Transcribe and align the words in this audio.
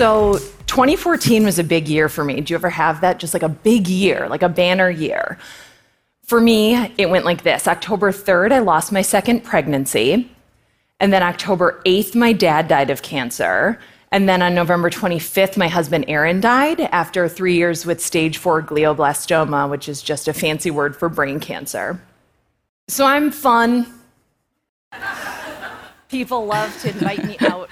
So 0.00 0.38
2014 0.66 1.44
was 1.44 1.58
a 1.58 1.62
big 1.62 1.86
year 1.86 2.08
for 2.08 2.24
me. 2.24 2.40
Do 2.40 2.54
you 2.54 2.56
ever 2.56 2.70
have 2.70 3.02
that? 3.02 3.18
Just 3.18 3.34
like 3.34 3.42
a 3.42 3.50
big 3.50 3.86
year, 3.86 4.28
like 4.30 4.40
a 4.40 4.48
banner 4.48 4.88
year. 4.88 5.36
For 6.22 6.40
me, 6.40 6.74
it 6.96 7.10
went 7.10 7.26
like 7.26 7.42
this 7.42 7.68
October 7.68 8.10
3rd, 8.10 8.50
I 8.50 8.60
lost 8.60 8.92
my 8.92 9.02
second 9.02 9.44
pregnancy. 9.44 10.34
And 11.00 11.12
then 11.12 11.22
October 11.22 11.82
8th, 11.84 12.14
my 12.14 12.32
dad 12.32 12.66
died 12.66 12.88
of 12.88 13.02
cancer. 13.02 13.78
And 14.10 14.26
then 14.26 14.40
on 14.40 14.54
November 14.54 14.88
25th, 14.88 15.58
my 15.58 15.68
husband 15.68 16.06
Aaron 16.08 16.40
died 16.40 16.80
after 16.80 17.28
three 17.28 17.56
years 17.56 17.84
with 17.84 18.00
stage 18.00 18.38
four 18.38 18.62
glioblastoma, 18.62 19.68
which 19.68 19.86
is 19.86 20.00
just 20.00 20.28
a 20.28 20.32
fancy 20.32 20.70
word 20.70 20.96
for 20.96 21.10
brain 21.10 21.40
cancer. 21.40 22.00
So 22.88 23.04
I'm 23.04 23.30
fun. 23.30 23.86
People 26.08 26.46
love 26.46 26.74
to 26.80 26.88
invite 26.88 27.22
me 27.22 27.36
out. 27.40 27.68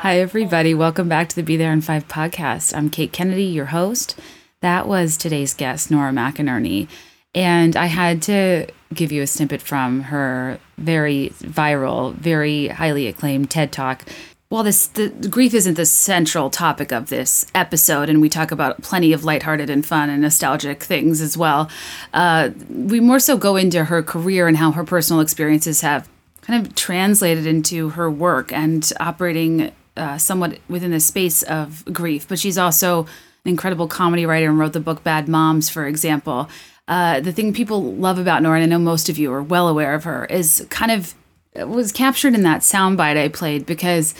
Hi, 0.00 0.18
everybody. 0.18 0.74
Welcome 0.74 1.08
back 1.08 1.28
to 1.28 1.36
the 1.36 1.44
Be 1.44 1.56
There 1.56 1.70
in 1.70 1.80
Five 1.80 2.08
podcast. 2.08 2.74
I'm 2.74 2.90
Kate 2.90 3.12
Kennedy, 3.12 3.44
your 3.44 3.66
host. 3.66 4.18
That 4.60 4.88
was 4.88 5.16
today's 5.16 5.54
guest, 5.54 5.92
Nora 5.92 6.10
McInerny. 6.10 6.88
And 7.34 7.76
I 7.76 7.86
had 7.86 8.20
to 8.22 8.66
give 8.92 9.12
you 9.12 9.22
a 9.22 9.26
snippet 9.28 9.60
from 9.60 10.04
her 10.04 10.58
very 10.78 11.28
viral, 11.38 12.14
very 12.14 12.68
highly 12.68 13.06
acclaimed 13.06 13.50
TED 13.50 13.70
Talk. 13.70 14.04
While 14.48 14.64
this 14.64 14.88
the, 14.88 15.08
the 15.08 15.28
grief 15.28 15.54
isn't 15.54 15.74
the 15.74 15.86
central 15.86 16.50
topic 16.50 16.90
of 16.90 17.08
this 17.08 17.46
episode, 17.54 18.08
and 18.08 18.20
we 18.20 18.28
talk 18.28 18.50
about 18.50 18.82
plenty 18.82 19.12
of 19.12 19.24
lighthearted 19.24 19.70
and 19.70 19.86
fun 19.86 20.10
and 20.10 20.22
nostalgic 20.22 20.82
things 20.82 21.20
as 21.20 21.36
well, 21.36 21.70
uh, 22.12 22.50
we 22.70 22.98
more 22.98 23.20
so 23.20 23.36
go 23.36 23.56
into 23.56 23.84
her 23.84 24.02
career 24.02 24.48
and 24.48 24.56
how 24.56 24.72
her 24.72 24.84
personal 24.84 25.20
experiences 25.20 25.82
have 25.82 26.08
kind 26.40 26.66
of 26.66 26.74
translated 26.74 27.46
into 27.46 27.90
her 27.90 28.10
work 28.10 28.52
and 28.52 28.90
operating 28.98 29.70
uh, 29.96 30.18
somewhat 30.18 30.58
within 30.68 30.90
the 30.90 31.00
space 31.00 31.42
of 31.42 31.84
grief. 31.92 32.26
But 32.28 32.38
she's 32.38 32.58
also 32.58 33.04
an 33.44 33.50
incredible 33.50 33.88
comedy 33.88 34.26
writer 34.26 34.48
and 34.48 34.58
wrote 34.58 34.72
the 34.72 34.80
book 34.80 35.02
Bad 35.02 35.28
Moms, 35.28 35.68
for 35.68 35.86
example. 35.86 36.48
Uh, 36.88 37.20
the 37.20 37.32
thing 37.32 37.52
people 37.52 37.94
love 37.94 38.18
about 38.18 38.42
Nora, 38.42 38.60
and 38.60 38.64
I 38.64 38.66
know 38.66 38.78
most 38.78 39.08
of 39.08 39.18
you 39.18 39.32
are 39.32 39.42
well 39.42 39.68
aware 39.68 39.94
of 39.94 40.04
her, 40.04 40.24
is 40.26 40.66
kind 40.70 40.90
of 40.90 41.14
was 41.54 41.92
captured 41.92 42.34
in 42.34 42.42
that 42.42 42.62
soundbite 42.62 43.16
I 43.16 43.28
played 43.28 43.66
because 43.66 44.14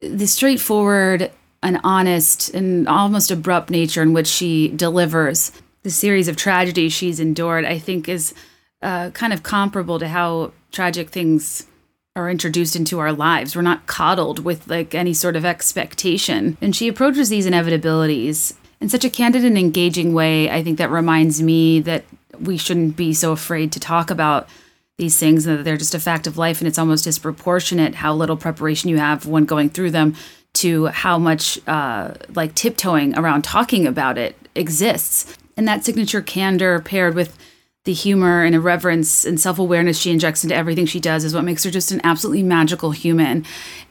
the 0.00 0.26
straightforward 0.26 1.30
and 1.62 1.80
honest 1.84 2.52
and 2.52 2.86
almost 2.88 3.30
abrupt 3.30 3.70
nature 3.70 4.02
in 4.02 4.12
which 4.12 4.26
she 4.26 4.68
delivers 4.68 5.52
the 5.82 5.90
series 5.90 6.28
of 6.28 6.36
tragedies 6.36 6.92
she's 6.92 7.20
endured, 7.20 7.64
I 7.64 7.78
think, 7.78 8.08
is 8.08 8.34
uh, 8.82 9.10
kind 9.10 9.32
of 9.32 9.42
comparable 9.42 9.98
to 9.98 10.08
how 10.08 10.52
tragic 10.72 11.10
things 11.10 11.66
are 12.16 12.30
introduced 12.30 12.76
into 12.76 13.00
our 13.00 13.12
lives. 13.12 13.56
We're 13.56 13.62
not 13.62 13.86
coddled 13.86 14.44
with 14.44 14.68
like 14.68 14.94
any 14.94 15.12
sort 15.12 15.34
of 15.34 15.44
expectation. 15.44 16.56
And 16.60 16.74
she 16.74 16.86
approaches 16.86 17.28
these 17.28 17.44
inevitabilities 17.44 18.54
in 18.80 18.88
such 18.88 19.04
a 19.04 19.10
candid 19.10 19.44
and 19.44 19.58
engaging 19.58 20.14
way. 20.14 20.48
I 20.48 20.62
think 20.62 20.78
that 20.78 20.92
reminds 20.92 21.42
me 21.42 21.80
that 21.80 22.04
we 22.38 22.56
shouldn't 22.56 22.96
be 22.96 23.14
so 23.14 23.32
afraid 23.32 23.72
to 23.72 23.80
talk 23.80 24.10
about 24.10 24.48
these 24.96 25.18
things 25.18 25.44
and 25.44 25.58
that 25.58 25.62
they're 25.64 25.76
just 25.76 25.96
a 25.96 25.98
fact 25.98 26.28
of 26.28 26.38
life 26.38 26.60
and 26.60 26.68
it's 26.68 26.78
almost 26.78 27.02
disproportionate 27.02 27.96
how 27.96 28.14
little 28.14 28.36
preparation 28.36 28.90
you 28.90 28.98
have 28.98 29.26
when 29.26 29.44
going 29.44 29.68
through 29.68 29.90
them 29.90 30.14
to 30.52 30.86
how 30.86 31.18
much 31.18 31.58
uh, 31.66 32.14
like 32.36 32.54
tiptoeing 32.54 33.18
around 33.18 33.42
talking 33.42 33.88
about 33.88 34.16
it 34.18 34.36
exists 34.54 35.36
and 35.56 35.66
that 35.66 35.84
signature 35.84 36.22
candor 36.22 36.78
paired 36.80 37.16
with 37.16 37.36
the 37.84 37.92
humor 37.92 38.42
and 38.42 38.54
irreverence 38.54 39.26
and 39.26 39.38
self-awareness 39.38 39.98
she 39.98 40.10
injects 40.10 40.42
into 40.42 40.56
everything 40.56 40.86
she 40.86 41.00
does 41.00 41.22
is 41.22 41.34
what 41.34 41.44
makes 41.44 41.64
her 41.64 41.70
just 41.70 41.92
an 41.92 42.00
absolutely 42.02 42.42
magical 42.42 42.92
human. 42.92 43.44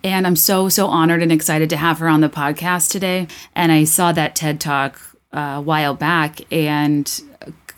And 0.04 0.26
i'm 0.26 0.36
so 0.36 0.68
so 0.70 0.88
honored 0.88 1.22
and 1.22 1.32
excited 1.32 1.70
to 1.70 1.78
have 1.78 2.00
her 2.00 2.08
on 2.08 2.22
the 2.22 2.30
podcast 2.30 2.92
today. 2.92 3.28
And 3.56 3.72
i 3.72 3.84
saw 3.84 4.12
that 4.12 4.36
ted 4.36 4.60
talk 4.60 5.00
uh, 5.34 5.56
a 5.58 5.62
while 5.62 5.94
back 5.94 6.42
and 6.52 7.22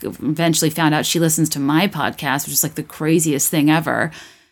eventually 0.02 0.70
found 0.70 0.94
out 0.94 1.06
she 1.06 1.18
listens 1.18 1.48
to 1.48 1.58
my 1.58 1.88
podcast 1.88 2.46
which 2.46 2.52
is 2.52 2.62
like 2.62 2.74
the 2.74 2.82
craziest 2.82 3.50
thing 3.50 3.70
ever 3.70 4.10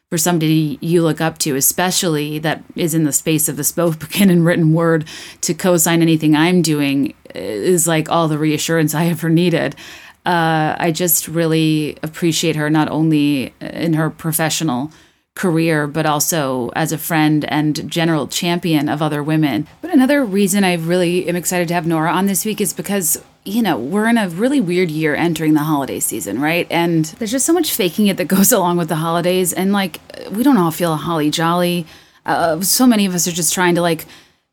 for 0.09 0.17
somebody 0.17 0.79
you 0.81 1.03
look 1.03 1.21
up 1.21 1.37
to 1.37 1.55
especially 1.55 2.39
that 2.39 2.65
is 2.77 2.95
in 2.95 3.05
the 3.05 3.13
space 3.13 3.47
of 3.47 3.59
the 3.59 3.65
spoken 3.65 4.31
and 4.31 4.47
written 4.47 4.73
word 4.73 5.05
to 5.43 5.53
co-sign 5.53 6.01
anything 6.01 6.35
i'm 6.35 6.63
doing 6.63 7.13
is 7.35 7.87
like 7.87 8.09
all 8.09 8.27
the 8.27 8.39
reassurance 8.39 8.95
i 8.95 9.07
ever 9.07 9.29
needed 9.29 9.77
uh, 10.25 10.77
I 10.79 10.91
just 10.91 11.29
really 11.29 11.99
appreciate 12.03 12.57
her 12.57 12.71
not 12.71 12.89
only 12.89 13.55
in 13.61 13.93
her 13.95 14.09
professional 14.11 14.91
career, 15.35 15.87
but 15.87 16.07
also 16.07 16.71
as 16.77 16.93
a 16.93 16.99
friend 16.99 17.45
and 17.47 17.91
general 17.91 18.29
champion 18.29 18.89
of 18.89 19.03
other 19.03 19.23
women. 19.23 19.67
But 19.83 19.93
another 19.93 20.25
reason 20.25 20.65
I 20.65 20.75
really 20.75 21.29
am 21.29 21.37
excited 21.37 21.69
to 21.69 21.75
have 21.75 21.87
Nora 21.87 22.13
on 22.13 22.27
this 22.27 22.45
week 22.45 22.61
is 22.61 22.73
because, 22.73 23.23
you 23.45 23.61
know, 23.61 23.77
we're 23.77 24.09
in 24.09 24.17
a 24.17 24.29
really 24.29 24.61
weird 24.61 24.91
year 24.91 25.15
entering 25.15 25.55
the 25.55 25.61
holiday 25.61 25.99
season, 26.01 26.41
right? 26.41 26.69
And 26.71 27.05
there's 27.05 27.33
just 27.33 27.47
so 27.47 27.53
much 27.53 27.73
faking 27.73 28.07
it 28.07 28.17
that 28.17 28.25
goes 28.29 28.53
along 28.53 28.77
with 28.77 28.89
the 28.89 28.97
holidays. 28.97 29.53
And 29.53 29.73
like, 29.73 30.01
we 30.31 30.43
don't 30.43 30.57
all 30.57 30.71
feel 30.71 30.95
holly 30.97 31.31
jolly. 31.31 31.87
Uh, 32.25 32.61
so 32.61 32.87
many 32.87 33.05
of 33.05 33.15
us 33.15 33.27
are 33.27 33.33
just 33.33 33.53
trying 33.53 33.75
to 33.75 33.83
like, 33.83 34.07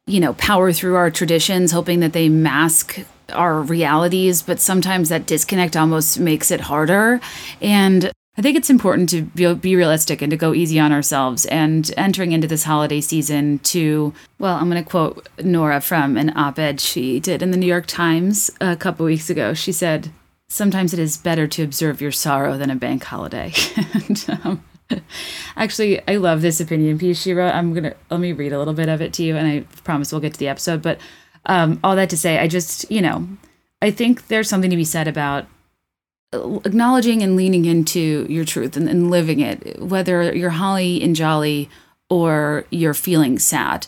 you 0.07 0.19
know, 0.19 0.33
power 0.33 0.73
through 0.73 0.95
our 0.95 1.11
traditions, 1.11 1.71
hoping 1.71 1.99
that 1.99 2.11
they 2.11 2.27
mask 2.27 2.99
our 3.31 3.61
realities, 3.61 4.41
but 4.41 4.59
sometimes 4.59 5.09
that 5.09 5.25
disconnect 5.25 5.75
almost 5.75 6.19
makes 6.19 6.51
it 6.51 6.61
harder. 6.61 7.19
And 7.61 8.11
I 8.37 8.41
think 8.41 8.57
it's 8.57 8.69
important 8.69 9.09
to 9.09 9.23
be, 9.23 9.53
be, 9.55 9.75
realistic 9.75 10.21
and 10.21 10.31
to 10.31 10.37
go 10.37 10.53
easy 10.53 10.79
on 10.79 10.93
ourselves. 10.93 11.45
And 11.47 11.91
entering 11.97 12.31
into 12.31 12.47
this 12.47 12.63
holiday 12.63 13.01
season, 13.01 13.59
to, 13.59 14.13
well, 14.39 14.55
I'm 14.55 14.69
going 14.69 14.81
to 14.81 14.89
quote 14.89 15.27
Nora 15.43 15.81
from 15.81 16.15
an 16.17 16.35
op 16.37 16.57
ed 16.57 16.79
she 16.79 17.19
did 17.19 17.41
in 17.41 17.51
the 17.51 17.57
New 17.57 17.65
York 17.65 17.87
Times 17.87 18.49
a 18.61 18.77
couple 18.77 19.05
weeks 19.05 19.29
ago. 19.29 19.53
She 19.53 19.71
said, 19.71 20.11
Sometimes 20.47 20.91
it 20.91 20.99
is 20.99 21.15
better 21.17 21.47
to 21.47 21.63
observe 21.63 22.01
your 22.01 22.11
sorrow 22.11 22.57
than 22.57 22.69
a 22.69 22.75
bank 22.75 23.03
holiday. 23.05 23.53
and, 23.93 24.25
um, 24.43 24.63
actually, 25.55 26.05
I 26.07 26.17
love 26.17 26.41
this 26.41 26.59
opinion 26.59 26.99
piece 26.99 27.21
she 27.21 27.33
wrote. 27.33 27.53
I'm 27.53 27.73
going 27.73 27.85
to 27.85 27.95
let 28.09 28.19
me 28.19 28.33
read 28.33 28.51
a 28.51 28.59
little 28.59 28.73
bit 28.73 28.89
of 28.89 29.01
it 29.01 29.13
to 29.13 29.23
you, 29.23 29.37
and 29.37 29.47
I 29.47 29.61
promise 29.83 30.11
we'll 30.11 30.21
get 30.21 30.33
to 30.33 30.39
the 30.39 30.49
episode. 30.49 30.81
But 30.81 30.99
um, 31.45 31.79
all 31.83 31.95
that 31.95 32.09
to 32.11 32.17
say, 32.17 32.37
I 32.37 32.47
just, 32.47 32.89
you 32.91 33.01
know, 33.01 33.27
I 33.81 33.91
think 33.91 34.27
there's 34.27 34.49
something 34.49 34.69
to 34.69 34.75
be 34.75 34.85
said 34.85 35.07
about 35.07 35.45
acknowledging 36.33 37.21
and 37.21 37.35
leaning 37.35 37.65
into 37.65 38.25
your 38.29 38.45
truth 38.45 38.77
and, 38.77 38.87
and 38.87 39.11
living 39.11 39.39
it, 39.39 39.81
whether 39.81 40.33
you're 40.33 40.51
holly 40.51 41.01
and 41.01 41.15
jolly 41.15 41.69
or 42.09 42.65
you're 42.69 42.93
feeling 42.93 43.39
sad. 43.39 43.87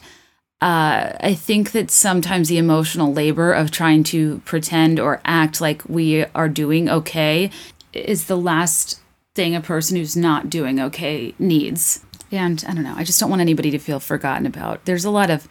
Uh, 0.62 1.12
I 1.20 1.34
think 1.34 1.72
that 1.74 1.92
sometimes 1.92 2.48
the 2.48 2.58
emotional 2.58 3.14
labor 3.14 3.52
of 3.52 3.70
trying 3.70 4.04
to 4.06 4.40
pretend 4.46 5.00
or 5.00 5.22
act 5.26 5.60
like 5.60 5.84
we 5.88 6.26
are 6.28 6.48
doing 6.48 6.90
okay 6.90 7.52
is 7.92 8.26
the 8.26 8.38
last 8.38 9.00
thing 9.36 9.56
a 9.56 9.62
person 9.62 9.98
who's 9.98 10.16
not 10.16 10.50
doing 10.50 10.80
okay 10.80 11.34
needs. 11.38 12.04
And 12.32 12.64
I 12.68 12.74
don't 12.74 12.84
know, 12.84 12.96
I 12.96 13.04
just 13.04 13.20
don't 13.20 13.30
want 13.30 13.42
anybody 13.42 13.72
to 13.72 13.80
feel 13.80 14.00
forgotten 14.00 14.46
about. 14.46 14.86
There's 14.86 15.06
a 15.06 15.12
lot 15.12 15.30
of 15.30 15.48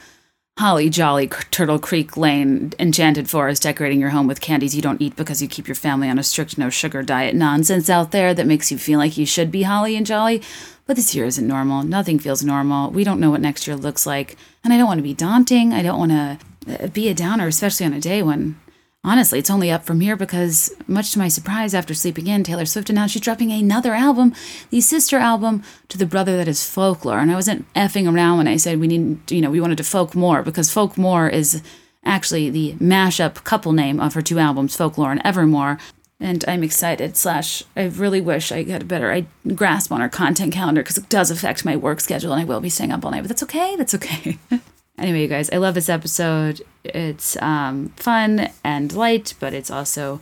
Holly 0.58 0.90
Jolly 0.90 1.28
Turtle 1.50 1.78
Creek 1.78 2.16
Lane 2.16 2.72
Enchanted 2.78 3.28
Forest 3.28 3.62
decorating 3.62 3.98
your 4.00 4.10
home 4.10 4.26
with 4.26 4.42
candies 4.42 4.76
you 4.76 4.82
don't 4.82 5.00
eat 5.00 5.16
because 5.16 5.40
you 5.40 5.48
keep 5.48 5.66
your 5.66 5.74
family 5.74 6.10
on 6.10 6.18
a 6.18 6.22
strict 6.22 6.58
no 6.58 6.68
sugar 6.68 7.02
diet 7.02 7.34
nonsense 7.34 7.88
out 7.88 8.10
there 8.10 8.34
that 8.34 8.46
makes 8.46 8.70
you 8.70 8.76
feel 8.76 8.98
like 8.98 9.16
you 9.16 9.24
should 9.24 9.50
be 9.50 9.62
Holly 9.62 9.96
and 9.96 10.04
Jolly. 10.04 10.42
But 10.86 10.96
this 10.96 11.14
year 11.14 11.24
isn't 11.24 11.48
normal. 11.48 11.82
Nothing 11.84 12.18
feels 12.18 12.44
normal. 12.44 12.90
We 12.90 13.02
don't 13.02 13.18
know 13.18 13.30
what 13.30 13.40
next 13.40 13.66
year 13.66 13.76
looks 13.76 14.04
like. 14.04 14.36
And 14.62 14.74
I 14.74 14.76
don't 14.76 14.86
want 14.86 14.98
to 14.98 15.02
be 15.02 15.14
daunting. 15.14 15.72
I 15.72 15.82
don't 15.82 15.98
want 15.98 16.12
to 16.12 16.84
uh, 16.84 16.88
be 16.88 17.08
a 17.08 17.14
downer, 17.14 17.46
especially 17.46 17.86
on 17.86 17.94
a 17.94 18.00
day 18.00 18.22
when 18.22 18.60
Honestly, 19.04 19.40
it's 19.40 19.50
only 19.50 19.68
up 19.68 19.84
from 19.84 19.98
here 19.98 20.14
because, 20.14 20.72
much 20.86 21.10
to 21.10 21.18
my 21.18 21.26
surprise, 21.26 21.74
after 21.74 21.92
sleeping 21.92 22.28
in, 22.28 22.44
Taylor 22.44 22.64
Swift 22.64 22.88
announced 22.88 23.14
she's 23.14 23.22
dropping 23.22 23.50
another 23.50 23.94
album, 23.94 24.32
the 24.70 24.80
sister 24.80 25.16
album 25.16 25.64
to 25.88 25.98
the 25.98 26.06
brother 26.06 26.36
that 26.36 26.46
is 26.46 26.64
folklore. 26.64 27.18
And 27.18 27.32
I 27.32 27.34
wasn't 27.34 27.72
effing 27.74 28.12
around 28.12 28.38
when 28.38 28.46
I 28.46 28.56
said 28.56 28.78
we 28.78 28.86
need, 28.86 29.28
you 29.28 29.40
know, 29.40 29.50
we 29.50 29.60
wanted 29.60 29.78
to 29.78 29.84
folk 29.84 30.14
more 30.14 30.44
because 30.44 30.72
folk 30.72 30.96
more 30.96 31.28
is 31.28 31.64
actually 32.04 32.48
the 32.48 32.74
mashup 32.74 33.42
couple 33.42 33.72
name 33.72 33.98
of 33.98 34.14
her 34.14 34.22
two 34.22 34.38
albums, 34.38 34.76
Folklore 34.76 35.10
and 35.10 35.22
Evermore. 35.24 35.78
And 36.20 36.44
I'm 36.46 36.62
excited. 36.62 37.16
Slash, 37.16 37.64
I 37.74 37.86
really 37.86 38.20
wish 38.20 38.52
I 38.52 38.62
had 38.62 38.82
a 38.82 38.84
better 38.84 39.10
I 39.10 39.26
grasp 39.56 39.90
on 39.90 40.00
her 40.00 40.08
content 40.08 40.52
calendar 40.52 40.82
because 40.82 40.96
it 40.96 41.08
does 41.08 41.32
affect 41.32 41.64
my 41.64 41.74
work 41.74 41.98
schedule, 41.98 42.32
and 42.32 42.40
I 42.40 42.44
will 42.44 42.60
be 42.60 42.68
staying 42.68 42.92
up 42.92 43.04
all 43.04 43.10
night. 43.10 43.22
But 43.22 43.28
that's 43.30 43.42
okay. 43.42 43.74
That's 43.74 43.96
okay. 43.96 44.38
Anyway, 44.98 45.22
you 45.22 45.28
guys, 45.28 45.50
I 45.50 45.56
love 45.56 45.74
this 45.74 45.88
episode. 45.88 46.62
It's 46.84 47.40
um, 47.40 47.88
fun 47.96 48.50
and 48.62 48.92
light, 48.92 49.34
but 49.40 49.54
it's 49.54 49.70
also 49.70 50.20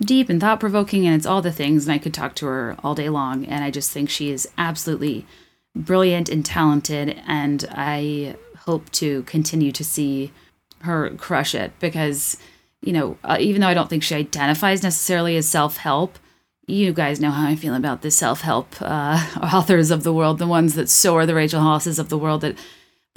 deep 0.00 0.28
and 0.28 0.40
thought 0.40 0.60
provoking, 0.60 1.06
and 1.06 1.14
it's 1.14 1.26
all 1.26 1.42
the 1.42 1.52
things. 1.52 1.86
And 1.86 1.94
I 1.94 1.98
could 1.98 2.14
talk 2.14 2.34
to 2.36 2.46
her 2.46 2.76
all 2.84 2.94
day 2.94 3.08
long. 3.08 3.44
And 3.44 3.64
I 3.64 3.70
just 3.70 3.90
think 3.90 4.10
she 4.10 4.30
is 4.30 4.48
absolutely 4.58 5.26
brilliant 5.74 6.28
and 6.28 6.44
talented. 6.44 7.20
And 7.26 7.66
I 7.70 8.36
hope 8.58 8.90
to 8.92 9.22
continue 9.22 9.72
to 9.72 9.84
see 9.84 10.32
her 10.80 11.10
crush 11.16 11.54
it 11.54 11.72
because, 11.80 12.36
you 12.82 12.92
know, 12.92 13.16
uh, 13.24 13.38
even 13.40 13.60
though 13.60 13.68
I 13.68 13.74
don't 13.74 13.88
think 13.88 14.02
she 14.02 14.14
identifies 14.14 14.82
necessarily 14.82 15.36
as 15.36 15.48
self 15.48 15.78
help, 15.78 16.18
you 16.66 16.92
guys 16.92 17.18
know 17.20 17.30
how 17.30 17.48
I 17.48 17.56
feel 17.56 17.74
about 17.74 18.02
the 18.02 18.10
self 18.10 18.42
help 18.42 18.74
uh, 18.80 19.26
authors 19.42 19.90
of 19.90 20.02
the 20.02 20.12
world, 20.12 20.38
the 20.38 20.46
ones 20.46 20.74
that 20.74 20.90
soar 20.90 21.24
the 21.24 21.34
Rachel 21.34 21.62
Hollises 21.62 21.98
of 21.98 22.10
the 22.10 22.18
world 22.18 22.42
that 22.42 22.56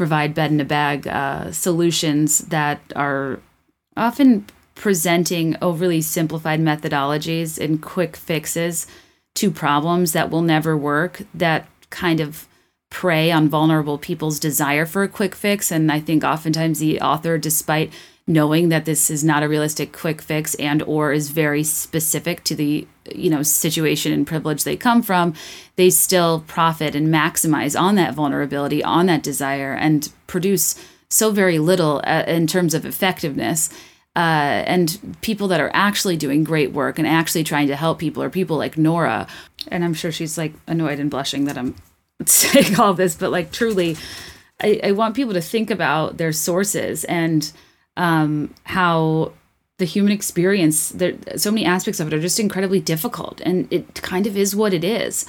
provide 0.02 0.34
bed 0.34 0.50
in 0.50 0.60
a 0.60 0.66
bag 0.66 1.08
uh, 1.08 1.52
solutions 1.52 2.40
that 2.48 2.82
are 2.96 3.40
often 3.96 4.44
presenting 4.74 5.56
overly 5.62 6.02
simplified 6.02 6.60
methodologies 6.60 7.64
and 7.64 7.84
quick 7.84 8.18
fixes 8.18 8.88
to 9.36 9.52
problems 9.52 10.14
that 10.14 10.32
will 10.32 10.42
never 10.42 10.76
work 10.76 11.22
that 11.36 11.68
kind 11.92 12.20
of 12.20 12.48
prey 12.90 13.30
on 13.30 13.48
vulnerable 13.48 14.00
people's 14.00 14.40
desire 14.40 14.88
for 14.88 15.04
a 15.04 15.08
quick 15.08 15.36
fix. 15.36 15.72
And 15.72 15.92
i 15.92 16.00
think 16.00 16.24
oftentimes 16.24 16.80
the 16.80 17.00
author 17.00 17.38
despite 17.38 17.94
knowing 18.32 18.70
that 18.70 18.86
this 18.86 19.10
is 19.10 19.24
not 19.24 19.44
a 19.44 19.50
realistic 19.50 19.92
quick 19.92 20.22
fix 20.22 20.56
and 20.56 20.82
or 20.84 21.12
is 21.12 21.30
very 21.30 21.64
specific 21.64 22.44
to 22.44 22.56
the 22.56 22.88
you 23.14 23.30
know 23.30 23.44
situation 23.44 24.14
and 24.14 24.28
privilege 24.28 24.64
they 24.64 24.78
come 24.78 25.02
from 25.02 25.34
they 25.76 25.90
still 25.90 26.44
profit 26.48 26.96
and 26.96 27.08
maximize 27.08 27.80
on 27.80 27.96
that 27.96 28.14
vulnerability 28.14 28.84
on 28.84 29.08
that 29.08 29.24
desire 29.24 29.74
and 29.74 30.12
produce 30.28 30.76
so 31.10 31.32
very 31.32 31.60
little 31.60 32.02
uh, 32.06 32.24
in 32.28 32.48
terms 32.48 32.74
of 32.74 32.86
effectiveness 32.86 33.70
uh, 34.16 34.20
and 34.68 35.18
people 35.22 35.48
that 35.48 35.62
are 35.62 35.72
actually 35.74 36.18
doing 36.18 36.44
great 36.44 36.74
work 36.74 37.00
and 37.00 37.08
actually 37.08 37.44
trying 37.44 37.68
to 37.68 37.76
help 37.76 37.98
people 37.98 38.22
are 38.22 38.30
people 38.30 38.58
like 38.58 38.78
Nora. 38.78 39.26
And 39.70 39.86
I'm 39.86 39.94
sure 39.94 40.12
she's 40.12 40.38
like 40.38 40.54
annoyed 40.68 41.00
and 41.00 41.10
blushing 41.10 41.46
that 41.46 41.58
I'm 41.58 41.76
saying 42.26 42.78
all 42.78 42.94
this, 42.94 43.16
but 43.16 43.32
like 43.32 43.52
truly, 43.52 43.96
I, 44.62 44.82
I 44.84 44.92
want 44.92 45.16
people 45.16 45.34
to 45.34 45.42
think 45.42 45.72
about 45.72 46.18
their 46.18 46.34
sources 46.34 47.06
and 47.06 47.52
um, 47.98 48.54
how 48.64 49.34
the 49.78 49.86
human 49.86 50.12
experience, 50.12 50.90
there, 50.90 51.14
so 51.36 51.52
many 51.52 51.66
aspects 51.66 52.00
of 52.00 52.08
it 52.08 52.14
are 52.14 52.20
just 52.20 52.40
incredibly 52.40 52.80
difficult. 52.80 53.42
And 53.42 53.68
it 53.72 53.96
kind 54.02 54.28
of 54.28 54.38
is 54.38 54.56
what 54.56 54.74
it 54.74 54.84
is. 54.84 55.26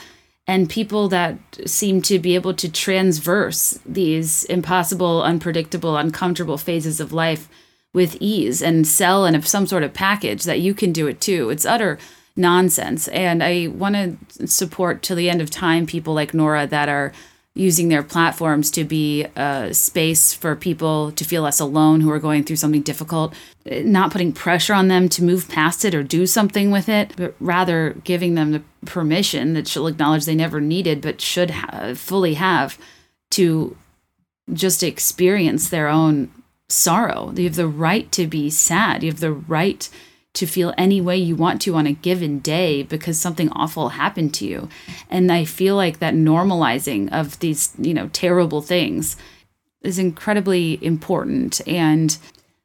And 0.46 0.68
people 0.68 1.08
that 1.08 1.38
seem 1.66 2.02
to 2.02 2.18
be 2.18 2.34
able 2.34 2.52
to 2.54 2.70
transverse 2.70 3.78
these 3.86 4.44
impossible, 4.44 5.22
unpredictable, 5.22 5.96
uncomfortable 5.96 6.58
phases 6.58 7.00
of 7.00 7.12
life 7.12 7.48
with 7.94 8.16
ease 8.20 8.62
and 8.62 8.86
sell 8.86 9.24
in 9.24 9.40
some 9.42 9.66
sort 9.66 9.84
of 9.84 9.94
package 9.94 10.44
that 10.44 10.60
you 10.60 10.74
can 10.74 10.92
do 10.92 11.06
it 11.06 11.20
too. 11.20 11.50
It's 11.50 11.66
utter 11.66 11.98
nonsense. 12.36 13.08
And 13.08 13.42
I 13.42 13.68
want 13.68 13.94
to 13.94 14.46
support 14.46 15.02
till 15.02 15.16
the 15.16 15.30
end 15.30 15.40
of 15.40 15.50
time 15.50 15.86
people 15.86 16.14
like 16.14 16.34
Nora 16.34 16.66
that 16.66 16.88
are 16.88 17.12
using 17.54 17.88
their 17.88 18.02
platforms 18.02 18.70
to 18.70 18.82
be 18.82 19.25
a 19.37 19.75
space 19.75 20.32
for 20.32 20.56
people 20.56 21.12
to 21.12 21.25
feel 21.25 21.43
less 21.43 21.60
alone 21.60 22.00
who 22.00 22.10
are 22.10 22.19
going 22.19 22.43
through 22.43 22.56
something 22.56 22.81
difficult, 22.81 23.34
not 23.66 24.10
putting 24.10 24.32
pressure 24.32 24.72
on 24.72 24.88
them 24.88 25.08
to 25.08 25.22
move 25.22 25.49
past 25.49 25.84
it 25.84 25.94
or 25.94 26.02
do 26.02 26.26
something 26.26 26.70
with 26.70 26.88
it, 26.88 27.12
but 27.16 27.34
rather 27.40 27.94
giving 28.04 28.34
them 28.34 28.52
the 28.52 28.62
permission 28.87 29.52
that 29.52 29.69
she'll 29.69 29.87
acknowledge 29.87 30.25
they 30.25 30.34
never 30.34 30.60
needed 30.60 31.02
but 31.02 31.20
should 31.20 31.50
ha- 31.50 31.93
fully 31.94 32.34
have 32.34 32.78
to 33.31 33.76
just 34.52 34.82
experience 34.82 35.69
their 35.69 35.88
own 35.88 36.31
sorrow. 36.70 37.32
You 37.37 37.44
have 37.44 37.56
the 37.56 37.69
right 37.69 38.10
to 38.12 38.26
be 38.26 38.48
sad. 38.48 39.02
You 39.02 39.10
have 39.10 39.20
the 39.20 39.32
right 39.32 39.88
to 40.34 40.46
feel 40.46 40.73
any 40.79 41.00
way 41.00 41.17
you 41.17 41.37
want 41.37 41.61
to 41.62 41.75
on 41.75 41.87
a 41.87 41.93
given 41.93 42.38
day 42.38 42.82
because 42.82 43.20
something 43.20 43.50
awful 43.50 43.90
happened 43.90 44.32
to 44.34 44.46
you. 44.46 44.69
And 45.11 45.31
I 45.31 45.44
feel 45.44 45.76
like 45.76 45.99
that 45.99 46.14
normalizing 46.14 47.12
of 47.12 47.38
these, 47.40 47.73
you 47.79 47.93
know, 47.93 48.08
terrible 48.12 48.62
things 48.62 49.17
is 49.82 49.99
incredibly 49.99 50.82
important. 50.84 51.61
And 51.69 52.17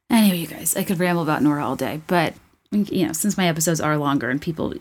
anyway, 0.08 0.38
you 0.38 0.46
guys, 0.46 0.76
I 0.76 0.84
could 0.84 0.98
ramble 0.98 1.22
about 1.22 1.42
Nora 1.42 1.64
all 1.64 1.76
day, 1.76 2.00
but 2.06 2.34
you 2.70 3.06
know, 3.06 3.12
since 3.12 3.36
my 3.36 3.48
episodes 3.48 3.80
are 3.80 3.96
longer 3.96 4.30
and 4.30 4.40
people 4.40 4.74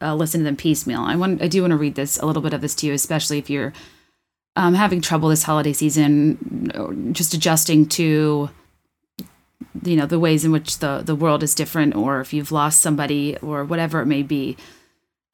uh, 0.00 0.14
listen 0.14 0.40
to 0.40 0.44
them 0.44 0.56
piecemeal, 0.56 1.00
I 1.00 1.16
want 1.16 1.42
I 1.42 1.48
do 1.48 1.60
want 1.62 1.72
to 1.72 1.76
read 1.76 1.94
this 1.94 2.18
a 2.18 2.26
little 2.26 2.42
bit 2.42 2.54
of 2.54 2.60
this 2.60 2.74
to 2.76 2.86
you, 2.86 2.94
especially 2.94 3.38
if 3.38 3.50
you're 3.50 3.72
um, 4.56 4.74
having 4.74 5.02
trouble 5.02 5.28
this 5.28 5.42
holiday 5.42 5.74
season, 5.74 7.12
just 7.12 7.34
adjusting 7.34 7.86
to 7.90 8.48
you 9.84 9.96
know 9.96 10.06
the 10.06 10.18
ways 10.18 10.44
in 10.44 10.52
which 10.52 10.78
the 10.78 11.02
the 11.04 11.14
world 11.14 11.42
is 11.42 11.54
different 11.54 11.94
or 11.94 12.20
if 12.20 12.32
you've 12.32 12.52
lost 12.52 12.80
somebody 12.80 13.36
or 13.38 13.64
whatever 13.64 14.00
it 14.00 14.06
may 14.06 14.22
be. 14.22 14.56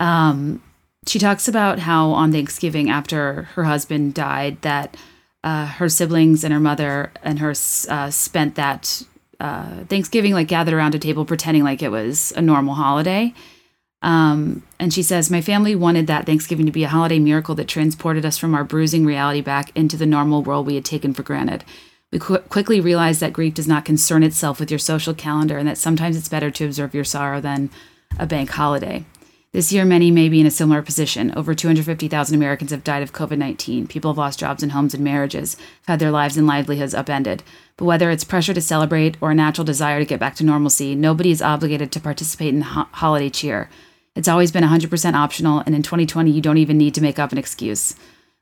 Um 0.01 0.63
she 1.07 1.19
talks 1.19 1.49
about 1.49 1.81
how 1.81 2.11
on 2.11 2.33
thanksgiving 2.33 2.89
after 2.89 3.43
her 3.55 3.65
husband 3.65 4.15
died 4.15 4.63
that 4.63 4.97
uh, 5.43 5.67
her 5.67 5.89
siblings 5.89 6.45
and 6.45 6.53
her 6.53 6.61
mother 6.61 7.11
and 7.23 7.41
her 7.41 7.51
uh, 7.89 8.11
spent 8.11 8.55
that 8.55 9.03
uh, 9.41 9.85
thanksgiving 9.85 10.33
like 10.33 10.47
gathered 10.47 10.75
around 10.75 10.95
a 10.95 11.01
table 11.01 11.25
pretending 11.25 11.65
like 11.65 11.83
it 11.83 11.91
was 11.91 12.33
a 12.37 12.43
normal 12.43 12.75
holiday. 12.75 13.35
Um, 14.03 14.63
and 14.79 14.93
she 14.93 15.03
says 15.03 15.31
my 15.31 15.41
family 15.41 15.75
wanted 15.75 16.07
that 16.07 16.27
thanksgiving 16.27 16.67
to 16.67 16.73
be 16.73 16.85
a 16.85 16.89
holiday 16.89 17.19
miracle 17.19 17.55
that 17.57 17.69
transported 17.69 18.25
us 18.25 18.39
from 18.39 18.55
our 18.55 18.65
bruising 18.65 19.05
reality 19.05 19.41
back 19.41 19.71
into 19.77 19.97
the 19.97 20.07
normal 20.07 20.43
world 20.43 20.67
we 20.67 20.77
had 20.77 20.85
taken 20.85 21.15
for 21.15 21.23
granted 21.23 21.65
we 22.13 22.19
qu- 22.19 22.39
quickly 22.39 22.81
realize 22.81 23.19
that 23.19 23.33
grief 23.33 23.55
does 23.55 23.67
not 23.67 23.85
concern 23.85 24.23
itself 24.23 24.61
with 24.61 24.71
your 24.71 24.79
social 24.79 25.15
calendar 25.15 25.59
and 25.59 25.67
that 25.67 25.79
sometimes 25.79 26.17
it's 26.17 26.29
better 26.29 26.51
to 26.51 26.67
observe 26.67 26.95
your 26.95 27.05
sorrow 27.05 27.41
than 27.41 27.71
a 28.19 28.27
bank 28.27 28.51
holiday. 28.51 29.05
This 29.53 29.73
year, 29.73 29.85
many 29.85 30.11
may 30.11 30.31
be 30.31 30.41
in 30.41 30.47
a 30.47 30.51
similar 30.51 30.81
position. 30.81 31.33
Over 31.37 31.55
250,000 31.55 32.35
Americans 32.35 32.71
have 32.71 32.85
died 32.85 33.03
of 33.03 33.13
COVID 33.13 33.37
19. 33.37 33.87
People 33.87 34.11
have 34.11 34.19
lost 34.19 34.39
jobs 34.39 34.63
and 34.63 34.73
homes 34.73 34.95
and 34.95 35.05
marriages, 35.05 35.57
have 35.57 35.87
had 35.87 35.99
their 35.99 36.11
lives 36.11 36.39
and 36.39 36.47
livelihoods 36.47 36.95
upended. 36.95 37.43
But 37.77 37.85
whether 37.85 38.11
it's 38.11 38.25
pressure 38.25 38.55
to 38.55 38.63
celebrate 38.63 39.19
or 39.21 39.31
a 39.31 39.35
natural 39.35 39.67
desire 39.67 39.99
to 39.99 40.07
get 40.07 40.21
back 40.21 40.37
to 40.37 40.45
normalcy, 40.45 40.95
nobody 40.95 41.31
is 41.31 41.43
obligated 41.43 41.93
to 41.93 42.01
participate 42.01 42.55
in 42.55 42.63
ho- 42.63 42.89
holiday 42.93 43.29
cheer. 43.29 43.69
It's 44.15 44.29
always 44.29 44.53
been 44.53 44.65
100% 44.65 45.15
optional, 45.15 45.63
and 45.67 45.75
in 45.75 45.83
2020, 45.83 46.31
you 46.31 46.41
don't 46.41 46.59
even 46.59 46.79
need 46.79 46.95
to 46.95 47.03
make 47.03 47.19
up 47.19 47.33
an 47.33 47.39
excuse. 47.39 47.95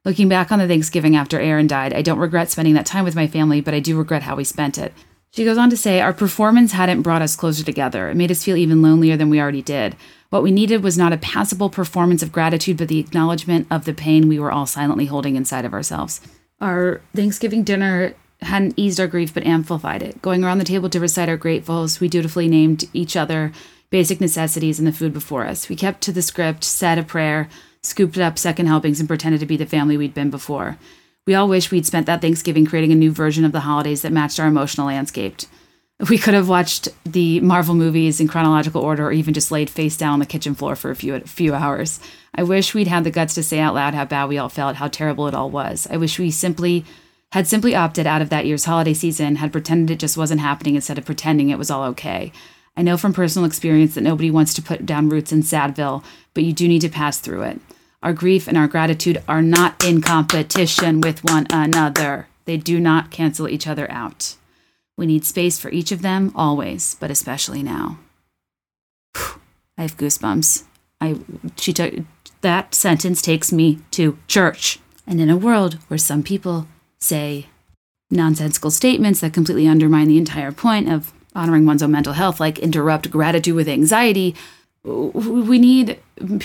Looking 0.04 0.30
back 0.30 0.50
on 0.50 0.58
the 0.58 0.66
Thanksgiving 0.66 1.14
after 1.14 1.38
Aaron 1.38 1.66
died, 1.66 1.92
I 1.92 2.00
don't 2.00 2.18
regret 2.18 2.50
spending 2.50 2.72
that 2.74 2.86
time 2.86 3.04
with 3.04 3.14
my 3.14 3.26
family, 3.26 3.60
but 3.60 3.74
I 3.74 3.80
do 3.80 3.98
regret 3.98 4.22
how 4.22 4.34
we 4.34 4.44
spent 4.44 4.78
it. 4.78 4.94
She 5.32 5.44
goes 5.44 5.58
on 5.58 5.68
to 5.70 5.76
say, 5.76 6.00
Our 6.00 6.14
performance 6.14 6.72
hadn't 6.72 7.02
brought 7.02 7.20
us 7.20 7.36
closer 7.36 7.62
together. 7.62 8.08
It 8.08 8.16
made 8.16 8.30
us 8.30 8.42
feel 8.42 8.56
even 8.56 8.80
lonelier 8.80 9.18
than 9.18 9.28
we 9.28 9.40
already 9.40 9.62
did. 9.62 9.96
What 10.30 10.42
we 10.42 10.52
needed 10.52 10.82
was 10.82 10.96
not 10.96 11.12
a 11.12 11.18
passable 11.18 11.68
performance 11.68 12.22
of 12.22 12.32
gratitude, 12.32 12.78
but 12.78 12.88
the 12.88 12.98
acknowledgement 12.98 13.66
of 13.70 13.84
the 13.84 13.92
pain 13.92 14.26
we 14.26 14.40
were 14.40 14.50
all 14.50 14.66
silently 14.66 15.06
holding 15.06 15.36
inside 15.36 15.66
of 15.66 15.74
ourselves. 15.74 16.20
Our 16.60 17.02
Thanksgiving 17.14 17.62
dinner 17.62 18.14
hadn't 18.40 18.78
eased 18.78 18.98
our 18.98 19.06
grief, 19.06 19.34
but 19.34 19.46
amplified 19.46 20.02
it. 20.02 20.22
Going 20.22 20.42
around 20.42 20.58
the 20.58 20.64
table 20.64 20.88
to 20.88 21.00
recite 21.00 21.28
our 21.28 21.38
gratefuls, 21.38 22.00
we 22.00 22.08
dutifully 22.08 22.48
named 22.48 22.88
each 22.94 23.16
other 23.16 23.52
basic 23.90 24.20
necessities 24.20 24.78
and 24.78 24.88
the 24.88 24.92
food 24.92 25.12
before 25.12 25.46
us. 25.46 25.68
We 25.68 25.76
kept 25.76 26.00
to 26.02 26.12
the 26.12 26.22
script, 26.22 26.64
said 26.64 26.96
a 26.96 27.02
prayer, 27.02 27.48
scooped 27.82 28.18
up 28.18 28.38
second 28.38 28.66
helpings, 28.66 29.00
and 29.00 29.08
pretended 29.08 29.40
to 29.40 29.46
be 29.46 29.56
the 29.56 29.66
family 29.66 29.96
we'd 29.96 30.14
been 30.14 30.30
before. 30.30 30.78
We 31.26 31.34
all 31.34 31.48
wish 31.48 31.70
we'd 31.70 31.86
spent 31.86 32.06
that 32.06 32.20
Thanksgiving 32.20 32.66
creating 32.66 32.92
a 32.92 32.96
new 32.96 33.12
version 33.12 33.44
of 33.44 33.52
the 33.52 33.60
holidays 33.60 34.02
that 34.02 34.12
matched 34.12 34.40
our 34.40 34.46
emotional 34.46 34.86
landscape. 34.86 35.38
We 36.08 36.16
could 36.16 36.32
have 36.32 36.48
watched 36.48 36.88
the 37.04 37.40
Marvel 37.40 37.74
movies 37.74 38.20
in 38.20 38.28
chronological 38.28 38.80
order 38.80 39.06
or 39.06 39.12
even 39.12 39.34
just 39.34 39.50
laid 39.50 39.68
face 39.68 39.98
down 39.98 40.14
on 40.14 40.18
the 40.18 40.26
kitchen 40.26 40.54
floor 40.54 40.74
for 40.74 40.90
a 40.90 40.96
few, 40.96 41.14
a 41.14 41.20
few 41.20 41.52
hours. 41.54 42.00
I 42.34 42.42
wish 42.42 42.74
we'd 42.74 42.86
had 42.86 43.04
the 43.04 43.10
guts 43.10 43.34
to 43.34 43.42
say 43.42 43.60
out 43.60 43.74
loud 43.74 43.92
how 43.92 44.06
bad 44.06 44.30
we 44.30 44.38
all 44.38 44.48
felt, 44.48 44.76
how 44.76 44.88
terrible 44.88 45.28
it 45.28 45.34
all 45.34 45.50
was. 45.50 45.86
I 45.90 45.98
wish 45.98 46.18
we 46.18 46.30
simply 46.30 46.86
had 47.32 47.46
simply 47.46 47.74
opted 47.74 48.06
out 48.06 48.22
of 48.22 48.30
that 48.30 48.46
year's 48.46 48.64
holiday 48.64 48.94
season, 48.94 49.36
had 49.36 49.52
pretended 49.52 49.92
it 49.92 50.00
just 50.00 50.16
wasn't 50.16 50.40
happening 50.40 50.74
instead 50.74 50.98
of 50.98 51.04
pretending 51.04 51.50
it 51.50 51.58
was 51.58 51.70
all 51.70 51.84
okay. 51.84 52.32
I 52.80 52.82
know 52.82 52.96
from 52.96 53.12
personal 53.12 53.44
experience 53.44 53.94
that 53.94 54.00
nobody 54.00 54.30
wants 54.30 54.54
to 54.54 54.62
put 54.62 54.86
down 54.86 55.10
roots 55.10 55.32
in 55.32 55.42
Sadville, 55.42 56.02
but 56.32 56.44
you 56.44 56.54
do 56.54 56.66
need 56.66 56.80
to 56.80 56.88
pass 56.88 57.18
through 57.18 57.42
it. 57.42 57.60
Our 58.02 58.14
grief 58.14 58.48
and 58.48 58.56
our 58.56 58.68
gratitude 58.68 59.22
are 59.28 59.42
not 59.42 59.84
in 59.84 60.00
competition 60.00 61.02
with 61.02 61.22
one 61.22 61.46
another. 61.50 62.28
They 62.46 62.56
do 62.56 62.80
not 62.80 63.10
cancel 63.10 63.50
each 63.50 63.66
other 63.66 63.90
out. 63.90 64.36
We 64.96 65.04
need 65.04 65.26
space 65.26 65.58
for 65.58 65.70
each 65.70 65.92
of 65.92 66.00
them 66.00 66.32
always, 66.34 66.94
but 66.94 67.10
especially 67.10 67.62
now. 67.62 67.98
I 69.14 69.82
have 69.82 69.98
goosebumps. 69.98 70.64
I 71.02 71.18
she 71.56 71.74
took 71.74 71.92
that 72.40 72.74
sentence 72.74 73.20
takes 73.20 73.52
me 73.52 73.80
to 73.90 74.16
church. 74.26 74.78
And 75.06 75.20
in 75.20 75.28
a 75.28 75.36
world 75.36 75.74
where 75.88 75.98
some 75.98 76.22
people 76.22 76.66
say 76.98 77.48
nonsensical 78.10 78.70
statements 78.70 79.20
that 79.20 79.34
completely 79.34 79.68
undermine 79.68 80.08
the 80.08 80.16
entire 80.16 80.50
point 80.50 80.90
of 80.90 81.12
honoring 81.34 81.66
one's 81.66 81.82
own 81.82 81.92
mental 81.92 82.12
health, 82.12 82.40
like 82.40 82.58
interrupt 82.58 83.10
gratitude 83.10 83.54
with 83.54 83.68
anxiety, 83.68 84.34
we 84.82 85.58
need 85.58 85.98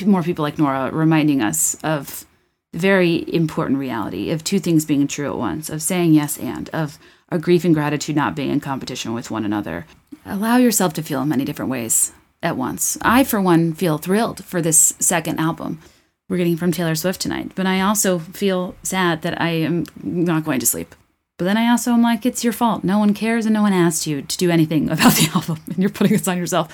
more 0.06 0.24
people 0.24 0.44
like 0.44 0.58
Nora 0.58 0.92
reminding 0.92 1.42
us 1.42 1.76
of 1.84 2.26
the 2.74 2.80
very 2.80 3.24
important 3.34 3.80
reality 3.80 4.32
of 4.32 4.44
two 4.44 4.60
things 4.60 4.86
being 4.86 5.08
true 5.08 5.30
at 5.32 5.38
once, 5.38 5.70
of 5.70 5.82
saying 5.82 6.14
yes 6.14 6.38
and, 6.38 6.70
of 6.70 7.00
our 7.30 7.38
grief 7.38 7.64
and 7.64 7.74
gratitude 7.74 8.16
not 8.16 8.36
being 8.36 8.50
in 8.50 8.60
competition 8.60 9.14
with 9.14 9.32
one 9.32 9.46
another. 9.46 9.86
Allow 10.26 10.58
yourself 10.58 10.94
to 10.94 11.04
feel 11.04 11.22
in 11.22 11.30
many 11.30 11.46
different 11.46 11.72
ways 11.72 12.12
at 12.44 12.58
once. 12.58 12.98
I, 13.02 13.24
for 13.24 13.42
one, 13.42 13.74
feel 13.74 13.98
thrilled 13.98 14.44
for 14.44 14.62
this 14.62 14.96
second 15.00 15.40
album 15.40 15.80
we're 16.28 16.38
getting 16.38 16.58
from 16.58 16.72
Taylor 16.72 16.96
Swift 16.96 17.22
tonight, 17.22 17.52
but 17.56 17.68
I 17.68 17.82
also 17.82 18.18
feel 18.20 18.76
sad 18.82 19.22
that 19.22 19.40
I 19.40 19.50
am 19.50 19.86
not 20.02 20.44
going 20.44 20.60
to 20.60 20.66
sleep. 20.66 20.96
But 21.38 21.46
then 21.46 21.58
I 21.58 21.70
also 21.70 21.92
am 21.92 22.02
like, 22.02 22.26
it's 22.26 22.44
your 22.44 22.54
fault. 22.54 22.84
No 22.84 22.98
one 22.98 23.14
cares 23.14 23.46
and 23.46 23.54
no 23.54 23.62
one 23.62 23.74
asked 23.74 24.08
you 24.08 24.22
to 24.22 24.38
do 24.38 24.50
anything 24.50 24.90
about 24.90 25.14
the 25.14 25.30
album, 25.34 25.60
and 25.68 25.78
you're 25.78 25.90
putting 25.90 26.14
this 26.14 26.28
on 26.28 26.38
yourself. 26.38 26.74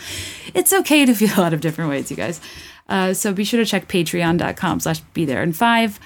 It's 0.53 0.73
okay 0.73 1.05
to 1.05 1.13
feel 1.15 1.31
a 1.37 1.41
lot 1.41 1.53
of 1.53 1.61
different 1.61 1.89
ways, 1.89 2.11
you 2.11 2.17
guys. 2.17 2.39
Uh, 2.87 3.13
so 3.13 3.33
be 3.33 3.43
sure 3.43 3.59
to 3.59 3.65
check 3.65 3.87
patreon.com 3.87 4.81
slash 4.81 4.99
be 5.13 5.25
there 5.25 5.41
in 5.43 5.53
five 5.53 5.99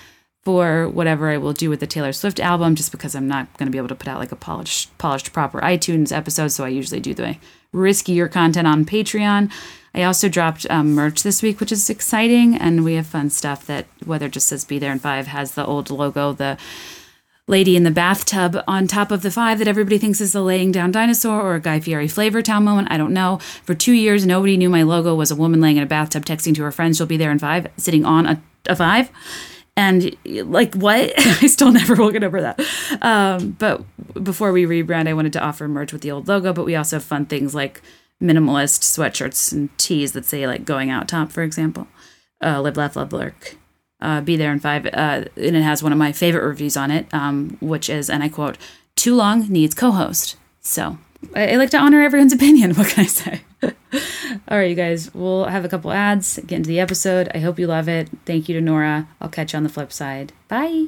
for 0.43 0.88
whatever 0.88 1.31
I 1.31 1.38
will 1.38 1.53
do 1.53 1.71
with 1.71 1.79
the 1.79 1.88
Taylor 1.88 2.13
Swift 2.13 2.39
album, 2.39 2.75
just 2.75 2.91
because 2.91 3.15
I'm 3.15 3.27
not 3.27 3.51
going 3.57 3.65
to 3.65 3.71
be 3.71 3.79
able 3.79 3.88
to 3.88 3.95
put 3.95 4.07
out 4.07 4.19
like 4.19 4.31
a 4.31 4.35
polished, 4.35 4.95
polished 5.00 5.33
proper 5.33 5.59
iTunes 5.62 6.15
episode. 6.15 6.50
So 6.50 6.63
I 6.63 6.67
usually 6.67 7.00
do 7.00 7.15
the 7.15 7.38
riskier 7.74 8.31
content 8.31 8.67
on 8.67 8.85
Patreon. 8.85 9.51
I 9.95 10.03
also 10.03 10.29
dropped 10.29 10.67
um, 10.69 10.93
merch 10.93 11.24
this 11.24 11.41
week, 11.41 11.59
which 11.59 11.71
is 11.71 11.89
exciting, 11.89 12.55
and 12.55 12.83
we 12.83 12.93
have 12.93 13.07
fun 13.07 13.29
stuff 13.31 13.65
that 13.65 13.88
whether 14.05 14.27
it 14.27 14.33
just 14.33 14.47
says 14.47 14.65
"Be 14.65 14.77
There 14.77 14.91
in 14.91 15.00
Five 15.00 15.27
has 15.27 15.53
the 15.53 15.65
old 15.65 15.89
logo, 15.89 16.33
the 16.33 16.57
lady 17.48 17.75
in 17.75 17.84
the 17.84 17.92
bathtub 17.92 18.58
on 18.68 18.88
top 18.88 19.12
of 19.12 19.22
the 19.22 19.30
five 19.30 19.60
that 19.60 19.68
everybody 19.68 19.98
thinks 19.98 20.20
is 20.20 20.34
the 20.34 20.42
laying 20.42 20.72
down 20.72 20.92
dinosaur 20.92 21.42
or 21.42 21.56
a 21.56 21.60
Guy 21.60 21.80
Fieri 21.80 22.08
flavor 22.08 22.42
town 22.42 22.64
moment. 22.64 22.88
I 22.90 22.98
don't 22.98 23.14
know. 23.14 23.38
For 23.64 23.75
two 23.75 23.94
years, 23.94 24.25
nobody 24.25 24.58
knew 24.58 24.70
my 24.70 24.84
logo 24.84 25.14
was 25.14 25.30
a 25.30 25.36
woman 25.36 25.62
laying 25.62 25.78
in 25.78 25.84
a 25.84 25.88
bathtub 25.88 26.25
texting 26.25 26.56
to 26.56 26.64
her 26.64 26.72
friends, 26.72 26.98
she'll 26.98 27.06
be 27.06 27.18
there 27.18 27.32
in 27.32 27.40
five, 27.40 27.68
sitting 27.78 28.04
on 28.04 28.25
a, 28.25 28.42
a 28.68 28.75
five. 28.75 29.12
And 29.78 30.16
like, 30.25 30.74
what? 30.75 31.14
I 31.18 31.48
still 31.48 31.72
never 31.72 31.96
will 31.96 32.12
get 32.12 32.24
over 32.24 32.42
that. 32.42 32.60
Um, 33.02 33.52
but 33.52 33.84
before 34.24 34.52
we 34.52 34.66
rebrand, 34.66 35.08
I 35.08 35.14
wanted 35.14 35.34
to 35.34 35.44
offer 35.44 35.68
merch 35.68 35.94
with 35.94 36.02
the 36.02 36.12
old 36.12 36.28
logo, 36.28 36.54
but 36.54 36.66
we 36.66 36.75
also 36.75 36.96
have 36.96 37.04
fun 37.04 37.25
things 37.25 37.54
like 37.54 37.82
minimalist 38.24 38.82
sweatshirts 38.82 39.52
and 39.52 39.78
tees 39.78 40.14
that 40.14 40.25
say 40.25 40.48
like 40.48 40.66
going 40.66 40.90
out 40.90 41.08
top, 41.08 41.32
for 41.32 41.44
example. 41.44 41.88
Uh, 42.44 42.62
live, 42.62 42.78
laugh, 42.78 42.96
love, 42.96 43.14
lurk 43.14 43.58
uh, 44.02 44.22
Be 44.22 44.36
There 44.36 44.52
in 44.52 44.60
Five, 44.60 44.86
uh, 44.88 45.25
and 45.36 45.56
it 45.56 45.64
has 45.64 45.84
one 45.84 45.92
of 45.92 45.98
my 45.98 46.12
favorite 46.12 46.46
reviews 46.46 46.78
on 46.78 46.92
it, 46.92 47.08
um, 47.14 47.58
which 47.62 47.90
is, 47.90 48.10
and 48.10 48.24
I 48.24 48.30
quote, 48.30 48.58
"Too 48.96 49.16
long 49.16 49.48
needs 49.50 49.74
co-host." 49.75 50.36
So 50.62 50.98
I, 51.36 51.54
I 51.54 51.56
like 51.56 51.70
to 51.72 51.78
honor 51.78 52.04
everyone's 52.04 52.34
opinion. 52.40 52.74
What 52.75 52.88
can 52.88 53.06
I 53.06 53.08
say? 53.08 53.42
All 54.48 54.58
right, 54.58 54.70
you 54.70 54.75
guys, 54.75 55.14
we'll 55.14 55.46
have 55.46 55.66
a 55.66 55.70
couple 55.70 55.92
ads, 55.92 56.40
get 56.46 56.58
into 56.58 56.68
the 56.68 56.80
episode. 56.80 57.30
I 57.34 57.40
hope 57.40 57.58
you 57.58 57.68
love 57.68 57.88
it. 57.88 58.10
Thank 58.25 58.50
you 58.50 58.56
to 58.56 58.62
Nora. 58.62 59.08
I'll 59.22 59.30
catch 59.30 59.54
you 59.54 59.58
on 59.58 59.64
the 59.64 59.70
flip 59.70 59.92
side. 59.92 60.34
Bye. 60.48 60.88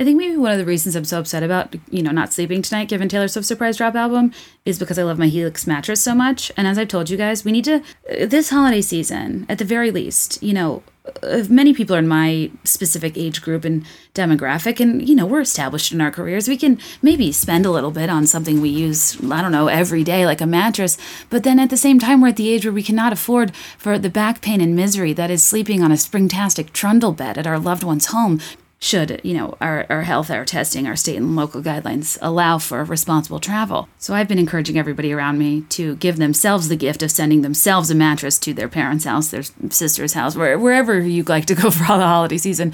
I 0.00 0.04
think 0.04 0.16
maybe 0.16 0.36
one 0.36 0.52
of 0.52 0.58
the 0.58 0.64
reasons 0.64 0.94
I'm 0.94 1.04
so 1.04 1.18
upset 1.18 1.42
about, 1.42 1.74
you 1.90 2.02
know, 2.02 2.12
not 2.12 2.32
sleeping 2.32 2.62
tonight 2.62 2.88
given 2.88 3.08
Taylor 3.08 3.26
Swift's 3.26 3.48
surprise 3.48 3.76
drop 3.78 3.96
album 3.96 4.32
is 4.64 4.78
because 4.78 4.96
I 4.96 5.02
love 5.02 5.18
my 5.18 5.26
Helix 5.26 5.66
mattress 5.66 6.00
so 6.00 6.14
much. 6.14 6.52
And 6.56 6.68
as 6.68 6.78
I've 6.78 6.86
told 6.86 7.10
you 7.10 7.16
guys, 7.16 7.44
we 7.44 7.50
need 7.50 7.64
to, 7.64 7.82
this 8.26 8.50
holiday 8.50 8.80
season, 8.80 9.44
at 9.48 9.58
the 9.58 9.64
very 9.64 9.90
least, 9.90 10.40
you 10.40 10.54
know, 10.54 10.84
uh, 10.97 10.97
Uh, 11.22 11.44
many 11.48 11.72
people 11.74 11.96
are 11.96 12.00
in 12.00 12.08
my 12.08 12.50
specific 12.64 13.16
age 13.16 13.42
group 13.42 13.64
and 13.64 13.84
demographic 14.14 14.80
and 14.80 15.08
you 15.08 15.14
know 15.14 15.26
we're 15.26 15.40
established 15.40 15.92
in 15.92 16.00
our 16.00 16.10
careers. 16.10 16.48
We 16.48 16.56
can 16.56 16.78
maybe 17.02 17.32
spend 17.32 17.66
a 17.66 17.70
little 17.70 17.90
bit 17.90 18.10
on 18.10 18.26
something 18.26 18.60
we 18.60 18.68
use 18.68 19.16
i 19.30 19.42
don't 19.42 19.52
know 19.52 19.68
every 19.68 20.04
day 20.04 20.24
like 20.26 20.40
a 20.40 20.46
mattress 20.46 20.96
but 21.30 21.42
then 21.42 21.58
at 21.58 21.70
the 21.70 21.76
same 21.76 21.98
time 21.98 22.20
we're 22.20 22.28
at 22.28 22.36
the 22.36 22.48
age 22.48 22.64
where 22.64 22.72
we 22.72 22.82
cannot 22.82 23.12
afford 23.12 23.54
for 23.76 23.98
the 23.98 24.10
back 24.10 24.40
pain 24.40 24.60
and 24.60 24.76
misery 24.76 25.12
that 25.12 25.30
is 25.30 25.42
sleeping 25.42 25.82
on 25.82 25.92
a 25.92 25.94
springtastic 25.94 26.72
trundle 26.72 27.12
bed 27.12 27.38
at 27.38 27.46
our 27.46 27.58
loved 27.58 27.82
one's 27.82 28.06
home 28.06 28.40
should 28.80 29.20
you 29.24 29.34
know 29.34 29.56
our, 29.60 29.86
our 29.88 30.02
health 30.02 30.30
our 30.30 30.44
testing 30.44 30.86
our 30.86 30.94
state 30.94 31.16
and 31.16 31.34
local 31.34 31.60
guidelines 31.60 32.16
allow 32.22 32.58
for 32.58 32.84
responsible 32.84 33.40
travel. 33.40 33.88
So 33.98 34.14
i've 34.14 34.28
been 34.28 34.38
encouraging 34.38 34.78
everybody 34.78 35.12
around 35.12 35.38
me 35.38 35.62
to 35.70 35.96
give 35.96 36.16
themselves 36.16 36.68
the 36.68 36.76
gift 36.76 37.02
of 37.02 37.10
sending 37.10 37.42
themselves 37.42 37.90
a 37.90 37.94
mattress 37.94 38.38
to 38.40 38.54
their 38.54 38.68
parents 38.68 39.04
house 39.04 39.28
their 39.28 39.42
sister's 39.70 40.12
house 40.12 40.36
where, 40.36 40.58
wherever 40.58 40.98
you'd 40.98 41.28
like 41.28 41.46
to 41.46 41.54
go 41.54 41.70
for 41.72 41.90
all 41.90 41.98
the 41.98 42.06
holiday 42.06 42.38
season. 42.38 42.72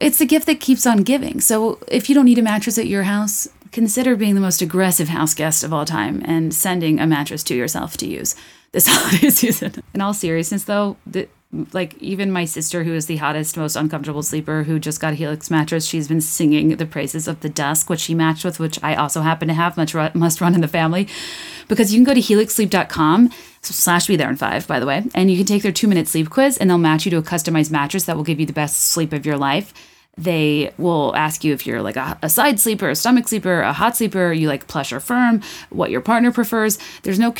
It's 0.00 0.18
the 0.18 0.26
gift 0.26 0.46
that 0.46 0.60
keeps 0.60 0.86
on 0.86 0.98
giving. 0.98 1.40
So 1.40 1.80
if 1.88 2.08
you 2.08 2.14
don't 2.14 2.26
need 2.26 2.38
a 2.38 2.42
mattress 2.42 2.78
at 2.78 2.86
your 2.86 3.02
house 3.02 3.48
consider 3.72 4.16
being 4.16 4.34
the 4.34 4.40
most 4.40 4.62
aggressive 4.62 5.08
house 5.08 5.34
guest 5.34 5.62
of 5.62 5.72
all 5.72 5.84
time 5.84 6.22
and 6.24 6.54
sending 6.54 6.98
a 6.98 7.06
mattress 7.06 7.42
to 7.44 7.54
yourself 7.54 7.96
to 7.98 8.06
use 8.06 8.34
this 8.72 8.86
holiday 8.88 9.30
season. 9.30 9.82
In 9.94 10.00
all 10.00 10.14
seriousness 10.14 10.64
though 10.64 10.96
the, 11.06 11.28
like 11.72 11.96
even 11.98 12.30
my 12.30 12.44
sister 12.44 12.84
who 12.84 12.92
is 12.94 13.06
the 13.06 13.16
hottest 13.16 13.56
most 13.56 13.74
uncomfortable 13.74 14.22
sleeper 14.22 14.64
who 14.64 14.78
just 14.78 15.00
got 15.00 15.14
a 15.14 15.16
helix 15.16 15.50
mattress 15.50 15.86
she's 15.86 16.06
been 16.06 16.20
singing 16.20 16.68
the 16.76 16.84
praises 16.84 17.26
of 17.26 17.40
the 17.40 17.48
dusk 17.48 17.88
which 17.88 18.00
she 18.00 18.14
matched 18.14 18.44
with 18.44 18.60
which 18.60 18.78
i 18.82 18.94
also 18.94 19.22
happen 19.22 19.48
to 19.48 19.54
have 19.54 19.76
much 19.76 19.94
must 20.14 20.42
run 20.42 20.54
in 20.54 20.60
the 20.60 20.68
family 20.68 21.08
because 21.66 21.92
you 21.92 21.98
can 21.98 22.04
go 22.04 22.12
to 22.12 22.20
helixsleep.com 22.20 23.30
slash 23.62 24.06
be 24.06 24.16
there 24.16 24.28
in 24.28 24.36
five 24.36 24.66
by 24.66 24.78
the 24.78 24.86
way 24.86 25.02
and 25.14 25.30
you 25.30 25.38
can 25.38 25.46
take 25.46 25.62
their 25.62 25.72
two 25.72 25.88
minute 25.88 26.06
sleep 26.06 26.28
quiz 26.28 26.58
and 26.58 26.68
they'll 26.68 26.76
match 26.76 27.06
you 27.06 27.10
to 27.10 27.16
a 27.16 27.22
customized 27.22 27.70
mattress 27.70 28.04
that 28.04 28.16
will 28.16 28.24
give 28.24 28.38
you 28.38 28.46
the 28.46 28.52
best 28.52 28.76
sleep 28.76 29.14
of 29.14 29.24
your 29.24 29.38
life 29.38 29.72
they 30.18 30.72
will 30.78 31.14
ask 31.14 31.44
you 31.44 31.54
if 31.54 31.64
you're 31.64 31.80
like 31.80 31.96
a, 31.96 32.18
a, 32.22 32.28
side 32.28 32.58
sleeper, 32.58 32.90
a 32.90 32.96
stomach 32.96 33.28
sleeper, 33.28 33.60
a 33.60 33.72
hot 33.72 33.96
sleeper, 33.96 34.32
you 34.32 34.48
like 34.48 34.66
plush 34.66 34.92
or 34.92 34.98
firm, 34.98 35.40
what 35.70 35.92
your 35.92 36.00
partner 36.00 36.32
prefers. 36.32 36.76
There's 37.04 37.20
no 37.20 37.30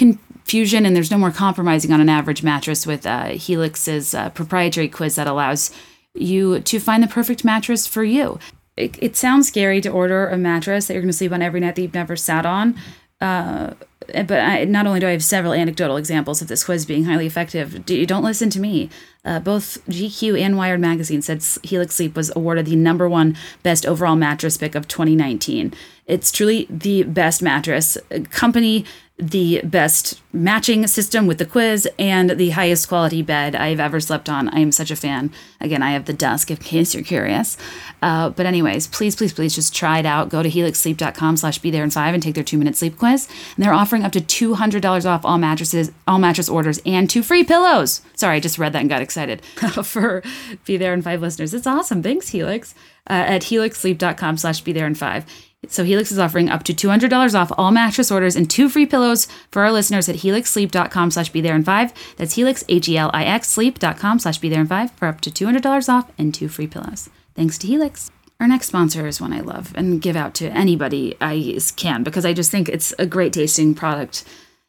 confusion 0.48 0.86
and 0.86 0.96
there's 0.96 1.10
no 1.10 1.18
more 1.18 1.30
compromising 1.30 1.92
on 1.92 2.00
an 2.00 2.08
average 2.08 2.42
mattress 2.42 2.86
with 2.86 3.04
uh, 3.04 3.26
Helix's 3.36 4.14
uh, 4.14 4.30
proprietary 4.30 4.88
quiz 4.88 5.16
that 5.16 5.26
allows 5.26 5.70
you 6.14 6.60
to 6.60 6.80
find 6.80 7.02
the 7.02 7.06
perfect 7.06 7.44
mattress 7.44 7.86
for 7.86 8.02
you. 8.02 8.38
It, 8.74 8.96
it 9.02 9.14
sounds 9.14 9.46
scary 9.46 9.82
to 9.82 9.90
order 9.90 10.26
a 10.26 10.38
mattress 10.38 10.86
that 10.86 10.94
you're 10.94 11.02
going 11.02 11.10
to 11.10 11.16
sleep 11.16 11.32
on 11.32 11.42
every 11.42 11.60
night 11.60 11.74
that 11.74 11.82
you've 11.82 11.92
never 11.92 12.16
sat 12.16 12.46
on. 12.46 12.76
Uh, 13.20 13.74
but 14.06 14.40
I, 14.40 14.64
not 14.64 14.86
only 14.86 15.00
do 15.00 15.06
I 15.06 15.10
have 15.10 15.22
several 15.22 15.52
anecdotal 15.52 15.98
examples 15.98 16.40
of 16.40 16.48
this 16.48 16.64
quiz 16.64 16.86
being 16.86 17.04
highly 17.04 17.26
effective, 17.26 17.84
do, 17.84 18.06
don't 18.06 18.24
listen 18.24 18.48
to 18.48 18.60
me. 18.60 18.88
Uh, 19.26 19.40
both 19.40 19.84
GQ 19.86 20.40
and 20.40 20.56
Wired 20.56 20.80
Magazine 20.80 21.20
said 21.20 21.44
Helix 21.62 21.96
Sleep 21.96 22.16
was 22.16 22.34
awarded 22.34 22.64
the 22.64 22.76
number 22.76 23.06
one 23.06 23.36
best 23.62 23.84
overall 23.84 24.16
mattress 24.16 24.56
pick 24.56 24.74
of 24.74 24.88
2019. 24.88 25.74
It's 26.06 26.32
truly 26.32 26.66
the 26.70 27.02
best 27.02 27.42
mattress. 27.42 27.98
Company 28.30 28.86
the 29.18 29.60
best 29.64 30.22
matching 30.32 30.86
system 30.86 31.26
with 31.26 31.38
the 31.38 31.44
quiz 31.44 31.88
and 31.98 32.30
the 32.30 32.50
highest 32.50 32.86
quality 32.86 33.20
bed 33.20 33.56
I've 33.56 33.80
ever 33.80 33.98
slept 33.98 34.28
on. 34.28 34.48
I 34.50 34.60
am 34.60 34.70
such 34.70 34.92
a 34.92 34.96
fan. 34.96 35.32
Again, 35.60 35.82
I 35.82 35.90
have 35.90 36.04
the 36.04 36.12
dusk 36.12 36.52
in 36.52 36.56
case 36.58 36.94
you're 36.94 37.02
curious. 37.02 37.56
Uh, 38.00 38.30
but 38.30 38.46
anyways, 38.46 38.86
please, 38.86 39.16
please, 39.16 39.32
please 39.32 39.56
just 39.56 39.74
try 39.74 39.98
it 39.98 40.06
out. 40.06 40.28
Go 40.28 40.44
to 40.44 40.48
helixsleep.com 40.48 41.36
slash 41.36 41.58
be 41.58 41.72
there 41.72 41.82
in 41.82 41.90
five 41.90 42.14
and 42.14 42.22
take 42.22 42.36
their 42.36 42.44
two 42.44 42.58
minute 42.58 42.76
sleep 42.76 42.96
quiz. 42.96 43.26
And 43.56 43.64
they're 43.64 43.74
offering 43.74 44.04
up 44.04 44.12
to 44.12 44.20
$200 44.20 45.04
off 45.04 45.24
all 45.24 45.38
mattresses, 45.38 45.90
all 46.06 46.20
mattress 46.20 46.48
orders 46.48 46.80
and 46.86 47.10
two 47.10 47.24
free 47.24 47.42
pillows. 47.42 48.02
Sorry, 48.14 48.36
I 48.36 48.40
just 48.40 48.58
read 48.58 48.72
that 48.74 48.80
and 48.80 48.88
got 48.88 49.02
excited 49.02 49.44
for 49.84 50.22
be 50.64 50.76
there 50.76 50.94
in 50.94 51.02
five 51.02 51.20
listeners. 51.20 51.54
It's 51.54 51.66
awesome. 51.66 52.04
Thanks, 52.04 52.28
Helix. 52.28 52.74
Uh, 53.10 53.24
at 53.26 53.42
helixsleep.com 53.42 54.36
slash 54.36 54.60
be 54.60 54.72
there 54.72 54.86
in 54.86 54.94
five. 54.94 55.24
So 55.66 55.82
Helix 55.82 56.12
is 56.12 56.18
offering 56.20 56.48
up 56.48 56.62
to 56.64 56.72
$200 56.72 57.34
off 57.34 57.50
all 57.58 57.72
mattress 57.72 58.12
orders 58.12 58.36
and 58.36 58.48
two 58.48 58.68
free 58.68 58.86
pillows 58.86 59.26
for 59.50 59.62
our 59.62 59.72
listeners 59.72 60.08
at 60.08 60.16
helixsleep.com 60.16 61.10
slash 61.10 61.30
be 61.30 61.40
there 61.40 61.56
in 61.56 61.64
five. 61.64 61.92
That's 62.16 62.36
helix, 62.36 62.62
H-E-L-I-X, 62.68 63.48
sleep.com 63.48 64.20
slash 64.20 64.38
be 64.38 64.48
there 64.48 64.60
in 64.60 64.68
five 64.68 64.92
for 64.92 65.08
up 65.08 65.20
to 65.22 65.30
$200 65.30 65.88
off 65.88 66.10
and 66.16 66.32
two 66.32 66.48
free 66.48 66.68
pillows. 66.68 67.10
Thanks 67.34 67.58
to 67.58 67.66
Helix. 67.66 68.10
Our 68.40 68.46
next 68.46 68.68
sponsor 68.68 69.08
is 69.08 69.20
one 69.20 69.32
I 69.32 69.40
love 69.40 69.72
and 69.74 70.00
give 70.00 70.14
out 70.14 70.34
to 70.34 70.48
anybody 70.50 71.16
I 71.20 71.58
can 71.74 72.04
because 72.04 72.24
I 72.24 72.32
just 72.32 72.52
think 72.52 72.68
it's 72.68 72.94
a 72.96 73.06
great 73.06 73.32
tasting 73.32 73.74
product 73.74 74.24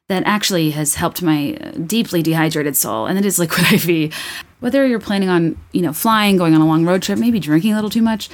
that 0.07 0.23
actually 0.25 0.71
has 0.71 0.95
helped 0.95 1.21
my 1.21 1.55
uh, 1.61 1.71
deeply 1.85 2.23
dehydrated 2.23 2.75
soul, 2.75 3.05
and 3.05 3.17
it 3.19 3.25
is 3.25 3.37
Liquid 3.37 3.71
IV. 3.71 4.11
Whether 4.59 4.85
you're 4.87 4.99
planning 4.99 5.29
on, 5.29 5.55
you 5.71 5.83
know, 5.83 5.93
flying, 5.93 6.35
going 6.35 6.55
on 6.55 6.61
a 6.61 6.65
long 6.65 6.83
road 6.83 7.03
trip, 7.03 7.19
maybe 7.19 7.39
drinking 7.39 7.73
a 7.73 7.75
little 7.75 7.91
too 7.91 8.01
much, 8.01 8.27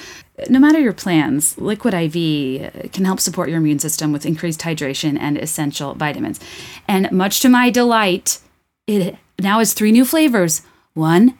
no 0.50 0.60
matter 0.60 0.80
your 0.80 0.94
plans, 0.94 1.58
Liquid 1.58 1.94
IV 1.94 2.92
can 2.92 3.06
help 3.06 3.20
support 3.20 3.50
your 3.50 3.58
immune 3.60 3.80
system 3.80 4.12
with 4.12 4.26
increased 4.26 4.62
hydration 4.62 5.18
and 5.20 5.38
essential 5.38 5.94
vitamins. 5.96 6.40
And 6.88 7.12
much 7.12 7.40
to 7.42 7.50
my 7.50 7.70
delight, 7.70 8.40
it 8.88 9.18
now 9.40 9.60
has 9.60 9.74
three 9.74 9.92
new 9.92 10.06
flavors. 10.06 10.62
One 10.94 11.38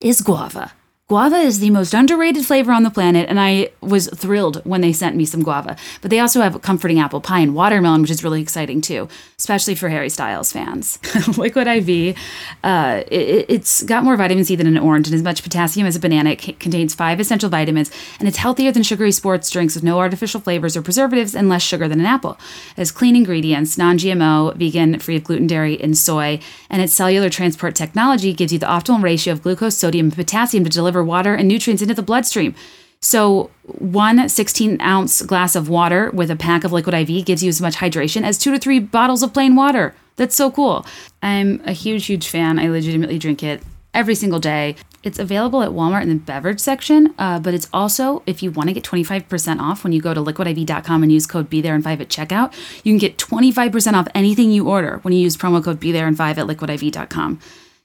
is 0.00 0.20
guava. 0.20 0.72
Guava 1.06 1.36
is 1.36 1.60
the 1.60 1.68
most 1.68 1.92
underrated 1.92 2.46
flavor 2.46 2.72
on 2.72 2.82
the 2.82 2.88
planet, 2.88 3.28
and 3.28 3.38
I 3.38 3.68
was 3.82 4.08
thrilled 4.14 4.64
when 4.64 4.80
they 4.80 4.90
sent 4.90 5.16
me 5.16 5.26
some 5.26 5.42
guava. 5.42 5.76
But 6.00 6.10
they 6.10 6.18
also 6.18 6.40
have 6.40 6.62
comforting 6.62 6.98
apple 6.98 7.20
pie 7.20 7.40
and 7.40 7.54
watermelon, 7.54 8.00
which 8.00 8.10
is 8.10 8.24
really 8.24 8.40
exciting 8.40 8.80
too, 8.80 9.06
especially 9.38 9.74
for 9.74 9.90
Harry 9.90 10.08
Styles 10.08 10.50
fans. 10.50 10.98
Liquid 11.36 11.66
IV, 11.66 12.16
uh, 12.64 13.02
it, 13.08 13.50
has 13.50 13.82
got 13.82 14.02
more 14.02 14.16
vitamin 14.16 14.46
C 14.46 14.56
than 14.56 14.66
an 14.66 14.78
orange 14.78 15.06
and 15.06 15.14
as 15.14 15.22
much 15.22 15.42
potassium 15.42 15.86
as 15.86 15.94
a 15.94 16.00
banana. 16.00 16.30
It 16.30 16.58
contains 16.58 16.94
five 16.94 17.20
essential 17.20 17.50
vitamins, 17.50 17.90
and 18.18 18.26
it's 18.26 18.38
healthier 18.38 18.72
than 18.72 18.82
sugary 18.82 19.12
sports 19.12 19.50
drinks 19.50 19.74
with 19.74 19.84
no 19.84 19.98
artificial 19.98 20.40
flavors 20.40 20.74
or 20.74 20.80
preservatives 20.80 21.34
and 21.34 21.50
less 21.50 21.60
sugar 21.60 21.86
than 21.86 22.00
an 22.00 22.06
apple. 22.06 22.38
It 22.70 22.78
has 22.78 22.90
clean 22.90 23.14
ingredients, 23.14 23.76
non 23.76 23.98
GMO, 23.98 24.56
vegan, 24.56 24.98
free 25.00 25.16
of 25.16 25.24
gluten, 25.24 25.48
dairy, 25.48 25.78
and 25.82 25.98
soy, 25.98 26.40
and 26.70 26.80
its 26.80 26.94
cellular 26.94 27.28
transport 27.28 27.74
technology 27.74 28.32
gives 28.32 28.54
you 28.54 28.58
the 28.58 28.64
optimal 28.64 29.02
ratio 29.02 29.34
of 29.34 29.42
glucose, 29.42 29.76
sodium, 29.76 30.06
and 30.06 30.16
potassium 30.16 30.64
to 30.64 30.70
deliver 30.70 30.94
water 31.04 31.34
and 31.34 31.48
nutrients 31.48 31.82
into 31.82 31.94
the 31.94 32.02
bloodstream. 32.02 32.54
So, 33.00 33.50
one 33.64 34.28
16 34.28 34.80
ounce 34.80 35.20
glass 35.22 35.54
of 35.54 35.68
water 35.68 36.10
with 36.12 36.30
a 36.30 36.36
pack 36.36 36.64
of 36.64 36.72
liquid 36.72 36.94
IV 36.94 37.26
gives 37.26 37.42
you 37.42 37.50
as 37.50 37.60
much 37.60 37.76
hydration 37.76 38.22
as 38.22 38.38
two 38.38 38.50
to 38.50 38.58
three 38.58 38.78
bottles 38.78 39.22
of 39.22 39.34
plain 39.34 39.54
water. 39.54 39.94
That's 40.16 40.34
so 40.34 40.50
cool. 40.50 40.86
I'm 41.22 41.60
a 41.66 41.72
huge, 41.72 42.06
huge 42.06 42.28
fan. 42.28 42.58
I 42.58 42.68
legitimately 42.68 43.18
drink 43.18 43.42
it 43.42 43.62
every 43.92 44.14
single 44.14 44.40
day. 44.40 44.76
It's 45.02 45.18
available 45.18 45.62
at 45.62 45.70
Walmart 45.70 46.02
in 46.02 46.08
the 46.08 46.14
beverage 46.14 46.60
section, 46.60 47.14
uh, 47.18 47.38
but 47.38 47.52
it's 47.52 47.68
also, 47.74 48.22
if 48.26 48.42
you 48.42 48.50
want 48.50 48.70
to 48.70 48.72
get 48.72 48.84
25% 48.84 49.60
off 49.60 49.84
when 49.84 49.92
you 49.92 50.00
go 50.00 50.14
to 50.14 50.20
liquidiv.com 50.20 51.02
and 51.02 51.12
use 51.12 51.26
code 51.26 51.50
Be 51.50 51.60
There 51.60 51.74
in 51.74 51.82
5 51.82 52.00
at 52.00 52.08
checkout, 52.08 52.54
you 52.84 52.92
can 52.92 52.98
get 52.98 53.18
25% 53.18 53.92
off 53.92 54.08
anything 54.14 54.50
you 54.50 54.66
order 54.66 55.00
when 55.02 55.12
you 55.12 55.20
use 55.20 55.36
promo 55.36 55.62
code 55.62 55.78
Be 55.78 55.92
There 55.92 56.08
in 56.08 56.16
5 56.16 56.38
at 56.38 56.46
liquidiv.com. 56.46 57.38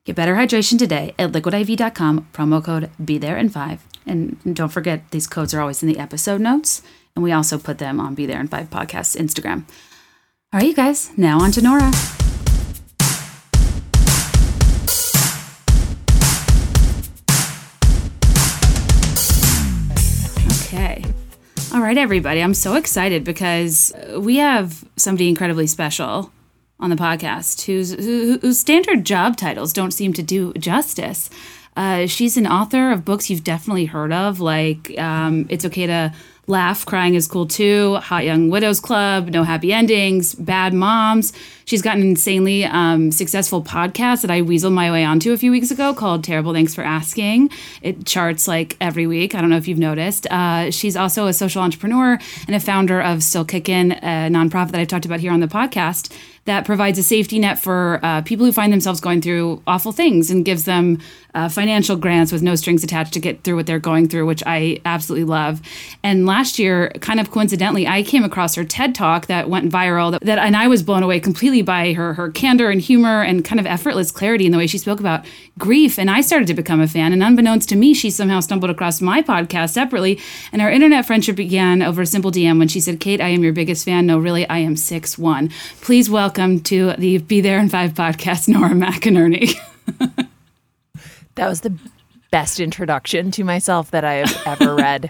Get 0.10 0.16
better 0.16 0.34
hydration 0.34 0.80
today 0.80 1.14
at 1.20 1.34
liquidiv.com, 1.34 2.30
promo 2.34 2.64
code 2.64 2.90
Be 3.06 3.20
There 3.20 3.38
in 3.38 3.50
5. 3.50 3.86
And 4.08 4.56
don't 4.56 4.72
forget, 4.72 5.04
these 5.12 5.28
codes 5.28 5.54
are 5.54 5.62
always 5.62 5.84
in 5.84 5.88
the 5.88 6.00
episode 6.00 6.42
notes. 6.42 6.82
And 7.16 7.22
we 7.22 7.32
also 7.32 7.60
put 7.60 7.78
them 7.78 8.00
on 8.00 8.16
Be 8.16 8.26
There 8.26 8.40
in 8.40 8.48
Five 8.48 8.72
Podcasts 8.72 9.16
Instagram. 9.16 9.66
All 10.52 10.60
right, 10.62 10.66
you 10.66 10.74
guys, 10.74 11.16
now 11.16 11.40
on 11.40 11.52
to 11.52 11.62
Nora. 11.62 11.92
Okay. 20.64 21.06
All 21.72 21.82
right, 21.82 22.00
everybody. 22.00 22.42
I'm 22.42 22.56
so 22.56 22.74
excited 22.74 23.24
because 23.24 23.94
we 24.18 24.38
have 24.38 24.84
somebody 24.96 25.30
incredibly 25.30 25.68
special 25.68 26.32
on 26.80 26.90
the 26.90 26.96
podcast 26.96 27.66
whose, 27.66 27.94
whose 27.94 28.60
standard 28.60 29.06
job 29.06 29.38
titles 29.38 29.74
don't 29.74 29.92
seem 29.92 30.14
to 30.14 30.24
do 30.24 30.54
justice. 30.54 31.30
Uh, 31.76 32.08
she's 32.08 32.36
an 32.36 32.48
author 32.48 32.92
of 32.92 33.06
books 33.06 33.30
you've 33.30 33.44
definitely 33.44 33.86
heard 33.86 34.12
of, 34.12 34.40
like 34.40 34.98
um, 34.98 35.46
It's 35.50 35.66
Okay 35.66 35.88
to 35.88 36.14
Laugh, 36.50 36.84
Crying 36.84 37.14
is 37.14 37.28
Cool 37.28 37.46
Too, 37.46 37.96
Hot 37.98 38.26
Young 38.26 38.50
Widows 38.50 38.80
Club, 38.80 39.28
No 39.28 39.44
Happy 39.44 39.72
Endings, 39.72 40.34
Bad 40.34 40.74
Moms. 40.74 41.32
She's 41.66 41.84
got 41.84 41.98
an 41.98 42.02
insanely 42.02 42.66
um, 42.66 43.12
successful 43.12 43.64
podcast 43.64 44.24
that 44.24 44.32
I 44.32 44.42
weaseled 44.42 44.74
my 44.74 44.92
way 44.92 45.06
onto 45.06 45.32
a 45.32 45.38
few 45.38 45.52
weeks 45.52 45.70
ago 45.70 45.94
called 45.94 46.24
Terrible 46.24 46.52
Thanks 46.52 46.74
for 46.74 46.82
Asking. 46.82 47.52
It 47.84 48.08
charts 48.08 48.48
like 48.48 48.76
every 48.82 49.06
week. 49.06 49.36
I 49.36 49.42
don't 49.42 49.52
know 49.52 49.58
if 49.58 49.68
you've 49.68 49.78
noticed. 49.78 50.26
Uh, 50.32 50.72
she's 50.72 50.96
also 50.96 51.28
a 51.28 51.34
social 51.34 51.62
entrepreneur 51.62 52.18
and 52.48 52.56
a 52.56 52.60
founder 52.60 53.00
of 53.00 53.22
Still 53.22 53.46
Kickin', 53.46 53.92
a 53.92 54.30
nonprofit 54.32 54.72
that 54.72 54.82
I've 54.82 54.88
talked 54.88 55.06
about 55.06 55.20
here 55.20 55.32
on 55.32 55.42
the 55.42 55.48
podcast 55.48 56.12
that 56.50 56.66
provides 56.66 56.98
a 56.98 57.04
safety 57.04 57.38
net 57.38 57.60
for 57.60 58.00
uh, 58.02 58.22
people 58.24 58.44
who 58.44 58.52
find 58.52 58.74
themselves 58.74 59.00
going 59.00 59.22
through 59.22 59.62
awful 59.68 59.92
things 59.92 60.32
and 60.32 60.44
gives 60.44 60.66
them 60.66 60.98
uh, 61.36 61.48
financial 61.48 61.96
grants 61.96 62.32
with 62.32 62.42
no 62.42 62.56
strings 62.56 62.84
attached 62.84 63.14
to 63.14 63.20
get 63.20 63.44
through 63.44 63.56
what 63.56 63.68
they're 63.68 63.78
going 63.78 64.10
through, 64.10 64.26
which 64.26 64.42
I 64.48 64.82
absolutely 64.84 65.26
love. 65.26 65.62
And 66.02 66.26
last 66.26 66.58
year, 66.58 66.90
kind 67.02 67.20
of 67.20 67.30
coincidentally, 67.30 67.86
I 67.86 68.02
came 68.02 68.24
across 68.24 68.56
her 68.56 68.64
TED 68.64 68.96
talk 68.96 69.28
that 69.28 69.48
went 69.48 69.72
viral. 69.72 70.12
That, 70.12 70.22
that 70.22 70.40
and 70.40 70.58
I 70.58 70.68
was 70.68 70.82
blown 70.82 71.04
away 71.04 71.20
completely 71.20 71.62
by 71.62 71.94
her 71.94 72.16
her 72.16 72.32
candor 72.32 72.72
and 72.72 72.82
humor 72.82 73.22
and 73.22 73.46
kind 73.46 73.60
of 73.60 73.68
effortless 73.68 74.10
clarity 74.10 74.48
in 74.48 74.52
the 74.52 74.58
way 74.58 74.66
she 74.66 74.80
spoke 74.80 75.00
about 75.00 75.24
grief. 75.60 76.00
And 76.00 76.10
I 76.10 76.22
started 76.22 76.48
to 76.48 76.56
become 76.56 76.82
a 76.82 76.88
fan. 76.88 77.14
And 77.14 77.22
unbeknownst 77.22 77.70
to 77.70 77.76
me, 77.76 77.94
she 77.94 78.10
somehow 78.10 78.40
stumbled 78.40 78.72
across 78.72 79.02
my 79.02 79.22
podcast 79.22 79.70
separately. 79.70 80.20
And 80.52 80.64
our 80.64 80.72
internet 80.72 81.06
friendship 81.06 81.36
began 81.36 81.84
over 81.84 82.02
a 82.02 82.08
simple 82.08 82.32
DM 82.32 82.58
when 82.58 82.70
she 82.70 82.80
said, 82.80 83.00
"Kate, 83.00 83.22
I 83.22 83.28
am 83.28 83.44
your 83.44 83.54
biggest 83.54 83.86
fan. 83.86 84.08
No, 84.08 84.18
really, 84.18 84.50
I 84.50 84.58
am 84.58 84.76
six 84.76 85.16
one. 85.16 85.52
Please 85.82 86.10
welcome." 86.10 86.39
Welcome 86.40 86.62
to 86.62 86.94
the 86.94 87.18
Be 87.18 87.42
There 87.42 87.60
in 87.60 87.68
Five 87.68 87.96
podcast, 87.96 88.48
Nora 88.48 88.70
McInerny. 88.70 89.60
that 91.36 91.50
was 91.50 91.60
the 91.60 91.78
best 92.32 92.62
introduction 92.62 93.30
to 93.32 93.44
myself 93.44 93.92
that 93.92 94.06
I 94.06 94.26
have 94.26 94.62
ever 94.62 94.74
read. 94.74 95.10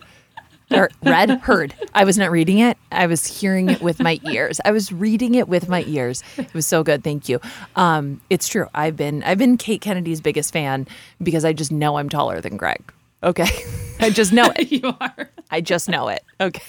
or 0.71 0.89
read, 1.03 1.29
heard. 1.29 1.75
I 1.93 2.03
was 2.03 2.17
not 2.17 2.31
reading 2.31 2.57
it. 2.57 2.79
I 2.91 3.05
was 3.05 3.27
hearing 3.27 3.69
it 3.69 3.79
with 3.79 3.99
my 3.99 4.19
ears. 4.31 4.59
I 4.65 4.71
was 4.71 4.91
reading 4.91 5.35
it 5.35 5.47
with 5.47 5.69
my 5.69 5.83
ears. 5.85 6.23
It 6.35 6.51
was 6.55 6.65
so 6.65 6.81
good. 6.81 7.03
Thank 7.03 7.29
you. 7.29 7.39
Um, 7.75 8.21
it's 8.31 8.47
true. 8.47 8.65
I've 8.73 8.97
been 8.97 9.21
I've 9.21 9.37
been 9.37 9.55
Kate 9.55 9.81
Kennedy's 9.81 10.21
biggest 10.21 10.51
fan 10.51 10.87
because 11.21 11.45
I 11.45 11.53
just 11.53 11.71
know 11.71 11.99
I'm 11.99 12.09
taller 12.09 12.41
than 12.41 12.57
Greg. 12.57 12.81
Okay. 13.21 13.49
I 13.99 14.09
just 14.09 14.33
know 14.33 14.51
it. 14.55 14.71
you 14.71 14.95
are. 14.99 15.29
I 15.51 15.61
just 15.61 15.89
know 15.89 16.07
it. 16.07 16.23
Okay. 16.41 16.63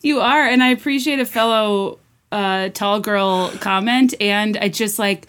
you 0.00 0.20
are, 0.20 0.46
and 0.46 0.64
I 0.64 0.68
appreciate 0.68 1.20
a 1.20 1.26
fellow 1.26 1.98
uh, 2.34 2.68
tall 2.70 3.00
girl 3.00 3.50
comment, 3.60 4.14
and 4.20 4.56
I 4.56 4.68
just 4.68 4.98
like. 4.98 5.26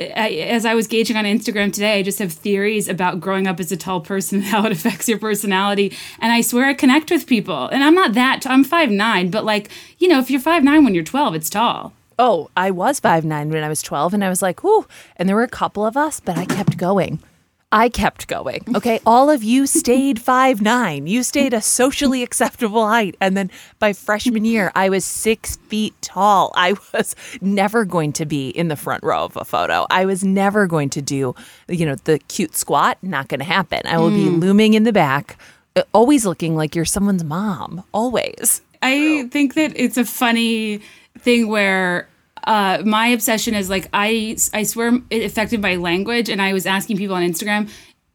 I, 0.00 0.30
as 0.46 0.64
I 0.64 0.76
was 0.76 0.86
gauging 0.86 1.16
on 1.16 1.24
Instagram 1.24 1.72
today, 1.72 1.98
I 1.98 2.02
just 2.04 2.20
have 2.20 2.32
theories 2.32 2.86
about 2.86 3.18
growing 3.18 3.48
up 3.48 3.58
as 3.58 3.72
a 3.72 3.76
tall 3.76 4.00
person, 4.00 4.42
how 4.52 4.64
it 4.64 4.70
affects 4.70 5.08
your 5.08 5.18
personality. 5.18 5.92
And 6.20 6.30
I 6.30 6.40
swear 6.40 6.66
I 6.66 6.74
connect 6.74 7.10
with 7.10 7.26
people. 7.26 7.66
And 7.66 7.82
I'm 7.82 7.96
not 7.96 8.14
that, 8.14 8.46
I'm 8.46 8.62
five 8.62 8.92
nine, 8.92 9.28
but 9.28 9.44
like, 9.44 9.70
you 9.98 10.06
know, 10.06 10.20
if 10.20 10.30
you're 10.30 10.40
five 10.40 10.62
nine 10.62 10.84
when 10.84 10.94
you're 10.94 11.02
12, 11.02 11.34
it's 11.34 11.50
tall. 11.50 11.94
Oh, 12.16 12.48
I 12.56 12.70
was 12.70 13.00
five 13.00 13.24
nine 13.24 13.50
when 13.50 13.64
I 13.64 13.68
was 13.68 13.82
12, 13.82 14.14
and 14.14 14.24
I 14.24 14.28
was 14.28 14.40
like, 14.40 14.62
whoo. 14.62 14.86
And 15.16 15.28
there 15.28 15.34
were 15.34 15.42
a 15.42 15.48
couple 15.48 15.84
of 15.84 15.96
us, 15.96 16.20
but 16.20 16.38
I 16.38 16.44
kept 16.44 16.76
going. 16.76 17.18
I 17.70 17.90
kept 17.90 18.28
going. 18.28 18.64
Okay. 18.74 18.98
All 19.04 19.28
of 19.28 19.42
you 19.42 19.66
stayed 19.66 20.18
five 20.18 20.62
nine. 20.62 21.06
You 21.06 21.22
stayed 21.22 21.52
a 21.52 21.60
socially 21.60 22.22
acceptable 22.22 22.86
height. 22.88 23.14
And 23.20 23.36
then 23.36 23.50
by 23.78 23.92
freshman 23.92 24.46
year, 24.46 24.72
I 24.74 24.88
was 24.88 25.04
six 25.04 25.56
feet 25.68 25.94
tall. 26.00 26.52
I 26.56 26.76
was 26.94 27.14
never 27.42 27.84
going 27.84 28.14
to 28.14 28.24
be 28.24 28.48
in 28.48 28.68
the 28.68 28.76
front 28.76 29.02
row 29.04 29.24
of 29.24 29.36
a 29.36 29.44
photo. 29.44 29.86
I 29.90 30.06
was 30.06 30.24
never 30.24 30.66
going 30.66 30.88
to 30.90 31.02
do, 31.02 31.34
you 31.68 31.84
know, 31.84 31.96
the 32.04 32.18
cute 32.20 32.56
squat. 32.56 32.96
Not 33.02 33.28
going 33.28 33.40
to 33.40 33.44
happen. 33.46 33.82
I 33.84 33.98
will 33.98 34.10
mm. 34.10 34.16
be 34.16 34.30
looming 34.30 34.72
in 34.72 34.84
the 34.84 34.92
back, 34.92 35.38
uh, 35.76 35.82
always 35.92 36.24
looking 36.24 36.56
like 36.56 36.74
you're 36.74 36.86
someone's 36.86 37.24
mom. 37.24 37.84
Always. 37.92 38.62
I 38.80 39.28
think 39.30 39.54
that 39.54 39.72
it's 39.76 39.98
a 39.98 40.06
funny 40.06 40.80
thing 41.18 41.48
where 41.48 42.08
uh, 42.48 42.82
my 42.84 43.08
obsession 43.08 43.54
is 43.54 43.70
like 43.70 43.88
I 43.92 44.36
I 44.52 44.64
swear 44.64 45.00
it 45.10 45.22
affected 45.22 45.62
my 45.62 45.76
language, 45.76 46.28
and 46.28 46.42
I 46.42 46.52
was 46.52 46.66
asking 46.66 46.96
people 46.96 47.14
on 47.14 47.22
Instagram 47.22 47.68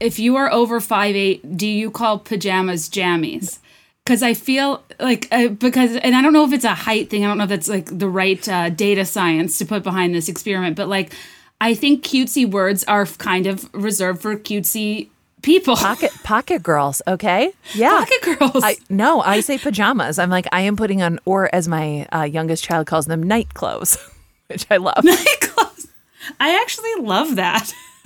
if 0.04 0.20
you 0.20 0.36
are 0.36 0.52
over 0.52 0.82
five 0.82 1.16
eight, 1.16 1.58
do 1.58 1.66
you 1.66 1.90
call 1.90 2.20
pajamas 2.20 2.90
jammies? 2.90 3.60
Because 4.06 4.22
I 4.22 4.34
feel 4.34 4.84
like 5.00 5.30
uh, 5.32 5.48
because 5.48 5.96
and 5.96 6.14
I 6.14 6.22
don't 6.22 6.34
know 6.34 6.44
if 6.44 6.52
it's 6.52 6.66
a 6.66 6.76
height 6.76 7.10
thing. 7.10 7.24
I 7.24 7.28
don't 7.30 7.38
know 7.38 7.46
if 7.46 7.50
that's 7.50 7.70
like 7.70 7.86
the 7.86 8.10
right 8.10 8.48
uh, 8.50 8.70
data 8.70 9.06
science 9.06 9.58
to 9.60 9.66
put 9.66 9.82
behind 9.82 10.14
this 10.14 10.28
experiment, 10.28 10.76
but 10.76 10.90
like 10.90 11.14
I 11.62 11.74
think 11.74 12.04
cutesy 12.04 12.50
words 12.50 12.84
are 12.84 13.06
kind 13.06 13.48
of 13.48 13.74
reserved 13.74 14.22
for 14.22 14.36
cutesy 14.36 15.08
people. 15.42 15.78
Pocket 15.78 16.12
pocket 16.24 16.62
girls, 16.62 17.02
okay? 17.08 17.54
Yeah. 17.74 18.00
Pocket 18.00 18.40
girls. 18.40 18.64
I, 18.64 18.76
no, 18.90 19.22
I 19.22 19.40
say 19.40 19.58
pajamas. 19.58 20.20
I'm 20.20 20.30
like 20.30 20.48
I 20.52 20.62
am 20.62 20.76
putting 20.76 21.02
on 21.02 21.20
or 21.24 21.54
as 21.56 21.70
my 21.70 22.06
uh, 22.12 22.24
youngest 22.24 22.66
child 22.66 22.88
calls 22.88 23.06
them 23.06 23.24
night 23.24 23.54
clothes. 23.54 23.98
which 24.54 24.66
I 24.70 24.78
love. 24.78 25.04
Nightclothes. 25.04 25.88
I 26.40 26.60
actually 26.62 26.96
love 27.06 27.36
that. 27.36 27.74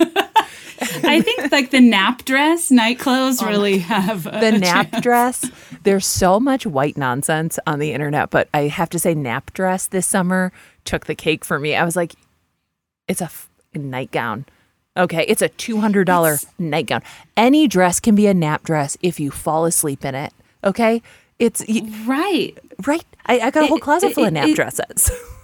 I 0.80 1.20
think 1.20 1.50
like 1.52 1.70
the 1.70 1.80
nap 1.80 2.24
dress, 2.24 2.70
night 2.70 2.98
clothes 2.98 3.42
oh 3.42 3.46
really 3.46 3.78
have 3.78 4.24
the 4.24 4.52
nap 4.52 4.90
chance. 4.90 5.02
dress. 5.02 5.50
There's 5.82 6.06
so 6.06 6.38
much 6.38 6.66
white 6.66 6.96
nonsense 6.96 7.58
on 7.66 7.78
the 7.78 7.92
internet, 7.92 8.30
but 8.30 8.48
I 8.54 8.62
have 8.68 8.90
to 8.90 8.98
say, 8.98 9.14
nap 9.14 9.52
dress 9.52 9.86
this 9.86 10.06
summer 10.06 10.52
took 10.84 11.06
the 11.06 11.14
cake 11.14 11.44
for 11.44 11.58
me. 11.58 11.74
I 11.74 11.84
was 11.84 11.96
like, 11.96 12.14
it's 13.08 13.20
a, 13.20 13.24
f- 13.24 13.48
nightgown. 13.74 14.46
Okay, 14.96 15.24
it's 15.28 15.42
a 15.42 15.48
two 15.48 15.80
hundred 15.80 16.04
dollar 16.04 16.38
nightgown. 16.58 17.02
Any 17.36 17.68
dress 17.68 18.00
can 18.00 18.14
be 18.14 18.26
a 18.26 18.34
nap 18.34 18.64
dress 18.64 18.96
if 19.00 19.20
you 19.20 19.30
fall 19.30 19.64
asleep 19.64 20.04
in 20.04 20.14
it. 20.14 20.32
Okay, 20.64 21.02
it's 21.38 21.64
right, 22.06 22.52
right. 22.86 23.04
I, 23.26 23.40
I 23.40 23.50
got 23.50 23.64
a 23.64 23.66
whole 23.66 23.78
closet 23.78 24.08
it, 24.10 24.14
full 24.14 24.24
it, 24.24 24.28
of 24.28 24.32
nap 24.34 24.54
dresses. 24.54 25.10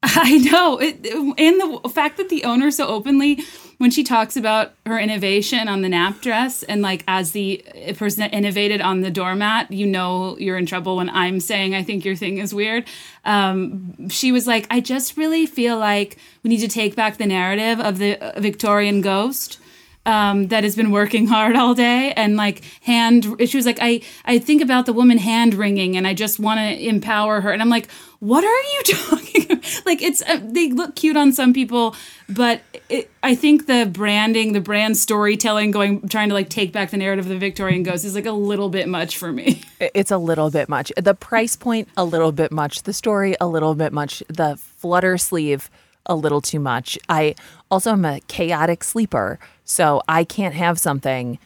I 0.02 0.38
know. 0.38 0.78
It, 0.78 1.06
and 1.06 1.60
the 1.60 1.90
fact 1.92 2.16
that 2.16 2.30
the 2.30 2.44
owner 2.44 2.70
so 2.70 2.86
openly, 2.86 3.44
when 3.76 3.90
she 3.90 4.02
talks 4.02 4.34
about 4.34 4.72
her 4.86 4.98
innovation 4.98 5.68
on 5.68 5.82
the 5.82 5.90
nap 5.90 6.22
dress, 6.22 6.62
and 6.62 6.80
like 6.80 7.04
as 7.06 7.32
the 7.32 7.62
person 7.98 8.20
that 8.20 8.32
innovated 8.32 8.80
on 8.80 9.02
the 9.02 9.10
doormat, 9.10 9.70
you 9.70 9.86
know 9.86 10.38
you're 10.38 10.56
in 10.56 10.64
trouble 10.64 10.96
when 10.96 11.10
I'm 11.10 11.38
saying 11.38 11.74
I 11.74 11.82
think 11.82 12.06
your 12.06 12.16
thing 12.16 12.38
is 12.38 12.54
weird. 12.54 12.86
Um, 13.26 14.08
she 14.08 14.32
was 14.32 14.46
like, 14.46 14.66
I 14.70 14.80
just 14.80 15.18
really 15.18 15.44
feel 15.44 15.78
like 15.78 16.16
we 16.42 16.48
need 16.48 16.60
to 16.60 16.68
take 16.68 16.96
back 16.96 17.18
the 17.18 17.26
narrative 17.26 17.78
of 17.78 17.98
the 17.98 18.32
Victorian 18.38 19.02
ghost 19.02 19.59
um, 20.06 20.48
that 20.48 20.64
has 20.64 20.76
been 20.76 20.90
working 20.90 21.26
hard 21.26 21.56
all 21.56 21.74
day. 21.74 22.12
And 22.12 22.36
like 22.36 22.62
hand 22.82 23.26
she 23.46 23.56
was 23.56 23.66
like 23.66 23.78
i 23.80 24.00
i 24.24 24.38
think 24.38 24.62
about 24.62 24.86
the 24.86 24.92
woman 24.92 25.18
hand 25.18 25.54
wringing 25.54 25.96
and 25.96 26.06
i 26.06 26.14
just 26.14 26.38
want 26.38 26.58
to 26.58 26.88
empower 26.88 27.40
her. 27.40 27.52
And 27.52 27.62
i'm 27.62 27.68
like 27.68 27.90
what 28.20 28.44
are 28.44 28.48
you 28.48 28.82
talking 28.84 29.44
about? 29.44 29.82
like 29.86 30.02
it's 30.02 30.22
uh, 30.22 30.38
they 30.42 30.70
look 30.70 30.94
cute 30.94 31.16
on 31.16 31.32
some 31.32 31.52
people 31.52 31.94
but 32.28 32.60
it, 32.88 33.10
i 33.22 33.34
think 33.34 33.66
the 33.66 33.88
branding 33.90 34.52
the 34.52 34.60
brand 34.60 34.96
storytelling 34.96 35.70
going 35.70 36.06
trying 36.08 36.28
to 36.28 36.34
like 36.34 36.50
take 36.50 36.72
back 36.72 36.90
the 36.90 36.96
narrative 36.98 37.24
of 37.24 37.30
the 37.30 37.38
victorian 37.38 37.82
ghost 37.82 38.04
is 38.04 38.14
like 38.14 38.26
a 38.26 38.32
little 38.32 38.68
bit 38.68 38.88
much 38.88 39.16
for 39.16 39.32
me. 39.32 39.62
It's 39.94 40.10
a 40.10 40.18
little 40.18 40.50
bit 40.50 40.68
much. 40.68 40.92
The 40.96 41.14
price 41.14 41.56
point 41.56 41.88
a 41.96 42.04
little 42.04 42.32
bit 42.32 42.52
much. 42.52 42.82
The 42.82 42.92
story 42.92 43.34
a 43.40 43.46
little 43.46 43.74
bit 43.74 43.92
much. 43.94 44.22
The 44.28 44.56
flutter 44.56 45.16
sleeve 45.16 45.70
a 46.06 46.14
little 46.14 46.40
too 46.40 46.60
much. 46.60 46.98
I 47.08 47.34
also 47.70 47.92
am 47.92 48.04
a 48.04 48.20
chaotic 48.28 48.84
sleeper, 48.84 49.38
so 49.70 50.02
I 50.08 50.24
can't 50.24 50.54
have 50.56 50.80
something. 50.80 51.38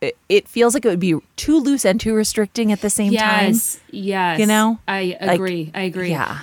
It, 0.00 0.16
it 0.28 0.48
feels 0.48 0.74
like 0.74 0.84
it 0.84 0.88
would 0.88 0.98
be 0.98 1.20
too 1.36 1.60
loose 1.60 1.84
and 1.84 2.00
too 2.00 2.12
restricting 2.12 2.72
at 2.72 2.80
the 2.80 2.90
same 2.90 3.12
yes, 3.12 3.22
time. 3.22 3.46
Yes, 3.46 3.80
yes. 3.90 4.40
You 4.40 4.46
know, 4.46 4.80
I 4.88 5.16
agree. 5.20 5.66
Like, 5.66 5.76
I 5.76 5.80
agree. 5.82 6.10
Yeah, 6.10 6.40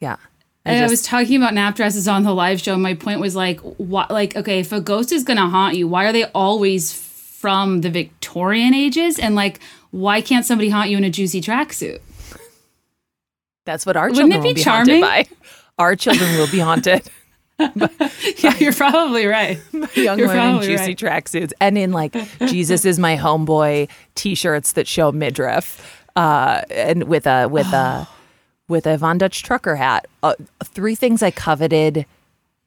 yeah. 0.00 0.16
I, 0.64 0.78
just, 0.78 0.82
I, 0.82 0.88
was 0.88 1.02
talking 1.02 1.36
about 1.36 1.52
nap 1.52 1.74
dresses 1.74 2.08
on 2.08 2.22
the 2.22 2.32
live 2.32 2.58
show. 2.58 2.74
My 2.78 2.94
point 2.94 3.20
was 3.20 3.36
like, 3.36 3.60
what? 3.60 4.10
Like, 4.10 4.34
okay, 4.34 4.60
if 4.60 4.72
a 4.72 4.80
ghost 4.80 5.12
is 5.12 5.24
gonna 5.24 5.46
haunt 5.46 5.76
you, 5.76 5.86
why 5.86 6.06
are 6.06 6.12
they 6.12 6.24
always 6.24 6.94
from 6.94 7.82
the 7.82 7.90
Victorian 7.90 8.72
ages? 8.72 9.18
And 9.18 9.34
like, 9.34 9.60
why 9.90 10.22
can't 10.22 10.46
somebody 10.46 10.70
haunt 10.70 10.88
you 10.88 10.96
in 10.96 11.04
a 11.04 11.10
juicy 11.10 11.42
tracksuit? 11.42 12.00
That's 13.66 13.84
what 13.84 13.98
our 13.98 14.08
children 14.08 14.28
Wouldn't 14.28 14.40
it 14.40 14.42
be, 14.42 14.48
will 14.48 14.54
be 14.54 14.62
charming? 14.62 15.02
haunted 15.02 15.28
by 15.28 15.36
our 15.78 15.96
children 15.96 16.34
will 16.38 16.50
be 16.50 16.60
haunted. 16.60 17.02
yeah, 18.38 18.56
you're 18.58 18.72
probably 18.72 19.26
right. 19.26 19.60
young 19.94 20.18
You're 20.18 20.28
women 20.28 20.56
in 20.56 20.62
juicy 20.62 20.84
right. 20.84 20.96
tracksuits 20.96 21.52
and 21.60 21.76
in 21.78 21.92
like 21.92 22.16
Jesus 22.46 22.84
is 22.84 22.98
my 22.98 23.16
homeboy 23.16 23.88
t-shirts 24.14 24.72
that 24.72 24.86
show 24.86 25.12
midriff 25.12 26.04
uh, 26.16 26.62
and 26.70 27.04
with 27.04 27.26
a 27.26 27.46
with 27.48 27.66
a 27.72 28.08
with 28.68 28.86
a 28.86 28.96
Von 28.96 29.18
Dutch 29.18 29.42
trucker 29.42 29.76
hat. 29.76 30.06
Uh, 30.22 30.34
three 30.64 30.94
things 30.94 31.22
I 31.22 31.30
coveted 31.30 32.06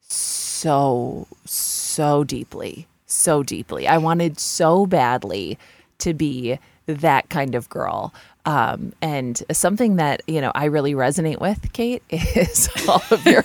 so 0.02 1.28
so 1.46 2.24
deeply, 2.24 2.88
so 3.06 3.44
deeply. 3.44 3.88
I 3.88 3.98
wanted 3.98 4.40
so 4.40 4.86
badly 4.86 5.58
to 6.00 6.14
be 6.14 6.60
that 6.86 7.30
kind 7.30 7.56
of 7.56 7.70
girl. 7.70 8.14
Um, 8.46 8.94
and 9.02 9.42
something 9.52 9.96
that 9.96 10.22
you 10.28 10.40
know 10.40 10.52
I 10.54 10.66
really 10.66 10.94
resonate 10.94 11.42
with, 11.42 11.74
Kate, 11.74 12.04
is 12.10 12.70
all 12.88 13.02
of 13.10 13.26
your 13.26 13.44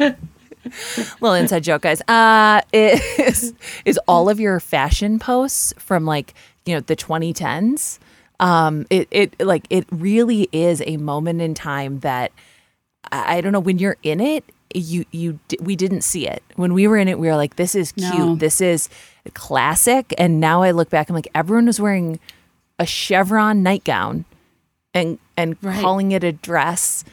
little 0.00 1.34
inside 1.34 1.62
joke, 1.64 1.82
guys. 1.82 2.02
Uh, 2.08 2.60
is 2.72 3.54
is 3.84 3.98
all 4.08 4.28
of 4.28 4.40
your 4.40 4.60
fashion 4.60 5.18
posts 5.18 5.72
from 5.78 6.04
like 6.04 6.34
you 6.66 6.74
know 6.74 6.80
the 6.80 6.96
2010s? 6.96 7.98
Um, 8.38 8.86
it 8.90 9.08
it 9.10 9.40
like 9.40 9.66
it 9.70 9.86
really 9.90 10.48
is 10.52 10.82
a 10.86 10.96
moment 10.96 11.40
in 11.42 11.54
time 11.54 12.00
that 12.00 12.32
I, 13.12 13.36
I 13.36 13.40
don't 13.40 13.52
know 13.52 13.60
when 13.60 13.78
you're 13.78 13.96
in 14.02 14.20
it. 14.20 14.44
You 14.74 15.04
you 15.10 15.38
we 15.60 15.74
didn't 15.76 16.02
see 16.02 16.28
it 16.28 16.42
when 16.56 16.72
we 16.74 16.86
were 16.86 16.96
in 16.96 17.08
it. 17.08 17.18
We 17.18 17.26
were 17.28 17.36
like, 17.36 17.56
this 17.56 17.74
is 17.74 17.92
cute. 17.92 18.14
No. 18.14 18.36
This 18.36 18.60
is 18.60 18.88
classic. 19.34 20.14
And 20.16 20.40
now 20.40 20.62
I 20.62 20.70
look 20.70 20.90
back, 20.90 21.08
I'm 21.10 21.14
like, 21.16 21.28
everyone 21.34 21.66
was 21.66 21.80
wearing 21.80 22.20
a 22.78 22.86
chevron 22.86 23.62
nightgown 23.62 24.24
and 24.94 25.18
and 25.36 25.56
Right. 25.62 25.80
calling 25.80 26.12
it 26.12 26.22
a 26.24 26.32
dress. 26.32 27.04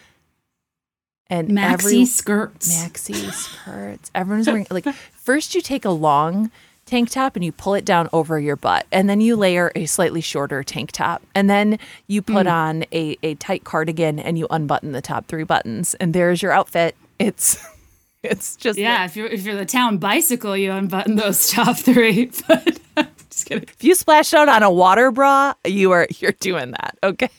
And 1.30 1.50
Maxi 1.50 1.74
every, 1.74 2.06
skirts. 2.06 2.84
maxi 2.84 3.16
skirts. 3.34 4.12
Everyone's 4.16 4.48
wearing 4.48 4.68
like 4.70 4.86
first 5.13 5.54
you 5.56 5.62
take 5.62 5.84
a 5.86 5.90
long 5.90 6.52
tank 6.86 7.10
top 7.10 7.36
and 7.36 7.44
you 7.44 7.52
pull 7.52 7.74
it 7.74 7.84
down 7.84 8.08
over 8.13 8.40
your 8.40 8.56
butt 8.56 8.86
and 8.94 9.10
then 9.10 9.20
you 9.20 9.36
layer 9.36 9.74
a 9.76 9.86
slightly 9.86 10.22
shorter 10.22 10.63
tank 10.63 10.90
top 10.94 11.22
and 11.36 11.50
then 11.50 11.78
you 12.08 12.22
put 12.22 12.46
Mm. 12.48 12.52
on 12.52 12.86
a, 12.94 13.18
a 13.24 13.36
tight 13.36 13.66
cardigan 13.66 14.20
and 14.20 14.38
you 14.40 14.48
unbutton 14.50 14.94
the 14.94 15.02
top 15.02 15.28
three 15.28 15.44
buttons 15.44 15.96
and 15.96 16.13
there's 16.13 16.42
your 16.42 16.54
outfit. 16.54 16.96
It's 17.20 17.62
it's 18.24 18.56
just 18.56 18.80
yeah, 18.80 19.04
if 19.04 19.18
you're 19.18 19.28
if 19.28 19.44
you're 19.44 19.56
the 19.58 19.66
town 19.66 19.98
bicycle, 19.98 20.56
you 20.56 20.72
unbutton 20.72 21.16
those 21.18 21.48
top 21.52 21.76
three. 21.78 22.32
But 22.48 22.80
just 23.30 23.46
kidding. 23.48 23.63
if 23.68 23.84
you 23.84 23.94
splashed 23.94 24.34
out 24.34 24.48
on 24.48 24.63
a 24.63 24.72
water 24.72 25.12
bra, 25.12 25.56
you 25.66 25.92
are 25.92 26.08
you're 26.20 26.32
doing 26.40 26.72
that. 26.72 26.98
Okay. 27.04 27.30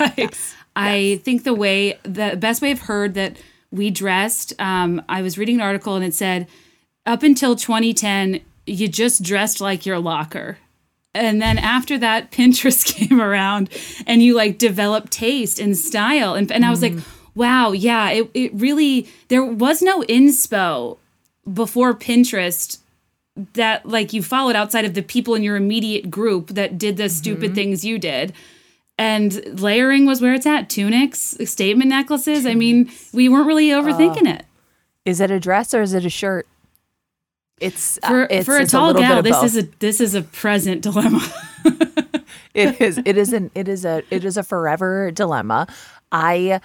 right. 0.00 0.36
I 0.74 1.20
think 1.24 1.44
the 1.44 1.54
way 1.54 1.98
the 2.02 2.36
best 2.36 2.62
way 2.62 2.70
I've 2.70 2.80
heard 2.80 3.14
that 3.14 3.36
we 3.70 3.90
dressed. 3.90 4.52
Um, 4.60 5.02
I 5.08 5.22
was 5.22 5.38
reading 5.38 5.56
an 5.56 5.62
article 5.62 5.96
and 5.96 6.04
it 6.04 6.14
said 6.14 6.46
up 7.06 7.22
until 7.22 7.56
2010, 7.56 8.40
you 8.66 8.88
just 8.88 9.22
dressed 9.22 9.60
like 9.60 9.84
your 9.84 9.98
locker. 9.98 10.58
And 11.14 11.42
then 11.42 11.58
after 11.58 11.98
that, 11.98 12.30
Pinterest 12.32 12.84
came 12.84 13.20
around 13.20 13.70
and 14.06 14.22
you 14.22 14.34
like 14.34 14.58
developed 14.58 15.12
taste 15.12 15.58
and 15.58 15.76
style. 15.76 16.34
And, 16.34 16.50
and 16.52 16.64
I 16.64 16.70
was 16.70 16.82
like, 16.82 16.94
wow, 17.34 17.72
yeah, 17.72 18.10
it, 18.10 18.30
it 18.34 18.54
really, 18.54 19.08
there 19.28 19.44
was 19.44 19.82
no 19.82 20.02
inspo 20.02 20.98
before 21.52 21.94
Pinterest 21.94 22.78
that 23.54 23.86
like 23.86 24.12
you 24.12 24.22
followed 24.22 24.54
outside 24.54 24.84
of 24.84 24.92
the 24.92 25.02
people 25.02 25.34
in 25.34 25.42
your 25.42 25.56
immediate 25.56 26.10
group 26.10 26.48
that 26.48 26.76
did 26.76 26.98
the 26.98 27.08
stupid 27.08 27.54
things 27.54 27.84
you 27.84 27.98
did. 27.98 28.34
And 28.98 29.60
layering 29.60 30.06
was 30.06 30.20
where 30.20 30.34
it's 30.34 30.46
at. 30.46 30.68
Tunics, 30.70 31.36
statement 31.44 31.88
necklaces. 31.88 32.46
I 32.46 32.54
mean, 32.54 32.90
we 33.12 33.28
weren't 33.28 33.46
really 33.46 33.68
overthinking 33.68 34.28
it. 34.28 34.44
Is 35.04 35.20
it 35.20 35.30
a 35.30 35.40
dress 35.40 35.74
or 35.74 35.82
is 35.82 35.94
it 35.94 36.04
a 36.04 36.10
shirt? 36.10 36.46
It's 37.58 37.98
uh, 38.02 38.08
For 38.08 38.22
it's, 38.30 38.46
for 38.46 38.56
a 38.56 38.62
it's 38.62 38.72
tall 38.72 38.92
bit 38.92 39.00
gal, 39.00 39.22
this 39.22 39.42
is 39.42 39.56
a 39.56 39.62
this 39.78 40.00
is 40.00 40.14
a 40.14 40.22
present 40.22 40.82
dilemma. 40.82 41.20
it 42.54 42.80
is 42.80 43.00
it 43.04 43.16
is 43.16 43.32
an 43.32 43.50
it 43.54 43.68
is 43.68 43.84
a 43.84 44.02
it 44.10 44.24
is 44.24 44.36
a 44.36 44.42
forever 44.42 45.10
dilemma 45.10 45.66
i 46.10 46.60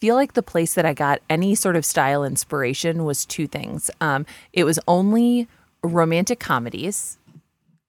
feel 0.00 0.14
like 0.14 0.34
the 0.34 0.42
place 0.42 0.74
that 0.74 0.86
i 0.86 0.92
got 0.92 1.20
any 1.28 1.54
sort 1.54 1.76
of 1.76 1.84
style 1.84 2.24
inspiration 2.24 3.04
was 3.04 3.24
two 3.24 3.46
things 3.46 3.90
um 4.00 4.24
it 4.52 4.64
was 4.64 4.78
only 4.86 5.48
romantic 5.82 6.38
comedies 6.38 7.18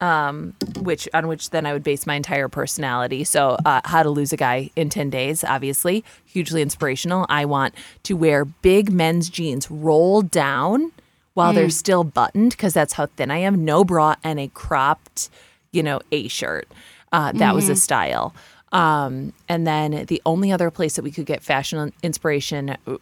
um 0.01 0.53
which 0.79 1.07
on 1.13 1.27
which 1.27 1.51
then 1.51 1.65
i 1.65 1.71
would 1.71 1.83
base 1.83 2.05
my 2.05 2.15
entire 2.15 2.49
personality. 2.49 3.23
So 3.23 3.57
uh, 3.65 3.81
how 3.85 4.03
to 4.03 4.09
lose 4.09 4.33
a 4.33 4.37
guy 4.37 4.69
in 4.75 4.89
10 4.89 5.09
days 5.09 5.43
obviously 5.43 6.03
hugely 6.25 6.61
inspirational. 6.61 7.25
I 7.29 7.45
want 7.45 7.73
to 8.03 8.15
wear 8.15 8.45
big 8.45 8.91
men's 8.91 9.29
jeans 9.29 9.71
rolled 9.71 10.31
down 10.31 10.91
while 11.33 11.53
they're 11.53 11.69
still 11.69 12.03
buttoned 12.03 12.51
because 12.51 12.73
that's 12.73 12.93
how 12.93 13.07
thin 13.07 13.31
i 13.31 13.37
am. 13.37 13.63
No 13.63 13.83
bra 13.83 14.15
and 14.23 14.39
a 14.39 14.47
cropped 14.49 15.29
you 15.71 15.83
know 15.83 16.01
a 16.11 16.27
shirt. 16.27 16.67
Uh, 17.11 17.31
that 17.33 17.55
was 17.55 17.69
a 17.69 17.75
style. 17.75 18.33
Um, 18.71 19.31
and 19.47 19.65
then 19.65 20.05
the 20.07 20.21
only 20.25 20.51
other 20.51 20.69
place 20.69 20.97
that 20.97 21.03
we 21.03 21.11
could 21.11 21.25
get 21.25 21.41
fashion 21.41 21.93
inspiration 22.03 22.75
uh, 22.85 22.97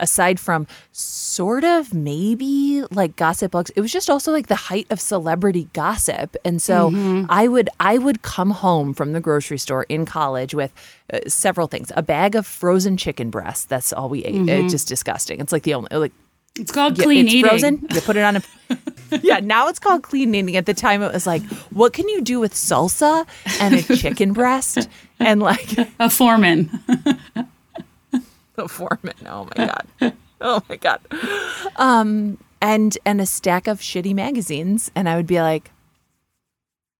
aside 0.00 0.38
from 0.38 0.66
sort 0.92 1.64
of 1.64 1.94
maybe 1.94 2.82
like 2.90 3.16
gossip 3.16 3.52
books 3.52 3.70
it 3.76 3.80
was 3.80 3.90
just 3.92 4.10
also 4.10 4.30
like 4.32 4.46
the 4.48 4.54
height 4.54 4.86
of 4.90 5.00
celebrity 5.00 5.68
gossip. 5.72 6.36
And 6.44 6.60
so 6.60 6.90
i 7.30 7.48
would 7.48 7.68
i 7.80 7.96
would 7.98 8.22
come 8.22 8.50
home 8.50 8.92
from 8.94 9.12
the 9.12 9.20
grocery 9.20 9.58
store 9.58 9.84
in 9.88 10.04
college 10.04 10.54
with 10.54 10.72
uh, 11.12 11.20
several 11.26 11.66
things. 11.66 11.92
A 11.96 12.02
bag 12.02 12.34
of 12.34 12.46
frozen 12.46 12.96
chicken 12.96 13.30
breasts. 13.30 13.64
That's 13.64 13.92
all 13.92 14.08
we 14.08 14.24
ate. 14.24 14.48
It's 14.48 14.72
just 14.72 14.88
disgusting. 14.88 15.40
It's 15.40 15.52
like 15.52 15.62
the 15.62 15.74
only 15.74 15.88
like 15.96 16.12
It's 16.58 16.72
called 16.72 16.98
clean 16.98 17.26
it's 17.26 17.34
eating. 17.34 17.48
frozen? 17.48 17.86
You 17.94 18.00
put 18.00 18.16
it 18.16 18.22
on 18.24 18.36
a 18.36 18.42
yeah 19.22 19.38
now 19.40 19.68
it's 19.68 19.78
called 19.78 20.02
clean 20.02 20.34
eating. 20.34 20.56
At 20.56 20.66
the 20.66 20.74
time 20.74 21.02
it 21.02 21.12
was 21.12 21.26
like 21.26 21.42
what 21.70 21.92
can 21.92 22.08
you 22.08 22.20
do 22.22 22.40
with 22.40 22.52
salsa 22.54 23.26
and 23.60 23.74
a 23.74 23.82
chicken 23.96 24.32
breast? 24.32 24.88
And 25.20 25.40
like 25.40 25.78
A 26.00 26.10
foreman. 26.10 26.68
the 28.62 28.68
foreman. 28.68 29.14
Oh 29.26 29.48
my 29.56 29.66
god. 29.66 30.12
Oh 30.40 30.62
my 30.68 30.76
god. 30.76 31.00
Um 31.76 32.38
and 32.60 32.96
and 33.04 33.20
a 33.20 33.26
stack 33.26 33.66
of 33.66 33.80
shitty 33.80 34.14
magazines 34.14 34.90
and 34.94 35.08
I 35.08 35.16
would 35.16 35.26
be 35.26 35.40
like 35.40 35.70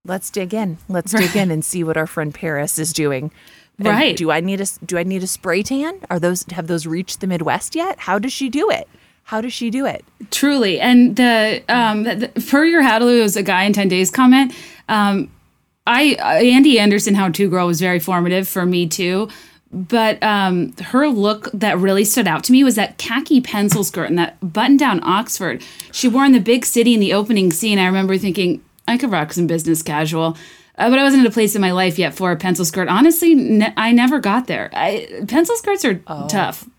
let's 0.05 0.29
dig 0.29 0.53
in. 0.53 0.77
Let's 0.87 1.11
dig 1.11 1.35
in 1.35 1.51
and 1.51 1.63
see 1.63 1.83
what 1.83 1.97
our 1.97 2.07
friend 2.07 2.33
Paris 2.33 2.79
is 2.79 2.93
doing. 2.93 3.31
And 3.77 3.87
Right. 3.87 4.17
Do 4.17 4.31
I 4.31 4.39
need 4.39 4.61
a 4.61 4.65
do 4.85 4.97
I 4.97 5.03
need 5.03 5.23
a 5.23 5.27
spray 5.27 5.63
tan? 5.63 5.99
Are 6.09 6.19
those 6.19 6.43
have 6.51 6.67
those 6.67 6.85
reached 6.87 7.21
the 7.21 7.27
Midwest 7.27 7.75
yet? 7.75 7.99
How 7.99 8.17
does 8.19 8.33
she 8.33 8.49
do 8.49 8.69
it? 8.69 8.87
How 9.23 9.41
does 9.41 9.53
she 9.53 9.69
do 9.69 9.85
it? 9.85 10.05
Truly. 10.31 10.79
And 10.79 11.15
the 11.15 11.63
um 11.69 12.03
the, 12.03 12.15
the, 12.15 12.41
per 12.41 12.65
your 12.65 12.81
how 12.81 12.99
to 12.99 13.05
lose 13.05 13.35
a 13.35 13.43
guy 13.43 13.63
in 13.63 13.73
10 13.73 13.87
days 13.87 14.09
comment, 14.09 14.53
um 14.89 15.29
I 15.85 16.15
uh, 16.15 16.43
Andie 16.43 16.79
Anderson 16.79 17.13
how 17.15 17.29
to 17.29 17.49
girl 17.49 17.67
was 17.67 17.79
very 17.79 17.99
formative 17.99 18.47
for 18.47 18.65
me 18.65 18.87
too. 18.87 19.29
But 19.71 20.21
um 20.23 20.73
her 20.77 21.07
look 21.09 21.49
that 21.53 21.77
really 21.77 22.05
stood 22.05 22.27
out 22.27 22.43
to 22.45 22.51
me 22.51 22.63
was 22.63 22.75
that 22.75 22.97
khaki 22.97 23.41
pencil 23.41 23.83
skirt 23.83 24.09
and 24.09 24.17
that 24.17 24.37
button 24.53 24.77
down 24.77 25.01
Oxford. 25.03 25.61
She 25.91 26.07
wore 26.07 26.25
in 26.25 26.31
the 26.31 26.39
big 26.39 26.65
city 26.65 26.93
in 26.93 26.99
the 26.99 27.13
opening 27.13 27.51
scene. 27.51 27.77
I 27.79 27.85
remember 27.85 28.17
thinking 28.17 28.63
I 28.87 28.97
could 28.97 29.11
rock 29.11 29.33
some 29.33 29.47
business 29.47 29.83
casual. 29.83 30.37
Uh, 30.77 30.91
but 30.91 30.99
I 30.99 31.03
wasn't 31.03 31.25
at 31.25 31.29
a 31.29 31.33
place 31.33 31.55
in 31.55 31.61
my 31.61 31.71
life 31.71 31.97
yet 31.97 32.13
for 32.13 32.31
a 32.31 32.35
pencil 32.35 32.63
skirt. 32.63 32.87
Honestly, 32.87 33.33
ne- 33.33 33.73
I 33.75 33.91
never 33.91 34.19
got 34.19 34.45
there. 34.45 34.69
I, 34.73 35.23
pencil 35.27 35.55
skirts 35.55 35.83
are 35.83 35.95
tough. 36.29 36.69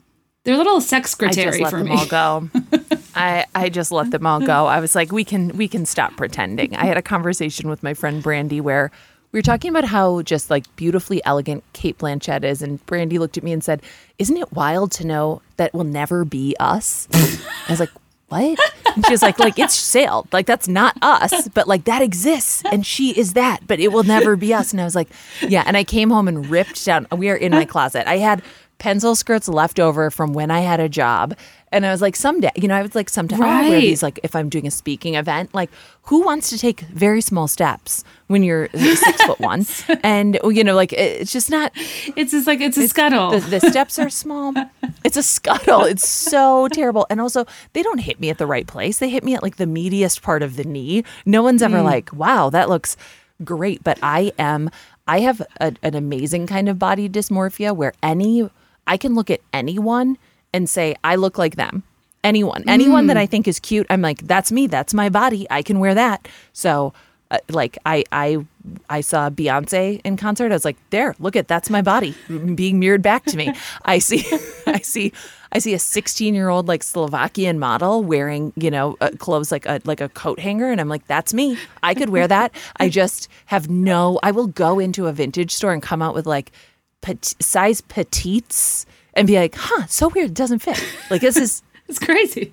They're 0.44 0.54
a 0.54 0.56
little 0.56 0.80
sex 0.80 1.16
Oh. 1.20 1.26
I 1.26 1.30
just 1.32 1.60
let 1.60 1.70
for 1.70 1.78
them 1.78 1.88
me. 1.88 1.92
all 1.96 2.06
go. 2.06 2.50
I 3.16 3.44
I 3.54 3.68
just 3.68 3.90
let 3.90 4.12
them 4.12 4.24
all 4.24 4.40
go. 4.40 4.66
I 4.66 4.78
was 4.80 4.94
like, 4.94 5.10
we 5.12 5.24
can 5.24 5.48
we 5.58 5.66
can 5.68 5.84
stop 5.84 6.16
pretending. 6.16 6.76
I 6.76 6.86
had 6.86 6.96
a 6.96 7.02
conversation 7.02 7.68
with 7.68 7.82
my 7.82 7.92
friend 7.92 8.22
Brandy 8.22 8.60
where 8.60 8.90
we 9.32 9.38
were 9.38 9.42
talking 9.42 9.70
about 9.70 9.84
how 9.84 10.22
just 10.22 10.50
like 10.50 10.64
beautifully 10.76 11.24
elegant 11.24 11.62
Cate 11.72 11.98
Blanchett 11.98 12.44
is, 12.44 12.62
and 12.62 12.84
Brandy 12.86 13.18
looked 13.18 13.36
at 13.36 13.44
me 13.44 13.52
and 13.52 13.62
said, 13.62 13.82
"Isn't 14.18 14.36
it 14.36 14.52
wild 14.52 14.90
to 14.92 15.06
know 15.06 15.42
that 15.56 15.74
will 15.74 15.84
never 15.84 16.24
be 16.24 16.56
us?" 16.58 17.08
I 17.12 17.70
was 17.70 17.80
like, 17.80 17.90
"What?" 18.28 18.58
And 18.94 19.04
she 19.04 19.12
was 19.12 19.22
like, 19.22 19.38
"Like 19.38 19.58
it's 19.58 19.74
sailed. 19.74 20.28
Like 20.32 20.46
that's 20.46 20.68
not 20.68 20.96
us, 21.02 21.48
but 21.48 21.68
like 21.68 21.84
that 21.84 22.00
exists, 22.00 22.62
and 22.72 22.86
she 22.86 23.10
is 23.18 23.34
that, 23.34 23.66
but 23.66 23.80
it 23.80 23.92
will 23.92 24.04
never 24.04 24.34
be 24.34 24.54
us." 24.54 24.72
And 24.72 24.80
I 24.80 24.84
was 24.84 24.94
like, 24.94 25.08
"Yeah." 25.42 25.62
And 25.66 25.76
I 25.76 25.84
came 25.84 26.10
home 26.10 26.26
and 26.28 26.48
ripped 26.48 26.84
down. 26.84 27.06
We 27.12 27.28
are 27.28 27.36
in 27.36 27.52
my 27.52 27.66
closet. 27.66 28.08
I 28.08 28.18
had 28.18 28.42
pencil 28.78 29.14
skirts 29.14 29.48
left 29.48 29.78
over 29.78 30.10
from 30.10 30.32
when 30.32 30.50
I 30.50 30.60
had 30.60 30.80
a 30.80 30.88
job. 30.88 31.36
And 31.70 31.84
I 31.84 31.90
was 31.90 32.00
like, 32.00 32.16
someday, 32.16 32.50
you 32.56 32.68
know, 32.68 32.74
I 32.74 32.82
was 32.82 32.94
like, 32.94 33.08
someday 33.08 33.36
oh, 33.38 33.42
I'll 33.42 33.68
wear 33.68 33.80
these, 33.80 34.02
like, 34.02 34.20
if 34.22 34.34
I'm 34.34 34.48
doing 34.48 34.66
a 34.66 34.70
speaking 34.70 35.14
event, 35.14 35.54
like, 35.54 35.70
who 36.02 36.24
wants 36.24 36.48
to 36.50 36.58
take 36.58 36.80
very 36.80 37.20
small 37.20 37.46
steps 37.48 38.04
when 38.28 38.42
you're 38.42 38.68
six 38.74 39.22
foot 39.22 39.40
one? 39.40 39.66
And, 40.02 40.38
you 40.44 40.64
know, 40.64 40.74
like, 40.74 40.92
it's 40.92 41.32
just 41.32 41.50
not, 41.50 41.72
It's 42.16 42.32
just 42.32 42.46
like 42.46 42.60
it's 42.60 42.76
a 42.76 42.88
scuttle. 42.88 43.38
the, 43.38 43.58
the 43.58 43.60
steps 43.60 43.98
are 43.98 44.10
small. 44.10 44.54
It's 45.04 45.16
a 45.16 45.22
scuttle. 45.22 45.84
It's 45.84 46.06
so 46.06 46.68
terrible. 46.68 47.06
And 47.08 47.20
also, 47.20 47.46
they 47.72 47.82
don't 47.82 47.98
hit 47.98 48.18
me 48.18 48.30
at 48.30 48.38
the 48.38 48.46
right 48.46 48.66
place. 48.66 48.98
They 48.98 49.08
hit 49.08 49.22
me 49.22 49.34
at 49.34 49.42
like 49.42 49.56
the 49.56 49.64
meatiest 49.64 50.22
part 50.22 50.42
of 50.42 50.56
the 50.56 50.64
knee. 50.64 51.04
No 51.24 51.42
one's 51.42 51.62
ever 51.62 51.78
mm. 51.78 51.84
like, 51.84 52.12
wow, 52.12 52.50
that 52.50 52.68
looks 52.68 52.96
great. 53.44 53.82
But 53.84 53.98
I 54.02 54.32
am, 54.38 54.70
I 55.06 55.20
have 55.20 55.40
a, 55.60 55.72
an 55.82 55.94
amazing 55.94 56.46
kind 56.46 56.68
of 56.68 56.78
body 56.78 57.08
dysmorphia 57.08 57.74
where 57.74 57.92
any, 58.02 58.50
I 58.86 58.96
can 58.96 59.14
look 59.14 59.30
at 59.30 59.40
anyone 59.52 60.18
and 60.52 60.68
say, 60.68 60.96
I 61.04 61.16
look 61.16 61.38
like 61.38 61.56
them. 61.56 61.82
anyone, 62.24 62.64
anyone 62.66 63.06
that 63.06 63.16
I 63.16 63.26
think 63.26 63.46
is 63.48 63.60
cute. 63.60 63.86
I'm 63.90 64.02
like, 64.02 64.26
that's 64.26 64.50
me. 64.52 64.66
That's 64.66 64.92
my 64.92 65.08
body. 65.08 65.46
I 65.50 65.62
can 65.62 65.78
wear 65.78 65.94
that. 65.94 66.28
So, 66.52 66.92
uh, 67.30 67.38
like, 67.50 67.78
I 67.84 68.04
I 68.10 68.44
I 68.88 69.02
saw 69.02 69.30
Beyonce 69.30 70.00
in 70.04 70.16
concert. 70.16 70.50
I 70.50 70.54
was 70.54 70.64
like, 70.64 70.76
there, 70.90 71.14
look 71.18 71.36
at 71.36 71.46
that's 71.46 71.70
my 71.70 71.82
body 71.82 72.14
being 72.54 72.78
mirrored 72.78 73.02
back 73.02 73.24
to 73.26 73.36
me. 73.36 73.52
I 73.84 73.98
see, 73.98 74.24
I 74.66 74.80
see. 74.80 75.12
I 75.50 75.60
see 75.60 75.72
a 75.72 75.78
16 75.78 76.34
year 76.34 76.50
old 76.50 76.68
like 76.68 76.82
Slovakian 76.82 77.58
model 77.58 78.02
wearing, 78.02 78.52
you 78.56 78.70
know, 78.70 78.96
uh, 79.00 79.10
clothes 79.18 79.50
like 79.50 79.64
a 79.64 79.80
like 79.84 80.00
a 80.00 80.08
coat 80.10 80.38
hanger, 80.40 80.70
and 80.70 80.80
I'm 80.80 80.88
like, 80.88 81.06
that's 81.06 81.32
me. 81.32 81.56
I 81.82 81.94
could 81.94 82.10
wear 82.10 82.28
that. 82.28 82.52
I 82.76 82.88
just 83.00 83.28
have 83.46 83.70
no. 83.70 84.18
I 84.22 84.30
will 84.30 84.48
go 84.48 84.78
into 84.78 85.06
a 85.06 85.12
vintage 85.12 85.52
store 85.52 85.72
and 85.72 85.82
come 85.82 86.02
out 86.02 86.14
with 86.14 86.26
like 86.26 86.52
pet, 87.00 87.34
size 87.40 87.80
petites 87.80 88.84
and 89.18 89.26
be 89.26 89.36
like, 89.36 89.54
huh, 89.56 89.86
so 89.86 90.08
weird. 90.08 90.30
It 90.30 90.34
doesn't 90.34 90.60
fit. 90.60 90.82
Like 91.10 91.20
this 91.20 91.36
is 91.36 91.62
It's 91.88 91.98
crazy. 91.98 92.52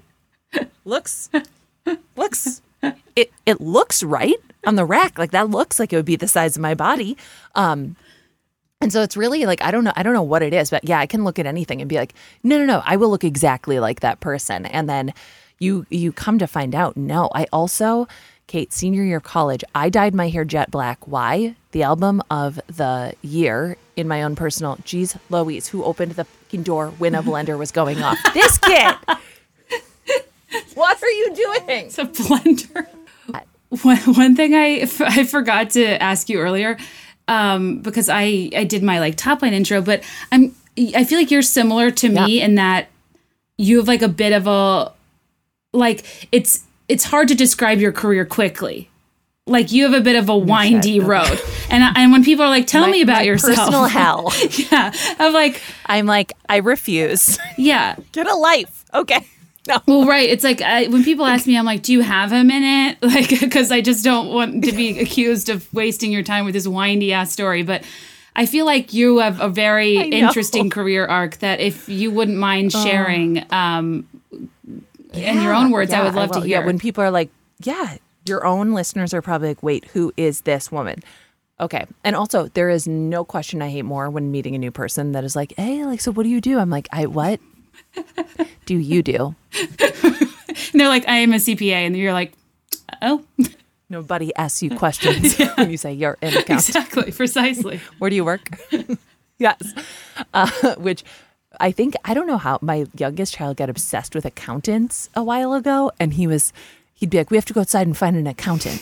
looks 0.86 1.30
looks 2.16 2.62
it 3.16 3.32
it 3.46 3.60
looks 3.62 4.02
right 4.04 4.40
on 4.66 4.76
the 4.76 4.86
rack. 4.86 5.18
Like 5.18 5.32
that 5.32 5.50
looks 5.50 5.80
like 5.80 5.92
it 5.92 5.96
would 5.98 6.06
be 6.06 6.16
the 6.16 6.28
size 6.28 6.56
of 6.56 6.62
my 6.62 6.74
body. 6.74 7.18
Um 7.54 7.96
and 8.82 8.92
so 8.92 9.02
it's 9.02 9.18
really 9.18 9.46
like 9.46 9.62
I 9.62 9.72
don't 9.72 9.84
know 9.84 9.94
I 9.96 10.04
don't 10.04 10.14
know 10.14 10.24
what 10.24 10.42
it 10.42 10.54
is, 10.54 10.70
but 10.70 10.84
yeah, 10.88 11.00
I 11.00 11.06
can 11.06 11.24
look 11.24 11.38
at 11.38 11.46
anything 11.46 11.82
and 11.82 11.90
be 11.90 11.98
like, 11.98 12.14
no, 12.44 12.58
no, 12.58 12.66
no, 12.66 12.82
I 12.86 12.96
will 12.96 13.10
look 13.10 13.24
exactly 13.24 13.80
like 13.80 14.00
that 14.00 14.20
person. 14.22 14.66
And 14.66 14.88
then 14.90 15.14
you 15.60 15.86
you 15.90 16.12
come 16.12 16.40
to 16.40 16.48
find 16.48 16.74
out, 16.74 16.96
no, 16.96 17.30
I 17.34 17.48
also 17.52 18.08
Kate, 18.48 18.72
senior 18.72 19.04
year 19.04 19.18
of 19.18 19.24
college, 19.24 19.64
I 19.74 19.90
dyed 19.90 20.14
my 20.14 20.30
hair 20.30 20.46
jet 20.46 20.70
black. 20.70 21.08
Why? 21.08 21.56
The 21.72 21.82
album 21.84 22.22
of 22.30 22.60
the 22.68 23.16
year 23.24 23.76
in 23.96 24.08
my 24.08 24.22
own 24.22 24.36
personal, 24.36 24.78
geez, 24.84 25.18
Louise, 25.30 25.68
who 25.68 25.84
opened 25.84 26.12
the 26.12 26.28
fucking 26.56 26.64
door 26.64 26.92
when 26.98 27.16
a 27.16 27.24
blender 27.24 27.58
was 27.58 27.72
going 27.72 28.02
off. 28.02 28.18
This 28.34 28.58
kid. 28.58 28.96
what 30.76 31.02
are 31.02 31.10
you 31.10 31.36
doing? 31.36 31.86
It's 31.88 31.98
a 31.98 32.06
blender. 32.06 32.88
One, 33.82 33.98
one 33.98 34.36
thing 34.36 34.54
I, 34.54 34.70
f- 34.82 35.02
I 35.02 35.26
forgot 35.26 35.72
to 35.72 36.02
ask 36.02 36.30
you 36.30 36.40
earlier, 36.40 36.78
um, 37.28 37.80
because 37.80 38.08
I, 38.08 38.50
I 38.56 38.64
did 38.64 38.84
my 38.84 39.00
like 39.00 39.18
top 39.18 39.42
line 39.42 39.54
intro, 39.54 39.82
but 39.82 40.04
I'm 40.32 40.56
I 40.78 41.04
feel 41.06 41.18
like 41.18 41.32
you're 41.32 41.42
similar 41.42 41.90
to 41.90 42.10
me 42.10 42.42
in 42.42 42.56
that 42.56 42.88
you 43.58 43.78
have 43.78 43.88
like 43.88 44.02
a 44.02 44.10
bit 44.10 44.34
of 44.34 44.46
a 44.46 44.92
like 45.74 46.28
it's 46.32 46.64
it's 46.90 47.06
hard 47.06 47.30
to 47.30 47.36
describe 47.36 47.80
your 47.80 47.92
career 47.94 48.26
quickly. 48.26 48.90
Like 49.48 49.72
you 49.72 49.84
have 49.84 49.94
a 49.94 50.02
bit 50.02 50.16
of 50.16 50.28
a 50.28 50.36
windy 50.36 51.00
road, 51.00 51.40
and 51.70 51.84
I, 51.84 51.94
and 51.98 52.12
when 52.12 52.24
people 52.24 52.44
are 52.46 52.50
like, 52.50 52.66
"Tell 52.66 52.88
me 52.88 53.02
about 53.04 53.18
My 53.18 53.22
yourself," 53.24 53.58
Personal 53.58 53.84
hell. 53.86 54.34
yeah, 54.72 54.92
I'm 55.20 55.34
like, 55.34 55.62
I'm 55.86 56.08
like, 56.08 56.34
I 56.50 56.58
refuse. 56.58 57.38
yeah, 57.58 57.96
Get 58.12 58.28
a 58.28 58.36
life. 58.36 58.86
Okay. 58.94 59.26
No. 59.68 59.82
Well, 59.88 60.06
right. 60.06 60.30
It's 60.30 60.44
like 60.44 60.62
I, 60.62 60.86
when 60.90 61.04
people 61.04 61.26
ask 61.26 61.48
me, 61.48 61.58
I'm 61.58 61.66
like, 61.66 61.82
"Do 61.82 61.92
you 61.92 62.02
have 62.02 62.32
a 62.32 62.44
minute?" 62.44 63.00
Like, 63.02 63.30
because 63.40 63.72
I 63.72 63.82
just 63.82 64.04
don't 64.04 64.32
want 64.32 64.64
to 64.64 64.72
be 64.72 65.00
accused 65.00 65.50
of 65.50 65.72
wasting 65.74 66.12
your 66.12 66.22
time 66.22 66.46
with 66.46 66.54
this 66.54 66.68
windy 66.68 67.14
ass 67.14 67.32
story. 67.32 67.64
But 67.64 67.84
I 68.36 68.46
feel 68.46 68.68
like 68.68 68.94
you 68.94 69.18
have 69.18 69.42
a 69.42 69.50
very. 69.50 69.96
Interesting 69.98 70.70
career 70.70 71.08
arc 71.08 71.38
that, 71.38 71.62
if 71.62 71.90
you 71.90 72.12
wouldn't 72.12 72.38
mind 72.38 72.74
sharing, 72.74 73.44
um, 73.52 74.08
in 75.14 75.42
your 75.42 75.56
own 75.56 75.72
words, 75.72 75.92
I 75.92 76.04
would 76.04 76.14
love 76.14 76.30
to 76.34 76.40
will. 76.40 76.46
hear. 76.46 76.60
Yeah, 76.60 76.66
when 76.68 76.78
people 76.78 77.04
are 77.04 77.10
like, 77.10 77.32
yeah, 77.64 77.98
your 78.26 78.46
own 78.46 78.74
listeners 78.74 79.14
are 79.14 79.22
probably 79.22 79.50
like, 79.50 79.64
wait, 79.64 79.86
who 79.86 80.14
is 80.18 80.42
this 80.42 80.72
woman? 80.72 81.02
Okay. 81.60 81.86
And 82.04 82.16
also, 82.16 82.48
there 82.50 82.70
is 82.70 82.88
no 82.88 83.24
question 83.24 83.62
I 83.62 83.70
hate 83.70 83.84
more 83.84 84.10
when 84.10 84.32
meeting 84.32 84.56
a 84.56 84.58
new 84.58 84.72
person 84.72 85.14
that 85.14 85.24
is 85.24 85.36
like, 85.36 85.54
hey, 85.58 85.86
like, 85.86 86.02
so 86.02 86.12
what 86.12 86.24
do 86.24 86.30
you 86.30 86.42
do? 86.42 86.60
I'm 86.60 86.70
like, 86.70 86.88
I, 86.92 87.06
what 87.06 87.40
do 88.66 88.78
you 88.78 89.02
do? 89.02 89.36
and 90.74 90.80
they're 90.82 90.88
like, 90.90 91.08
"I 91.08 91.18
am 91.18 91.34
a 91.34 91.38
CPA," 91.38 91.72
and 91.86 91.96
you're 91.96 92.14
like, 92.14 92.34
"Oh, 93.02 93.24
Nobody 93.90 94.34
asks 94.36 94.64
you 94.64 94.70
questions 94.78 95.38
when 95.56 95.70
you 95.70 95.78
say 95.78 95.94
you're 95.94 96.18
an 96.22 96.30
accountant. 96.30 96.70
exactly, 96.70 97.12
precisely." 97.12 97.80
Where 98.00 98.10
do 98.10 98.16
you 98.16 98.26
work? 98.26 98.50
yes. 99.38 99.62
Uh, 100.34 100.76
which 100.76 101.04
I 101.60 101.72
think, 101.72 101.96
I 102.04 102.14
don't 102.14 102.28
know 102.28 102.38
how, 102.38 102.60
my 102.62 102.86
youngest 102.98 103.34
child 103.34 103.58
got 103.58 103.70
obsessed 103.70 104.16
with 104.16 104.26
accountants 104.26 105.10
a 105.16 105.24
while 105.24 105.54
ago. 105.54 105.92
And 106.00 106.14
he 106.14 106.28
was, 106.28 106.52
he'd 106.96 107.10
be 107.10 107.18
like, 107.18 107.30
we 107.30 107.38
have 107.38 107.46
to 107.46 107.54
go 107.54 107.62
outside 107.62 107.86
and 107.86 107.96
find 107.96 108.16
an 108.16 108.26
accountant. 108.28 108.82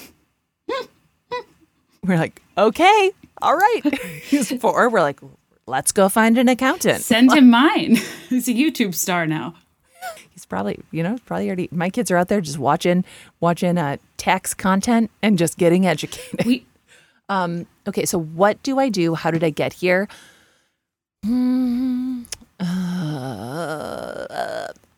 We're 2.06 2.18
like, 2.18 2.42
okay, 2.58 3.12
all 3.42 3.56
right. 3.56 3.82
He's 4.24 4.52
four. 4.60 4.90
We're 4.90 5.02
like, 5.02 5.20
let's 5.68 5.92
go 5.92 6.10
find 6.10 6.38
an 6.38 6.50
accountant. 6.50 7.02
Send 7.02 7.32
him 7.32 7.50
mine. 7.50 7.96
He's 8.30 8.48
a 8.50 8.54
YouTube 8.54 8.94
star 8.94 9.26
now. 9.26 9.56
He's 10.32 10.46
probably, 10.46 10.80
you 10.92 11.02
know, 11.02 11.18
probably 11.26 11.48
already, 11.48 11.70
my 11.72 11.90
kids 11.90 12.12
are 12.12 12.18
out 12.18 12.28
there 12.28 12.42
just 12.42 12.58
watching, 12.58 13.06
watching 13.40 13.78
uh, 13.78 13.98
tax 14.18 14.54
content 14.54 15.12
and 15.22 15.38
just 15.38 15.58
getting 15.58 15.86
educated. 15.86 16.46
We 16.46 16.66
Okay, 17.88 18.06
so 18.06 18.20
what 18.20 18.62
do 18.64 18.80
I 18.80 18.90
do? 18.90 19.16
How 19.16 19.32
did 19.32 19.44
I 19.44 19.50
get 19.50 19.74
here? 19.74 20.08
Hmm, 21.26 22.24
uh, 22.60 22.66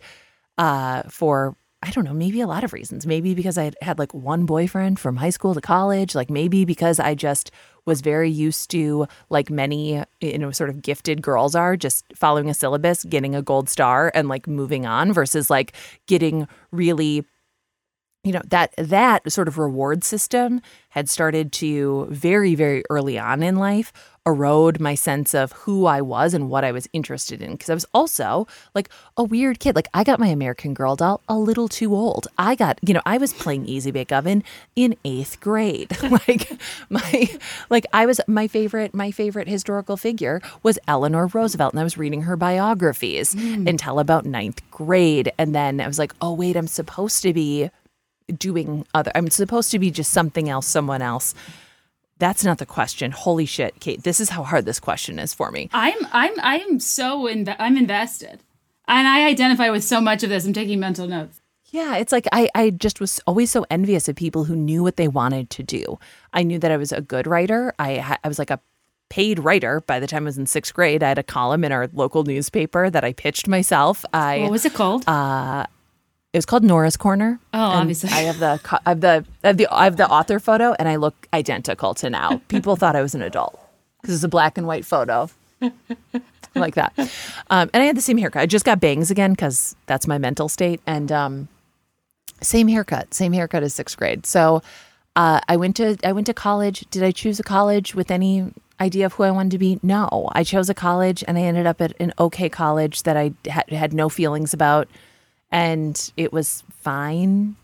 uh, 0.57 1.03
for 1.09 1.55
I 1.83 1.89
don't 1.89 2.05
know, 2.05 2.13
maybe 2.13 2.39
a 2.39 2.47
lot 2.47 2.63
of 2.63 2.71
reasons. 2.71 3.05
Maybe 3.05 3.33
because 3.33 3.57
I 3.57 3.73
had 3.81 3.99
like 3.99 4.13
one 4.13 4.45
boyfriend 4.45 4.99
from 4.99 5.17
high 5.17 5.31
school 5.31 5.53
to 5.53 5.59
college, 5.59 6.15
like 6.15 6.29
maybe 6.29 6.63
because 6.63 6.97
I 6.97 7.13
just 7.13 7.51
was 7.85 7.99
very 7.99 8.29
used 8.29 8.71
to 8.71 9.05
like 9.29 9.49
many 9.49 10.01
you 10.21 10.37
know 10.37 10.51
sort 10.51 10.69
of 10.69 10.81
gifted 10.81 11.21
girls 11.21 11.55
are 11.55 11.75
just 11.75 12.05
following 12.15 12.49
a 12.49 12.53
syllabus, 12.53 13.03
getting 13.03 13.35
a 13.35 13.41
gold 13.41 13.67
star 13.67 14.11
and 14.15 14.29
like 14.29 14.47
moving 14.47 14.85
on 14.85 15.11
versus 15.11 15.49
like 15.49 15.73
getting 16.07 16.47
really 16.71 17.25
you 18.23 18.31
know 18.31 18.41
that 18.45 18.73
that 18.77 19.29
sort 19.29 19.49
of 19.49 19.57
reward 19.57 20.05
system 20.05 20.61
had 20.89 21.09
started 21.09 21.51
to 21.51 22.07
very 22.09 22.55
very 22.55 22.83
early 22.89 23.19
on 23.19 23.43
in 23.43 23.57
life 23.57 23.91
erode 24.25 24.79
my 24.79 24.95
sense 24.95 25.33
of 25.33 25.51
who 25.51 25.85
I 25.85 26.01
was 26.01 26.33
and 26.33 26.49
what 26.49 26.63
I 26.63 26.71
was 26.71 26.87
interested 26.93 27.41
in. 27.41 27.51
Because 27.51 27.69
I 27.69 27.73
was 27.73 27.85
also 27.93 28.47
like 28.73 28.89
a 29.17 29.23
weird 29.23 29.59
kid. 29.59 29.75
Like 29.75 29.87
I 29.93 30.03
got 30.03 30.19
my 30.19 30.27
American 30.27 30.73
Girl 30.73 30.95
doll 30.95 31.21
a 31.27 31.37
little 31.37 31.67
too 31.67 31.93
old. 31.93 32.27
I 32.37 32.55
got 32.55 32.79
you 32.81 32.93
know 32.93 33.01
I 33.05 33.17
was 33.17 33.33
playing 33.33 33.65
Easy 33.65 33.91
Bake 33.91 34.11
Oven 34.11 34.43
in 34.75 34.95
8th 35.03 35.39
grade. 35.39 35.97
Like 36.27 36.51
my 36.89 37.29
like 37.69 37.85
I 37.91 38.05
was 38.05 38.21
my 38.27 38.47
favorite 38.47 38.93
my 38.93 39.09
favorite 39.09 39.47
historical 39.47 39.97
figure 39.97 40.41
was 40.61 40.77
Eleanor 40.87 41.27
Roosevelt 41.27 41.73
and 41.73 41.79
I 41.79 41.83
was 41.83 41.97
reading 41.97 42.21
her 42.21 42.37
biographies 42.37 43.33
hmm. 43.33 43.67
until 43.67 43.99
about 43.99 44.25
ninth 44.25 44.61
grade. 44.69 45.31
And 45.37 45.55
then 45.55 45.81
I 45.81 45.87
was 45.87 45.97
like 45.97 46.13
oh 46.21 46.33
wait 46.33 46.55
I'm 46.55 46.67
supposed 46.67 47.23
to 47.23 47.33
be 47.33 47.71
doing 48.37 48.85
other 48.93 49.11
I'm 49.15 49.29
supposed 49.29 49.71
to 49.71 49.79
be 49.79 49.89
just 49.91 50.11
something 50.11 50.49
else, 50.49 50.67
someone 50.67 51.01
else. 51.01 51.33
That's 52.23 52.45
not 52.45 52.57
the 52.57 52.65
question. 52.65 53.11
Holy 53.11 53.45
shit, 53.45 53.81
Kate. 53.81 54.01
This 54.01 54.21
is 54.21 54.29
how 54.29 54.43
hard 54.43 54.63
this 54.63 54.79
question 54.79 55.19
is 55.19 55.33
for 55.33 55.51
me. 55.51 55.69
I'm 55.73 55.97
I'm 56.13 56.31
I'm 56.39 56.79
so 56.79 57.23
inve- 57.23 57.57
I'm 57.59 57.75
invested, 57.75 58.39
and 58.87 59.07
I 59.09 59.27
identify 59.27 59.69
with 59.69 59.83
so 59.83 59.99
much 59.99 60.23
of 60.23 60.29
this. 60.29 60.45
I'm 60.45 60.53
taking 60.53 60.79
mental 60.79 61.05
notes. 61.05 61.41
Yeah, 61.65 61.97
it's 61.97 62.13
like 62.13 62.25
I, 62.31 62.47
I 62.55 62.69
just 62.69 63.01
was 63.01 63.19
always 63.27 63.51
so 63.51 63.65
envious 63.69 64.07
of 64.07 64.15
people 64.15 64.45
who 64.45 64.55
knew 64.55 64.83
what 64.83 64.95
they 64.95 65.09
wanted 65.09 65.49
to 65.49 65.63
do. 65.63 65.99
I 66.31 66.43
knew 66.43 66.59
that 66.59 66.71
I 66.71 66.77
was 66.77 66.93
a 66.93 67.01
good 67.01 67.27
writer. 67.27 67.73
I 67.77 68.17
I 68.23 68.27
was 68.29 68.39
like 68.39 68.51
a 68.51 68.61
paid 69.09 69.39
writer 69.39 69.81
by 69.81 69.99
the 69.99 70.07
time 70.07 70.23
I 70.23 70.31
was 70.31 70.37
in 70.37 70.45
sixth 70.45 70.73
grade. 70.73 71.03
I 71.03 71.09
had 71.09 71.17
a 71.17 71.23
column 71.23 71.65
in 71.65 71.73
our 71.73 71.89
local 71.91 72.23
newspaper 72.23 72.89
that 72.89 73.03
I 73.03 73.11
pitched 73.11 73.49
myself. 73.49 74.05
I 74.13 74.43
What 74.43 74.51
was 74.51 74.63
it 74.63 74.73
called? 74.73 75.03
Uh, 75.09 75.65
it 76.33 76.37
was 76.37 76.45
called 76.45 76.63
Nora's 76.63 76.97
Corner. 76.97 77.39
Oh, 77.53 77.57
And 77.71 77.81
obviously. 77.81 78.09
I 78.09 78.21
have 78.21 78.39
the 78.39 78.59
I 78.85 78.89
have 78.89 79.01
the 79.01 79.25
I 79.43 79.47
have 79.47 79.57
the 79.57 79.67
I 79.71 79.83
have 79.85 79.97
the 79.97 80.09
author 80.09 80.39
photo, 80.39 80.73
and 80.79 80.89
I 80.89 80.95
look 80.97 81.27
identical 81.33 81.93
to 81.95 82.09
now. 82.09 82.41
People 82.47 82.75
thought 82.75 82.95
I 82.95 83.01
was 83.01 83.15
an 83.15 83.21
adult 83.21 83.59
because 84.01 84.15
it's 84.15 84.23
a 84.23 84.29
black 84.29 84.57
and 84.57 84.67
white 84.67 84.85
photo. 84.85 85.29
like 86.55 86.75
that. 86.75 86.93
Um, 87.49 87.69
and 87.73 87.81
I 87.81 87.85
had 87.85 87.95
the 87.97 88.01
same 88.01 88.17
haircut. 88.17 88.41
I 88.41 88.45
just 88.45 88.65
got 88.65 88.79
bangs 88.79 89.09
again 89.09 89.31
because 89.31 89.75
that's 89.85 90.07
my 90.07 90.17
mental 90.17 90.49
state. 90.49 90.81
And 90.85 91.11
um, 91.11 91.47
same 92.41 92.67
haircut, 92.67 93.13
same 93.13 93.33
haircut 93.33 93.63
as 93.63 93.73
sixth 93.73 93.97
grade. 93.97 94.25
So 94.25 94.61
uh, 95.15 95.39
I 95.47 95.55
went 95.55 95.75
to 95.77 95.97
I 96.03 96.11
went 96.11 96.27
to 96.27 96.33
college. 96.33 96.85
Did 96.91 97.03
I 97.03 97.11
choose 97.11 97.39
a 97.39 97.43
college 97.43 97.95
with 97.95 98.11
any 98.11 98.51
idea 98.81 99.05
of 99.05 99.13
who 99.13 99.23
I 99.23 99.31
wanted 99.31 99.51
to 99.51 99.57
be? 99.57 99.79
No, 99.83 100.29
I 100.33 100.43
chose 100.43 100.69
a 100.69 100.73
college, 100.73 101.23
and 101.27 101.37
I 101.37 101.41
ended 101.41 101.65
up 101.65 101.79
at 101.81 101.93
an 101.99 102.13
okay 102.19 102.49
college 102.49 103.03
that 103.03 103.15
I 103.15 103.33
had, 103.47 103.69
had 103.69 103.93
no 103.93 104.09
feelings 104.09 104.53
about, 104.53 104.87
and 105.53 106.11
it 106.17 106.33
was 106.33 106.63
fine, 106.81 107.55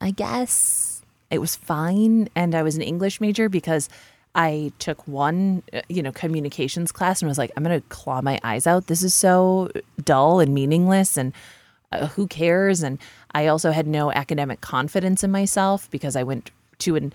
I 0.00 0.10
guess. 0.10 1.02
It 1.30 1.38
was 1.38 1.56
fine, 1.56 2.28
and 2.34 2.54
I 2.54 2.62
was 2.62 2.76
an 2.76 2.82
English 2.82 3.20
major 3.20 3.48
because 3.48 3.88
I 4.34 4.72
took 4.78 5.06
one, 5.08 5.62
uh, 5.72 5.80
you 5.88 6.02
know, 6.02 6.12
communications 6.12 6.92
class 6.92 7.22
and 7.22 7.28
was 7.28 7.38
like, 7.38 7.52
I'm 7.56 7.62
going 7.62 7.80
to 7.80 7.88
claw 7.88 8.20
my 8.20 8.38
eyes 8.44 8.66
out. 8.66 8.88
This 8.88 9.02
is 9.02 9.14
so 9.14 9.70
dull 10.04 10.40
and 10.40 10.52
meaningless 10.52 11.16
and 11.16 11.32
uh, 11.92 12.08
who 12.08 12.26
cares? 12.26 12.82
And 12.82 12.98
I 13.32 13.46
also 13.46 13.70
had 13.70 13.86
no 13.86 14.12
academic 14.12 14.60
confidence 14.60 15.24
in 15.24 15.30
myself 15.30 15.90
because 15.90 16.16
I 16.16 16.22
went 16.22 16.50
to 16.80 16.96
an 16.96 17.12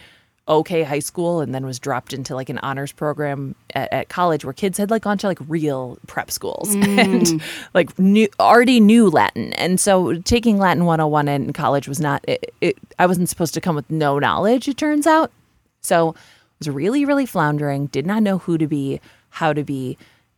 okay 0.52 0.84
high 0.84 1.00
school 1.00 1.40
and 1.40 1.56
then 1.56 1.66
was 1.66 1.80
dropped 1.80 2.14
into 2.14 2.36
like 2.36 2.50
an 2.50 2.60
honors 2.60 2.92
program 2.92 3.56
at, 3.74 3.92
at 3.94 4.10
college 4.10 4.44
where 4.44 4.54
kids 4.54 4.78
had 4.78 4.92
like 4.92 5.04
gone 5.04 5.18
to 5.18 5.26
like 5.26 5.40
real 5.48 5.98
prep 6.08 6.30
schools 6.30 6.76
and 6.76 7.42
like 7.74 7.98
knew 7.98 8.28
already 8.40 8.80
knew 8.80 9.10
Latin. 9.10 9.54
And 9.54 9.80
so 9.80 10.20
taking 10.20 10.58
Latin 10.58 10.86
101 10.86 11.28
in 11.30 11.54
college 11.54 11.88
was 11.88 12.02
not, 12.02 12.24
it, 12.28 12.54
it, 12.60 12.78
I 13.00 13.06
wasn't 13.06 13.30
supposed 13.30 13.54
to 13.54 13.62
come 13.62 13.76
with 13.76 13.90
no 13.90 14.20
knowledge, 14.20 14.68
it 14.68 14.78
turns 14.78 15.08
out. 15.08 15.32
So 15.80 16.16
was 16.60 16.70
really, 16.70 17.06
really 17.06 17.26
floundering, 17.26 17.88
did 17.88 18.06
not 18.06 18.22
know 18.22 18.38
who 18.38 18.58
to 18.58 18.68
be, 18.68 19.00
how 19.30 19.54
to 19.54 19.64
be, 19.64 19.98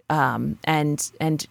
um, 0.09 0.59
and 0.63 1.11
and 1.19 1.47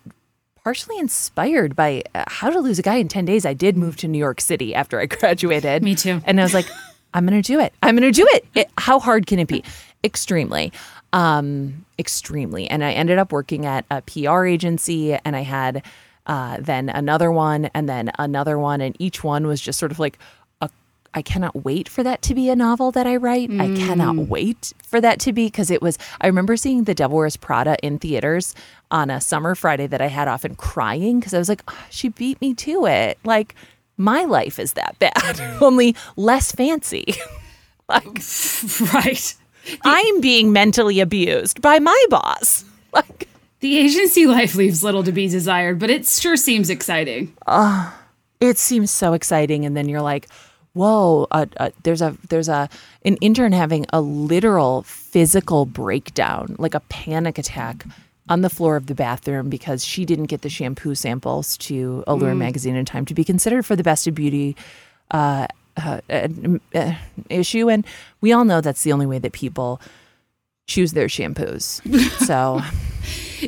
partially 0.62 0.96
inspired 0.98 1.74
by 1.74 2.04
uh, 2.14 2.24
how 2.28 2.48
to 2.48 2.60
lose 2.60 2.78
a 2.78 2.82
guy 2.82 2.94
in 2.94 3.08
10 3.08 3.24
days 3.24 3.44
i 3.44 3.52
did 3.52 3.76
move 3.76 3.96
to 3.96 4.06
new 4.06 4.18
york 4.18 4.40
city 4.40 4.76
after 4.76 5.00
i 5.00 5.06
graduated 5.18 5.82
Me 5.82 5.96
too. 5.96 6.20
and 6.24 6.38
i 6.40 6.44
was 6.44 6.54
like 6.54 6.68
i'm 7.14 7.24
gonna 7.26 7.42
do 7.42 7.60
it 7.60 7.72
i'm 7.82 7.94
gonna 7.96 8.10
do 8.10 8.26
it. 8.32 8.46
it 8.54 8.70
how 8.78 8.98
hard 8.98 9.26
can 9.26 9.38
it 9.38 9.48
be 9.48 9.62
extremely 10.04 10.72
um 11.12 11.84
extremely 11.98 12.68
and 12.68 12.82
i 12.84 12.92
ended 12.92 13.18
up 13.18 13.32
working 13.32 13.66
at 13.66 13.84
a 13.90 14.00
pr 14.02 14.44
agency 14.44 15.14
and 15.14 15.36
i 15.36 15.42
had 15.42 15.82
uh, 16.26 16.56
then 16.60 16.88
another 16.88 17.32
one 17.32 17.68
and 17.74 17.88
then 17.88 18.12
another 18.18 18.56
one 18.58 18.80
and 18.80 18.94
each 19.00 19.24
one 19.24 19.46
was 19.46 19.60
just 19.60 19.76
sort 19.78 19.90
of 19.90 19.98
like 19.98 20.18
a 20.60 20.70
I 21.14 21.20
cannot 21.20 21.64
wait 21.64 21.88
for 21.88 22.02
that 22.02 22.22
to 22.22 22.34
be 22.34 22.48
a 22.48 22.56
novel 22.56 22.90
that 22.92 23.06
I 23.06 23.16
write. 23.16 23.50
I 23.50 23.74
cannot 23.76 24.16
wait 24.16 24.72
for 24.82 25.00
that 25.00 25.18
to 25.20 25.32
be 25.32 25.46
because 25.46 25.70
it 25.70 25.82
was. 25.82 25.98
I 26.20 26.26
remember 26.26 26.56
seeing 26.56 26.84
The 26.84 26.94
Devil 26.94 27.18
Wears 27.18 27.36
Prada 27.36 27.76
in 27.84 27.98
theaters 27.98 28.54
on 28.90 29.10
a 29.10 29.20
summer 29.20 29.54
Friday 29.54 29.86
that 29.88 30.00
I 30.00 30.06
had 30.06 30.26
off 30.28 30.44
and 30.44 30.56
crying 30.56 31.18
because 31.20 31.34
I 31.34 31.38
was 31.38 31.48
like, 31.50 31.62
"Oh, 31.68 31.86
she 31.90 32.08
beat 32.08 32.40
me 32.40 32.54
to 32.54 32.86
it. 32.86 33.18
Like 33.24 33.54
my 34.02 34.24
life 34.24 34.58
is 34.58 34.74
that 34.74 34.98
bad, 34.98 35.40
only 35.62 35.96
less 36.16 36.52
fancy. 36.52 37.14
like 37.88 38.20
right. 38.92 39.34
I'm 39.84 40.20
being 40.20 40.52
mentally 40.52 41.00
abused 41.00 41.62
by 41.62 41.78
my 41.78 42.04
boss. 42.10 42.64
Like 42.94 43.26
The 43.60 43.78
agency 43.78 44.26
life 44.26 44.54
leaves 44.54 44.84
little 44.84 45.02
to 45.04 45.12
be 45.12 45.26
desired, 45.26 45.78
but 45.78 45.88
it 45.88 46.06
sure 46.06 46.36
seems 46.36 46.68
exciting. 46.68 47.34
it 48.38 48.58
seems 48.58 48.90
so 48.90 49.14
exciting 49.14 49.64
and 49.64 49.74
then 49.74 49.88
you're 49.88 50.02
like 50.02 50.28
whoa 50.74 51.26
uh, 51.30 51.46
uh, 51.58 51.70
there's 51.84 52.02
a 52.02 52.16
there's 52.28 52.48
a 52.48 52.68
an 53.04 53.16
intern 53.16 53.52
having 53.52 53.86
a 53.92 54.00
literal 54.00 54.82
physical 54.82 55.64
breakdown 55.64 56.56
like 56.58 56.74
a 56.74 56.80
panic 56.80 57.38
attack 57.38 57.86
on 58.28 58.40
the 58.42 58.50
floor 58.50 58.76
of 58.76 58.86
the 58.86 58.94
bathroom 58.94 59.48
because 59.50 59.84
she 59.84 60.04
didn't 60.04 60.26
get 60.26 60.42
the 60.42 60.48
shampoo 60.48 60.94
samples 60.94 61.56
to 61.58 62.04
allure 62.06 62.34
magazine 62.34 62.76
in 62.76 62.84
time 62.84 63.04
to 63.06 63.14
be 63.14 63.24
considered 63.24 63.66
for 63.66 63.74
the 63.76 63.82
best 63.82 64.06
of 64.06 64.14
beauty 64.14 64.56
uh, 65.10 65.46
uh, 65.76 66.00
uh, 66.08 66.28
uh, 66.74 66.94
issue. 67.28 67.68
And 67.68 67.84
we 68.20 68.32
all 68.32 68.44
know 68.44 68.60
that's 68.60 68.82
the 68.84 68.92
only 68.92 69.06
way 69.06 69.18
that 69.18 69.32
people 69.32 69.80
choose 70.66 70.92
their 70.92 71.08
shampoos. 71.08 71.80
So 72.26 72.60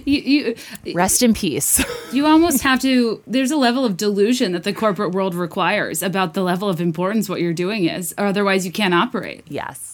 You, 0.04 0.20
you 0.20 0.92
rest 0.92 1.22
in 1.22 1.34
peace. 1.34 1.82
you 2.12 2.26
almost 2.26 2.62
have 2.64 2.80
to 2.80 3.22
there's 3.28 3.52
a 3.52 3.56
level 3.56 3.84
of 3.84 3.96
delusion 3.96 4.50
that 4.50 4.64
the 4.64 4.72
corporate 4.72 5.12
world 5.12 5.36
requires 5.36 6.02
about 6.02 6.34
the 6.34 6.42
level 6.42 6.68
of 6.68 6.80
importance 6.80 7.28
what 7.28 7.40
you're 7.40 7.52
doing 7.54 7.84
is. 7.84 8.12
Or 8.18 8.26
otherwise 8.26 8.66
you 8.66 8.72
can't 8.72 8.92
operate. 8.92 9.44
Yes. 9.48 9.93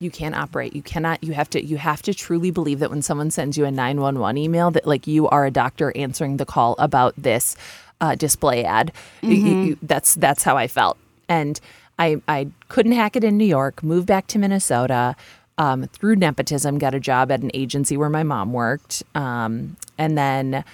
You 0.00 0.10
can't 0.10 0.34
operate. 0.34 0.74
You 0.74 0.80
cannot 0.80 1.22
you 1.22 1.34
have 1.34 1.50
to 1.50 1.62
you 1.62 1.76
have 1.76 2.00
to 2.02 2.14
truly 2.14 2.50
believe 2.50 2.78
that 2.78 2.88
when 2.88 3.02
someone 3.02 3.30
sends 3.30 3.58
you 3.58 3.66
a 3.66 3.70
911 3.70 4.38
email 4.38 4.70
that 4.70 4.86
like 4.86 5.06
you 5.06 5.28
are 5.28 5.44
a 5.44 5.50
doctor 5.50 5.92
answering 5.94 6.38
the 6.38 6.46
call 6.46 6.74
about 6.78 7.12
this 7.18 7.54
uh, 8.00 8.14
display 8.14 8.64
ad. 8.64 8.92
You- 9.20 9.30
you- 9.34 9.58
you- 9.62 9.78
that's 9.82 10.14
that's 10.14 10.42
how 10.42 10.56
I 10.56 10.68
felt. 10.68 10.96
And 11.28 11.60
I 11.98 12.22
I 12.26 12.48
couldn't 12.68 12.92
hack 12.92 13.14
it 13.14 13.24
in 13.24 13.36
New 13.36 13.44
York, 13.44 13.82
moved 13.82 14.06
back 14.06 14.26
to 14.28 14.38
Minnesota. 14.38 15.14
Um, 15.58 15.84
through 15.88 16.16
nepotism, 16.16 16.78
got 16.78 16.94
a 16.94 17.00
job 17.00 17.30
at 17.30 17.42
an 17.42 17.50
agency 17.52 17.98
where 17.98 18.08
my 18.08 18.22
mom 18.22 18.54
worked. 18.54 19.02
Um, 19.14 19.76
and 19.98 20.16
then 20.16 20.64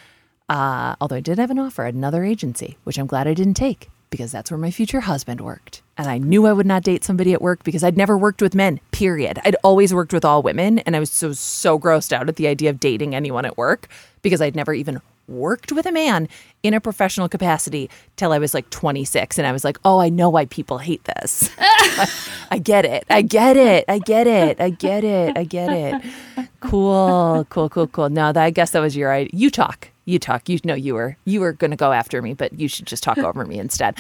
uh, 0.48 0.94
although 1.00 1.16
I 1.16 1.20
did 1.20 1.38
have 1.38 1.50
an 1.50 1.58
offer 1.58 1.84
at 1.86 1.94
another 1.94 2.22
agency, 2.22 2.76
which 2.84 2.96
I'm 2.96 3.08
glad 3.08 3.26
I 3.26 3.34
didn't 3.34 3.54
take 3.54 3.90
because 4.10 4.30
that's 4.30 4.52
where 4.52 4.58
my 4.58 4.70
future 4.70 5.00
husband 5.00 5.40
worked. 5.40 5.82
And 5.98 6.09
I 6.09 6.18
knew 6.18 6.46
I 6.46 6.52
would 6.52 6.66
not 6.66 6.82
date 6.82 7.04
somebody 7.04 7.32
at 7.32 7.40
work 7.40 7.64
because 7.64 7.82
I'd 7.82 7.96
never 7.96 8.18
worked 8.18 8.42
with 8.42 8.54
men, 8.54 8.80
period. 8.90 9.40
I'd 9.44 9.56
always 9.62 9.94
worked 9.94 10.12
with 10.12 10.24
all 10.24 10.42
women. 10.42 10.80
And 10.80 10.94
I 10.94 11.00
was 11.00 11.11
so, 11.11 11.32
so 11.32 11.78
grossed 11.78 12.12
out 12.12 12.28
at 12.28 12.37
the 12.37 12.46
idea 12.48 12.70
of 12.70 12.80
dating 12.80 13.14
anyone 13.14 13.44
at 13.44 13.56
work 13.56 13.88
because 14.22 14.42
I'd 14.42 14.56
never 14.56 14.74
even 14.74 15.00
worked 15.28 15.72
with 15.72 15.87
a 15.87 15.92
man 15.92 16.28
in 16.62 16.74
a 16.74 16.80
professional 16.80 17.28
capacity 17.28 17.90
till 18.16 18.32
I 18.32 18.38
was 18.38 18.54
like 18.54 18.68
26. 18.70 19.38
And 19.38 19.46
I 19.46 19.52
was 19.52 19.64
like, 19.64 19.78
oh, 19.85 19.98
I 19.98 20.09
know 20.09 20.28
why 20.28 20.46
people 20.46 20.78
hate 20.78 21.04
this. 21.04 21.50
I, 21.59 22.11
I 22.52 22.59
get 22.59 22.85
it. 22.85 23.04
I 23.11 23.22
get 23.22 23.56
it. 23.56 23.85
I 23.88 23.98
get 23.98 24.26
it. 24.26 24.61
I 24.61 24.70
get 24.70 25.04
it. 25.04 25.37
I 25.37 25.44
get 25.44 25.70
it. 25.70 26.48
Cool, 26.61 27.46
cool, 27.50 27.68
cool, 27.68 27.87
cool. 27.87 28.09
No, 28.09 28.32
that, 28.32 28.42
I 28.42 28.50
guess 28.50 28.70
that 28.72 28.80
was 28.80 28.96
your 28.96 29.12
idea. 29.12 29.30
You 29.32 29.50
talk. 29.50 29.88
You 30.04 30.18
talk. 30.18 30.48
You 30.48 30.59
know 30.64 30.74
you 30.74 30.94
were 30.94 31.16
you 31.24 31.40
were 31.40 31.52
going 31.52 31.72
to 31.72 31.76
go 31.76 31.92
after 31.92 32.22
me, 32.22 32.35
but 32.35 32.59
you 32.59 32.68
should 32.68 32.87
just 32.87 33.02
talk 33.02 33.18
over 33.18 33.44
me 33.44 33.59
instead. 33.59 33.96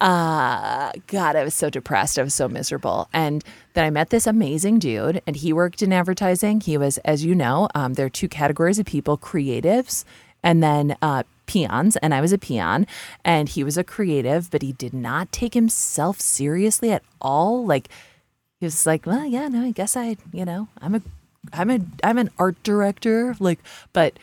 Uh, 0.00 0.92
God, 1.06 1.36
I 1.36 1.44
was 1.44 1.54
so 1.54 1.70
depressed. 1.70 2.18
I 2.18 2.22
was 2.22 2.34
so 2.34 2.48
miserable. 2.48 3.08
And 3.12 3.44
then 3.74 3.84
I 3.84 3.90
met 3.90 4.10
this 4.10 4.26
amazing 4.26 4.78
dude, 4.78 5.22
and 5.26 5.36
he 5.36 5.52
worked 5.52 5.82
in 5.82 5.92
advertising. 5.92 6.60
He 6.60 6.76
was, 6.76 6.98
as 6.98 7.24
you 7.24 7.34
know, 7.34 7.68
um, 7.74 7.94
there 7.94 8.06
are 8.06 8.10
two 8.10 8.28
categories 8.28 8.78
of 8.78 8.86
people: 8.86 9.16
creatives, 9.16 10.04
and 10.42 10.62
then 10.62 10.96
uh, 11.02 11.22
peons. 11.46 11.96
And 11.98 12.12
I 12.14 12.20
was 12.20 12.32
a 12.32 12.38
peon, 12.38 12.86
and 13.24 13.48
he 13.48 13.62
was 13.64 13.78
a 13.78 13.84
creative, 13.84 14.50
but 14.50 14.62
he 14.62 14.72
did 14.72 14.92
not 14.92 15.32
take 15.32 15.54
himself 15.54 16.20
seriously 16.20 16.90
at 16.92 17.02
all. 17.20 17.64
Like 17.64 17.88
he 18.60 18.66
was 18.66 18.86
like, 18.86 19.06
well, 19.06 19.24
yeah, 19.24 19.48
no, 19.48 19.62
I 19.62 19.70
guess 19.70 19.96
I, 19.96 20.16
you 20.32 20.44
know, 20.44 20.68
I'm 20.80 20.94
a, 20.96 21.02
I'm 21.52 21.70
a, 21.70 21.80
I'm 22.02 22.18
an 22.18 22.30
art 22.38 22.60
director. 22.62 23.36
Like, 23.38 23.60
but 23.92 24.18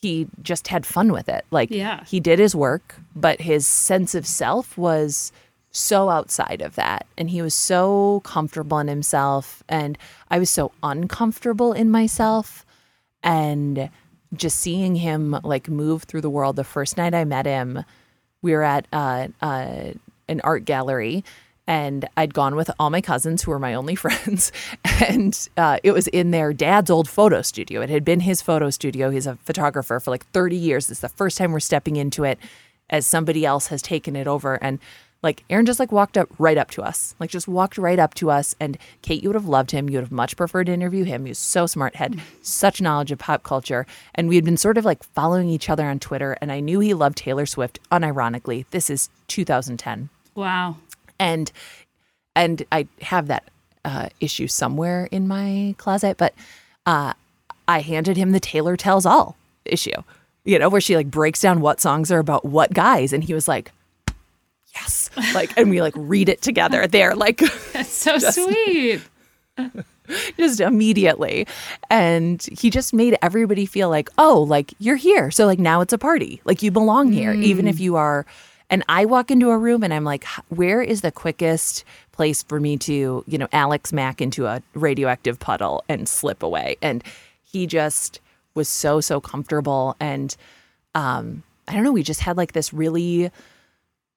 he 0.00 0.26
just 0.42 0.68
had 0.68 0.86
fun 0.86 1.12
with 1.12 1.28
it. 1.28 1.44
Like, 1.50 1.70
Yeah. 1.70 2.04
he 2.04 2.20
did 2.20 2.38
his 2.38 2.54
work, 2.54 2.96
but 3.16 3.40
his 3.40 3.66
sense 3.66 4.14
of 4.14 4.26
self 4.26 4.76
was 4.78 5.32
so 5.70 6.08
outside 6.08 6.62
of 6.62 6.74
that. 6.76 7.06
And 7.16 7.30
he 7.30 7.42
was 7.42 7.54
so 7.54 8.20
comfortable 8.24 8.78
in 8.78 8.88
himself. 8.88 9.62
And 9.68 9.98
I 10.30 10.38
was 10.38 10.50
so 10.50 10.72
uncomfortable 10.82 11.72
in 11.72 11.90
myself. 11.90 12.64
And 13.22 13.90
just 14.34 14.58
seeing 14.60 14.94
him 14.96 15.38
like 15.42 15.68
move 15.68 16.04
through 16.04 16.20
the 16.20 16.30
world 16.30 16.56
the 16.56 16.64
first 16.64 16.96
night 16.96 17.14
I 17.14 17.24
met 17.24 17.46
him, 17.46 17.84
we 18.42 18.52
were 18.52 18.62
at 18.62 18.86
uh, 18.92 19.28
uh, 19.42 19.92
an 20.28 20.40
art 20.44 20.64
gallery 20.64 21.24
and 21.68 22.08
I'd 22.16 22.32
gone 22.32 22.56
with 22.56 22.70
all 22.78 22.88
my 22.88 23.02
cousins 23.02 23.42
who 23.42 23.50
were 23.50 23.58
my 23.58 23.74
only 23.74 23.94
friends. 24.04 24.50
And 25.06 25.48
uh, 25.56 25.78
it 25.84 25.92
was 25.92 26.08
in 26.08 26.32
their 26.32 26.52
dad's 26.52 26.90
old 26.90 27.08
photo 27.08 27.42
studio. 27.42 27.82
It 27.82 27.90
had 27.90 28.04
been 28.04 28.20
his 28.20 28.42
photo 28.42 28.70
studio. 28.70 29.10
He's 29.10 29.26
a 29.26 29.36
photographer 29.36 30.00
for 30.00 30.10
like 30.10 30.26
30 30.30 30.56
years. 30.56 30.90
It's 30.90 31.00
the 31.00 31.10
first 31.10 31.36
time 31.36 31.52
we're 31.52 31.60
stepping 31.60 31.96
into 31.96 32.24
it 32.24 32.38
as 32.90 33.06
somebody 33.06 33.44
else 33.44 33.66
has 33.66 33.82
taken 33.82 34.16
it 34.16 34.26
over. 34.26 34.54
And 34.64 34.78
like 35.22 35.44
Aaron 35.50 35.66
just 35.66 35.78
like 35.78 35.92
walked 35.92 36.16
up 36.16 36.28
right 36.38 36.56
up 36.56 36.70
to 36.70 36.82
us, 36.82 37.14
like 37.20 37.28
just 37.28 37.46
walked 37.48 37.76
right 37.76 37.98
up 37.98 38.14
to 38.14 38.30
us. 38.30 38.56
And 38.58 38.78
Kate, 39.02 39.22
you 39.22 39.28
would 39.28 39.34
have 39.34 39.48
loved 39.48 39.72
him. 39.72 39.90
You 39.90 39.98
would 39.98 40.04
have 40.04 40.12
much 40.12 40.36
preferred 40.36 40.64
to 40.66 40.72
interview 40.72 41.04
him. 41.04 41.26
He 41.26 41.30
was 41.30 41.38
so 41.38 41.66
smart, 41.66 41.96
had 41.96 42.18
such 42.40 42.80
knowledge 42.80 43.12
of 43.12 43.18
pop 43.18 43.42
culture. 43.42 43.84
And 44.14 44.28
we 44.28 44.36
had 44.36 44.44
been 44.44 44.56
sort 44.56 44.78
of 44.78 44.86
like 44.86 45.02
following 45.02 45.50
each 45.50 45.68
other 45.68 45.86
on 45.86 45.98
Twitter. 45.98 46.38
And 46.40 46.50
I 46.50 46.60
knew 46.60 46.80
he 46.80 46.94
loved 46.94 47.18
Taylor 47.18 47.44
Swift, 47.44 47.78
unironically. 47.90 48.64
This 48.70 48.88
is 48.88 49.10
2010 49.26 50.08
Wow. 50.38 50.76
And 51.18 51.50
and 52.34 52.64
I 52.70 52.86
have 53.00 53.26
that 53.26 53.44
uh, 53.84 54.08
issue 54.20 54.46
somewhere 54.46 55.08
in 55.10 55.26
my 55.26 55.74
closet, 55.78 56.16
but 56.16 56.34
uh, 56.86 57.14
I 57.66 57.80
handed 57.80 58.16
him 58.16 58.32
the 58.32 58.40
Taylor 58.40 58.76
Tells 58.76 59.06
All 59.06 59.36
issue, 59.64 60.02
you 60.44 60.58
know, 60.58 60.68
where 60.68 60.80
she 60.80 60.96
like 60.96 61.10
breaks 61.10 61.40
down 61.40 61.60
what 61.60 61.80
songs 61.80 62.10
are 62.12 62.18
about 62.18 62.44
what 62.44 62.72
guys, 62.72 63.12
and 63.12 63.24
he 63.24 63.34
was 63.34 63.48
like, 63.48 63.72
"Yes," 64.74 65.10
like, 65.34 65.56
and 65.56 65.70
we 65.70 65.82
like 65.82 65.94
read 65.96 66.28
it 66.28 66.42
together. 66.42 66.86
There, 66.86 67.14
like, 67.14 67.38
That's 67.72 67.90
so 67.90 68.18
sweet. 68.18 69.02
just 70.36 70.60
immediately. 70.60 71.46
And 71.90 72.42
he 72.58 72.70
just 72.70 72.94
made 72.94 73.16
everybody 73.22 73.66
feel 73.66 73.88
like, 73.88 74.08
oh, 74.18 74.42
like 74.42 74.74
you're 74.78 74.96
here. 74.96 75.30
So, 75.30 75.46
like, 75.46 75.58
now 75.58 75.80
it's 75.80 75.92
a 75.92 75.98
party. 75.98 76.40
Like, 76.44 76.62
you 76.62 76.70
belong 76.70 77.12
here, 77.12 77.32
even 77.32 77.66
if 77.68 77.80
you 77.80 77.96
are. 77.96 78.26
And 78.70 78.84
I 78.88 79.04
walk 79.06 79.30
into 79.30 79.50
a 79.50 79.58
room 79.58 79.82
and 79.82 79.94
I'm 79.94 80.04
like, 80.04 80.24
where 80.48 80.82
is 80.82 81.00
the 81.00 81.12
quickest 81.12 81.84
place 82.12 82.42
for 82.42 82.60
me 82.60 82.76
to, 82.78 83.24
you 83.26 83.38
know, 83.38 83.48
Alex 83.52 83.92
Mack 83.92 84.20
into 84.20 84.46
a 84.46 84.62
radioactive 84.74 85.38
puddle 85.38 85.84
and 85.88 86.08
slip 86.08 86.42
away? 86.42 86.76
And 86.82 87.02
he 87.44 87.66
just 87.66 88.20
was 88.54 88.68
so, 88.68 89.00
so 89.00 89.20
comfortable. 89.20 89.96
And 90.00 90.36
um, 90.94 91.42
I 91.66 91.74
don't 91.74 91.82
know, 91.82 91.92
we 91.92 92.02
just 92.02 92.20
had 92.20 92.36
like 92.36 92.52
this 92.52 92.72
really 92.72 93.30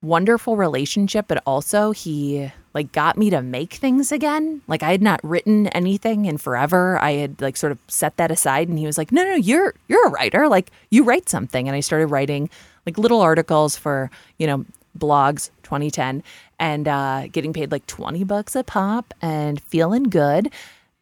wonderful 0.01 0.57
relationship, 0.57 1.25
but 1.27 1.41
also 1.45 1.91
he 1.91 2.51
like 2.73 2.91
got 2.91 3.17
me 3.17 3.29
to 3.29 3.41
make 3.41 3.73
things 3.73 4.11
again. 4.11 4.61
Like 4.67 4.83
I 4.83 4.91
had 4.91 5.01
not 5.01 5.19
written 5.23 5.67
anything 5.67 6.25
in 6.25 6.37
forever. 6.37 7.01
I 7.01 7.13
had 7.13 7.41
like 7.41 7.55
sort 7.55 7.71
of 7.71 7.79
set 7.87 8.17
that 8.17 8.31
aside 8.31 8.67
and 8.67 8.79
he 8.79 8.85
was 8.85 8.97
like, 8.97 9.11
"No, 9.11 9.23
no, 9.23 9.35
you're 9.35 9.75
you're 9.87 10.07
a 10.07 10.09
writer. 10.09 10.47
Like 10.47 10.71
you 10.89 11.03
write 11.03 11.29
something." 11.29 11.67
And 11.67 11.75
I 11.75 11.81
started 11.81 12.07
writing 12.07 12.49
like 12.85 12.97
little 12.97 13.21
articles 13.21 13.75
for, 13.75 14.09
you 14.37 14.47
know, 14.47 14.65
blogs 14.97 15.49
2010 15.63 16.21
and 16.59 16.87
uh 16.87 17.27
getting 17.31 17.53
paid 17.53 17.71
like 17.71 17.85
20 17.87 18.23
bucks 18.25 18.55
a 18.55 18.63
pop 18.63 19.13
and 19.21 19.61
feeling 19.63 20.03
good. 20.03 20.51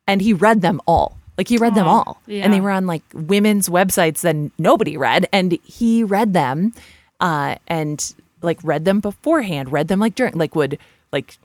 And 0.08 0.22
he 0.22 0.34
read 0.34 0.62
them 0.62 0.82
all. 0.88 1.18
Like 1.38 1.48
he 1.48 1.58
read 1.58 1.76
them 1.76 1.88
Aw, 1.88 1.92
all. 1.92 2.22
And 2.28 2.54
they 2.54 2.62
were 2.62 2.72
on 2.72 2.86
like 2.86 3.04
women's 3.14 3.70
websites 3.70 4.22
that 4.22 4.36
nobody 4.58 4.98
read 4.98 5.28
and 5.32 5.58
he 5.64 6.04
read 6.04 6.34
them 6.34 6.74
uh 7.20 7.56
and 7.68 8.14
like 8.42 8.60
read 8.64 8.86
them 8.86 9.00
beforehand, 9.00 9.72
read 9.72 9.88
them 9.88 10.00
like 10.00 10.16
during 10.16 10.36
like 10.36 10.56
would 10.56 10.78
like 11.12 11.38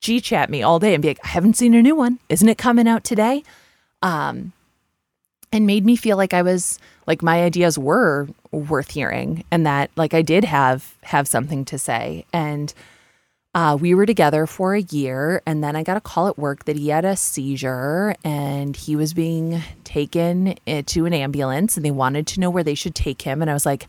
G 0.00 0.20
chat 0.20 0.50
me 0.50 0.62
all 0.62 0.78
day 0.78 0.94
and 0.94 1.02
be 1.02 1.08
like, 1.08 1.20
I 1.24 1.28
haven't 1.28 1.56
seen 1.56 1.74
a 1.74 1.82
new 1.82 1.96
one. 1.96 2.18
Isn't 2.28 2.48
it 2.48 2.58
coming 2.58 2.86
out 2.86 3.04
today? 3.04 3.42
Um 4.00 4.52
and 5.54 5.66
made 5.66 5.84
me 5.86 5.96
feel 5.96 6.16
like 6.16 6.34
I 6.34 6.42
was 6.42 6.78
like 7.06 7.22
my 7.22 7.42
ideas 7.42 7.78
were 7.78 8.28
worth 8.50 8.90
hearing 8.90 9.44
and 9.50 9.64
that 9.66 9.90
like 9.96 10.12
I 10.14 10.22
did 10.22 10.44
have 10.44 10.94
have 11.02 11.26
something 11.28 11.64
to 11.66 11.78
say. 11.78 12.24
And 12.32 12.72
uh, 13.54 13.78
we 13.80 13.94
were 13.94 14.04
together 14.04 14.46
for 14.48 14.74
a 14.74 14.80
year, 14.80 15.40
and 15.46 15.62
then 15.62 15.76
I 15.76 15.84
got 15.84 15.96
a 15.96 16.00
call 16.00 16.26
at 16.26 16.36
work 16.36 16.64
that 16.64 16.74
he 16.74 16.88
had 16.88 17.04
a 17.04 17.14
seizure 17.14 18.16
and 18.24 18.74
he 18.74 18.96
was 18.96 19.14
being 19.14 19.62
taken 19.84 20.56
eh, 20.66 20.82
to 20.86 21.06
an 21.06 21.12
ambulance, 21.14 21.76
and 21.76 21.86
they 21.86 21.92
wanted 21.92 22.26
to 22.26 22.40
know 22.40 22.50
where 22.50 22.64
they 22.64 22.74
should 22.74 22.96
take 22.96 23.22
him. 23.22 23.40
And 23.40 23.48
I 23.48 23.54
was 23.54 23.64
like, 23.64 23.86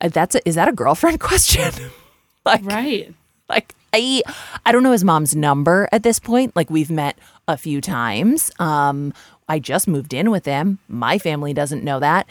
"Uh, 0.00 0.08
"That's 0.08 0.34
a, 0.34 0.48
is 0.48 0.54
that 0.54 0.66
a 0.68 0.72
girlfriend 0.72 1.20
question?" 1.28 1.70
like, 2.46 2.64
Right. 2.64 3.12
like 3.50 3.74
I 3.92 4.22
I 4.64 4.72
don't 4.72 4.82
know 4.82 4.92
his 4.92 5.04
mom's 5.04 5.36
number 5.36 5.90
at 5.92 6.04
this 6.04 6.18
point. 6.18 6.56
Like 6.56 6.70
we've 6.70 6.90
met 6.90 7.18
a 7.46 7.58
few 7.58 7.82
times. 7.82 8.50
Um 8.58 9.12
I 9.52 9.58
just 9.58 9.86
moved 9.86 10.14
in 10.14 10.30
with 10.30 10.46
him. 10.46 10.78
My 10.88 11.18
family 11.18 11.52
doesn't 11.52 11.84
know 11.84 12.00
that. 12.00 12.26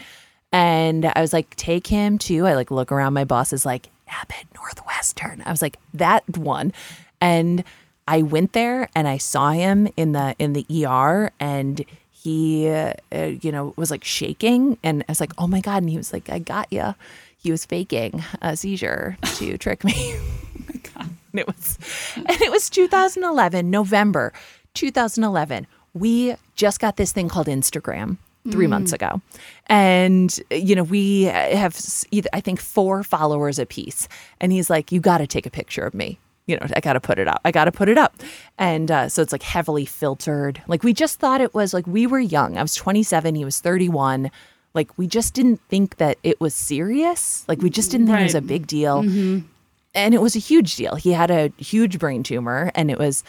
And 0.50 1.04
I 1.04 1.20
was 1.20 1.32
like, 1.32 1.54
take 1.54 1.86
him 1.86 2.18
to 2.18 2.48
I 2.48 2.54
like 2.56 2.72
look 2.72 2.90
around 2.90 3.12
my 3.12 3.22
boss 3.22 3.52
is 3.52 3.64
like 3.64 3.90
Abbott 4.08 4.46
Northwestern. 4.56 5.40
I 5.46 5.52
was 5.52 5.62
like, 5.62 5.78
that 5.94 6.24
one. 6.36 6.72
And 7.20 7.62
I 8.08 8.22
went 8.22 8.54
there 8.54 8.88
and 8.96 9.06
I 9.06 9.18
saw 9.18 9.52
him 9.52 9.86
in 9.96 10.10
the 10.10 10.34
in 10.40 10.52
the 10.52 10.66
ER 10.84 11.30
and 11.38 11.84
he 12.10 12.68
uh, 12.68 12.94
you 13.12 13.52
know 13.52 13.72
was 13.76 13.92
like 13.92 14.02
shaking 14.02 14.76
and 14.82 15.04
I 15.08 15.12
was 15.12 15.20
like, 15.20 15.32
"Oh 15.38 15.46
my 15.46 15.60
god." 15.60 15.82
And 15.82 15.90
he 15.90 15.96
was 15.96 16.12
like, 16.12 16.28
"I 16.28 16.40
got 16.40 16.66
you." 16.72 16.96
He 17.38 17.52
was 17.52 17.64
faking 17.64 18.24
a 18.40 18.56
seizure 18.56 19.16
to 19.36 19.56
trick 19.64 19.84
me. 19.84 20.16
And 21.32 21.40
it 21.40 21.46
was 21.46 21.78
and 22.16 22.42
it 22.42 22.50
was 22.50 22.68
2011 22.68 23.70
november 23.70 24.34
2011 24.74 25.66
we 25.94 26.34
just 26.54 26.80
got 26.80 26.96
this 26.96 27.12
thing 27.12 27.28
called 27.28 27.46
instagram 27.46 28.16
three 28.50 28.66
months 28.66 28.92
ago. 28.92 29.20
And 29.68 30.36
you 30.50 30.74
know 30.74 30.82
we 30.82 31.22
have 31.24 31.78
either 32.10 32.28
i 32.32 32.40
think 32.40 32.60
four 32.60 33.02
followers 33.04 33.58
apiece. 33.58 34.08
And 34.40 34.50
he's 34.52 34.68
like 34.68 34.90
you 34.90 35.00
got 35.00 35.18
to 35.18 35.26
take 35.26 35.46
a 35.46 35.50
picture 35.50 35.84
of 35.84 35.94
me. 35.94 36.18
You 36.46 36.56
know 36.56 36.66
i 36.74 36.80
got 36.80 36.94
to 36.94 37.00
put 37.00 37.18
it 37.20 37.28
up. 37.28 37.40
I 37.44 37.52
got 37.52 37.66
to 37.66 37.72
put 37.72 37.88
it 37.88 37.98
up. 37.98 38.16
And 38.58 38.90
uh, 38.90 39.08
so 39.08 39.22
it's 39.22 39.30
like 39.32 39.44
heavily 39.44 39.84
filtered. 39.84 40.60
Like 40.66 40.82
we 40.82 40.92
just 40.92 41.20
thought 41.20 41.40
it 41.40 41.54
was 41.54 41.72
like 41.72 41.86
we 41.86 42.06
were 42.06 42.18
young. 42.18 42.58
I 42.58 42.62
was 42.62 42.74
27 42.74 43.34
he 43.36 43.44
was 43.44 43.60
31 43.60 44.30
like 44.74 44.96
we 44.98 45.06
just 45.06 45.34
didn't 45.34 45.60
think 45.68 45.98
that 45.98 46.18
it 46.22 46.40
was 46.40 46.54
serious. 46.54 47.44
Like 47.46 47.60
we 47.62 47.70
just 47.70 47.90
didn't 47.90 48.06
think 48.06 48.20
it 48.20 48.24
was 48.24 48.34
a 48.34 48.40
big 48.40 48.66
deal. 48.66 49.02
And 49.94 50.14
it 50.14 50.22
was 50.22 50.34
a 50.34 50.38
huge 50.38 50.76
deal. 50.76 50.94
He 50.96 51.12
had 51.12 51.30
a 51.30 51.52
huge 51.58 51.98
brain 51.98 52.22
tumor, 52.22 52.72
and 52.74 52.90
it 52.90 52.98
was 52.98 53.22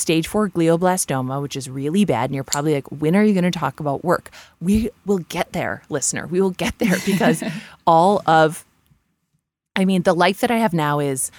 stage 0.00 0.26
four 0.26 0.48
glioblastoma, 0.48 1.42
which 1.42 1.56
is 1.56 1.68
really 1.68 2.04
bad. 2.04 2.30
And 2.30 2.34
you're 2.34 2.44
probably 2.44 2.74
like, 2.74 2.88
when 2.88 3.16
are 3.16 3.24
you 3.24 3.34
going 3.34 3.50
to 3.50 3.58
talk 3.58 3.80
about 3.80 4.04
work? 4.04 4.30
We 4.60 4.90
will 5.04 5.18
get 5.18 5.52
there, 5.52 5.82
listener. 5.88 6.26
We 6.26 6.40
will 6.40 6.50
get 6.50 6.78
there 6.78 6.96
because 7.04 7.42
all 7.86 8.22
of, 8.26 8.64
I 9.76 9.84
mean, 9.84 10.02
the 10.02 10.14
life 10.14 10.40
that 10.40 10.50
I 10.50 10.58
have 10.58 10.72
now 10.72 10.98
is 10.98 11.30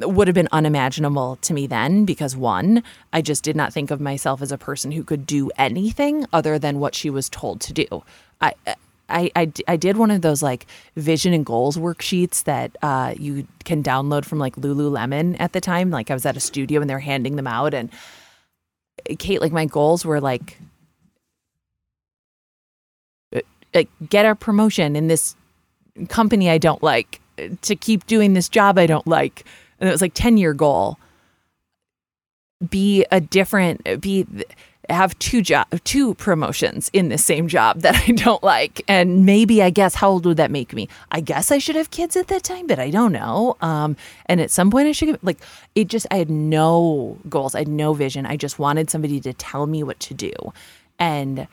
would 0.00 0.28
have 0.28 0.34
been 0.34 0.48
unimaginable 0.52 1.36
to 1.40 1.54
me 1.54 1.66
then 1.66 2.04
because 2.04 2.36
one, 2.36 2.82
I 3.12 3.22
just 3.22 3.42
did 3.42 3.56
not 3.56 3.72
think 3.72 3.90
of 3.90 4.00
myself 4.00 4.42
as 4.42 4.52
a 4.52 4.58
person 4.58 4.92
who 4.92 5.02
could 5.02 5.26
do 5.26 5.50
anything 5.56 6.26
other 6.32 6.58
than 6.58 6.80
what 6.80 6.94
she 6.94 7.08
was 7.08 7.30
told 7.30 7.60
to 7.62 7.72
do. 7.72 8.04
I 8.40 8.52
I, 9.08 9.30
I, 9.36 9.52
I 9.68 9.76
did 9.76 9.96
one 9.96 10.10
of 10.10 10.22
those 10.22 10.42
like 10.42 10.66
vision 10.96 11.32
and 11.32 11.46
goals 11.46 11.76
worksheets 11.76 12.44
that 12.44 12.76
uh, 12.82 13.14
you 13.16 13.46
can 13.64 13.82
download 13.82 14.24
from 14.24 14.38
like 14.38 14.56
Lululemon 14.56 15.36
at 15.38 15.52
the 15.52 15.60
time. 15.60 15.90
Like 15.90 16.10
I 16.10 16.14
was 16.14 16.26
at 16.26 16.36
a 16.36 16.40
studio 16.40 16.80
and 16.80 16.90
they're 16.90 16.98
handing 16.98 17.36
them 17.36 17.46
out, 17.46 17.72
and 17.72 17.90
Kate, 19.18 19.40
like 19.40 19.52
my 19.52 19.66
goals 19.66 20.04
were 20.04 20.20
like, 20.20 20.58
uh, 23.34 23.40
like 23.74 23.88
get 24.08 24.26
a 24.26 24.34
promotion 24.34 24.96
in 24.96 25.06
this 25.06 25.36
company 26.08 26.50
I 26.50 26.58
don't 26.58 26.82
like, 26.82 27.20
to 27.62 27.76
keep 27.76 28.06
doing 28.06 28.34
this 28.34 28.48
job 28.48 28.78
I 28.78 28.86
don't 28.86 29.06
like, 29.06 29.44
and 29.78 29.88
it 29.88 29.92
was 29.92 30.02
like 30.02 30.14
ten 30.14 30.36
year 30.36 30.52
goal. 30.54 30.98
Be 32.70 33.04
a 33.12 33.20
different, 33.20 34.00
be 34.00 34.26
have 34.88 35.18
two 35.18 35.42
job, 35.42 35.66
two 35.84 36.14
promotions 36.14 36.90
in 36.92 37.08
the 37.08 37.18
same 37.18 37.48
job 37.48 37.80
that 37.82 37.96
I 38.08 38.12
don't 38.12 38.42
like, 38.42 38.82
and 38.88 39.26
maybe 39.26 39.62
I 39.62 39.70
guess 39.70 39.94
how 39.94 40.10
old 40.10 40.26
would 40.26 40.36
that 40.36 40.50
make 40.50 40.72
me? 40.72 40.88
I 41.10 41.20
guess 41.20 41.50
I 41.50 41.58
should 41.58 41.76
have 41.76 41.90
kids 41.90 42.16
at 42.16 42.28
that 42.28 42.42
time, 42.42 42.66
but 42.66 42.78
I 42.78 42.90
don't 42.90 43.12
know. 43.12 43.56
Um, 43.60 43.96
and 44.26 44.40
at 44.40 44.50
some 44.50 44.70
point 44.70 44.88
I 44.88 44.92
should 44.92 45.18
like 45.22 45.38
it. 45.74 45.88
Just 45.88 46.06
I 46.10 46.16
had 46.16 46.30
no 46.30 47.18
goals, 47.28 47.54
I 47.54 47.60
had 47.60 47.68
no 47.68 47.94
vision. 47.94 48.26
I 48.26 48.36
just 48.36 48.58
wanted 48.58 48.90
somebody 48.90 49.20
to 49.20 49.32
tell 49.32 49.66
me 49.66 49.82
what 49.82 50.00
to 50.00 50.14
do, 50.14 50.32
and 50.98 51.46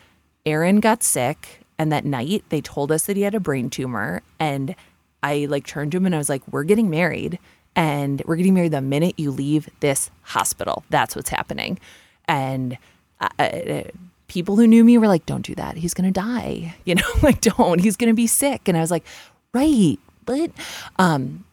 Aaron 0.45 0.79
got 0.79 1.03
sick, 1.03 1.61
and 1.77 1.91
that 1.91 2.05
night 2.05 2.43
they 2.49 2.61
told 2.61 2.91
us 2.91 3.05
that 3.05 3.17
he 3.17 3.23
had 3.23 3.35
a 3.35 3.39
brain 3.39 3.69
tumor, 3.69 4.21
and 4.39 4.75
I 5.21 5.45
like 5.49 5.65
turned 5.65 5.91
to 5.93 5.97
him 5.97 6.05
and 6.05 6.15
I 6.15 6.17
was 6.17 6.29
like, 6.29 6.41
"We're 6.51 6.63
getting 6.63 6.89
married." 6.89 7.39
And 7.75 8.21
we're 8.27 8.35
getting 8.35 8.53
married 8.53 8.71
the 8.71 8.81
minute 8.81 9.15
you 9.17 9.31
leave 9.31 9.67
this 9.79 10.11
hospital. 10.21 10.83
That's 10.91 11.15
what's 11.15 11.29
happening. 11.29 11.79
And 12.27 12.77
uh, 13.39 13.43
uh, 13.43 13.83
people 14.27 14.55
who 14.55 14.67
knew 14.67 14.83
me 14.83 14.97
were 14.97 15.07
like, 15.07 15.25
"Don't 15.25 15.45
do 15.45 15.55
that. 15.55 15.77
He's 15.77 15.93
gonna 15.93 16.11
die." 16.11 16.75
You 16.85 16.95
know, 16.95 17.09
like 17.21 17.41
don't. 17.41 17.79
He's 17.79 17.95
gonna 17.97 18.13
be 18.13 18.27
sick. 18.27 18.67
And 18.67 18.77
I 18.77 18.81
was 18.81 18.91
like, 18.91 19.05
"Right, 19.53 19.97
but," 20.25 20.51
um, 20.97 21.45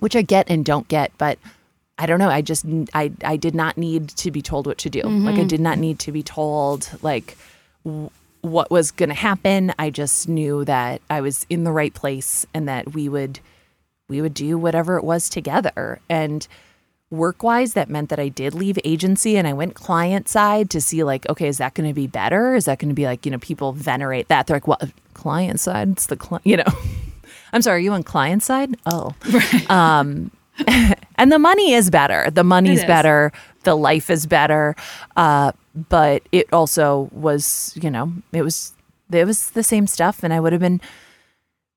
which 0.00 0.16
I 0.16 0.22
get 0.22 0.50
and 0.50 0.64
don't 0.64 0.88
get, 0.88 1.12
but 1.18 1.38
I 1.98 2.06
don't 2.06 2.18
know. 2.18 2.28
I 2.30 2.42
just 2.42 2.64
I 2.94 3.12
I 3.24 3.36
did 3.36 3.54
not 3.54 3.78
need 3.78 4.08
to 4.08 4.30
be 4.30 4.42
told 4.42 4.66
what 4.66 4.78
to 4.78 4.90
do. 4.90 5.02
Like 5.02 5.36
I 5.38 5.44
did 5.44 5.60
not 5.60 5.78
need 5.78 5.98
to 6.00 6.12
be 6.12 6.22
told 6.22 6.88
like 7.02 7.36
w- 7.84 8.10
what 8.40 8.70
was 8.70 8.90
gonna 8.90 9.14
happen. 9.14 9.72
I 9.78 9.90
just 9.90 10.28
knew 10.28 10.64
that 10.64 11.00
I 11.08 11.20
was 11.20 11.46
in 11.48 11.62
the 11.64 11.70
right 11.72 11.94
place 11.94 12.44
and 12.52 12.68
that 12.68 12.94
we 12.94 13.08
would 13.08 13.38
we 14.08 14.20
would 14.20 14.34
do 14.34 14.58
whatever 14.58 14.98
it 14.98 15.04
was 15.04 15.28
together 15.28 16.00
and 16.10 16.46
work 17.10 17.42
wise 17.42 17.74
that 17.74 17.88
meant 17.88 18.08
that 18.08 18.18
i 18.18 18.28
did 18.28 18.54
leave 18.54 18.78
agency 18.84 19.36
and 19.36 19.46
i 19.46 19.52
went 19.52 19.74
client 19.74 20.28
side 20.28 20.68
to 20.70 20.80
see 20.80 21.04
like 21.04 21.28
okay 21.28 21.48
is 21.48 21.58
that 21.58 21.74
going 21.74 21.88
to 21.88 21.94
be 21.94 22.06
better? 22.06 22.54
Is 22.54 22.64
that 22.64 22.78
going 22.78 22.88
to 22.88 22.94
be 22.94 23.04
like 23.04 23.24
you 23.24 23.32
know 23.32 23.38
people 23.38 23.72
venerate 23.72 24.28
that? 24.28 24.46
They're 24.46 24.56
like 24.56 24.66
well 24.66 24.78
client 25.14 25.60
side? 25.60 25.90
It's 25.90 26.06
the 26.06 26.16
cli-, 26.16 26.40
you 26.44 26.56
know? 26.56 26.64
I'm 27.52 27.62
sorry 27.62 27.76
are 27.76 27.84
you 27.84 27.92
on 27.92 28.02
client 28.02 28.42
side? 28.42 28.76
Oh. 28.86 29.14
Right. 29.32 29.70
um 29.70 30.30
and 31.16 31.32
the 31.32 31.38
money 31.38 31.72
is 31.72 31.90
better. 31.90 32.30
The 32.30 32.44
money's 32.44 32.84
better. 32.84 33.32
The 33.64 33.76
life 33.76 34.08
is 34.10 34.26
better. 34.26 34.76
Uh 35.16 35.52
but 35.88 36.22
it 36.32 36.52
also 36.52 37.08
was 37.12 37.76
you 37.80 37.90
know 37.90 38.12
it 38.32 38.42
was 38.42 38.72
it 39.10 39.26
was 39.26 39.50
the 39.50 39.62
same 39.62 39.86
stuff 39.86 40.22
and 40.22 40.32
i 40.32 40.40
would 40.40 40.52
have 40.52 40.60
been 40.60 40.80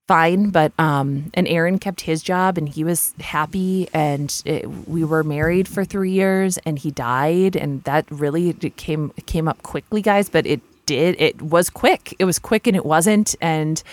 fine 0.07 0.49
but 0.49 0.71
um 0.79 1.29
and 1.33 1.47
aaron 1.47 1.77
kept 1.77 2.01
his 2.01 2.23
job 2.23 2.57
and 2.57 2.69
he 2.69 2.83
was 2.83 3.13
happy 3.19 3.89
and 3.93 4.41
it, 4.45 4.65
we 4.87 5.03
were 5.03 5.23
married 5.23 5.67
for 5.67 5.83
three 5.83 6.11
years 6.11 6.57
and 6.59 6.79
he 6.79 6.91
died 6.91 7.55
and 7.57 7.83
that 7.83 8.05
really 8.09 8.53
came 8.53 9.09
came 9.25 9.47
up 9.47 9.61
quickly 9.63 10.01
guys 10.01 10.29
but 10.29 10.45
it 10.47 10.61
did 10.87 11.19
it 11.21 11.39
was 11.39 11.69
quick. 11.69 12.15
It 12.17 12.25
was 12.25 12.39
quick 12.39 12.65
and 12.65 12.75
it 12.75 12.85
wasn't. 12.85 13.35
And 13.39 13.83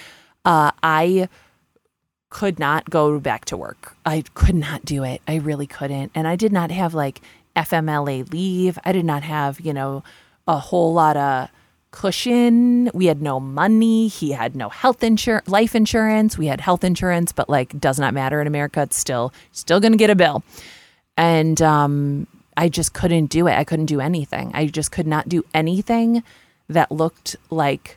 uh 0.47 0.71
i 0.83 1.29
could 2.31 2.59
not 2.59 2.91
go 2.91 3.21
back 3.21 3.45
to 3.45 3.57
work. 3.57 3.97
I 4.05 4.25
could 4.35 4.57
not 4.57 4.85
do 4.85 5.05
it. 5.05 5.21
I 5.29 5.37
really 5.37 5.67
couldn't. 5.67 6.13
And 6.15 6.27
i 6.27 6.37
did 6.37 6.53
not 6.53 6.71
have 6.71 6.95
like 6.95 7.21
fmla 7.55 8.33
leave. 8.33 8.79
I 8.85 8.93
did 8.93 9.05
not 9.05 9.23
have 9.23 9.61
you 9.61 9.75
know 9.75 10.03
a 10.49 10.59
whole 10.59 10.95
lot 10.95 11.17
of 11.19 11.51
cushion. 11.95 12.91
We 12.93 13.07
had 13.07 13.23
no 13.23 13.39
money. 13.39 14.09
He 14.09 14.33
had 14.33 14.57
no 14.57 14.69
health 14.69 15.05
insurance, 15.05 15.47
life 15.49 15.77
insurance. 15.77 16.37
We 16.37 16.49
had 16.49 16.61
health 16.61 16.83
insurance, 16.83 17.31
but 17.31 17.49
like 17.49 17.79
does 17.79 18.01
not 18.01 18.13
matter 18.13 18.41
in 18.41 18.49
America. 18.49 18.83
It's 18.83 18.97
still 18.97 19.33
still 19.53 19.79
going 19.79 19.93
to 19.93 19.99
get 19.99 20.11
a 20.11 20.17
bill. 20.17 20.43
And 21.17 21.63
um 21.63 22.27
I 22.57 22.69
just 22.69 22.95
couldn't 22.95 23.27
do 23.27 23.47
it. 23.47 23.55
I 23.55 23.65
couldn't 23.65 23.87
do 23.87 24.01
anything. 24.01 24.51
I 24.55 24.67
just 24.67 24.91
could 24.91 25.07
not 25.07 25.29
do 25.29 25.45
anything 25.55 26.23
that 26.69 26.91
looked 26.91 27.37
like 27.49 27.97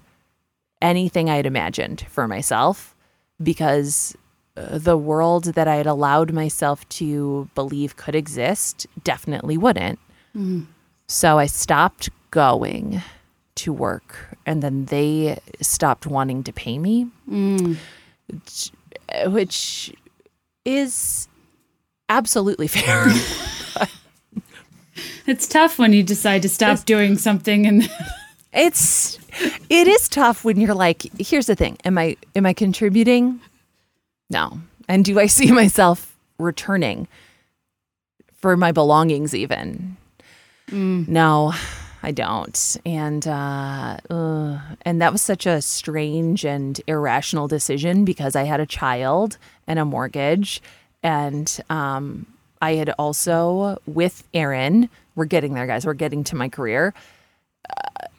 anything 0.80 1.30
I 1.30 1.38
had 1.38 1.46
imagined 1.48 2.06
for 2.10 2.28
myself 2.28 2.96
because 3.42 4.16
uh, 4.56 4.78
the 4.78 4.98
world 4.98 5.46
that 5.56 5.68
I 5.68 5.76
had 5.76 5.88
allowed 5.88 6.34
myself 6.34 6.88
to 6.90 7.50
believe 7.56 7.96
could 7.98 8.16
exist 8.16 8.86
definitely 9.04 9.58
wouldn't. 9.58 10.00
So 11.08 11.40
I 11.40 11.48
stopped 11.48 12.10
going 12.32 13.02
to 13.58 13.74
work 13.74 14.38
and 14.46 14.64
then 14.64 14.86
they 14.86 15.40
stopped 15.62 16.08
wanting 16.08 16.44
to 16.44 16.54
pay 16.54 16.78
me, 16.78 17.08
mm. 17.30 17.78
which, 18.28 18.72
which 19.28 19.94
is 20.66 21.28
absolutely 22.10 22.68
fair. 22.68 23.08
It's 25.26 25.48
tough 25.48 25.78
when 25.78 25.92
you 25.92 26.04
decide 26.04 26.42
to 26.44 26.50
stop 26.50 26.86
doing 26.86 27.18
something 27.18 27.68
and 27.68 27.90
it's 28.54 29.20
it 29.70 29.88
is 29.88 30.08
tough 30.08 30.46
when 30.46 30.58
you're 30.60 30.74
like 30.74 31.04
here's 31.20 31.48
the 31.48 31.56
thing 31.56 31.78
am 31.84 31.98
i 31.98 32.16
am 32.36 32.46
i 32.46 32.54
contributing? 32.54 33.42
No. 34.30 34.60
And 34.88 35.04
do 35.04 35.20
i 35.20 35.26
see 35.38 35.52
myself 35.52 36.16
returning 36.40 37.08
for 38.34 38.56
my 38.56 38.72
belongings 38.72 39.36
even? 39.36 39.98
Mm. 40.70 41.08
No 41.10 41.54
i 42.04 42.12
don't. 42.12 42.78
And 42.86 43.28
uh, 43.28 43.98
uh 44.10 44.60
and 44.84 45.02
that 45.02 45.12
was 45.12 45.22
such 45.22 45.46
a 45.46 45.62
strange 45.62 46.46
and 46.46 46.80
irrational 46.88 47.48
decision 47.48 48.06
because 48.06 48.36
i 48.36 48.44
had 48.44 48.60
a 48.60 48.66
child 48.66 49.38
and 49.68 49.80
a 49.80 49.86
mortgage. 49.86 50.62
And 51.04 51.60
um 51.70 52.28
i 52.62 52.76
had 52.76 52.90
also 52.98 53.78
with 53.86 54.28
aaron 54.34 54.90
we're 55.16 55.26
getting 55.26 55.54
there 55.54 55.68
guys 55.68 55.86
we're 55.86 55.94
getting 55.94 56.24
to 56.26 56.36
my 56.36 56.50
career. 56.50 56.94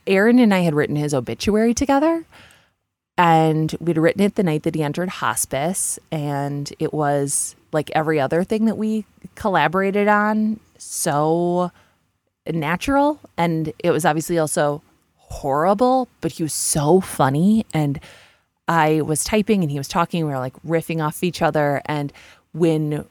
Aaron 0.06 0.38
and 0.38 0.54
I 0.54 0.60
had 0.60 0.74
written 0.74 0.96
his 0.96 1.14
obituary 1.14 1.74
together. 1.74 2.24
And 3.16 3.74
we'd 3.80 3.98
written 3.98 4.22
it 4.22 4.36
the 4.36 4.42
night 4.42 4.62
that 4.62 4.74
he 4.74 4.82
entered 4.82 5.08
hospice. 5.08 5.98
And 6.10 6.72
it 6.78 6.94
was 6.94 7.56
like 7.72 7.90
every 7.94 8.18
other 8.18 8.44
thing 8.44 8.64
that 8.66 8.78
we 8.78 9.04
collaborated 9.34 10.08
on, 10.08 10.60
so 10.78 11.70
natural. 12.54 13.20
And 13.36 13.72
it 13.78 13.90
was 13.90 14.04
obviously 14.04 14.38
also 14.38 14.82
horrible, 15.16 16.08
but 16.20 16.32
he 16.32 16.42
was 16.42 16.54
so 16.54 17.00
funny. 17.00 17.66
And 17.74 18.00
I 18.66 19.00
was 19.02 19.24
typing 19.24 19.62
and 19.62 19.70
he 19.70 19.78
was 19.78 19.88
talking. 19.88 20.24
We 20.24 20.30
were 20.30 20.38
like 20.38 20.60
riffing 20.62 21.04
off 21.04 21.22
each 21.22 21.42
other. 21.42 21.82
And 21.86 22.12
when 22.52 23.06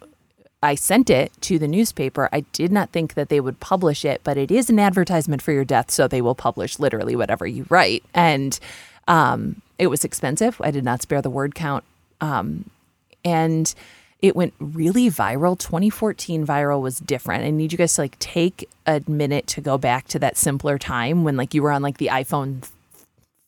I 0.63 0.75
sent 0.75 1.09
it 1.09 1.31
to 1.41 1.59
the 1.59 1.67
newspaper. 1.67 2.29
I 2.31 2.41
did 2.51 2.71
not 2.71 2.89
think 2.89 3.13
that 3.13 3.29
they 3.29 3.39
would 3.39 3.59
publish 3.59 4.03
it, 4.03 4.21
but 4.23 4.38
it 4.38 4.49
is 4.49 4.69
an 4.69 4.79
advertisement 4.79 5.41
for 5.41 5.51
your 5.51 5.65
death, 5.65 5.91
so 5.91 6.07
they 6.07 6.21
will 6.21 6.35
publish 6.35 6.79
literally 6.79 7.15
whatever 7.15 7.45
you 7.45 7.65
write. 7.69 8.03
And 8.13 8.59
um, 9.07 9.61
it 9.77 9.88
was 9.88 10.03
expensive. 10.03 10.59
I 10.61 10.71
did 10.71 10.83
not 10.83 11.01
spare 11.01 11.21
the 11.21 11.29
word 11.29 11.53
count. 11.53 11.83
Um, 12.21 12.69
and 13.23 13.73
it 14.22 14.36
went 14.36 14.53
really 14.59 15.09
viral. 15.09 15.57
2014 15.57 16.45
viral 16.45 16.82
was 16.82 16.99
different. 16.99 17.43
I 17.43 17.51
need 17.51 17.72
you 17.72 17.78
guys 17.78 17.93
to 17.95 18.01
like 18.01 18.18
take 18.20 18.68
a 18.86 19.01
minute 19.07 19.45
to 19.47 19.61
go 19.61 19.78
back 19.78 20.07
to 20.09 20.20
that 20.20 20.38
simpler 20.38 20.78
time 20.78 21.24
when 21.24 21.38
like 21.38 21.53
you 21.53 21.61
were 21.61 21.72
on 21.72 21.82
like 21.82 21.97
the 21.97 22.07
iPhone 22.07 22.68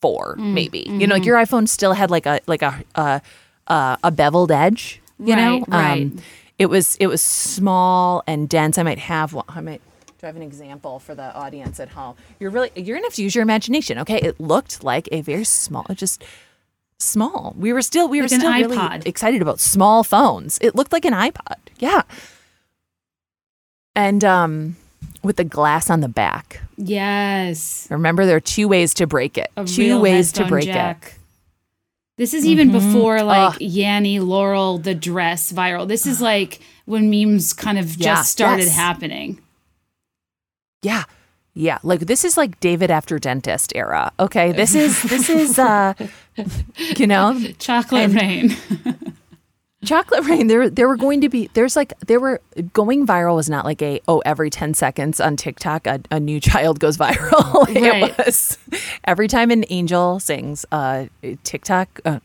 4 0.00 0.36
maybe. 0.36 0.86
You 0.88 1.06
know, 1.06 1.14
like 1.16 1.24
your 1.24 1.36
iPhone 1.36 1.68
still 1.68 1.92
had 1.92 2.10
like 2.10 2.26
a 2.26 2.40
like 2.46 2.62
a 2.62 3.20
a, 3.66 4.10
beveled 4.12 4.50
edge, 4.50 5.00
you 5.18 5.36
know? 5.36 5.56
Um, 5.56 5.62
Right, 5.70 5.80
right. 5.80 6.12
it 6.58 6.66
was 6.66 6.96
it 6.96 7.06
was 7.06 7.20
small 7.22 8.22
and 8.26 8.48
dense. 8.48 8.78
I 8.78 8.82
might 8.82 8.98
have 8.98 9.32
one. 9.32 9.44
I 9.48 9.60
might 9.60 9.80
do 10.20 10.26
I 10.26 10.28
have 10.28 10.36
an 10.36 10.42
example 10.42 10.98
for 10.98 11.14
the 11.14 11.34
audience 11.34 11.80
at 11.80 11.88
home? 11.90 12.14
You're 12.38 12.50
really 12.50 12.70
you're 12.74 12.96
gonna 12.96 13.06
have 13.06 13.14
to 13.14 13.22
use 13.22 13.34
your 13.34 13.42
imagination. 13.42 13.98
Okay, 13.98 14.18
it 14.18 14.38
looked 14.38 14.84
like 14.84 15.08
a 15.12 15.22
very 15.22 15.44
small, 15.44 15.86
just 15.94 16.22
small. 17.02 17.54
We 17.58 17.72
were 17.72 17.82
still 17.82 18.08
we 18.08 18.20
Like 18.20 18.30
were 18.30 18.36
still 18.36 18.52
really 18.52 19.00
excited 19.06 19.42
about 19.42 19.60
small 19.60 20.04
phones. 20.04 20.58
It 20.60 20.74
looked 20.74 20.92
like 20.92 21.04
an 21.04 21.14
iPod. 21.14 21.56
Yeah, 21.78 22.02
and 23.94 24.24
um, 24.24 24.76
with 25.22 25.36
the 25.36 25.44
glass 25.44 25.90
on 25.90 26.00
the 26.00 26.08
back. 26.08 26.60
yes, 26.76 27.86
Remember, 27.90 28.26
there 28.26 28.36
are 28.36 28.40
two 28.40 28.68
ways 28.68 28.94
to 28.94 29.06
break 29.06 29.36
it. 29.38 29.50
a 29.56 29.64
two 29.64 30.00
ways 30.00 30.32
to 30.32 30.44
break 30.46 30.66
jack. 30.66 31.14
This 32.16 32.34
is 32.34 32.44
even 32.44 32.70
Mm-hmm. 32.70 32.92
before 32.92 33.22
like 33.22 33.54
Ugh. 33.54 33.60
Yanny 33.60 34.20
Laurel 34.20 34.76
the 34.78 34.94
dress 34.94 35.52
viral. 35.52 35.88
This 35.88 36.06
is 36.06 36.20
like 36.32 36.60
when 36.84 37.08
memes 37.10 37.52
kind 37.54 37.78
of 37.78 37.86
just 37.86 38.00
Yeah, 38.00 38.22
started 38.22 38.64
yes. 38.64 38.76
happening. 38.76 39.40
Yeah, 40.82 41.04
yeah. 41.54 41.78
Like 41.82 42.00
this 42.00 42.24
is 42.24 42.36
like 42.36 42.58
David 42.60 42.90
after 42.90 43.18
dentist 43.18 43.72
era. 43.74 44.12
Okay, 44.18 44.52
this 44.52 44.74
is 44.74 45.02
this 45.02 45.28
is 45.30 45.58
uh, 45.58 45.94
you 46.96 47.06
know, 47.06 47.38
Chocolate 47.58 48.12
rain. 48.12 48.50
chocolate 49.82 50.26
rain 50.26 50.46
there 50.46 50.68
there 50.68 50.86
were 50.86 50.96
going 50.96 51.22
to 51.22 51.30
be 51.30 51.48
there's 51.54 51.74
like 51.74 51.94
there 52.00 52.20
were 52.20 52.38
going 52.74 53.06
viral 53.06 53.34
was 53.34 53.48
not 53.48 53.64
like 53.64 53.80
a 53.80 53.98
oh 54.08 54.18
every 54.26 54.50
10 54.50 54.74
seconds 54.74 55.22
on 55.22 55.36
tiktok 55.36 55.86
a, 55.86 55.98
a 56.10 56.20
new 56.20 56.38
child 56.38 56.78
goes 56.78 56.98
viral 56.98 57.64
Right. 57.80 58.10
it 58.10 58.18
was 58.18 58.58
every 59.06 59.26
time 59.26 59.50
an 59.50 59.64
angel 59.70 60.20
sings 60.20 60.66
uh 60.70 61.06
tiktok 61.44 61.98
uh, 62.04 62.20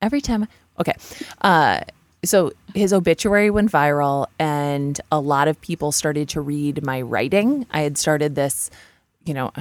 every 0.00 0.20
time 0.20 0.46
okay 0.78 0.94
uh 1.40 1.80
so 2.26 2.52
his 2.74 2.92
obituary 2.92 3.50
went 3.50 3.70
viral 3.70 4.26
and 4.38 5.00
a 5.10 5.20
lot 5.20 5.48
of 5.48 5.60
people 5.60 5.92
started 5.92 6.28
to 6.28 6.40
read 6.40 6.84
my 6.84 7.00
writing 7.00 7.66
i 7.70 7.80
had 7.80 7.96
started 7.96 8.34
this 8.34 8.70
you 9.24 9.32
know 9.32 9.52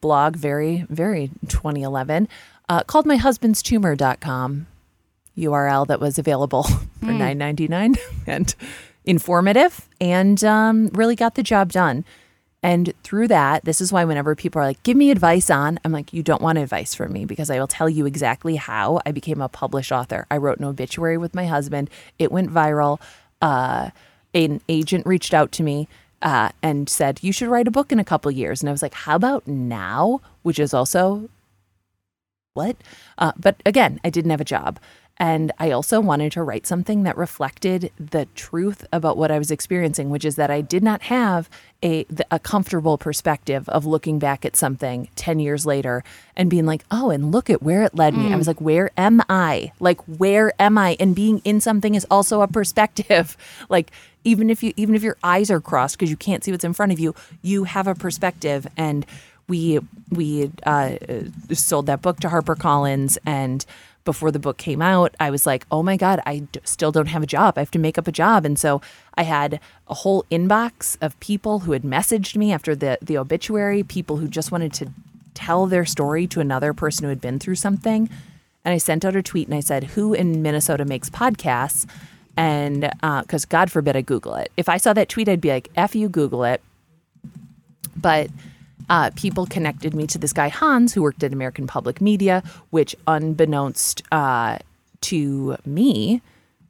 blog 0.00 0.36
very 0.36 0.86
very 0.88 1.30
2011 1.48 2.28
uh, 2.68 2.82
called 2.84 3.06
myhusbandstumor.com 3.06 4.66
URL 5.36 5.86
that 5.86 6.00
was 6.00 6.18
available 6.18 6.62
for 7.00 7.12
nine 7.12 7.38
ninety 7.38 7.68
nine 7.68 7.96
and 8.26 8.54
informative 9.04 9.88
and 10.00 10.42
um, 10.44 10.88
really 10.88 11.16
got 11.16 11.34
the 11.34 11.42
job 11.42 11.72
done. 11.72 12.04
And 12.64 12.94
through 13.02 13.28
that, 13.28 13.66
this 13.66 13.82
is 13.82 13.92
why 13.92 14.06
whenever 14.06 14.34
people 14.34 14.62
are 14.62 14.64
like, 14.64 14.82
"Give 14.84 14.96
me 14.96 15.10
advice 15.10 15.50
on," 15.50 15.78
I'm 15.84 15.92
like, 15.92 16.14
"You 16.14 16.22
don't 16.22 16.40
want 16.40 16.56
advice 16.56 16.94
from 16.94 17.12
me 17.12 17.26
because 17.26 17.50
I 17.50 17.58
will 17.58 17.66
tell 17.66 17.90
you 17.90 18.06
exactly 18.06 18.56
how 18.56 19.02
I 19.04 19.12
became 19.12 19.42
a 19.42 19.50
published 19.50 19.92
author. 19.92 20.26
I 20.30 20.38
wrote 20.38 20.58
an 20.60 20.64
obituary 20.64 21.18
with 21.18 21.34
my 21.34 21.44
husband. 21.44 21.90
It 22.18 22.32
went 22.32 22.50
viral. 22.50 23.00
Uh, 23.42 23.90
an 24.32 24.62
agent 24.66 25.06
reached 25.06 25.34
out 25.34 25.52
to 25.52 25.62
me 25.62 25.88
uh, 26.22 26.48
and 26.62 26.88
said, 26.88 27.22
"You 27.22 27.32
should 27.32 27.48
write 27.48 27.68
a 27.68 27.70
book 27.70 27.92
in 27.92 27.98
a 27.98 28.04
couple 28.04 28.30
years." 28.30 28.62
And 28.62 28.70
I 28.70 28.72
was 28.72 28.82
like, 28.82 28.94
"How 28.94 29.14
about 29.14 29.46
now?" 29.46 30.22
Which 30.42 30.58
is 30.58 30.72
also 30.72 31.28
what? 32.54 32.76
Uh, 33.18 33.32
but 33.36 33.56
again, 33.66 34.00
I 34.04 34.08
didn't 34.08 34.30
have 34.30 34.40
a 34.40 34.44
job. 34.44 34.80
And 35.16 35.52
I 35.60 35.70
also 35.70 36.00
wanted 36.00 36.32
to 36.32 36.42
write 36.42 36.66
something 36.66 37.04
that 37.04 37.16
reflected 37.16 37.92
the 37.98 38.26
truth 38.34 38.84
about 38.92 39.16
what 39.16 39.30
I 39.30 39.38
was 39.38 39.52
experiencing, 39.52 40.10
which 40.10 40.24
is 40.24 40.34
that 40.36 40.50
I 40.50 40.60
did 40.60 40.82
not 40.82 41.02
have 41.02 41.48
a, 41.84 42.04
a 42.32 42.40
comfortable 42.40 42.98
perspective 42.98 43.68
of 43.68 43.86
looking 43.86 44.18
back 44.18 44.44
at 44.44 44.56
something 44.56 45.08
10 45.14 45.38
years 45.38 45.64
later 45.64 46.02
and 46.34 46.50
being 46.50 46.66
like, 46.66 46.84
oh, 46.90 47.10
and 47.10 47.30
look 47.30 47.48
at 47.48 47.62
where 47.62 47.84
it 47.84 47.94
led 47.94 48.14
me. 48.14 48.32
I 48.32 48.36
was 48.36 48.48
like, 48.48 48.60
where 48.60 48.90
am 48.96 49.22
I? 49.28 49.70
Like, 49.78 50.00
where 50.02 50.52
am 50.58 50.76
I? 50.76 50.96
And 50.98 51.14
being 51.14 51.40
in 51.44 51.60
something 51.60 51.94
is 51.94 52.06
also 52.10 52.40
a 52.40 52.48
perspective. 52.48 53.36
like, 53.68 53.92
even 54.24 54.50
if 54.50 54.62
you 54.62 54.72
even 54.76 54.94
if 54.94 55.02
your 55.02 55.18
eyes 55.22 55.50
are 55.50 55.60
crossed 55.60 55.96
because 55.96 56.10
you 56.10 56.16
can't 56.16 56.42
see 56.42 56.50
what's 56.50 56.64
in 56.64 56.72
front 56.72 56.92
of 56.92 56.98
you, 56.98 57.14
you 57.42 57.64
have 57.64 57.86
a 57.86 57.94
perspective. 57.94 58.66
And 58.76 59.06
we 59.48 59.78
we 60.10 60.50
uh, 60.64 60.96
sold 61.52 61.86
that 61.86 62.02
book 62.02 62.20
to 62.20 62.28
HarperCollins, 62.28 63.18
and 63.26 63.64
before 64.04 64.30
the 64.30 64.38
book 64.38 64.58
came 64.58 64.82
out, 64.82 65.14
I 65.18 65.30
was 65.30 65.46
like, 65.46 65.66
oh 65.70 65.82
my 65.82 65.96
god, 65.96 66.20
I 66.26 66.40
d- 66.40 66.60
still 66.64 66.92
don't 66.92 67.06
have 67.06 67.22
a 67.22 67.26
job. 67.26 67.56
I 67.56 67.60
have 67.60 67.70
to 67.72 67.78
make 67.78 67.98
up 67.98 68.06
a 68.06 68.12
job, 68.12 68.44
and 68.44 68.58
so 68.58 68.80
I 69.14 69.22
had 69.22 69.60
a 69.88 69.94
whole 69.94 70.24
inbox 70.30 70.96
of 71.00 71.18
people 71.20 71.60
who 71.60 71.72
had 71.72 71.82
messaged 71.82 72.36
me 72.36 72.52
after 72.52 72.74
the 72.74 72.98
the 73.00 73.18
obituary, 73.18 73.82
people 73.82 74.18
who 74.18 74.28
just 74.28 74.52
wanted 74.52 74.72
to 74.74 74.90
tell 75.34 75.66
their 75.66 75.84
story 75.84 76.26
to 76.28 76.40
another 76.40 76.72
person 76.72 77.04
who 77.04 77.08
had 77.08 77.20
been 77.20 77.38
through 77.38 77.56
something. 77.56 78.08
And 78.64 78.72
I 78.72 78.78
sent 78.78 79.04
out 79.04 79.14
a 79.14 79.22
tweet 79.22 79.48
and 79.48 79.56
I 79.56 79.60
said, 79.60 79.84
Who 79.84 80.14
in 80.14 80.40
Minnesota 80.40 80.84
makes 80.84 81.10
podcasts? 81.10 81.86
And 82.36 82.90
uh, 83.02 83.22
because 83.22 83.44
God 83.44 83.70
forbid 83.70 83.96
I 83.96 84.00
Google 84.00 84.34
it. 84.36 84.50
If 84.56 84.68
I 84.68 84.78
saw 84.78 84.92
that 84.94 85.08
tweet, 85.08 85.28
I'd 85.28 85.40
be 85.40 85.50
like, 85.50 85.70
F 85.76 85.94
you, 85.94 86.08
Google 86.08 86.44
it. 86.44 86.62
But 87.96 88.30
uh, 88.88 89.10
people 89.16 89.46
connected 89.46 89.94
me 89.94 90.06
to 90.08 90.18
this 90.18 90.32
guy, 90.32 90.48
Hans, 90.48 90.94
who 90.94 91.02
worked 91.02 91.22
at 91.22 91.32
American 91.32 91.66
Public 91.66 92.00
Media, 92.00 92.42
which, 92.70 92.94
unbeknownst 93.06 94.02
uh, 94.12 94.58
to 95.02 95.56
me, 95.64 96.22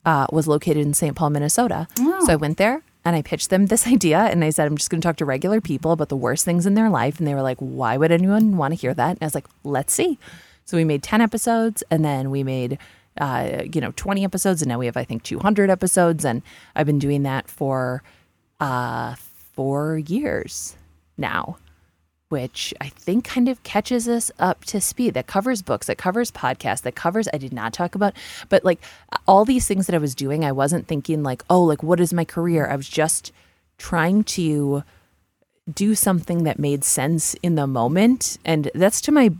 uh, 0.04 0.26
was 0.30 0.46
located 0.46 0.78
in 0.78 0.94
St. 0.94 1.16
Paul, 1.16 1.30
Minnesota. 1.30 1.88
So 2.20 2.32
I 2.32 2.36
went 2.36 2.58
there 2.58 2.82
and 3.04 3.16
I 3.16 3.22
pitched 3.22 3.50
them 3.50 3.66
this 3.66 3.86
idea 3.96 4.18
and 4.18 4.44
I 4.44 4.50
said, 4.50 4.66
I'm 4.66 4.76
just 4.76 4.90
going 4.90 5.00
to 5.00 5.06
talk 5.06 5.16
to 5.16 5.24
regular 5.24 5.60
people 5.60 5.92
about 5.92 6.08
the 6.08 6.16
worst 6.16 6.44
things 6.44 6.66
in 6.66 6.74
their 6.74 6.90
life. 6.90 7.18
And 7.18 7.26
they 7.26 7.34
were 7.34 7.42
like, 7.42 7.58
why 7.58 7.96
would 7.96 8.12
anyone 8.12 8.56
want 8.56 8.72
to 8.72 8.80
hear 8.80 8.94
that? 8.94 9.10
And 9.10 9.18
I 9.22 9.26
was 9.26 9.34
like, 9.34 9.46
let's 9.62 9.92
see. 9.92 10.18
So 10.64 10.76
we 10.76 10.84
made 10.84 11.02
10 11.02 11.20
episodes 11.20 11.82
and 11.90 12.04
then 12.04 12.30
we 12.30 12.42
made, 12.42 12.78
uh, 13.18 13.62
you 13.72 13.80
know, 13.80 13.92
20 13.96 14.24
episodes. 14.24 14.62
And 14.62 14.68
now 14.68 14.78
we 14.78 14.86
have, 14.86 14.96
I 14.96 15.04
think, 15.04 15.22
200 15.22 15.70
episodes. 15.70 16.24
And 16.24 16.42
I've 16.74 16.86
been 16.86 16.98
doing 16.98 17.22
that 17.24 17.48
for 17.48 18.02
uh, 18.60 19.14
four 19.54 19.98
years 19.98 20.76
now 21.16 21.58
which 22.34 22.74
I 22.80 22.88
think 22.88 23.24
kind 23.24 23.48
of 23.48 23.62
catches 23.62 24.08
us 24.08 24.32
up 24.40 24.64
to 24.64 24.80
speed. 24.80 25.14
That 25.14 25.28
covers 25.28 25.62
books, 25.62 25.86
that 25.86 25.98
covers 25.98 26.32
podcasts, 26.32 26.82
that 26.82 26.96
covers, 26.96 27.28
I 27.32 27.38
did 27.38 27.52
not 27.52 27.72
talk 27.72 27.94
about, 27.94 28.12
but 28.48 28.64
like 28.64 28.80
all 29.28 29.44
these 29.44 29.68
things 29.68 29.86
that 29.86 29.94
I 29.94 29.98
was 29.98 30.16
doing, 30.16 30.44
I 30.44 30.50
wasn't 30.50 30.88
thinking 30.88 31.22
like, 31.22 31.44
oh, 31.48 31.62
like 31.62 31.84
what 31.84 32.00
is 32.00 32.12
my 32.12 32.24
career? 32.24 32.66
I 32.66 32.74
was 32.74 32.88
just 32.88 33.30
trying 33.78 34.24
to 34.24 34.82
do 35.72 35.94
something 35.94 36.42
that 36.42 36.58
made 36.58 36.82
sense 36.82 37.34
in 37.34 37.54
the 37.54 37.68
moment. 37.68 38.36
And 38.44 38.68
that's 38.74 39.00
to 39.02 39.12
my, 39.12 39.30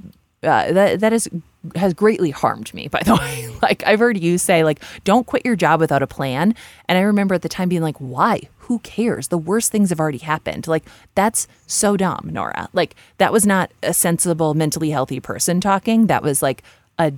uh, 0.45 0.71
that, 0.71 1.01
that 1.01 1.13
is 1.13 1.29
has 1.75 1.95
greatly 1.95 2.31
harmed 2.31 2.73
me, 2.75 2.87
by 2.87 3.03
the 3.03 3.15
way. 3.21 3.49
like 3.61 3.83
I've 3.89 3.99
heard 3.99 4.21
you 4.21 4.39
say, 4.39 4.63
like, 4.63 4.85
don't 5.03 5.27
quit 5.27 5.45
your 5.45 5.57
job 5.57 5.81
without 5.81 6.03
a 6.03 6.07
plan. 6.07 6.55
And 6.89 6.97
I 6.97 7.01
remember 7.01 7.35
at 7.35 7.43
the 7.43 7.49
time 7.49 7.69
being 7.69 7.83
like, 7.83 7.97
why? 7.99 8.43
Who 8.65 8.79
cares? 8.81 9.29
The 9.29 9.39
worst 9.39 9.73
things 9.73 9.91
have 9.91 10.01
already 10.01 10.19
happened. 10.19 10.67
Like, 10.67 10.85
that's 11.15 11.47
so 11.67 11.97
dumb, 11.97 12.31
Nora. 12.33 12.69
Like, 12.73 12.95
that 13.19 13.33
was 13.33 13.47
not 13.47 13.71
a 13.83 13.95
sensible, 13.95 14.55
mentally 14.55 14.91
healthy 14.91 15.21
person 15.21 15.61
talking. 15.61 16.07
That 16.07 16.23
was 16.23 16.43
like 16.43 16.63
a 16.99 17.13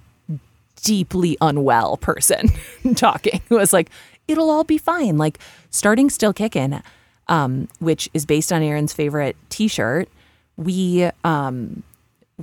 deeply 0.82 1.36
unwell 1.40 1.96
person 1.96 2.50
talking. 2.96 3.40
It 3.48 3.54
was 3.54 3.72
like, 3.72 3.90
it'll 4.28 4.50
all 4.50 4.64
be 4.64 4.78
fine. 4.78 5.18
Like, 5.18 5.38
starting 5.70 6.10
Still 6.10 6.32
Kicking, 6.32 6.82
um, 7.28 7.68
which 7.78 8.08
is 8.14 8.26
based 8.26 8.52
on 8.52 8.62
Aaron's 8.62 8.92
favorite 8.92 9.36
t 9.48 9.68
shirt, 9.68 10.08
we 10.56 11.10
um, 11.24 11.82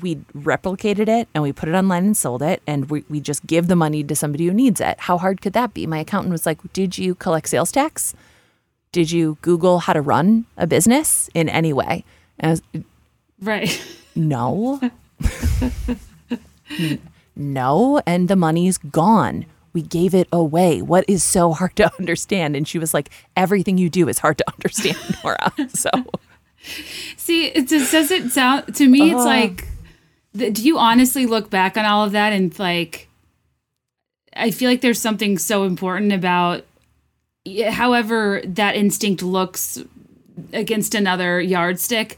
we 0.01 0.15
replicated 0.35 1.07
it 1.07 1.27
and 1.33 1.43
we 1.43 1.51
put 1.51 1.69
it 1.69 1.73
online 1.73 2.05
and 2.05 2.17
sold 2.17 2.41
it 2.41 2.61
and 2.65 2.89
we, 2.89 3.03
we 3.09 3.19
just 3.19 3.45
give 3.45 3.67
the 3.67 3.75
money 3.75 4.03
to 4.03 4.15
somebody 4.15 4.47
who 4.47 4.53
needs 4.53 4.81
it 4.81 4.99
how 5.01 5.17
hard 5.17 5.41
could 5.41 5.53
that 5.53 5.73
be 5.73 5.85
my 5.85 5.99
accountant 5.99 6.31
was 6.31 6.45
like 6.45 6.57
did 6.73 6.97
you 6.97 7.13
collect 7.13 7.47
sales 7.47 7.71
tax 7.71 8.15
did 8.93 9.11
you 9.11 9.37
google 9.41 9.79
how 9.79 9.91
to 9.91 9.99
run 9.99 10.45
a 10.55 10.65
business 10.65 11.29
in 11.33 11.49
any 11.49 11.73
way? 11.73 12.05
Was, 12.41 12.61
right. 13.41 13.85
No. 14.15 14.79
No 17.35 18.01
and 18.05 18.27
the 18.27 18.35
money's 18.35 18.77
gone. 18.77 19.45
We 19.73 19.81
gave 19.81 20.13
it 20.13 20.27
away. 20.31 20.81
What 20.83 21.03
is 21.07 21.23
so 21.23 21.51
hard 21.51 21.75
to 21.77 21.91
understand? 21.99 22.55
And 22.55 22.67
she 22.67 22.77
was 22.77 22.93
like 22.93 23.09
everything 23.35 23.77
you 23.77 23.89
do 23.89 24.07
is 24.07 24.19
hard 24.19 24.37
to 24.37 24.45
understand 24.53 24.97
nora. 25.23 25.51
So. 25.69 25.89
See 27.17 27.47
it 27.47 27.67
just 27.67 27.91
doesn't 27.91 28.29
sound 28.29 28.75
to 28.75 28.87
me 28.87 29.11
it's 29.11 29.21
uh, 29.21 29.25
like 29.25 29.67
do 30.33 30.63
you 30.63 30.77
honestly 30.77 31.25
look 31.25 31.49
back 31.49 31.75
on 31.75 31.85
all 31.85 32.05
of 32.05 32.13
that 32.13 32.31
and 32.33 32.57
like 32.57 33.09
I 34.35 34.51
feel 34.51 34.69
like 34.69 34.81
there's 34.81 34.99
something 34.99 35.37
so 35.37 35.63
important 35.65 36.13
about 36.13 36.65
however 37.69 38.41
that 38.45 38.75
instinct 38.75 39.21
looks 39.21 39.81
against 40.51 40.95
another 40.95 41.41
yardstick. 41.41 42.17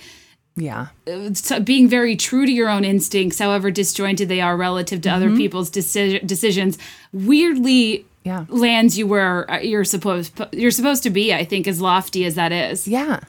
Yeah. 0.55 0.88
So 1.34 1.59
being 1.59 1.89
very 1.89 2.15
true 2.15 2.45
to 2.45 2.51
your 2.51 2.69
own 2.69 2.86
instincts, 2.86 3.39
however 3.39 3.71
disjointed 3.71 4.30
they 4.30 4.39
are 4.39 4.55
relative 4.55 5.01
to 5.01 5.09
mm-hmm. 5.09 5.15
other 5.15 5.36
people's 5.36 5.69
deci- 5.69 6.26
decisions, 6.26 6.78
weirdly 7.11 8.05
yeah. 8.23 8.45
lands 8.47 8.97
you 8.97 9.05
where 9.05 9.49
uh, 9.51 9.59
you're 9.59 9.84
supposed 9.84 10.39
you're 10.53 10.71
supposed 10.71 11.03
to 11.03 11.09
be, 11.09 11.34
I 11.34 11.43
think 11.43 11.67
as 11.67 11.82
lofty 11.82 12.26
as 12.26 12.36
that 12.36 12.51
is. 12.51 12.88
Yeah. 12.88 13.19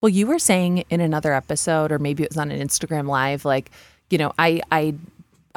Well, 0.00 0.10
you 0.10 0.28
were 0.28 0.38
saying 0.38 0.84
in 0.90 1.00
another 1.00 1.34
episode, 1.34 1.90
or 1.90 1.98
maybe 1.98 2.22
it 2.22 2.30
was 2.30 2.38
on 2.38 2.52
an 2.52 2.60
Instagram 2.60 3.08
live, 3.08 3.44
like, 3.44 3.72
you 4.10 4.18
know, 4.18 4.32
I 4.38 4.62
I 4.70 4.94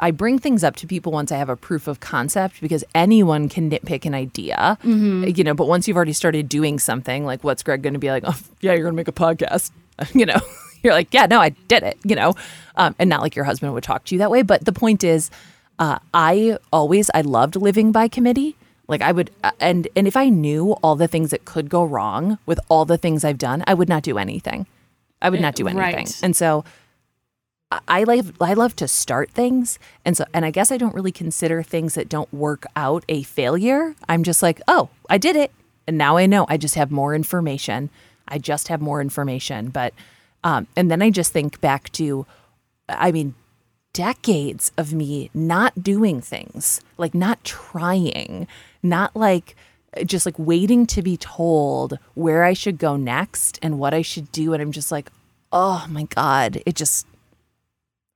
I 0.02 0.10
bring 0.10 0.40
things 0.40 0.64
up 0.64 0.74
to 0.76 0.86
people 0.88 1.12
once 1.12 1.30
I 1.30 1.36
have 1.36 1.48
a 1.48 1.56
proof 1.56 1.86
of 1.86 2.00
concept 2.00 2.60
because 2.60 2.82
anyone 2.92 3.48
can 3.48 3.70
nitpick 3.70 4.04
an 4.04 4.14
idea, 4.14 4.76
mm-hmm. 4.82 5.28
you 5.36 5.44
know. 5.44 5.54
But 5.54 5.68
once 5.68 5.86
you've 5.86 5.96
already 5.96 6.12
started 6.12 6.48
doing 6.48 6.80
something, 6.80 7.24
like, 7.24 7.44
what's 7.44 7.62
Greg 7.62 7.82
going 7.82 7.92
to 7.92 8.00
be 8.00 8.10
like? 8.10 8.24
Oh, 8.26 8.36
yeah, 8.60 8.72
you're 8.72 8.82
going 8.82 8.94
to 8.94 8.96
make 8.96 9.06
a 9.06 9.12
podcast, 9.12 9.70
you 10.12 10.26
know. 10.26 10.40
you're 10.82 10.92
like, 10.92 11.14
yeah, 11.14 11.26
no, 11.26 11.40
I 11.40 11.50
did 11.68 11.84
it, 11.84 11.96
you 12.02 12.16
know, 12.16 12.34
um, 12.74 12.96
and 12.98 13.08
not 13.08 13.20
like 13.20 13.36
your 13.36 13.44
husband 13.44 13.72
would 13.74 13.84
talk 13.84 14.04
to 14.06 14.14
you 14.16 14.18
that 14.18 14.30
way. 14.30 14.42
But 14.42 14.64
the 14.64 14.72
point 14.72 15.04
is, 15.04 15.30
uh, 15.78 16.00
I 16.12 16.58
always 16.72 17.08
I 17.14 17.20
loved 17.20 17.54
living 17.54 17.92
by 17.92 18.08
committee. 18.08 18.56
Like 18.88 19.02
I 19.02 19.12
would, 19.12 19.30
uh, 19.44 19.52
and 19.60 19.86
and 19.94 20.08
if 20.08 20.16
I 20.16 20.28
knew 20.28 20.72
all 20.82 20.96
the 20.96 21.06
things 21.06 21.30
that 21.30 21.44
could 21.44 21.70
go 21.70 21.84
wrong 21.84 22.38
with 22.44 22.58
all 22.68 22.84
the 22.84 22.98
things 22.98 23.24
I've 23.24 23.38
done, 23.38 23.62
I 23.68 23.74
would 23.74 23.88
not 23.88 24.02
do 24.02 24.18
anything. 24.18 24.66
I 25.22 25.30
would 25.30 25.40
not 25.40 25.54
do 25.54 25.68
anything. 25.68 25.94
Right. 25.94 26.20
And 26.24 26.34
so 26.34 26.64
I 27.88 28.04
love 28.04 28.32
I 28.40 28.54
love 28.54 28.76
to 28.76 28.88
start 28.88 29.30
things, 29.30 29.78
and 30.04 30.16
so 30.16 30.24
and 30.34 30.44
I 30.44 30.50
guess 30.50 30.72
I 30.72 30.76
don't 30.76 30.94
really 30.94 31.12
consider 31.12 31.62
things 31.62 31.94
that 31.94 32.08
don't 32.08 32.32
work 32.32 32.66
out 32.76 33.04
a 33.08 33.22
failure. 33.22 33.94
I'm 34.08 34.22
just 34.22 34.42
like, 34.42 34.60
oh, 34.68 34.88
I 35.08 35.18
did 35.18 35.36
it, 35.36 35.52
and 35.86 35.96
now 35.98 36.16
I 36.16 36.26
know. 36.26 36.46
I 36.48 36.56
just 36.56 36.74
have 36.74 36.90
more 36.90 37.14
information. 37.14 37.90
I 38.28 38.38
just 38.38 38.68
have 38.68 38.80
more 38.80 39.00
information, 39.00 39.68
but 39.68 39.94
um, 40.44 40.66
and 40.76 40.90
then 40.90 41.02
I 41.02 41.10
just 41.10 41.32
think 41.32 41.60
back 41.60 41.90
to, 41.92 42.26
I 42.88 43.12
mean, 43.12 43.34
decades 43.92 44.72
of 44.76 44.92
me 44.92 45.30
not 45.34 45.82
doing 45.82 46.20
things, 46.20 46.80
like 46.98 47.14
not 47.14 47.44
trying, 47.44 48.46
not 48.82 49.14
like 49.14 49.54
just 50.06 50.26
like 50.26 50.38
waiting 50.38 50.86
to 50.86 51.02
be 51.02 51.16
told 51.16 51.98
where 52.14 52.44
I 52.44 52.54
should 52.54 52.78
go 52.78 52.96
next 52.96 53.58
and 53.62 53.78
what 53.78 53.92
I 53.92 54.02
should 54.02 54.32
do. 54.32 54.52
And 54.52 54.62
I'm 54.62 54.72
just 54.72 54.90
like, 54.90 55.10
oh 55.52 55.86
my 55.90 56.04
God, 56.04 56.62
it 56.64 56.74
just 56.74 57.06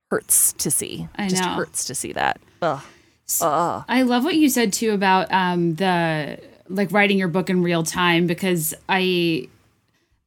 hurts 0.09 0.53
to 0.53 0.71
see. 0.71 1.07
I 1.15 1.27
just 1.27 1.43
know. 1.43 1.49
hurts 1.49 1.85
to 1.85 1.95
see 1.95 2.13
that. 2.13 2.39
Ugh. 2.61 2.81
Ugh. 3.41 3.85
I 3.87 4.03
love 4.03 4.23
what 4.23 4.35
you 4.35 4.49
said 4.49 4.71
too 4.73 4.91
about 4.91 5.31
um, 5.31 5.75
the 5.75 6.39
like 6.69 6.91
writing 6.91 7.17
your 7.17 7.27
book 7.27 7.49
in 7.49 7.63
real 7.63 7.83
time 7.83 8.27
because 8.27 8.73
I 8.87 9.47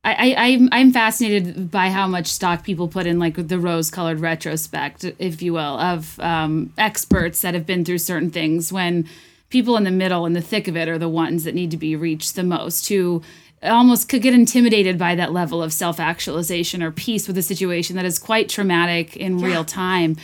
I, 0.03 0.35
I 0.37 0.47
am 0.47 0.69
I'm 0.73 0.93
fascinated 0.93 1.71
by 1.71 1.91
how 1.91 2.07
much 2.07 2.27
stock 2.27 2.65
people 2.65 2.89
put 2.89 3.07
in 3.07 3.19
like 3.19 3.49
the 3.49 3.59
rose 3.59 3.91
colored 3.91 4.21
retrospect, 4.21 5.05
if 5.19 5.43
you 5.43 5.53
will, 5.53 5.79
of 5.79 6.19
um, 6.21 6.73
experts 6.79 7.43
that 7.43 7.55
have 7.55 7.67
been 7.67 7.85
through 7.85 7.99
certain 7.99 8.31
things 8.31 8.73
when 8.73 9.07
people 9.51 9.77
in 9.77 9.85
the 9.85 9.91
middle 9.91 10.25
and 10.25 10.35
the 10.35 10.41
thick 10.41 10.69
of 10.69 10.77
it 10.77 10.89
are 10.89 10.99
the 10.99 11.09
ones 11.09 11.45
that 11.45 11.55
need 11.55 11.71
to 11.73 11.77
be 11.77 11.97
reached 11.97 12.35
the 12.35 12.43
most 12.43 12.89
who 12.89 13.21
almost 13.63 14.09
could 14.09 14.23
get 14.23 14.33
intimidated 14.33 14.99
by 14.99 15.15
that 15.15 15.33
level 15.33 15.63
of 15.63 15.73
self-actualization 15.73 16.83
or 16.83 16.91
peace 16.91 17.27
with 17.27 17.37
a 17.37 17.43
situation 17.43 17.97
that 17.97 18.05
is 18.05 18.19
quite 18.19 18.49
traumatic 18.49 19.17
in 19.17 19.39
yeah. 19.39 19.47
real 19.47 19.65
time 19.65 20.17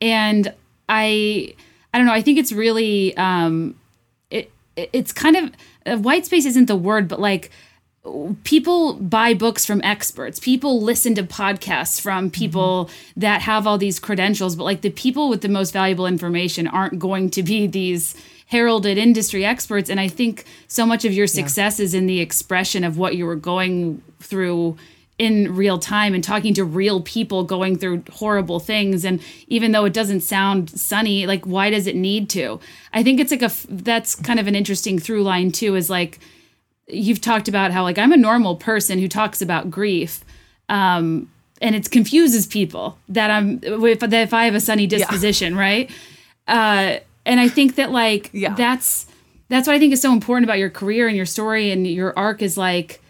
and 0.00 0.52
i 0.88 1.54
i 1.94 1.98
don't 1.98 2.06
know 2.06 2.12
i 2.12 2.22
think 2.22 2.38
it's 2.38 2.52
really 2.52 3.16
um 3.16 3.74
it 4.30 4.50
it's 4.76 5.12
kind 5.12 5.36
of 5.36 5.52
uh, 5.86 5.96
white 5.98 6.26
space 6.26 6.44
isn't 6.44 6.66
the 6.66 6.76
word 6.76 7.06
but 7.06 7.20
like 7.20 7.50
people 8.44 8.94
buy 8.94 9.34
books 9.34 9.64
from 9.64 9.80
experts 9.82 10.40
people 10.40 10.80
listen 10.80 11.14
to 11.14 11.22
podcasts 11.22 12.00
from 12.00 12.30
people 12.30 12.86
mm-hmm. 12.86 13.20
that 13.20 13.42
have 13.42 13.66
all 13.66 13.78
these 13.78 14.00
credentials 14.00 14.56
but 14.56 14.64
like 14.64 14.80
the 14.80 14.90
people 14.90 15.28
with 15.28 15.42
the 15.42 15.48
most 15.48 15.70
valuable 15.72 16.06
information 16.06 16.66
aren't 16.66 16.98
going 16.98 17.30
to 17.30 17.42
be 17.42 17.66
these 17.66 18.16
heralded 18.50 18.98
industry 18.98 19.44
experts 19.44 19.88
and 19.88 19.98
i 19.98 20.08
think 20.08 20.44
so 20.68 20.84
much 20.84 21.04
of 21.04 21.12
your 21.12 21.26
success 21.26 21.78
yeah. 21.78 21.84
is 21.84 21.94
in 21.94 22.06
the 22.06 22.20
expression 22.20 22.84
of 22.84 22.98
what 22.98 23.16
you 23.16 23.26
were 23.26 23.36
going 23.36 24.02
through 24.20 24.76
in 25.18 25.54
real 25.54 25.78
time 25.78 26.14
and 26.14 26.24
talking 26.24 26.54
to 26.54 26.64
real 26.64 27.02
people 27.02 27.44
going 27.44 27.76
through 27.76 28.02
horrible 28.12 28.58
things 28.58 29.04
and 29.04 29.20
even 29.48 29.72
though 29.72 29.84
it 29.84 29.92
doesn't 29.92 30.20
sound 30.20 30.70
sunny 30.70 31.26
like 31.26 31.44
why 31.44 31.70
does 31.70 31.86
it 31.86 31.96
need 31.96 32.28
to 32.30 32.58
i 32.92 33.02
think 33.02 33.20
it's 33.20 33.30
like 33.30 33.42
a 33.42 33.50
that's 33.68 34.14
kind 34.14 34.40
of 34.40 34.46
an 34.46 34.54
interesting 34.54 34.98
through 34.98 35.22
line 35.22 35.52
too 35.52 35.74
is 35.76 35.90
like 35.90 36.18
you've 36.92 37.20
talked 37.20 37.48
about 37.48 37.70
how 37.70 37.82
like 37.82 37.98
I'm 37.98 38.12
a 38.12 38.16
normal 38.16 38.56
person 38.56 38.98
who 38.98 39.08
talks 39.08 39.40
about 39.40 39.70
grief. 39.70 40.24
Um, 40.68 41.30
and 41.60 41.74
it 41.74 41.90
confuses 41.90 42.46
people 42.46 42.98
that 43.08 43.30
I'm 43.30 43.60
if, 43.62 44.00
that 44.00 44.12
if 44.12 44.32
I 44.32 44.44
have 44.46 44.54
a 44.54 44.60
sunny 44.60 44.86
disposition, 44.86 45.54
yeah. 45.54 45.60
right? 45.60 45.90
Uh, 46.48 46.96
and 47.24 47.40
I 47.40 47.48
think 47.48 47.76
that 47.76 47.90
like 47.90 48.30
yeah. 48.34 48.54
that's 48.54 49.06
that's 49.48 49.66
what 49.66 49.74
I 49.74 49.78
think 49.78 49.92
is 49.92 50.00
so 50.00 50.12
important 50.12 50.44
about 50.44 50.58
your 50.58 50.70
career 50.70 51.08
and 51.08 51.16
your 51.16 51.26
story 51.26 51.70
and 51.70 51.86
your 51.86 52.16
arc 52.18 52.42
is 52.42 52.56
like 52.56 53.00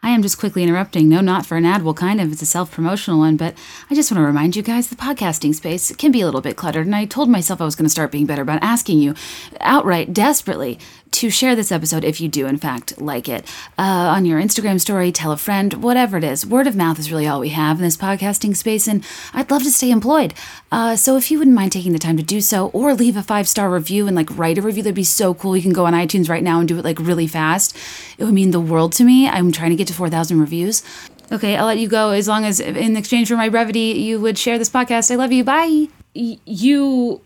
I 0.00 0.10
am 0.10 0.22
just 0.22 0.38
quickly 0.38 0.62
interrupting. 0.62 1.08
No, 1.08 1.20
not 1.20 1.44
for 1.44 1.56
an 1.56 1.64
ad. 1.64 1.82
Well, 1.82 1.92
kind 1.92 2.20
of. 2.20 2.30
It's 2.30 2.42
a 2.42 2.46
self 2.46 2.70
promotional 2.70 3.18
one, 3.18 3.36
but 3.36 3.54
I 3.90 3.96
just 3.96 4.12
want 4.12 4.20
to 4.22 4.26
remind 4.26 4.54
you 4.54 4.62
guys 4.62 4.88
the 4.88 4.96
podcasting 4.96 5.54
space 5.54 5.94
can 5.96 6.12
be 6.12 6.20
a 6.20 6.24
little 6.24 6.40
bit 6.40 6.56
cluttered. 6.56 6.86
And 6.86 6.94
I 6.94 7.04
told 7.04 7.28
myself 7.28 7.60
I 7.60 7.64
was 7.64 7.74
going 7.74 7.86
to 7.86 7.90
start 7.90 8.12
being 8.12 8.26
better 8.26 8.42
about 8.42 8.62
asking 8.62 9.00
you 9.00 9.14
outright, 9.60 10.12
desperately, 10.12 10.78
to 11.12 11.30
share 11.30 11.56
this 11.56 11.72
episode 11.72 12.04
if 12.04 12.20
you 12.20 12.28
do, 12.28 12.46
in 12.46 12.58
fact, 12.58 13.00
like 13.00 13.28
it 13.28 13.44
uh, 13.78 13.82
on 13.82 14.24
your 14.24 14.40
Instagram 14.40 14.80
story, 14.80 15.10
tell 15.12 15.32
a 15.32 15.36
friend, 15.36 15.74
whatever 15.74 16.16
it 16.18 16.24
is. 16.24 16.46
Word 16.46 16.66
of 16.66 16.76
mouth 16.76 16.98
is 16.98 17.10
really 17.10 17.26
all 17.26 17.40
we 17.40 17.50
have 17.50 17.78
in 17.78 17.84
this 17.84 17.96
podcasting 17.96 18.56
space, 18.56 18.86
and 18.86 19.04
I'd 19.32 19.50
love 19.50 19.62
to 19.62 19.70
stay 19.70 19.90
employed. 19.90 20.34
Uh, 20.70 20.96
so 20.96 21.16
if 21.16 21.30
you 21.30 21.38
wouldn't 21.38 21.56
mind 21.56 21.72
taking 21.72 21.92
the 21.92 21.98
time 21.98 22.16
to 22.16 22.22
do 22.22 22.40
so, 22.40 22.68
or 22.68 22.94
leave 22.94 23.16
a 23.16 23.22
five 23.22 23.48
star 23.48 23.70
review 23.70 24.06
and 24.06 24.16
like 24.16 24.36
write 24.36 24.58
a 24.58 24.62
review, 24.62 24.82
that'd 24.82 24.94
be 24.94 25.04
so 25.04 25.34
cool. 25.34 25.56
You 25.56 25.62
can 25.62 25.72
go 25.72 25.86
on 25.86 25.92
iTunes 25.92 26.28
right 26.28 26.42
now 26.42 26.58
and 26.60 26.68
do 26.68 26.78
it 26.78 26.84
like 26.84 26.98
really 26.98 27.26
fast. 27.26 27.76
It 28.18 28.24
would 28.24 28.34
mean 28.34 28.50
the 28.50 28.60
world 28.60 28.92
to 28.94 29.04
me. 29.04 29.28
I'm 29.28 29.52
trying 29.52 29.70
to 29.70 29.76
get 29.76 29.88
to 29.88 29.94
4,000 29.94 30.40
reviews. 30.40 30.82
Okay, 31.30 31.56
I'll 31.56 31.66
let 31.66 31.78
you 31.78 31.88
go 31.88 32.10
as 32.10 32.26
long 32.26 32.44
as 32.44 32.58
in 32.58 32.96
exchange 32.96 33.28
for 33.28 33.36
my 33.36 33.48
brevity, 33.48 33.92
you 34.00 34.18
would 34.20 34.38
share 34.38 34.58
this 34.58 34.70
podcast. 34.70 35.10
I 35.10 35.16
love 35.16 35.32
you. 35.32 35.44
Bye. 35.44 35.88
Y- 36.14 36.38
you 36.46 37.20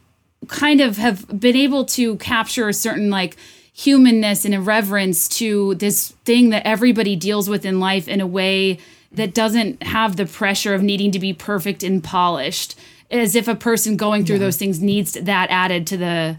kind 0.49 0.81
of 0.81 0.97
have 0.97 1.41
been 1.41 1.55
able 1.55 1.85
to 1.85 2.17
capture 2.17 2.69
a 2.69 2.75
certain 2.75 3.11
like 3.11 3.37
humanness 3.73 4.45
and 4.45 4.55
irreverence 4.55 5.29
to 5.29 5.75
this 5.77 6.11
thing 6.25 6.51
that 6.51 6.67
everybody 6.67 7.17
deals 7.17 7.49
with 7.49 7.65
in 7.65 7.81
life 7.81 8.07
in 8.07 8.21
a 8.21 8.27
way 8.27 8.79
that 9.13 9.35
doesn't 9.35 9.83
have 9.83 10.17
the 10.17 10.27
pressure 10.27 10.75
of 10.75 10.83
needing 10.83 11.11
to 11.11 11.19
be 11.19 11.33
perfect 11.33 11.83
and 11.83 12.05
polished 12.05 12.79
as 13.11 13.35
if 13.35 13.49
a 13.49 13.55
person 13.55 13.97
going 13.97 14.25
through 14.25 14.37
yeah. 14.37 14.41
those 14.41 14.57
things 14.57 14.81
needs 14.81 15.13
that 15.13 15.51
added 15.51 15.87
to 15.87 15.97
the 15.97 16.37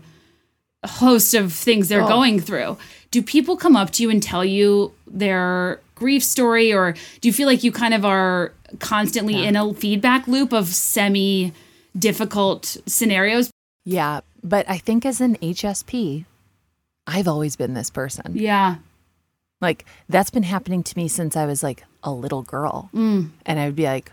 host 0.85 1.33
of 1.33 1.53
things 1.53 1.87
they're 1.87 2.03
oh. 2.03 2.07
going 2.07 2.39
through 2.39 2.77
do 3.09 3.21
people 3.21 3.55
come 3.55 3.75
up 3.75 3.89
to 3.91 4.03
you 4.03 4.09
and 4.09 4.21
tell 4.21 4.43
you 4.43 4.91
their 5.07 5.79
grief 5.95 6.23
story 6.23 6.73
or 6.73 6.93
do 7.21 7.29
you 7.29 7.33
feel 7.33 7.47
like 7.47 7.63
you 7.63 7.71
kind 7.71 7.93
of 7.93 8.03
are 8.03 8.51
constantly 8.79 9.35
yeah. 9.35 9.47
in 9.47 9.55
a 9.55 9.73
feedback 9.73 10.27
loop 10.27 10.51
of 10.51 10.67
semi 10.67 11.53
difficult 11.97 12.77
scenarios 12.85 13.49
yeah, 13.85 14.21
but 14.43 14.69
I 14.69 14.77
think 14.77 15.05
as 15.05 15.19
an 15.19 15.35
HSP, 15.37 16.25
I've 17.07 17.27
always 17.27 17.55
been 17.55 17.73
this 17.73 17.89
person. 17.89 18.33
Yeah. 18.35 18.75
Like 19.61 19.85
that's 20.09 20.29
been 20.29 20.43
happening 20.43 20.83
to 20.83 20.97
me 20.97 21.07
since 21.07 21.35
I 21.35 21.45
was 21.45 21.63
like 21.63 21.83
a 22.03 22.11
little 22.11 22.43
girl. 22.43 22.89
Mm. 22.93 23.29
And 23.45 23.59
I 23.59 23.65
would 23.65 23.75
be 23.75 23.85
like 23.85 24.11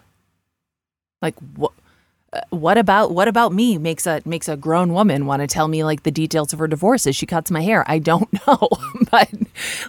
like 1.22 1.34
what 1.56 1.72
uh, 2.32 2.40
what 2.50 2.78
about 2.78 3.10
what 3.12 3.26
about 3.28 3.52
me 3.52 3.76
makes 3.76 4.06
a 4.06 4.22
makes 4.24 4.48
a 4.48 4.56
grown 4.56 4.92
woman 4.92 5.26
want 5.26 5.40
to 5.40 5.48
tell 5.48 5.66
me 5.66 5.82
like 5.82 6.04
the 6.04 6.12
details 6.12 6.52
of 6.52 6.60
her 6.60 6.68
divorce 6.68 7.06
as 7.06 7.16
she 7.16 7.26
cuts 7.26 7.50
my 7.50 7.62
hair? 7.62 7.84
I 7.88 7.98
don't 7.98 8.32
know. 8.46 8.68
but 9.10 9.30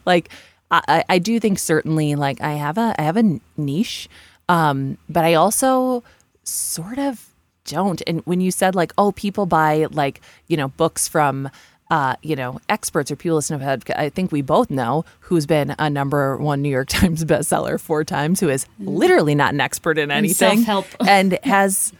like 0.05 0.29
I, 0.71 1.03
I 1.09 1.19
do 1.19 1.39
think 1.39 1.59
certainly 1.59 2.15
like 2.15 2.41
I 2.41 2.53
have 2.53 2.77
a 2.77 2.95
I 2.97 3.03
have 3.03 3.17
a 3.17 3.39
niche. 3.57 4.09
Um, 4.49 4.97
but 5.07 5.23
I 5.23 5.35
also 5.35 6.03
sort 6.43 6.97
of 6.97 7.27
don't. 7.65 8.01
And 8.07 8.21
when 8.25 8.41
you 8.41 8.51
said 8.51 8.75
like, 8.75 8.91
oh, 8.97 9.11
people 9.11 9.45
buy 9.45 9.87
like, 9.91 10.21
you 10.47 10.57
know, 10.57 10.69
books 10.69 11.07
from 11.07 11.49
uh, 11.91 12.15
you 12.23 12.37
know, 12.37 12.57
experts 12.69 13.11
or 13.11 13.17
people 13.17 13.35
listen 13.35 13.59
to 13.59 13.65
have, 13.65 13.83
I 13.97 14.07
think 14.07 14.31
we 14.31 14.41
both 14.41 14.71
know 14.71 15.03
who's 15.19 15.45
been 15.45 15.75
a 15.77 15.89
number 15.89 16.37
one 16.37 16.61
New 16.61 16.69
York 16.69 16.87
Times 16.89 17.25
bestseller 17.25 17.79
four 17.79 18.05
times, 18.05 18.39
who 18.39 18.49
is 18.49 18.65
mm. 18.81 18.87
literally 18.87 19.35
not 19.35 19.53
an 19.53 19.59
expert 19.59 19.97
in 19.97 20.09
anything. 20.09 20.63
Self-help. 20.63 20.85
and 21.07 21.37
has, 21.43 21.91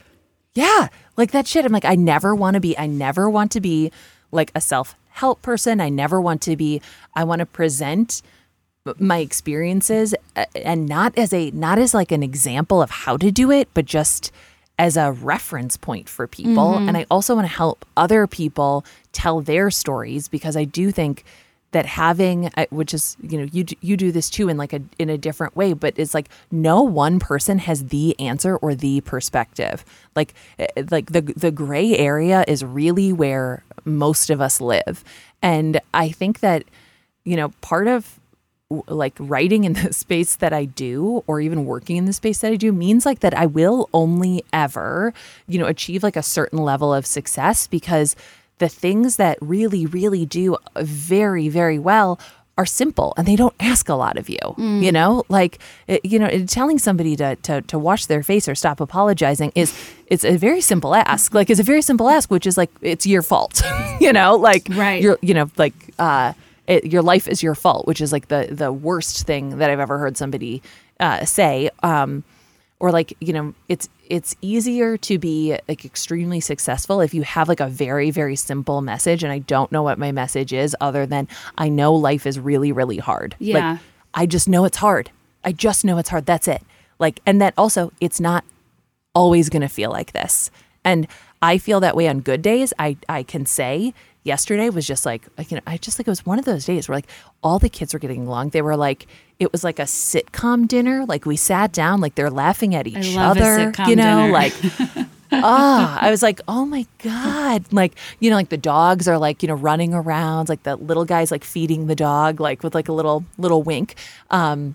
yeah, 0.54 0.88
like 1.18 1.32
that 1.32 1.46
shit. 1.46 1.66
I'm 1.66 1.72
like, 1.72 1.84
I 1.84 1.94
never 1.94 2.34
want 2.34 2.54
to 2.54 2.60
be, 2.60 2.76
I 2.76 2.86
never 2.86 3.28
want 3.28 3.52
to 3.52 3.60
be 3.60 3.92
like 4.32 4.50
a 4.54 4.62
self 4.62 4.96
help 5.10 5.42
person. 5.42 5.78
I 5.78 5.90
never 5.90 6.22
want 6.22 6.40
to 6.42 6.56
be, 6.56 6.80
I 7.14 7.24
want 7.24 7.40
to 7.40 7.46
present 7.46 8.22
my 8.98 9.18
experiences 9.18 10.14
uh, 10.34 10.46
and 10.56 10.86
not 10.86 11.16
as 11.18 11.34
a, 11.34 11.50
not 11.50 11.78
as 11.78 11.92
like 11.92 12.12
an 12.12 12.22
example 12.22 12.80
of 12.80 12.90
how 12.90 13.18
to 13.18 13.30
do 13.30 13.50
it, 13.50 13.68
but 13.74 13.84
just, 13.84 14.32
as 14.78 14.96
a 14.96 15.12
reference 15.12 15.76
point 15.76 16.08
for 16.08 16.26
people. 16.26 16.72
Mm-hmm. 16.72 16.88
And 16.88 16.96
I 16.96 17.06
also 17.10 17.34
want 17.34 17.46
to 17.46 17.54
help 17.54 17.84
other 17.96 18.26
people 18.26 18.84
tell 19.12 19.40
their 19.40 19.70
stories 19.70 20.28
because 20.28 20.56
I 20.56 20.64
do 20.64 20.90
think 20.90 21.24
that 21.72 21.86
having 21.86 22.50
which 22.70 22.92
is 22.92 23.16
you 23.22 23.38
know 23.38 23.48
you 23.50 23.64
you 23.80 23.96
do 23.96 24.12
this 24.12 24.28
too 24.28 24.48
in 24.48 24.56
like 24.56 24.72
a 24.72 24.82
in 24.98 25.08
a 25.08 25.16
different 25.16 25.56
way 25.56 25.72
but 25.72 25.94
it's 25.96 26.12
like 26.12 26.28
no 26.50 26.82
one 26.82 27.18
person 27.18 27.58
has 27.58 27.86
the 27.86 28.18
answer 28.20 28.56
or 28.56 28.74
the 28.74 29.00
perspective. 29.02 29.84
Like 30.14 30.34
eh, 30.58 30.66
like 30.90 31.12
the 31.12 31.22
the 31.22 31.50
gray 31.50 31.96
area 31.96 32.44
is 32.46 32.64
really 32.64 33.12
where 33.12 33.64
most 33.84 34.30
of 34.30 34.40
us 34.40 34.60
live. 34.60 35.02
And 35.40 35.80
i 35.92 36.10
think 36.10 36.40
that 36.40 36.64
you 37.24 37.36
know 37.36 37.48
part 37.60 37.88
of 37.88 38.20
like 38.86 39.14
writing 39.18 39.64
in 39.64 39.72
the 39.74 39.92
space 39.92 40.36
that 40.36 40.52
I 40.52 40.64
do 40.64 41.22
or 41.26 41.40
even 41.40 41.64
working 41.64 41.96
in 41.96 42.04
the 42.06 42.12
space 42.12 42.38
that 42.40 42.52
I 42.52 42.56
do 42.56 42.72
means 42.72 43.04
like 43.04 43.20
that 43.20 43.34
I 43.34 43.46
will 43.46 43.88
only 43.92 44.44
ever, 44.52 45.12
you 45.46 45.58
know, 45.58 45.66
achieve 45.66 46.02
like 46.02 46.16
a 46.16 46.22
certain 46.22 46.58
level 46.58 46.92
of 46.92 47.06
success 47.06 47.66
because 47.66 48.16
the 48.58 48.68
things 48.68 49.16
that 49.16 49.38
really 49.40 49.86
really 49.86 50.26
do 50.26 50.56
very 50.76 51.48
very 51.48 51.78
well 51.78 52.18
are 52.58 52.66
simple 52.66 53.14
and 53.16 53.26
they 53.26 53.34
don't 53.34 53.54
ask 53.58 53.88
a 53.88 53.94
lot 53.94 54.18
of 54.18 54.28
you 54.28 54.38
mm. 54.42 54.82
you 54.82 54.92
know 54.92 55.24
like 55.28 55.58
it, 55.86 56.04
you 56.04 56.18
know 56.18 56.28
telling 56.46 56.78
somebody 56.78 57.16
to, 57.16 57.34
to 57.36 57.62
to 57.62 57.78
wash 57.78 58.06
their 58.06 58.22
face 58.22 58.46
or 58.46 58.54
stop 58.54 58.80
apologizing 58.80 59.50
is 59.54 59.74
it's 60.06 60.24
a 60.24 60.36
very 60.36 60.60
simple 60.60 60.94
ask 60.94 61.32
like 61.34 61.48
it's 61.48 61.60
a 61.60 61.64
very 61.64 61.82
simple 61.82 62.08
ask 62.08 62.30
which 62.30 62.46
is 62.46 62.58
like 62.58 62.70
it's 62.82 63.06
your 63.06 63.22
fault 63.22 63.62
you 64.00 64.12
know 64.12 64.36
like 64.36 64.66
right 64.72 65.02
you're 65.02 65.18
you 65.22 65.32
know 65.32 65.50
like 65.56 65.74
uh 65.98 66.32
it, 66.66 66.86
your 66.86 67.02
life 67.02 67.28
is 67.28 67.42
your 67.42 67.54
fault, 67.54 67.86
which 67.86 68.00
is 68.00 68.12
like 68.12 68.28
the 68.28 68.48
the 68.50 68.72
worst 68.72 69.26
thing 69.26 69.58
that 69.58 69.70
I've 69.70 69.80
ever 69.80 69.98
heard 69.98 70.16
somebody 70.16 70.62
uh, 71.00 71.24
say. 71.24 71.70
Um, 71.82 72.24
or 72.78 72.90
like 72.90 73.14
you 73.20 73.32
know, 73.32 73.54
it's 73.68 73.88
it's 74.12 74.36
easier 74.42 74.98
to 74.98 75.16
be 75.16 75.56
like 75.66 75.86
extremely 75.86 76.38
successful 76.38 77.00
if 77.00 77.14
you 77.14 77.22
have 77.22 77.48
like 77.48 77.60
a 77.60 77.66
very 77.66 78.10
very 78.10 78.36
simple 78.36 78.82
message. 78.82 79.24
And 79.24 79.32
I 79.32 79.38
don't 79.38 79.72
know 79.72 79.82
what 79.82 79.98
my 79.98 80.12
message 80.12 80.52
is 80.52 80.76
other 80.82 81.06
than 81.06 81.26
I 81.56 81.70
know 81.70 81.94
life 81.94 82.26
is 82.26 82.38
really 82.38 82.72
really 82.72 82.98
hard. 82.98 83.34
Yeah, 83.38 83.72
like, 83.72 83.80
I 84.12 84.26
just 84.26 84.50
know 84.50 84.66
it's 84.66 84.76
hard. 84.76 85.10
I 85.44 85.52
just 85.52 85.82
know 85.82 85.96
it's 85.96 86.10
hard. 86.10 86.26
That's 86.26 86.46
it. 86.46 86.62
Like, 86.98 87.20
and 87.24 87.40
that 87.40 87.54
also 87.56 87.90
it's 88.00 88.20
not 88.20 88.44
always 89.14 89.48
going 89.48 89.62
to 89.62 89.68
feel 89.68 89.90
like 89.90 90.12
this. 90.12 90.50
And 90.84 91.08
I 91.40 91.56
feel 91.56 91.80
that 91.80 91.96
way 91.96 92.06
on 92.06 92.20
good 92.20 92.42
days. 92.42 92.74
I 92.78 92.98
I 93.08 93.22
can 93.22 93.46
say 93.46 93.94
yesterday 94.24 94.70
was 94.70 94.86
just 94.86 95.04
like, 95.04 95.26
you 95.48 95.56
know, 95.56 95.62
I 95.66 95.76
just 95.76 95.98
like 95.98 96.06
it 96.06 96.10
was 96.10 96.24
one 96.24 96.38
of 96.38 96.44
those 96.44 96.64
days 96.64 96.88
where 96.88 96.96
like 96.96 97.08
all 97.42 97.58
the 97.58 97.68
kids 97.68 97.92
were 97.92 97.98
getting 97.98 98.26
along. 98.26 98.50
They 98.50 98.62
were 98.62 98.76
like, 98.76 99.06
it 99.38 99.52
was 99.52 99.64
like 99.64 99.78
a 99.78 99.84
sitcom 99.84 100.68
dinner. 100.68 101.04
Like 101.04 101.26
we 101.26 101.36
sat 101.36 101.72
down, 101.72 102.00
like 102.00 102.14
they're 102.14 102.30
laughing 102.30 102.74
at 102.74 102.86
each 102.86 103.16
other, 103.16 103.72
you 103.86 103.96
know, 103.96 104.26
dinner. 104.26 104.32
like. 104.32 104.54
ah, 105.32 105.98
I 106.00 106.10
was 106.10 106.22
like, 106.22 106.40
oh 106.46 106.66
my 106.66 106.86
God. 107.02 107.64
Like, 107.72 107.94
you 108.20 108.30
know, 108.30 108.36
like 108.36 108.50
the 108.50 108.56
dogs 108.56 109.08
are 109.08 109.18
like, 109.18 109.42
you 109.42 109.48
know, 109.48 109.54
running 109.54 109.94
around, 109.94 110.48
like 110.48 110.62
the 110.62 110.76
little 110.76 111.04
guy's 111.04 111.30
like 111.30 111.44
feeding 111.44 111.86
the 111.86 111.94
dog, 111.94 112.38
like 112.40 112.62
with 112.62 112.74
like 112.74 112.88
a 112.88 112.92
little, 112.92 113.24
little 113.38 113.62
wink. 113.62 113.94
Um, 114.30 114.74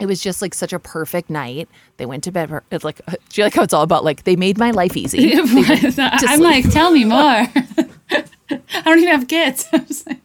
it 0.00 0.06
was 0.06 0.20
just 0.20 0.42
like 0.42 0.54
such 0.54 0.72
a 0.72 0.78
perfect 0.78 1.28
night. 1.30 1.68
They 1.96 2.06
went 2.06 2.24
to 2.24 2.32
bed. 2.32 2.50
It's 2.70 2.84
like, 2.84 3.00
do 3.06 3.40
you 3.40 3.44
like 3.44 3.54
how 3.54 3.62
it's 3.62 3.74
all 3.74 3.82
about 3.82 4.04
like 4.04 4.24
they 4.24 4.36
made 4.36 4.58
my 4.58 4.70
life 4.70 4.96
easy? 4.96 5.32
I'm 5.36 6.40
like, 6.40 6.70
tell 6.70 6.90
me 6.90 7.04
more. 7.04 7.46
I 8.50 8.82
don't 8.84 8.98
even 8.98 9.10
have 9.10 9.28
kids. 9.28 9.68
I'm 9.72 9.86
just 9.86 10.06
like, 10.06 10.20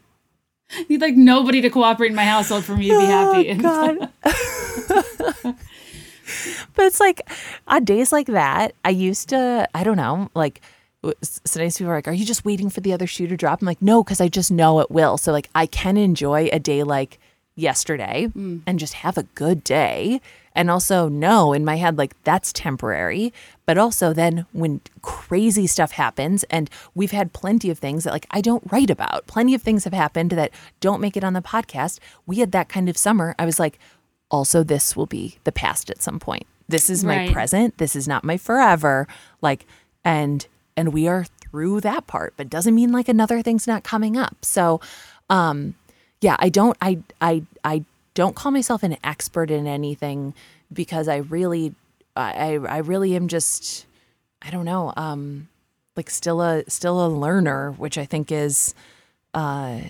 I 0.71 0.85
need 0.89 1.01
like 1.01 1.15
nobody 1.15 1.61
to 1.61 1.69
cooperate 1.69 2.09
in 2.09 2.15
my 2.15 2.25
household 2.25 2.65
for 2.65 2.75
me 2.75 2.89
to 2.89 2.99
be 2.99 3.05
happy. 3.05 3.61
Oh, 4.89 5.13
God. 5.43 5.55
but 6.75 6.85
it's 6.85 6.99
like 6.99 7.21
on 7.67 7.85
days 7.85 8.11
like 8.11 8.27
that, 8.27 8.73
I 8.83 8.89
used 8.89 9.29
to, 9.29 9.67
I 9.73 9.83
don't 9.83 9.97
know, 9.97 10.29
like 10.33 10.61
sometimes 11.21 11.77
people 11.77 11.91
are 11.91 11.95
like, 11.95 12.07
"Are 12.07 12.13
you 12.13 12.25
just 12.25 12.43
waiting 12.43 12.69
for 12.69 12.81
the 12.81 12.91
other 12.93 13.07
shoe 13.07 13.27
to 13.27 13.38
drop?" 13.38 13.61
I'm 13.61 13.65
like, 13.65 13.81
"No, 13.81 14.03
because 14.03 14.19
I 14.19 14.27
just 14.27 14.51
know 14.51 14.79
it 14.79 14.91
will." 14.91 15.17
So 15.17 15.31
like, 15.31 15.49
I 15.55 15.65
can 15.65 15.95
enjoy 15.95 16.49
a 16.51 16.59
day 16.59 16.83
like 16.83 17.19
yesterday 17.57 18.27
mm. 18.35 18.61
and 18.65 18.79
just 18.79 18.93
have 18.93 19.17
a 19.17 19.23
good 19.23 19.63
day 19.63 20.21
and 20.53 20.69
also 20.69 21.09
know 21.09 21.53
in 21.53 21.65
my 21.65 21.75
head 21.75 21.97
like 21.97 22.15
that's 22.23 22.53
temporary 22.53 23.33
but 23.68 23.78
also 23.78 24.13
then 24.13 24.47
when 24.51 24.82
crazy 25.03 25.68
stuff 25.68 25.91
happens 25.91 26.43
and 26.45 26.70
we've 26.95 27.11
had 27.11 27.34
plenty 27.34 27.70
of 27.70 27.78
things 27.78 28.03
that 28.03 28.13
like 28.13 28.26
I 28.32 28.41
don't 28.41 28.63
write 28.72 28.89
about. 28.89 29.28
Plenty 29.28 29.53
of 29.53 29.61
things 29.61 29.84
have 29.84 29.93
happened 29.93 30.32
that 30.32 30.51
don't 30.80 31.01
make 31.01 31.15
it 31.15 31.24
on 31.24 31.34
the 31.34 31.41
podcast. 31.41 31.99
We 32.26 32.38
had 32.38 32.51
that 32.53 32.70
kind 32.70 32.89
of 32.89 32.97
summer. 32.97 33.36
I 33.38 33.45
was 33.45 33.59
like 33.59 33.78
also 34.32 34.63
this 34.63 34.95
will 34.95 35.05
be 35.05 35.38
the 35.43 35.51
past 35.51 35.91
at 35.91 36.01
some 36.01 36.20
point. 36.20 36.47
This 36.68 36.89
is 36.89 37.03
my 37.03 37.18
right. 37.18 37.32
present. 37.32 37.78
This 37.78 37.95
is 37.95 38.07
not 38.07 38.24
my 38.24 38.38
forever. 38.38 39.07
Like 39.41 39.68
and 40.03 40.47
and 40.76 40.91
we 40.93 41.07
are 41.07 41.26
through 41.26 41.82
that 41.82 42.07
part 42.07 42.34
but 42.38 42.49
doesn't 42.49 42.74
mean 42.74 42.91
like 42.91 43.07
another 43.07 43.43
thing's 43.43 43.68
not 43.68 43.84
coming 43.84 44.18
up. 44.18 44.38
So 44.41 44.82
um 45.30 45.76
yeah 46.22 46.38
i 46.39 46.49
don't 46.49 46.76
i 46.82 46.97
i 47.22 47.43
i 47.63 47.84
don't 48.18 48.36
call 48.36 48.51
myself 48.51 48.82
an 48.82 48.97
expert 49.03 49.51
in 49.51 49.68
anything 49.68 50.34
because 50.74 51.07
I 51.07 51.18
really, 51.18 51.76
I, 52.18 52.53
I 52.53 52.78
really 52.80 53.15
am 53.15 53.28
just, 53.28 53.86
I 54.41 54.49
don't 54.49 54.65
know, 54.65 54.93
um, 54.97 55.47
like 55.95 56.09
still 56.09 56.41
a 56.41 56.63
still 56.68 57.05
a 57.05 57.09
learner, 57.09 57.72
which 57.72 57.97
I 57.97 58.05
think 58.05 58.32
is, 58.32 58.74
uh, 59.34 59.82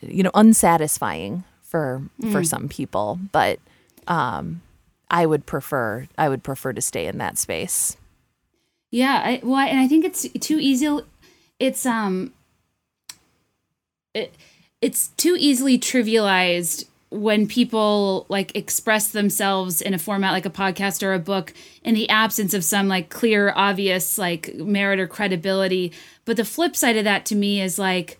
you 0.00 0.22
know, 0.22 0.30
unsatisfying 0.34 1.44
for 1.62 2.02
mm. 2.20 2.32
for 2.32 2.44
some 2.44 2.68
people. 2.68 3.18
But 3.32 3.58
um, 4.06 4.62
I 5.10 5.26
would 5.26 5.46
prefer 5.46 6.06
I 6.16 6.28
would 6.28 6.42
prefer 6.42 6.72
to 6.72 6.80
stay 6.80 7.06
in 7.06 7.18
that 7.18 7.38
space. 7.38 7.96
Yeah, 8.90 9.22
I, 9.24 9.40
well, 9.42 9.60
and 9.60 9.78
I 9.78 9.86
think 9.86 10.04
it's 10.04 10.28
too 10.40 10.58
easy. 10.58 10.98
It's 11.58 11.86
um, 11.86 12.32
it 14.14 14.34
it's 14.80 15.08
too 15.08 15.36
easily 15.38 15.78
trivialized 15.78 16.86
when 17.10 17.46
people 17.46 18.24
like 18.28 18.54
express 18.56 19.08
themselves 19.08 19.82
in 19.82 19.94
a 19.94 19.98
format 19.98 20.32
like 20.32 20.46
a 20.46 20.50
podcast 20.50 21.02
or 21.02 21.12
a 21.12 21.18
book 21.18 21.52
in 21.82 21.94
the 21.94 22.08
absence 22.08 22.54
of 22.54 22.64
some 22.64 22.86
like 22.86 23.10
clear 23.10 23.52
obvious 23.56 24.16
like 24.16 24.54
merit 24.54 25.00
or 25.00 25.08
credibility. 25.08 25.92
But 26.24 26.36
the 26.36 26.44
flip 26.44 26.76
side 26.76 26.96
of 26.96 27.04
that 27.04 27.26
to 27.26 27.34
me 27.34 27.60
is 27.60 27.78
like 27.78 28.18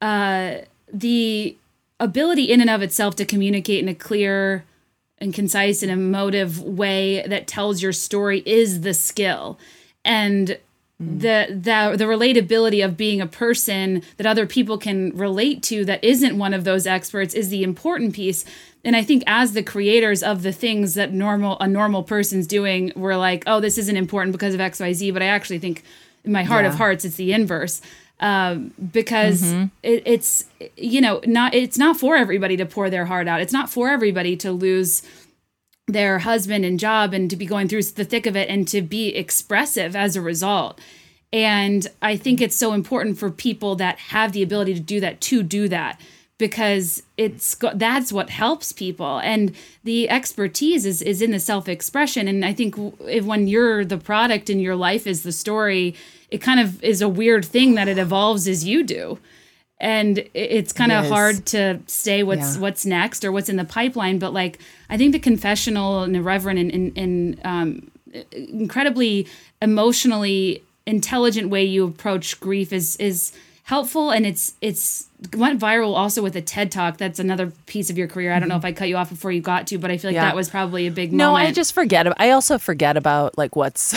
uh 0.00 0.58
the 0.92 1.56
ability 1.98 2.44
in 2.44 2.60
and 2.60 2.70
of 2.70 2.82
itself 2.82 3.16
to 3.16 3.24
communicate 3.24 3.82
in 3.82 3.88
a 3.88 3.94
clear 3.94 4.64
and 5.18 5.34
concise 5.34 5.82
and 5.82 5.92
emotive 5.92 6.62
way 6.62 7.22
that 7.26 7.46
tells 7.46 7.82
your 7.82 7.92
story 7.92 8.42
is 8.46 8.80
the 8.80 8.94
skill. 8.94 9.58
And 10.04 10.58
the 11.00 11.46
the 11.48 11.96
the 11.96 12.04
relatability 12.04 12.84
of 12.84 12.96
being 12.96 13.22
a 13.22 13.26
person 13.26 14.02
that 14.18 14.26
other 14.26 14.46
people 14.46 14.76
can 14.76 15.16
relate 15.16 15.62
to 15.62 15.84
that 15.86 16.04
isn't 16.04 16.36
one 16.36 16.52
of 16.52 16.64
those 16.64 16.86
experts 16.86 17.32
is 17.32 17.48
the 17.48 17.62
important 17.62 18.14
piece. 18.14 18.44
And 18.84 18.96
i 18.96 19.02
think 19.02 19.22
as 19.26 19.52
the 19.52 19.62
creators 19.62 20.22
of 20.22 20.42
the 20.42 20.52
things 20.52 20.94
that 20.94 21.12
normal 21.12 21.58
a 21.60 21.66
normal 21.66 22.02
person's 22.02 22.46
doing 22.46 22.92
we're 22.96 23.16
like 23.16 23.44
oh 23.46 23.60
this 23.60 23.76
isn't 23.76 23.96
important 23.96 24.32
because 24.32 24.54
of 24.54 24.60
xyz 24.60 25.12
but 25.12 25.20
i 25.22 25.26
actually 25.26 25.58
think 25.58 25.82
in 26.24 26.32
my 26.32 26.42
heart 26.44 26.64
of 26.64 26.74
hearts 26.74 27.04
it's 27.04 27.16
the 27.16 27.32
inverse. 27.32 27.80
Um, 28.20 28.74
because 28.92 29.52
it, 29.82 30.02
it's 30.04 30.44
you 30.76 31.00
know 31.00 31.22
not 31.24 31.54
it's 31.54 31.78
not 31.78 31.98
for 31.98 32.16
everybody 32.16 32.56
to 32.58 32.66
pour 32.66 32.90
their 32.90 33.06
heart 33.06 33.26
out. 33.28 33.40
It's 33.40 33.52
not 33.52 33.70
for 33.70 33.88
everybody 33.88 34.36
to 34.36 34.52
lose 34.52 35.02
their 35.90 36.20
husband 36.20 36.64
and 36.64 36.78
job 36.78 37.12
and 37.12 37.30
to 37.30 37.36
be 37.36 37.46
going 37.46 37.68
through 37.68 37.82
the 37.82 38.04
thick 38.04 38.26
of 38.26 38.36
it 38.36 38.48
and 38.48 38.66
to 38.68 38.82
be 38.82 39.08
expressive 39.08 39.94
as 39.94 40.16
a 40.16 40.20
result. 40.20 40.80
And 41.32 41.86
I 42.02 42.16
think 42.16 42.40
it's 42.40 42.56
so 42.56 42.72
important 42.72 43.18
for 43.18 43.30
people 43.30 43.76
that 43.76 43.98
have 43.98 44.32
the 44.32 44.42
ability 44.42 44.74
to 44.74 44.80
do 44.80 45.00
that 45.00 45.20
to 45.22 45.42
do 45.42 45.68
that 45.68 46.00
because 46.38 47.02
it's 47.16 47.56
that's 47.74 48.12
what 48.12 48.30
helps 48.30 48.72
people. 48.72 49.18
And 49.18 49.54
the 49.84 50.08
expertise 50.08 50.86
is 50.86 51.02
is 51.02 51.22
in 51.22 51.30
the 51.30 51.38
self-expression. 51.38 52.26
And 52.26 52.44
I 52.44 52.52
think 52.52 52.74
if 53.06 53.24
when 53.24 53.46
you're 53.46 53.84
the 53.84 53.98
product 53.98 54.50
and 54.50 54.60
your 54.60 54.74
life 54.74 55.06
is 55.06 55.22
the 55.22 55.32
story 55.32 55.94
it 56.30 56.38
kind 56.38 56.60
of 56.60 56.82
is 56.82 57.02
a 57.02 57.08
weird 57.08 57.44
thing 57.44 57.74
that 57.74 57.88
it 57.88 57.98
evolves 57.98 58.46
as 58.46 58.64
you 58.64 58.82
do 58.82 59.18
and 59.80 60.24
it's 60.34 60.72
kind 60.72 60.92
of 60.92 61.04
Yes. 61.04 61.12
hard 61.12 61.46
to 61.46 61.78
say 61.86 62.22
what's 62.22 62.54
Yeah. 62.56 62.60
what's 62.60 62.84
next 62.84 63.24
or 63.24 63.32
what's 63.32 63.48
in 63.48 63.56
the 63.56 63.64
pipeline 63.64 64.18
but 64.18 64.32
like 64.34 64.58
i 64.90 64.96
think 64.96 65.12
the 65.12 65.18
confessional 65.18 66.02
and 66.02 66.14
irreverent 66.14 66.58
and, 66.58 66.70
and, 66.72 66.92
and 66.98 67.40
um, 67.44 67.90
incredibly 68.32 69.26
emotionally 69.62 70.62
intelligent 70.86 71.48
way 71.50 71.64
you 71.64 71.84
approach 71.86 72.38
grief 72.40 72.72
is 72.72 72.96
is 72.96 73.32
helpful 73.64 74.10
and 74.10 74.26
it's 74.26 74.54
it's 74.60 75.06
went 75.36 75.60
viral 75.60 75.94
also 75.94 76.22
with 76.22 76.34
a 76.34 76.40
ted 76.40 76.72
talk 76.72 76.96
that's 76.96 77.18
another 77.18 77.52
piece 77.66 77.90
of 77.90 77.98
your 77.98 78.08
career 78.08 78.32
i 78.32 78.38
don't 78.38 78.48
know 78.48 78.56
if 78.56 78.64
i 78.64 78.72
cut 78.72 78.88
you 78.88 78.96
off 78.96 79.10
before 79.10 79.30
you 79.30 79.42
got 79.42 79.66
to 79.66 79.76
but 79.76 79.90
i 79.90 79.98
feel 79.98 80.08
like 80.08 80.14
Yeah. 80.14 80.24
that 80.24 80.34
was 80.34 80.48
probably 80.48 80.86
a 80.86 80.90
big 80.90 81.12
No, 81.12 81.32
moment 81.32 81.48
I 81.48 81.52
just 81.52 81.74
forget. 81.74 82.06
I 82.18 82.30
also 82.30 82.56
forget 82.56 82.96
about 82.96 83.36
like 83.36 83.54
what's 83.54 83.94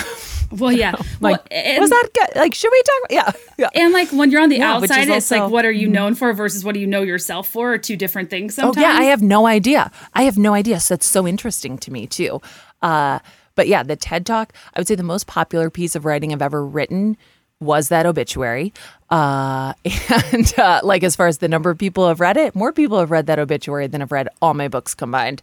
well 0.51 0.71
yeah 0.71 0.91
like. 1.21 1.37
well, 1.37 1.43
and- 1.49 1.79
was 1.81 1.89
that 1.91 2.09
good? 2.13 2.35
Like, 2.35 2.53
should 2.53 2.71
we 2.71 2.83
talk? 2.83 3.01
Yeah, 3.09 3.31
yeah. 3.57 3.69
and 3.73 3.93
like 3.93 4.09
when 4.11 4.31
you're 4.31 4.41
on 4.41 4.49
the 4.49 4.57
Yeah, 4.57 4.73
outside 4.75 5.03
it's 5.07 5.11
also- 5.31 5.43
like 5.43 5.51
what 5.51 5.63
are 5.65 5.71
you 5.71 5.87
known 5.87 6.13
for 6.15 6.33
versus 6.33 6.65
what 6.65 6.73
do 6.73 6.81
you 6.81 6.87
know 6.87 7.01
yourself 7.03 7.47
for 7.47 7.73
are 7.73 7.77
two 7.77 7.95
different 7.95 8.29
things 8.29 8.59
Oh 8.59 8.73
yeah, 8.75 8.93
I 8.99 9.03
have 9.05 9.21
no 9.21 9.47
idea. 9.47 9.91
I 10.13 10.23
have 10.23 10.37
no 10.37 10.53
idea. 10.53 10.79
So 10.81 10.95
that's 10.95 11.05
so 11.07 11.25
interesting 11.25 11.77
to 11.79 11.91
me 11.91 12.05
too. 12.05 12.41
Uh, 12.81 13.19
but 13.55 13.67
yeah, 13.67 13.81
the 13.83 13.95
TED 13.95 14.25
Talk. 14.25 14.51
I 14.73 14.79
would 14.79 14.87
say 14.87 14.95
the 14.95 15.03
most 15.03 15.25
popular 15.27 15.69
piece 15.69 15.95
of 15.95 16.03
writing 16.05 16.33
I've 16.33 16.41
ever 16.41 16.65
written 16.65 17.15
was 17.63 17.89
that 17.89 18.05
obituary. 18.05 18.73
Uh, 19.09 19.73
and 20.31 20.53
uh, 20.57 20.81
like 20.83 21.03
as 21.03 21.15
far 21.15 21.27
as 21.27 21.39
the 21.39 21.47
number 21.47 21.69
of 21.69 21.77
people 21.77 22.07
have 22.07 22.19
read 22.19 22.37
it, 22.37 22.55
more 22.55 22.71
people 22.71 22.99
have 22.99 23.11
read 23.11 23.27
that 23.27 23.39
obituary 23.39 23.87
than 23.87 24.01
have 24.01 24.11
read 24.11 24.27
all 24.41 24.53
my 24.53 24.67
books 24.67 24.93
combined. 24.93 25.41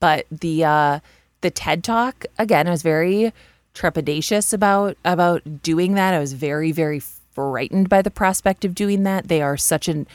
But 0.00 0.26
the 0.30 0.64
uh, 0.64 1.00
the 1.40 1.50
TED 1.50 1.84
Talk 1.84 2.26
again, 2.38 2.66
I 2.66 2.70
was 2.70 2.82
very 2.82 3.32
trepidatious 3.74 4.52
about 4.52 4.96
about 5.04 5.62
doing 5.62 5.94
that. 5.94 6.14
I 6.14 6.18
was 6.18 6.32
very 6.32 6.72
very 6.72 7.00
frightened 7.00 7.88
by 7.88 8.02
the 8.02 8.10
prospect 8.10 8.64
of 8.64 8.74
doing 8.74 9.04
that. 9.04 9.28
They 9.28 9.42
are 9.42 9.56
such 9.56 9.88
an 9.88 10.06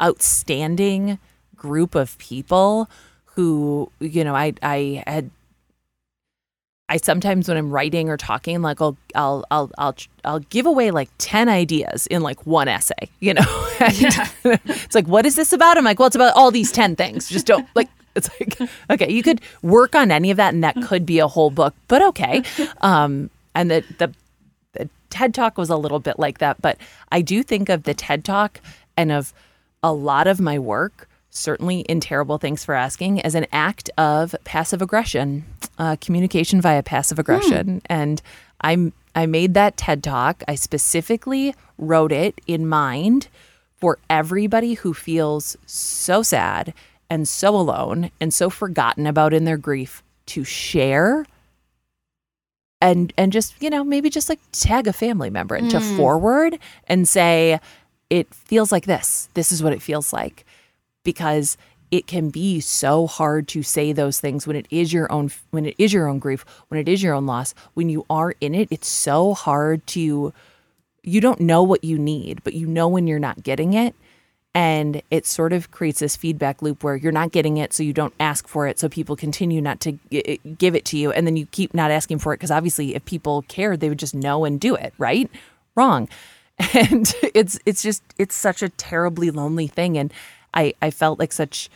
outstanding 0.00 1.18
group 1.56 1.94
of 1.94 2.18
people 2.18 2.88
who 3.34 3.90
you 4.00 4.24
know 4.24 4.34
I 4.34 4.54
I 4.62 5.02
had 5.06 5.30
I 6.88 6.96
sometimes 6.98 7.48
when 7.48 7.56
I'm 7.56 7.70
writing 7.70 8.08
or 8.08 8.16
talking 8.16 8.60
like 8.60 8.80
I'll 8.80 8.96
I'll 9.14 9.44
I'll 9.50 9.70
I'll 9.78 9.96
I'll 10.24 10.38
give 10.40 10.66
away 10.66 10.90
like 10.90 11.08
10 11.18 11.48
ideas 11.48 12.06
in 12.08 12.22
like 12.22 12.44
one 12.46 12.68
essay, 12.68 13.08
you 13.20 13.34
know. 13.34 13.68
Yeah. 13.94 14.28
it's 14.44 14.94
like 14.94 15.06
what 15.06 15.26
is 15.26 15.36
this 15.36 15.52
about? 15.52 15.78
I'm 15.78 15.84
like, 15.84 15.98
well, 15.98 16.06
it's 16.06 16.16
about 16.16 16.34
all 16.36 16.50
these 16.50 16.72
10 16.72 16.96
things. 16.96 17.28
Just 17.28 17.46
don't 17.46 17.66
like 17.74 17.88
it's 18.14 18.28
like 18.38 18.70
okay, 18.90 19.10
you 19.10 19.22
could 19.22 19.40
work 19.62 19.94
on 19.94 20.10
any 20.10 20.30
of 20.30 20.36
that 20.36 20.52
and 20.52 20.62
that 20.62 20.76
could 20.82 21.06
be 21.06 21.18
a 21.18 21.28
whole 21.28 21.50
book, 21.50 21.74
but 21.88 22.02
okay. 22.02 22.42
Um 22.82 23.30
and 23.54 23.70
the 23.70 23.84
the 23.98 24.12
the 24.72 24.88
TED 25.10 25.34
Talk 25.34 25.56
was 25.56 25.70
a 25.70 25.76
little 25.76 26.00
bit 26.00 26.18
like 26.18 26.38
that, 26.38 26.60
but 26.60 26.76
I 27.10 27.22
do 27.22 27.42
think 27.42 27.68
of 27.68 27.84
the 27.84 27.94
TED 27.94 28.24
Talk 28.24 28.60
and 28.96 29.10
of 29.12 29.32
a 29.82 29.92
lot 29.92 30.26
of 30.26 30.40
my 30.40 30.58
work, 30.58 31.08
certainly 31.32 31.80
in 31.80 31.98
Terrible 31.98 32.38
Thanks 32.38 32.64
for 32.64 32.74
Asking, 32.74 33.20
as 33.22 33.34
an 33.34 33.46
act 33.50 33.90
of 33.98 34.36
passive 34.44 34.80
aggression, 34.80 35.44
uh, 35.78 35.96
communication 36.00 36.60
via 36.60 36.82
passive 36.82 37.18
aggression. 37.18 37.82
And 37.86 38.22
I 38.62 38.92
I 39.14 39.26
made 39.26 39.54
that 39.54 39.76
TED 39.76 40.04
Talk. 40.04 40.44
I 40.46 40.54
specifically 40.54 41.54
wrote 41.78 42.12
it 42.12 42.40
in 42.46 42.66
mind 42.68 43.28
for 43.76 43.98
everybody 44.08 44.74
who 44.74 44.94
feels 44.94 45.56
so 45.66 46.22
sad 46.22 46.72
and 47.10 47.26
so 47.26 47.56
alone 47.56 48.10
and 48.20 48.32
so 48.32 48.48
forgotten 48.48 49.06
about 49.06 49.34
in 49.34 49.44
their 49.44 49.56
grief 49.56 50.02
to 50.26 50.44
share 50.44 51.26
and 52.80 53.12
and 53.18 53.32
just 53.32 53.60
you 53.60 53.70
know 53.70 53.82
maybe 53.82 54.08
just 54.08 54.28
like 54.28 54.40
tag 54.52 54.86
a 54.86 54.92
family 54.92 55.30
member 55.30 55.54
and 55.54 55.70
to 55.70 55.80
forward 55.96 56.58
and 56.88 57.08
say 57.08 57.58
it 58.08 58.32
feels 58.32 58.70
like 58.70 58.86
this 58.86 59.28
this 59.34 59.50
is 59.50 59.62
what 59.62 59.72
it 59.72 59.82
feels 59.82 60.12
like 60.12 60.46
because 61.04 61.56
it 61.92 62.06
can 62.06 62.30
be 62.30 62.58
so 62.58 63.06
hard 63.06 63.46
to 63.48 63.62
say 63.62 63.92
those 63.92 64.18
things 64.18 64.46
when 64.46 64.56
it 64.56 64.66
is 64.70 64.92
your 64.92 65.12
own 65.12 65.30
when 65.50 65.66
it 65.66 65.74
is 65.78 65.92
your 65.92 66.08
own 66.08 66.18
grief 66.18 66.44
when 66.68 66.80
it 66.80 66.88
is 66.88 67.02
your 67.02 67.14
own 67.14 67.26
loss. 67.26 67.54
When 67.74 67.88
you 67.90 68.04
are 68.10 68.34
in 68.40 68.54
it 68.54 68.68
it's 68.72 68.88
so 68.88 69.34
hard 69.34 69.86
to 69.88 70.32
you 71.04 71.20
don't 71.20 71.40
know 71.40 71.62
what 71.62 71.84
you 71.84 71.98
need 71.98 72.42
but 72.42 72.54
you 72.54 72.66
know 72.66 72.88
when 72.88 73.06
you're 73.06 73.18
not 73.18 73.42
getting 73.44 73.74
it. 73.74 73.94
And 74.54 75.02
it 75.10 75.24
sort 75.24 75.54
of 75.54 75.70
creates 75.70 76.00
this 76.00 76.14
feedback 76.14 76.60
loop 76.60 76.82
where 76.84 76.96
you're 76.96 77.12
not 77.12 77.32
getting 77.32 77.56
it 77.56 77.72
so 77.72 77.82
you 77.82 77.94
don't 77.94 78.12
ask 78.20 78.46
for 78.46 78.66
it 78.66 78.78
so 78.78 78.86
people 78.88 79.16
continue 79.16 79.62
not 79.62 79.80
to 79.80 79.98
g- 80.10 80.40
give 80.58 80.74
it 80.74 80.84
to 80.86 80.98
you. 80.98 81.10
And 81.10 81.26
then 81.26 81.36
you 81.36 81.46
keep 81.46 81.72
not 81.72 81.90
asking 81.90 82.18
for 82.18 82.34
it 82.34 82.36
because 82.36 82.50
obviously 82.50 82.94
if 82.94 83.04
people 83.04 83.42
cared 83.48 83.80
they 83.80 83.88
would 83.90 83.98
just 83.98 84.14
know 84.14 84.44
and 84.46 84.58
do 84.58 84.74
it 84.74 84.94
right? 84.96 85.30
Wrong. 85.76 86.08
And 86.74 87.12
it's 87.34 87.58
it's 87.66 87.82
just 87.82 88.02
it's 88.18 88.36
such 88.36 88.62
a 88.62 88.68
terribly 88.68 89.30
lonely 89.30 89.66
thing. 89.66 89.98
And 89.98 90.12
i 90.54 90.74
i 90.82 90.90
felt 90.90 91.18
like 91.18 91.32
such 91.32 91.70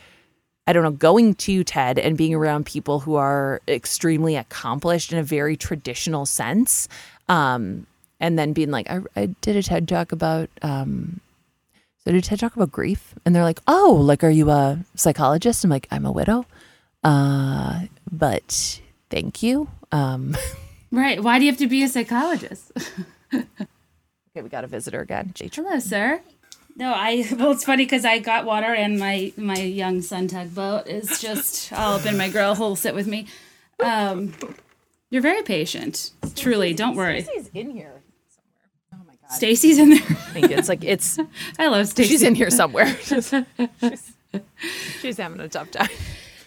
I 0.69 0.73
don't 0.73 0.83
know, 0.83 0.91
going 0.91 1.35
to 1.35 1.63
TED 1.63 1.97
and 1.97 2.17
being 2.17 2.35
around 2.35 2.65
people 2.65 2.99
who 2.99 3.15
are 3.15 3.61
extremely 3.69 4.35
accomplished 4.35 5.13
in 5.13 5.17
a 5.17 5.23
very 5.23 5.55
traditional 5.55 6.25
sense, 6.25 6.89
um, 7.29 7.87
and 8.19 8.37
then 8.37 8.51
being 8.51 8.69
like, 8.69 8.89
I, 8.89 8.99
I 9.15 9.25
did 9.39 9.55
a 9.55 9.63
TED 9.63 9.87
talk 9.87 10.11
about, 10.11 10.49
um, 10.61 11.21
so 11.99 12.11
I 12.11 12.11
did 12.11 12.17
a 12.17 12.27
TED 12.27 12.41
talk 12.41 12.57
about 12.57 12.69
grief, 12.69 13.15
and 13.25 13.33
they're 13.33 13.45
like, 13.45 13.61
oh, 13.65 13.97
like, 14.03 14.25
are 14.25 14.29
you 14.29 14.49
a 14.49 14.79
psychologist? 14.93 15.63
I'm 15.63 15.69
like, 15.69 15.87
I'm 15.89 16.05
a 16.05 16.11
widow, 16.11 16.45
uh, 17.01 17.83
but 18.11 18.81
thank 19.09 19.41
you. 19.41 19.69
Um, 19.93 20.35
right 20.91 21.21
why 21.21 21.37
do 21.37 21.45
you 21.45 21.51
have 21.51 21.59
to 21.59 21.67
be 21.67 21.83
a 21.83 21.87
psychologist 21.89 22.71
okay, 23.33 24.41
we 24.41 24.49
got 24.49 24.63
a 24.63 24.67
visitor 24.67 25.01
again. 25.01 25.33
Hello, 25.35 25.79
sir. 25.79 26.21
No, 26.77 26.93
I. 26.93 27.25
Well, 27.37 27.51
it's 27.51 27.63
funny 27.63 27.83
because 27.85 28.05
I 28.05 28.19
got 28.19 28.45
water 28.45 28.73
and 28.73 28.99
my 28.99 29.33
my 29.35 29.57
young 29.59 30.01
son 30.01 30.27
tugboat 30.27 30.87
is 30.87 31.19
just 31.19 31.73
all 31.73 31.95
up 31.95 32.05
in 32.05 32.17
my 32.17 32.29
grill. 32.29 32.55
He'll 32.55 32.75
sit 32.75 32.95
with 32.95 33.07
me. 33.07 33.27
Um, 33.83 34.33
you're 35.09 35.21
very 35.21 35.43
patient. 35.43 36.11
Truly, 36.35 36.73
don't 36.73 36.95
worry. 36.95 37.23
Stacy's 37.23 37.49
in 37.53 37.71
here 37.71 38.01
somewhere. 38.29 38.93
Oh 38.93 38.97
my 39.07 39.13
god. 39.21 39.35
Stacy's 39.35 39.77
in 39.79 39.89
there. 39.89 39.99
I 40.01 40.31
think 40.31 40.51
it's 40.51 40.69
like 40.69 40.83
it's 40.83 41.19
I 41.59 41.67
love 41.67 41.87
Stacy. 41.87 42.09
she's 42.09 42.23
in 42.23 42.35
here 42.35 42.51
somewhere. 42.51 42.95
she's, 43.01 43.33
she's 45.01 45.17
having 45.17 45.39
a 45.39 45.49
tough 45.49 45.71
time. 45.71 45.89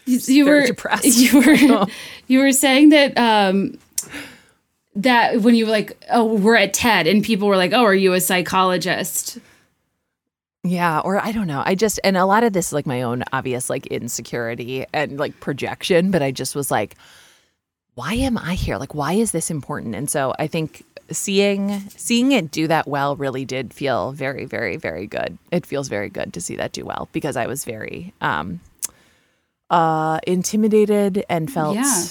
you 0.06 0.44
very 0.44 0.60
were 0.62 0.66
depressed. 0.66 1.04
You 1.04 1.40
were 1.40 1.86
you 2.28 2.38
were 2.38 2.52
saying 2.52 2.90
that 2.90 3.18
um 3.18 3.78
that 4.96 5.40
when 5.40 5.54
you 5.54 5.66
were 5.66 5.72
like, 5.72 5.96
oh, 6.10 6.24
we're 6.34 6.56
at 6.56 6.74
TED, 6.74 7.06
and 7.06 7.24
people 7.24 7.48
were 7.48 7.56
like, 7.56 7.72
oh, 7.72 7.82
are 7.84 7.94
you 7.94 8.12
a 8.12 8.20
psychologist? 8.20 9.38
Yeah, 10.62 11.00
or 11.00 11.18
I 11.18 11.32
don't 11.32 11.46
know. 11.46 11.62
I 11.64 11.74
just 11.74 11.98
and 12.04 12.16
a 12.16 12.26
lot 12.26 12.44
of 12.44 12.52
this 12.52 12.66
is 12.68 12.72
like 12.74 12.86
my 12.86 13.02
own 13.02 13.24
obvious 13.32 13.70
like 13.70 13.86
insecurity 13.86 14.84
and 14.92 15.18
like 15.18 15.40
projection, 15.40 16.10
but 16.10 16.22
I 16.22 16.30
just 16.32 16.54
was 16.54 16.70
like 16.70 16.96
why 17.94 18.14
am 18.14 18.38
I 18.38 18.54
here? 18.54 18.76
Like 18.78 18.94
why 18.94 19.14
is 19.14 19.32
this 19.32 19.50
important? 19.50 19.94
And 19.94 20.08
so 20.10 20.34
I 20.38 20.46
think 20.46 20.84
seeing 21.10 21.80
seeing 21.90 22.32
it 22.32 22.50
do 22.50 22.66
that 22.68 22.86
well 22.86 23.16
really 23.16 23.44
did 23.44 23.72
feel 23.74 24.12
very 24.12 24.44
very 24.44 24.76
very 24.76 25.06
good. 25.06 25.38
It 25.50 25.64
feels 25.64 25.88
very 25.88 26.08
good 26.10 26.34
to 26.34 26.40
see 26.40 26.56
that 26.56 26.72
do 26.72 26.84
well 26.84 27.08
because 27.12 27.36
I 27.36 27.46
was 27.46 27.64
very 27.64 28.12
um 28.20 28.60
uh 29.70 30.20
intimidated 30.26 31.24
and 31.30 31.50
felt 31.50 31.76
Yeah. 31.76 32.04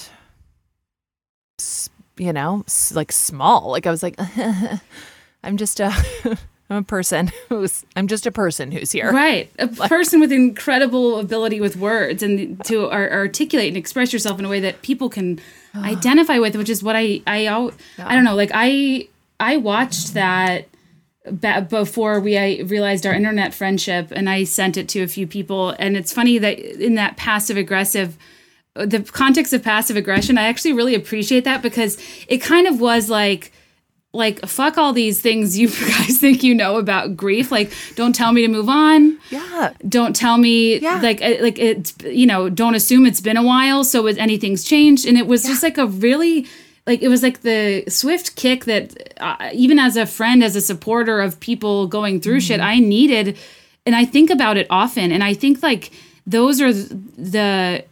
you 2.18 2.32
know, 2.32 2.64
like 2.92 3.12
small. 3.12 3.70
Like 3.70 3.86
I 3.86 3.90
was 3.90 4.02
like 4.02 4.18
I'm 5.44 5.56
just 5.56 5.78
a 5.80 5.92
I'm 6.70 6.76
a 6.76 6.82
person 6.82 7.32
who's 7.48 7.84
I'm 7.96 8.06
just 8.06 8.26
a 8.26 8.30
person 8.32 8.70
who's 8.70 8.92
here. 8.92 9.12
Right. 9.12 9.50
A 9.58 9.66
person 9.88 10.20
with 10.20 10.32
incredible 10.32 11.18
ability 11.18 11.60
with 11.60 11.76
words 11.76 12.22
and 12.22 12.64
to 12.66 12.88
ar- 12.88 13.10
articulate 13.10 13.68
and 13.68 13.76
express 13.76 14.12
yourself 14.12 14.38
in 14.38 14.44
a 14.44 14.48
way 14.48 14.60
that 14.60 14.82
people 14.82 15.08
can 15.10 15.40
identify 15.74 16.38
with, 16.38 16.56
which 16.56 16.70
is 16.70 16.82
what 16.82 16.96
I 16.96 17.20
I 17.26 17.46
al- 17.46 17.72
I 17.98 18.14
don't 18.14 18.24
know, 18.24 18.36
like 18.36 18.52
I 18.54 19.08
I 19.40 19.56
watched 19.56 20.14
that 20.14 20.68
ba- 21.30 21.66
before 21.68 22.20
we 22.20 22.38
I 22.38 22.60
realized 22.64 23.04
our 23.04 23.14
internet 23.14 23.52
friendship 23.52 24.12
and 24.12 24.30
I 24.30 24.44
sent 24.44 24.76
it 24.76 24.88
to 24.90 25.02
a 25.02 25.08
few 25.08 25.26
people 25.26 25.70
and 25.78 25.96
it's 25.96 26.12
funny 26.12 26.38
that 26.38 26.58
in 26.58 26.94
that 26.94 27.16
passive 27.16 27.56
aggressive 27.56 28.16
the 28.74 29.00
context 29.00 29.52
of 29.52 29.62
passive 29.64 29.96
aggression 29.96 30.38
I 30.38 30.44
actually 30.44 30.72
really 30.72 30.94
appreciate 30.94 31.44
that 31.44 31.60
because 31.62 31.98
it 32.28 32.38
kind 32.38 32.68
of 32.68 32.80
was 32.80 33.10
like 33.10 33.52
like 34.12 34.44
fuck 34.46 34.76
all 34.76 34.92
these 34.92 35.20
things 35.20 35.56
you 35.56 35.68
guys 35.88 36.18
think 36.18 36.42
you 36.42 36.54
know 36.54 36.76
about 36.78 37.16
grief. 37.16 37.52
Like 37.52 37.72
don't 37.94 38.14
tell 38.14 38.32
me 38.32 38.42
to 38.42 38.48
move 38.48 38.68
on. 38.68 39.18
Yeah. 39.30 39.72
don't 39.88 40.16
tell 40.16 40.36
me 40.38 40.78
Yeah. 40.80 41.00
like 41.00 41.22
uh, 41.22 41.36
like 41.40 41.58
it's 41.58 41.94
you 42.04 42.26
know 42.26 42.48
don't 42.48 42.74
assume 42.74 43.06
it's 43.06 43.20
been 43.20 43.36
a 43.36 43.42
while 43.42 43.84
so 43.84 44.06
it, 44.08 44.18
anything's 44.18 44.64
changed. 44.64 45.06
And 45.06 45.16
it 45.16 45.26
was 45.26 45.44
just 45.44 45.62
like 45.62 45.78
a 45.78 45.86
really 45.86 46.46
like 46.86 47.02
it 47.02 47.08
was 47.08 47.22
like 47.22 47.42
the 47.42 47.84
swift 47.88 48.34
kick 48.36 48.64
that 48.64 49.12
uh, 49.20 49.50
even 49.52 49.78
as 49.78 49.96
a 49.96 50.06
friend 50.06 50.42
as 50.42 50.56
a 50.56 50.60
supporter 50.60 51.20
of 51.20 51.38
people 51.38 51.86
going 51.86 52.20
through 52.20 52.40
shit 52.40 52.58
i 52.60 52.78
needed. 52.80 53.36
And 53.86 53.94
i 53.94 54.04
think 54.04 54.28
about 54.30 54.56
it 54.56 54.66
often. 54.70 55.12
And 55.12 55.22
i 55.22 55.34
think 55.34 55.62
like 55.62 55.92
those 56.26 56.60
are 56.60 56.72
the 56.72 57.84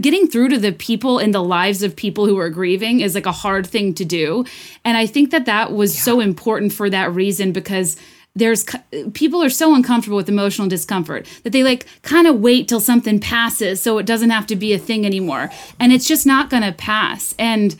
getting 0.00 0.26
through 0.26 0.48
to 0.48 0.58
the 0.58 0.72
people 0.72 1.18
in 1.18 1.30
the 1.30 1.42
lives 1.42 1.82
of 1.82 1.94
people 1.94 2.26
who 2.26 2.36
are 2.38 2.50
grieving 2.50 3.00
is 3.00 3.14
like 3.14 3.26
a 3.26 3.32
hard 3.32 3.64
thing 3.66 3.94
to 3.94 4.04
do 4.04 4.44
and 4.84 4.96
i 4.96 5.06
think 5.06 5.30
that 5.30 5.46
that 5.46 5.72
was 5.72 5.96
so 5.96 6.18
important 6.20 6.72
for 6.72 6.90
that 6.90 7.12
reason 7.14 7.52
because 7.52 7.96
there's 8.34 8.66
people 9.14 9.40
are 9.42 9.48
so 9.48 9.74
uncomfortable 9.74 10.16
with 10.16 10.28
emotional 10.28 10.68
discomfort 10.68 11.26
that 11.44 11.50
they 11.52 11.62
like 11.62 11.86
kind 12.02 12.26
of 12.26 12.40
wait 12.40 12.66
till 12.68 12.80
something 12.80 13.20
passes 13.20 13.80
so 13.80 13.98
it 13.98 14.06
doesn't 14.06 14.30
have 14.30 14.46
to 14.48 14.56
be 14.56 14.72
a 14.72 14.78
thing 14.78 15.06
anymore 15.06 15.48
and 15.78 15.92
it's 15.92 16.08
just 16.08 16.26
not 16.26 16.50
going 16.50 16.62
to 16.64 16.72
pass 16.72 17.34
and 17.38 17.76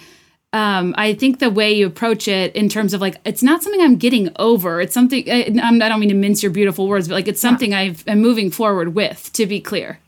um, 0.53 0.95
I 0.97 1.13
think 1.13 1.39
the 1.41 1.51
way 1.51 1.73
you 1.75 1.87
approach 1.87 2.29
it 2.29 2.55
in 2.57 2.71
terms 2.71 2.95
of 2.95 3.01
like 3.03 3.17
it's 3.27 3.43
not 3.43 3.63
something 3.63 3.81
I'm 3.83 3.97
getting 3.97 4.31
over. 4.39 4.81
It's 4.81 4.95
something 4.95 5.29
I, 5.31 5.43
I'm- 5.61 5.83
I 5.83 5.89
don't 5.91 6.01
mean 6.01 6.09
to 6.09 6.15
mince 6.15 6.43
your 6.43 6.51
beautiful 6.53 6.87
words, 6.89 7.09
but 7.09 7.15
like 7.15 7.29
it's 7.29 7.41
something 7.41 7.75
I've, 7.75 8.03
I'm 8.09 8.23
moving 8.23 8.51
forward 8.51 8.95
with. 8.95 9.31
To 9.35 9.45
be 9.45 9.61
clear, 9.61 9.99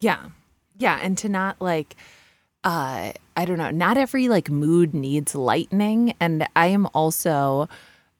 Yeah. 0.00 0.18
Yeah. 0.80 0.98
And 1.00 1.16
to 1.18 1.28
not 1.28 1.60
like, 1.60 1.94
uh, 2.64 3.12
I 3.36 3.44
don't 3.44 3.58
know, 3.58 3.70
not 3.70 3.96
every 3.96 4.28
like 4.28 4.50
mood 4.50 4.94
needs 4.94 5.34
lightening. 5.34 6.14
And 6.18 6.48
I 6.56 6.66
am 6.66 6.88
also, 6.94 7.68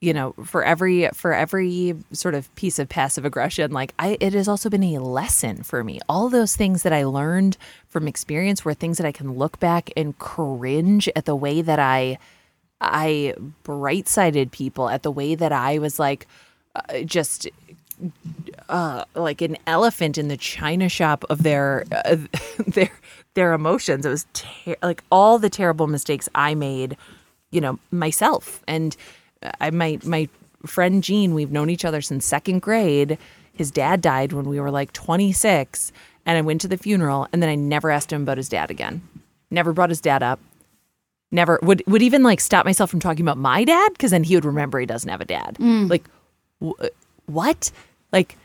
you 0.00 0.14
know, 0.14 0.32
for 0.44 0.62
every 0.64 1.08
for 1.08 1.34
every 1.34 1.94
sort 2.12 2.34
of 2.34 2.54
piece 2.54 2.78
of 2.78 2.88
passive 2.88 3.24
aggression, 3.24 3.72
like 3.72 3.92
I 3.98 4.16
it 4.20 4.32
has 4.34 4.46
also 4.46 4.70
been 4.70 4.84
a 4.84 4.98
lesson 4.98 5.62
for 5.62 5.82
me. 5.82 6.00
All 6.08 6.28
those 6.28 6.54
things 6.54 6.84
that 6.84 6.92
I 6.92 7.04
learned 7.04 7.56
from 7.88 8.06
experience 8.06 8.64
were 8.64 8.74
things 8.74 8.98
that 8.98 9.06
I 9.06 9.12
can 9.12 9.34
look 9.34 9.58
back 9.58 9.90
and 9.96 10.16
cringe 10.18 11.08
at 11.16 11.24
the 11.24 11.36
way 11.36 11.60
that 11.62 11.78
I 11.78 12.18
I 12.80 13.34
bright-sided 13.62 14.52
people, 14.52 14.88
at 14.88 15.02
the 15.02 15.10
way 15.10 15.34
that 15.34 15.52
I 15.52 15.78
was 15.78 15.98
like 15.98 16.26
uh, 16.74 17.00
just 17.04 17.48
uh, 18.70 19.04
like 19.14 19.42
an 19.42 19.56
elephant 19.66 20.16
in 20.16 20.28
the 20.28 20.36
china 20.36 20.88
shop 20.88 21.24
of 21.28 21.42
their 21.42 21.84
uh, 21.92 22.16
their 22.66 22.90
their 23.34 23.52
emotions. 23.52 24.06
It 24.06 24.08
was 24.08 24.26
ter- 24.32 24.76
like 24.82 25.02
all 25.12 25.38
the 25.38 25.50
terrible 25.50 25.86
mistakes 25.86 26.28
I 26.34 26.54
made, 26.54 26.96
you 27.50 27.60
know, 27.60 27.78
myself. 27.90 28.62
And 28.66 28.96
I 29.60 29.70
my 29.70 29.98
my 30.04 30.28
friend 30.66 31.02
Gene, 31.02 31.34
we've 31.34 31.50
known 31.52 31.68
each 31.70 31.84
other 31.84 32.00
since 32.00 32.24
second 32.24 32.62
grade. 32.62 33.18
His 33.52 33.70
dad 33.70 34.00
died 34.00 34.32
when 34.32 34.46
we 34.48 34.58
were 34.58 34.70
like 34.70 34.92
26, 34.94 35.92
and 36.24 36.38
I 36.38 36.40
went 36.40 36.62
to 36.62 36.68
the 36.68 36.78
funeral, 36.78 37.26
and 37.32 37.42
then 37.42 37.50
I 37.50 37.56
never 37.56 37.90
asked 37.90 38.10
him 38.12 38.22
about 38.22 38.38
his 38.38 38.48
dad 38.48 38.70
again. 38.70 39.02
Never 39.50 39.72
brought 39.74 39.90
his 39.90 40.00
dad 40.00 40.22
up. 40.22 40.40
Never 41.32 41.58
would 41.62 41.82
would 41.86 42.02
even 42.02 42.22
like 42.22 42.40
stop 42.40 42.64
myself 42.64 42.90
from 42.90 43.00
talking 43.00 43.24
about 43.24 43.36
my 43.36 43.64
dad 43.64 43.92
because 43.92 44.10
then 44.12 44.24
he 44.24 44.34
would 44.34 44.44
remember 44.44 44.80
he 44.80 44.86
doesn't 44.86 45.10
have 45.10 45.20
a 45.20 45.24
dad. 45.24 45.56
Like 45.88 46.04
wh- 46.64 46.86
what? 47.26 47.70
Like, 48.12 48.36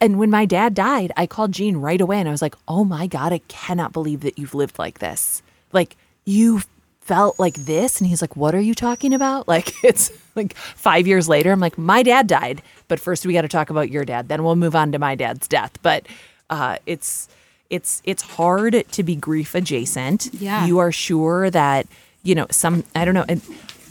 and 0.00 0.18
when 0.18 0.30
my 0.30 0.44
dad 0.44 0.74
died, 0.74 1.12
I 1.16 1.26
called 1.26 1.52
Gene 1.52 1.76
right 1.76 2.00
away 2.00 2.18
and 2.18 2.28
I 2.28 2.32
was 2.32 2.42
like, 2.42 2.54
oh 2.68 2.84
my 2.84 3.06
God, 3.06 3.32
I 3.32 3.38
cannot 3.48 3.92
believe 3.92 4.20
that 4.20 4.38
you've 4.38 4.54
lived 4.54 4.78
like 4.78 5.00
this. 5.00 5.42
Like, 5.72 5.96
you 6.24 6.62
felt 7.00 7.38
like 7.40 7.54
this. 7.54 8.00
And 8.00 8.08
he's 8.08 8.22
like, 8.22 8.36
what 8.36 8.54
are 8.54 8.60
you 8.60 8.74
talking 8.74 9.12
about? 9.12 9.48
Like, 9.52 9.72
it's 9.84 10.10
like 10.34 10.54
five 10.54 11.06
years 11.06 11.28
later, 11.28 11.50
I'm 11.52 11.60
like, 11.60 11.76
my 11.76 12.02
dad 12.02 12.26
died. 12.26 12.62
But 12.88 13.00
first, 13.00 13.26
we 13.26 13.32
got 13.32 13.42
to 13.42 13.48
talk 13.48 13.70
about 13.70 13.90
your 13.90 14.04
dad. 14.04 14.28
Then 14.28 14.44
we'll 14.44 14.56
move 14.56 14.76
on 14.76 14.92
to 14.92 14.98
my 14.98 15.14
dad's 15.14 15.48
death. 15.48 15.72
But 15.82 16.06
uh, 16.48 16.78
it's, 16.86 17.28
it's 17.68 18.02
it's 18.04 18.22
hard 18.22 18.84
to 18.92 19.02
be 19.02 19.16
grief 19.16 19.54
adjacent. 19.54 20.28
Yeah. 20.34 20.66
You 20.66 20.78
are 20.78 20.92
sure 20.92 21.48
that, 21.50 21.86
you 22.22 22.34
know, 22.34 22.46
some 22.50 22.84
I 22.94 23.04
don't 23.06 23.14
know, 23.14 23.24
and 23.28 23.40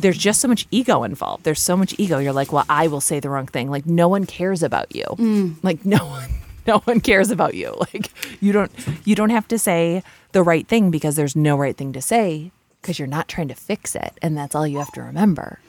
there's 0.01 0.17
just 0.17 0.41
so 0.41 0.47
much 0.47 0.67
ego 0.71 1.03
involved. 1.03 1.43
There's 1.43 1.61
so 1.61 1.77
much 1.77 1.95
ego. 1.97 2.17
You're 2.17 2.33
like, 2.33 2.51
well, 2.51 2.65
I 2.69 2.87
will 2.87 3.01
say 3.01 3.19
the 3.19 3.29
wrong 3.29 3.47
thing. 3.47 3.69
Like 3.69 3.85
no 3.85 4.07
one 4.07 4.25
cares 4.25 4.63
about 4.63 4.95
you. 4.95 5.05
Mm. 5.11 5.55
Like 5.63 5.85
no 5.85 6.05
one 6.05 6.29
no 6.67 6.79
one 6.79 6.99
cares 6.99 7.31
about 7.31 7.53
you. 7.53 7.75
Like 7.93 8.11
you 8.41 8.51
don't 8.51 8.71
you 9.05 9.15
don't 9.15 9.29
have 9.29 9.47
to 9.49 9.59
say 9.59 10.03
the 10.31 10.43
right 10.43 10.67
thing 10.67 10.91
because 10.91 11.15
there's 11.15 11.35
no 11.35 11.55
right 11.57 11.75
thing 11.75 11.93
to 11.93 12.01
say 12.01 12.51
because 12.81 12.99
you're 12.99 13.07
not 13.07 13.27
trying 13.27 13.47
to 13.49 13.55
fix 13.55 13.95
it. 13.95 14.17
And 14.21 14.37
that's 14.37 14.55
all 14.55 14.67
you 14.67 14.79
have 14.79 14.91
to 14.93 15.01
remember. 15.01 15.59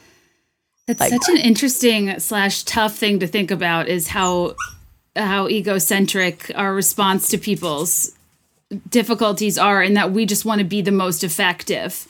that's 0.87 1.09
such 1.09 1.29
an 1.29 1.37
interesting 1.37 2.19
slash 2.19 2.63
tough 2.63 2.95
thing 2.95 3.19
to 3.19 3.27
think 3.27 3.51
about. 3.51 3.87
Is 3.87 4.09
how 4.09 4.55
how 5.15 5.47
egocentric 5.47 6.51
our 6.55 6.73
response 6.73 7.29
to 7.29 7.37
people's 7.37 8.13
difficulties 8.89 9.57
are, 9.57 9.81
and 9.81 9.95
that 9.97 10.11
we 10.11 10.25
just 10.25 10.45
want 10.45 10.59
to 10.59 10.65
be 10.65 10.81
the 10.81 10.91
most 10.91 11.23
effective, 11.23 12.07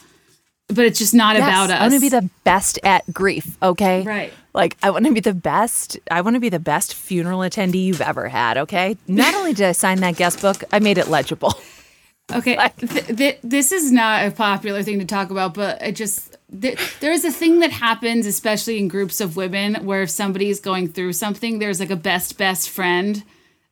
but 0.74 0.86
it's 0.86 0.99
just 0.99 1.13
not 1.13 1.36
about 1.36 1.69
us. 1.69 1.80
I 1.80 1.82
want 1.82 1.93
to 1.93 1.99
be 1.99 2.09
the 2.09 2.30
best 2.43 2.80
at 2.84 3.11
grief, 3.13 3.57
okay? 3.61 4.03
Right. 4.03 4.34
Like 4.53 4.78
I 4.84 4.89
want 4.89 5.05
to 5.05 5.13
be 5.13 5.19
the 5.19 5.34
best. 5.34 5.97
I 6.11 6.21
want 6.21 6.36
to 6.36 6.39
be 6.39 6.49
the 6.49 6.59
best 6.59 6.93
funeral 6.93 7.39
attendee 7.39 7.86
you've 7.86 8.01
ever 8.01 8.30
had, 8.30 8.57
okay? 8.57 8.97
Not 9.07 9.34
only 9.36 9.53
did 9.53 9.67
I 9.67 9.71
sign 9.71 9.99
that 10.01 10.15
guest 10.15 10.41
book, 10.41 10.63
I 10.71 10.80
made 10.80 10.97
it 10.97 11.07
legible. 11.07 11.53
Okay, 12.32 12.57
th- 12.80 13.17
th- 13.17 13.39
this 13.43 13.71
is 13.74 13.91
not 13.91 14.26
a 14.26 14.32
popular 14.32 14.82
thing 14.82 14.97
to 14.99 15.05
talk 15.05 15.30
about, 15.30 15.53
but 15.53 15.82
it 15.82 15.91
just 15.91 16.38
th- 16.61 16.80
there's 17.01 17.26
a 17.26 17.32
thing 17.32 17.59
that 17.59 17.71
happens, 17.71 18.26
especially 18.26 18.80
in 18.80 18.88
groups 18.88 19.19
of 19.19 19.36
women, 19.36 19.76
where 19.86 20.03
if 20.03 20.09
somebody 20.09 20.47
is 20.49 20.61
going 20.61 20.88
through 20.88 21.13
something, 21.13 21.59
there's 21.59 21.82
like 21.82 21.89
a 21.89 21.97
best 21.97 22.38
best 22.38 22.69
friend, 22.69 23.24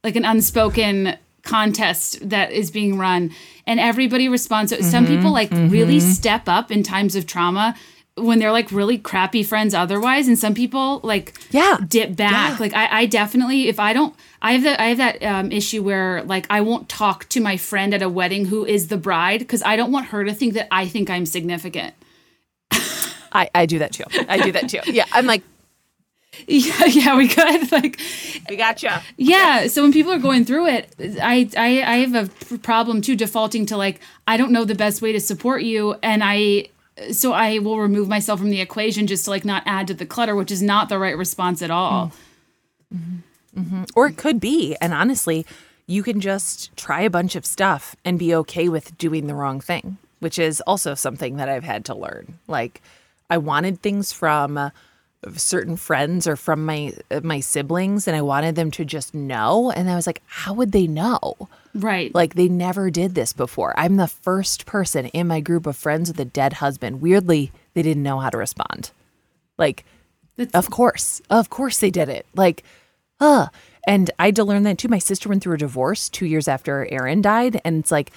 like 0.03 0.17
an 0.17 0.25
unspoken 0.25 1.17
contest 1.43 2.27
that 2.29 2.51
is 2.51 2.71
being 2.71 2.97
run, 2.97 3.31
and 3.67 3.79
everybody 3.79 4.27
responds. 4.29 4.71
So 4.75 4.81
some 4.81 5.05
people 5.05 5.31
like 5.31 5.49
really 5.51 5.99
step 5.99 6.43
up 6.47 6.71
in 6.71 6.83
times 6.83 7.15
of 7.15 7.25
trauma 7.25 7.75
when 8.15 8.39
they're 8.39 8.51
like 8.51 8.71
really 8.73 8.97
crappy 8.97 9.41
friends 9.41 9.73
otherwise, 9.73 10.27
and 10.27 10.37
some 10.37 10.53
people 10.53 10.99
like 11.03 11.33
Yeah. 11.51 11.77
dip 11.87 12.15
back. 12.15 12.51
Yeah. 12.51 12.57
Like 12.59 12.73
I, 12.73 13.01
I 13.01 13.05
definitely, 13.05 13.69
if 13.69 13.79
I 13.79 13.93
don't, 13.93 14.13
I 14.41 14.51
have 14.53 14.63
that, 14.63 14.79
I 14.81 14.87
have 14.87 14.97
that 14.97 15.23
um, 15.23 15.51
issue 15.51 15.81
where 15.81 16.21
like 16.23 16.45
I 16.49 16.59
won't 16.61 16.89
talk 16.89 17.29
to 17.29 17.39
my 17.39 17.55
friend 17.57 17.93
at 17.93 18.01
a 18.01 18.09
wedding 18.09 18.45
who 18.45 18.65
is 18.65 18.89
the 18.89 18.97
bride 18.97 19.39
because 19.39 19.63
I 19.63 19.75
don't 19.77 19.91
want 19.91 20.07
her 20.07 20.25
to 20.25 20.33
think 20.33 20.53
that 20.55 20.67
I 20.71 20.87
think 20.87 21.09
I'm 21.09 21.25
significant. 21.25 21.93
I, 23.33 23.49
I 23.55 23.65
do 23.65 23.79
that 23.79 23.93
too. 23.93 24.03
I 24.27 24.39
do 24.41 24.51
that 24.51 24.67
too. 24.67 24.79
Yeah, 24.91 25.05
I'm 25.13 25.25
like, 25.25 25.41
Yeah, 26.47 26.85
yeah, 26.85 27.17
we 27.17 27.27
could 27.27 27.71
like, 27.73 27.99
we 28.49 28.55
gotcha. 28.55 29.03
yeah. 29.17 29.67
So 29.67 29.81
when 29.81 29.91
people 29.91 30.11
are 30.13 30.19
going 30.19 30.45
through 30.45 30.67
it, 30.67 30.93
I, 31.21 31.49
I, 31.57 31.83
I 31.83 31.97
have 31.97 32.15
a 32.51 32.57
problem 32.59 33.01
too 33.01 33.15
defaulting 33.15 33.65
to 33.67 33.77
like 33.77 33.99
I 34.27 34.37
don't 34.37 34.51
know 34.51 34.65
the 34.65 34.75
best 34.75 35.01
way 35.01 35.11
to 35.11 35.19
support 35.19 35.63
you, 35.63 35.95
and 36.01 36.23
I. 36.23 36.69
So 37.11 37.33
I 37.33 37.59
will 37.59 37.79
remove 37.79 38.07
myself 38.07 38.39
from 38.39 38.49
the 38.49 38.61
equation 38.61 39.07
just 39.07 39.25
to 39.25 39.31
like 39.31 39.45
not 39.45 39.63
add 39.65 39.87
to 39.87 39.93
the 39.93 40.05
clutter, 40.05 40.35
which 40.35 40.51
is 40.51 40.61
not 40.61 40.87
the 40.89 40.99
right 40.99 41.17
response 41.17 41.61
at 41.61 41.71
all. 41.71 42.11
Mm-hmm. 42.93 42.97
Mm-hmm. 42.97 43.59
Mm-hmm. 43.61 43.83
Or 43.95 44.07
it 44.07 44.17
could 44.17 44.39
be. 44.39 44.75
And 44.81 44.93
honestly, 44.93 45.45
you 45.87 46.03
can 46.03 46.21
just 46.21 46.75
try 46.77 47.01
a 47.01 47.09
bunch 47.09 47.35
of 47.35 47.45
stuff 47.45 47.95
and 48.05 48.19
be 48.19 48.35
okay 48.35 48.69
with 48.69 48.97
doing 48.97 49.27
the 49.27 49.33
wrong 49.35 49.59
thing, 49.59 49.97
which 50.19 50.37
is 50.37 50.61
also 50.61 50.93
something 50.93 51.37
that 51.37 51.49
I've 51.49 51.63
had 51.63 51.85
to 51.85 51.95
learn. 51.95 52.39
Like, 52.47 52.81
I 53.29 53.37
wanted 53.37 53.81
things 53.81 54.11
from 54.13 54.71
certain 55.35 55.77
friends 55.77 56.27
or 56.27 56.35
from 56.35 56.65
my 56.65 56.93
uh, 57.11 57.21
my 57.23 57.39
siblings 57.39 58.07
and 58.07 58.15
I 58.17 58.21
wanted 58.21 58.55
them 58.55 58.71
to 58.71 58.83
just 58.85 59.13
know 59.13 59.71
and 59.71 59.89
I 59.89 59.95
was 59.95 60.07
like 60.07 60.21
how 60.25 60.53
would 60.53 60.71
they 60.71 60.87
know? 60.87 61.35
Right. 61.75 62.13
Like 62.13 62.33
they 62.33 62.49
never 62.49 62.89
did 62.89 63.13
this 63.15 63.31
before. 63.31 63.73
I'm 63.77 63.97
the 63.97 64.07
first 64.07 64.65
person 64.65 65.05
in 65.07 65.27
my 65.27 65.39
group 65.39 65.67
of 65.67 65.77
friends 65.77 66.09
with 66.09 66.19
a 66.19 66.25
dead 66.25 66.53
husband. 66.53 67.01
Weirdly, 67.01 67.51
they 67.75 67.81
didn't 67.83 68.03
know 68.03 68.19
how 68.19 68.29
to 68.31 68.37
respond. 68.37 68.91
Like 69.57 69.85
That's- 70.37 70.55
of 70.55 70.71
course. 70.71 71.21
Of 71.29 71.49
course 71.49 71.77
they 71.79 71.91
did 71.91 72.09
it. 72.09 72.25
Like 72.35 72.63
uh 73.19 73.47
and 73.87 74.09
I 74.19 74.25
had 74.27 74.35
to 74.37 74.43
learn 74.43 74.63
that 74.63 74.77
too. 74.79 74.87
My 74.87 74.99
sister 74.99 75.29
went 75.29 75.43
through 75.43 75.55
a 75.55 75.59
divorce 75.59 76.09
2 76.09 76.25
years 76.25 76.47
after 76.47 76.87
Aaron 76.91 77.21
died 77.21 77.61
and 77.63 77.77
it's 77.77 77.91
like 77.91 78.11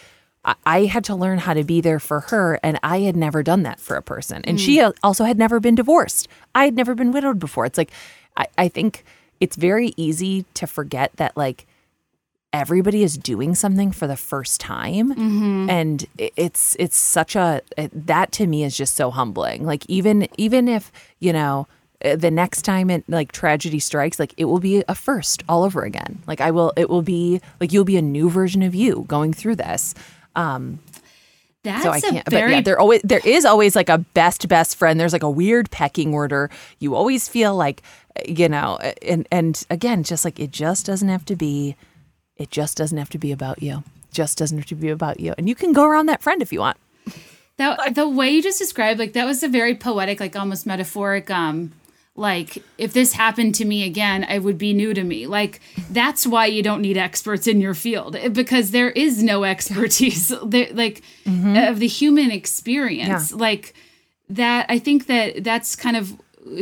I- 0.45 0.55
I 0.67 0.85
had 0.85 1.05
to 1.05 1.15
learn 1.15 1.39
how 1.39 1.55
to 1.55 1.65
be 1.65 1.81
there 1.81 1.99
for 2.01 2.21
her, 2.21 2.59
and 2.63 2.79
I 2.83 3.01
had 3.01 3.17
never 3.17 3.43
done 3.43 3.63
that 3.63 3.81
for 3.81 3.97
a 3.97 4.03
person. 4.03 4.43
And 4.45 4.61
she 4.61 4.81
also 5.03 5.25
had 5.25 5.39
never 5.39 5.61
been 5.61 5.75
divorced. 5.75 6.29
I 6.55 6.65
had 6.67 6.75
never 6.75 6.95
been 6.95 7.13
widowed 7.13 7.39
before. 7.39 7.65
It's 7.67 7.79
like, 7.79 7.91
I, 8.37 8.47
I 8.59 8.69
think 8.69 9.05
it's 9.41 9.57
very 9.57 9.93
easy 9.97 10.45
to 10.55 10.67
forget 10.67 11.13
that, 11.17 11.37
like, 11.37 11.67
everybody 12.53 13.03
is 13.03 13.17
doing 13.19 13.55
something 13.55 13.91
for 13.91 14.07
the 14.07 14.17
first 14.17 14.61
time 14.61 15.11
and 15.69 16.07
i- 16.21 16.31
it's 16.37 16.77
it's 16.79 16.97
such 16.97 17.35
a 17.35 17.61
it- 17.77 18.07
that 18.07 18.31
to 18.31 18.47
me 18.47 18.63
is 18.63 18.77
just 18.77 18.95
so 18.95 19.11
humbling 19.11 19.67
like 19.67 19.85
even 19.89 20.29
even 20.39 20.69
if 20.69 20.93
you 21.19 21.33
know 21.33 21.67
uh, 22.05 22.15
the 22.15 22.31
next 22.31 22.63
time 22.63 22.91
it 22.91 23.03
like 23.09 23.33
tragedy 23.33 23.81
strikes 23.81 24.21
like 24.21 24.33
it 24.37 24.45
will 24.45 24.61
be 24.61 24.85
a 24.87 24.95
first 24.95 25.43
all 25.49 25.65
over 25.65 25.83
again 25.83 26.23
like 26.29 26.41
i 26.41 26.53
will 26.53 26.73
it 26.77 26.89
will 26.89 27.03
be 27.03 27.41
like 27.61 27.73
you'll 27.73 27.85
be 27.85 27.97
a 27.97 28.03
new 28.03 28.31
version 28.31 28.63
of 28.63 28.73
you 28.73 29.05
going 29.09 29.33
through 29.33 29.57
this 29.57 29.93
um 30.37 30.79
That's 31.63 31.83
so 31.83 31.91
I 31.91 31.99
a 31.99 32.01
can't. 32.01 32.29
very 32.31 32.51
but 32.53 32.57
yeah, 32.57 32.61
there 32.63 32.79
always 32.79 33.03
there 33.03 33.21
is 33.25 33.45
always 33.45 33.75
like 33.77 33.89
a 33.89 33.99
best 33.99 34.49
best 34.49 34.77
friend. 34.77 34.99
There's 35.01 35.13
like 35.13 35.23
a 35.23 35.31
weird 35.31 35.71
pecking 35.71 36.13
order. 36.15 36.51
You 36.79 36.95
always 36.95 37.29
feel 37.29 37.55
like 37.57 37.83
you 38.27 38.49
know, 38.49 38.79
and 39.03 39.27
and 39.33 39.65
again, 39.71 40.03
just 40.05 40.25
like 40.25 40.39
it 40.39 40.51
just 40.51 40.87
doesn't 40.87 41.09
have 41.09 41.25
to 41.27 41.37
be. 41.37 41.77
It 42.37 42.51
just 42.51 42.77
doesn't 42.77 42.99
have 42.99 43.11
to 43.11 43.19
be 43.19 43.33
about 43.33 43.63
you. 43.63 43.83
Just 44.13 44.39
doesn't 44.39 44.59
have 44.59 44.67
to 44.67 44.75
be 44.75 44.89
about 44.89 45.21
you. 45.21 45.35
And 45.39 45.49
you 45.49 45.55
can 45.55 45.73
go 45.73 45.85
around 45.85 46.07
that 46.07 46.23
friend 46.23 46.43
if 46.43 46.53
you 46.53 46.61
want. 46.61 46.77
That 47.57 47.95
the 47.95 48.09
way 48.09 48.31
you 48.31 48.43
just 48.43 48.59
described, 48.59 48.99
like 48.99 49.13
that 49.13 49.25
was 49.27 49.43
a 49.45 49.49
very 49.49 49.75
poetic, 49.77 50.19
like 50.21 50.35
almost 50.37 50.67
metaphoric. 50.67 51.31
Um, 51.31 51.73
like 52.17 52.63
if 52.79 52.93
this 52.93 53.13
happened 53.13 53.57
to 53.57 53.65
me 53.65 53.85
again, 53.85 54.23
it 54.25 54.41
would 54.41 54.59
be 54.59 54.73
new 54.73 54.95
to 54.95 55.03
me. 55.03 55.27
Like 55.27 55.61
that's 55.91 56.27
why 56.27 56.47
you 56.47 56.63
don't 56.63 56.81
need 56.81 56.97
experts 56.97 57.47
in 57.47 57.61
your 57.61 57.75
field 57.75 58.15
eh, 58.15 58.29
because 58.29 58.71
there 58.71 58.91
is 58.91 59.23
no 59.23 59.45
expertise, 59.55 60.33
there, 60.45 60.69
like 60.73 61.03
of 61.27 61.81
the 61.81 61.89
human 61.89 62.31
experience. 62.31 63.33
Like 63.33 63.75
that, 64.29 64.67
I 64.69 64.79
think 64.79 65.07
that 65.07 65.43
that's 65.43 65.75
kind 65.75 65.97
of 65.97 66.17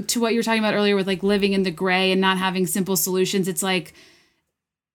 to 0.07 0.21
what 0.21 0.33
you 0.33 0.39
were 0.39 0.45
talking 0.45 0.63
about 0.63 0.75
earlier 0.75 0.97
with 0.97 1.07
like 1.07 1.23
living 1.23 1.53
in 1.53 1.65
the 1.65 1.71
gray 1.71 2.13
and 2.13 2.21
not 2.21 2.39
having 2.39 2.67
simple 2.67 2.97
solutions. 2.97 3.47
It's 3.47 3.63
like 3.63 3.93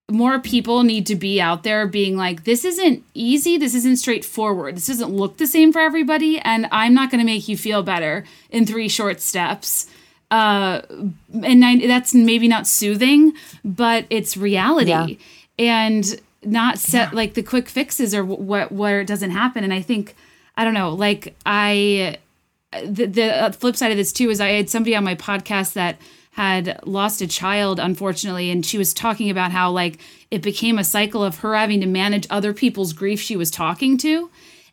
more 0.09 0.39
people 0.39 0.83
need 0.83 1.05
to 1.05 1.15
be 1.15 1.41
out 1.41 1.63
there 1.63 1.85
being 1.85 2.15
like 2.15 2.45
this 2.45 2.63
isn't 2.63 3.03
easy 3.13 3.57
this 3.57 3.75
isn't 3.75 3.97
straightforward 3.97 4.77
this 4.77 4.87
doesn't 4.87 5.11
look 5.11 5.35
the 5.35 5.45
same 5.45 5.73
for 5.73 5.79
everybody 5.79 6.39
and 6.39 6.65
i'm 6.71 6.93
not 6.93 7.11
going 7.11 7.19
to 7.19 7.25
make 7.25 7.49
you 7.49 7.57
feel 7.57 7.83
better 7.83 8.23
in 8.49 8.65
three 8.65 8.87
short 8.87 9.19
steps 9.19 9.85
uh 10.31 10.81
and 11.43 11.63
I, 11.65 11.87
that's 11.87 12.13
maybe 12.13 12.47
not 12.47 12.67
soothing 12.67 13.33
but 13.63 14.05
it's 14.09 14.35
reality. 14.37 14.89
Yeah. 14.91 15.07
and 15.57 16.21
not 16.43 16.79
set 16.79 17.13
like 17.13 17.33
the 17.33 17.43
quick 17.43 17.67
fixes 17.69 18.13
or 18.13 18.23
what 18.23 18.71
where 18.71 19.01
it 19.01 19.07
doesn't 19.07 19.31
happen. 19.31 19.63
And 19.63 19.73
i 19.73 19.81
think 19.81 20.15
i 20.55 20.63
don't 20.63 20.73
know 20.73 20.93
like 20.93 21.35
i 21.45 22.17
the, 22.83 23.05
the 23.05 23.55
flip 23.57 23.75
side 23.75 23.91
of 23.91 23.97
this 23.97 24.11
too 24.11 24.29
is 24.29 24.41
I 24.41 24.49
had 24.49 24.69
somebody 24.69 24.95
on 24.95 25.03
my 25.03 25.15
podcast 25.15 25.73
that 25.73 25.97
had 26.31 26.79
lost 26.85 27.21
a 27.21 27.27
child 27.27 27.79
unfortunately 27.79 28.51
and 28.51 28.65
she 28.65 28.77
was 28.77 28.93
talking 28.93 29.29
about 29.29 29.51
how 29.51 29.71
like 29.71 29.99
it 30.29 30.41
became 30.41 30.77
a 30.77 30.83
cycle 30.83 31.23
of 31.23 31.39
her 31.39 31.55
having 31.55 31.79
to 31.81 31.87
manage 31.87 32.27
other 32.29 32.53
people's 32.53 32.93
grief 32.93 33.19
she 33.19 33.35
was 33.35 33.49
talking 33.49 33.97
to 33.97 34.29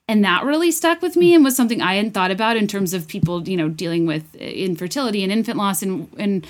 and 0.07 0.25
that 0.25 0.45
really 0.45 0.71
stuck 0.71 1.01
with 1.01 1.17
me 1.17 1.35
and 1.35 1.43
was 1.43 1.57
something 1.57 1.81
I 1.81 1.95
hadn't 1.95 2.13
thought 2.13 2.31
about 2.31 2.57
in 2.57 2.67
terms 2.67 2.95
of 2.95 3.09
people 3.09 3.49
you 3.49 3.57
know 3.57 3.69
dealing 3.69 4.07
with 4.07 4.35
infertility 4.37 5.23
and 5.23 5.33
infant 5.33 5.59
loss 5.59 5.83
and 5.83 6.09
and 6.19 6.47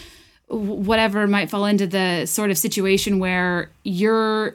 whatever 0.48 1.26
might 1.26 1.50
fall 1.50 1.64
into 1.64 1.86
the 1.86 2.26
sort 2.26 2.50
of 2.50 2.58
situation 2.58 3.18
where 3.18 3.70
you're 3.82 4.54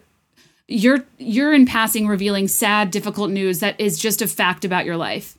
you're 0.68 1.04
you're 1.18 1.54
in 1.54 1.66
passing 1.66 2.08
revealing 2.08 2.48
sad 2.48 2.92
difficult 2.92 3.32
news 3.32 3.60
that 3.60 3.80
is 3.80 3.98
just 3.98 4.22
a 4.22 4.28
fact 4.28 4.64
about 4.64 4.86
your 4.86 4.98
life. 4.98 5.36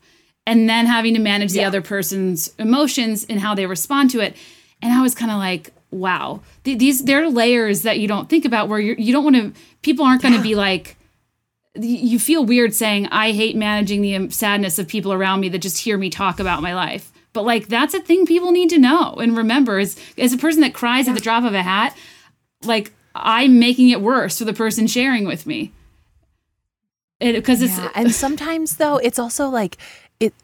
And 0.46 0.68
then 0.68 0.86
having 0.86 1.14
to 1.14 1.20
manage 1.20 1.52
the 1.52 1.62
other 1.62 1.82
person's 1.82 2.52
emotions 2.58 3.24
and 3.28 3.38
how 3.38 3.54
they 3.54 3.66
respond 3.66 4.10
to 4.10 4.20
it. 4.20 4.36
And 4.82 4.92
i 4.92 5.02
was 5.02 5.14
kind 5.14 5.30
of 5.30 5.38
like 5.38 5.72
wow. 5.92 6.40
These 6.64 7.04
there 7.04 7.22
are 7.22 7.30
layers 7.30 7.82
that 7.82 7.98
you 7.98 8.08
don't 8.08 8.28
think 8.28 8.44
about 8.44 8.68
where 8.68 8.80
you're, 8.80 8.96
you 8.96 9.12
don't 9.12 9.24
want 9.24 9.36
to 9.36 9.52
people 9.82 10.04
aren't 10.04 10.22
going 10.22 10.34
to 10.34 10.42
be 10.42 10.54
like 10.54 10.96
you 11.74 12.18
feel 12.18 12.44
weird 12.44 12.74
saying 12.74 13.06
i 13.12 13.32
hate 13.32 13.56
managing 13.56 14.02
the 14.02 14.16
um, 14.16 14.30
sadness 14.30 14.78
of 14.78 14.88
people 14.88 15.12
around 15.12 15.40
me 15.40 15.48
that 15.48 15.60
just 15.60 15.78
hear 15.78 15.96
me 15.96 16.10
talk 16.10 16.40
about 16.40 16.62
my 16.62 16.74
life. 16.74 17.12
But 17.32 17.44
like 17.44 17.68
that's 17.68 17.94
a 17.94 18.00
thing 18.00 18.26
people 18.26 18.50
need 18.50 18.70
to 18.70 18.78
know 18.78 19.14
and 19.14 19.36
remember 19.36 19.78
as 19.78 19.96
as 20.18 20.32
a 20.32 20.38
person 20.38 20.62
that 20.62 20.74
cries 20.74 21.06
at 21.06 21.14
the 21.14 21.20
drop 21.20 21.44
of 21.44 21.54
a 21.54 21.62
hat 21.62 21.96
like 22.64 22.92
i'm 23.14 23.58
making 23.58 23.90
it 23.90 24.00
worse 24.00 24.38
for 24.38 24.44
the 24.44 24.52
person 24.52 24.86
sharing 24.86 25.26
with 25.26 25.46
me. 25.46 25.72
Because 27.20 27.62
it's 27.62 27.78
Yeah, 27.78 27.90
and 27.94 28.12
sometimes 28.12 28.76
though 28.76 28.96
it's 28.96 29.18
also 29.18 29.48
like 29.48 29.76
it 30.18 30.34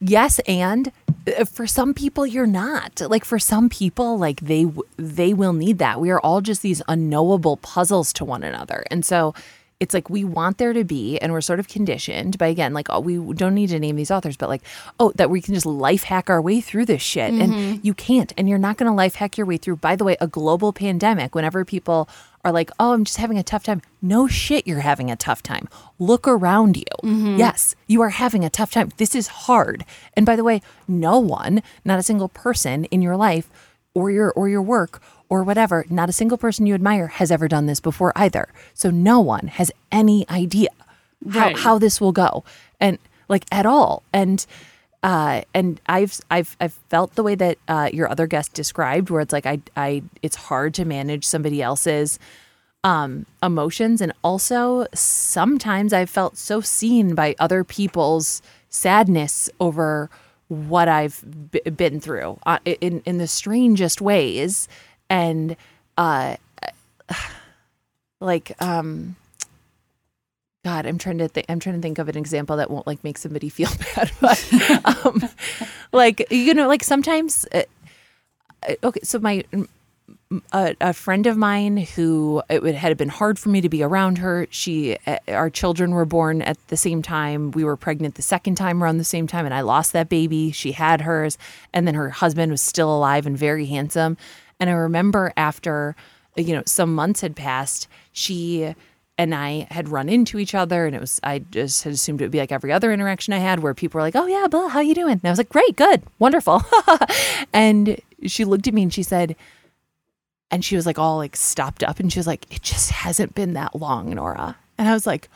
yes 0.00 0.38
and 0.40 0.92
uh, 1.26 1.44
for 1.44 1.66
some 1.66 1.94
people 1.94 2.26
you're 2.26 2.46
not. 2.46 3.00
Like 3.00 3.24
for 3.24 3.38
some 3.38 3.68
people 3.68 4.18
like 4.18 4.40
they 4.40 4.66
they 4.96 5.32
will 5.32 5.52
need 5.54 5.78
that. 5.78 5.98
We 5.98 6.10
are 6.10 6.20
all 6.20 6.40
just 6.40 6.60
these 6.60 6.82
unknowable 6.88 7.56
puzzles 7.56 8.12
to 8.14 8.24
one 8.24 8.42
another. 8.42 8.84
And 8.90 9.04
so 9.04 9.34
it's 9.78 9.92
like 9.92 10.08
we 10.08 10.24
want 10.24 10.58
there 10.58 10.72
to 10.72 10.84
be 10.84 11.18
and 11.18 11.32
we're 11.32 11.40
sort 11.40 11.60
of 11.60 11.68
conditioned 11.68 12.38
by 12.38 12.46
again 12.46 12.72
like 12.72 12.86
oh, 12.90 13.00
we 13.00 13.16
don't 13.34 13.54
need 13.54 13.68
to 13.68 13.78
name 13.78 13.96
these 13.96 14.10
authors 14.10 14.36
but 14.36 14.48
like 14.48 14.62
oh 14.98 15.12
that 15.16 15.28
we 15.28 15.40
can 15.40 15.54
just 15.54 15.66
life 15.66 16.04
hack 16.04 16.30
our 16.30 16.40
way 16.40 16.60
through 16.60 16.86
this 16.86 17.02
shit. 17.02 17.32
And 17.32 17.52
mm-hmm. 17.52 17.80
you 17.82 17.94
can't 17.94 18.32
and 18.38 18.48
you're 18.48 18.58
not 18.58 18.76
going 18.78 18.90
to 18.90 18.94
life 18.94 19.16
hack 19.16 19.36
your 19.36 19.46
way 19.46 19.56
through 19.56 19.76
by 19.76 19.96
the 19.96 20.04
way 20.04 20.16
a 20.20 20.26
global 20.26 20.72
pandemic 20.72 21.34
whenever 21.34 21.64
people 21.64 22.08
are 22.44 22.52
like 22.52 22.70
oh 22.78 22.92
i'm 22.92 23.04
just 23.04 23.18
having 23.18 23.38
a 23.38 23.42
tough 23.42 23.64
time. 23.64 23.82
No 24.00 24.26
shit 24.26 24.66
you're 24.66 24.80
having 24.80 25.10
a 25.10 25.16
tough 25.16 25.42
time. 25.42 25.68
Look 25.98 26.26
around 26.26 26.76
you. 26.76 26.84
Mm-hmm. 27.04 27.36
Yes 27.36 27.74
you 27.86 28.00
are 28.02 28.10
having 28.10 28.44
a 28.44 28.50
tough 28.50 28.72
time. 28.72 28.90
This 28.96 29.14
is 29.14 29.28
hard. 29.28 29.84
And 30.14 30.24
by 30.24 30.36
the 30.36 30.44
way 30.44 30.62
no 30.88 31.18
one 31.18 31.62
not 31.84 31.98
a 31.98 32.02
single 32.02 32.28
person 32.28 32.84
in 32.86 33.02
your 33.02 33.16
life 33.16 33.50
or 33.94 34.10
your 34.10 34.30
or 34.32 34.48
your 34.48 34.62
work 34.62 35.02
or 35.28 35.42
whatever 35.42 35.84
not 35.90 36.08
a 36.08 36.12
single 36.12 36.38
person 36.38 36.66
you 36.66 36.74
admire 36.74 37.08
has 37.08 37.30
ever 37.30 37.48
done 37.48 37.66
this 37.66 37.80
before 37.80 38.12
either. 38.16 38.48
So 38.74 38.90
no 38.90 39.20
one 39.20 39.48
has 39.48 39.70
any 39.90 40.28
idea 40.30 40.68
how, 41.30 41.54
how 41.56 41.78
this 41.78 42.00
will 42.00 42.12
go. 42.12 42.44
And 42.80 42.98
like 43.28 43.44
at 43.50 43.66
all. 43.66 44.02
And 44.12 44.44
uh 45.02 45.42
and 45.52 45.78
i've 45.86 46.18
i've 46.30 46.56
i've 46.58 46.72
felt 46.88 47.14
the 47.16 47.22
way 47.22 47.34
that 47.34 47.58
uh 47.68 47.90
your 47.92 48.10
other 48.10 48.26
guest 48.26 48.54
described 48.54 49.10
where 49.10 49.20
it's 49.20 49.32
like 49.32 49.44
i 49.44 49.60
i 49.76 50.02
it's 50.22 50.36
hard 50.36 50.72
to 50.72 50.86
manage 50.86 51.24
somebody 51.24 51.60
else's 51.60 52.18
um 52.82 53.26
emotions. 53.42 54.00
And 54.00 54.12
also 54.24 54.86
sometimes 54.94 55.92
i've 55.92 56.10
felt 56.10 56.38
so 56.38 56.60
seen 56.60 57.14
by 57.14 57.34
other 57.38 57.62
people's 57.62 58.40
sadness 58.70 59.50
over 59.60 60.08
what 60.48 60.88
i've 60.88 61.22
b- 61.50 61.60
been 61.70 62.00
through 62.00 62.38
uh, 62.46 62.58
in 62.64 63.02
in 63.04 63.18
the 63.18 63.26
strangest 63.26 64.00
ways 64.00 64.68
and 65.08 65.56
uh 65.96 66.36
like 68.20 68.52
um 68.60 69.16
God, 70.66 70.84
I'm 70.84 70.98
trying 70.98 71.18
to 71.18 71.28
think. 71.28 71.46
I'm 71.48 71.60
trying 71.60 71.76
to 71.76 71.80
think 71.80 71.98
of 71.98 72.08
an 72.08 72.16
example 72.18 72.56
that 72.56 72.72
won't 72.72 72.88
like 72.88 73.04
make 73.04 73.18
somebody 73.18 73.48
feel 73.58 73.70
bad, 73.94 74.10
but 74.20 74.52
um, 74.84 75.22
like 75.92 76.26
you 76.32 76.54
know, 76.54 76.66
like 76.66 76.82
sometimes. 76.82 77.46
Uh, 77.52 77.62
uh, 78.68 78.74
okay, 78.82 78.98
so 79.04 79.20
my 79.20 79.44
a, 80.52 80.74
a 80.80 80.92
friend 80.92 81.26
of 81.26 81.36
mine 81.36 81.76
who 81.76 82.42
it 82.48 82.62
would, 82.62 82.74
had 82.74 82.96
been 82.96 83.08
hard 83.08 83.38
for 83.38 83.48
me 83.48 83.60
to 83.60 83.68
be 83.68 83.82
around 83.82 84.18
her. 84.18 84.46
She, 84.50 84.96
uh, 85.06 85.18
our 85.28 85.50
children 85.50 85.92
were 85.92 86.04
born 86.04 86.42
at 86.42 86.58
the 86.68 86.76
same 86.76 87.02
time. 87.02 87.52
We 87.52 87.64
were 87.64 87.76
pregnant 87.76 88.16
the 88.16 88.22
second 88.22 88.56
time 88.56 88.82
around 88.82 88.98
the 88.98 89.04
same 89.04 89.26
time, 89.26 89.44
and 89.44 89.54
I 89.54 89.60
lost 89.60 89.92
that 89.92 90.08
baby. 90.08 90.50
She 90.50 90.72
had 90.72 91.02
hers, 91.02 91.38
and 91.72 91.86
then 91.86 91.94
her 91.94 92.10
husband 92.10 92.50
was 92.50 92.60
still 92.62 92.94
alive 92.94 93.26
and 93.26 93.38
very 93.38 93.66
handsome. 93.66 94.16
And 94.58 94.70
I 94.70 94.74
remember 94.74 95.32
after, 95.36 95.94
you 96.36 96.54
know, 96.54 96.62
some 96.66 96.94
months 96.94 97.20
had 97.20 97.36
passed, 97.36 97.88
she 98.12 98.74
and 99.18 99.34
I 99.34 99.66
had 99.70 99.88
run 99.88 100.08
into 100.08 100.38
each 100.38 100.54
other, 100.54 100.86
and 100.86 100.94
it 100.94 101.00
was 101.00 101.20
I 101.22 101.38
just 101.38 101.84
had 101.84 101.92
assumed 101.92 102.20
it 102.20 102.24
would 102.24 102.30
be 102.30 102.38
like 102.38 102.52
every 102.52 102.72
other 102.72 102.92
interaction 102.92 103.32
I 103.32 103.38
had, 103.38 103.60
where 103.60 103.74
people 103.74 103.98
were 103.98 104.02
like, 104.02 104.16
"Oh 104.16 104.26
yeah, 104.26 104.46
blah, 104.46 104.68
how 104.68 104.80
you 104.80 104.94
doing?" 104.94 105.12
And 105.12 105.24
I 105.24 105.30
was 105.30 105.38
like, 105.38 105.48
"Great, 105.48 105.76
good, 105.76 106.02
wonderful." 106.18 106.62
and 107.52 108.00
she 108.26 108.44
looked 108.44 108.66
at 108.68 108.74
me 108.74 108.82
and 108.82 108.92
she 108.92 109.02
said, 109.02 109.36
and 110.50 110.64
she 110.64 110.76
was 110.76 110.86
like 110.86 110.98
all 110.98 111.16
like 111.16 111.36
stopped 111.36 111.82
up, 111.82 111.98
and 112.00 112.12
she 112.12 112.18
was 112.18 112.26
like, 112.26 112.46
"It 112.54 112.62
just 112.62 112.90
hasn't 112.90 113.34
been 113.34 113.54
that 113.54 113.74
long, 113.74 114.14
Nora." 114.14 114.56
And 114.78 114.88
I 114.88 114.92
was 114.92 115.06
like, 115.06 115.28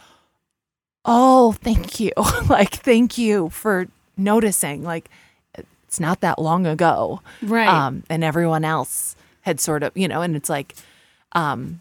"Oh, 1.05 1.53
thank 1.53 2.01
you, 2.01 2.13
like 2.49 2.75
thank 2.75 3.19
you 3.19 3.49
for 3.51 3.89
noticing." 4.17 4.83
Like, 4.83 5.11
it's 5.91 5.99
not 5.99 6.21
that 6.21 6.39
long 6.39 6.69
ago. 6.69 7.21
Right. 7.43 7.67
Um, 7.67 8.05
and 8.09 8.23
everyone 8.23 8.65
else 8.65 9.17
had 9.41 9.59
sort 9.59 9.83
of, 9.83 9.91
you 9.97 10.07
know, 10.07 10.23
and 10.23 10.37
it's 10.37 10.49
like, 10.49 10.77
um, 11.33 11.81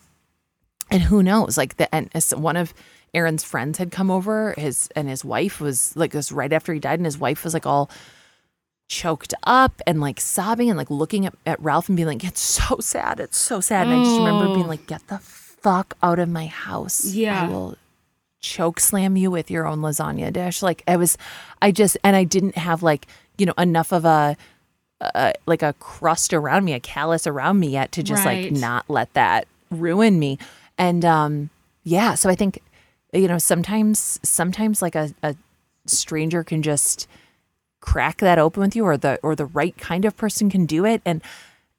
and 0.89 1.03
who 1.03 1.21
knows, 1.21 1.59
like 1.59 1.77
the, 1.77 1.93
and 1.93 2.09
one 2.33 2.57
of 2.57 2.73
Aaron's 3.13 3.43
friends 3.43 3.77
had 3.77 3.91
come 3.91 4.09
over, 4.09 4.55
his, 4.57 4.89
and 4.95 5.07
his 5.07 5.23
wife 5.23 5.61
was 5.61 5.95
like 5.95 6.11
this 6.11 6.31
right 6.31 6.51
after 6.51 6.73
he 6.73 6.79
died, 6.79 6.97
and 6.97 7.05
his 7.05 7.19
wife 7.19 7.43
was 7.43 7.53
like 7.53 7.67
all 7.67 7.91
choked 8.87 9.35
up 9.43 9.79
and 9.85 10.01
like 10.01 10.19
sobbing 10.19 10.69
and 10.69 10.77
like 10.77 10.89
looking 10.89 11.27
at, 11.27 11.35
at 11.45 11.61
Ralph 11.61 11.87
and 11.87 11.95
being 11.95 12.07
like, 12.07 12.23
it's 12.23 12.41
so 12.41 12.77
sad. 12.79 13.19
It's 13.19 13.37
so 13.37 13.61
sad. 13.61 13.85
And 13.85 13.95
I 13.95 14.03
just 14.03 14.17
remember 14.17 14.55
being 14.55 14.65
like, 14.65 14.87
get 14.87 15.07
the 15.07 15.19
fuck 15.19 15.95
out 16.01 16.17
of 16.17 16.29
my 16.29 16.47
house. 16.47 17.05
Yeah. 17.05 17.43
I 17.43 17.47
will 17.47 17.77
choke 18.39 18.79
slam 18.79 19.15
you 19.17 19.29
with 19.29 19.51
your 19.51 19.67
own 19.67 19.81
lasagna 19.81 20.33
dish. 20.33 20.63
Like 20.63 20.81
I 20.87 20.95
was, 20.97 21.15
I 21.61 21.71
just, 21.71 21.95
and 22.03 22.15
I 22.15 22.23
didn't 22.23 22.57
have 22.57 22.81
like, 22.81 23.05
you 23.39 23.45
know, 23.45 23.53
enough 23.57 23.91
of 23.91 24.05
a, 24.05 24.35
uh, 25.01 25.31
like 25.45 25.63
a 25.63 25.73
crust 25.79 26.33
around 26.33 26.65
me, 26.65 26.73
a 26.73 26.79
callus 26.79 27.25
around 27.25 27.59
me 27.59 27.67
yet 27.69 27.91
to 27.93 28.03
just 28.03 28.25
Right. 28.25 28.43
like 28.51 28.51
not 28.51 28.89
let 28.89 29.13
that 29.13 29.47
ruin 29.71 30.19
me. 30.19 30.37
And 30.77 31.05
um, 31.05 31.49
yeah, 31.83 32.15
so 32.15 32.29
I 32.29 32.35
think, 32.35 32.61
you 33.13 33.27
know, 33.27 33.37
sometimes, 33.37 34.19
sometimes 34.23 34.81
like 34.81 34.95
a, 34.95 35.13
a 35.23 35.35
stranger 35.85 36.43
can 36.43 36.61
just 36.61 37.07
crack 37.81 38.17
that 38.17 38.37
open 38.37 38.61
with 38.61 38.75
you 38.75 38.83
or 38.83 38.97
the 38.97 39.17
or 39.23 39.35
the 39.35 39.45
right 39.45 39.77
kind 39.77 40.03
of 40.03 40.15
person 40.17 40.49
can 40.49 40.65
do 40.65 40.85
it 40.85 41.01
and 41.05 41.21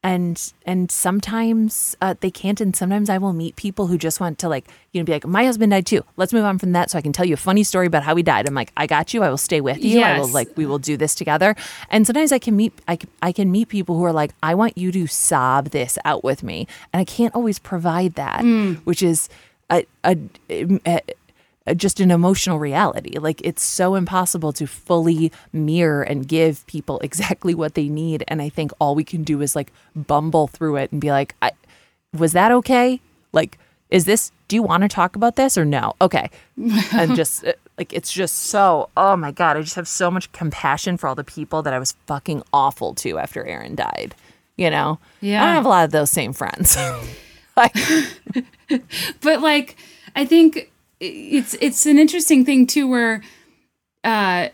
and 0.02 0.52
and 0.64 0.90
sometimes 0.90 1.94
uh, 2.00 2.14
they 2.20 2.30
can't 2.30 2.58
and 2.60 2.74
sometimes 2.74 3.10
i 3.10 3.18
will 3.18 3.34
meet 3.34 3.54
people 3.56 3.86
who 3.86 3.98
just 3.98 4.18
want 4.18 4.38
to 4.38 4.48
like 4.48 4.66
you 4.92 5.00
know 5.00 5.04
be 5.04 5.12
like 5.12 5.26
my 5.26 5.44
husband 5.44 5.70
died 5.72 5.84
too. 5.86 6.02
Let's 6.16 6.32
move 6.32 6.44
on 6.44 6.58
from 6.58 6.72
that 6.72 6.90
so 6.90 6.98
i 6.98 7.02
can 7.02 7.12
tell 7.12 7.26
you 7.26 7.34
a 7.34 7.36
funny 7.36 7.62
story 7.64 7.86
about 7.86 8.02
how 8.02 8.16
he 8.16 8.22
died. 8.22 8.48
I'm 8.48 8.54
like 8.54 8.72
i 8.76 8.86
got 8.86 9.12
you. 9.12 9.22
I 9.22 9.28
will 9.28 9.36
stay 9.36 9.60
with 9.60 9.84
you. 9.84 9.98
Yes. 9.98 10.16
i 10.16 10.20
will 10.20 10.28
like 10.32 10.48
we 10.56 10.64
will 10.66 10.78
do 10.78 10.96
this 10.96 11.14
together. 11.14 11.54
And 11.90 12.06
sometimes 12.06 12.32
i 12.32 12.38
can 12.38 12.56
meet 12.56 12.72
I, 12.88 12.96
can- 12.96 13.10
I 13.20 13.32
can 13.32 13.50
meet 13.52 13.68
people 13.68 13.96
who 13.96 14.04
are 14.04 14.12
like 14.12 14.32
i 14.42 14.54
want 14.54 14.78
you 14.78 14.90
to 14.92 15.06
sob 15.06 15.68
this 15.70 15.98
out 16.06 16.24
with 16.24 16.42
me. 16.42 16.66
And 16.92 17.00
i 17.00 17.04
can't 17.04 17.34
always 17.34 17.58
provide 17.58 18.14
that 18.14 18.40
which 18.84 19.02
is 19.02 19.28
a, 19.72 19.86
a, 20.02 20.16
a 20.86 21.00
just 21.74 22.00
an 22.00 22.10
emotional 22.10 22.58
reality. 22.58 23.18
Like 23.18 23.40
it's 23.44 23.62
so 23.62 23.94
impossible 23.94 24.52
to 24.54 24.66
fully 24.66 25.32
mirror 25.52 26.02
and 26.02 26.26
give 26.26 26.66
people 26.66 26.98
exactly 27.02 27.54
what 27.54 27.74
they 27.74 27.88
need. 27.88 28.24
And 28.28 28.42
I 28.42 28.48
think 28.48 28.72
all 28.78 28.94
we 28.94 29.04
can 29.04 29.22
do 29.22 29.40
is 29.40 29.56
like 29.56 29.72
bumble 29.94 30.48
through 30.48 30.76
it 30.76 30.92
and 30.92 31.00
be 31.00 31.10
like, 31.10 31.34
I, 31.42 31.52
was 32.16 32.32
that 32.32 32.52
okay? 32.52 33.00
Like, 33.32 33.58
is 33.90 34.04
this, 34.04 34.30
do 34.48 34.56
you 34.56 34.62
want 34.62 34.82
to 34.82 34.88
talk 34.88 35.16
about 35.16 35.36
this 35.36 35.58
or 35.58 35.64
no? 35.64 35.94
Okay. 36.00 36.30
and 36.92 37.16
just 37.16 37.44
uh, 37.44 37.52
like, 37.76 37.92
it's 37.92 38.12
just 38.12 38.36
so, 38.36 38.88
oh 38.96 39.16
my 39.16 39.32
God, 39.32 39.56
I 39.56 39.62
just 39.62 39.76
have 39.76 39.88
so 39.88 40.10
much 40.10 40.30
compassion 40.32 40.96
for 40.96 41.08
all 41.08 41.14
the 41.14 41.24
people 41.24 41.62
that 41.62 41.74
I 41.74 41.78
was 41.78 41.92
fucking 42.06 42.42
awful 42.52 42.94
to 42.96 43.18
after 43.18 43.44
Aaron 43.44 43.74
died. 43.74 44.14
You 44.56 44.70
know? 44.70 44.98
Yeah. 45.20 45.42
I 45.42 45.46
don't 45.46 45.54
have 45.54 45.66
a 45.66 45.68
lot 45.68 45.84
of 45.84 45.90
those 45.90 46.10
same 46.10 46.32
friends. 46.32 46.76
like, 47.56 47.74
but 49.20 49.40
like 49.40 49.76
i 50.16 50.24
think 50.24 50.69
it's 51.00 51.56
it's 51.60 51.86
an 51.86 51.98
interesting 51.98 52.44
thing 52.44 52.66
too 52.66 52.86
where 52.88 53.22
uh 54.04 54.48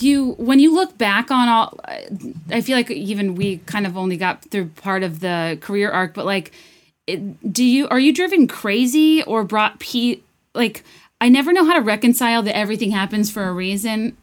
you 0.00 0.32
when 0.32 0.58
you 0.58 0.74
look 0.74 0.98
back 0.98 1.30
on 1.30 1.48
all 1.48 1.80
i 2.50 2.60
feel 2.60 2.76
like 2.76 2.90
even 2.90 3.34
we 3.34 3.58
kind 3.58 3.86
of 3.86 3.96
only 3.96 4.16
got 4.16 4.42
through 4.50 4.66
part 4.66 5.02
of 5.02 5.20
the 5.20 5.56
career 5.62 5.90
arc 5.90 6.12
but 6.12 6.26
like 6.26 6.52
do 7.50 7.64
you 7.64 7.88
are 7.88 7.98
you 7.98 8.12
driven 8.12 8.46
crazy 8.46 9.22
or 9.22 9.44
brought 9.44 9.80
pe 9.80 10.20
like 10.54 10.84
i 11.20 11.28
never 11.28 11.52
know 11.52 11.64
how 11.64 11.72
to 11.72 11.80
reconcile 11.80 12.42
that 12.42 12.54
everything 12.54 12.90
happens 12.90 13.30
for 13.30 13.44
a 13.44 13.52
reason 13.52 14.14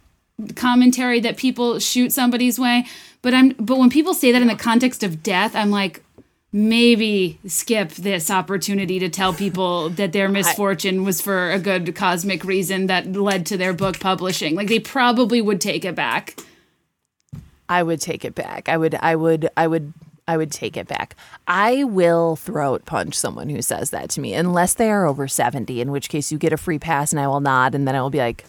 commentary 0.55 1.19
that 1.19 1.37
people 1.37 1.79
shoot 1.79 2.11
somebody's 2.11 2.59
way 2.59 2.85
but 3.23 3.33
i'm 3.33 3.49
but 3.57 3.79
when 3.79 3.89
people 3.89 4.13
say 4.13 4.31
that 4.31 4.41
in 4.43 4.47
the 4.47 4.55
context 4.55 5.01
of 5.01 5.23
death 5.23 5.55
i'm 5.55 5.71
like 5.71 6.03
maybe 6.55 7.37
skip 7.45 7.89
this 7.91 8.31
opportunity 8.31 8.97
to 8.97 9.09
tell 9.09 9.33
people 9.33 9.89
that 9.89 10.13
their 10.13 10.29
misfortune 10.39 11.03
was 11.03 11.21
for 11.21 11.51
a 11.51 11.59
good 11.59 11.93
cosmic 11.95 12.45
reason 12.45 12.87
that 12.87 13.11
led 13.11 13.45
to 13.45 13.57
their 13.57 13.73
book 13.73 13.99
publishing 13.99 14.55
like 14.55 14.69
they 14.69 14.79
probably 14.79 15.41
would 15.41 15.59
take 15.59 15.83
it 15.83 15.95
back 15.95 16.39
I 17.67 17.83
would 17.83 18.01
take 18.01 18.25
it 18.25 18.35
back. 18.35 18.69
I 18.69 18.77
would 18.77 18.95
I 18.95 19.15
would 19.15 19.49
I 19.57 19.67
would 19.67 19.93
I 20.27 20.37
would 20.37 20.51
take 20.51 20.75
it 20.75 20.87
back. 20.87 21.15
I 21.47 21.83
will 21.83 22.35
throat 22.35 22.85
punch 22.85 23.15
someone 23.15 23.49
who 23.49 23.61
says 23.61 23.91
that 23.91 24.09
to 24.11 24.21
me 24.21 24.33
unless 24.33 24.73
they 24.73 24.89
are 24.89 25.05
over 25.05 25.27
70, 25.27 25.81
in 25.81 25.91
which 25.91 26.09
case 26.09 26.31
you 26.31 26.37
get 26.37 26.53
a 26.53 26.57
free 26.57 26.79
pass 26.79 27.11
and 27.11 27.19
I 27.19 27.27
will 27.27 27.39
nod 27.39 27.75
and 27.75 27.87
then 27.87 27.95
I 27.95 28.01
will 28.01 28.09
be 28.09 28.19
like 28.19 28.45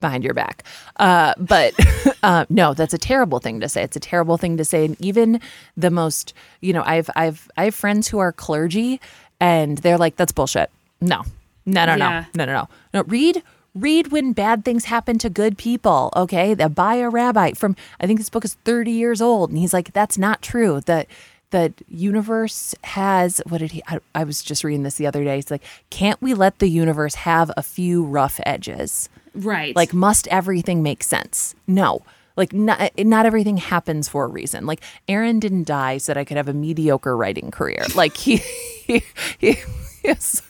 behind 0.00 0.24
your 0.24 0.34
back. 0.34 0.62
Uh, 0.96 1.34
but 1.38 1.74
uh, 2.22 2.44
no, 2.48 2.74
that's 2.74 2.94
a 2.94 2.98
terrible 2.98 3.38
thing 3.38 3.60
to 3.60 3.68
say. 3.68 3.82
It's 3.82 3.96
a 3.96 4.00
terrible 4.00 4.36
thing 4.36 4.56
to 4.56 4.64
say. 4.64 4.84
And 4.84 5.00
even 5.00 5.40
the 5.76 5.90
most, 5.90 6.34
you 6.60 6.72
know, 6.72 6.82
I've 6.84 7.10
I've 7.16 7.50
I 7.56 7.64
have 7.64 7.74
friends 7.74 8.08
who 8.08 8.18
are 8.18 8.32
clergy 8.32 9.00
and 9.40 9.78
they're 9.78 9.98
like, 9.98 10.16
that's 10.16 10.32
bullshit. 10.32 10.70
No. 11.00 11.22
No, 11.66 11.84
no, 11.84 11.96
Yeah. 11.96 12.24
no. 12.34 12.44
No, 12.44 12.52
no, 12.52 12.60
no. 12.60 12.68
No, 12.94 13.02
read 13.06 13.42
read 13.74 14.10
when 14.10 14.32
bad 14.32 14.64
things 14.64 14.86
happen 14.86 15.18
to 15.18 15.28
good 15.30 15.56
people, 15.58 16.10
okay? 16.16 16.54
The 16.54 16.68
by 16.68 16.96
a 16.96 17.08
rabbi 17.08 17.52
from 17.52 17.76
I 18.00 18.06
think 18.06 18.18
this 18.18 18.30
book 18.30 18.44
is 18.44 18.54
30 18.64 18.90
years 18.90 19.20
old 19.20 19.50
and 19.50 19.58
he's 19.58 19.72
like 19.74 19.92
that's 19.92 20.16
not 20.18 20.42
true. 20.42 20.80
The 20.80 21.06
the 21.50 21.72
universe 21.88 22.74
has 22.84 23.40
what 23.46 23.58
did 23.58 23.72
he 23.72 23.82
I, 23.86 23.98
I 24.14 24.24
was 24.24 24.42
just 24.42 24.64
reading 24.64 24.82
this 24.82 24.94
the 24.96 25.06
other 25.06 25.22
day. 25.24 25.38
It's 25.38 25.50
like 25.50 25.62
can't 25.90 26.20
we 26.22 26.34
let 26.34 26.58
the 26.58 26.68
universe 26.68 27.14
have 27.16 27.50
a 27.56 27.62
few 27.62 28.04
rough 28.04 28.40
edges? 28.46 29.08
Right 29.38 29.74
Like 29.74 29.92
must 29.92 30.28
everything 30.28 30.82
make 30.82 31.02
sense? 31.02 31.54
No. 31.66 32.02
Like 32.36 32.52
not, 32.52 32.92
not 32.98 33.26
everything 33.26 33.56
happens 33.56 34.08
for 34.08 34.24
a 34.24 34.28
reason. 34.28 34.64
Like 34.64 34.80
Aaron 35.08 35.40
didn't 35.40 35.66
die 35.66 35.98
so 35.98 36.12
that 36.12 36.18
I 36.20 36.24
could 36.24 36.36
have 36.36 36.48
a 36.48 36.54
mediocre 36.54 37.16
writing 37.16 37.50
career. 37.50 37.84
Like 37.94 38.16
he, 38.16 38.36
he, 38.86 39.02
he 39.38 39.56
yes. 40.04 40.42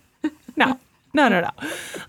no, 0.56 0.78
no, 1.16 1.28
no, 1.28 1.40
no. 1.40 1.50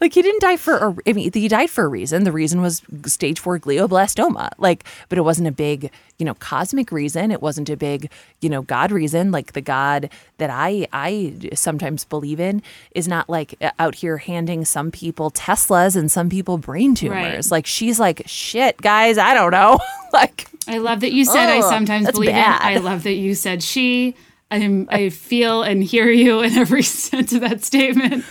Like 0.02 0.14
he 0.14 0.22
didn't 0.22 0.42
die 0.42 0.58
for 0.58 0.76
a. 0.78 0.96
I 1.08 1.14
mean, 1.14 1.32
he 1.34 1.48
died 1.48 1.70
for 1.70 1.86
a 1.86 1.88
reason. 1.88 2.26
The 2.26 2.32
reason 2.32 2.62
was 2.62 2.82
stage 3.06 3.40
four 3.40 3.58
glioblastoma. 3.58 4.52
Like, 4.58 4.84
but 5.10 5.18
it 5.18 5.22
wasn't 5.22 5.48
a 5.48 5.52
big, 5.52 5.90
you 6.20 6.26
know, 6.26 6.34
cosmic 6.36 6.92
reason. 6.92 7.32
It 7.32 7.42
wasn't 7.42 7.70
a 7.70 7.78
big, 7.78 8.12
you 8.42 8.50
know, 8.50 8.62
God 8.62 8.92
reason. 8.92 9.32
Like 9.32 9.54
the 9.54 9.62
God 9.62 10.10
that 10.38 10.50
I 10.52 10.88
I 10.92 11.34
sometimes 11.54 12.04
believe 12.04 12.40
in 12.40 12.62
is 12.92 13.08
not 13.08 13.30
like 13.30 13.56
out 13.80 13.96
here 13.96 14.18
handing 14.18 14.66
some 14.66 14.92
people 14.92 15.32
Teslas 15.32 15.96
and 15.96 16.12
some 16.12 16.30
people 16.30 16.58
brain 16.58 16.94
tumors. 16.94 17.52
Like 17.52 17.66
she's 17.66 18.00
like, 18.00 18.24
shit, 18.26 18.78
guys, 18.82 19.18
I 19.18 19.34
don't 19.34 19.52
know. 19.52 19.80
like 20.14 20.48
I 20.68 20.80
love 20.80 21.00
that 21.00 21.14
you 21.14 21.24
said 21.24 21.50
I 21.50 21.60
Ugh, 21.60 21.64
sometimes 21.64 22.12
believe 22.12 22.32
bad. 22.32 22.72
in. 22.72 22.78
I 22.78 22.82
love 22.82 23.04
that 23.04 23.14
you 23.14 23.34
said 23.36 23.64
she. 23.64 24.16
I'm, 24.50 24.88
I 24.90 25.10
feel 25.10 25.62
and 25.64 25.84
hear 25.84 26.10
you 26.10 26.42
in 26.42 26.54
every 26.54 26.84
sense 26.84 27.34
of 27.34 27.42
that 27.42 27.64
statement. 27.64 28.24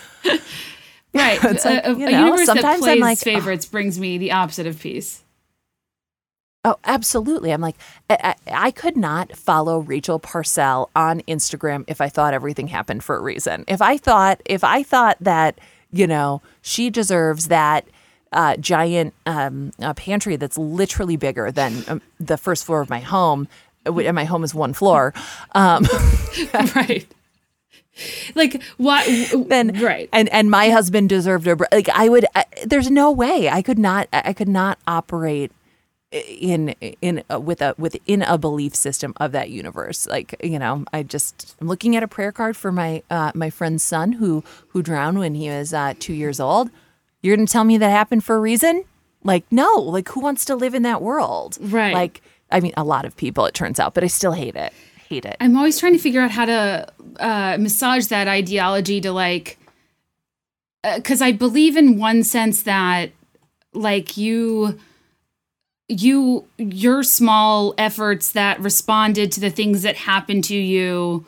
Right. 1.14 1.38
It's 1.44 1.64
like, 1.64 1.84
a, 1.84 1.90
a- 1.92 1.96
you 1.98 2.06
a 2.06 2.10
know, 2.12 2.24
universe 2.26 2.46
that 2.46 2.56
sometimes 2.56 2.74
I'm 2.76 2.80
plays 2.80 3.00
like, 3.00 3.18
favorites 3.18 3.66
brings 3.66 3.98
me 3.98 4.18
the 4.18 4.32
opposite 4.32 4.66
of 4.66 4.78
peace. 4.80 5.22
Oh, 6.64 6.76
absolutely. 6.84 7.52
I'm 7.52 7.60
like, 7.60 7.76
I, 8.10 8.34
I, 8.48 8.66
I 8.66 8.70
could 8.72 8.96
not 8.96 9.36
follow 9.36 9.78
Rachel 9.78 10.18
Parcell 10.18 10.90
on 10.96 11.20
Instagram 11.22 11.84
if 11.86 12.00
I 12.00 12.08
thought 12.08 12.34
everything 12.34 12.66
happened 12.66 13.04
for 13.04 13.16
a 13.16 13.22
reason. 13.22 13.64
If 13.68 13.80
I 13.80 13.96
thought, 13.96 14.40
if 14.44 14.64
I 14.64 14.82
thought 14.82 15.16
that, 15.20 15.60
you 15.92 16.08
know, 16.08 16.42
she 16.62 16.90
deserves 16.90 17.46
that 17.48 17.86
uh, 18.32 18.56
giant 18.56 19.14
um, 19.26 19.70
uh, 19.80 19.94
pantry 19.94 20.34
that's 20.34 20.58
literally 20.58 21.16
bigger 21.16 21.52
than 21.52 21.84
um, 21.86 22.02
the 22.18 22.36
first 22.36 22.64
floor 22.64 22.80
of 22.80 22.90
my 22.90 22.98
home, 22.98 23.46
uh, 23.86 23.96
and 23.98 24.16
my 24.16 24.24
home 24.24 24.42
is 24.42 24.52
one 24.52 24.72
floor. 24.72 25.14
Um, 25.54 25.86
right. 26.74 27.06
Like 28.34 28.62
what? 28.76 29.06
then 29.48 29.80
right. 29.80 30.08
and 30.12 30.28
and 30.30 30.50
my 30.50 30.70
husband 30.70 31.08
deserved 31.08 31.46
a 31.46 31.56
like 31.72 31.88
I 31.88 32.08
would. 32.08 32.26
I, 32.34 32.44
there's 32.64 32.90
no 32.90 33.10
way 33.10 33.48
I 33.48 33.62
could 33.62 33.78
not. 33.78 34.08
I 34.12 34.32
could 34.32 34.48
not 34.48 34.78
operate 34.86 35.52
in 36.12 36.70
in 37.02 37.22
uh, 37.30 37.40
with 37.40 37.60
a 37.60 37.74
within 37.78 38.22
a 38.22 38.38
belief 38.38 38.74
system 38.74 39.12
of 39.16 39.32
that 39.32 39.50
universe 39.50 40.06
like 40.06 40.36
you 40.42 40.58
know 40.58 40.84
i 40.92 41.02
just 41.02 41.56
i'm 41.60 41.66
looking 41.66 41.96
at 41.96 42.02
a 42.02 42.08
prayer 42.08 42.30
card 42.30 42.56
for 42.56 42.70
my 42.70 43.02
uh 43.10 43.32
my 43.34 43.50
friend's 43.50 43.82
son 43.82 44.12
who 44.12 44.42
who 44.68 44.82
drowned 44.82 45.18
when 45.18 45.34
he 45.34 45.48
was 45.48 45.74
uh 45.74 45.94
two 45.98 46.14
years 46.14 46.38
old 46.38 46.70
you're 47.22 47.36
gonna 47.36 47.46
tell 47.46 47.64
me 47.64 47.76
that 47.76 47.90
happened 47.90 48.22
for 48.22 48.36
a 48.36 48.40
reason 48.40 48.84
like 49.24 49.44
no 49.50 49.74
like 49.80 50.08
who 50.10 50.20
wants 50.20 50.44
to 50.44 50.54
live 50.54 50.74
in 50.74 50.82
that 50.82 51.02
world 51.02 51.58
Right. 51.60 51.92
like 51.92 52.22
i 52.52 52.60
mean 52.60 52.72
a 52.76 52.84
lot 52.84 53.04
of 53.04 53.16
people 53.16 53.44
it 53.44 53.52
turns 53.52 53.80
out 53.80 53.92
but 53.92 54.04
i 54.04 54.06
still 54.06 54.32
hate 54.32 54.54
it 54.54 54.72
hate 55.08 55.24
it 55.24 55.36
I'm 55.40 55.56
always 55.56 55.78
trying 55.78 55.92
to 55.92 55.98
figure 55.98 56.20
out 56.20 56.30
how 56.30 56.44
to 56.46 56.86
uh, 57.20 57.56
massage 57.58 58.06
that 58.06 58.28
ideology 58.28 59.00
to 59.00 59.12
like, 59.12 59.58
because 60.96 61.20
I 61.22 61.32
believe 61.32 61.76
in 61.76 61.98
one 61.98 62.22
sense 62.22 62.62
that 62.62 63.10
like 63.72 64.16
you 64.16 64.78
you 65.88 66.44
your 66.58 67.02
small 67.02 67.74
efforts 67.78 68.32
that 68.32 68.58
responded 68.60 69.30
to 69.32 69.40
the 69.40 69.50
things 69.50 69.82
that 69.82 69.96
happened 69.96 70.42
to 70.44 70.56
you 70.56 71.24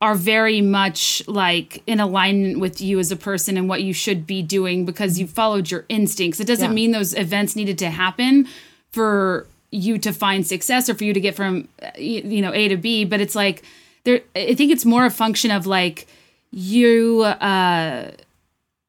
are 0.00 0.14
very 0.14 0.60
much 0.60 1.26
like 1.26 1.82
in 1.86 1.98
alignment 1.98 2.60
with 2.60 2.80
you 2.80 2.98
as 2.98 3.10
a 3.10 3.16
person 3.16 3.56
and 3.56 3.68
what 3.68 3.82
you 3.82 3.92
should 3.94 4.26
be 4.26 4.42
doing 4.42 4.84
because 4.84 5.18
you 5.18 5.26
followed 5.26 5.70
your 5.70 5.86
instincts. 5.88 6.38
It 6.38 6.46
doesn't 6.46 6.70
Yeah. 6.70 6.74
mean 6.74 6.92
those 6.92 7.14
events 7.14 7.56
needed 7.56 7.78
to 7.78 7.90
happen 7.90 8.46
for 8.92 9.46
you 9.72 9.98
to 9.98 10.12
find 10.12 10.46
success 10.46 10.88
or 10.88 10.94
for 10.94 11.04
you 11.04 11.12
to 11.14 11.20
get 11.20 11.34
from 11.34 11.66
uh, 11.82 11.90
you 11.98 12.42
know 12.42 12.52
A 12.52 12.68
to 12.68 12.76
B, 12.76 13.04
but 13.04 13.20
it's 13.20 13.34
like 13.34 13.62
there 14.06 14.22
I 14.34 14.54
think 14.54 14.72
it's 14.72 14.86
more 14.86 15.04
a 15.04 15.10
function 15.10 15.50
of 15.50 15.66
like 15.66 16.06
you 16.50 17.22
uh 17.22 18.12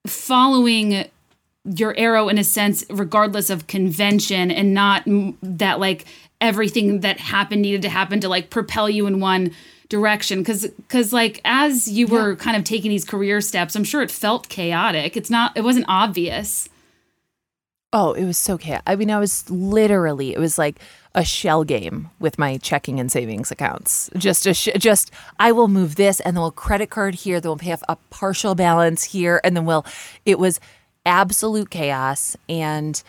following 0.06 1.06
your 1.66 1.94
arrow 1.98 2.30
in 2.30 2.38
a 2.38 2.44
sense 2.44 2.86
regardless 2.90 3.50
of 3.50 3.68
convention 3.68 4.50
and 4.50 4.74
not 4.74 5.06
m- 5.06 5.38
that 5.42 5.80
like 5.82 6.06
everything 6.40 7.02
that 7.02 7.20
happened 7.20 7.62
needed 7.62 7.82
to 7.82 7.90
happen 7.90 8.22
to 8.22 8.30
like 8.30 8.50
propel 8.50 8.90
you 8.90 9.06
in 9.06 9.20
one 9.20 9.52
direction. 9.90 10.40
Because 10.40 10.68
because 10.68 11.12
like 11.12 11.42
as 11.44 11.90
you 11.90 12.08
were 12.08 12.36
kind 12.36 12.56
of 12.56 12.64
taking 12.64 12.90
these 12.90 13.04
career 13.04 13.42
steps 13.42 13.76
i'm 13.76 13.84
sure 13.84 14.02
it 14.02 14.12
felt 14.12 14.48
chaotic. 14.48 15.18
It's 15.18 15.30
not 15.30 15.52
it 15.58 15.62
wasn't 15.62 15.86
obvious. 15.90 16.70
Oh, 17.94 18.14
it 18.14 18.26
was 18.26 18.38
so 18.38 18.58
chaotic. 18.58 18.84
I 18.86 18.96
mean, 18.98 19.10
I 19.10 19.18
was 19.18 19.50
literally, 19.50 20.34
it 20.34 20.40
was 20.40 20.58
like 20.58 20.80
a 21.16 21.24
shell 21.24 21.64
game 21.64 22.10
with 22.20 22.38
my 22.38 22.58
checking 22.58 23.00
and 23.00 23.12
savings 23.12 23.52
accounts. 23.52 24.10
Just 24.18 24.46
a, 24.46 24.54
sh- 24.54 24.70
just, 24.78 25.12
I 25.40 25.52
will 25.52 25.68
move 25.68 25.96
this 25.96 26.20
and 26.20 26.36
then 26.36 26.42
we'll 26.42 26.52
credit 26.52 26.90
card 26.90 27.16
here, 27.16 27.40
then 27.40 27.50
we'll 27.50 27.58
pay 27.58 27.74
off 27.74 27.84
a 27.90 27.96
partial 28.10 28.56
balance 28.56 29.04
here, 29.04 29.42
and 29.44 29.56
then 29.56 29.66
we'll, 29.66 29.86
it 30.26 30.40
was 30.40 30.60
absolute 31.06 31.70
chaos. 31.70 32.36
And 32.48 33.02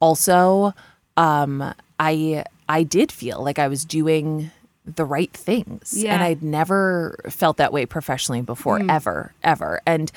also, 0.00 0.72
um, 1.16 1.74
I, 1.98 2.44
I 2.68 2.82
did 2.82 3.12
feel 3.12 3.42
like 3.42 3.58
I 3.58 3.68
was 3.68 3.84
doing 3.84 4.50
the 4.86 5.04
right 5.04 5.32
things. 5.32 5.92
Yeah. 5.96 6.14
And 6.14 6.22
I'd 6.22 6.42
never 6.42 7.20
felt 7.28 7.58
that 7.58 7.72
way 7.72 7.84
professionally 7.86 8.42
before, 8.42 8.80
ever, 8.88 9.34
ever. 9.42 9.82
And 9.86 10.10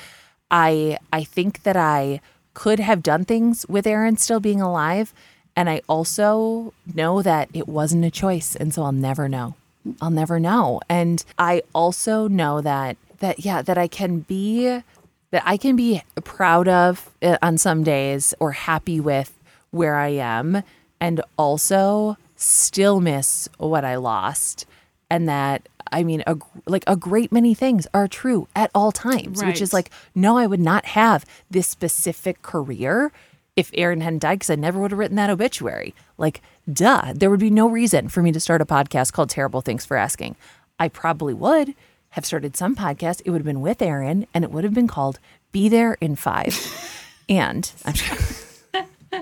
I 0.50 0.98
I 1.12 1.24
think 1.24 1.62
that 1.64 1.76
I 1.76 2.20
could 2.54 2.78
have 2.78 3.02
done 3.02 3.24
things 3.24 3.66
with 3.68 3.86
Aaron 3.86 4.16
still 4.16 4.40
being 4.40 4.60
alive. 4.60 5.12
And 5.56 5.70
I 5.70 5.82
also 5.88 6.74
know 6.94 7.22
that 7.22 7.48
it 7.52 7.68
wasn't 7.68 8.04
a 8.04 8.10
choice. 8.10 8.56
And 8.56 8.74
so 8.74 8.82
I'll 8.82 8.92
never 8.92 9.28
know. 9.28 9.54
I'll 10.00 10.10
never 10.10 10.40
know. 10.40 10.80
And 10.88 11.24
I 11.38 11.62
also 11.74 12.28
know 12.28 12.60
that 12.60 12.96
that 13.18 13.44
yeah, 13.44 13.62
that 13.62 13.78
I 13.78 13.86
can 13.86 14.20
be 14.20 14.82
that 15.30 15.42
I 15.44 15.56
can 15.56 15.76
be 15.76 16.02
proud 16.22 16.68
of 16.68 17.10
uh, 17.22 17.38
on 17.42 17.58
some 17.58 17.82
days 17.82 18.34
or 18.40 18.52
happy 18.52 19.00
with 19.00 19.38
where 19.70 19.96
I 19.96 20.08
am 20.08 20.62
and 21.00 21.20
also 21.36 22.16
still 22.36 23.00
miss 23.00 23.48
what 23.58 23.84
I 23.84 23.96
lost 23.96 24.66
and 25.10 25.28
that 25.28 25.68
I 25.90 26.04
mean 26.04 26.22
a, 26.26 26.36
like 26.66 26.84
a 26.86 26.96
great 26.96 27.32
many 27.32 27.54
things 27.54 27.86
are 27.92 28.06
true 28.06 28.46
at 28.54 28.70
all 28.74 28.92
times 28.92 29.42
which 29.42 29.60
is 29.60 29.72
like 29.72 29.90
no 30.14 30.38
I 30.38 30.46
would 30.46 30.60
not 30.60 30.84
have 30.86 31.24
this 31.50 31.66
specific 31.66 32.42
career 32.42 33.12
if 33.56 33.70
Aaron 33.74 34.00
hadn't 34.00 34.20
died 34.20 34.40
because 34.40 34.50
I 34.50 34.56
never 34.56 34.80
would 34.80 34.90
have 34.90 34.98
written 34.98 35.16
that 35.16 35.30
obituary. 35.30 35.94
Like 36.18 36.42
duh 36.72 37.12
there 37.14 37.30
would 37.30 37.40
be 37.40 37.50
no 37.50 37.68
reason 37.68 38.08
for 38.08 38.22
me 38.22 38.32
to 38.32 38.40
start 38.40 38.60
a 38.60 38.66
podcast 38.66 39.12
called 39.12 39.30
Terrible 39.30 39.60
Thanks 39.60 39.84
for 39.84 39.96
Asking. 39.96 40.36
I 40.78 40.88
probably 40.88 41.34
would 41.34 41.74
have 42.10 42.26
started 42.26 42.56
some 42.56 42.74
podcast. 42.76 43.22
It 43.24 43.30
would 43.30 43.38
have 43.40 43.46
been 43.46 43.60
with 43.60 43.82
Aaron 43.82 44.26
and 44.34 44.44
it 44.44 44.50
would 44.50 44.64
have 44.64 44.74
been 44.74 44.88
called 44.88 45.18
Be 45.52 45.68
There 45.68 45.94
in 46.00 46.16
5 46.16 47.00
and 47.28 47.70
I'm 47.84 47.94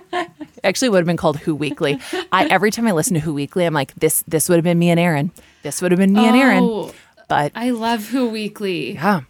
actually 0.64 0.88
would 0.88 0.98
have 0.98 1.06
been 1.06 1.16
called 1.16 1.38
Who 1.38 1.54
Weekly. 1.54 2.00
I 2.30 2.46
every 2.46 2.70
time 2.70 2.86
I 2.86 2.92
listen 2.92 3.14
to 3.14 3.20
Who 3.20 3.34
Weekly, 3.34 3.64
I'm 3.64 3.74
like, 3.74 3.94
this 3.94 4.24
this 4.26 4.48
would 4.48 4.56
have 4.56 4.64
been 4.64 4.78
me 4.78 4.90
and 4.90 5.00
Aaron. 5.00 5.30
This 5.62 5.82
would 5.82 5.92
have 5.92 5.98
been 5.98 6.12
me 6.12 6.24
and 6.26 6.36
Aaron. 6.36 6.64
Oh, 6.64 6.92
But 7.28 7.52
i 7.54 7.70
love 7.70 8.08
who 8.08 8.28
weekly. 8.28 8.92
Yeah, 8.92 9.22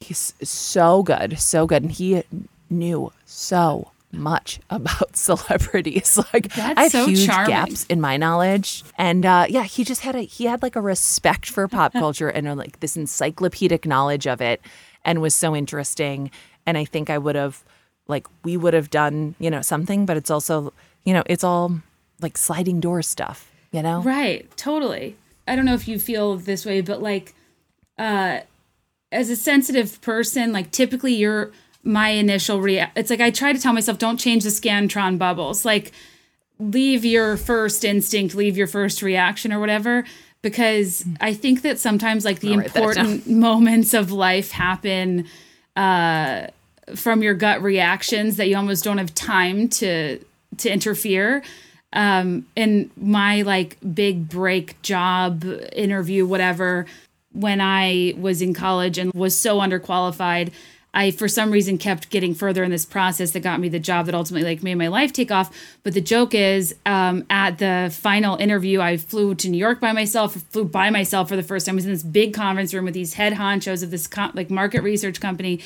he's 0.00 0.34
so 0.42 1.02
good, 1.02 1.38
so 1.38 1.66
good, 1.66 1.82
and 1.82 1.92
he 1.92 2.22
knew 2.68 3.12
so 3.24 3.90
much 4.18 4.60
about 4.70 5.16
celebrities. 5.16 6.18
Like 6.32 6.52
That's 6.54 6.78
I 6.78 6.82
have 6.84 6.92
so 6.92 7.06
huge 7.06 7.26
charming. 7.26 7.50
gaps 7.50 7.86
in 7.86 8.00
my 8.00 8.16
knowledge, 8.16 8.84
and 8.98 9.24
uh, 9.24 9.46
yeah, 9.48 9.62
he 9.62 9.84
just 9.84 10.02
had 10.02 10.14
a 10.16 10.20
he 10.22 10.44
had 10.46 10.62
like 10.62 10.76
a 10.76 10.80
respect 10.80 11.48
for 11.48 11.66
pop 11.68 11.92
culture 12.04 12.28
and 12.28 12.48
a, 12.48 12.54
like 12.54 12.80
this 12.80 12.96
encyclopedic 12.96 13.86
knowledge 13.86 14.26
of 14.26 14.40
it, 14.40 14.60
and 15.04 15.20
was 15.20 15.34
so 15.34 15.54
interesting. 15.54 16.30
And 16.66 16.76
I 16.76 16.84
think 16.84 17.10
I 17.10 17.18
would 17.18 17.36
have 17.36 17.64
like 18.08 18.26
we 18.44 18.56
would 18.56 18.74
have 18.74 18.90
done 18.90 19.34
you 19.38 19.50
know 19.50 19.62
something, 19.62 20.06
but 20.06 20.16
it's 20.16 20.30
also 20.30 20.72
you 21.04 21.14
know 21.14 21.22
it's 21.26 21.44
all 21.44 21.80
like 22.20 22.36
sliding 22.36 22.80
door 22.80 23.02
stuff, 23.02 23.50
you 23.72 23.82
know. 23.82 24.02
Right, 24.02 24.48
totally. 24.56 25.16
I 25.46 25.54
don't 25.54 25.64
know 25.64 25.74
if 25.74 25.86
you 25.86 25.98
feel 25.98 26.36
this 26.36 26.66
way, 26.66 26.80
but 26.80 27.00
like 27.02 27.34
uh 27.98 28.40
as 29.12 29.30
a 29.30 29.36
sensitive 29.36 30.00
person, 30.00 30.52
like 30.52 30.72
typically 30.72 31.14
your 31.14 31.52
my 31.86 32.08
initial 32.08 32.60
rea 32.60 32.88
it's 32.96 33.10
like 33.10 33.20
I 33.20 33.30
try 33.30 33.52
to 33.52 33.58
tell 33.58 33.72
myself 33.72 33.98
don't 33.98 34.18
change 34.18 34.42
the 34.42 34.50
scantron 34.50 35.18
bubbles. 35.18 35.64
Like 35.64 35.92
leave 36.58 37.04
your 37.04 37.36
first 37.36 37.84
instinct, 37.84 38.34
leave 38.34 38.56
your 38.56 38.66
first 38.66 39.02
reaction 39.02 39.52
or 39.52 39.60
whatever 39.60 40.04
because 40.42 41.04
I 41.20 41.32
think 41.32 41.62
that 41.62 41.78
sometimes 41.78 42.24
like 42.24 42.40
the 42.40 42.52
I'll 42.52 42.58
write 42.58 42.72
that 42.72 42.82
important 42.82 43.26
moments 43.30 43.94
of 43.94 44.10
life 44.10 44.50
happen 44.50 45.26
uh 45.76 46.48
from 46.94 47.22
your 47.22 47.34
gut 47.34 47.62
reactions 47.62 48.36
that 48.36 48.48
you 48.48 48.56
almost 48.56 48.84
don't 48.84 48.98
have 48.98 49.14
time 49.14 49.68
to 49.68 50.18
to 50.58 50.72
interfere 50.72 51.42
um 51.92 52.46
in 52.56 52.90
my 52.96 53.42
like 53.42 53.76
big 53.94 54.28
break 54.28 54.80
job 54.82 55.44
interview 55.72 56.24
whatever 56.24 56.86
when 57.32 57.60
i 57.60 58.14
was 58.16 58.40
in 58.40 58.54
college 58.54 58.98
and 58.98 59.12
was 59.14 59.38
so 59.38 59.58
underqualified 59.58 60.52
i 60.96 61.10
for 61.10 61.28
some 61.28 61.50
reason 61.50 61.78
kept 61.78 62.10
getting 62.10 62.34
further 62.34 62.64
in 62.64 62.70
this 62.70 62.84
process 62.84 63.30
that 63.30 63.40
got 63.40 63.60
me 63.60 63.68
the 63.68 63.78
job 63.78 64.06
that 64.06 64.14
ultimately 64.14 64.48
like 64.48 64.62
made 64.62 64.74
my 64.74 64.88
life 64.88 65.12
take 65.12 65.30
off 65.30 65.56
but 65.84 65.94
the 65.94 66.00
joke 66.00 66.34
is 66.34 66.74
um, 66.86 67.24
at 67.30 67.58
the 67.58 67.88
final 67.92 68.36
interview 68.36 68.80
i 68.80 68.96
flew 68.96 69.34
to 69.34 69.48
new 69.48 69.58
york 69.58 69.80
by 69.80 69.92
myself 69.92 70.34
flew 70.50 70.64
by 70.64 70.90
myself 70.90 71.28
for 71.28 71.36
the 71.36 71.42
first 71.42 71.66
time 71.66 71.74
I 71.74 71.76
was 71.76 71.84
in 71.84 71.92
this 71.92 72.02
big 72.02 72.34
conference 72.34 72.74
room 72.74 72.84
with 72.84 72.94
these 72.94 73.14
head 73.14 73.34
honchos 73.34 73.82
of 73.82 73.90
this 73.90 74.06
co- 74.06 74.30
like 74.34 74.50
market 74.50 74.82
research 74.82 75.20
company 75.20 75.60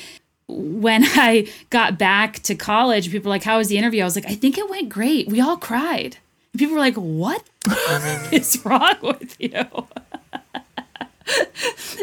when 0.50 1.04
I 1.06 1.48
got 1.70 1.98
back 1.98 2.40
to 2.40 2.54
college, 2.54 3.10
people 3.10 3.28
were 3.28 3.34
like, 3.36 3.44
How 3.44 3.58
was 3.58 3.68
the 3.68 3.78
interview? 3.78 4.02
I 4.02 4.04
was 4.04 4.16
like, 4.16 4.26
I 4.26 4.34
think 4.34 4.58
it 4.58 4.68
went 4.68 4.88
great. 4.88 5.28
We 5.28 5.40
all 5.40 5.56
cried. 5.56 6.18
People 6.56 6.74
were 6.74 6.80
like, 6.80 6.96
What 6.96 7.42
is 8.32 8.64
wrong 8.64 8.96
with 9.02 9.36
you? 9.38 9.64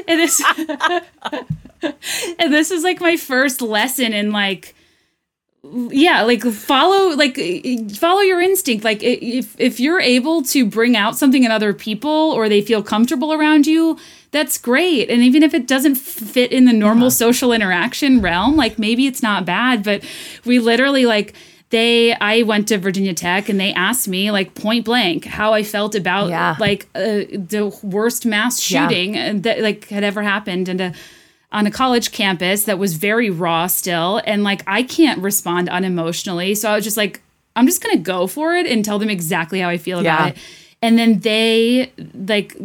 And 0.07 0.19
this 0.19 0.41
and 2.39 2.53
this 2.53 2.71
is 2.71 2.83
like 2.83 2.99
my 3.01 3.17
first 3.17 3.61
lesson 3.61 4.13
in 4.13 4.31
like 4.31 4.75
yeah 5.89 6.21
like 6.21 6.43
follow 6.43 7.15
like 7.15 7.37
follow 7.95 8.21
your 8.21 8.41
instinct. 8.41 8.83
Like 8.83 9.03
if 9.03 9.59
if 9.59 9.79
you're 9.79 9.99
able 9.99 10.43
to 10.43 10.65
bring 10.65 10.95
out 10.95 11.17
something 11.17 11.43
in 11.43 11.51
other 11.51 11.73
people 11.73 12.09
or 12.09 12.47
they 12.47 12.61
feel 12.61 12.83
comfortable 12.83 13.33
around 13.33 13.67
you 13.67 13.97
that's 14.31 14.57
great. 14.57 15.09
And 15.09 15.21
even 15.21 15.41
if 15.41 15.53
it 15.53 15.67
doesn't 15.67 15.95
fit 15.95 16.51
in 16.51 16.65
the 16.65 16.73
normal 16.73 17.09
social 17.11 17.51
interaction 17.51 18.21
realm 18.21 18.55
like 18.55 18.79
maybe 18.79 19.07
it's 19.07 19.23
not 19.23 19.45
bad 19.45 19.83
but 19.83 20.03
we 20.45 20.59
literally 20.59 21.05
like 21.05 21.33
they 21.69 22.13
i 22.15 22.43
went 22.43 22.67
to 22.67 22.77
virginia 22.77 23.13
tech 23.13 23.49
and 23.49 23.59
they 23.59 23.73
asked 23.73 24.07
me 24.07 24.31
like 24.31 24.53
point 24.55 24.85
blank 24.85 25.25
how 25.25 25.53
i 25.53 25.63
felt 25.63 25.95
about 25.95 26.29
Yeah. 26.29 26.55
like 26.59 26.87
uh, 26.95 27.25
the 27.31 27.77
worst 27.83 28.25
mass 28.25 28.59
shooting 28.61 29.17
uh, 29.17 29.33
that 29.37 29.59
like 29.61 29.89
had 29.89 30.03
ever 30.03 30.23
happened 30.23 30.69
and 30.69 30.79
uh, 30.81 30.91
on 31.51 31.65
a 31.65 31.71
college 31.71 32.11
campus 32.11 32.63
that 32.65 32.77
was 32.77 32.95
very 32.95 33.29
raw 33.29 33.67
still 33.67 34.21
and 34.25 34.43
like 34.43 34.61
I 34.67 34.83
can't 34.83 35.19
respond 35.21 35.69
unemotionally 35.69 36.55
so 36.57 36.69
I 36.71 36.75
was 36.75 36.83
just 36.83 36.97
like 36.97 37.21
I'm 37.55 37.65
just 37.65 37.81
going 37.81 37.95
to 37.97 38.03
go 38.03 38.27
for 38.27 38.53
it 38.55 38.67
and 38.67 38.83
tell 38.83 38.99
them 38.99 39.09
exactly 39.09 39.59
how 39.61 39.69
I 39.69 39.77
feel 39.77 40.03
Yeah. 40.03 40.13
about 40.15 40.27
it 40.31 40.37
and 40.81 40.99
then 40.99 41.19
they 41.19 41.91
like 42.27 42.55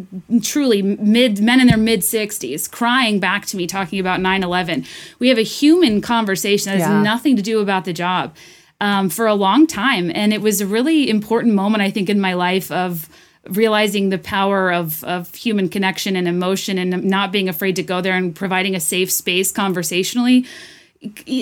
truly 0.42 0.82
mid 0.82 1.40
men 1.40 1.60
in 1.60 1.68
their 1.68 1.76
mid 1.78 2.00
60s 2.00 2.68
crying 2.70 3.20
back 3.20 3.46
to 3.46 3.56
me 3.56 3.66
talking 3.68 4.00
about 4.00 4.18
9/11 4.20 4.84
we 5.20 5.28
have 5.28 5.38
a 5.38 5.42
human 5.42 6.00
conversation 6.00 6.72
that 6.72 6.78
has 6.80 6.88
Yeah. 6.88 7.02
nothing 7.02 7.36
to 7.36 7.42
do 7.42 7.60
about 7.60 7.84
the 7.84 7.92
job 7.92 8.34
um, 8.82 9.09
for 9.09 9.26
a 9.26 9.34
long 9.34 9.66
time. 9.66 10.10
And 10.12 10.34
it 10.34 10.42
was 10.42 10.60
a 10.60 10.66
really 10.66 11.09
important 11.09 11.54
moment 11.54 11.82
I 11.82 11.90
think 11.90 12.10
in 12.10 12.20
my 12.20 12.34
life 12.34 12.70
of 12.70 13.09
realizing 13.48 14.10
the 14.10 14.18
power 14.18 14.72
of 14.72 15.02
of 15.04 15.34
human 15.34 15.68
connection 15.68 16.16
and 16.16 16.28
emotion 16.28 16.78
and 16.78 17.04
not 17.04 17.32
being 17.32 17.48
afraid 17.48 17.76
to 17.76 17.82
go 17.82 18.00
there 18.00 18.16
and 18.16 18.34
providing 18.34 18.74
a 18.74 18.80
safe 18.80 19.10
space 19.10 19.50
conversationally 19.50 20.44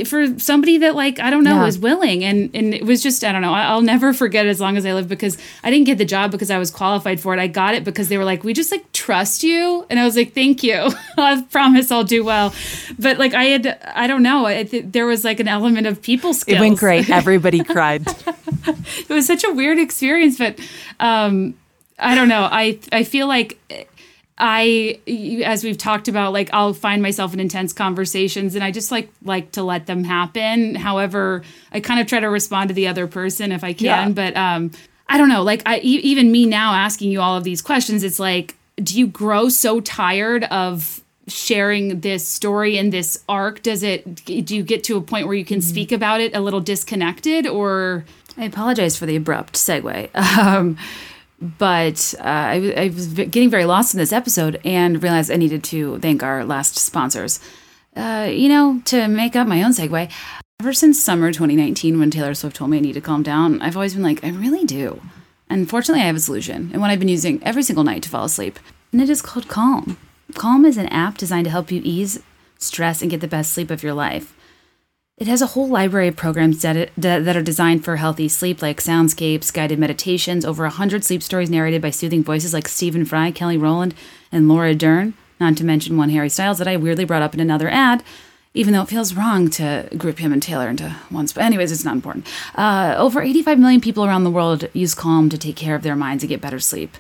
for 0.07 0.39
somebody 0.39 0.79
that 0.79 0.95
like 0.95 1.19
I 1.21 1.29
don't 1.29 1.45
know 1.45 1.57
Yeah. 1.63 1.67
is 1.67 1.79
willing. 1.79 2.25
And 2.25 2.49
and 2.55 2.73
it 2.73 2.85
was 2.85 3.03
just 3.03 3.23
I 3.25 3.31
don't 3.33 3.43
know 3.43 3.53
I- 3.53 3.65
I'll 3.65 3.83
never 3.83 4.13
forget 4.15 4.47
as 4.47 4.59
long 4.61 4.77
as 4.79 4.87
I 4.87 4.95
live 4.95 5.07
because 5.09 5.37
I 5.63 5.71
didn't 5.71 5.85
get 5.87 5.99
the 5.99 6.05
job 6.07 6.31
because 6.31 6.51
I 6.51 6.57
was 6.59 6.71
qualified 6.71 7.21
for 7.21 7.35
it. 7.35 7.41
I 7.41 7.47
got 7.47 7.75
it 7.75 7.85
because 7.85 8.09
they 8.09 8.17
were 8.17 8.25
like 8.25 8.43
we 8.43 8.55
just 8.55 8.71
like 8.73 8.91
trust 8.93 9.43
you. 9.43 9.85
And 9.91 10.01
I 10.01 10.05
was 10.05 10.17
like 10.17 10.33
thank 10.33 10.63
you. 10.63 10.89
I 11.19 11.43
promise 11.51 11.91
I'll 11.91 12.05
do 12.05 12.25
well. 12.25 12.55
But 12.99 13.19
like 13.19 13.35
I 13.35 13.45
had 13.45 13.79
I 13.95 14.07
don't 14.07 14.23
know 14.23 14.47
I 14.47 14.65
th- 14.65 14.87
there 14.89 15.07
was 15.07 15.25
like 15.25 15.41
an 15.41 15.49
element 15.49 15.87
of 15.87 16.01
people 16.01 16.33
skills 16.33 16.57
It 16.57 16.61
went 16.61 16.79
great. 16.79 17.11
Everybody 17.11 17.63
cried. 17.75 18.07
it 18.67 19.09
was 19.11 19.27
such 19.27 19.45
a 19.45 19.53
weird 19.53 19.79
experience 19.79 20.39
but 20.39 20.59
um 21.01 21.55
i 21.99 22.15
don't 22.15 22.29
know. 22.29 22.49
I 22.51 22.79
i 22.93 23.05
feel 23.05 23.27
like 23.27 23.59
i 24.41 24.99
as 25.45 25.63
we've 25.63 25.79
talked 25.79 26.09
about 26.09 26.33
like 26.33 26.49
i'll 26.53 26.73
find 26.75 27.03
myself 27.03 27.33
in 27.35 27.39
intense 27.41 27.73
conversations 27.73 28.55
and 28.55 28.65
i 28.65 28.71
just 28.71 28.91
like 28.91 29.09
like 29.25 29.53
to 29.53 29.63
let 29.63 29.87
them 29.87 30.03
happen 30.03 30.75
however 30.75 31.43
i 31.73 31.79
kind 31.79 32.01
of 32.01 32.07
try 32.07 32.19
to 32.19 32.29
respond 32.29 32.69
to 32.69 32.75
the 32.75 32.89
other 32.89 33.07
person 33.07 33.53
if 33.53 33.63
i 33.63 33.73
can 33.73 33.85
Yeah. 33.87 34.09
but 34.09 34.37
um 34.37 34.71
I 35.13 35.19
don't 35.19 35.29
know. 35.29 35.43
Like 35.43 35.63
I 35.67 35.79
even 35.79 36.31
me 36.31 36.47
now 36.47 36.73
asking 36.73 37.11
you 37.11 37.21
all 37.21 37.37
of 37.37 37.43
these 37.43 37.61
questions, 37.61 38.05
it's 38.05 38.21
like, 38.21 38.55
do 38.77 38.97
you 38.97 39.09
grow 39.09 39.49
so 39.49 39.81
tired 39.81 40.45
of 40.45 41.01
sharing 41.27 41.99
this 41.99 42.25
story 42.25 42.79
and 42.79 42.93
this 42.93 43.25
arc? 43.29 43.61
Does 43.63 43.83
it? 43.83 44.25
Do 44.25 44.55
you 44.55 44.63
get 44.63 44.85
to 44.85 44.97
a 44.97 45.01
point 45.01 45.27
where 45.27 45.35
you 45.35 45.45
can 45.45 45.61
speak 45.63 45.91
about 45.91 46.21
it 46.21 46.33
a 46.37 46.41
little 46.41 46.61
disconnected, 46.61 47.49
or? 47.49 48.05
I 48.39 48.45
apologize 48.45 48.97
for 48.97 49.05
the 49.07 49.17
abrupt 49.17 49.55
segue. 49.55 50.11
Um, 50.39 50.79
but 51.41 52.15
uh, 52.19 52.23
I, 52.23 52.75
I 52.77 52.89
was 52.89 53.09
getting 53.09 53.51
very 53.51 53.65
lost 53.65 53.95
in 53.95 53.99
this 53.99 54.13
episode 54.13 54.61
and 54.65 55.03
realized 55.03 55.31
I 55.31 55.37
needed 55.37 55.65
to 55.65 55.99
thank 56.01 56.23
our 56.23 56.45
last 56.45 56.77
sponsors. 56.77 57.41
Uh, 57.97 58.29
you 58.31 58.49
know, 58.49 58.83
to 58.85 59.09
make 59.09 59.35
up 59.35 59.47
my 59.47 59.63
own 59.63 59.73
segue, 59.73 60.11
ever 60.61 60.73
since 60.73 61.01
summer 61.01 61.33
2019, 61.33 61.99
when 61.99 62.11
Taylor 62.11 62.35
Swift 62.35 62.57
told 62.57 62.71
me 62.71 62.77
I 62.77 62.81
need 62.81 62.93
to 62.93 63.01
calm 63.01 63.23
down, 63.23 63.61
I've 63.63 63.77
always 63.77 63.95
been 63.95 64.03
like, 64.03 64.23
I 64.23 64.29
really 64.29 64.65
do. 64.65 65.01
And 65.49 65.69
fortunately, 65.69 66.03
I 66.03 66.07
have 66.07 66.17
a 66.17 66.21
solution, 66.21 66.71
and 66.73 66.81
one 66.81 66.91
I've 66.91 67.01
been 67.01 67.09
using 67.09 67.43
every 67.43 67.63
single 67.63 67.83
night 67.83 68.03
to 68.05 68.09
fall 68.09 68.25
asleep. 68.25 68.59
And 68.93 69.01
it 69.01 69.11
is 69.11 69.23
called 69.23 69.49
Calm. 69.49 69.97
Calm 70.35 70.65
is 70.65 70.77
an 70.77 70.87
app 70.87 71.19
designed 71.19 71.47
to 71.47 71.51
help 71.51 71.73
you 71.73 71.81
ease 71.83 72.21
stress 72.59 73.03
and 73.03 73.11
get 73.11 73.21
the 73.21 73.27
best 73.27 73.53
sleep 73.53 73.71
of 73.71 73.83
your 73.83 73.95
life. 73.95 74.35
It 75.21 75.29
has 75.29 75.43
a 75.43 75.49
whole 75.49 75.69
library 75.69 76.09
of 76.09 76.17
programs 76.17 76.63
that, 76.63 76.93
that 76.97 77.37
are 77.37 77.43
designed 77.43 77.85
for 77.85 77.97
healthy 77.97 78.27
sleep, 78.27 78.63
like 78.63 78.81
soundscapes, 78.81 79.53
guided 79.53 79.79
meditations, 79.79 80.47
over 80.47 80.63
100 80.63 81.05
sleep 81.05 81.23
stories 81.23 81.51
narrated 81.51 81.83
by 81.83 81.91
soothing 81.91 82.25
voices 82.25 82.55
like 82.55 82.67
Stephen 82.67 83.05
Fry, 83.05 83.31
Kelly 83.31 83.59
Rowland, 83.59 83.95
and 84.33 84.49
Laura 84.49 84.75
Dern, 84.75 85.13
not 85.39 85.59
to 85.59 85.65
mention 85.65 85.99
one 85.99 86.09
Harry 86.09 86.31
Styles 86.31 86.57
that 86.57 86.67
I 86.67 86.79
weirdly 86.79 87.05
brought 87.05 87.21
up 87.21 87.35
in 87.35 87.41
another 87.41 87.69
ad, 87.69 88.03
even 88.55 88.73
though 88.73 88.81
it 88.81 88.89
feels 88.89 89.13
wrong 89.13 89.51
to 89.51 89.91
group 89.99 90.21
him 90.21 90.33
and 90.33 90.43
Taylor 90.43 90.71
into 90.71 90.89
one. 91.11 91.29
But 91.35 91.45
anyways, 91.45 91.71
it's 91.71 91.85
not 91.85 91.97
important. 91.97 92.27
Uh, 92.55 92.95
over 92.97 93.21
85 93.21 93.59
million 93.59 93.83
people 93.83 94.07
around 94.07 94.25
the 94.25 94.31
world 94.31 94.71
use 94.73 94.95
Calm 94.95 95.29
to 95.29 95.37
take 95.37 95.55
care 95.55 95.75
of 95.75 95.83
their 95.83 95.97
minds 95.97 96.23
and 96.23 96.31
get 96.31 96.41
better 96.41 96.59
sleep. 96.59 96.97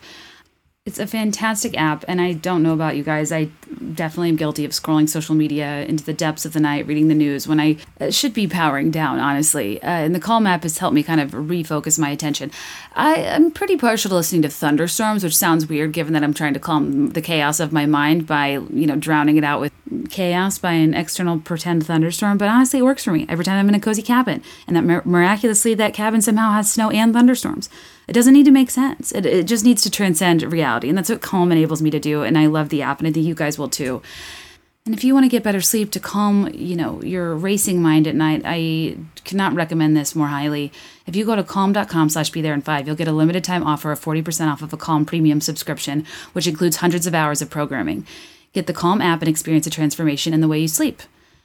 It's 0.86 0.98
a 0.98 1.06
fantastic 1.06 1.76
app, 1.76 2.06
and 2.08 2.22
I 2.22 2.32
don't 2.32 2.62
know 2.62 2.72
about 2.72 2.96
you 2.96 3.02
guys. 3.02 3.30
I 3.32 3.50
definitely 3.92 4.30
am 4.30 4.36
guilty 4.36 4.64
of 4.64 4.70
scrolling 4.70 5.10
social 5.10 5.34
media 5.34 5.84
into 5.84 6.02
the 6.02 6.14
depths 6.14 6.46
of 6.46 6.54
the 6.54 6.58
night, 6.58 6.86
reading 6.86 7.08
the 7.08 7.14
news 7.14 7.46
when 7.46 7.60
I 7.60 7.76
uh, 8.00 8.10
should 8.10 8.32
be 8.32 8.46
powering 8.46 8.90
down, 8.90 9.18
honestly. 9.18 9.82
Uh, 9.82 9.86
and 9.86 10.14
the 10.14 10.20
Calm 10.20 10.46
app 10.46 10.62
has 10.62 10.78
helped 10.78 10.94
me 10.94 11.02
kind 11.02 11.20
of 11.20 11.32
refocus 11.32 11.98
my 11.98 12.08
attention. 12.08 12.50
I 12.94 13.16
am 13.16 13.50
pretty 13.50 13.76
partial 13.76 14.08
to 14.08 14.14
listening 14.14 14.40
to 14.40 14.48
thunderstorms, 14.48 15.22
which 15.22 15.36
sounds 15.36 15.66
weird 15.66 15.92
given 15.92 16.14
that 16.14 16.24
I'm 16.24 16.32
trying 16.32 16.54
to 16.54 16.60
calm 16.60 17.10
the 17.10 17.20
chaos 17.20 17.60
of 17.60 17.72
my 17.72 17.84
mind 17.84 18.26
by, 18.26 18.52
you 18.52 18.86
know, 18.86 18.96
drowning 18.96 19.36
it 19.36 19.44
out 19.44 19.60
with 19.60 19.74
chaos 20.08 20.56
by 20.56 20.72
an 20.72 20.94
external 20.94 21.40
pretend 21.40 21.84
thunderstorm. 21.84 22.38
But 22.38 22.48
honestly, 22.48 22.78
it 22.78 22.84
works 22.84 23.04
for 23.04 23.12
me 23.12 23.26
every 23.28 23.44
time 23.44 23.58
I'm 23.58 23.68
in 23.68 23.74
a 23.74 23.80
cozy 23.80 24.02
cabin. 24.02 24.42
And 24.66 24.74
that 24.76 24.84
mir- 24.84 25.02
miraculously, 25.04 25.74
that 25.74 25.92
cabin 25.92 26.22
somehow 26.22 26.52
has 26.52 26.72
snow 26.72 26.88
and 26.88 27.12
thunderstorms. 27.12 27.68
It 28.10 28.14
doesn't 28.14 28.34
need 28.34 28.46
to 28.46 28.50
make 28.50 28.70
sense. 28.70 29.12
It, 29.12 29.24
it 29.24 29.46
just 29.46 29.64
needs 29.64 29.82
to 29.82 29.90
transcend 29.90 30.42
reality. 30.42 30.88
And 30.88 30.98
that's 30.98 31.08
what 31.08 31.20
Calm 31.20 31.52
enables 31.52 31.80
me 31.80 31.90
to 31.90 32.00
do. 32.00 32.24
And 32.24 32.36
I 32.36 32.46
love 32.46 32.68
the 32.68 32.82
app, 32.82 32.98
and 32.98 33.06
I 33.06 33.12
think 33.12 33.24
you 33.24 33.36
guys 33.36 33.56
will 33.56 33.68
too. 33.68 34.02
And 34.84 34.92
if 34.92 35.04
you 35.04 35.14
want 35.14 35.22
to 35.24 35.28
get 35.28 35.44
better 35.44 35.60
sleep 35.60 35.92
to 35.92 36.00
calm, 36.00 36.48
you 36.52 36.74
know, 36.74 37.00
your 37.02 37.36
racing 37.36 37.80
mind 37.80 38.08
at 38.08 38.16
night, 38.16 38.42
I 38.44 38.96
cannot 39.24 39.54
recommend 39.54 39.96
this 39.96 40.16
more 40.16 40.26
highly. 40.26 40.72
If 41.06 41.14
you 41.14 41.24
go 41.24 41.36
to 41.36 41.44
calm.com 41.44 42.08
slash 42.08 42.30
be 42.30 42.42
there 42.42 42.54
in 42.54 42.62
five, 42.62 42.88
you'll 42.88 42.96
get 42.96 43.06
a 43.06 43.12
limited 43.12 43.44
time 43.44 43.62
offer 43.62 43.92
of 43.92 44.00
40% 44.00 44.50
off 44.50 44.62
of 44.62 44.72
a 44.72 44.76
Calm 44.76 45.06
premium 45.06 45.40
subscription, 45.40 46.04
which 46.32 46.48
includes 46.48 46.78
hundreds 46.78 47.06
of 47.06 47.14
hours 47.14 47.40
of 47.40 47.50
programming. 47.50 48.04
Get 48.52 48.66
the 48.66 48.72
Calm 48.72 49.00
app 49.00 49.20
and 49.20 49.28
experience 49.28 49.68
a 49.68 49.70
transformation 49.70 50.34
in 50.34 50.40
the 50.40 50.48
way 50.48 50.58
you 50.58 50.66
sleep. 50.66 51.02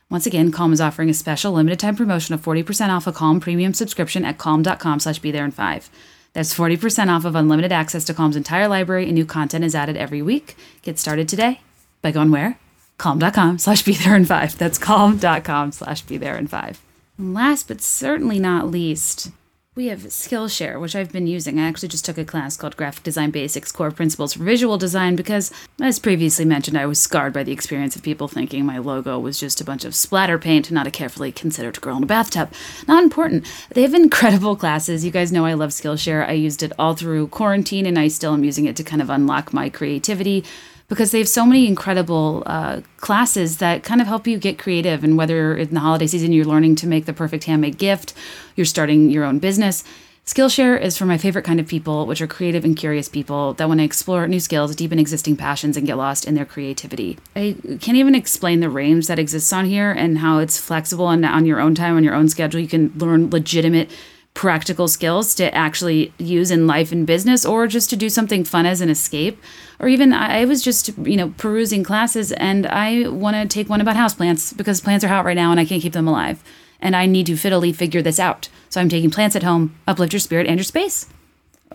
Once 0.09 0.25
again, 0.25 0.51
Calm 0.51 0.73
is 0.73 0.81
offering 0.81 1.11
a 1.11 1.13
special 1.13 1.51
limited 1.51 1.79
time 1.79 1.95
promotion 1.95 2.33
of 2.33 2.41
40% 2.41 2.89
off 2.89 3.05
a 3.05 3.11
Calm 3.11 3.39
premium 3.39 3.75
subscription 3.75 4.25
at 4.25 4.39
calm.com 4.39 4.99
slash 4.99 5.19
be 5.19 5.29
there 5.29 5.45
in 5.45 5.51
five. 5.51 5.91
That's 6.35 6.53
40% 6.53 7.07
off 7.07 7.23
of 7.23 7.33
unlimited 7.33 7.71
access 7.71 8.03
to 8.03 8.13
Calm's 8.13 8.35
entire 8.35 8.67
library 8.67 9.05
and 9.05 9.13
new 9.13 9.25
content 9.25 9.63
is 9.63 9.73
added 9.73 9.95
every 9.95 10.21
week. 10.21 10.57
Get 10.81 10.99
started 10.99 11.29
today 11.29 11.61
by 12.01 12.11
going 12.11 12.29
where? 12.29 12.59
Calm.com 12.97 13.57
slash 13.57 13.83
be 13.83 13.93
there 13.93 14.17
in 14.17 14.25
five. 14.25 14.57
That's 14.57 14.77
calm.com 14.77 15.71
slash 15.71 16.01
be 16.01 16.17
there 16.17 16.35
in 16.35 16.47
five. 16.47 16.81
And 17.17 17.33
last 17.33 17.69
but 17.69 17.79
certainly 17.79 18.37
not 18.37 18.69
least, 18.69 19.31
we 19.75 19.87
have 19.87 19.99
Skillshare, 20.03 20.79
which 20.79 20.95
I've 20.95 21.11
been 21.11 21.27
using. 21.27 21.59
I 21.59 21.67
actually 21.67 21.89
just 21.89 22.05
took 22.05 22.17
a 22.17 22.23
class 22.23 22.55
called 22.55 22.77
Graphic 22.77 23.03
Design 23.03 23.29
Basics 23.29 23.73
Core 23.73 23.91
Principles 23.91 24.33
for 24.33 24.43
Visual 24.43 24.77
Design 24.77 25.17
because, 25.17 25.51
as 25.81 25.99
previously 25.99 26.45
mentioned, 26.45 26.77
I 26.77 26.85
was 26.85 27.01
scarred 27.01 27.33
by 27.33 27.43
the 27.43 27.51
experience 27.51 27.93
of 27.93 28.01
people 28.01 28.29
thinking 28.29 28.65
my 28.65 28.77
logo 28.77 29.19
was 29.19 29.37
just 29.37 29.59
a 29.59 29.65
bunch 29.65 29.83
of 29.83 29.93
splatter 29.93 30.39
paint, 30.39 30.71
not 30.71 30.87
a 30.87 30.91
carefully 30.91 31.33
considered 31.33 31.81
girl 31.81 31.97
in 31.97 32.03
a 32.03 32.05
bathtub. 32.05 32.53
Not 32.87 33.03
important. 33.03 33.45
They 33.71 33.81
have 33.81 33.93
incredible 33.93 34.55
classes. 34.55 35.03
You 35.03 35.11
guys 35.11 35.33
know 35.33 35.45
I 35.45 35.55
love 35.55 35.71
Skillshare. 35.71 36.25
I 36.25 36.33
used 36.33 36.63
it 36.63 36.71
all 36.79 36.93
through 36.93 37.27
quarantine, 37.27 37.85
and 37.85 37.99
I 37.99 38.07
still 38.07 38.33
am 38.33 38.45
using 38.45 38.65
it 38.65 38.77
to 38.77 38.83
kind 38.83 39.01
of 39.01 39.09
unlock 39.09 39.51
my 39.51 39.69
creativity 39.69 40.45
because 40.87 41.11
they 41.11 41.19
have 41.19 41.29
so 41.29 41.45
many 41.45 41.67
incredible 41.67 42.43
uh, 42.45 42.81
classes 42.97 43.57
that 43.57 43.83
kind 43.83 44.01
of 44.01 44.07
help 44.07 44.27
you 44.27 44.37
get 44.37 44.59
creative. 44.59 45.03
And 45.03 45.17
whether 45.17 45.55
in 45.55 45.73
the 45.73 45.79
holiday 45.79 46.07
season 46.07 46.31
you're 46.31 46.45
learning 46.45 46.75
to 46.77 46.87
make 46.87 47.05
the 47.05 47.13
perfect 47.13 47.45
handmade 47.45 47.77
gift, 47.77 48.13
you're 48.55 48.65
starting 48.65 49.09
your 49.09 49.23
own 49.23 49.39
business. 49.39 49.83
Skillshare 50.25 50.81
is 50.81 50.97
for 50.97 51.05
my 51.05 51.19
favorite 51.19 51.45
kind 51.45 51.59
of 51.59 51.67
people, 51.67 52.07
which 52.07 52.19
are 52.19 52.25
creative 52.25 52.65
and 52.65 52.75
curious 52.75 53.07
people 53.07 53.53
that 53.53 53.67
want 53.67 53.79
to 53.79 53.83
explore 53.83 54.27
new 54.27 54.39
skills, 54.39 54.75
deepen 54.75 54.97
existing 54.97 55.37
passions, 55.37 55.77
and 55.77 55.85
get 55.85 55.97
lost 55.97 56.25
in 56.25 56.33
their 56.33 56.45
creativity. 56.45 57.19
I 57.35 57.55
can't 57.79 57.97
even 57.97 58.15
explain 58.15 58.59
the 58.59 58.69
range 58.69 59.05
that 59.05 59.19
exists 59.19 59.53
on 59.53 59.65
here 59.65 59.91
and 59.91 60.17
how 60.17 60.39
it's 60.39 60.59
flexible 60.59 61.09
and 61.09 61.23
on 61.23 61.45
your 61.45 61.59
own 61.59 61.75
time, 61.75 61.95
on 61.95 62.03
your 62.03 62.15
own 62.15 62.27
schedule. 62.27 62.59
You 62.59 62.67
can 62.67 62.91
learn 62.97 63.29
legitimate 63.29 63.91
practical 64.35 64.87
skills 64.87 65.33
to 65.33 65.55
actually 65.55 66.13
use 66.19 66.51
in 66.51 66.67
life 66.67 66.91
and 66.91 67.07
business 67.07 67.45
or 67.45 67.65
just 67.65 67.89
to 67.89 67.95
do 67.95 68.09
something 68.09 68.43
fun 68.43 68.65
as 68.65 68.81
an 68.81 68.89
escape. 68.89 69.41
Or 69.79 69.87
even 69.87 70.13
i 70.13 70.45
was 70.45 70.61
just 70.61 70.95
you 70.99 71.17
know 71.17 71.33
perusing 71.37 71.83
classes 71.83 72.31
and 72.33 72.65
i 72.67 73.07
want 73.09 73.35
to 73.35 73.45
take 73.47 73.69
one 73.69 73.81
about 73.81 73.95
houseplants 73.95 74.55
because 74.55 74.79
plants 74.79 75.03
are 75.03 75.09
hot 75.09 75.25
right 75.25 75.35
now 75.35 75.51
and 75.51 75.59
i 75.59 75.65
can't 75.65 75.81
keep 75.81 75.93
them 75.93 76.07
alive. 76.07 76.43
And 76.79 76.95
i 76.95 77.05
need 77.05 77.25
to 77.27 77.33
fiddly 77.33 77.73
figure 77.73 78.01
this 78.01 78.19
out. 78.19 78.49
So 78.69 78.79
i'm 78.79 78.89
taking 78.89 79.09
plants 79.09 79.35
at 79.35 79.43
home 79.43 79.75
uplift 79.87 80.13
your 80.13 80.19
spirit 80.19 80.47
and 80.47 80.57
your 80.57 80.65
space 80.65 81.07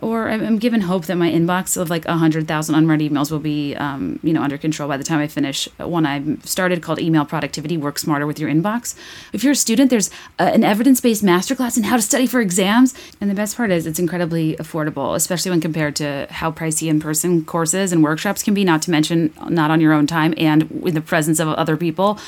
or 0.01 0.29
I'm 0.29 0.57
given 0.57 0.81
hope 0.81 1.05
that 1.05 1.15
my 1.15 1.29
inbox 1.29 1.79
of 1.79 1.89
like 1.89 2.05
100,000 2.05 2.75
unread 2.75 2.99
emails 2.99 3.31
will 3.31 3.39
be, 3.39 3.75
um, 3.75 4.19
you 4.23 4.33
know, 4.33 4.41
under 4.41 4.57
control 4.57 4.89
by 4.89 4.97
the 4.97 5.03
time 5.03 5.19
I 5.19 5.27
finish 5.27 5.67
one 5.77 6.05
I've 6.05 6.45
started 6.45 6.81
called 6.81 6.99
Email 6.99 7.25
Productivity 7.25 7.77
Work 7.77 7.99
Smarter 7.99 8.25
with 8.25 8.39
Your 8.39 8.49
Inbox. 8.49 8.95
If 9.33 9.43
you're 9.43 9.53
a 9.53 9.55
student, 9.55 9.89
there's 9.89 10.09
a, 10.39 10.43
an 10.43 10.63
evidence 10.63 11.01
based 11.01 11.23
masterclass 11.23 11.77
in 11.77 11.83
how 11.83 11.95
to 11.95 12.01
study 12.01 12.27
for 12.27 12.41
exams. 12.41 12.93
And 13.21 13.29
the 13.29 13.35
best 13.35 13.55
part 13.55 13.71
is 13.71 13.85
it's 13.85 13.99
incredibly 13.99 14.55
affordable, 14.55 15.15
especially 15.15 15.51
when 15.51 15.61
compared 15.61 15.95
to 15.97 16.27
how 16.29 16.51
pricey 16.51 16.89
in 16.89 16.99
person 16.99 17.45
courses 17.45 17.93
and 17.93 18.03
workshops 18.03 18.43
can 18.43 18.53
be, 18.53 18.63
not 18.63 18.81
to 18.83 18.91
mention 18.91 19.33
not 19.49 19.71
on 19.71 19.79
your 19.79 19.93
own 19.93 20.07
time 20.07 20.33
and 20.37 20.69
in 20.83 20.93
the 20.93 21.01
presence 21.01 21.39
of 21.39 21.47
other 21.49 21.77
people. 21.77 22.19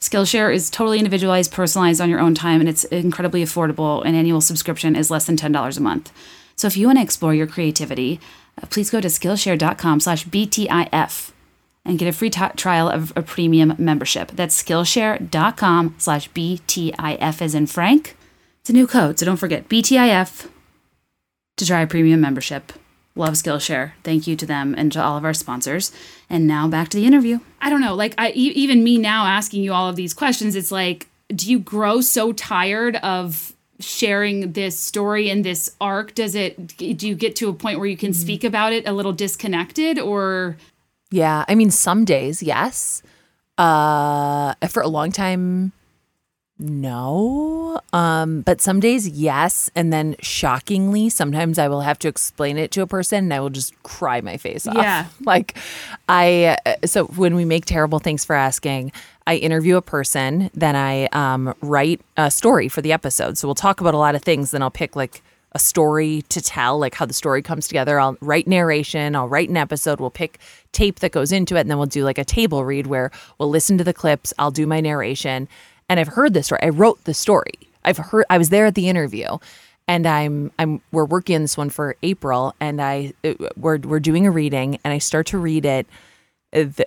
Skillshare 0.00 0.54
is 0.54 0.68
totally 0.68 0.98
individualized, 0.98 1.52
personalized 1.52 2.00
on 2.00 2.10
your 2.10 2.20
own 2.20 2.34
time, 2.34 2.60
and 2.60 2.68
it's 2.68 2.84
incredibly 2.84 3.42
affordable. 3.42 4.04
An 4.04 4.14
annual 4.14 4.40
subscription 4.40 4.94
is 4.94 5.10
less 5.10 5.26
than 5.26 5.36
$10 5.36 5.76
a 5.76 5.80
month. 5.80 6.12
So 6.56 6.66
if 6.66 6.76
you 6.76 6.86
want 6.86 6.98
to 6.98 7.02
explore 7.02 7.34
your 7.34 7.46
creativity, 7.46 8.18
uh, 8.60 8.66
please 8.66 8.90
go 8.90 9.00
to 9.00 9.08
Skillshare.com 9.08 10.00
slash 10.00 10.26
BTIF 10.26 11.32
and 11.84 11.98
get 11.98 12.08
a 12.08 12.12
free 12.12 12.30
t- 12.30 12.40
trial 12.56 12.88
of 12.88 13.12
a 13.14 13.22
premium 13.22 13.74
membership. 13.78 14.32
That's 14.32 14.60
Skillshare.com 14.62 15.94
slash 15.98 16.30
BTIF 16.30 17.42
as 17.42 17.54
in 17.54 17.66
Frank. 17.66 18.16
It's 18.60 18.70
a 18.70 18.72
new 18.72 18.86
code, 18.86 19.18
so 19.18 19.26
don't 19.26 19.36
forget 19.36 19.68
BTIF 19.68 20.48
to 21.56 21.66
try 21.66 21.80
a 21.82 21.86
premium 21.86 22.20
membership. 22.20 22.72
Love 23.14 23.34
Skillshare. 23.34 23.92
Thank 24.02 24.26
you 24.26 24.36
to 24.36 24.44
them 24.44 24.74
and 24.76 24.92
to 24.92 25.02
all 25.02 25.16
of 25.16 25.24
our 25.24 25.32
sponsors. 25.32 25.90
And 26.28 26.46
now 26.46 26.68
back 26.68 26.88
to 26.90 26.96
the 26.98 27.06
interview. 27.06 27.38
I 27.60 27.70
don't 27.70 27.80
know, 27.80 27.94
like 27.94 28.14
I 28.18 28.30
even 28.30 28.84
me 28.84 28.98
now 28.98 29.26
asking 29.26 29.62
you 29.62 29.72
all 29.72 29.88
of 29.88 29.96
these 29.96 30.12
questions, 30.12 30.54
it's 30.54 30.72
like, 30.72 31.08
do 31.28 31.50
you 31.50 31.58
grow 31.58 32.00
so 32.00 32.32
tired 32.32 32.96
of 32.96 33.55
sharing 33.80 34.52
this 34.52 34.78
story 34.78 35.28
and 35.28 35.44
this 35.44 35.74
arc 35.80 36.14
does 36.14 36.34
it 36.34 36.76
do 36.78 37.06
you 37.06 37.14
get 37.14 37.36
to 37.36 37.48
a 37.48 37.52
point 37.52 37.78
where 37.78 37.88
you 37.88 37.96
can 37.96 38.12
speak 38.14 38.42
about 38.44 38.72
it 38.72 38.86
a 38.88 38.92
little 38.92 39.12
disconnected 39.12 39.98
or 39.98 40.56
Yeah, 41.10 41.44
I 41.46 41.54
mean, 41.54 41.70
some 41.70 42.04
days, 42.04 42.42
yes. 42.42 43.02
Uh, 43.58 44.54
for 44.68 44.82
a 44.82 44.88
long 44.88 45.12
time, 45.12 45.72
no. 46.58 47.80
Um, 47.92 48.40
but 48.42 48.60
some 48.60 48.80
days, 48.80 49.08
yes. 49.08 49.70
And 49.74 49.92
then, 49.92 50.16
shockingly, 50.20 51.08
sometimes 51.10 51.58
I 51.58 51.68
will 51.68 51.82
have 51.82 51.98
to 52.00 52.08
explain 52.08 52.56
it 52.58 52.70
to 52.72 52.82
a 52.82 52.86
person, 52.86 53.24
and 53.24 53.34
I 53.34 53.40
will 53.40 53.50
just 53.50 53.80
cry 53.82 54.20
my 54.20 54.36
face 54.36 54.66
off. 54.66 54.76
Yeah. 54.76 55.06
like, 55.24 55.56
I. 56.08 56.56
uh, 56.66 56.74
So 56.86 57.04
when 57.06 57.34
we 57.36 57.44
make 57.44 57.66
terrible, 57.66 57.98
thanks 57.98 58.24
for 58.24 58.34
asking. 58.34 58.92
I 59.26 59.36
interview 59.36 59.76
a 59.76 59.82
person, 59.82 60.50
then 60.54 60.76
I 60.76 61.06
um, 61.06 61.54
write 61.60 62.00
a 62.16 62.30
story 62.30 62.68
for 62.68 62.80
the 62.80 62.92
episode. 62.92 63.38
So 63.38 63.48
we'll 63.48 63.54
talk 63.54 63.80
about 63.80 63.94
a 63.94 63.98
lot 63.98 64.14
of 64.14 64.22
things. 64.22 64.52
Then 64.52 64.62
I'll 64.62 64.70
pick 64.70 64.94
like 64.96 65.22
a 65.52 65.58
story 65.58 66.22
to 66.28 66.40
tell, 66.40 66.78
like 66.78 66.94
how 66.94 67.06
the 67.06 67.14
story 67.14 67.42
comes 67.42 67.66
together. 67.66 67.98
I'll 67.98 68.16
write 68.20 68.46
narration, 68.46 69.16
I'll 69.16 69.28
write 69.28 69.48
an 69.48 69.56
episode, 69.56 70.00
we'll 70.00 70.10
pick 70.10 70.38
tape 70.72 71.00
that 71.00 71.12
goes 71.12 71.32
into 71.32 71.56
it, 71.56 71.60
and 71.62 71.70
then 71.70 71.78
we'll 71.78 71.86
do 71.86 72.04
like 72.04 72.18
a 72.18 72.24
table 72.24 72.64
read 72.64 72.86
where 72.86 73.10
we'll 73.38 73.48
listen 73.48 73.78
to 73.78 73.84
the 73.84 73.94
clips, 73.94 74.34
I'll 74.38 74.50
do 74.50 74.66
my 74.66 74.80
narration. 74.80 75.48
And 75.88 75.98
I've 75.98 76.08
heard 76.08 76.34
this 76.34 76.46
story. 76.46 76.60
I 76.62 76.68
wrote 76.68 77.02
the 77.04 77.14
story. 77.14 77.54
I've 77.84 77.96
heard 77.96 78.26
I 78.28 78.38
was 78.38 78.50
there 78.50 78.66
at 78.66 78.74
the 78.74 78.88
interview. 78.88 79.38
and 79.88 80.06
I'm 80.06 80.50
I'm 80.58 80.80
we're 80.92 81.04
working 81.04 81.36
on 81.36 81.42
this 81.42 81.56
one 81.56 81.70
for 81.70 81.96
April, 82.02 82.54
and 82.60 82.80
I 82.80 83.12
it, 83.22 83.38
we're 83.56 83.78
we're 83.78 84.00
doing 84.00 84.26
a 84.26 84.30
reading, 84.30 84.78
and 84.84 84.92
I 84.92 84.98
start 84.98 85.26
to 85.28 85.38
read 85.38 85.64
it. 85.64 85.86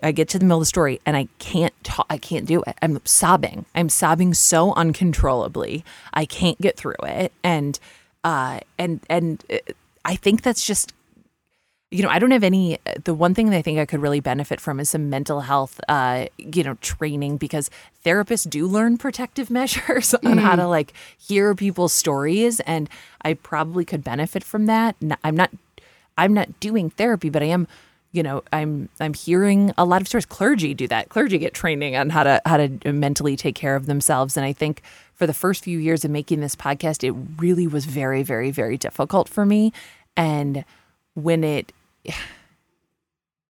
I 0.03 0.11
get 0.11 0.29
to 0.29 0.39
the 0.39 0.45
middle 0.45 0.57
of 0.57 0.63
the 0.63 0.67
story, 0.67 0.99
and 1.05 1.15
I 1.15 1.27
can't 1.37 1.73
ta- 1.83 2.05
I 2.09 2.17
can't 2.17 2.45
do 2.45 2.63
it. 2.63 2.75
I'm 2.81 2.99
sobbing. 3.05 3.65
I'm 3.75 3.89
sobbing 3.89 4.33
so 4.33 4.73
uncontrollably. 4.73 5.85
I 6.13 6.25
can't 6.25 6.59
get 6.59 6.77
through 6.77 6.95
it, 7.03 7.31
and 7.43 7.79
uh 8.23 8.59
and 8.77 9.01
and 9.09 9.43
uh, 9.51 9.57
I 10.05 10.15
think 10.15 10.41
that's 10.41 10.65
just 10.65 10.93
you 11.91 12.03
know, 12.03 12.09
I 12.09 12.19
don't 12.19 12.31
have 12.31 12.43
any. 12.43 12.77
The 13.03 13.15
one 13.15 13.33
thing 13.33 13.49
that 13.49 13.57
I 13.57 13.61
think 13.63 13.79
I 13.79 13.85
could 13.85 14.01
really 14.01 14.19
benefit 14.19 14.61
from 14.61 14.79
is 14.79 14.91
some 14.91 15.09
mental 15.09 15.41
health, 15.41 15.79
uh, 15.89 16.27
you 16.37 16.63
know, 16.63 16.75
training 16.81 17.37
because 17.37 17.71
therapists 18.05 18.47
do 18.47 18.67
learn 18.67 18.97
protective 18.97 19.49
measures 19.59 20.13
on 20.13 20.37
how 20.37 20.55
to 20.55 20.67
like 20.67 20.93
hear 21.17 21.55
people's 21.55 21.93
stories, 21.93 22.59
and 22.61 22.89
I 23.23 23.33
probably 23.33 23.85
could 23.85 24.03
benefit 24.03 24.43
from 24.43 24.67
that. 24.67 24.95
I'm 25.23 25.35
not, 25.35 25.49
I'm 26.17 26.33
not 26.33 26.59
doing 26.59 26.91
therapy, 26.91 27.29
but 27.29 27.41
I 27.41 27.47
am, 27.47 27.67
you 28.11 28.23
know, 28.23 28.43
I'm 28.51 28.89
I'm 28.99 29.13
hearing 29.13 29.73
a 29.77 29.85
lot 29.85 30.01
of 30.01 30.07
stories. 30.07 30.25
Clergy 30.25 30.73
do 30.73 30.87
that. 30.87 31.09
Clergy 31.09 31.37
get 31.37 31.53
training 31.53 31.95
on 31.95 32.09
how 32.09 32.23
to 32.23 32.41
how 32.45 32.57
to 32.57 32.91
mentally 32.91 33.35
take 33.35 33.55
care 33.55 33.75
of 33.75 33.85
themselves, 33.85 34.35
and 34.35 34.45
I 34.45 34.53
think 34.53 34.81
for 35.13 35.27
the 35.27 35.33
first 35.33 35.63
few 35.63 35.77
years 35.79 36.03
of 36.05 36.11
making 36.11 36.39
this 36.39 36.55
podcast, 36.55 37.03
it 37.03 37.13
really 37.37 37.67
was 37.67 37.85
very, 37.85 38.23
very, 38.23 38.51
very 38.51 38.77
difficult 38.77 39.29
for 39.29 39.45
me, 39.45 39.73
and 40.17 40.65
when 41.13 41.43
it 41.43 41.71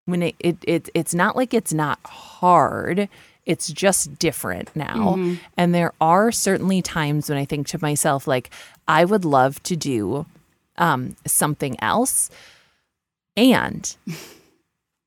when 0.06 0.22
it, 0.22 0.34
it, 0.40 0.56
it 0.66 0.88
it's 0.94 1.14
not 1.14 1.36
like 1.36 1.52
it's 1.54 1.72
not 1.72 2.00
hard. 2.04 3.08
It's 3.44 3.68
just 3.68 4.18
different 4.18 4.74
now. 4.74 5.14
And 5.56 5.74
there 5.74 5.92
are 6.00 6.30
certainly 6.32 6.82
times 6.82 7.30
when 7.30 7.38
i 7.38 7.44
think 7.46 7.66
to 7.68 7.78
myself 7.80 8.26
like 8.26 8.50
i 8.86 9.04
would 9.06 9.24
love 9.24 9.62
to 9.62 9.76
do 9.76 10.26
um, 10.78 11.16
something 11.26 11.76
else. 11.82 12.30
And 13.36 13.96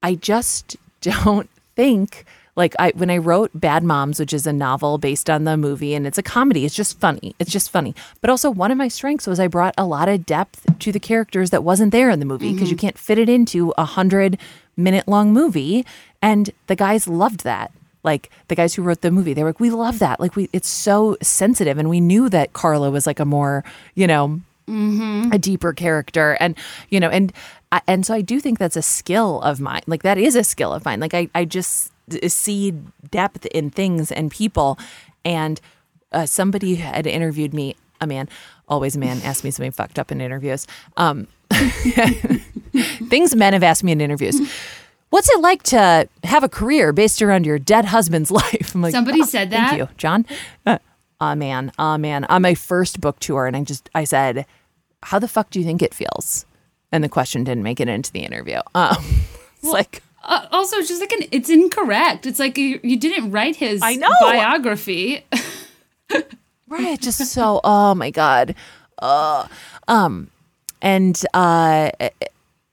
i 0.04 0.16
just 0.16 0.78
don't 1.02 1.50
think 1.76 2.26
like 2.56 2.76
I 2.80 2.92
when 2.96 3.10
I 3.10 3.18
wrote 3.18 3.52
Bad 3.54 3.84
Moms, 3.84 4.20
which 4.20 4.34
is 4.34 4.46
a 4.46 4.54
novel 4.54 4.98
based 4.98 5.30
on 5.30 5.46
the 5.46 5.58
movie 5.58 5.96
and 5.96 6.06
it's 6.06 6.18
a 6.18 6.24
comedy, 6.24 6.66
it's 6.66 6.76
just 6.76 7.00
funny. 7.00 7.36
It's 7.40 7.52
just 7.52 7.70
funny. 7.70 7.96
But 8.20 8.30
also 8.30 8.50
one 8.50 8.72
of 8.72 8.78
my 8.78 8.88
strengths 8.88 9.28
was 9.28 9.40
I 9.40 9.48
brought 9.48 9.74
a 9.78 9.86
lot 9.86 10.10
of 10.10 10.26
depth 10.26 10.80
to 10.80 10.92
the 10.92 11.00
characters 11.00 11.50
that 11.52 11.64
wasn't 11.64 11.92
there 11.92 12.10
in 12.10 12.20
the 12.20 12.26
movie 12.26 12.54
because 12.54 12.70
you 12.70 12.76
mm-hmm. 12.76 12.88
can't 12.88 12.98
fit 12.98 13.18
it 13.18 13.30
into 13.30 13.74
a 13.78 13.86
hundred 13.86 14.38
minute 14.76 15.08
long 15.08 15.32
movie. 15.34 15.86
And 16.22 16.52
the 16.68 16.76
guys 16.76 17.08
loved 17.08 17.44
that. 17.44 17.72
Like 18.04 18.30
the 18.48 18.56
guys 18.56 18.74
who 18.74 18.84
wrote 18.84 19.02
the 19.02 19.12
movie, 19.12 19.34
they 19.34 19.44
were 19.44 19.50
like, 19.50 19.60
We 19.60 19.70
love 19.70 20.00
that. 20.00 20.20
Like 20.20 20.36
we 20.36 20.50
it's 20.52 20.70
so 20.70 21.18
sensitive. 21.22 21.78
And 21.78 21.90
we 21.90 22.02
knew 22.02 22.30
that 22.30 22.54
Carla 22.54 22.92
was 22.92 23.08
like 23.08 23.20
a 23.20 23.26
more, 23.26 23.64
you 23.96 24.08
know, 24.08 24.42
mm-hmm. 24.68 25.32
a 25.32 25.38
deeper 25.38 25.74
character 25.74 26.38
and 26.40 26.56
you 26.90 27.00
know 27.00 27.10
and 27.10 27.34
I- 27.72 27.82
and 27.88 28.06
so 28.06 28.14
i 28.14 28.22
do 28.22 28.40
think 28.40 28.60
that's 28.60 28.76
a 28.78 28.82
skill 28.82 29.42
of 29.42 29.60
mine 29.60 29.82
like 29.88 30.04
that 30.04 30.18
is 30.18 30.36
a 30.36 30.44
skill 30.44 30.74
of 30.74 30.84
mine 30.86 31.00
like 31.00 31.14
i, 31.14 31.30
I 31.34 31.46
just 31.46 31.92
see 32.28 32.72
depth 33.10 33.46
in 33.48 33.70
things 33.70 34.12
and 34.12 34.30
people 34.32 34.78
and 35.24 35.62
uh, 36.12 36.26
somebody 36.26 36.76
had 36.76 37.08
interviewed 37.08 37.54
me 37.54 37.76
a 38.02 38.08
man 38.08 38.28
always 38.68 38.96
a 38.96 39.00
man 39.00 39.22
asked 39.24 39.44
me 39.44 39.52
something 39.52 39.72
fucked 39.72 39.98
up 40.00 40.12
in 40.12 40.20
interviews 40.22 40.68
um 40.98 41.28
things 43.10 43.36
men 43.36 43.54
have 43.54 43.64
asked 43.64 43.84
me 43.84 43.92
in 43.92 44.02
interviews 44.02 44.40
what's 45.10 45.30
it 45.30 45.40
like 45.42 45.64
to 45.64 46.08
have 46.24 46.44
a 46.44 46.50
career 46.50 46.92
based 46.94 47.22
around 47.22 47.46
your 47.46 47.60
dead 47.60 47.86
husband's 47.86 48.32
life 48.42 48.74
i'm 48.76 48.82
like 48.82 48.92
Somebody 48.94 49.20
"Oh, 49.22 49.26
said 49.26 49.50
that. 49.52 49.70
thank 49.70 49.80
you 49.80 49.88
John. 49.98 50.26
Uh, 50.66 50.78
oh 51.20 51.36
man, 51.36 51.72
oh 51.78 51.98
man. 51.98 52.26
On 52.26 52.42
my 52.42 52.56
first 52.56 53.00
book 53.00 53.20
tour, 53.20 53.46
and 53.46 53.56
I 53.56 53.64
just 53.64 53.90
I 53.94 54.04
said, 54.06 54.46
"How 55.04 55.20
the 55.20 55.28
fuck 55.28 55.50
do 55.52 55.60
you 55.60 55.66
think 55.66 55.82
it 55.82 55.94
feels?" 55.94 56.46
And 56.92 57.04
the 57.04 57.10
question 57.10 57.44
didn't 57.44 57.64
make 57.64 57.80
it 57.80 57.88
into 57.88 58.12
the 58.12 58.20
interview. 58.22 58.60
Um, 58.76 58.98
it's 59.64 59.72
like 59.72 60.04
Uh, 60.24 60.46
also, 60.52 60.78
it's 60.78 60.88
just 60.88 61.02
like 61.02 61.12
an, 61.14 61.28
it's 61.32 61.50
incorrect. 61.50 62.26
It's 62.26 62.38
like 62.40 62.58
you, 62.58 62.80
you 62.84 62.98
didn't 62.98 63.32
write 63.32 63.56
his 63.56 63.82
I 63.82 63.96
know. 63.96 64.10
biography. 64.22 65.26
right, 66.68 67.00
just 67.02 67.26
so. 67.26 67.60
Oh 67.64 67.96
my 67.96 68.12
god. 68.12 68.56
Uh, 69.00 69.48
um, 69.88 70.30
and 70.82 71.20
uh, 71.34 71.90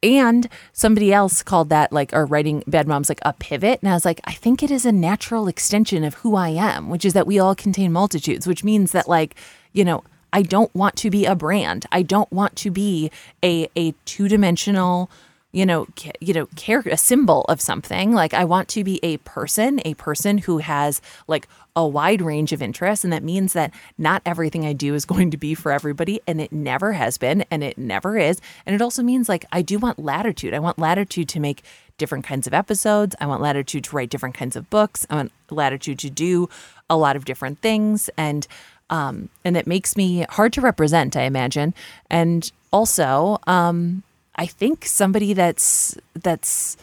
and 0.03 0.49
somebody 0.73 1.13
else 1.13 1.43
called 1.43 1.69
that 1.71 1.93
like 1.93 2.13
or 2.13 2.27
writing 2.27 2.63
bad 2.67 2.87
moms 2.87 3.09
like 3.09 3.19
a 3.23 3.33
pivot 3.33 3.81
and 3.83 3.91
i 3.91 3.95
was 3.95 4.05
like 4.05 4.21
i 4.25 4.33
think 4.33 4.63
it 4.63 4.71
is 4.71 4.87
a 4.87 4.93
natural 4.93 5.49
extension 5.49 6.05
of 6.05 6.15
who 6.15 6.37
i 6.37 6.51
am 6.51 6.89
which 6.89 7.05
is 7.05 7.15
that 7.15 7.27
we 7.27 7.37
all 7.41 7.53
contain 7.57 7.91
multitudes 7.93 8.47
which 8.47 8.63
means 8.63 8.93
that 8.93 9.09
like 9.09 9.35
you 9.73 9.85
know 9.85 10.05
i 10.33 10.43
don't 10.43 10.75
want 10.75 10.97
to 10.97 11.11
be 11.11 11.25
a 11.25 11.35
brand. 11.35 11.87
I 11.93 12.03
don't 12.03 12.31
want 12.33 12.57
to 12.57 12.71
be 12.71 13.11
a 13.43 13.69
a 13.77 13.93
two-dimensional 14.05 15.11
you 15.53 15.65
know 15.65 15.87
ca- 15.99 16.13
you 16.21 16.35
know 16.35 16.47
character 16.57 16.91
a 16.91 16.97
symbol 16.97 17.45
of 17.49 17.61
something. 17.61 18.13
Like 18.13 18.35
i 18.35 18.45
want 18.45 18.69
to 18.69 18.85
be 18.85 19.01
a 19.03 19.17
person 19.19 19.81
a 19.85 19.95
person 19.95 20.39
who 20.39 20.59
has 20.59 21.01
like 21.27 21.49
a 21.77 21.87
wide 21.87 22.21
range 22.21 22.53
of 22.53 22.61
interests. 22.61 23.05
And 23.05 23.13
that 23.13 23.23
means 23.23 23.53
that 23.53 23.73
not 23.97 24.21
everything 24.27 24.67
i 24.67 24.73
do 24.73 24.95
is 24.95 25.05
going 25.15 25.31
to 25.31 25.37
be 25.37 25.55
for 25.55 25.73
everybody. 25.73 26.21
And 26.27 26.41
it 26.41 26.53
never 26.53 26.93
has 26.93 27.19
been 27.19 27.45
and 27.51 27.63
it 27.63 27.79
never 27.79 28.19
is. 28.19 28.41
And 28.67 28.75
it 28.75 28.83
also 28.83 29.03
means 29.03 29.29
like 29.29 29.45
i 29.53 29.63
do 29.63 29.79
want 29.79 29.99
latitude. 29.99 30.55
I 30.55 30.59
want 30.59 30.79
latitude 30.79 31.29
to 31.31 31.41
make 31.41 31.63
different 31.97 32.25
kinds 32.25 32.47
of 32.47 32.55
episodes. 32.55 33.17
I 33.21 33.27
want 33.27 33.43
latitude 33.43 33.85
to 33.85 33.97
write 33.97 34.11
different 34.11 34.37
kinds 34.37 34.57
of 34.57 34.71
books. 34.71 35.07
I 35.11 35.17
want 35.17 35.33
latitude 35.51 35.99
to 36.01 36.11
do 36.11 36.49
a 36.89 36.97
lot 36.97 37.17
of 37.17 37.25
different 37.25 37.61
things. 37.61 38.09
And 38.17 38.47
um 38.91 39.29
and 39.45 39.57
it 39.57 39.67
makes 39.67 39.97
me 39.97 40.25
hard 40.31 40.53
to 40.53 40.61
represent 40.61 41.17
i 41.17 41.23
imagine 41.23 41.75
and 42.11 42.53
also 42.73 43.39
um 43.47 44.03
I 44.39 44.47
think 44.47 44.87
somebody 44.87 45.35
that's 45.35 45.99
that's 46.15 46.77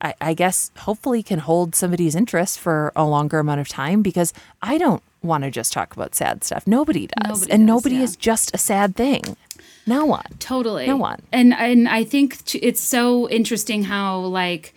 I, 0.00 0.14
I 0.20 0.34
guess 0.34 0.70
hopefully 0.78 1.22
can 1.22 1.40
hold 1.40 1.74
somebody's 1.74 2.14
interest 2.14 2.58
for 2.58 2.92
a 2.96 3.04
longer 3.04 3.40
amount 3.40 3.60
of 3.60 3.68
time 3.68 4.00
because 4.00 4.32
I 4.62 4.78
don't 4.78 5.02
want 5.22 5.44
to 5.44 5.50
just 5.50 5.72
talk 5.72 5.94
about 5.94 6.14
sad 6.14 6.44
stuff. 6.44 6.66
Nobody 6.66 7.08
does. 7.08 7.40
Nobody 7.40 7.52
and 7.52 7.66
does, 7.66 7.74
nobody 7.74 7.96
yeah. 7.96 8.02
is 8.02 8.16
just 8.16 8.54
a 8.54 8.58
sad 8.58 8.94
thing. 8.96 9.36
No 9.86 10.06
one. 10.06 10.24
Totally. 10.38 10.86
No 10.86 10.96
one. 10.96 11.20
And 11.32 11.52
and 11.52 11.88
I 11.88 12.04
think 12.04 12.44
t- 12.44 12.58
it's 12.60 12.80
so 12.80 13.28
interesting 13.28 13.82
how 13.84 14.20
like 14.20 14.72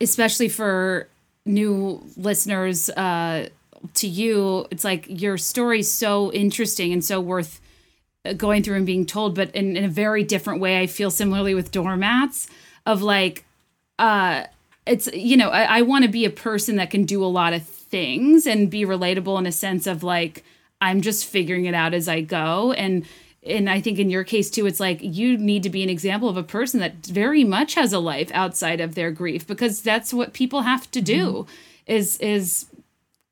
especially 0.00 0.48
for 0.48 1.08
new 1.46 2.02
listeners 2.16 2.90
uh 2.90 3.48
to 3.94 4.06
you 4.06 4.66
it's 4.70 4.84
like 4.84 5.06
your 5.08 5.36
story's 5.36 5.90
so 5.90 6.32
interesting 6.32 6.92
and 6.92 7.04
so 7.04 7.20
worth 7.20 7.60
uh, 8.24 8.32
going 8.32 8.62
through 8.62 8.76
and 8.76 8.86
being 8.86 9.06
told 9.06 9.34
but 9.34 9.50
in, 9.54 9.76
in 9.76 9.84
a 9.84 9.88
very 9.88 10.24
different 10.24 10.60
way 10.60 10.80
I 10.80 10.86
feel 10.86 11.10
similarly 11.10 11.54
with 11.54 11.70
doormats 11.70 12.48
of 12.86 13.02
like 13.02 13.44
uh 13.98 14.44
it's 14.86 15.08
you 15.12 15.36
know 15.36 15.50
I, 15.50 15.78
I 15.78 15.82
want 15.82 16.04
to 16.04 16.10
be 16.10 16.24
a 16.24 16.30
person 16.30 16.76
that 16.76 16.90
can 16.90 17.04
do 17.04 17.24
a 17.24 17.26
lot 17.26 17.52
of 17.52 17.62
things 17.62 18.46
and 18.46 18.70
be 18.70 18.84
relatable 18.84 19.38
in 19.38 19.46
a 19.46 19.52
sense 19.52 19.86
of 19.86 20.02
like 20.02 20.44
I'm 20.80 21.00
just 21.00 21.26
figuring 21.26 21.64
it 21.64 21.74
out 21.74 21.94
as 21.94 22.08
I 22.08 22.20
go. 22.20 22.72
And 22.72 23.06
and 23.44 23.70
I 23.70 23.80
think 23.80 23.98
in 23.98 24.10
your 24.10 24.24
case 24.24 24.50
too 24.50 24.66
it's 24.66 24.80
like 24.80 24.98
you 25.00 25.36
need 25.36 25.62
to 25.62 25.70
be 25.70 25.82
an 25.82 25.88
example 25.88 26.28
of 26.28 26.36
a 26.36 26.42
person 26.42 26.80
that 26.80 27.06
very 27.06 27.44
much 27.44 27.74
has 27.74 27.92
a 27.92 27.98
life 27.98 28.30
outside 28.34 28.80
of 28.80 28.94
their 28.94 29.10
grief 29.10 29.46
because 29.46 29.80
that's 29.80 30.12
what 30.12 30.32
people 30.32 30.62
have 30.62 30.90
to 30.90 31.00
do 31.00 31.46
is 31.86 32.18
is 32.18 32.66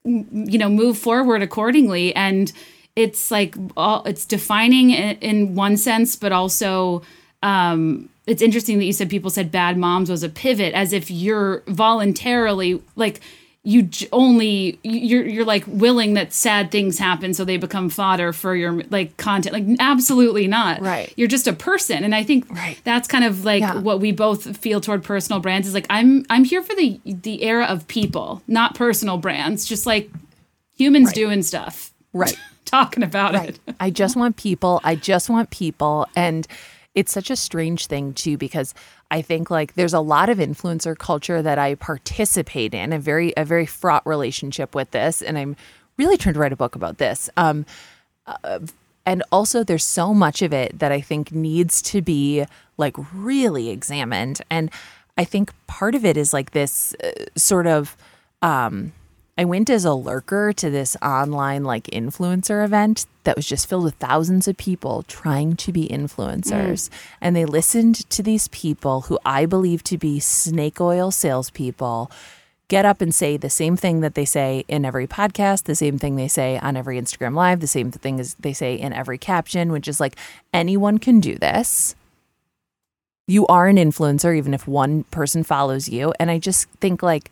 you 0.07 0.59
know 0.59 0.69
move 0.69 0.97
forward 0.97 1.43
accordingly. 1.43 2.15
And 2.15 2.53
it's 2.95 3.31
like 3.31 3.55
all 3.77 4.03
it's 4.05 4.25
defining 4.25 4.91
in, 4.91 5.55
one 5.55 5.77
sense 5.77 6.17
but 6.17 6.33
also 6.33 7.03
um 7.43 8.09
it's 8.27 8.43
interesting 8.43 8.79
that 8.79 8.85
you 8.85 8.93
said 8.93 9.09
people 9.09 9.31
said 9.31 9.53
bad 9.53 9.77
moms 9.77 10.11
was 10.11 10.23
a 10.23 10.29
pivot 10.29 10.75
as 10.75 10.93
if 10.93 11.11
you're 11.11 11.63
voluntarily 11.69 12.83
like 12.97 13.21
you 13.69 13.83
j- 13.83 14.07
only 14.13 14.79
you're 14.85 15.27
you're 15.27 15.45
like 15.45 15.65
willing 15.67 16.15
that 16.15 16.33
sad 16.33 16.71
things 16.71 16.99
happen 16.99 17.35
so 17.35 17.45
they 17.45 17.57
become 17.57 17.89
fodder 17.91 18.33
for 18.33 18.55
your 18.55 18.83
like 18.91 19.17
content 19.17 19.53
like 19.53 19.65
absolutely 19.81 20.47
not 20.47 20.81
Right. 20.81 21.13
you're 21.17 21.27
just 21.27 21.49
a 21.49 21.53
person 21.53 22.05
and 22.05 22.15
i 22.15 22.23
think 22.23 22.49
Right. 22.49 22.79
that's 22.85 23.09
kind 23.09 23.25
of 23.25 23.45
like 23.45 23.63
Yeah. 23.63 23.79
what 23.81 23.99
we 23.99 24.13
both 24.13 24.57
feel 24.57 24.81
toward 24.81 25.03
personal 25.03 25.41
brands 25.41 25.67
is 25.67 25.75
like 25.75 25.87
i'm 25.91 26.25
i'm 26.31 26.45
here 26.45 26.63
for 26.63 26.77
the 26.77 27.01
the 27.05 27.43
era 27.43 27.65
of 27.65 27.89
people 27.89 28.41
not 28.47 28.77
personal 28.77 29.19
brands 29.19 29.65
just 29.65 29.85
like 29.85 30.11
humans 30.77 31.13
doing 31.13 31.43
stuff 31.43 31.91
Right. 32.13 32.39
talking 32.67 33.03
about 33.03 33.35
Right. 33.35 33.59
it 33.67 33.75
I 33.81 33.91
just 33.91 34.15
want 34.17 34.37
people. 34.37 34.81
I 34.85 34.95
just 34.95 35.29
want 35.29 35.51
people. 35.51 36.07
And 36.17 36.47
it's 36.97 37.13
such 37.13 37.31
a 37.31 37.37
strange 37.37 37.87
thing, 37.87 38.15
too, 38.15 38.37
because 38.37 38.75
I 39.11 39.23
think 39.23 39.51
like 39.51 39.75
there's 39.75 39.95
a 39.95 40.01
lot 40.01 40.29
of 40.29 40.39
influencer 40.39 40.99
culture 40.99 41.43
that 41.43 41.59
I 41.59 41.77
participate 41.77 42.75
in, 42.75 42.93
a 42.93 42.99
very, 42.99 43.33
a 43.37 43.45
very 43.45 43.67
fraught 43.67 44.05
relationship 44.05 44.75
with 44.75 44.91
this. 44.91 45.23
And 45.23 45.39
I'm 45.39 45.55
really 45.99 46.17
trying 46.17 46.35
to 46.35 46.41
write 46.41 46.53
a 46.53 46.57
book 46.57 46.75
about 46.75 46.99
this. 46.99 47.31
Um, 47.37 47.67
uh, 48.27 48.61
and 49.05 49.23
also, 49.31 49.63
there's 49.63 49.85
so 49.85 50.13
much 50.13 50.43
of 50.43 50.53
it 50.53 50.81
that 50.81 50.91
I 50.91 51.01
think 51.01 51.31
needs 51.31 51.81
to 51.83 52.03
be 52.03 52.45
like 52.77 52.97
really 53.15 53.69
examined. 53.69 54.41
And 54.51 54.71
I 55.17 55.25
think 55.25 55.53
part 55.69 55.95
of 55.95 56.05
it 56.05 56.17
is 56.17 56.33
like 56.33 56.51
this 56.51 56.97
uh, 57.05 57.11
sort 57.37 57.67
of, 57.67 57.97
um, 58.43 58.93
I 59.39 59.45
went 59.45 59.69
as 59.69 59.85
a 59.85 59.93
lurker 59.93 60.55
to 60.55 60.71
this 60.71 60.97
online 61.03 61.63
like 61.63 61.85
influencer 61.85 62.65
event 62.65 63.07
that 63.25 63.37
was 63.37 63.47
just 63.47 63.69
filled 63.69 63.85
with 63.85 63.97
thousands 63.97 64.49
of 64.49 64.57
people 64.57 65.03
trying 65.03 65.57
to 65.57 65.73
be 65.73 65.89
influencers. 65.89 66.89
Mm. 66.89 66.91
And 67.21 67.37
they 67.37 67.45
listened 67.45 68.09
to 68.11 68.23
these 68.23 68.49
people 68.49 69.03
who 69.03 69.19
I 69.27 69.45
believe 69.45 69.85
to 69.85 69.99
be 69.99 70.21
snake 70.21 70.81
oil 70.81 71.11
salespeople 71.11 72.11
get 72.69 72.85
up 72.85 73.01
and 73.01 73.15
say 73.15 73.37
the 73.37 73.51
same 73.51 73.77
thing 73.77 74.01
that 74.01 74.15
they 74.15 74.25
say 74.25 74.65
in 74.69 74.85
every 74.85 75.07
podcast, 75.07 75.65
the 75.65 75.75
same 75.75 75.99
thing 75.99 76.17
they 76.17 76.29
say 76.29 76.59
on 76.59 76.77
every 76.77 77.01
Instagram 77.01 77.35
live, 77.35 77.61
the 77.61 77.67
same 77.67 77.91
thing 77.91 78.19
as 78.19 78.35
they 78.35 78.53
say 78.53 78.75
in 78.75 78.93
every 78.93 79.19
caption, 79.19 79.71
which 79.71 79.87
is 79.87 80.01
like 80.01 80.17
anyone 80.53 80.99
can 80.99 81.21
do 81.21 81.37
this. 81.37 81.95
You 83.29 83.47
are 83.49 83.67
an 83.67 83.77
influencer, 83.77 84.37
even 84.37 84.55
if 84.55 84.67
one 84.67 85.05
person 85.05 85.45
follows 85.45 85.89
you. 85.89 86.15
And 86.19 86.31
I 86.31 86.39
just 86.39 86.69
think 86.81 87.03
like, 87.03 87.31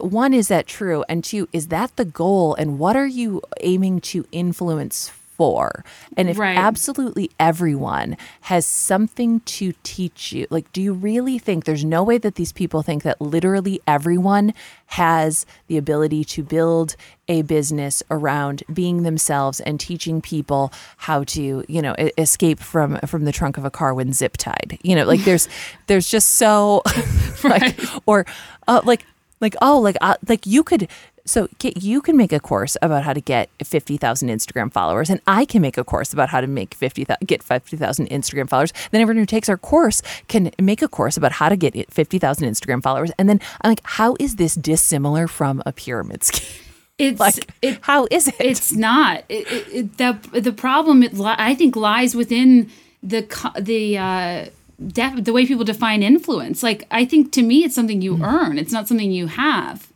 one 0.00 0.32
is 0.32 0.48
that 0.48 0.66
true? 0.66 1.04
And 1.08 1.24
two 1.24 1.48
is 1.52 1.68
that 1.68 1.96
the 1.96 2.04
goal? 2.04 2.54
And 2.54 2.78
what 2.78 2.96
are 2.96 3.06
you 3.06 3.42
aiming 3.60 4.00
to 4.02 4.24
influence 4.32 5.08
for? 5.08 5.84
And 6.16 6.28
if 6.28 6.38
Right. 6.38 6.56
absolutely 6.56 7.30
everyone 7.40 8.16
has 8.42 8.64
something 8.66 9.40
to 9.40 9.72
teach 9.82 10.32
you 10.32 10.46
like 10.50 10.70
do 10.72 10.80
you 10.80 10.92
really 10.92 11.38
think 11.38 11.64
there's 11.64 11.84
no 11.84 12.02
way 12.04 12.18
that 12.18 12.34
these 12.36 12.52
people 12.52 12.82
think 12.82 13.02
that 13.02 13.20
literally 13.20 13.80
everyone 13.88 14.52
has 14.86 15.46
the 15.68 15.78
ability 15.78 16.22
to 16.24 16.42
build 16.42 16.94
a 17.28 17.42
business 17.42 18.02
around 18.10 18.62
being 18.72 19.02
themselves 19.04 19.58
and 19.60 19.80
teaching 19.80 20.20
people 20.20 20.70
how 20.98 21.24
to 21.24 21.64
you 21.66 21.80
know 21.82 21.94
escape 22.18 22.60
from 22.60 22.98
from 23.06 23.24
the 23.24 23.32
trunk 23.32 23.56
of 23.56 23.64
a 23.64 23.70
car 23.70 23.94
when 23.94 24.12
zip 24.12 24.36
tied? 24.36 24.78
You 24.82 24.94
know 24.94 25.04
like 25.06 25.24
there's 25.24 25.48
there's 25.86 26.08
just 26.08 26.34
so 26.34 26.82
like 27.42 27.78
or 28.06 28.26
uh, 28.68 28.82
like 28.84 29.04
like 29.42 29.54
oh 29.60 29.78
like 29.78 29.96
uh, 30.00 30.14
like 30.28 30.46
you 30.46 30.62
could 30.62 30.88
so 31.24 31.48
Kate, 31.58 31.80
you 31.80 32.00
can 32.00 32.16
make 32.16 32.32
a 32.32 32.40
course 32.40 32.76
about 32.82 33.04
how 33.04 33.12
to 33.12 33.20
get 33.20 33.48
50,000 33.62 34.28
Instagram 34.28 34.72
followers 34.72 35.10
and 35.10 35.20
I 35.26 35.44
can 35.44 35.62
make 35.62 35.78
a 35.78 35.84
course 35.84 36.12
about 36.12 36.30
how 36.30 36.40
to 36.40 36.46
make 36.46 36.74
50 36.74 37.06
get 37.26 37.42
50,000 37.42 38.08
Instagram 38.08 38.48
followers. 38.48 38.72
Then 38.90 39.02
everyone 39.02 39.20
who 39.20 39.26
takes 39.26 39.48
our 39.48 39.56
course 39.56 40.02
can 40.28 40.50
make 40.60 40.82
a 40.82 40.88
course 40.88 41.16
about 41.16 41.32
how 41.32 41.48
to 41.48 41.56
get 41.56 41.76
it 41.76 41.92
50,000 41.92 42.48
Instagram 42.48 42.82
followers. 42.82 43.12
And 43.18 43.28
then 43.28 43.40
I'm 43.60 43.70
like 43.70 43.82
how 43.84 44.16
is 44.18 44.36
this 44.36 44.54
dissimilar 44.54 45.28
from 45.28 45.62
a 45.66 45.72
pyramid 45.72 46.24
scheme? 46.24 46.48
It's 46.98 47.18
like 47.18 47.50
it, 47.62 47.78
how 47.80 48.06
is 48.10 48.28
it? 48.28 48.36
It's 48.38 48.70
not. 48.70 49.24
It, 49.28 49.50
it, 49.50 49.68
it, 49.72 49.98
the 49.98 50.40
the 50.40 50.52
problem 50.52 51.02
it, 51.02 51.18
I 51.18 51.54
think 51.54 51.74
lies 51.74 52.14
within 52.14 52.70
the 53.02 53.26
the 53.58 53.98
uh, 53.98 54.46
def- 54.88 55.24
the 55.24 55.32
way 55.32 55.46
people 55.46 55.64
define 55.64 56.02
influence. 56.02 56.62
Like 56.62 56.86
I 56.90 57.04
think 57.04 57.32
to 57.32 57.42
me, 57.42 57.64
it's 57.64 57.74
something 57.74 58.02
you 58.02 58.22
earn. 58.22 58.58
It's 58.58 58.72
not 58.72 58.88
something 58.88 59.10
you 59.12 59.26
have. 59.28 59.88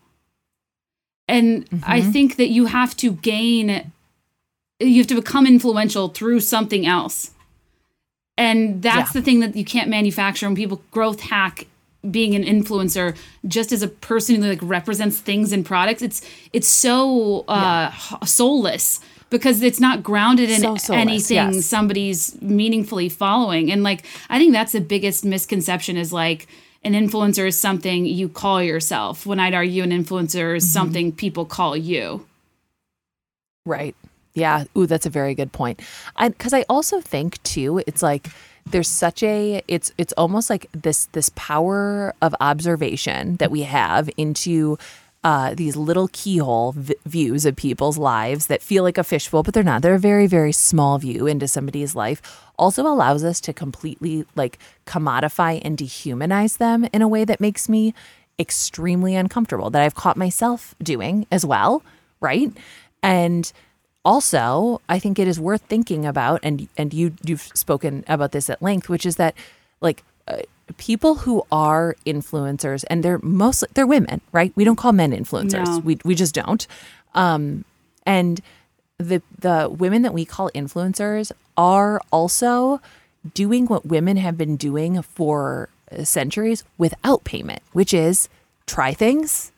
And 1.28 1.66
I 1.84 2.00
think 2.00 2.36
that 2.36 2.48
you 2.50 2.66
have 2.66 2.96
to 2.98 3.12
gain. 3.12 3.90
You 4.78 4.98
have 4.98 5.06
to 5.08 5.14
become 5.14 5.46
influential 5.46 6.08
through 6.08 6.40
something 6.40 6.86
else. 6.86 7.30
And 8.38 8.82
that's 8.82 9.14
Yeah. 9.14 9.20
the 9.20 9.24
thing 9.24 9.40
that 9.40 9.56
you 9.56 9.64
can't 9.64 9.88
manufacture. 9.88 10.46
When 10.46 10.54
people 10.54 10.82
growth 10.90 11.20
hack 11.20 11.66
being 12.10 12.34
an 12.36 12.44
influencer, 12.44 13.16
just 13.48 13.72
as 13.72 13.82
a 13.82 13.88
person 13.88 14.36
who 14.36 14.42
like 14.48 14.58
represents 14.62 15.18
things 15.18 15.50
and 15.52 15.64
products, 15.66 16.02
it's 16.02 16.20
it's 16.52 16.68
so 16.68 17.40
uh, 17.48 17.90
h- 17.92 18.28
soulless 18.28 19.00
because 19.30 19.62
it's 19.62 19.80
not 19.80 20.02
grounded 20.02 20.50
in 20.50 20.78
So 20.78 20.94
anything 20.94 21.54
yes. 21.54 21.66
somebody's 21.66 22.40
meaningfully 22.40 23.08
following. 23.08 23.70
And 23.72 23.82
like 23.82 24.04
I 24.30 24.38
think 24.38 24.52
that's 24.52 24.72
the 24.72 24.80
biggest 24.80 25.24
misconception 25.24 25.96
is 25.96 26.12
like 26.12 26.46
an 26.84 26.92
influencer 26.92 27.48
is 27.48 27.58
something 27.58 28.06
you 28.06 28.28
call 28.28 28.62
yourself. 28.62 29.26
When 29.26 29.40
I'd 29.40 29.54
argue 29.54 29.82
an 29.82 29.90
influencer 29.90 30.46
Mm-hmm. 30.46 30.56
is 30.56 30.72
something 30.72 31.12
people 31.12 31.44
call 31.44 31.76
you. 31.76 32.26
Right. 33.64 33.96
Yeah. 34.34 34.64
Ooh, 34.76 34.86
that's 34.86 35.06
a 35.06 35.10
very 35.10 35.34
good 35.34 35.50
point. 35.52 35.80
Because 36.20 36.52
I, 36.52 36.64
also 36.68 37.00
think 37.00 37.42
too, 37.42 37.82
it's 37.86 38.02
like 38.02 38.28
there's 38.70 38.88
such 38.88 39.22
a 39.22 39.62
it's 39.68 39.92
it's 39.96 40.12
almost 40.16 40.50
like 40.50 40.66
this 40.72 41.06
this 41.12 41.30
power 41.34 42.14
of 42.20 42.34
observation 42.40 43.36
that 43.36 43.50
we 43.50 43.62
have 43.62 44.10
into 44.16 44.76
uh, 45.26 45.56
these 45.56 45.74
little 45.74 46.08
keyhole 46.12 46.70
v- 46.70 46.94
views 47.04 47.44
of 47.44 47.56
people's 47.56 47.98
lives 47.98 48.46
that 48.46 48.62
feel 48.62 48.84
like 48.84 48.96
a 48.96 49.02
fishbowl, 49.02 49.42
but 49.42 49.52
they're 49.52 49.64
not. 49.64 49.82
They're 49.82 49.96
a 49.96 49.98
very 49.98 50.28
very 50.28 50.52
small 50.52 50.98
view 50.98 51.26
into 51.26 51.48
somebody's 51.48 51.96
life. 51.96 52.22
Also 52.56 52.86
allows 52.86 53.24
us 53.24 53.40
to 53.40 53.52
completely 53.52 54.24
like 54.36 54.56
commodify 54.86 55.60
and 55.64 55.76
dehumanize 55.76 56.58
them 56.58 56.86
in 56.92 57.02
a 57.02 57.08
way 57.08 57.24
that 57.24 57.40
makes 57.40 57.68
me 57.68 57.92
extremely 58.38 59.16
uncomfortable. 59.16 59.68
That 59.68 59.82
I've 59.82 59.96
caught 59.96 60.16
myself 60.16 60.76
doing 60.80 61.26
as 61.32 61.44
well. 61.44 61.82
Right. 62.20 62.52
And 63.02 63.52
also, 64.04 64.80
I 64.88 65.00
think 65.00 65.18
it 65.18 65.26
is 65.26 65.40
worth 65.40 65.62
thinking 65.62 66.06
about, 66.06 66.38
and 66.44 66.68
and 66.78 66.94
you 66.94 67.14
you've 67.24 67.50
spoken 67.52 68.04
about 68.06 68.30
this 68.30 68.48
at 68.48 68.62
length, 68.62 68.88
which 68.88 69.04
is 69.04 69.16
that 69.16 69.34
like 69.80 70.04
people 70.74 71.16
who 71.16 71.44
are 71.50 71.96
influencers, 72.04 72.84
and 72.90 73.02
they're 73.02 73.20
mostly 73.22 73.68
they're 73.74 73.86
women, 73.86 74.20
right? 74.32 74.52
We 74.56 74.64
don't 74.64 74.76
call 74.76 74.92
men 74.92 75.12
influencers. 75.12 75.66
No. 75.66 75.78
We 75.78 75.98
we 76.04 76.14
just 76.14 76.34
don't. 76.34 76.66
Um, 77.14 77.64
and 78.04 78.40
the 78.98 79.22
the 79.38 79.68
women 79.70 80.02
that 80.02 80.14
we 80.14 80.24
call 80.24 80.50
influencers 80.54 81.32
are 81.56 82.00
also 82.12 82.80
doing 83.34 83.66
what 83.66 83.86
women 83.86 84.16
have 84.16 84.36
been 84.36 84.56
doing 84.56 85.02
for 85.02 85.68
centuries 86.04 86.64
without 86.78 87.24
payment, 87.24 87.62
which 87.72 87.94
is 87.94 88.28
try 88.66 88.92
things, 88.92 89.52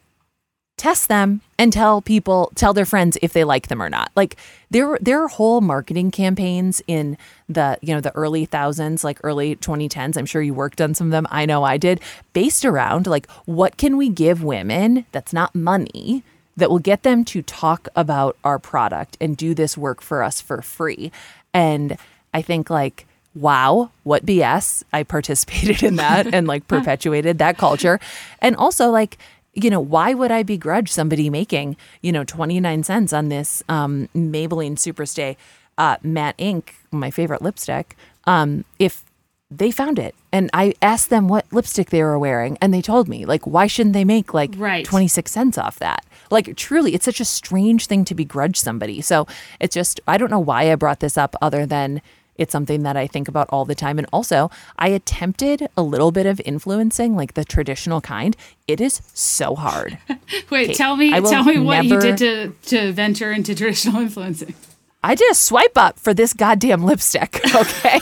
test 0.78 1.08
them 1.08 1.40
and 1.58 1.72
tell 1.72 2.00
people 2.00 2.52
tell 2.54 2.72
their 2.72 2.86
friends 2.86 3.18
if 3.20 3.32
they 3.32 3.44
like 3.44 3.68
them 3.68 3.82
or 3.82 3.90
not. 3.90 4.10
Like 4.16 4.36
there 4.70 4.98
there 5.00 5.22
are 5.22 5.28
whole 5.28 5.60
marketing 5.60 6.10
campaigns 6.10 6.80
in 6.86 7.18
the 7.48 7.78
you 7.82 7.94
know 7.94 8.00
the 8.00 8.14
early 8.14 8.44
thousands 8.46 9.04
like 9.04 9.18
early 9.22 9.56
2010s 9.56 10.16
i'm 10.16 10.26
sure 10.26 10.42
you 10.42 10.54
worked 10.54 10.80
on 10.80 10.94
some 10.94 11.08
of 11.08 11.10
them. 11.10 11.26
I 11.30 11.44
know 11.46 11.64
i 11.64 11.76
did. 11.76 12.00
Based 12.32 12.64
around 12.64 13.06
like 13.06 13.30
what 13.44 13.76
can 13.76 13.96
we 13.96 14.08
give 14.08 14.42
women 14.42 15.04
that's 15.12 15.32
not 15.32 15.54
money 15.54 16.22
that 16.56 16.70
will 16.70 16.78
get 16.78 17.02
them 17.02 17.24
to 17.24 17.42
talk 17.42 17.88
about 17.94 18.36
our 18.42 18.58
product 18.58 19.16
and 19.20 19.36
do 19.36 19.54
this 19.54 19.76
work 19.76 20.00
for 20.00 20.22
us 20.22 20.40
for 20.40 20.62
free? 20.62 21.12
And 21.52 21.98
i 22.32 22.40
think 22.40 22.70
like 22.70 23.06
wow, 23.34 23.90
what 24.02 24.26
BS. 24.26 24.82
I 24.92 25.02
participated 25.02 25.82
in 25.82 25.96
that 25.96 26.26
and 26.34 26.46
like 26.46 26.66
perpetuated 26.68 27.38
that 27.38 27.58
culture. 27.58 28.00
And 28.40 28.56
also, 28.56 28.90
like, 28.90 29.18
you 29.62 29.70
know, 29.70 29.80
why 29.80 30.14
would 30.14 30.30
I 30.30 30.42
begrudge 30.42 30.90
somebody 30.90 31.30
making, 31.30 31.76
you 32.02 32.12
know, 32.12 32.24
29 32.24 32.82
cents 32.82 33.12
on 33.12 33.28
this 33.28 33.62
um, 33.68 34.08
Maybelline 34.14 34.76
Superstay 34.76 35.36
uh, 35.76 35.96
Matte 36.02 36.34
Ink, 36.38 36.74
my 36.90 37.10
favorite 37.10 37.40
lipstick, 37.42 37.96
um, 38.24 38.64
if 38.78 39.04
they 39.50 39.70
found 39.70 39.98
it 39.98 40.14
and 40.30 40.50
I 40.52 40.74
asked 40.82 41.08
them 41.08 41.26
what 41.26 41.50
lipstick 41.50 41.88
they 41.88 42.02
were 42.02 42.18
wearing 42.18 42.58
and 42.60 42.74
they 42.74 42.82
told 42.82 43.08
me, 43.08 43.24
like, 43.24 43.46
why 43.46 43.66
shouldn't 43.66 43.94
they 43.94 44.04
make 44.04 44.34
like 44.34 44.50
Right. 44.56 44.84
26 44.84 45.30
cents 45.30 45.56
off 45.56 45.78
that? 45.78 46.04
Like, 46.30 46.54
truly, 46.56 46.94
it's 46.94 47.06
such 47.06 47.20
a 47.20 47.24
strange 47.24 47.86
thing 47.86 48.04
to 48.04 48.14
begrudge 48.14 48.58
somebody. 48.58 49.00
So 49.00 49.26
it's 49.58 49.74
just, 49.74 50.00
I 50.06 50.18
don't 50.18 50.30
know 50.30 50.38
why 50.38 50.70
I 50.70 50.74
brought 50.74 51.00
this 51.00 51.16
up 51.16 51.34
other 51.40 51.64
than 51.64 52.02
it's 52.38 52.52
something 52.52 52.84
that 52.84 52.96
I 52.96 53.06
think 53.06 53.28
about 53.28 53.48
all 53.50 53.64
the 53.64 53.74
time. 53.74 53.98
And 53.98 54.06
also, 54.12 54.50
I 54.78 54.88
attempted 54.88 55.68
a 55.76 55.82
little 55.82 56.12
bit 56.12 56.24
of 56.24 56.40
influencing, 56.44 57.16
like 57.16 57.34
the 57.34 57.44
traditional 57.44 58.00
kind. 58.00 58.36
It 58.66 58.80
is 58.80 59.02
so 59.12 59.54
hard. 59.54 59.98
Wait, 60.50 60.70
Okay, 60.70 60.74
tell 60.74 60.96
me 60.96 61.10
tell 61.10 61.44
me 61.44 61.58
what 61.58 61.84
you 61.84 62.00
did 62.00 62.16
to 62.18 62.52
to 62.66 62.92
venture 62.92 63.32
into 63.32 63.54
traditional 63.54 64.00
influencing. 64.06 64.54
I 65.02 65.14
did 65.14 65.30
a 65.30 65.34
swipe 65.34 65.76
up 65.76 65.98
for 65.98 66.14
this 66.14 66.32
goddamn 66.32 66.84
lipstick, 66.84 67.40
okay? 67.54 68.00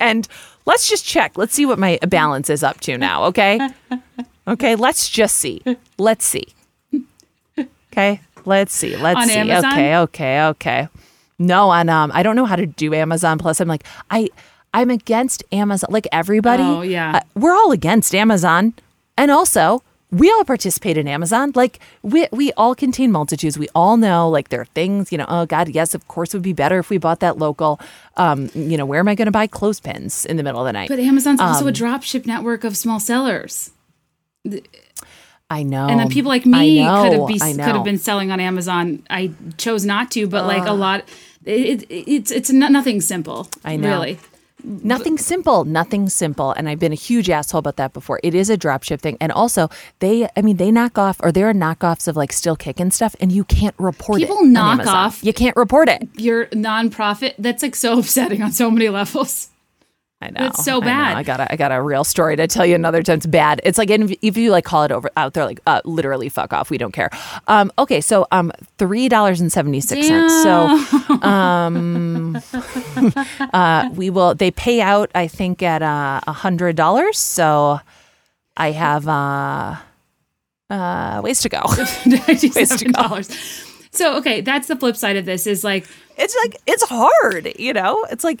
and 0.00 0.26
let's 0.66 0.88
just 0.88 1.04
check. 1.04 1.36
Let's 1.36 1.54
see 1.54 1.66
what 1.66 1.78
my 1.78 1.98
balance 2.08 2.50
is 2.50 2.62
up 2.62 2.80
to 2.80 2.98
now, 2.98 3.24
okay? 3.24 3.60
Okay, 4.46 4.74
let's 4.76 5.08
just 5.08 5.36
see. 5.36 5.62
Let's 5.96 6.24
see. 6.24 6.48
Okay, 7.92 8.20
let's 8.44 8.74
see. 8.74 8.96
Let's 8.96 9.20
On 9.20 9.28
see. 9.28 9.36
Amazon? 9.36 9.72
Okay, 9.72 9.96
okay, 9.96 10.42
okay. 10.46 10.88
No, 11.38 11.70
on 11.70 11.88
um, 11.88 12.10
I 12.14 12.22
don't 12.22 12.36
know 12.36 12.44
how 12.46 12.56
to 12.56 12.66
do 12.66 12.94
Amazon. 12.94 13.38
Plus, 13.38 13.60
I'm 13.60 13.68
like, 13.68 13.84
I, 14.10 14.28
I'm 14.72 14.90
against 14.90 15.42
Amazon. 15.52 15.88
Like 15.92 16.06
everybody, 16.12 16.62
Oh, 16.62 16.82
yeah. 16.82 17.16
uh, 17.16 17.20
we're 17.34 17.54
all 17.54 17.72
against 17.72 18.14
Amazon, 18.14 18.72
and 19.18 19.30
also 19.30 19.82
we 20.12 20.30
all 20.30 20.44
participate 20.44 20.96
in 20.96 21.08
Amazon. 21.08 21.50
Like 21.56 21.80
we 22.02 22.28
we 22.30 22.52
all 22.52 22.74
contain 22.76 23.10
multitudes. 23.10 23.58
We 23.58 23.68
all 23.74 23.96
know 23.96 24.28
like 24.30 24.50
there 24.50 24.60
are 24.60 24.64
things. 24.66 25.10
You 25.10 25.18
know, 25.18 25.26
oh 25.28 25.44
God, 25.44 25.68
yes, 25.70 25.92
of 25.94 26.06
course, 26.06 26.34
it 26.34 26.36
would 26.36 26.42
be 26.44 26.52
better 26.52 26.78
if 26.78 26.88
we 26.88 26.98
bought 26.98 27.18
that 27.20 27.36
local. 27.38 27.80
Um, 28.16 28.48
you 28.54 28.76
know, 28.76 28.86
where 28.86 29.00
am 29.00 29.08
I 29.08 29.16
going 29.16 29.26
to 29.26 29.32
buy 29.32 29.48
clothespins 29.48 30.24
in 30.24 30.36
the 30.36 30.44
middle 30.44 30.60
of 30.60 30.66
the 30.66 30.72
night? 30.72 30.88
But 30.88 31.00
Amazon's 31.00 31.40
also 31.40 31.62
Um, 31.64 31.68
a 31.68 31.72
dropship 31.72 32.26
network 32.26 32.62
of 32.62 32.76
small 32.76 33.00
sellers. 33.00 33.72
I 35.50 35.62
know, 35.62 35.86
and 35.88 36.00
then 36.00 36.08
people 36.08 36.30
like 36.30 36.46
me 36.46 36.82
know, 36.82 37.02
could 37.02 37.12
have 37.12 37.28
be, 37.28 37.38
could 37.38 37.74
have 37.74 37.84
been 37.84 37.98
selling 37.98 38.30
on 38.30 38.40
Amazon. 38.40 39.02
I 39.10 39.32
chose 39.58 39.84
not 39.84 40.10
to, 40.12 40.26
but 40.26 40.46
like 40.46 40.66
a 40.66 40.72
lot, 40.72 41.04
it, 41.44 41.82
it, 41.82 42.10
it's 42.10 42.30
it's 42.30 42.50
not, 42.50 42.72
nothing 42.72 43.00
simple. 43.00 43.48
I 43.64 43.76
know. 43.76 43.90
Really, 43.90 44.18
Nothing 44.64 45.18
simple, 45.18 45.64
nothing 45.66 46.08
simple. 46.08 46.52
And 46.52 46.68
I've 46.70 46.78
been 46.78 46.92
a 46.92 46.96
huge 46.96 47.28
asshole 47.28 47.58
about 47.58 47.76
that 47.76 47.92
before. 47.92 48.18
It 48.22 48.34
is 48.34 48.48
a 48.48 48.56
dropship 48.56 49.00
thing. 49.00 49.18
And 49.20 49.30
also, 49.30 49.68
they, 49.98 50.26
I 50.36 50.42
mean, 50.42 50.56
they 50.56 50.70
knock 50.70 50.96
off, 50.96 51.20
or 51.22 51.30
there 51.30 51.50
are 51.50 51.52
knockoffs 51.52 52.08
of 52.08 52.16
like 52.16 52.32
still 52.32 52.56
kicking 52.56 52.90
stuff, 52.90 53.14
and 53.20 53.30
you 53.30 53.44
can't 53.44 53.74
report 53.78 54.20
People 54.20 54.36
it. 54.38 54.40
on 54.40 54.52
knock 54.54 54.86
off- 54.86 55.22
You 55.22 55.34
can't 55.34 55.56
report 55.56 55.88
it. 55.90 56.08
Your 56.14 56.46
nonprofit, 56.46 57.34
that's 57.38 57.62
like 57.62 57.76
so 57.76 57.98
upsetting 57.98 58.42
on 58.42 58.52
so 58.52 58.70
many 58.70 58.88
levels. 58.88 59.50
I 60.24 60.30
know. 60.30 60.40
That's 60.40 60.64
so 60.64 60.80
bad. 60.80 61.16
I, 61.16 61.22
got 61.22 61.40
a, 61.40 61.52
I 61.52 61.56
got 61.56 61.70
a 61.70 61.82
real 61.82 62.02
story 62.02 62.36
to 62.36 62.46
tell 62.46 62.64
you 62.64 62.74
another 62.74 63.02
time. 63.02 63.18
It's 63.18 63.26
bad. 63.26 63.60
It's 63.64 63.76
like 63.76 63.90
if 63.90 64.36
you 64.36 64.50
like 64.50 64.64
call 64.64 64.84
it 64.84 64.92
over 64.92 65.10
out 65.16 65.34
there, 65.34 65.44
like 65.44 65.60
uh, 65.66 65.82
literally 65.84 66.28
fuck 66.28 66.52
off. 66.52 66.70
We 66.70 66.78
don't 66.78 66.92
care. 66.92 67.10
Um, 67.46 67.70
okay, 67.78 68.00
so 68.00 68.26
um, 68.32 68.50
three 68.78 69.08
dollars 69.08 69.40
and 69.40 69.52
seventy 69.52 69.80
six 69.80 70.06
cents. 70.06 70.42
So 70.42 71.20
um, 71.22 72.40
uh, 73.52 73.90
we 73.94 74.08
will. 74.08 74.34
They 74.34 74.50
pay 74.50 74.80
out. 74.80 75.10
I 75.14 75.28
think 75.28 75.62
at 75.62 75.82
uh, 75.82 76.20
a 76.26 76.32
hundred 76.32 76.76
dollars. 76.76 77.18
So 77.18 77.80
I 78.56 78.70
have 78.70 79.06
uh, 79.06 79.76
uh, 80.70 81.20
ways 81.22 81.40
to 81.42 81.48
go. 81.48 81.58
$97. 81.58 83.70
So, 83.92 84.16
okay, 84.16 84.40
that's 84.40 84.66
the 84.66 84.76
flip 84.76 84.96
side 84.96 85.16
of 85.16 85.24
this 85.24 85.46
is 85.46 85.62
like 85.62 85.86
it's 86.16 86.34
like 86.42 86.56
it's 86.66 86.82
hard. 86.82 87.52
You 87.58 87.72
know, 87.72 88.04
it's 88.10 88.24
like 88.24 88.40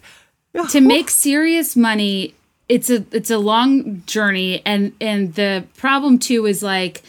to 0.70 0.80
make 0.80 1.10
serious 1.10 1.76
money 1.76 2.34
it's 2.68 2.90
a 2.90 3.04
it's 3.12 3.30
a 3.30 3.38
long 3.38 4.02
journey 4.06 4.62
and 4.64 4.92
and 5.00 5.34
the 5.34 5.64
problem 5.76 6.18
too 6.18 6.46
is 6.46 6.62
like 6.62 7.02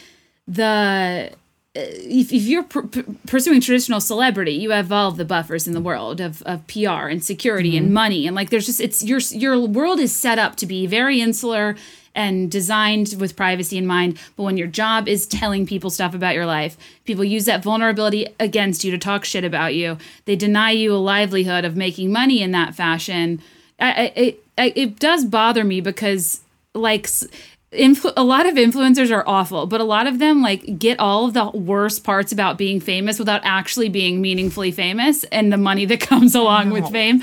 the 0.46 1.30
uh, 1.76 1.80
if, 1.80 2.32
if 2.32 2.42
you're 2.44 2.62
pr- 2.62 2.80
pr- 2.80 3.00
pursuing 3.26 3.60
traditional 3.60 4.00
celebrity 4.00 4.52
you 4.52 4.70
have 4.70 4.92
all 4.92 5.08
of 5.08 5.16
the 5.16 5.24
buffers 5.24 5.66
in 5.66 5.72
the 5.72 5.80
world 5.80 6.20
of, 6.20 6.42
of 6.42 6.66
pr 6.66 6.88
and 6.88 7.24
security 7.24 7.76
and 7.76 7.86
mm-hmm. 7.86 7.94
money 7.94 8.26
and 8.26 8.36
like 8.36 8.50
there's 8.50 8.66
just 8.66 8.80
it's 8.80 9.02
your 9.02 9.18
your 9.30 9.58
world 9.60 9.98
is 9.98 10.14
set 10.14 10.38
up 10.38 10.56
to 10.56 10.66
be 10.66 10.86
very 10.86 11.20
insular 11.20 11.76
and 12.16 12.50
designed 12.50 13.14
with 13.20 13.36
privacy 13.36 13.78
in 13.78 13.86
mind. 13.86 14.18
But 14.34 14.42
when 14.42 14.56
your 14.56 14.66
job 14.66 15.06
is 15.06 15.26
telling 15.26 15.66
people 15.66 15.90
stuff 15.90 16.14
about 16.14 16.34
your 16.34 16.46
life 16.46 16.76
people 17.06 17.24
use 17.24 17.46
that 17.46 17.62
vulnerability 17.62 18.26
against 18.38 18.84
you 18.84 18.90
to 18.90 18.98
talk 18.98 19.24
shit 19.24 19.44
about 19.44 19.74
you. 19.74 19.96
They 20.26 20.36
deny 20.36 20.72
you 20.72 20.92
a 20.92 20.96
livelihood 20.98 21.64
of 21.64 21.76
making 21.76 22.12
money 22.12 22.42
in 22.42 22.50
that 22.50 22.74
fashion. 22.74 23.40
I, 23.78 23.92
I, 23.92 24.12
it, 24.16 24.44
I, 24.58 24.72
it 24.76 24.98
does 24.98 25.24
bother 25.24 25.64
me 25.64 25.80
because 25.80 26.40
like 26.74 27.04
influ- 27.72 28.12
a 28.16 28.24
lot 28.24 28.46
of 28.46 28.54
influencers 28.54 29.10
are 29.10 29.26
awful 29.26 29.66
but 29.66 29.80
a 29.80 29.84
lot 29.84 30.06
of 30.06 30.18
them 30.18 30.42
like 30.42 30.78
get 30.78 30.98
all 30.98 31.26
of 31.26 31.34
the 31.34 31.50
worst 31.50 32.04
parts 32.04 32.32
about 32.32 32.58
being 32.58 32.80
famous 32.80 33.18
without 33.18 33.40
actually 33.44 33.88
being 33.88 34.20
meaningfully 34.20 34.70
famous 34.70 35.24
and 35.24 35.52
the 35.52 35.56
money 35.56 35.84
that 35.86 36.00
comes 36.00 36.34
along 36.34 36.70
with 36.70 36.90
fame. 36.90 37.22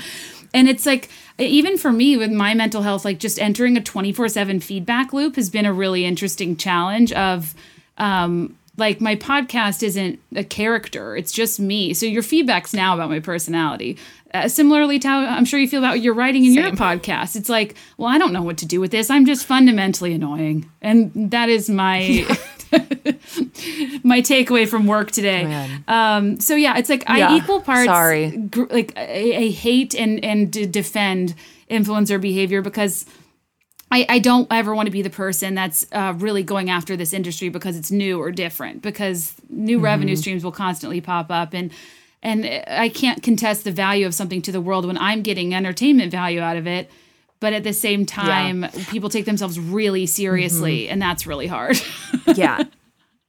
And 0.52 0.68
it's 0.68 0.86
like 0.86 1.08
even 1.38 1.76
for 1.76 1.92
me 1.92 2.16
with 2.16 2.30
my 2.30 2.54
mental 2.54 2.82
health 2.82 3.04
like 3.04 3.18
just 3.18 3.38
entering 3.40 3.76
a 3.76 3.80
24/7 3.80 4.62
feedback 4.62 5.12
loop 5.12 5.36
has 5.36 5.50
been 5.50 5.66
a 5.66 5.72
really 5.72 6.04
interesting 6.04 6.56
challenge 6.56 7.12
of 7.12 7.54
um 7.98 8.56
like 8.76 9.00
my 9.00 9.14
podcast 9.14 9.82
isn't 9.82 10.18
a 10.34 10.42
character 10.44 11.16
it's 11.16 11.32
just 11.32 11.60
me. 11.60 11.94
So 11.94 12.06
your 12.06 12.22
feedback's 12.22 12.74
now 12.74 12.94
about 12.94 13.08
my 13.10 13.20
personality. 13.20 13.98
Uh, 14.32 14.48
similarly 14.48 14.98
to 14.98 15.06
how 15.06 15.20
i'm 15.20 15.44
sure 15.44 15.60
you 15.60 15.68
feel 15.68 15.78
about 15.78 16.00
your 16.00 16.12
writing 16.12 16.44
in 16.44 16.54
your 16.54 16.70
podcast. 16.72 17.36
It's 17.36 17.48
like 17.48 17.76
well 17.98 18.08
i 18.08 18.18
don't 18.18 18.32
know 18.32 18.42
what 18.42 18.58
to 18.58 18.66
do 18.66 18.80
with 18.80 18.90
this. 18.90 19.10
I'm 19.10 19.26
just 19.26 19.46
fundamentally 19.46 20.12
annoying. 20.12 20.68
And 20.82 21.30
that 21.30 21.48
is 21.48 21.70
my 21.70 22.26
my 24.02 24.20
takeaway 24.20 24.66
from 24.68 24.86
work 24.86 25.10
today 25.10 25.68
um 25.88 26.38
so 26.40 26.54
yeah 26.54 26.76
it's 26.78 26.88
like 26.88 27.04
i 27.06 27.36
equal 27.36 27.60
parts 27.60 27.86
sorry. 27.86 28.30
gr- 28.36 28.64
like 28.70 28.92
I, 28.96 29.34
I 29.36 29.48
hate 29.50 29.94
and 29.94 30.24
and 30.24 30.50
d- 30.52 30.66
defend 30.66 31.34
influencer 31.70 32.20
behavior 32.20 32.62
because 32.62 33.06
I, 33.90 34.06
I 34.08 34.18
don't 34.18 34.48
ever 34.50 34.74
want 34.74 34.86
to 34.86 34.90
be 34.90 35.02
the 35.02 35.10
person 35.10 35.54
that's 35.54 35.86
uh, 35.92 36.14
really 36.16 36.42
going 36.42 36.68
after 36.68 36.96
this 36.96 37.12
industry 37.12 37.48
because 37.48 37.76
it's 37.76 37.92
new 37.92 38.20
or 38.20 38.32
different 38.32 38.82
because 38.82 39.34
new 39.48 39.76
Mm-hmm. 39.76 39.84
revenue 39.84 40.16
streams 40.16 40.42
will 40.42 40.52
constantly 40.52 41.00
pop 41.00 41.30
up 41.30 41.54
and 41.54 41.70
and 42.22 42.44
I 42.66 42.88
can't 42.88 43.22
contest 43.22 43.64
the 43.64 43.70
value 43.70 44.06
of 44.06 44.14
something 44.14 44.40
to 44.42 44.52
the 44.52 44.60
world 44.60 44.86
when 44.86 44.98
I'm 44.98 45.22
getting 45.22 45.54
entertainment 45.54 46.10
value 46.10 46.40
out 46.40 46.56
of 46.56 46.66
it 46.66 46.90
but 47.40 47.52
at 47.52 47.64
the 47.64 47.72
same 47.72 48.06
time 48.06 48.66
people 48.90 49.08
take 49.10 49.24
themselves 49.26 49.58
really 49.60 50.06
seriously 50.06 50.82
Mm-hmm. 50.84 50.92
and 50.92 51.02
that's 51.02 51.26
really 51.26 51.46
hard. 51.46 51.76
Yeah. 52.34 52.62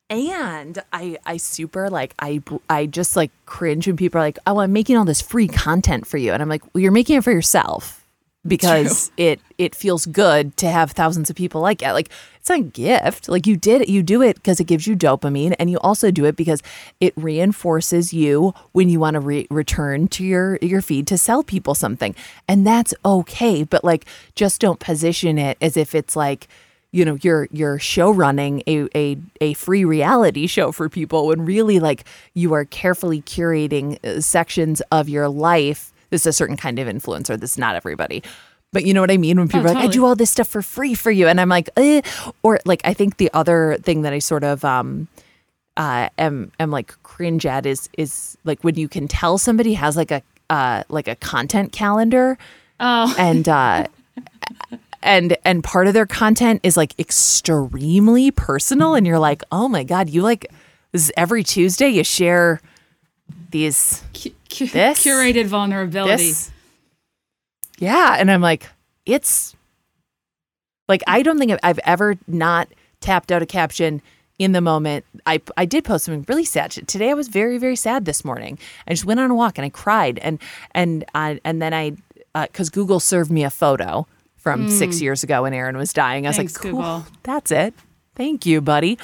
And 0.08 0.82
i 0.94 1.18
i 1.26 1.38
super 1.38 1.90
like 1.90 2.14
i 2.20 2.40
i 2.70 2.86
just 2.86 3.16
like 3.16 3.32
cringe 3.48 3.88
when 3.88 3.98
people 3.98 4.20
are 4.22 4.24
like 4.24 4.38
oh 4.46 4.60
i'm 4.60 4.72
making 4.72 4.98
all 4.98 5.04
this 5.06 5.20
free 5.20 5.48
content 5.48 6.06
for 6.06 6.18
you. 6.18 6.32
And 6.32 6.44
i'm 6.44 6.50
like 6.50 6.62
well 6.74 6.82
you're 6.84 6.92
making 6.92 7.18
it 7.18 7.24
for 7.24 7.32
yourself 7.32 8.05
because 8.48 9.12
it 9.18 9.40
it 9.58 9.74
feels 9.74 10.06
good 10.06 10.56
to 10.58 10.70
have 10.70 10.92
thousands 10.92 11.30
of 11.30 11.36
people 11.36 11.62
like 11.62 11.82
it. 11.82 11.92
Like 11.94 12.10
it's 12.38 12.50
a 12.50 12.60
gift. 12.60 13.28
Like 13.28 13.48
you 13.48 13.58
did 13.58 13.82
it. 13.82 13.90
You 13.90 14.04
do 14.04 14.22
it 14.22 14.36
because 14.36 14.60
it 14.60 14.66
gives 14.66 14.86
you 14.86 14.96
dopamine 14.96 15.56
and 15.58 15.70
you 15.70 15.80
also 15.80 16.12
do 16.12 16.26
it 16.26 16.36
because 16.36 16.62
it 17.00 17.14
reinforces 17.16 18.14
you 18.14 18.54
when 18.74 18.90
you 18.90 19.00
want 19.00 19.16
to 19.16 19.20
re- 19.20 19.48
return 19.50 20.08
to 20.10 20.24
your 20.24 20.58
your 20.62 20.82
feed 20.82 21.08
to 21.08 21.18
sell 21.18 21.44
people 21.44 21.76
something. 21.76 22.16
And 22.48 22.66
that's 22.66 22.94
okay 23.04 23.64
but 23.64 23.84
like 23.84 24.06
just 24.36 24.62
don't 24.62 24.80
position 24.80 25.38
it 25.38 25.58
as 25.62 25.78
if 25.78 25.96
it's 25.96 26.16
like 26.16 26.48
you 26.92 27.04
know 27.04 27.18
you're 27.22 27.48
you're 27.52 27.78
show 27.78 28.10
running 28.12 28.64
a, 28.68 28.88
a 28.96 29.18
a 29.42 29.54
free 29.56 29.84
reality 29.84 30.48
show 30.48 30.72
for 30.72 30.88
people 30.88 31.28
when 31.28 31.44
really 31.46 31.80
like 31.80 32.06
you 32.34 32.54
are 32.54 32.64
carefully 32.64 33.22
curating 33.22 34.04
uh, 34.06 34.22
sections 34.22 34.82
of 34.92 35.10
your 35.10 35.28
life 35.28 35.92
this 36.16 36.22
is 36.22 36.28
a 36.28 36.34
certain 36.34 36.56
kind 36.56 36.80
of 36.80 36.88
influencer 36.88 37.38
this 37.38 37.52
is 37.52 37.58
not 37.58 37.76
everybody. 37.76 38.24
But 38.72 38.86
you 38.86 38.94
know 38.94 39.02
what 39.02 39.12
i 39.12 39.18
mean? 39.18 39.38
When 39.38 39.48
people 39.48 39.68
are 39.68 39.74
like 39.74 39.84
i 39.84 39.88
do 39.88 40.06
all 40.06 40.16
this 40.16 40.30
stuff 40.30 40.48
for 40.48 40.62
free 40.62 40.96
for 40.96 41.12
you. 41.12 41.28
And 41.28 41.40
i'm 41.42 41.50
like 41.50 41.70
eh. 41.78 42.02
or 42.42 42.60
like 42.66 42.82
i 42.84 42.94
think 42.94 43.18
the 43.18 43.30
other 43.34 43.78
thing 43.82 44.02
that 44.04 44.14
i 44.14 44.20
sort 44.20 44.44
of 44.44 44.64
um 44.64 45.08
uh 45.78 46.10
am 46.18 46.52
am 46.60 46.72
like 46.72 46.96
cringe 47.04 47.46
at 47.46 47.66
is 47.66 47.90
is 47.98 48.38
like 48.46 48.64
when 48.64 48.76
you 48.76 48.88
can 48.88 49.08
tell 49.08 49.38
somebody 49.38 49.74
has 49.74 49.98
like 49.98 50.12
a 50.12 50.22
uh 50.50 50.84
like 50.90 51.08
a 51.08 51.16
content 51.16 51.72
calendar 51.72 52.38
oh. 52.80 53.14
and 53.20 53.50
uh 53.50 53.86
and 55.02 55.38
and 55.44 55.64
part 55.64 55.88
of 55.88 55.94
their 55.94 56.06
content 56.06 56.62
is 56.64 56.78
like 56.78 56.98
extremely 56.98 58.32
personal 58.32 58.96
and 58.96 59.06
you're 59.06 59.20
like 59.20 59.44
oh 59.52 59.68
my 59.68 59.84
god 59.84 60.10
you 60.10 60.22
like 60.22 60.52
this 60.92 61.04
is 61.04 61.12
every 61.18 61.44
tuesday 61.44 61.90
you 61.90 62.04
share 62.04 62.62
these 63.52 64.04
cu- 64.58 64.68
This- 64.68 65.04
curated 65.06 65.46
vulnerability. 65.46 66.28
this 66.28 66.52
yeah 67.78 68.16
and 68.18 68.32
i'm 68.32 68.42
like 68.42 68.70
it's 69.06 69.56
like 70.88 71.04
i 71.08 71.22
don't 71.22 71.38
think 71.40 71.58
I've, 71.64 71.80
ever 71.80 72.16
not 72.28 72.70
tapped 73.02 73.32
out 73.32 73.42
a 73.42 73.46
caption 73.46 74.02
in 74.38 74.52
the 74.52 74.62
moment. 74.62 75.06
I 75.26 75.42
i 75.58 75.66
did 75.66 75.86
post 75.86 76.06
something 76.06 76.26
really 76.28 76.46
sad. 76.46 76.72
Today 76.72 77.10
i 77.10 77.14
was 77.14 77.28
very 77.28 77.58
very 77.58 77.76
sad 77.76 78.06
this 78.06 78.26
morning. 78.26 78.60
I 78.88 78.92
just 78.92 79.06
went 79.06 79.20
on 79.20 79.32
a 79.32 79.36
walk 79.36 79.58
and 79.58 79.66
i 79.66 79.70
cried 79.70 80.20
and 80.20 80.40
and 80.72 81.06
I, 81.14 81.40
and 81.44 81.62
then 81.62 81.74
i 81.74 81.94
uh, 82.34 82.48
because 82.48 82.70
google 82.70 83.00
served 83.00 83.32
me 83.32 83.44
a 83.44 83.50
photo 83.50 84.08
from 84.36 84.70
six 84.70 84.98
mm. 84.98 85.02
years 85.02 85.24
ago 85.24 85.44
when 85.44 85.54
aaron 85.54 85.78
was 85.78 85.94
dying. 85.94 86.26
I 86.26 86.30
was. 86.30 86.38
Thanks, 86.38 86.56
like 86.56 86.62
cool 86.62 86.82
Google. 86.82 87.06
that's 87.24 87.52
it. 87.52 87.74
Thank 88.16 88.46
you 88.46 88.62
buddy 88.62 88.98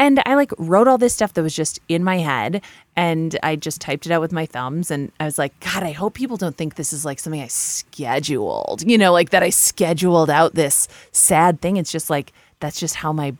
and 0.00 0.18
I 0.24 0.34
like 0.34 0.50
wrote 0.56 0.88
all 0.88 0.96
this 0.96 1.12
stuff 1.12 1.34
that 1.34 1.42
was 1.42 1.54
just 1.54 1.78
in 1.86 2.02
my 2.02 2.16
head 2.16 2.62
and 2.96 3.38
I 3.42 3.54
just 3.54 3.82
typed 3.82 4.06
it 4.06 4.12
out 4.12 4.22
with 4.22 4.32
my 4.32 4.46
thumbs 4.46 4.90
and 4.90 5.12
I 5.20 5.26
was 5.26 5.36
like, 5.36 5.60
God, 5.60 5.82
I 5.82 5.92
hope 5.92 6.14
people 6.14 6.38
don't 6.38 6.56
think 6.56 6.76
this 6.76 6.94
is 6.94 7.04
like 7.04 7.18
something 7.18 7.42
I 7.42 7.48
scheduled, 7.48 8.82
you 8.82 8.96
know, 8.96 9.12
like 9.12 9.28
that 9.28 9.42
I 9.42 9.50
scheduled 9.50 10.30
out 10.30 10.54
this 10.54 10.88
sad 11.12 11.60
thing. 11.60 11.76
It's 11.76 11.92
just 11.92 12.08
like, 12.08 12.32
that's 12.60 12.80
just 12.80 12.94
how 12.94 13.12
my 13.12 13.34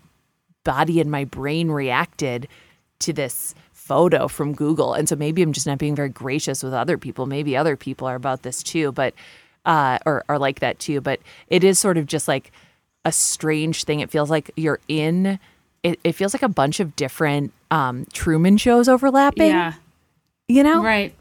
body 0.63 1.01
and 1.01 1.11
my 1.11 1.25
brain 1.25 1.71
reacted 1.71 2.47
to 2.99 3.15
this 3.15 3.55
photo 3.73 4.29
from 4.29 4.53
Google. 4.53 4.93
And 4.93 5.09
so 5.09 5.17
maybe 5.17 5.41
I'm 5.41 5.55
just 5.55 5.67
not 5.67 5.79
being 5.79 5.97
very 5.97 6.11
gracious 6.11 6.63
with 6.63 6.75
other 6.75 6.99
people. 6.99 7.25
Maybe 7.25 7.57
other 7.57 7.75
people 7.75 8.07
are 8.07 8.17
about 8.17 8.43
this 8.43 8.63
too, 8.63 8.93
but, 8.93 9.15
uh, 9.65 9.99
or 10.05 10.25
are 10.29 10.39
like 10.39 10.61
that 10.61 10.79
too. 10.79 11.01
But 11.01 11.21
it 11.49 11.65
is 11.65 11.79
sort 11.79 11.97
of 11.97 12.05
just 12.05 12.29
like 12.29 12.53
a 13.07 13.13
strange 13.13 13.85
thing. 13.85 14.01
It 14.01 14.11
feels 14.11 14.29
like 14.29 14.51
you're 14.57 14.81
in, 14.89 15.39
it, 15.83 15.99
it 16.05 16.13
feels 16.13 16.35
like 16.35 16.43
a 16.43 16.49
bunch 16.49 16.81
of 16.81 16.95
different 16.97 17.53
um, 17.71 18.07
Truman 18.13 18.57
shows 18.57 18.89
overlapping, 18.89 19.49
yeah 19.51 19.75
you 20.51 20.63
know? 20.63 20.83
right 20.83 21.15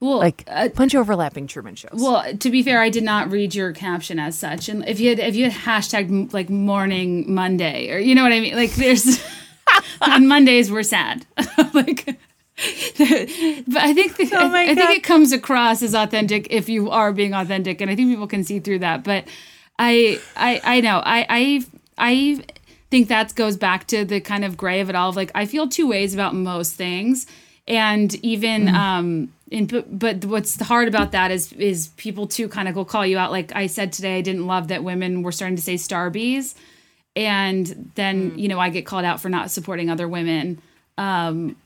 well 0.00 0.18
Like 0.18 0.44
a 0.48 0.68
bunch 0.68 0.94
of 0.94 1.00
overlapping 1.00 1.46
Truman 1.46 1.76
shows. 1.76 1.92
Well, 1.94 2.36
to 2.36 2.50
be 2.50 2.64
fair, 2.64 2.80
I 2.80 2.88
did 2.88 3.04
not 3.04 3.30
read 3.30 3.54
your 3.54 3.72
caption 3.72 4.18
as 4.18 4.36
such. 4.36 4.68
And 4.68 4.84
if 4.88 4.98
you 4.98 5.10
had 5.10 5.20
if 5.20 5.36
you 5.36 5.48
had 5.48 5.52
hashtag 5.52 6.32
like 6.32 6.50
morning 6.50 7.32
Monday 7.32 7.88
or 7.92 7.98
you 7.98 8.16
know 8.16 8.24
what 8.24 8.32
I 8.32 8.40
mean, 8.40 8.56
like 8.56 8.72
there's 8.72 9.24
on 10.00 10.26
Mondays 10.26 10.72
we're 10.72 10.82
sad, 10.82 11.24
like. 11.72 12.04
but 12.04 13.76
I 13.76 13.94
think 13.94 14.16
the, 14.16 14.28
Oh 14.32 14.52
I, 14.52 14.70
I 14.70 14.74
think 14.74 14.90
it 14.90 15.04
comes 15.04 15.30
across 15.30 15.82
as 15.82 15.94
authentic 15.94 16.48
if 16.50 16.68
you 16.68 16.90
are 16.90 17.12
being 17.12 17.32
authentic, 17.32 17.80
and 17.80 17.88
I 17.88 17.94
think 17.94 18.10
people 18.10 18.26
can 18.26 18.42
see 18.42 18.58
through 18.58 18.80
that. 18.80 19.04
But 19.04 19.28
I 19.78 20.20
I 20.36 20.60
I 20.64 20.80
know 20.80 21.00
I 21.04 21.26
I 21.28 21.64
I 21.96 22.44
think 22.92 23.08
that 23.08 23.34
goes 23.34 23.56
back 23.56 23.86
to 23.86 24.04
the 24.04 24.20
kind 24.20 24.44
of 24.44 24.58
gray 24.58 24.80
of 24.80 24.90
it 24.90 24.94
all. 24.94 25.08
Of 25.08 25.16
like 25.16 25.30
I 25.34 25.46
feel 25.46 25.66
two 25.66 25.88
ways 25.88 26.12
about 26.12 26.34
most 26.34 26.74
things, 26.74 27.26
and 27.66 28.14
even 28.16 28.68
um 28.68 29.32
in, 29.50 29.66
but, 29.66 29.98
but 29.98 30.24
what's 30.26 30.60
hard 30.60 30.88
about 30.88 31.12
that 31.12 31.30
is 31.30 31.54
is 31.54 31.88
people 31.96 32.26
too 32.26 32.48
kind 32.48 32.68
of 32.68 32.76
will 32.76 32.84
call 32.84 33.06
you 33.06 33.16
out. 33.16 33.30
Like 33.32 33.50
i 33.56 33.66
said 33.66 33.94
today 33.94 34.18
i 34.18 34.20
didn't 34.20 34.46
love 34.46 34.68
that 34.68 34.84
women 34.84 35.22
were 35.22 35.32
starting 35.32 35.56
to 35.56 35.62
say 35.62 35.76
starbies. 35.76 36.54
And 37.16 37.90
then 37.94 38.38
you 38.38 38.46
know 38.48 38.60
i 38.60 38.68
get 38.68 38.84
called 38.84 39.06
out 39.06 39.22
for 39.22 39.30
not 39.30 39.50
supporting 39.50 39.88
other 39.88 40.06
women 40.06 40.60
um 40.98 41.56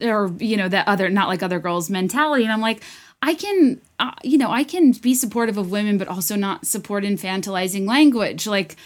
or 0.00 0.32
you 0.40 0.56
know 0.56 0.68
that 0.68 0.88
other 0.88 1.08
not 1.08 1.28
like 1.28 1.44
other 1.44 1.60
girls 1.60 1.88
mentality. 1.88 2.42
And 2.42 2.52
i'm 2.52 2.60
like 2.60 2.82
i 3.22 3.34
can 3.34 3.80
uh, 4.00 4.14
you 4.24 4.38
know 4.38 4.50
i 4.50 4.64
can 4.64 4.90
be 4.90 5.14
supportive 5.14 5.56
of 5.56 5.70
women 5.70 5.98
but 5.98 6.08
also 6.08 6.34
not 6.34 6.66
support 6.66 7.04
infantilizing 7.04 7.86
language. 7.86 8.48
Like 8.48 8.76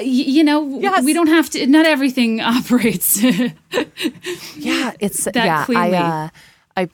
you 0.00 0.44
know 0.44 0.78
Yes. 0.80 1.04
we 1.04 1.12
don't 1.12 1.26
have 1.28 1.50
to 1.50 1.66
not 1.66 1.86
everything 1.86 2.40
operates 2.56 3.22
Yeah, 3.22 4.92
it's 5.00 5.24
that 5.24 5.34
yeah. 5.34 5.64
cleanly. 5.64 5.96
I 5.96 6.24
uh, 6.24 6.28
I 6.76 6.88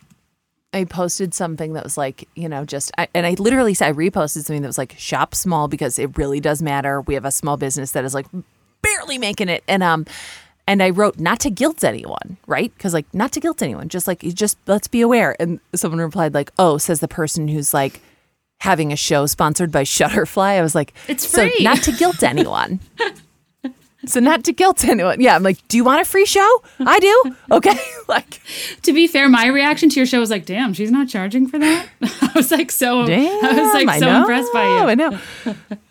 I 0.72 0.84
posted 0.84 1.34
something 1.34 1.72
that 1.74 1.84
was 1.84 1.96
like 1.96 2.28
you 2.34 2.48
know 2.48 2.64
just 2.64 2.90
I, 2.98 3.08
and 3.14 3.26
I 3.26 3.34
literally 3.38 3.74
said 3.74 3.88
I 3.88 3.92
reposted 3.92 4.44
something 4.44 4.62
that 4.62 4.68
was 4.68 4.78
like 4.78 4.94
shop 4.98 5.34
small 5.34 5.68
because 5.68 5.98
it 5.98 6.16
really 6.18 6.40
does 6.40 6.62
matter. 6.62 7.00
We 7.00 7.14
have 7.14 7.24
a 7.24 7.30
small 7.30 7.56
business 7.56 7.92
that 7.92 8.04
is 8.04 8.14
like 8.14 8.26
barely 8.82 9.18
making 9.18 9.48
it, 9.48 9.62
and 9.68 9.82
um. 9.82 10.06
And 10.66 10.82
I 10.82 10.88
wrote 10.88 11.18
not 11.18 11.40
to 11.40 11.50
guilt 11.50 11.84
anyone, 11.84 12.38
right? 12.46 12.72
Because 12.74 12.94
like 12.94 13.04
not 13.12 13.32
to 13.32 13.40
guilt 13.40 13.60
anyone, 13.60 13.90
just 13.90 14.06
like 14.08 14.20
just 14.20 14.56
let's 14.66 14.88
be 14.88 15.02
aware. 15.02 15.36
And 15.38 15.60
someone 15.74 16.00
replied 16.00 16.32
like, 16.32 16.50
"Oh," 16.58 16.78
says 16.78 17.00
the 17.00 17.06
person 17.08 17.48
who's 17.48 17.74
like 17.74 18.00
having 18.64 18.92
a 18.92 18.96
show 18.96 19.26
sponsored 19.26 19.70
by 19.70 19.84
Shutterfly. 19.84 20.58
I 20.58 20.62
was 20.62 20.74
like, 20.74 20.92
It's 21.06 21.24
free. 21.24 21.54
so 21.58 21.62
not 21.62 21.78
to 21.84 21.92
guilt 21.92 22.22
anyone." 22.22 22.80
So 24.06 24.20
not 24.20 24.44
to 24.44 24.52
guilt 24.52 24.84
anyone. 24.84 25.20
Yeah, 25.20 25.34
I'm 25.34 25.42
like, 25.42 25.66
do 25.68 25.76
you 25.76 25.84
want 25.84 26.02
a 26.02 26.04
free 26.04 26.26
show? 26.26 26.62
I 26.80 26.98
do. 26.98 27.36
Okay. 27.50 27.74
like, 28.08 28.40
to 28.82 28.92
be 28.92 29.06
fair 29.06 29.28
my 29.28 29.46
reaction 29.46 29.88
to 29.88 29.96
your 29.96 30.06
show 30.06 30.20
was 30.20 30.30
like 30.30 30.44
damn 30.44 30.74
she's 30.74 30.90
not 30.90 31.08
charging 31.08 31.46
for 31.46 31.58
that 31.58 31.88
i 32.02 32.30
was 32.34 32.50
like 32.50 32.70
so 32.70 33.06
damn. 33.06 33.44
i 33.44 33.62
was 33.62 33.72
like 33.72 33.98
so 33.98 34.06
know, 34.06 34.20
impressed 34.20 34.52
by 34.52 34.62
you 34.62 34.84
I 34.84 34.94
know. 34.94 35.18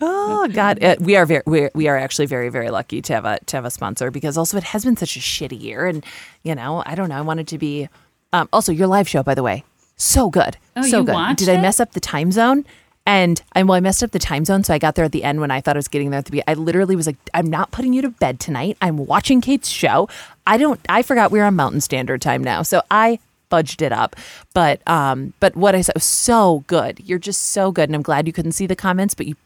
Oh 0.00 0.48
God, 0.48 0.82
uh, 0.82 0.96
we 1.00 1.16
are 1.16 1.26
very 1.26 1.42
we 1.46 1.68
we 1.74 1.88
are 1.88 1.96
actually 1.96 2.26
very 2.26 2.48
very 2.50 2.70
lucky 2.70 3.02
to 3.02 3.12
have 3.12 3.24
a 3.24 3.40
to 3.46 3.56
have 3.56 3.64
a 3.64 3.70
sponsor 3.70 4.10
because 4.10 4.38
also 4.38 4.56
it 4.56 4.64
has 4.64 4.84
been 4.84 4.96
such 4.96 5.16
a 5.16 5.20
shitty 5.20 5.60
year, 5.60 5.86
and 5.86 6.04
you 6.42 6.54
know 6.54 6.82
I 6.86 6.94
don't 6.94 7.08
know 7.08 7.16
I 7.16 7.22
wanted 7.22 7.48
to 7.48 7.58
be. 7.58 7.88
Um, 8.32 8.48
also, 8.52 8.72
your 8.72 8.88
live 8.88 9.08
show, 9.08 9.22
by 9.22 9.34
the 9.34 9.42
way, 9.44 9.62
so 9.96 10.30
good, 10.30 10.56
Oh, 10.76 10.82
so 10.82 11.00
you 11.00 11.04
good. 11.04 11.12
watched 11.12 11.38
Did 11.40 11.48
I 11.48 11.54
it? 11.54 11.62
mess 11.62 11.80
up 11.80 11.92
the 11.92 12.00
time 12.00 12.32
zone? 12.32 12.64
And 13.06 13.42
I 13.52 13.62
well, 13.62 13.76
I 13.76 13.80
messed 13.80 14.02
up 14.02 14.12
the 14.12 14.18
time 14.18 14.46
zone, 14.46 14.64
so 14.64 14.72
I 14.72 14.78
got 14.78 14.94
there 14.94 15.04
at 15.04 15.12
the 15.12 15.24
end 15.24 15.40
when 15.40 15.50
I 15.50 15.60
thought 15.60 15.76
I 15.76 15.78
was 15.78 15.88
getting 15.88 16.08
there 16.10 16.18
at 16.18 16.24
the 16.24 16.30
beginning. 16.30 16.44
I 16.48 16.54
literally 16.54 16.96
was 16.96 17.06
like, 17.06 17.16
"I'm 17.34 17.46
not 17.48 17.70
putting 17.70 17.92
you 17.92 18.00
to 18.00 18.08
bed 18.08 18.40
tonight. 18.40 18.78
I'm 18.80 18.96
watching 18.96 19.42
Kate's 19.42 19.68
show. 19.68 20.08
I 20.46 20.56
don't. 20.56 20.80
I 20.88 21.02
forgot 21.02 21.30
we 21.30 21.38
are 21.40 21.44
on 21.44 21.54
Mountain 21.54 21.82
Standard 21.82 22.22
Time 22.22 22.42
now, 22.42 22.62
so 22.62 22.80
I 22.90 23.18
fudged 23.50 23.82
it 23.82 23.92
up. 23.92 24.16
But 24.54 24.80
um, 24.88 25.34
but 25.38 25.54
what 25.54 25.74
I 25.74 25.82
said 25.82 25.96
was 25.96 26.04
so 26.04 26.64
good. 26.66 26.98
You're 27.04 27.18
just 27.18 27.42
so 27.50 27.70
good, 27.72 27.90
and 27.90 27.94
I'm 27.94 28.00
glad 28.02 28.26
you 28.26 28.32
couldn't 28.32 28.52
see 28.52 28.66
the 28.66 28.74
comments. 28.76 29.12
But 29.14 29.26
you 29.26 29.36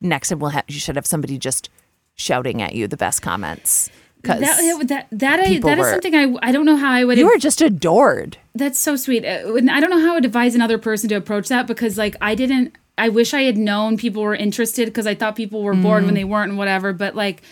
next 0.00 0.28
time 0.28 0.38
we'll 0.38 0.50
have 0.50 0.64
you 0.68 0.78
should 0.78 0.94
have 0.94 1.06
somebody 1.06 1.38
just 1.38 1.70
shouting 2.14 2.62
at 2.62 2.74
you 2.76 2.86
the 2.86 2.96
best 2.96 3.20
comments 3.20 3.90
because 4.28 4.40
that 4.40 4.88
that 4.88 5.06
that, 5.12 5.40
I, 5.40 5.58
that 5.58 5.78
is 5.78 5.84
were- 5.84 5.90
something 5.90 6.14
I 6.14 6.34
I 6.42 6.52
don't 6.52 6.66
know 6.66 6.76
how 6.76 6.90
I 6.92 7.04
would 7.04 7.18
you 7.18 7.26
were 7.26 7.38
just 7.38 7.60
adored. 7.60 8.36
That's 8.54 8.78
so 8.78 8.96
sweet. 8.96 9.24
Uh, 9.24 9.54
and 9.54 9.70
I 9.70 9.80
don't 9.80 9.90
know 9.90 10.00
how 10.00 10.10
I 10.12 10.14
would 10.14 10.24
advise 10.24 10.54
another 10.54 10.78
person 10.78 11.08
to 11.10 11.14
approach 11.14 11.48
that 11.48 11.66
because, 11.68 11.96
like, 11.96 12.16
I 12.20 12.34
didn't. 12.34 12.74
I 12.96 13.08
wish 13.08 13.32
I 13.32 13.42
had 13.42 13.56
known 13.56 13.96
people 13.96 14.22
were 14.22 14.34
interested 14.34 14.86
because 14.86 15.06
I 15.06 15.14
thought 15.14 15.36
people 15.36 15.62
were 15.62 15.74
bored 15.74 16.02
Mm. 16.02 16.06
when 16.06 16.14
they 16.14 16.24
weren't 16.24 16.50
and 16.50 16.58
whatever. 16.58 16.92
But 16.92 17.14
like, 17.14 17.42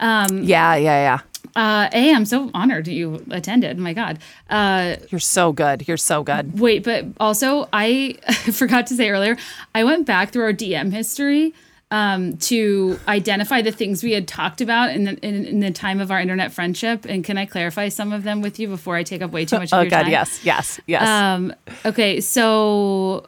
Yeah, 0.00 0.26
yeah, 0.74 0.76
yeah. 0.76 1.18
uh, 1.56 1.88
a, 1.92 2.12
I'm 2.12 2.24
so 2.24 2.50
honored 2.54 2.88
you 2.88 3.24
attended. 3.30 3.78
My 3.78 3.92
God. 3.94 4.18
Uh, 4.50 4.96
You're 5.10 5.20
so 5.20 5.52
good. 5.52 5.86
You're 5.86 5.96
so 5.96 6.22
good. 6.24 6.58
wait, 6.58 6.82
but 6.82 7.04
also 7.20 7.68
I 7.72 8.16
forgot 8.52 8.86
to 8.88 8.94
say 8.96 9.10
earlier. 9.10 9.36
I 9.74 9.84
went 9.84 10.06
back 10.06 10.30
through 10.32 10.42
our 10.44 10.52
DM 10.52 10.92
history 10.92 11.54
um, 11.90 12.36
to 12.38 12.98
identify 13.08 13.62
the 13.62 13.72
things 13.72 14.02
we 14.02 14.12
had 14.12 14.28
talked 14.28 14.60
about 14.60 14.90
in 14.90 15.04
the 15.04 15.18
in, 15.26 15.44
in 15.46 15.60
the 15.60 15.70
time 15.70 16.00
of 16.00 16.10
our 16.10 16.20
internet 16.20 16.52
friendship. 16.52 17.06
And 17.08 17.24
can 17.24 17.38
I 17.38 17.46
clarify 17.46 17.88
some 17.88 18.12
of 18.12 18.24
them 18.24 18.42
with 18.42 18.58
you 18.58 18.68
before 18.68 18.96
I 18.96 19.02
take 19.02 19.22
up 19.22 19.30
way 19.30 19.44
too 19.46 19.58
much 19.58 19.72
of 19.72 19.78
Oh 19.78 19.82
your 19.82 19.90
God, 19.90 20.02
time? 20.02 20.10
yes, 20.12 20.44
yes, 20.44 20.80
yes. 20.86 21.06
Um, 21.08 21.54
okay, 21.86 22.20
so 22.20 23.26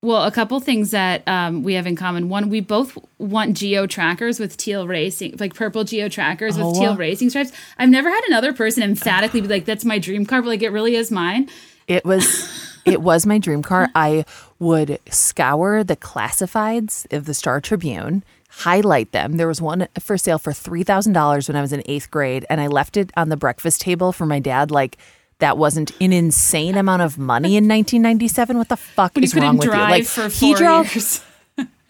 well, 0.00 0.22
a 0.24 0.30
couple 0.30 0.60
things 0.60 0.92
that 0.92 1.26
um, 1.26 1.64
we 1.64 1.74
have 1.74 1.84
in 1.84 1.96
common. 1.96 2.28
One, 2.28 2.48
we 2.50 2.60
both 2.60 2.96
want 3.18 3.56
geo 3.56 3.84
trackers 3.88 4.38
with 4.38 4.56
teal 4.56 4.86
racing, 4.86 5.34
like 5.40 5.54
purple 5.54 5.82
geo 5.82 6.08
trackers 6.08 6.56
with 6.56 6.66
Oh. 6.66 6.78
teal 6.80 6.96
racing 6.96 7.30
stripes. 7.30 7.50
I've 7.78 7.88
never 7.88 8.08
had 8.08 8.22
another 8.28 8.52
person 8.52 8.84
emphatically 8.84 9.40
be 9.40 9.48
like, 9.48 9.64
"That's 9.64 9.84
my 9.84 9.98
dream 9.98 10.24
car," 10.24 10.40
but 10.42 10.48
like 10.48 10.62
it 10.62 10.70
really 10.70 10.94
is 10.94 11.10
mine. 11.10 11.48
It 11.88 12.04
was 12.04 12.48
it 12.84 13.02
was 13.02 13.26
my 13.26 13.38
dream 13.38 13.60
car. 13.62 13.88
I 13.96 14.24
would 14.58 14.98
scour 15.10 15.84
the 15.84 15.96
classifieds 15.96 17.10
of 17.12 17.26
the 17.26 17.34
Star 17.34 17.60
Tribune, 17.60 18.24
highlight 18.50 19.12
them. 19.12 19.36
There 19.36 19.46
was 19.48 19.62
one 19.62 19.88
for 19.98 20.18
sale 20.18 20.38
for 20.38 20.52
three 20.52 20.82
thousand 20.82 21.12
dollars 21.12 21.48
when 21.48 21.56
I 21.56 21.60
was 21.60 21.72
in 21.72 21.82
eighth 21.86 22.10
grade, 22.10 22.44
and 22.50 22.60
I 22.60 22.66
left 22.66 22.96
it 22.96 23.10
on 23.16 23.28
the 23.28 23.36
breakfast 23.36 23.80
table 23.80 24.12
for 24.12 24.26
my 24.26 24.40
dad. 24.40 24.70
Like 24.70 24.98
that 25.38 25.56
wasn't 25.56 25.92
an 26.00 26.12
insane 26.12 26.76
amount 26.76 27.02
of 27.02 27.16
money 27.18 27.56
in 27.56 27.68
1997. 27.68 28.58
What 28.58 28.68
the 28.68 28.76
fuck 28.76 29.14
When 29.14 29.22
you 29.22 29.26
is 29.26 29.34
wrong 29.34 29.56
with 29.56 29.66
you? 29.66 29.72
Like 29.72 30.04
for 30.04 30.28
he 30.28 30.54
drove 30.54 30.92
years. 30.94 31.22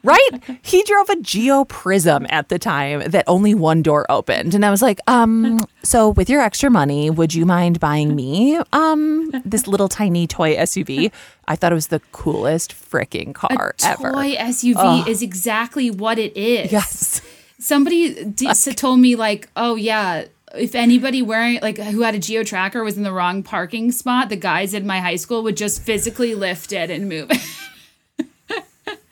Right? 0.02 0.58
He 0.62 0.82
drove 0.84 1.08
a 1.10 1.16
Geo 1.20 1.64
Prism 1.64 2.26
at 2.30 2.48
the 2.48 2.58
time 2.58 3.10
that 3.10 3.24
only 3.26 3.54
one 3.54 3.82
door 3.82 4.06
opened. 4.10 4.54
And 4.54 4.64
I 4.64 4.70
was 4.70 4.82
like, 4.82 5.00
um, 5.06 5.58
so 5.82 6.10
with 6.10 6.30
your 6.30 6.40
extra 6.40 6.70
money, 6.70 7.10
would 7.10 7.34
you 7.34 7.44
mind 7.46 7.80
buying 7.80 8.14
me 8.14 8.58
um 8.72 9.30
this 9.44 9.66
little 9.66 9.88
tiny 9.88 10.26
toy 10.26 10.56
SUV? 10.56 11.10
I 11.46 11.56
thought 11.56 11.72
it 11.72 11.74
was 11.74 11.88
the 11.88 12.00
coolest 12.12 12.72
freaking 12.74 13.34
car 13.34 13.74
ever. 13.84 14.12
Toy 14.12 14.36
SUV 14.36 15.06
is 15.08 15.22
exactly 15.22 15.90
what 15.90 16.18
it 16.18 16.36
is. 16.36 16.70
Yes. 16.72 17.20
Somebody 17.58 18.24
d- 18.34 18.52
told 18.74 19.00
me 19.00 19.16
like, 19.16 19.48
oh 19.56 19.74
yeah, 19.74 20.26
if 20.54 20.74
anybody 20.74 21.22
wearing 21.22 21.58
like 21.60 21.78
who 21.78 22.02
had 22.02 22.14
a 22.14 22.18
geo 22.18 22.42
tracker 22.42 22.84
was 22.84 22.96
in 22.96 23.02
the 23.02 23.12
wrong 23.12 23.42
parking 23.42 23.92
spot, 23.92 24.28
the 24.28 24.36
guys 24.36 24.74
in 24.74 24.86
my 24.86 25.00
high 25.00 25.16
school 25.16 25.42
would 25.42 25.56
just 25.56 25.82
physically 25.82 26.34
lift 26.34 26.72
it 26.72 26.90
and 26.90 27.08
move 27.08 27.30
it. 27.30 27.40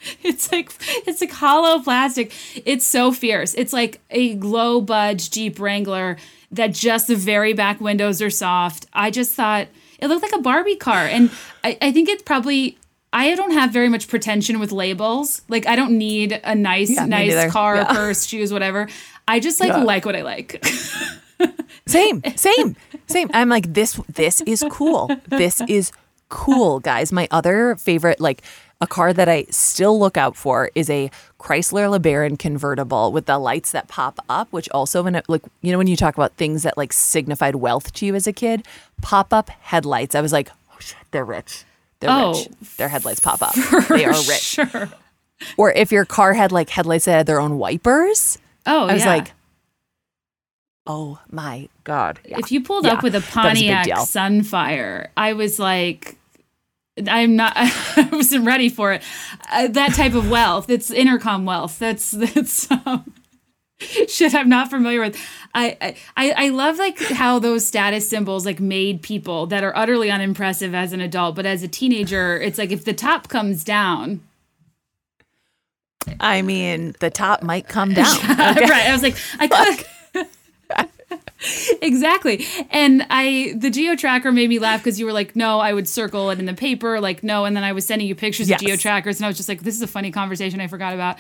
it's 0.23 0.51
like 0.53 0.73
it's 1.07 1.21
like 1.21 1.33
hollow 1.33 1.81
plastic. 1.83 2.33
It's 2.65 2.87
so 2.87 3.13
fierce. 3.13 3.55
It's 3.55 3.73
like 3.73 4.01
a 4.11 4.35
low 4.37 4.81
budge 4.81 5.31
Jeep 5.31 5.59
Wrangler 5.59 6.17
that 6.53 6.73
just 6.73 7.09
the 7.09 7.17
very 7.17 7.53
back 7.53 7.81
windows 7.81 8.23
are 8.23 8.31
soft. 8.31 8.87
I 8.93 9.11
just 9.11 9.35
thought 9.35 9.69
it 9.99 10.09
looked 10.09 10.23
like 10.23 10.33
a 10.35 10.43
Barbie 10.43 10.77
car, 10.77 11.05
and 11.07 11.31
I, 11.65 11.77
I 11.81 11.93
think 11.93 12.09
it's 12.09 12.23
probably. 12.23 12.79
I 13.13 13.35
don't 13.35 13.53
have 13.53 13.71
very 13.73 13.89
much 13.89 14.09
pretension 14.09 14.59
with 14.61 14.73
labels. 14.73 15.41
Like 15.49 15.67
I 15.67 15.75
don't 15.77 15.97
need 15.97 16.39
a 16.45 16.55
nice, 16.55 16.91
Yeah, 16.91 17.07
nice 17.07 17.51
car, 17.51 17.77
Yeah. 17.77 17.85
purse, 17.85 18.27
shoes, 18.27 18.53
whatever. 18.53 18.89
I 19.27 19.41
just 19.41 19.59
like 19.59 19.69
Yeah. 19.69 19.79
like 19.85 20.05
what 20.05 20.15
I 20.17 20.23
like. 20.23 20.63
Same, 21.87 22.21
same, 22.35 22.75
same. 23.07 23.31
I'm 23.33 23.49
like, 23.49 23.73
this 23.73 24.01
this 24.13 24.41
is 24.41 24.65
cool. 24.71 25.09
This 25.29 25.61
is 25.69 25.93
cool, 26.29 26.81
guys. 26.81 27.13
My 27.13 27.29
other 27.31 27.77
favorite, 27.77 28.21
like 28.21 28.43
a 28.81 28.87
car 28.87 29.13
that 29.15 29.29
I 29.29 29.45
still 29.51 29.99
look 29.99 30.17
out 30.19 30.37
for 30.37 30.71
is 30.75 30.91
a 30.91 31.11
Chrysler 31.41 31.89
LeBaron 31.99 32.39
convertible 32.39 33.11
with 33.11 33.25
the 33.27 33.39
lights 33.39 33.73
that 33.73 33.89
pop 33.89 34.19
up, 34.29 34.49
which 34.53 34.69
also 34.71 35.03
when 35.03 35.15
it 35.15 35.25
like 35.29 35.43
you 35.63 35.73
know 35.73 35.79
when 35.79 35.87
you 35.87 35.97
talk 35.97 36.15
about 36.17 36.35
things 36.35 36.63
that 36.65 36.77
like 36.77 36.93
signified 36.93 37.55
wealth 37.57 37.93
to 37.95 38.07
you 38.07 38.15
as 38.15 38.27
a 38.27 38.33
kid, 38.33 38.67
pop 39.03 39.33
up 39.33 39.49
headlights. 39.49 40.15
I 40.15 40.21
was 40.21 40.33
like, 40.33 40.51
oh 40.71 40.77
shit, 40.79 40.99
they're 41.11 41.25
rich. 41.25 41.65
They're 42.01 42.11
Oh, 42.11 42.35
rich. 42.35 42.49
Their 42.77 42.89
headlights 42.91 43.21
pop 43.21 43.41
up. 43.41 43.55
They 43.89 44.05
are 44.05 44.13
rich. 44.13 44.41
Sure. 44.43 44.91
Or 45.57 45.73
if 45.73 45.91
your 45.93 46.05
car 46.05 46.35
had 46.35 46.53
like 46.53 46.69
headlights 46.71 47.07
that 47.07 47.13
had 47.13 47.27
their 47.27 47.41
own 47.41 47.59
wipers, 47.59 48.37
Oh, 48.67 48.87
I 48.87 48.93
was 48.95 49.05
yeah. 49.05 49.17
like, 49.17 49.33
oh 50.87 51.19
my 51.31 51.69
god. 51.85 52.21
Yeah. 52.25 52.39
if 52.39 52.53
you 52.53 52.63
pulled 52.63 52.85
Yeah, 52.85 52.95
up 52.95 53.03
with 53.03 53.15
a 53.15 53.19
was 53.19 53.29
a 53.29 53.33
Pontiac. 53.33 53.87
Sunfire, 53.89 55.09
I 55.17 55.33
was 55.33 55.59
like, 55.59 56.17
I'm 57.09 57.37
not. 57.37 57.53
I 57.57 58.09
wasn't 58.13 58.47
ready 58.47 58.69
for 58.69 58.93
it. 58.93 59.03
Uh, 59.51 59.69
that 59.69 59.95
type 59.95 60.15
of 60.15 60.31
wealth. 60.31 60.71
It's 60.71 60.91
intercom 60.91 61.45
wealth. 61.45 61.79
That's 61.79 62.11
that's. 62.11 62.71
Um, 62.71 63.13
shit 64.09 64.35
I'm 64.35 64.49
not 64.49 64.71
familiar 64.71 65.01
with. 65.01 65.19
I, 65.55 65.97
I 66.17 66.33
I 66.33 66.49
love 66.49 66.79
like 66.79 66.99
how 66.99 67.39
those 67.39 67.67
status 67.67 68.09
symbols 68.09 68.47
like 68.47 68.61
made 68.61 69.03
people 69.03 69.47
that 69.47 69.63
are 69.63 69.77
utterly 69.77 70.11
unimpressive 70.11 70.75
as 70.75 70.93
an 70.93 71.01
adult, 71.01 71.37
but 71.37 71.47
as 71.47 71.63
a 71.63 71.69
teenager, 71.69 72.41
it's 72.41 72.59
like 72.59 72.71
if 72.71 72.85
the 72.85 72.95
top 72.95 73.29
comes 73.29 73.65
down, 73.65 74.21
I 76.21 76.43
mean, 76.43 76.95
the 77.01 77.11
top 77.11 77.43
might 77.43 77.69
come 77.69 77.93
down. 77.93 78.17
right. 78.29 78.87
I 78.87 78.93
was 78.93 79.03
like, 79.03 79.17
I 79.39 79.49
could. 79.49 79.87
exactly. 81.83 82.45
And 82.71 83.07
I, 83.11 83.55
the 83.57 83.71
geo 83.71 83.97
tracker 83.97 84.33
made 84.33 84.49
me 84.49 84.59
laugh 84.59 84.81
because 84.81 84.99
you 84.99 85.07
were 85.07 85.13
like, 85.13 85.37
no, 85.37 85.61
I 85.61 85.73
would 85.73 85.89
circle 85.89 86.31
it 86.31 86.39
in 86.39 86.47
the 86.47 86.55
paper, 86.55 87.01
like, 87.01 87.23
no. 87.23 87.45
And 87.45 87.57
then 87.57 87.65
I 87.65 87.73
was 87.73 87.87
sending 87.87 88.09
you 88.09 88.15
pictures 88.15 88.49
Yes. 88.49 88.61
of 88.61 88.67
geo 88.67 88.77
trackers, 88.77 89.19
and 89.19 89.25
I 89.25 89.29
was 89.29 89.37
just 89.37 89.49
like, 89.49 89.63
this 89.63 89.75
is 89.75 89.83
a 89.83 89.87
funny 89.87 90.11
conversation 90.11 90.61
I 90.61 90.67
forgot 90.67 90.95
about. 90.95 91.19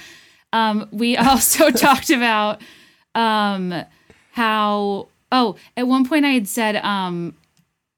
Um, 0.53 0.89
we 0.91 1.17
also 1.17 1.71
talked 1.71 2.11
about 2.11 2.61
um, 3.15 3.75
how, 4.33 5.09
oh, 5.33 5.57
at 5.77 5.87
one 5.87 6.07
point 6.09 6.25
I 6.25 6.31
had 6.31 6.49
said, 6.49 6.77
um, 6.77 7.35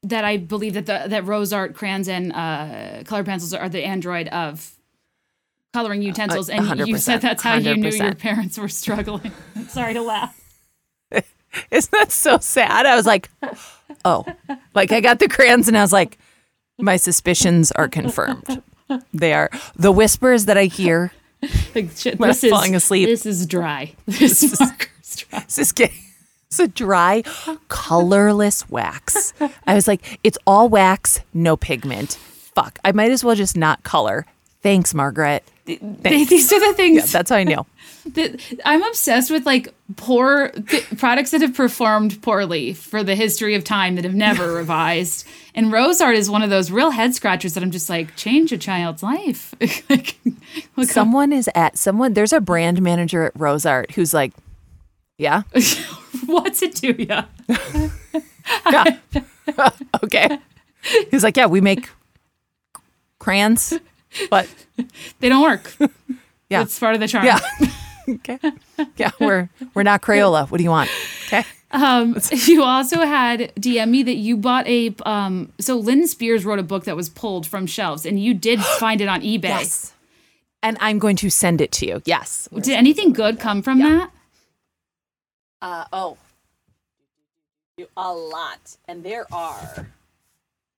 that 0.04 0.24
I 0.24 0.36
believe 0.36 0.74
that 0.74 0.86
the 0.86 1.06
that 1.08 1.26
rose 1.26 1.52
art 1.52 1.74
crayons 1.74 2.08
and 2.08 2.32
uh, 2.32 3.02
color 3.04 3.24
pencils 3.24 3.52
are 3.52 3.68
the 3.68 3.84
android 3.84 4.28
of 4.28 4.72
coloring 5.72 6.02
utensils, 6.02 6.48
and 6.48 6.64
you 6.86 6.94
100%, 6.94 6.98
said 7.00 7.20
that's 7.20 7.42
how 7.42 7.56
you 7.56 7.76
knew 7.76 7.90
your 7.90 8.14
parents 8.14 8.56
were 8.58 8.68
struggling. 8.68 9.32
Sorry 9.68 9.94
to 9.94 10.00
laugh. 10.02 10.47
Isn't 11.70 11.90
that 11.92 12.12
so 12.12 12.38
sad? 12.38 12.86
I 12.86 12.96
was 12.96 13.06
like, 13.06 13.30
oh, 14.04 14.24
like 14.74 14.92
I 14.92 15.00
got 15.00 15.18
the 15.18 15.28
crayons 15.28 15.68
and 15.68 15.76
I 15.76 15.82
was 15.82 15.92
like, 15.92 16.18
my 16.78 16.96
suspicions 16.96 17.72
are 17.72 17.88
confirmed. 17.88 18.62
They 19.12 19.32
are 19.32 19.50
the 19.76 19.92
whispers 19.92 20.46
that 20.46 20.56
I 20.56 20.64
hear. 20.64 21.12
Like, 21.74 21.90
shit, 21.96 22.18
this 22.18 22.44
is 22.44 22.50
falling 22.50 22.74
asleep. 22.74 23.08
This 23.08 23.26
is 23.26 23.46
dry. 23.46 23.94
This 24.06 24.58
marker's 24.58 25.16
dry. 25.16 25.40
This 25.44 25.58
is 25.58 25.72
getting 25.72 25.96
it's 26.48 26.58
a 26.60 26.66
dry, 26.66 27.22
colorless 27.68 28.70
wax. 28.70 29.34
I 29.66 29.74
was 29.74 29.86
like, 29.86 30.18
it's 30.24 30.38
all 30.46 30.70
wax, 30.70 31.20
no 31.34 31.58
pigment. 31.58 32.14
Fuck, 32.54 32.78
I 32.82 32.92
might 32.92 33.10
as 33.10 33.22
well 33.22 33.34
just 33.34 33.54
not 33.54 33.82
color. 33.82 34.24
Thanks, 34.62 34.94
Margaret. 34.94 35.44
These 36.02 36.52
are 36.52 36.60
the 36.60 36.74
things 36.74 36.96
Yeah, 36.96 37.06
that's 37.18 37.30
how 37.30 37.36
I 37.36 37.44
know. 37.44 37.66
that 38.14 38.40
I'm 38.64 38.82
obsessed 38.82 39.30
with 39.30 39.44
like 39.44 39.74
poor 39.96 40.48
th- 40.50 40.98
products 40.98 41.30
that 41.32 41.42
have 41.42 41.54
performed 41.54 42.22
poorly 42.22 42.72
for 42.72 43.02
the 43.04 43.14
history 43.14 43.54
of 43.54 43.64
time 43.64 43.96
that 43.96 44.04
have 44.04 44.14
never 44.14 44.52
revised. 44.54 45.26
And 45.54 45.70
rose 45.72 46.00
art 46.00 46.16
is 46.16 46.30
one 46.30 46.42
of 46.42 46.50
those 46.50 46.70
real 46.70 46.90
head 46.90 47.14
scratchers 47.14 47.54
that 47.54 47.62
I'm 47.62 47.70
just 47.70 47.90
like, 47.90 48.16
change 48.16 48.52
a 48.52 48.58
child's 48.58 49.02
life. 49.02 49.54
like, 49.90 50.16
Someone 50.84 51.32
is 51.32 51.50
at 51.54 51.76
someone. 51.76 52.14
There's 52.14 52.32
a 52.32 52.40
brand 52.40 52.80
manager 52.80 53.24
at 53.24 53.32
Rose 53.34 53.66
Art 53.66 53.90
who's 53.92 54.14
like, 54.14 54.32
yeah, 55.18 55.42
what's 56.26 56.62
it 56.62 56.76
do 56.76 56.94
ya? 56.96 57.24
yeah, 58.70 58.98
okay. 60.04 60.38
He's 61.10 61.24
like, 61.24 61.36
yeah, 61.36 61.46
we 61.46 61.60
make 61.60 61.88
crayons, 63.18 63.74
but 64.30 64.48
They 65.20 65.28
don't 65.28 65.42
work. 65.42 65.74
yeah, 66.48 66.62
It's 66.62 66.78
part 66.78 66.94
of 66.94 67.00
the 67.00 67.08
charm. 67.08 67.26
yeah, 67.26 67.38
okay, 68.08 68.38
yeah, 68.96 69.10
we're 69.20 69.48
we're 69.74 69.82
not 69.82 70.02
Crayola. 70.02 70.50
What 70.50 70.58
do 70.58 70.64
you 70.64 70.70
want? 70.70 70.90
Okay. 71.26 71.44
Um, 71.70 72.16
you 72.46 72.62
also 72.62 73.00
had 73.04 73.52
DM 73.56 73.90
me 73.90 74.02
that 74.02 74.16
you 74.16 74.36
bought 74.38 74.66
a 74.66 74.94
um 75.04 75.52
so 75.60 75.76
Lynne 75.76 76.06
Spears 76.08 76.44
wrote 76.46 76.58
a 76.58 76.62
book 76.62 76.84
that 76.84 76.96
was 76.96 77.10
pulled 77.10 77.46
from 77.46 77.66
shelves 77.66 78.06
and 78.06 78.18
you 78.18 78.32
did 78.32 78.60
find 78.60 79.00
it 79.02 79.08
on 79.08 79.20
eBay. 79.20 79.42
Yes. 79.44 79.92
And 80.62 80.76
I'm 80.80 80.98
going 80.98 81.16
to 81.16 81.28
send 81.30 81.60
it 81.60 81.70
to 81.72 81.86
you. 81.86 82.02
Yes. 82.04 82.48
Did 82.52 82.68
anything 82.74 83.12
good 83.12 83.38
come 83.38 83.62
from 83.62 83.78
that? 83.80 84.10
Uh, 85.62 85.84
oh. 85.92 86.16
A 87.96 88.12
lot. 88.12 88.76
And 88.88 89.04
there 89.04 89.26
are. 89.32 89.86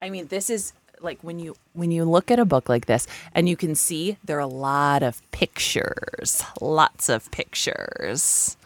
I 0.03 0.11
mean, 0.11 0.27
this 0.27 0.51
is 0.51 0.73
like 1.03 1.19
when 1.23 1.39
you 1.39 1.57
when 1.73 1.91
you 1.91 2.05
look 2.05 2.31
at 2.31 2.39
a 2.39 2.45
book 2.45 2.69
like 2.69 2.87
this 2.87 3.07
and 3.35 3.49
you 3.49 3.57
can 3.57 3.75
see 3.75 4.17
there 4.25 4.37
are 4.37 4.41
a 4.41 4.47
lot 4.47 5.03
of 5.03 5.23
pictures. 5.31 6.43
Lots 6.61 7.09
of 7.09 7.31
pictures. 7.31 8.57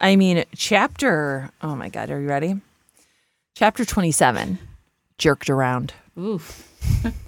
I 0.00 0.16
mean, 0.16 0.44
chapter 0.56 1.50
Oh 1.62 1.74
my 1.74 1.88
god, 1.88 2.10
are 2.10 2.20
you 2.20 2.28
ready? 2.28 2.60
Chapter 3.54 3.84
27. 3.84 4.58
Jerked 5.18 5.48
around. 5.48 5.94
Oof. 6.18 6.70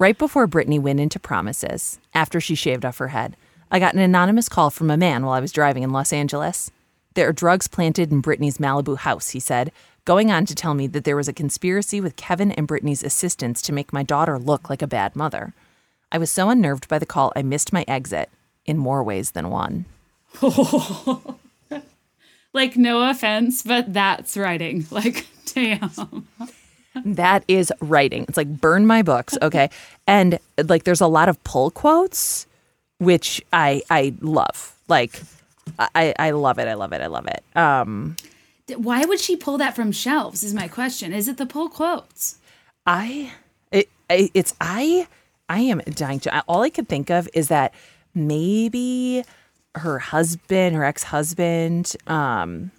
Right 0.00 0.16
before 0.16 0.48
Britney 0.48 0.80
went 0.80 0.98
into 0.98 1.20
promises, 1.20 1.98
after 2.14 2.40
she 2.40 2.54
shaved 2.54 2.86
off 2.86 2.96
her 2.96 3.08
head, 3.08 3.36
I 3.70 3.78
got 3.78 3.92
an 3.92 4.00
anonymous 4.00 4.48
call 4.48 4.70
from 4.70 4.90
a 4.90 4.96
man 4.96 5.26
while 5.26 5.34
I 5.34 5.40
was 5.40 5.52
driving 5.52 5.82
in 5.82 5.90
Los 5.90 6.10
Angeles. 6.10 6.70
There 7.12 7.28
are 7.28 7.34
drugs 7.34 7.68
planted 7.68 8.10
in 8.10 8.22
Britney's 8.22 8.56
Malibu 8.56 8.96
house, 8.96 9.28
he 9.28 9.40
said, 9.40 9.70
going 10.10 10.32
on 10.32 10.44
to 10.44 10.56
tell 10.56 10.74
me 10.74 10.88
that 10.88 11.04
there 11.04 11.14
was 11.14 11.28
a 11.28 11.32
conspiracy 11.32 12.00
with 12.00 12.16
Kevin 12.16 12.50
and 12.50 12.66
Britney's 12.66 13.04
assistants 13.04 13.62
to 13.62 13.72
make 13.72 13.92
my 13.92 14.02
daughter 14.02 14.40
look 14.40 14.68
like 14.68 14.82
a 14.82 14.88
bad 14.88 15.14
mother. 15.14 15.54
I 16.10 16.18
was 16.18 16.32
so 16.32 16.50
unnerved 16.50 16.88
by 16.88 16.98
the 16.98 17.06
call, 17.06 17.32
I 17.36 17.42
missed 17.42 17.72
my 17.72 17.84
exit 17.86 18.28
in 18.66 18.76
more 18.76 19.04
ways 19.04 19.30
than 19.30 19.50
one. 19.50 19.84
Like 22.52 22.76
no 22.76 23.08
offense, 23.08 23.62
but 23.62 23.92
that's 23.92 24.36
writing. 24.36 24.84
Like 24.90 25.26
damn. 25.54 26.26
That 27.04 27.44
is 27.46 27.72
writing. 27.80 28.24
It's 28.28 28.36
like 28.36 28.48
burn 28.48 28.86
my 28.86 29.02
books, 29.02 29.38
okay? 29.40 29.70
And 30.08 30.40
like 30.58 30.82
there's 30.82 31.00
a 31.00 31.06
lot 31.06 31.28
of 31.28 31.42
pull 31.44 31.70
quotes, 31.70 32.48
which 32.98 33.40
I 33.52 33.82
I 33.88 34.14
love. 34.20 34.74
Like 34.88 35.22
I 35.78 36.12
I 36.18 36.32
love 36.32 36.58
it. 36.58 36.66
I 36.66 36.74
love 36.74 36.92
it. 36.92 37.00
I 37.00 37.06
love 37.06 37.28
it. 37.28 37.44
Um 37.56 38.16
Why 38.76 39.04
would 39.04 39.20
she 39.20 39.36
pull 39.36 39.58
that 39.58 39.74
from 39.76 39.92
shelves? 39.92 40.42
Is 40.42 40.54
my 40.54 40.68
question. 40.68 41.12
Is 41.12 41.28
it 41.28 41.36
the 41.36 41.46
pull 41.46 41.68
quotes? 41.68 42.38
I 42.86 43.32
it, 43.70 43.88
it's 44.08 44.54
I 44.60 45.06
I 45.48 45.60
am 45.60 45.80
dying 45.90 46.20
to 46.20 46.44
all 46.48 46.62
I 46.62 46.70
could 46.70 46.88
think 46.88 47.10
of 47.10 47.28
is 47.34 47.48
that 47.48 47.74
maybe 48.14 49.24
her 49.76 49.98
husband, 49.98 50.74
her 50.76 50.84
ex-husband 50.84 51.96
um 52.06 52.70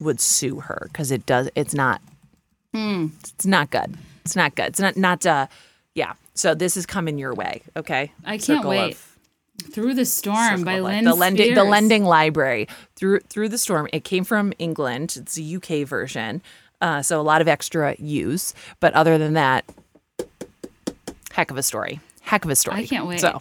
would 0.00 0.20
sue 0.20 0.60
her 0.60 0.88
cuz 0.92 1.10
it 1.10 1.26
does 1.26 1.48
it's 1.54 1.74
not 1.74 2.00
it's 2.74 3.46
not 3.46 3.70
good. 3.70 3.96
It's 4.24 4.34
not 4.36 4.54
good. 4.54 4.66
It's 4.66 4.80
not 4.80 4.96
not 4.96 5.26
uh 5.26 5.46
yeah. 5.94 6.14
So 6.34 6.54
this 6.54 6.76
is 6.76 6.86
coming 6.86 7.18
your 7.18 7.34
way, 7.34 7.62
okay? 7.76 8.12
I 8.24 8.32
can't 8.38 8.42
Circle 8.42 8.70
wait. 8.70 8.92
of- 8.94 9.11
Through 9.60 9.94
the 9.94 10.04
Storm 10.04 10.58
Circle 10.58 10.64
by. 10.64 10.80
Lynn 10.80 11.04
the 11.04 11.14
lending 11.14 11.54
the 11.54 11.64
lending 11.64 12.04
library 12.04 12.68
through 12.96 13.20
through 13.20 13.48
the 13.48 13.58
storm 13.58 13.86
it 13.92 14.02
came 14.04 14.24
from 14.24 14.52
england 14.58 15.14
it's 15.18 15.38
a 15.38 15.56
uk 15.56 15.86
version 15.86 16.42
uh, 16.80 17.00
so 17.02 17.20
a 17.20 17.22
lot 17.22 17.40
of 17.40 17.48
extra 17.48 17.94
use 17.98 18.54
but 18.80 18.92
other 18.94 19.18
than 19.18 19.34
that 19.34 19.64
heck 21.32 21.50
of 21.50 21.56
a 21.56 21.62
story 21.62 22.00
heck 22.22 22.44
of 22.44 22.50
a 22.50 22.56
story 22.56 22.78
I 22.78 22.86
can't 22.86 23.06
wait. 23.06 23.20
so 23.20 23.40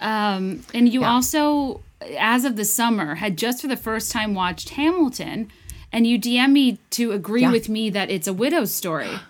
Um, 0.00 0.62
and 0.74 0.92
you 0.92 1.02
also, 1.04 1.80
as 2.18 2.44
of 2.44 2.54
the 2.56 2.64
summer, 2.64 3.16
had 3.16 3.36
just 3.36 3.60
for 3.62 3.66
the 3.68 3.76
first 3.76 4.12
time 4.12 4.32
watched 4.34 4.68
Hamilton, 4.70 5.50
and 5.90 6.06
you 6.06 6.20
DM 6.20 6.52
me 6.52 6.78
to 6.90 7.10
agree 7.12 7.40
Yeah. 7.42 7.50
with 7.50 7.68
me 7.68 7.90
that 7.90 8.08
it's 8.08 8.28
a 8.28 8.32
widow's 8.32 8.72
story. 8.74 9.10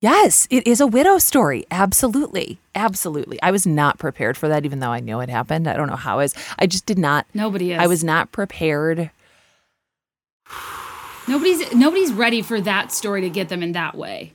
yes 0.00 0.46
it 0.50 0.66
is 0.66 0.80
a 0.80 0.86
widow 0.86 1.18
story 1.18 1.66
absolutely 1.70 2.58
absolutely 2.74 3.40
i 3.42 3.50
was 3.50 3.66
not 3.66 3.98
prepared 3.98 4.36
for 4.36 4.48
that 4.48 4.64
even 4.64 4.78
though 4.78 4.90
i 4.90 5.00
knew 5.00 5.20
it 5.20 5.28
happened 5.28 5.66
i 5.66 5.74
don't 5.74 5.88
know 5.88 5.96
how 5.96 6.20
is 6.20 6.34
i 6.58 6.66
just 6.66 6.86
did 6.86 6.98
not 6.98 7.26
Nobody 7.34 7.72
is. 7.72 7.78
i 7.80 7.86
was 7.86 8.04
not 8.04 8.30
prepared 8.32 9.10
Nobody's 11.28 11.74
nobody's 11.74 12.12
ready 12.12 12.40
for 12.40 12.58
that 12.62 12.90
story 12.90 13.20
to 13.20 13.28
get 13.28 13.50
them 13.50 13.62
in 13.62 13.72
that 13.72 13.94
way. 13.94 14.32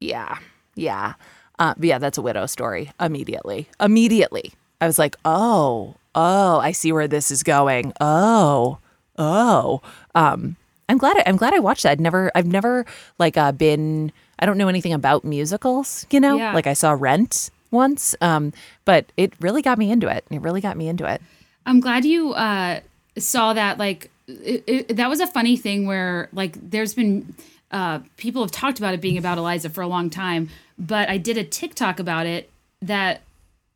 Yeah. 0.00 0.38
Yeah. 0.74 1.14
Uh, 1.58 1.72
but 1.78 1.86
yeah, 1.86 1.98
that's 1.98 2.18
a 2.18 2.22
widow 2.22 2.44
story 2.44 2.92
immediately. 3.00 3.66
Immediately. 3.80 4.52
I 4.82 4.86
was 4.86 4.98
like, 4.98 5.16
oh, 5.24 5.94
oh, 6.14 6.58
I 6.58 6.72
see 6.72 6.92
where 6.92 7.08
this 7.08 7.30
is 7.30 7.42
going. 7.42 7.94
Oh, 8.02 8.76
oh. 9.16 9.80
Um, 10.14 10.56
I'm 10.88 10.98
glad 10.98 11.16
I, 11.18 11.24
I'm 11.26 11.36
glad 11.36 11.54
I 11.54 11.58
watched 11.58 11.82
that. 11.82 11.92
I'd 11.92 12.00
never 12.00 12.30
I've 12.34 12.46
never 12.46 12.86
like 13.18 13.36
uh, 13.36 13.52
been 13.52 14.12
I 14.38 14.46
don't 14.46 14.58
know 14.58 14.68
anything 14.68 14.92
about 14.92 15.24
musicals, 15.24 16.06
you 16.10 16.20
know? 16.20 16.36
Yeah. 16.36 16.52
Like 16.52 16.66
I 16.66 16.74
saw 16.74 16.92
Rent 16.92 17.50
once. 17.70 18.14
Um, 18.20 18.52
but 18.84 19.06
it 19.16 19.32
really 19.40 19.62
got 19.62 19.78
me 19.78 19.90
into 19.90 20.08
it. 20.08 20.24
It 20.30 20.40
really 20.40 20.60
got 20.60 20.76
me 20.76 20.88
into 20.88 21.10
it. 21.10 21.20
I'm 21.64 21.80
glad 21.80 22.04
you 22.04 22.32
uh, 22.32 22.80
saw 23.18 23.52
that. 23.54 23.78
Like 23.78 24.10
it, 24.28 24.64
it, 24.66 24.96
that 24.96 25.08
was 25.08 25.20
a 25.20 25.26
funny 25.26 25.56
thing 25.56 25.86
where 25.86 26.28
like 26.32 26.70
there's 26.70 26.94
been 26.94 27.34
uh, 27.70 28.00
people 28.16 28.42
have 28.42 28.52
talked 28.52 28.78
about 28.78 28.94
it 28.94 29.00
being 29.00 29.18
about 29.18 29.38
Eliza 29.38 29.70
for 29.70 29.82
a 29.82 29.88
long 29.88 30.10
time, 30.10 30.48
but 30.78 31.08
I 31.08 31.18
did 31.18 31.36
a 31.36 31.44
TikTok 31.44 31.98
about 31.98 32.26
it 32.26 32.50
that 32.82 33.22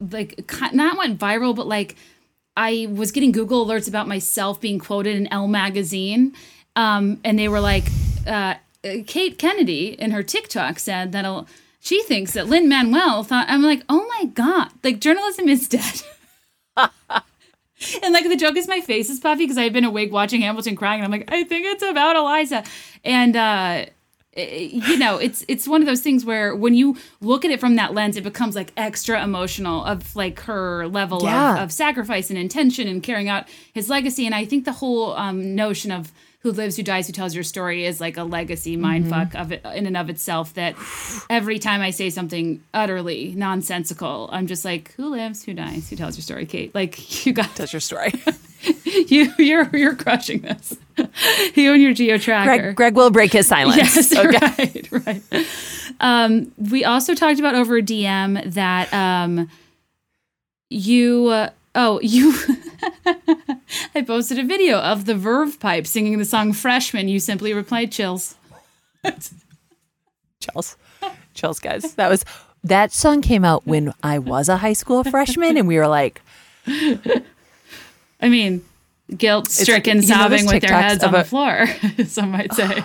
like 0.01 0.51
not 0.73 0.97
went 0.97 1.19
viral, 1.19 1.55
but 1.55 1.67
like 1.67 1.97
I 2.57 2.89
was 2.91 3.11
getting 3.11 3.33
Google 3.33 3.67
alerts 3.67 3.89
about 3.89 4.09
myself 4.09 4.61
being 4.61 4.79
quoted 4.79 5.17
in 5.17 5.27
Elle 5.29 5.49
magazine, 5.49 6.35
um, 6.77 7.21
and 7.25 7.39
they 7.39 7.49
were 7.49 7.61
like, 7.61 7.85
uh, 8.27 8.55
Kate 9.07 9.39
Kennedy 9.39 9.89
in 9.99 10.11
her 10.13 10.23
TikTok 10.23 10.79
said 10.79 11.13
that 11.13 11.25
uh, 11.25 11.45
she 11.81 12.03
thinks 12.03 12.33
that 12.33 12.47
Lin-Manuel 12.49 13.25
thought. 13.25 13.47
I'm 13.49 13.63
like, 13.63 13.83
oh 13.89 14.07
my 14.19 14.27
god, 14.27 14.71
like 14.83 15.01
journalism 15.01 15.49
is 15.49 15.69
dead. 15.69 16.03
And 18.03 18.13
like 18.13 18.29
the 18.29 18.37
joke 18.37 18.57
is 18.59 18.69
my 18.69 18.83
face 18.83 19.09
is 19.09 19.21
puffy 19.21 19.45
because 19.45 19.57
I've 19.57 19.73
been 19.73 19.85
awake 19.87 20.13
watching 20.13 20.43
Hamilton 20.43 20.77
crying, 20.77 21.01
and 21.03 21.07
I'm 21.07 21.19
like, 21.19 21.33
I 21.33 21.45
think 21.45 21.65
it's 21.65 21.83
about 21.83 22.15
Eliza. 22.15 22.63
And 23.05 23.35
uh 23.35 23.87
eh, 24.37 24.69
you 24.71 24.99
know, 24.99 25.17
it's 25.17 25.47
it's 25.49 25.67
one 25.67 25.81
of 25.81 25.87
those 25.87 26.03
things 26.03 26.23
where 26.23 26.55
when 26.55 26.75
you 26.75 26.99
look 27.23 27.43
at 27.43 27.51
it 27.51 27.59
from 27.59 27.77
that 27.77 27.95
lens, 27.95 28.19
it 28.19 28.23
becomes 28.25 28.55
like 28.55 28.73
extra 28.77 29.23
emotional 29.25 29.83
of 29.83 30.15
like 30.15 30.41
her 30.41 30.89
level 30.89 31.23
Yeah. 31.23 31.55
of, 31.55 31.61
of 31.65 31.73
sacrifice 31.73 32.29
and 32.29 32.39
intention 32.39 32.87
and 32.87 33.03
carrying 33.03 33.31
out 33.31 33.47
his 33.73 33.89
legacy. 33.89 34.27
And 34.27 34.35
I 34.35 34.45
think 34.45 34.67
the 34.67 34.73
whole 34.73 35.15
um, 35.15 35.55
notion 35.55 35.91
of 35.91 36.13
who 36.43 36.53
lives, 36.53 36.77
who 36.77 36.83
dies, 36.83 37.07
who 37.07 37.13
tells 37.13 37.35
your 37.35 37.45
story 37.45 37.85
is 37.85 38.01
like 38.01 38.17
a 38.17 38.25
legacy 38.25 38.77
mindfuck 38.77 39.35
of 39.35 39.53
it 39.53 39.63
in 39.75 39.87
and 39.87 39.97
of 39.97 40.09
itself. 40.09 40.55
That 40.55 40.75
every 41.29 41.59
time 41.59 41.83
I 41.83 41.91
say 41.91 42.09
something 42.09 42.63
utterly 42.73 43.35
nonsensical, 43.37 44.31
I'm 44.33 44.47
just 44.47 44.65
like, 44.65 44.93
who 44.95 45.09
lives, 45.11 45.45
who 45.45 45.53
dies, 45.53 45.91
who 45.91 45.97
tells 45.97 46.17
your 46.17 46.23
story, 46.23 46.47
Kate? 46.47 46.75
Like 46.75 47.27
you 47.27 47.33
got 47.35 47.55
That's 47.57 47.73
your 47.75 47.81
story. 47.81 48.15
you 48.85 49.33
you're 49.39 49.69
you're 49.77 49.95
crushing 49.95 50.41
this. 50.41 50.77
you 51.55 51.75
and 51.75 51.83
your 51.83 51.93
geo 51.93 52.17
tracker. 52.17 52.63
Greg, 52.63 52.77
Greg 52.77 52.95
will 52.95 53.11
break 53.11 53.33
his 53.33 53.47
silence. 53.47 53.77
Yes, 53.77 54.17
Okay. 54.17 54.83
right, 54.91 55.23
right. 55.33 55.47
Um, 56.01 56.53
we 56.57 56.85
also 56.85 57.15
talked 57.15 57.39
about 57.39 57.55
over 57.55 57.81
DM 57.83 58.53
that 58.55 58.93
um, 58.95 59.51
you. 60.71 61.27
Uh, 61.27 61.51
oh, 61.75 62.01
you. 62.03 62.35
I 63.95 64.03
posted 64.03 64.39
a 64.39 64.45
video 64.45 64.79
of 64.79 65.05
the 65.05 65.15
Verve 65.15 65.59
Pipe 65.61 65.87
singing 65.87 66.19
the 66.19 66.25
song 66.25 66.53
"Freshman." 66.53 67.09
You 67.09 67.21
simply 67.21 67.53
replied, 67.53 67.93
"Chills." 67.93 68.35
Chills. 70.41 70.77
Chills, 71.35 71.59
guys. 71.59 71.95
That 71.95 72.09
was 72.09 72.25
that 72.65 72.93
song 72.93 73.23
came 73.23 73.45
out 73.45 73.67
when 73.67 73.95
I 74.03 74.19
was 74.19 74.49
a 74.49 74.59
high 74.59 74.75
school 74.75 75.05
freshman 75.05 75.57
and 75.57 75.67
we 75.67 75.77
were 75.77 75.89
like 75.89 76.21
I 76.67 78.29
mean, 78.29 78.63
guilt-stricken, 79.17 80.03
you 80.03 80.09
know 80.09 80.15
sobbing 80.15 80.47
with 80.47 80.63
their 80.63 80.79
heads 80.79 81.03
on 81.03 81.13
the 81.13 81.25
floor. 81.25 81.67
Some 82.07 82.31
might 82.31 82.53
say. 82.53 82.85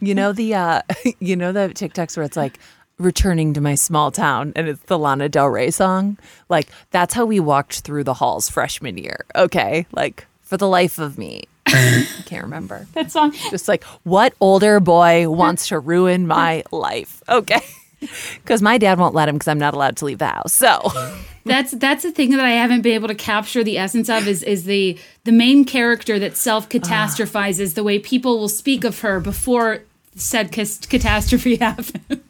you 0.00 0.14
know 0.14 0.32
the 0.32 0.54
uh 0.54 0.82
you 1.20 1.36
know 1.36 1.52
the 1.52 1.68
TikToks 1.68 2.16
where 2.16 2.24
it's 2.24 2.36
like 2.36 2.58
returning 2.98 3.52
to 3.54 3.60
my 3.60 3.74
small 3.74 4.10
town 4.10 4.52
and 4.56 4.68
it's 4.68 4.80
the 4.82 4.98
Lana 4.98 5.28
Del 5.28 5.48
Rey 5.48 5.70
song. 5.70 6.16
Like 6.48 6.68
that's 6.90 7.14
how 7.14 7.24
we 7.24 7.40
walked 7.40 7.80
through 7.80 8.04
the 8.04 8.14
halls 8.14 8.48
freshman 8.48 8.96
year. 8.96 9.24
Okay? 9.34 9.86
Like 9.92 10.26
for 10.42 10.56
the 10.56 10.68
life 10.68 10.98
of 10.98 11.18
me. 11.18 11.44
I 11.66 12.06
can't 12.26 12.44
remember. 12.44 12.86
that 12.94 13.10
song. 13.10 13.32
Just 13.50 13.68
like 13.68 13.84
what 14.04 14.34
older 14.40 14.80
boy 14.80 15.28
wants 15.28 15.68
to 15.68 15.78
ruin 15.78 16.26
my 16.26 16.62
life? 16.70 17.22
Okay. 17.28 17.60
Cuz 18.44 18.62
my 18.62 18.78
dad 18.78 18.98
won't 18.98 19.14
let 19.14 19.28
him 19.28 19.38
cuz 19.38 19.48
I'm 19.48 19.58
not 19.58 19.74
allowed 19.74 19.96
to 19.98 20.04
leave 20.04 20.18
the 20.18 20.26
house. 20.26 20.52
So 20.52 20.90
That's 21.46 21.70
that's 21.70 22.02
the 22.02 22.10
thing 22.10 22.30
that 22.30 22.40
I 22.40 22.50
haven't 22.50 22.82
been 22.82 22.94
able 22.94 23.06
to 23.06 23.14
capture 23.14 23.62
the 23.62 23.78
essence 23.78 24.08
of 24.08 24.26
is 24.26 24.42
is 24.42 24.64
the 24.64 24.98
the 25.22 25.30
main 25.30 25.64
character 25.64 26.18
that 26.18 26.36
self 26.36 26.68
catastrophizes 26.68 27.70
ah. 27.70 27.74
the 27.76 27.84
way 27.84 28.00
people 28.00 28.40
will 28.40 28.48
speak 28.48 28.82
of 28.82 29.00
her 29.00 29.20
before 29.20 29.82
said 30.16 30.50
cas- 30.50 30.78
catastrophe 30.78 31.56
happens. 31.56 32.22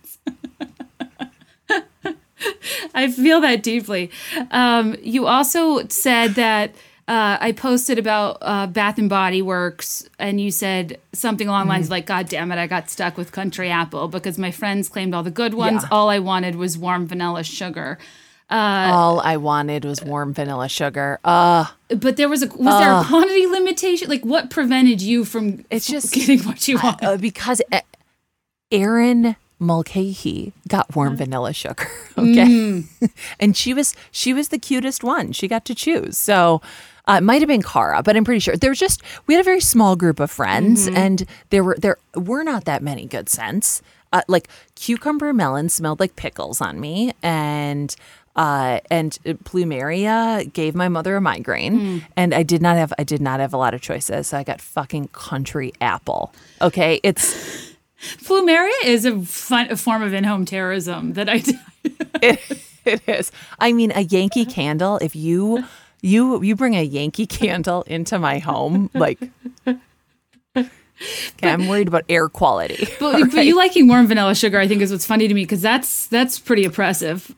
I 2.94 3.10
feel 3.10 3.40
that 3.40 3.62
deeply. 3.62 4.10
Um, 4.50 4.96
you 5.02 5.26
also 5.26 5.86
said 5.88 6.34
that 6.34 6.70
uh, 7.08 7.38
I 7.40 7.52
posted 7.52 7.98
about 7.98 8.38
uh, 8.42 8.66
Bath 8.66 8.98
and 8.98 9.08
Body 9.08 9.40
Works, 9.40 10.08
and 10.18 10.40
you 10.40 10.50
said 10.50 10.98
something 11.12 11.46
along 11.48 11.66
the 11.66 11.70
lines 11.74 11.86
of 11.86 11.90
like, 11.92 12.06
"God 12.06 12.28
damn 12.28 12.50
it, 12.52 12.58
I 12.58 12.66
got 12.66 12.90
stuck 12.90 13.16
with 13.16 13.30
Country 13.32 13.70
Apple 13.70 14.08
because 14.08 14.38
my 14.38 14.50
friends 14.50 14.88
claimed 14.88 15.14
all 15.14 15.22
the 15.22 15.30
good 15.30 15.54
ones. 15.54 15.82
Yeah. 15.84 15.88
All 15.92 16.08
I 16.10 16.18
wanted 16.18 16.56
was 16.56 16.76
warm 16.76 17.06
vanilla 17.06 17.44
sugar." 17.44 17.98
all 18.48 19.18
I 19.20 19.36
wanted 19.38 19.84
was 19.84 20.00
warm 20.04 20.32
vanilla 20.32 20.68
sugar. 20.68 21.18
Uh 21.24 21.66
But 21.88 22.16
there 22.16 22.28
was 22.28 22.44
a 22.44 22.46
was 22.46 22.78
there 22.78 22.92
a 22.92 23.04
quantity 23.04 23.44
limitation? 23.46 24.08
Like 24.08 24.24
what 24.24 24.50
prevented 24.50 25.02
you 25.02 25.24
from 25.24 25.64
It's 25.68 25.88
just- 25.88 26.12
getting 26.14 26.38
what 26.40 26.68
you 26.68 26.78
want? 26.78 27.02
uh, 27.02 27.16
because 27.16 27.60
uh, 27.72 27.80
Erin 28.70 29.34
Mulcahy 29.58 30.52
got 30.68 30.94
warm 30.94 31.16
vanilla 31.16 31.52
sugar. 31.52 31.88
Okay, 32.18 32.82
and 33.40 33.54
she 33.54 33.74
was 33.74 33.94
she 34.10 34.32
was 34.32 34.48
the 34.48 34.58
cutest 34.58 35.04
one. 35.04 35.32
She 35.32 35.48
got 35.48 35.64
to 35.66 35.74
choose. 35.74 36.16
So. 36.16 36.60
Uh, 37.08 37.18
it 37.18 37.22
might 37.22 37.40
have 37.40 37.46
been 37.46 37.62
Cara, 37.62 38.02
but 38.02 38.16
I'm 38.16 38.24
pretty 38.24 38.40
sure 38.40 38.56
there 38.56 38.70
was 38.70 38.80
just 38.80 39.00
we 39.28 39.34
had 39.34 39.40
a 39.40 39.44
very 39.44 39.60
small 39.60 39.94
group 39.94 40.18
of 40.18 40.28
friends, 40.28 40.88
and 40.88 41.24
there 41.50 41.62
were 41.62 41.76
there 41.78 41.98
were 42.16 42.42
not 42.42 42.64
that 42.64 42.82
many 42.82 43.06
good 43.06 43.28
scents. 43.28 43.80
Uh, 44.12 44.22
like 44.26 44.48
cucumber 44.74 45.32
melon 45.32 45.68
smelled 45.68 46.00
like 46.00 46.16
pickles 46.16 46.60
on 46.60 46.80
me, 46.80 47.12
and 47.22 47.94
uh, 48.34 48.80
and 48.90 49.18
plumeria 49.44 50.52
gave 50.52 50.74
my 50.74 50.88
mother 50.88 51.14
a 51.14 51.20
migraine, 51.20 52.04
and 52.16 52.34
I 52.34 52.42
did 52.42 52.60
not 52.60 52.76
have 52.76 52.92
I 52.98 53.04
did 53.04 53.20
not 53.20 53.38
have 53.38 53.54
a 53.54 53.56
lot 53.56 53.72
of 53.72 53.80
choices, 53.80 54.26
so 54.26 54.38
I 54.38 54.42
got 54.42 54.60
fucking 54.60 55.08
country 55.12 55.72
apple. 55.80 56.32
Okay, 56.60 56.98
it's 57.04 57.65
Plumeria 58.24 58.84
is 58.84 59.04
a 59.04 59.20
fun 59.22 59.70
a 59.70 59.76
form 59.76 60.02
of 60.02 60.12
in-home 60.12 60.44
terrorism 60.44 61.14
that 61.14 61.28
I 61.28 61.36
it, 62.22 62.40
it 62.84 63.02
is. 63.08 63.32
I 63.58 63.72
mean, 63.72 63.92
a 63.94 64.02
Yankee 64.02 64.44
candle. 64.58 64.98
If 64.98 65.16
you 65.16 65.64
you 66.02 66.42
you 66.42 66.56
bring 66.56 66.74
a 66.74 66.82
Yankee 66.82 67.26
candle 67.26 67.82
into 67.82 68.18
my 68.18 68.38
home, 68.38 68.90
like. 68.94 69.18
Okay, 70.56 71.50
I'm 71.50 71.68
worried 71.68 71.88
about 71.88 72.04
air 72.08 72.26
quality. 72.30 72.88
but, 72.98 73.30
but 73.30 73.44
you 73.44 73.54
liking 73.54 73.86
warm 73.86 74.06
vanilla 74.06 74.34
sugar 74.34 74.58
I 74.58 74.66
think 74.66 74.80
is 74.80 74.90
what's 74.90 75.04
funny 75.04 75.28
to 75.28 75.34
me 75.34 75.42
because 75.42 75.60
that's 75.60 76.06
that's 76.06 76.38
pretty 76.38 76.64
oppressive. 76.64 77.34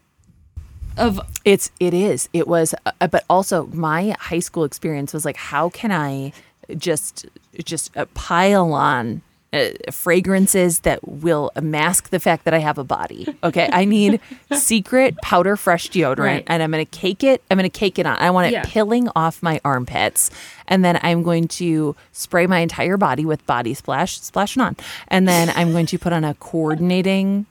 Of 0.96 1.20
It's 1.44 1.72
it 1.80 1.92
is. 1.92 2.28
It 2.32 2.46
was 2.46 2.72
uh, 2.86 3.08
but 3.08 3.24
also 3.28 3.66
my 3.66 4.14
high 4.20 4.38
school 4.38 4.62
experience 4.62 5.12
was 5.12 5.24
like 5.24 5.36
how 5.36 5.70
can 5.70 5.90
I 5.90 6.32
just 6.76 7.26
just 7.64 7.96
uh, 7.96 8.06
pile 8.14 8.72
on 8.72 9.22
uh, 9.52 9.70
fragrances 9.90 10.80
that 10.80 11.00
will 11.08 11.50
mask 11.62 12.10
the 12.10 12.20
fact 12.20 12.44
that 12.44 12.52
I 12.52 12.58
have 12.58 12.76
a 12.76 12.84
body. 12.84 13.26
Okay? 13.42 13.68
I 13.72 13.84
need 13.86 14.20
secret 14.52 15.16
powder 15.22 15.56
fresh 15.56 15.88
deodorant 15.90 16.18
Right. 16.18 16.44
and 16.48 16.62
I'm 16.62 16.70
going 16.70 16.84
to 16.84 16.90
cake 16.90 17.24
it. 17.24 17.42
I'm 17.50 17.56
going 17.56 17.68
to 17.70 17.78
cake 17.78 17.98
it 17.98 18.04
on. 18.06 18.16
I 18.18 18.30
want 18.30 18.48
it 18.48 18.52
Yeah. 18.52 18.64
pilling 18.66 19.08
off 19.16 19.42
my 19.42 19.58
armpits 19.64 20.30
and 20.66 20.84
then 20.84 20.98
I'm 21.02 21.22
going 21.22 21.48
to 21.48 21.96
spray 22.12 22.46
my 22.46 22.58
entire 22.58 22.98
body 22.98 23.24
with 23.24 23.44
body 23.46 23.72
splash 23.72 24.20
splash 24.20 24.56
it 24.56 24.60
on. 24.60 24.76
And 25.08 25.26
then 25.26 25.50
I'm 25.56 25.72
going 25.72 25.86
to 25.86 25.98
put 25.98 26.12
on 26.12 26.24
a 26.24 26.34
coordinating 26.34 27.46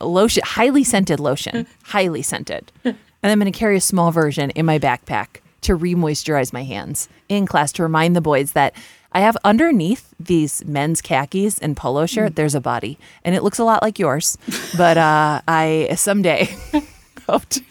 lotion, 0.00 0.42
highly 0.44 0.84
scented 0.84 1.20
lotion, 1.20 1.66
highly 1.84 2.22
scented. 2.22 2.70
And 2.84 2.96
I'm 3.22 3.38
going 3.38 3.50
to 3.50 3.56
carry 3.58 3.76
a 3.76 3.80
small 3.80 4.10
version 4.12 4.50
in 4.50 4.66
my 4.66 4.78
backpack 4.78 5.38
to 5.62 5.74
re-moisturize 5.74 6.52
my 6.52 6.64
hands 6.64 7.08
in 7.28 7.46
class 7.46 7.72
to 7.72 7.82
remind 7.82 8.14
the 8.14 8.20
boys 8.20 8.52
that 8.52 8.74
I 9.16 9.20
have 9.20 9.38
underneath 9.44 10.12
these 10.20 10.62
men's 10.66 11.00
khakis 11.00 11.58
and 11.58 11.74
polo 11.74 12.04
shirt, 12.04 12.36
there's 12.36 12.54
a 12.54 12.60
body, 12.60 12.98
and 13.24 13.34
it 13.34 13.42
looks 13.42 13.58
a 13.58 13.64
lot 13.64 13.82
like 13.82 13.98
yours. 13.98 14.36
But 14.76 14.98
uh, 14.98 15.40
I 15.48 15.88
someday 15.96 16.54
hope 17.26 17.48
to. 17.48 17.62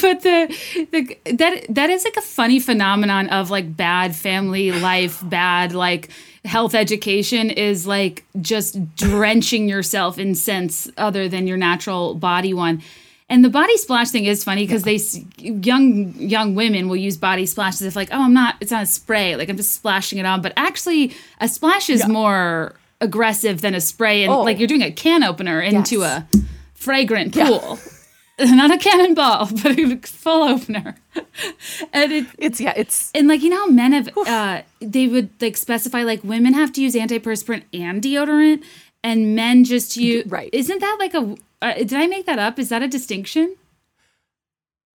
but 0.00 0.22
the, 0.22 0.86
the 0.90 1.18
that 1.34 1.66
that 1.68 1.90
is 1.90 2.04
like 2.04 2.16
a 2.16 2.22
funny 2.22 2.60
phenomenon 2.60 3.28
of 3.28 3.50
like 3.50 3.76
bad 3.76 4.16
family 4.16 4.72
life, 4.72 5.20
bad 5.28 5.74
like 5.74 6.08
health 6.46 6.74
education 6.74 7.50
is 7.50 7.86
like 7.86 8.24
just 8.40 8.96
drenching 8.96 9.68
yourself 9.68 10.18
in 10.18 10.34
scents 10.34 10.90
other 10.96 11.28
than 11.28 11.46
your 11.46 11.58
natural 11.58 12.14
body 12.14 12.54
one. 12.54 12.82
And 13.30 13.44
the 13.44 13.48
body 13.48 13.76
splash 13.78 14.10
thing 14.10 14.24
is 14.26 14.42
funny 14.44 14.66
because 14.66 14.82
they 14.82 14.98
young 15.38 16.12
young 16.16 16.54
women 16.54 16.88
will 16.88 16.96
use 16.96 17.16
body 17.16 17.46
splash 17.46 17.74
as 17.74 17.82
if 17.82 17.96
like 17.96 18.08
oh 18.12 18.22
I'm 18.24 18.34
not 18.34 18.56
it's 18.60 18.72
not 18.72 18.82
a 18.82 18.86
spray 18.86 19.36
like 19.36 19.48
I'm 19.48 19.56
just 19.56 19.72
splashing 19.74 20.18
it 20.18 20.26
on 20.26 20.42
but 20.42 20.52
actually 20.56 21.14
a 21.40 21.48
splash 21.48 21.88
is 21.88 22.06
more 22.08 22.74
aggressive 23.00 23.60
than 23.60 23.74
a 23.74 23.80
spray 23.80 24.24
and 24.24 24.32
Oh. 24.32 24.42
like 24.42 24.58
you're 24.58 24.68
doing 24.68 24.82
a 24.82 24.90
can 24.90 25.22
opener 25.22 25.60
into 25.60 26.00
Yes. 26.00 26.24
a 26.34 26.38
fragrant 26.74 27.32
pool 27.34 27.78
not 28.40 28.70
a 28.70 28.78
cannonball, 28.78 29.48
but 29.62 29.78
a 29.78 29.96
full 29.98 30.42
opener. 30.42 30.96
and 31.92 32.10
it 32.12 32.26
It's 32.38 32.58
yeah, 32.60 32.72
it's 32.74 33.10
and 33.14 33.28
like 33.28 33.42
you 33.42 33.50
know, 33.50 33.58
how 33.58 33.66
men 33.68 33.92
have 33.92 34.08
uh, 34.16 34.62
they 34.80 35.06
would 35.06 35.28
like 35.42 35.56
specify 35.58 36.02
like 36.04 36.24
women 36.24 36.54
have 36.54 36.72
to 36.72 36.82
use 36.82 36.94
antiperspirant 36.94 37.64
and 37.74 38.00
deodorant, 38.02 38.64
and 39.04 39.34
men 39.36 39.64
just 39.64 39.96
use 39.96 40.24
Right. 40.26 40.48
Isn't 40.54 40.80
that 40.80 40.96
like 40.98 41.12
a? 41.14 41.36
Uh, 41.62 41.74
did 41.74 41.94
I 41.94 42.06
make 42.06 42.26
that 42.26 42.38
up? 42.38 42.58
Is 42.58 42.68
that 42.70 42.82
a 42.82 42.88
distinction? 42.88 43.56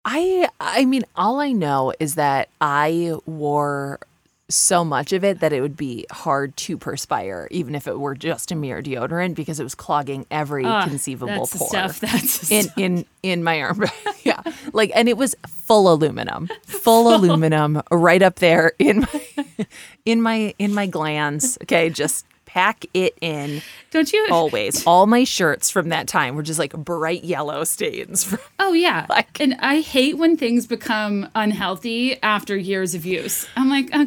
I 0.04 0.48
I 0.60 0.84
mean, 0.84 1.04
all 1.16 1.40
I 1.40 1.52
know 1.52 1.92
is 2.00 2.16
that 2.16 2.48
I 2.60 3.14
wore 3.26 4.00
so 4.48 4.84
much 4.84 5.12
of 5.12 5.24
it 5.24 5.40
that 5.40 5.52
it 5.52 5.60
would 5.60 5.76
be 5.76 6.04
hard 6.10 6.56
to 6.58 6.76
perspire, 6.76 7.48
even 7.50 7.74
if 7.74 7.86
it 7.86 7.98
were 7.98 8.14
just 8.14 8.50
a 8.52 8.54
mere 8.54 8.82
deodorant, 8.82 9.34
because 9.34 9.58
it 9.60 9.64
was 9.64 9.74
clogging 9.74 10.26
every 10.30 10.64
Ah, 10.64 10.86
conceivable 10.86 11.46
that's 11.46 11.52
the 11.52 11.58
pore 11.58 11.68
stuff. 11.68 12.00
That's 12.00 12.50
in 12.50 12.66
in 12.76 13.04
in 13.22 13.44
my 13.44 13.60
arm. 13.62 13.84
yeah, 14.24 14.42
like, 14.72 14.90
and 14.94 15.08
it 15.08 15.16
was 15.16 15.34
full 15.46 15.90
aluminum, 15.92 16.48
full 16.66 17.14
aluminum, 17.14 17.80
right 17.90 18.22
up 18.22 18.36
there 18.36 18.72
in 18.78 19.00
my 19.00 19.46
in 20.04 20.20
my 20.20 20.54
in 20.58 20.74
my 20.74 20.86
glands. 20.86 21.58
Okay, 21.62 21.88
just 21.90 22.26
pack 22.52 22.84
it 22.92 23.16
in 23.22 23.62
Don't 23.90 24.12
you? 24.12 24.26
always. 24.30 24.86
All 24.86 25.06
my 25.06 25.24
shirts 25.24 25.70
from 25.70 25.88
that 25.88 26.06
time 26.06 26.34
were 26.36 26.42
just 26.42 26.58
like 26.58 26.72
bright 26.74 27.24
yellow 27.24 27.64
stains. 27.64 28.24
From, 28.24 28.38
Oh 28.58 28.72
yeah, 28.74 29.06
Like- 29.10 29.40
and 29.40 29.54
I 29.60 29.80
hate 29.80 30.18
when 30.18 30.36
things 30.36 30.66
become 30.66 31.28
unhealthy 31.34 32.22
after 32.22 32.56
years 32.56 32.94
of 32.94 33.06
use. 33.06 33.46
I'm 33.56 33.70
like, 33.70 33.88
uh, 33.94 34.06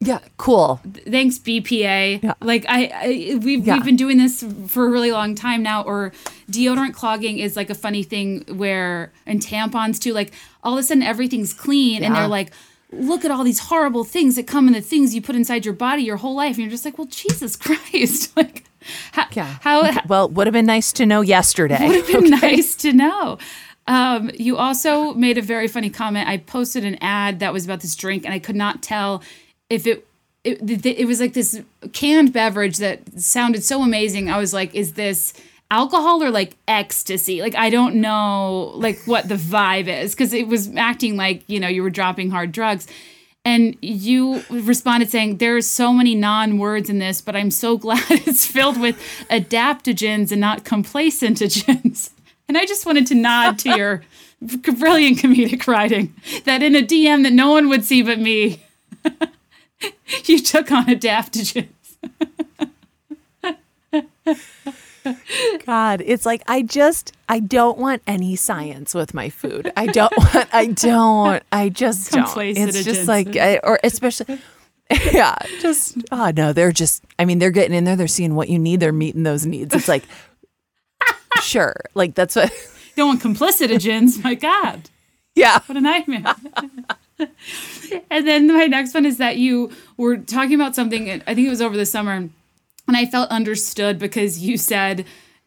yeah, 0.00 0.18
cool. 0.38 0.80
thanks 1.08 1.38
BPA. 1.38 2.22
Yeah. 2.22 2.34
Like 2.40 2.64
I, 2.68 2.86
I 2.94 3.38
we've 3.40 3.66
Yeah. 3.66 3.74
we've 3.74 3.84
been 3.84 3.96
doing 3.96 4.16
this 4.18 4.42
for 4.68 4.86
a 4.86 4.90
really 4.90 5.12
long 5.12 5.34
time 5.34 5.62
now. 5.62 5.82
Or 5.82 6.12
deodorant 6.50 6.94
clogging 6.94 7.38
is 7.38 7.54
like 7.54 7.68
a 7.70 7.74
funny 7.74 8.02
thing 8.02 8.44
where 8.48 9.12
and 9.26 9.40
tampons 9.40 9.98
too. 10.00 10.12
Like 10.14 10.32
all 10.64 10.72
of 10.72 10.78
a 10.78 10.82
sudden 10.82 11.02
everything's 11.02 11.52
clean 11.54 12.02
and 12.02 12.14
they're 12.16 12.26
like. 12.28 12.50
Look 12.92 13.24
at 13.24 13.30
all 13.30 13.44
these 13.44 13.60
horrible 13.60 14.04
things 14.04 14.34
that 14.36 14.46
come 14.46 14.66
in 14.66 14.72
the 14.72 14.80
things 14.80 15.14
you 15.14 15.22
put 15.22 15.36
inside 15.36 15.64
your 15.64 15.74
body 15.74 16.02
your 16.02 16.16
whole 16.16 16.34
life, 16.34 16.56
and 16.56 16.64
you're 16.64 16.70
just 16.70 16.84
like, 16.84 16.98
"Well, 16.98 17.06
Jesus 17.06 17.56
Christ!" 17.64 18.32
Like, 18.36 18.64
how, 19.12 19.26
Yeah. 19.32 19.58
how 19.60 20.00
Well, 20.08 20.28
would 20.30 20.46
have 20.46 20.54
been 20.54 20.66
nice 20.66 20.90
to 20.94 21.04
know 21.06 21.20
yesterday. 21.20 21.86
would 21.86 21.96
have 21.96 22.22
been 22.22 22.30
nice 22.40 22.74
to 22.76 22.92
know. 22.92 23.38
Um, 23.86 24.30
you 24.34 24.56
also 24.56 25.12
made 25.14 25.36
a 25.38 25.42
very 25.42 25.68
funny 25.68 25.90
comment. 25.90 26.28
I 26.28 26.38
posted 26.38 26.84
an 26.84 26.96
ad 27.00 27.40
that 27.40 27.52
was 27.52 27.64
about 27.64 27.80
this 27.80 27.94
drink, 27.94 28.24
and 28.24 28.32
I 28.32 28.38
could 28.38 28.56
not 28.56 28.82
tell 28.82 29.22
if 29.68 29.86
it. 29.86 30.06
It, 30.42 30.86
it 30.86 31.06
was 31.06 31.20
like 31.20 31.34
this 31.34 31.60
canned 31.92 32.32
beverage 32.32 32.78
that 32.78 33.00
sounded 33.20 33.62
so 33.62 33.82
amazing. 33.82 34.30
I 34.30 34.38
was 34.38 34.54
like, 34.54 34.74
is 34.74 34.94
this 34.94 35.34
alcohol 35.70 36.22
or 36.22 36.30
like 36.30 36.56
ecstasy? 36.68 37.40
Like, 37.40 37.54
I 37.54 37.70
don't 37.70 37.96
know 37.96 38.72
like 38.74 39.00
what 39.06 39.28
the 39.28 39.36
vibe 39.36 39.86
is 39.86 40.14
because 40.14 40.32
it 40.32 40.48
was 40.48 40.74
acting 40.76 41.16
like, 41.16 41.42
you 41.46 41.60
know, 41.60 41.68
you 41.68 41.82
were 41.82 41.90
dropping 41.90 42.30
hard 42.30 42.52
drugs. 42.52 42.86
And 43.44 43.76
you 43.80 44.42
responded 44.50 45.10
saying, 45.10 45.38
There 45.38 45.56
are 45.56 45.62
so 45.62 45.94
many 45.94 46.14
non 46.14 46.58
words 46.58 46.90
in 46.90 46.98
this, 46.98 47.22
but 47.22 47.34
I'm 47.34 47.50
so 47.50 47.78
glad 47.84 48.04
it's 48.10 48.46
filled 48.46 48.80
with 48.80 49.00
adaptogens 49.30 50.30
and 50.30 50.40
not 50.40 50.64
complacentogens. 50.64 52.10
And 52.48 52.58
I 52.58 52.66
just 52.66 52.84
wanted 52.84 53.06
to 53.06 53.14
nod 53.14 53.60
to 53.60 53.76
your 53.76 54.02
brilliant 54.40 55.18
comedic 55.18 55.68
writing 55.68 56.12
that 56.46 56.64
in 56.64 56.74
a 56.74 56.82
DM 56.82 57.22
that 57.22 57.32
no 57.32 57.52
one 57.52 57.68
would 57.68 57.84
see 57.84 58.02
but 58.02 58.18
me, 58.18 58.60
you 60.24 60.40
took 60.40 60.72
on 60.72 60.86
adaptogens. 60.86 61.68
God, 65.66 66.02
it's 66.04 66.26
like 66.26 66.42
I 66.46 66.62
just 66.62 67.12
I 67.28 67.40
don't 67.40 67.78
want 67.78 68.02
any 68.06 68.36
science 68.36 68.94
with 68.94 69.14
my 69.14 69.30
food. 69.30 69.72
I 69.76 69.86
don't 69.86 70.12
want 70.16 70.48
I 70.52 70.66
don't 70.66 71.42
I 71.52 71.68
just 71.68 72.12
don't. 72.12 72.36
It's 72.38 72.84
just 72.84 73.08
like 73.08 73.36
I, 73.36 73.58
or 73.58 73.78
especially 73.82 74.40
yeah, 75.12 75.36
just 75.60 75.98
oh 76.10 76.32
no, 76.36 76.52
they're 76.52 76.72
just 76.72 77.04
I 77.18 77.24
mean, 77.24 77.38
they're 77.38 77.50
getting 77.50 77.76
in 77.76 77.84
there, 77.84 77.96
they're 77.96 78.08
seeing 78.08 78.34
what 78.34 78.48
you 78.48 78.58
need, 78.58 78.80
they're 78.80 78.92
meeting 78.92 79.22
those 79.22 79.46
needs. 79.46 79.74
It's 79.74 79.88
like 79.88 80.04
sure. 81.42 81.76
Like 81.94 82.14
that's 82.14 82.36
what 82.36 82.52
don't 82.96 83.08
want 83.08 83.22
complicitogens, 83.22 84.22
my 84.22 84.34
God. 84.34 84.90
Yeah. 85.34 85.60
What 85.66 85.78
a 85.78 85.80
nightmare. 85.80 86.34
and 88.10 88.26
then 88.26 88.48
my 88.48 88.66
next 88.66 88.94
one 88.94 89.06
is 89.06 89.18
that 89.18 89.36
you 89.36 89.70
were 89.96 90.16
talking 90.16 90.54
about 90.54 90.74
something 90.74 91.08
I 91.10 91.34
think 91.34 91.46
it 91.46 91.50
was 91.50 91.62
over 91.62 91.76
the 91.76 91.86
summer 91.86 92.12
and 92.12 92.32
I 92.96 93.06
felt 93.06 93.30
understood 93.30 93.98
because 93.98 94.38
you 94.38 94.56
said 94.56 95.04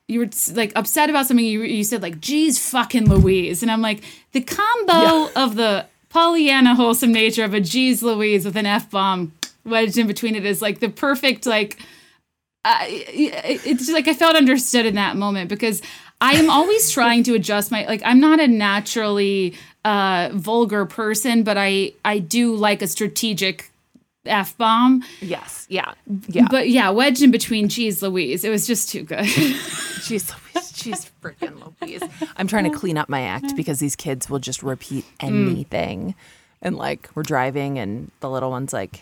you 0.08 0.20
were 0.20 0.30
like 0.54 0.72
upset 0.76 1.10
about 1.10 1.28
something. 1.28 1.46
You, 1.46 1.62
you 1.64 1.84
said 1.84 2.02
like, 2.02 2.20
"Geez, 2.20 2.60
fucking 2.70 3.10
Louise," 3.10 3.62
and 3.62 3.72
I'm 3.72 3.82
like, 3.82 4.04
the 4.32 4.42
combo 4.42 4.94
yeah. 4.94 5.30
of 5.36 5.56
the 5.56 5.86
Pollyanna 6.10 6.76
wholesome 6.76 7.12
nature 7.12 7.44
of 7.44 7.54
a 7.54 7.62
"Geez, 7.62 8.04
Louise" 8.04 8.46
with 8.46 8.56
an 8.56 8.66
f 8.66 8.90
bomb 8.90 9.34
wedged 9.66 9.98
in 9.98 10.08
between 10.08 10.36
it 10.36 10.46
is 10.46 10.62
like 10.62 10.80
the 10.80 10.90
perfect 10.90 11.46
like. 11.46 11.78
Uh, 12.66 12.78
it's 12.88 13.82
just 13.82 13.92
like 13.92 14.08
I 14.08 14.14
felt 14.14 14.38
understood 14.38 14.86
in 14.86 14.96
that 14.96 15.18
moment 15.18 15.50
because 15.50 15.82
I 16.22 16.36
am 16.36 16.50
always 16.50 16.90
trying 16.92 17.24
to 17.24 17.34
adjust 17.34 17.72
my 17.72 17.86
like 17.86 18.02
I'm 18.06 18.22
not 18.22 18.40
a 18.40 18.48
naturally 18.48 19.56
uh, 19.84 20.30
vulgar 20.34 20.86
person, 20.86 21.44
but 21.44 21.58
I 21.58 21.94
I 22.06 22.20
do 22.20 22.56
like 22.56 22.82
a 22.82 22.88
strategic 22.88 23.73
f 24.26 24.58
bomb. 24.58 25.04
Yes. 25.22 25.66
Yeah. 25.70 25.94
Yeah. 26.28 26.48
But 26.50 26.70
yeah, 26.70 26.90
wedged 26.90 27.22
in 27.22 27.32
between 27.32 27.70
cheese 27.70 28.02
Louise. 28.02 28.44
It 28.44 28.50
was 28.50 28.66
just 28.66 28.90
too 28.90 29.04
good. 29.04 29.26
cheese 30.04 30.32
Louise. 30.32 30.72
Cheese 30.72 31.12
freaking 31.22 31.74
Louise. 31.82 32.04
I'm 32.38 32.48
trying 32.48 32.70
to 32.70 32.78
clean 32.78 32.98
up 32.98 33.10
my 33.10 33.22
act 33.22 33.56
because 33.56 33.80
these 33.80 33.96
kids 33.96 34.30
will 34.30 34.40
just 34.40 34.64
repeat 34.64 35.06
mm. 35.20 35.52
anything. 35.52 36.10
Mm. 36.10 36.16
And 36.62 36.78
like 36.78 37.10
we're 37.14 37.24
driving 37.24 37.78
and 37.78 38.12
the 38.22 38.30
little 38.30 38.50
one's 38.50 38.74
like, 38.74 39.02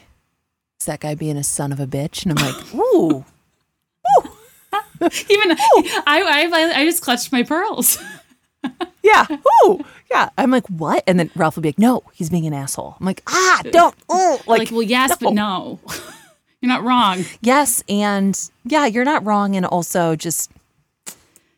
Is 0.80 0.88
that 0.88 1.00
guy 1.00 1.16
being 1.16 1.38
a 1.38 1.44
son 1.44 1.72
of 1.72 1.80
a 1.80 1.88
bitch? 1.88 2.26
And 2.26 2.38
I'm 2.38 2.46
like, 2.46 2.74
Ooh. 2.76 3.26
Ooh. 4.18 4.30
Even 5.30 5.52
Ooh. 5.52 5.84
I, 6.06 6.50
I 6.52 6.72
I 6.82 6.86
just 6.86 7.02
clutched 7.02 7.32
my 7.32 7.44
pearls. 7.44 7.98
yeah. 9.04 9.26
Ooh. 9.66 9.84
Yeah. 10.10 10.30
I'm 10.38 10.52
like, 10.52 10.68
what? 10.68 11.04
And 11.08 11.20
then 11.20 11.32
Ralph 11.36 11.56
will 11.56 11.64
be 11.64 11.70
like, 11.70 11.80
no, 11.80 12.04
he's 12.14 12.30
being 12.30 12.46
an 12.46 12.54
asshole. 12.54 12.96
I'm 13.00 13.06
like, 13.06 13.24
ah, 13.28 13.62
don't. 13.72 13.96
Oh. 14.10 14.42
Like, 14.48 14.60
like 14.60 14.72
well, 14.72 14.82
yes, 14.82 15.10
no. 15.10 15.18
but 15.22 15.34
no. 15.34 15.80
you're 16.62 16.70
not 16.70 16.84
wrong. 16.84 17.26
Yes. 17.42 17.84
And 17.90 18.40
yeah, 18.66 18.86
you're 18.86 19.06
not 19.06 19.26
wrong. 19.26 19.56
And 19.56 19.66
also 19.66 20.16
just 20.16 20.52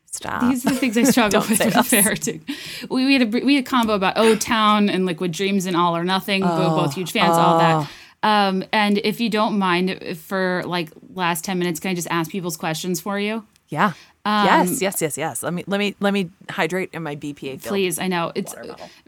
stop. 0.05 0.41
These 0.41 0.65
are 0.65 0.69
the 0.69 0.75
things 0.75 0.97
I 0.97 1.03
struggle 1.03 1.41
with 1.49 1.59
with 1.59 1.73
parenting. 1.73 2.41
We, 2.89 3.05
we, 3.05 3.13
had 3.13 3.34
a, 3.34 3.45
we 3.45 3.55
had 3.55 3.65
a 3.65 3.69
combo 3.69 3.93
about 3.93 4.17
O 4.17 4.35
Town 4.35 4.89
and 4.89 5.05
Liquid 5.05 5.31
Dreams 5.31 5.65
and 5.65 5.75
All 5.75 5.95
or 5.95 6.03
Nothing. 6.03 6.43
Oh. 6.43 6.47
We're 6.47 6.84
both 6.84 6.93
huge 6.93 7.11
fans, 7.11 7.35
oh. 7.35 7.41
all 7.41 7.59
that. 7.59 7.75
Oh. 7.75 7.89
Um, 8.23 8.63
and 8.71 8.99
if 8.99 9.19
you 9.19 9.30
don't 9.30 9.59
mind, 9.59 10.17
for 10.17 10.63
like 10.65 10.91
last 11.13 11.43
10 11.43 11.59
minutes, 11.59 11.81
can 11.81 11.91
I 11.91 11.93
just 11.93 12.07
ask 12.09 12.31
people's 12.31 12.55
questions 12.55 13.01
for 13.01 13.19
you? 13.19 13.45
Yeah. 13.67 13.93
Um, 14.26 14.45
yes, 14.45 14.82
yes, 14.82 15.02
yes, 15.02 15.18
yes. 15.18 15.44
Let 15.44 15.54
me 15.54 15.64
let 15.68 15.80
me 15.80 15.95
let 16.00 16.14
me 16.14 16.30
hydrate 16.50 16.91
in 16.94 17.04
my 17.04 17.16
BPA. 17.16 17.62
Please, 17.64 18.00
I 18.00 18.08
know 18.08 18.32
it's 18.36 18.56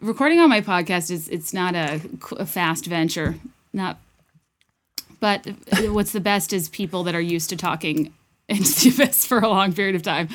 recording 0.02 0.40
on 0.40 0.50
my 0.50 0.62
podcast 0.62 1.10
is 1.10 1.30
it's 1.30 1.54
not 1.54 1.74
a, 1.74 2.02
a 2.38 2.46
fast 2.46 2.86
venture, 2.86 3.36
not. 3.72 3.98
But 5.22 5.48
what's 5.88 6.12
the 6.12 6.20
best 6.20 6.52
is 6.52 6.68
people 6.68 7.04
that 7.04 7.16
are 7.16 7.22
used 7.22 7.50
to 7.52 7.56
talking 7.56 8.14
into 8.48 8.92
the 8.92 9.04
abyss 9.04 9.26
for 9.26 9.40
a 9.40 9.48
long 9.48 9.74
period 9.74 9.96
of 9.96 10.04
time. 10.04 10.30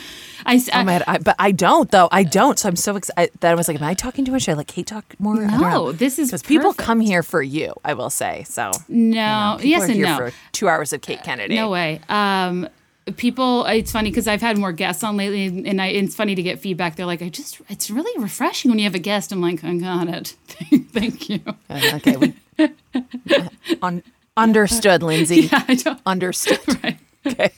I, 0.44 0.54
I, 0.72 0.80
oh 0.80 0.84
man, 0.84 1.04
I, 1.06 1.18
but 1.18 1.36
I 1.38 1.52
don't 1.52 1.90
though. 1.90 2.08
I 2.10 2.22
don't. 2.22 2.58
So 2.58 2.68
I'm 2.68 2.76
so 2.76 2.96
excited 2.96 3.32
that 3.40 3.52
I 3.52 3.54
was 3.54 3.68
like, 3.68 3.76
am 3.76 3.86
I 3.86 3.92
talking 3.94 4.24
too 4.24 4.32
much? 4.32 4.42
Should 4.42 4.52
I 4.52 4.54
like 4.54 4.66
Kate 4.66 4.86
talk 4.86 5.14
more? 5.18 5.36
No, 5.36 5.92
this 5.92 6.18
is 6.18 6.28
because 6.28 6.42
people 6.42 6.72
come 6.72 7.00
here 7.00 7.22
for 7.22 7.42
you. 7.42 7.74
I 7.84 7.92
will 7.92 8.10
say 8.10 8.44
so. 8.48 8.72
No, 8.88 8.88
you 8.88 9.14
know, 9.14 9.58
yes 9.62 9.88
and 9.90 10.00
no. 10.00 10.16
For 10.16 10.32
two 10.52 10.68
hours 10.68 10.94
of 10.94 11.02
Kate 11.02 11.22
Kennedy. 11.22 11.58
Uh, 11.58 11.62
no 11.62 11.70
way. 11.70 12.00
Um, 12.08 12.68
people 13.16 13.64
it's 13.66 13.90
funny 13.90 14.10
because 14.10 14.28
i've 14.28 14.40
had 14.40 14.56
more 14.56 14.72
guests 14.72 15.02
on 15.02 15.16
lately 15.16 15.46
and 15.46 15.80
I, 15.80 15.88
it's 15.88 16.14
funny 16.14 16.34
to 16.34 16.42
get 16.42 16.60
feedback. 16.60 16.96
They're 16.96 17.06
like 17.06 17.22
i 17.22 17.28
just 17.28 17.60
it's 17.68 17.90
really 17.90 18.22
refreshing 18.22 18.70
when 18.70 18.78
you 18.78 18.84
have 18.84 18.94
a 18.94 19.00
guest. 19.00 19.32
I'm 19.32 19.40
like 19.40 19.64
i 19.64 19.74
got 19.76 20.08
it. 20.08 20.36
Thank 20.92 21.28
you. 21.28 21.40
Uh, 21.68 21.80
okay 21.94 22.16
we, 22.16 22.34
un, 23.82 24.02
understood 24.36 25.02
lindsay. 25.02 25.42
Yeah, 25.42 25.64
I 25.66 25.74
don't, 25.74 26.00
understood. 26.06 26.60
Right. 26.82 26.98
Okay. 27.26 27.50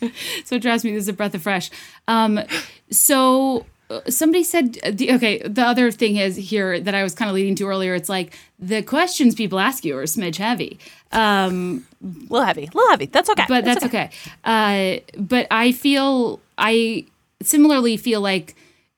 So 0.44 0.58
trust 0.58 0.84
me 0.84 0.92
this 0.92 1.02
is 1.02 1.08
a 1.08 1.12
breath 1.12 1.34
of 1.34 1.42
fresh. 1.42 1.70
Um 2.08 2.40
so 2.90 3.66
somebody 4.08 4.44
said 4.44 4.78
okay 4.84 5.38
the 5.38 5.62
other 5.62 5.90
thing 5.90 6.16
is 6.16 6.36
here 6.36 6.80
that 6.80 6.94
i 6.94 7.02
was 7.02 7.14
kind 7.14 7.28
of 7.28 7.34
leading 7.34 7.54
to 7.54 7.66
earlier 7.66 7.94
it's 7.94 8.08
like 8.08 8.38
the 8.58 8.82
questions 8.82 9.34
people 9.34 9.58
ask 9.58 9.84
you 9.84 9.96
are 9.96 10.04
smidge 10.04 10.36
heavy. 10.36 10.78
Um 11.12 11.86
a 12.02 12.06
little 12.06 12.42
heavy 12.42 12.64
a 12.64 12.76
little 12.76 12.90
heavy 12.90 13.06
that's 13.06 13.30
okay 13.30 13.44
but 13.48 13.64
that's, 13.64 13.80
that's 13.82 13.94
okay, 13.94 14.10
okay. 14.44 15.00
Uh, 15.14 15.20
but 15.20 15.46
i 15.50 15.72
feel 15.72 16.40
i 16.58 17.04
similarly 17.42 17.96
feel 17.96 18.20
like 18.20 18.54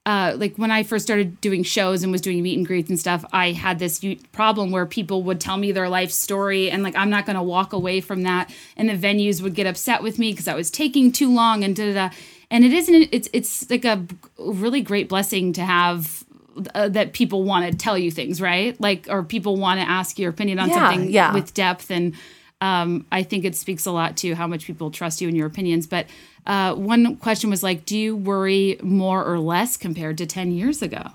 uh, 0.06 0.34
like 0.36 0.54
when 0.56 0.70
I 0.70 0.82
first 0.82 1.04
started 1.04 1.40
doing 1.40 1.62
shows 1.62 2.02
and 2.02 2.12
was 2.12 2.20
doing 2.20 2.42
meet 2.42 2.58
and 2.58 2.66
greets 2.66 2.90
and 2.90 3.00
stuff, 3.00 3.24
I 3.32 3.52
had 3.52 3.78
this 3.78 4.04
problem 4.32 4.70
where 4.70 4.84
people 4.84 5.22
would 5.22 5.40
tell 5.40 5.56
me 5.56 5.72
their 5.72 5.88
life 5.88 6.10
story 6.10 6.70
and 6.70 6.82
like 6.82 6.94
I'm 6.94 7.08
not 7.08 7.24
going 7.24 7.36
to 7.36 7.42
walk 7.42 7.72
away 7.72 8.02
from 8.02 8.22
that, 8.24 8.52
and 8.76 8.88
the 8.88 8.94
venues 8.94 9.40
would 9.40 9.54
get 9.54 9.66
upset 9.66 10.02
with 10.02 10.18
me 10.18 10.32
because 10.32 10.46
I 10.46 10.54
was 10.54 10.70
taking 10.70 11.10
too 11.10 11.32
long 11.32 11.64
and 11.64 11.74
da 11.74 11.86
da 11.86 12.08
da 12.08 12.14
and 12.54 12.64
it 12.64 12.72
isn't 12.72 13.08
it's 13.10 13.28
it's 13.32 13.68
like 13.68 13.84
a 13.84 14.06
really 14.38 14.80
great 14.80 15.08
blessing 15.08 15.52
to 15.54 15.64
have 15.64 16.24
uh, 16.72 16.88
that 16.88 17.12
people 17.12 17.42
want 17.42 17.68
to 17.70 17.76
tell 17.76 17.98
you 17.98 18.12
things 18.12 18.40
right? 18.40 18.80
Like 18.80 19.08
or 19.10 19.24
people 19.24 19.56
want 19.56 19.80
to 19.80 19.88
ask 19.88 20.20
your 20.20 20.30
opinion 20.30 20.60
on 20.60 20.68
yeah, 20.68 20.74
something 20.74 21.10
yeah. 21.10 21.34
with 21.34 21.52
depth. 21.52 21.90
And 21.90 22.14
um, 22.60 23.04
i 23.10 23.24
think 23.24 23.44
it 23.44 23.56
speaks 23.56 23.84
a 23.84 23.90
lot 23.90 24.16
to 24.18 24.34
how 24.36 24.46
much 24.46 24.64
people 24.64 24.92
trust 24.92 25.20
you 25.20 25.26
and 25.26 25.36
your 25.36 25.48
opinions. 25.48 25.88
But 25.88 26.06
uh, 26.46 26.74
one 26.74 27.16
question 27.16 27.50
was 27.50 27.64
like 27.64 27.84
do 27.84 27.98
you 27.98 28.14
worry 28.14 28.78
more 28.82 29.24
or 29.24 29.40
less 29.40 29.76
compared 29.76 30.16
to 30.18 30.26
10 30.26 30.52
years 30.52 30.80
ago? 30.80 31.10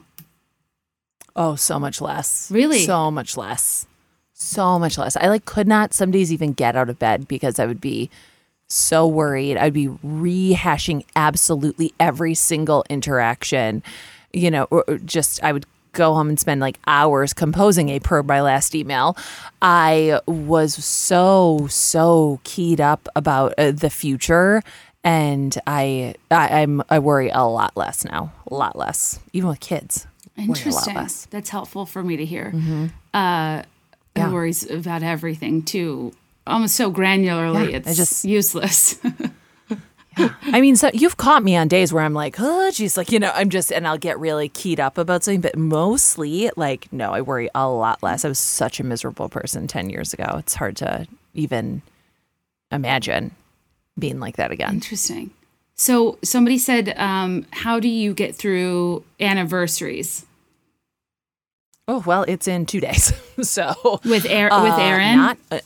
Oh 1.38 1.56
so 1.56 1.80
much 1.80 2.02
less. 2.02 2.52
Really? 2.52 2.86
So 2.86 3.10
much 3.10 3.38
less. 3.38 3.88
So 4.34 4.78
much 4.78 4.98
less. 4.98 5.16
I 5.16 5.28
like 5.28 5.46
could 5.46 5.70
not 5.70 5.94
some 5.94 6.12
days 6.12 6.34
even 6.34 6.52
get 6.52 6.76
out 6.76 6.90
of 6.90 7.00
bed 7.00 7.30
because 7.30 7.60
i 7.60 7.66
would 7.66 7.80
be 7.80 8.10
so 8.70 9.08
worried. 9.08 9.58
I'd 9.58 9.74
be 9.74 9.88
rehashing 9.88 11.06
absolutely 11.16 11.94
every 12.00 12.34
single 12.36 12.86
interaction. 12.90 13.84
You 14.32 14.52
know, 14.52 14.66
or 14.66 14.84
just 15.04 15.44
I 15.44 15.52
would 15.52 15.66
go 15.94 16.14
home 16.14 16.30
and 16.30 16.40
spend 16.40 16.62
like 16.62 16.80
hours 16.86 17.34
composing 17.34 17.90
a 17.90 18.00
per 18.00 18.22
my 18.24 18.42
last 18.42 18.76
email. 18.76 19.18
I 19.62 20.20
was 20.28 20.84
so 20.86 21.68
so 21.70 22.40
keyed 22.44 22.80
up 22.80 23.08
about 23.16 23.54
uh, 23.58 23.72
the 23.72 23.90
future 23.90 24.62
and 25.04 25.58
I, 25.66 26.16
I 26.30 26.62
I'm 26.62 26.84
I 26.90 27.00
worry 27.00 27.30
a 27.30 27.44
lot 27.44 27.76
less 27.76 28.06
now, 28.06 28.32
a 28.48 28.54
lot 28.54 28.76
less, 28.76 29.20
even 29.34 29.50
with 29.50 29.60
kids. 29.60 30.06
Interesting. 30.38 30.96
That's 31.32 31.50
helpful 31.50 31.86
for 31.86 32.04
me 32.04 32.18
to 32.18 32.26
hear. 32.26 32.52
Mm-hmm. 32.54 32.86
Uh, 33.14 33.64
yeah. 34.16 34.32
worries 34.32 34.70
about 34.70 35.04
everything 35.04 35.64
too 35.64 36.14
almost 36.50 36.76
so 36.76 36.92
granularly, 36.92 37.72
yeah, 37.72 37.78
it's 37.78 37.96
just 37.96 38.26
useless. 38.26 39.00
yeah. 40.18 40.34
I 40.42 40.62
mean, 40.62 40.76
so 40.76 40.90
you've 40.94 41.18
caught 41.18 41.44
me 41.44 41.56
on 41.56 41.68
days 41.68 41.94
where 41.94 42.04
I'm 42.04 42.14
like, 42.14 42.36
oh, 42.40 42.72
geez, 42.72 42.98
like, 42.98 43.12
you 43.12 43.20
know, 43.20 43.32
I'm 43.34 43.50
just, 43.50 43.72
and 43.72 43.88
I'll 43.88 43.98
get 43.98 44.20
really 44.20 44.50
keyed 44.50 44.80
up 44.80 44.98
about 44.98 45.24
something, 45.24 45.42
but 45.42 45.58
mostly, 45.58 46.52
like, 46.56 46.92
no, 46.92 47.12
I 47.12 47.22
worry 47.22 47.50
a 47.56 47.70
lot 47.70 48.04
less. 48.04 48.26
I 48.26 48.28
was 48.30 48.40
such 48.40 48.80
a 48.80 48.84
miserable 48.84 49.30
person 49.30 49.68
10 49.68 49.90
years 49.90 50.14
ago. 50.14 50.36
It's 50.40 50.56
hard 50.56 50.76
to 50.78 51.08
even 51.34 51.82
imagine 52.72 53.32
being 53.98 54.20
like 54.20 54.38
that 54.38 54.52
again. 54.52 54.74
Interesting. 54.76 55.32
So 55.76 56.18
somebody 56.24 56.58
said, 56.58 56.94
um, 56.98 57.46
how 57.52 57.80
do 57.80 57.88
you 57.88 58.14
get 58.14 58.36
through 58.36 59.04
anniversaries? 59.20 60.26
Oh 61.88 62.04
well, 62.06 62.24
it's 62.28 62.48
in 62.48 62.66
two 62.66 62.82
days. 62.82 63.14
so 63.42 64.00
With 64.06 64.26
Air- 64.26 64.50
with 64.52 64.74
uh, 64.74 64.78
Aaron? 64.78 65.18
Not, 65.18 65.38
uh, 65.50 65.60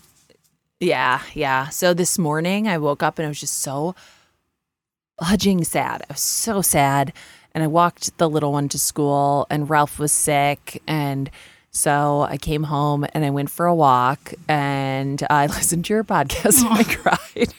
yeah, 0.83 1.21
yeah. 1.33 1.69
So 1.69 1.93
this 1.93 2.17
morning 2.19 2.67
I 2.67 2.77
woke 2.77 3.03
up 3.03 3.17
and 3.19 3.25
I 3.25 3.29
was 3.29 3.39
just 3.39 3.59
so 3.59 3.95
fudging 5.21 5.65
sad. 5.65 6.03
I 6.09 6.13
was 6.13 6.19
so 6.19 6.61
sad, 6.61 7.13
and 7.53 7.63
I 7.63 7.67
walked 7.67 8.17
the 8.17 8.29
little 8.29 8.51
one 8.51 8.69
to 8.69 8.79
school, 8.79 9.47
and 9.49 9.69
Ralph 9.69 9.99
was 9.99 10.11
sick, 10.11 10.81
and 10.87 11.29
so 11.71 12.21
I 12.29 12.37
came 12.37 12.63
home 12.63 13.03
and 13.13 13.25
I 13.25 13.31
went 13.31 13.49
for 13.49 13.65
a 13.65 13.75
walk, 13.75 14.33
and 14.47 15.25
I 15.29 15.45
listened 15.57 15.85
to 15.85 15.93
your 15.93 16.03
podcast 16.03 16.63
and 16.63 16.73
I 16.73 16.83
cried. 16.95 17.53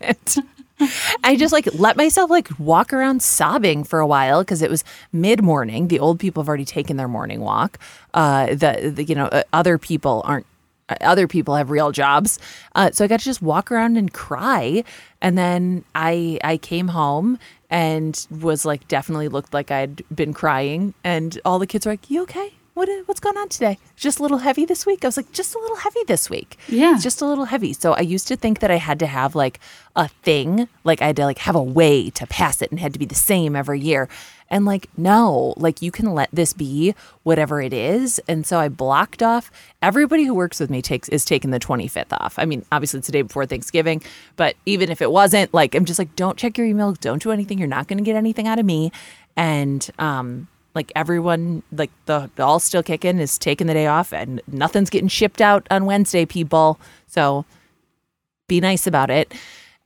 and 0.00 0.46
I 1.22 1.36
just 1.36 1.52
like 1.52 1.68
let 1.74 1.96
myself 1.96 2.30
like 2.30 2.48
walk 2.58 2.92
around 2.92 3.22
sobbing 3.22 3.84
for 3.84 4.00
a 4.00 4.06
while 4.06 4.42
because 4.42 4.62
it 4.62 4.70
was 4.70 4.84
mid 5.12 5.42
morning. 5.42 5.88
The 5.88 6.00
old 6.00 6.18
people 6.18 6.42
have 6.42 6.48
already 6.48 6.64
taken 6.64 6.96
their 6.96 7.08
morning 7.08 7.40
walk. 7.40 7.78
Uh, 8.12 8.46
the, 8.46 8.92
the 8.94 9.04
you 9.04 9.14
know 9.14 9.26
uh, 9.26 9.42
other 9.52 9.78
people 9.78 10.22
aren't. 10.24 10.46
Uh, 10.88 10.96
Other 11.00 11.26
people 11.26 11.54
have 11.56 11.70
real 11.70 11.92
jobs, 11.92 12.38
uh, 12.74 12.90
so 12.92 13.04
I 13.04 13.08
got 13.08 13.20
to 13.20 13.24
just 13.24 13.42
walk 13.42 13.70
around 13.72 13.96
and 13.96 14.12
cry. 14.12 14.84
And 15.20 15.38
then 15.38 15.84
I 15.94 16.38
I 16.44 16.56
came 16.58 16.88
home 16.88 17.38
and 17.70 18.26
was 18.30 18.64
like 18.64 18.86
definitely 18.88 19.28
looked 19.28 19.54
like 19.54 19.70
I'd 19.70 20.02
been 20.14 20.34
crying. 20.34 20.94
And 21.02 21.40
all 21.44 21.58
the 21.58 21.66
kids 21.66 21.86
were 21.86 21.92
like, 21.92 22.10
"You 22.10 22.22
okay? 22.22 22.52
What 22.74 22.88
what's 23.06 23.20
going 23.20 23.36
on 23.36 23.48
today? 23.48 23.78
Just 23.96 24.18
a 24.18 24.22
little 24.22 24.38
heavy 24.38 24.64
this 24.64 24.84
week?" 24.84 25.04
I 25.04 25.08
was 25.08 25.16
like, 25.16 25.30
"Just 25.32 25.54
a 25.54 25.58
little 25.58 25.76
heavy 25.76 26.00
this 26.06 26.28
week." 26.28 26.58
Yeah. 26.68 26.94
It's 26.94 27.02
just 27.04 27.22
a 27.22 27.26
little 27.26 27.44
heavy. 27.46 27.72
So 27.72 27.92
I 27.92 28.00
used 28.00 28.26
to 28.28 28.36
think 28.36 28.58
that 28.58 28.70
I 28.70 28.76
had 28.76 28.98
to 28.98 29.06
have 29.06 29.34
like 29.34 29.60
a 29.94 30.08
thing, 30.08 30.68
like 30.82 31.00
I 31.00 31.06
had 31.06 31.16
to 31.16 31.24
like 31.24 31.38
have 31.38 31.54
a 31.54 31.62
way 31.62 32.10
to 32.10 32.26
pass 32.26 32.60
it 32.62 32.70
and 32.70 32.80
had 32.80 32.92
to 32.92 32.98
be 32.98 33.06
the 33.06 33.14
same 33.14 33.54
every 33.54 33.80
year. 33.80 34.08
And 34.50 34.64
like 34.64 34.88
no, 34.96 35.54
like 35.56 35.82
you 35.82 35.90
can 35.92 36.14
let 36.14 36.28
this 36.32 36.52
be 36.52 36.94
whatever 37.22 37.62
it 37.62 37.72
is. 37.72 38.20
And 38.28 38.44
so 38.44 38.58
I 38.58 38.68
blocked 38.68 39.22
off 39.22 39.50
everybody 39.80 40.24
who 40.24 40.34
works 40.34 40.58
with 40.58 40.68
me 40.68 40.82
takes 40.82 41.08
is 41.08 41.24
taking 41.24 41.50
the 41.50 41.60
25th 41.60 42.12
off. 42.12 42.38
I 42.38 42.44
mean, 42.44 42.64
obviously 42.72 42.98
it's 42.98 43.06
the 43.06 43.12
day 43.12 43.22
before 43.22 43.46
Thanksgiving, 43.46 44.02
but 44.36 44.56
even 44.66 44.90
if 44.90 45.00
it 45.00 45.12
wasn't, 45.12 45.54
like 45.54 45.76
I'm 45.76 45.84
just 45.84 45.98
like 45.98 46.14
don't 46.16 46.36
check 46.36 46.58
your 46.58 46.66
email, 46.66 46.92
don't 46.94 47.22
do 47.22 47.30
anything. 47.30 47.58
You're 47.58 47.68
not 47.68 47.86
going 47.86 47.98
to 47.98 48.04
get 48.04 48.16
anything 48.16 48.48
out 48.48 48.58
of 48.58 48.66
me. 48.66 48.90
And 49.36 49.88
um 49.98 50.48
like 50.74 50.90
everyone 50.96 51.62
like 51.72 51.90
the, 52.06 52.30
the 52.36 52.44
all 52.44 52.58
still 52.58 52.82
kicking 52.82 53.18
is 53.18 53.38
taking 53.38 53.66
the 53.66 53.74
day 53.74 53.86
off 53.86 54.12
and 54.12 54.40
nothing's 54.48 54.90
getting 54.90 55.08
shipped 55.08 55.40
out 55.40 55.66
on 55.70 55.84
Wednesday 55.86 56.26
people. 56.26 56.78
So 57.06 57.44
be 58.48 58.60
nice 58.60 58.86
about 58.86 59.10
it. 59.10 59.32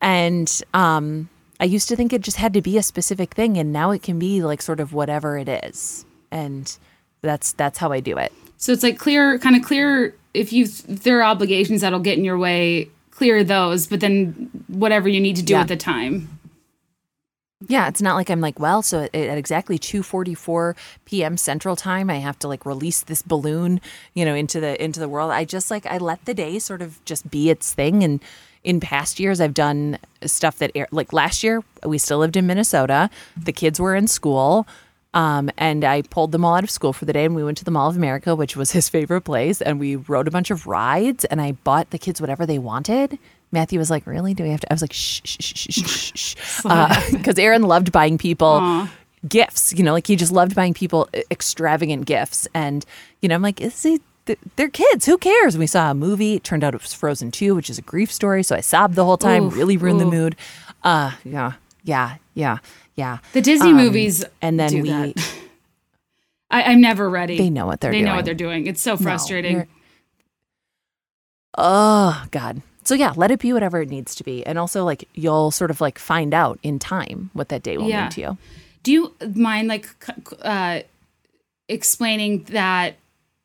And 0.01 0.63
um, 0.75 1.29
I 1.61 1.65
used 1.65 1.89
to 1.89 1.97
think 1.97 2.13
it 2.13 2.23
just 2.23 2.37
had 2.37 2.55
to 2.55 2.63
be 2.63 2.79
a 2.79 2.83
specific 2.83 3.35
thing, 3.35 3.57
and 3.59 3.73
now 3.73 3.91
it 3.91 4.03
can 4.03 4.19
be 4.19 4.43
like 4.43 4.63
sort 4.63 4.79
of 4.81 4.93
whatever 4.93 5.37
it 5.37 5.49
is, 5.49 6.07
and 6.31 6.77
that's 7.21 7.53
that's 7.55 7.79
how 7.79 7.91
I 7.91 7.99
do 7.99 8.17
it. 8.17 8.33
So 8.59 8.73
it's 8.73 8.85
like 8.85 8.97
clear, 8.97 9.39
kind 9.41 9.57
of 9.57 9.63
clear. 9.63 10.15
If 10.35 10.53
you 10.53 10.65
if 10.65 11.03
there 11.03 11.19
are 11.19 11.25
obligations 11.25 11.81
that'll 11.81 11.99
get 11.99 12.17
in 12.17 12.25
your 12.25 12.39
way, 12.39 12.89
clear 13.11 13.43
those. 13.43 13.89
But 13.89 13.99
then 13.99 14.51
whatever 14.69 15.09
you 15.09 15.21
need 15.21 15.35
to 15.37 15.43
do 15.43 15.55
Yeah. 15.55 15.63
at 15.63 15.69
the 15.69 15.77
time. 15.77 16.38
Yeah, 17.67 17.89
it's 17.89 18.01
not 18.01 18.15
like 18.15 18.31
I'm 18.31 18.41
like, 18.41 18.61
well, 18.61 18.83
so 18.83 19.09
at, 19.13 19.15
exactly 19.15 19.79
2:44 19.79 20.77
p.m. 21.07 21.37
Central 21.37 21.75
Time, 21.75 22.09
I 22.09 22.17
have 22.19 22.39
to 22.41 22.49
like 22.49 22.65
release 22.65 23.03
this 23.03 23.21
balloon, 23.21 23.81
you 24.15 24.25
know, 24.25 24.35
into 24.35 24.61
the 24.61 24.81
into 24.83 25.01
the 25.01 25.09
world. 25.09 25.33
I 25.33 25.45
just 25.45 25.69
like 25.71 25.85
I 25.85 25.99
let 25.99 26.25
the 26.25 26.35
day 26.35 26.61
sort 26.61 26.83
of 26.83 27.05
just 27.05 27.29
be 27.31 27.51
its 27.51 27.75
thing. 27.75 28.05
And 28.05 28.21
in 28.63 28.79
past 28.79 29.19
years, 29.19 29.41
I've 29.41 29.55
done 29.55 29.99
stuff 30.25 30.59
that 30.59 30.71
like 30.93 31.13
last 31.13 31.43
year 31.43 31.65
we 31.85 31.99
still 31.99 32.19
lived 32.19 32.37
in 32.37 32.47
Minnesota. 32.47 33.11
The 33.37 33.53
kids 33.53 33.81
were 33.81 33.97
in 33.97 34.07
school. 34.07 34.67
Um, 35.15 35.51
and 35.57 35.85
I 35.85 36.03
pulled 36.03 36.33
them 36.33 36.45
all 36.45 36.55
out 36.55 36.65
of 36.65 36.71
school 36.71 36.93
for 36.93 37.07
the 37.07 37.15
day, 37.15 37.25
and 37.25 37.35
we 37.35 37.43
went 37.43 37.57
to 37.59 37.65
the 37.65 37.71
Mall 37.71 37.89
of 37.89 37.97
America, 37.97 38.37
which 38.37 38.57
was 38.57 38.73
his 38.73 38.91
favorite 38.91 39.23
place, 39.23 39.63
and 39.63 39.81
we 39.81 39.97
rode 39.97 40.29
a 40.29 40.31
bunch 40.31 40.51
of 40.51 40.67
rides. 40.67 41.25
And 41.25 41.41
I 41.41 41.53
bought 41.53 41.91
the 41.91 41.99
kids 41.99 42.21
whatever 42.21 42.45
they 42.45 42.59
wanted. 42.59 43.19
Matthew 43.53 43.79
was 43.79 43.91
like, 43.91 44.07
"Really? 44.07 44.35
Do 44.35 44.45
we 44.45 44.51
have 44.51 44.61
to?" 44.61 44.71
I 44.73 44.75
was 44.75 44.83
like, 44.83 44.93
"Shh, 44.93 45.21
shh, 45.25 45.37
shh, 45.41 45.71
shh, 45.71 45.87
shh, 45.87 46.13
shh," 46.15 46.35
because 47.13 47.39
Aaron 47.39 47.63
loved 47.63 47.93
buying 47.93 48.19
people 48.19 48.87
gifts. 49.29 49.73
You 49.77 49.83
know, 49.85 49.93
like 49.93 50.07
he 50.07 50.17
just 50.17 50.33
loved 50.33 50.55
buying 50.55 50.75
people 50.75 51.09
extravagant 51.31 52.07
gifts. 52.07 52.47
And 52.55 52.85
you 53.23 53.29
know, 53.29 53.35
I'm 53.35 53.43
like, 53.43 53.61
"Is 53.61 53.83
he?" 53.83 54.01
th- 54.27 54.39
They're 54.57 54.69
kids. 54.69 55.07
Who 55.07 55.17
cares? 55.19 55.57
We 55.57 55.67
saw 55.67 55.91
a 55.91 55.95
movie. 55.95 56.35
It 56.35 56.45
turned 56.45 56.63
out 56.65 56.75
it 56.75 56.83
was 56.83 56.93
Frozen 56.93 57.31
2, 57.33 57.55
which 57.55 57.71
is 57.71 57.79
a 57.79 57.83
grief 57.83 58.13
story. 58.13 58.43
So 58.43 58.55
I 58.55 58.61
sobbed 58.61 58.95
the 58.95 59.05
whole 59.05 59.17
time, 59.17 59.45
Oof, 59.47 59.57
really 59.57 59.77
ruined 59.77 60.01
the 60.01 60.05
mood. 60.07 60.37
Uh, 60.85 61.13
yeah, 61.25 61.53
yeah, 61.85 62.17
yeah, 62.35 62.59
yeah. 62.97 63.19
The 63.33 63.41
Disney 63.41 63.71
Um, 63.71 63.77
movies 63.79 64.25
and 64.43 64.61
then 64.61 64.83
we 64.83 64.91
that. 64.91 65.15
I, 66.51 66.63
I'm 66.65 66.81
never 66.81 67.09
ready. 67.11 67.37
They 67.39 67.51
know 67.51 67.67
what 67.67 67.81
they're 67.81 67.91
they 67.91 67.99
doing. 67.99 68.05
know 68.07 68.17
what 68.17 68.25
they're 68.25 68.35
doing. 68.35 68.67
It's 68.67 68.81
so 68.81 68.97
frustrating. 68.97 69.53
you're- 69.53 69.67
Oh 71.57 72.25
God. 72.31 72.63
So 72.89 72.95
yeah, 72.95 73.13
let 73.17 73.31
it 73.31 73.39
be 73.39 73.53
whatever 73.53 73.83
it 73.83 73.91
needs 73.91 74.15
to 74.15 74.25
be, 74.25 74.47
and 74.47 74.59
also 74.59 74.83
like 74.83 75.07
you'll 75.13 75.51
sort 75.51 75.71
of 75.71 75.79
like 75.83 75.99
find 75.99 76.33
out 76.33 76.59
in 76.63 76.79
time 76.79 77.29
what 77.35 77.51
that 77.51 77.63
day 77.63 77.77
will 77.77 77.87
Yeah. 77.87 78.05
mean 78.05 78.11
to 78.13 78.21
you. 78.23 78.39
Do 78.83 78.93
you 78.93 79.15
mind 79.35 79.69
like 79.69 79.87
uh, 80.41 80.81
explaining 81.69 82.45
that 82.45 82.97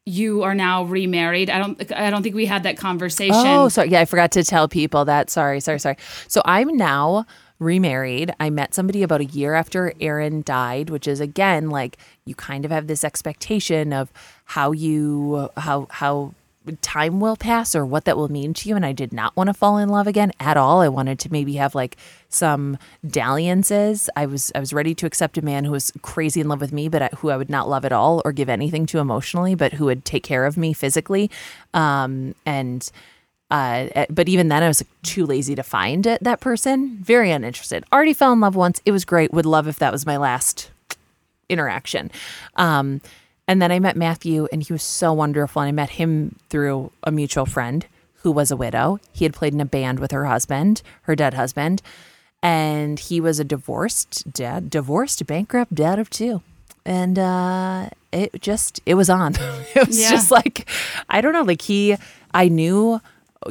you 0.06 0.44
are 0.44 0.56
now 0.56 0.86
remarried? 0.86 1.50
I 1.50 1.60
don't. 1.60 1.92
I 1.92 2.10
don't 2.10 2.24
think 2.24 2.36
we 2.36 2.46
had 2.46 2.64
that 2.64 2.78
conversation. 2.78 3.36
Oh, 3.36 3.68
sorry. 3.68 3.90
Yeah, 3.90 4.00
I 4.00 4.06
forgot 4.06 4.32
to 4.32 4.46
tell 4.46 4.70
people 4.70 5.04
that. 5.04 5.30
Sorry, 5.30 5.60
sorry, 5.60 5.80
sorry. 5.82 5.98
So 6.30 6.42
I'm 6.46 6.78
now 6.78 7.26
remarried. 7.60 8.32
I 8.40 8.50
met 8.50 8.74
somebody 8.74 9.04
about 9.04 9.20
a 9.20 9.26
year 9.26 9.56
after 9.56 9.92
Aaron 10.00 10.42
died, 10.44 10.90
which 10.90 11.06
is 11.06 11.20
again 11.20 11.70
like 11.70 11.98
you 12.24 12.34
kind 12.34 12.64
of 12.64 12.72
have 12.72 12.88
this 12.88 13.04
expectation 13.04 13.92
of 13.92 14.10
how 14.46 14.72
you 14.72 15.50
how 15.58 15.88
how 15.90 16.34
time 16.82 17.20
will 17.20 17.36
pass 17.36 17.76
or 17.76 17.86
what 17.86 18.06
that 18.06 18.18
will 18.18 18.30
mean 18.30 18.54
to 18.54 18.70
you 18.70 18.76
and 18.76 18.86
I 18.86 18.92
did 18.92 19.14
not 19.14 19.36
want 19.36 19.48
to 19.48 19.54
fall 19.54 19.78
in 19.78 19.90
love 19.90 20.08
again 20.08 20.32
at 20.40 20.58
all. 20.58 20.82
I 20.82 20.88
wanted 20.88 21.20
to 21.20 21.32
maybe 21.32 21.56
have 21.56 21.76
like 21.76 21.98
some 22.30 22.78
dalliances. 23.06 24.10
I 24.16 24.26
was 24.26 24.52
I 24.56 24.60
was 24.60 24.74
ready 24.74 24.96
to 24.96 25.06
accept 25.06 25.38
a 25.38 25.42
man 25.44 25.66
who 25.66 25.72
was 25.72 25.92
crazy 26.02 26.42
in 26.42 26.48
love 26.48 26.62
with 26.62 26.72
me 26.72 26.88
but 26.90 27.14
who 27.16 27.30
I 27.30 27.38
would 27.38 27.50
not 27.50 27.70
love 27.70 27.86
at 27.86 27.92
all 27.92 28.22
or 28.26 28.32
give 28.32 28.50
anything 28.50 28.86
to 28.88 29.00
emotionally, 29.00 29.56
but 29.56 29.74
who 29.74 29.86
would 29.86 30.06
take 30.06 30.24
care 30.24 30.46
of 30.46 30.58
me 30.58 30.74
physically. 30.74 31.30
Um 31.74 32.36
and 32.46 32.90
uh, 33.52 33.88
eh, 33.94 34.06
but 34.10 34.28
even 34.28 34.48
then, 34.48 34.64
I 34.64 34.68
was 34.68 34.82
like, 34.82 34.90
too 35.04 35.28
lazy 35.28 35.54
to 35.54 35.62
find 35.62 36.08
it, 36.08 36.24
that 36.24 36.40
person. 36.40 36.98
Very 37.02 37.30
uninterested. 37.30 37.84
Already 37.94 38.14
fell 38.14 38.34
in 38.34 38.40
love 38.40 38.56
once. 38.56 38.82
It 38.84 38.92
was 38.92 39.06
great. 39.06 39.32
Would 39.32 39.46
love 39.46 39.68
if 39.68 39.78
that 39.78 39.92
was 39.92 40.08
my 40.08 40.18
last 40.18 40.72
interaction. 41.50 42.10
Um, 42.56 43.00
and 43.48 43.62
then 43.62 43.72
I 43.72 43.80
met 43.80 43.96
Matthew, 43.98 44.48
and 44.52 44.64
he 44.64 44.72
was 44.74 44.84
so 44.84 45.14
wonderful. 45.14 45.62
And 45.62 45.70
I 45.70 45.72
met 45.72 45.92
him 45.92 46.38
through 46.50 46.92
a 47.04 47.12
mutual 47.12 47.46
friend 47.46 47.86
who 48.22 48.32
was 48.32 48.52
a 48.52 48.58
widow. 48.58 49.00
He 49.12 49.26
had 49.26 49.34
played 49.34 49.54
in 49.54 49.60
a 49.62 49.66
band 49.66 50.00
with 50.00 50.12
her 50.12 50.26
husband, 50.26 50.82
her 51.04 51.16
dead 51.16 51.34
husband, 51.34 51.82
and 52.42 53.00
he 53.00 53.20
was 53.22 53.40
a 53.40 53.44
divorced 53.44 54.32
dad, 54.32 54.70
divorced, 54.70 55.26
bankrupt 55.26 55.76
dad 55.76 56.00
of 56.00 56.10
two. 56.10 56.42
And 56.86 57.18
uh, 57.18 57.90
it 58.12 58.42
just, 58.42 58.82
it 58.86 58.96
was 58.96 59.10
on. 59.10 59.36
it 59.76 59.88
was 59.88 60.00
Yeah. 60.00 60.10
just 60.12 60.32
like, 60.32 60.70
I 61.10 61.22
don't 61.22 61.34
know, 61.34 61.44
like 61.44 61.62
he, 61.62 61.96
I 62.34 62.48
knew 62.50 63.00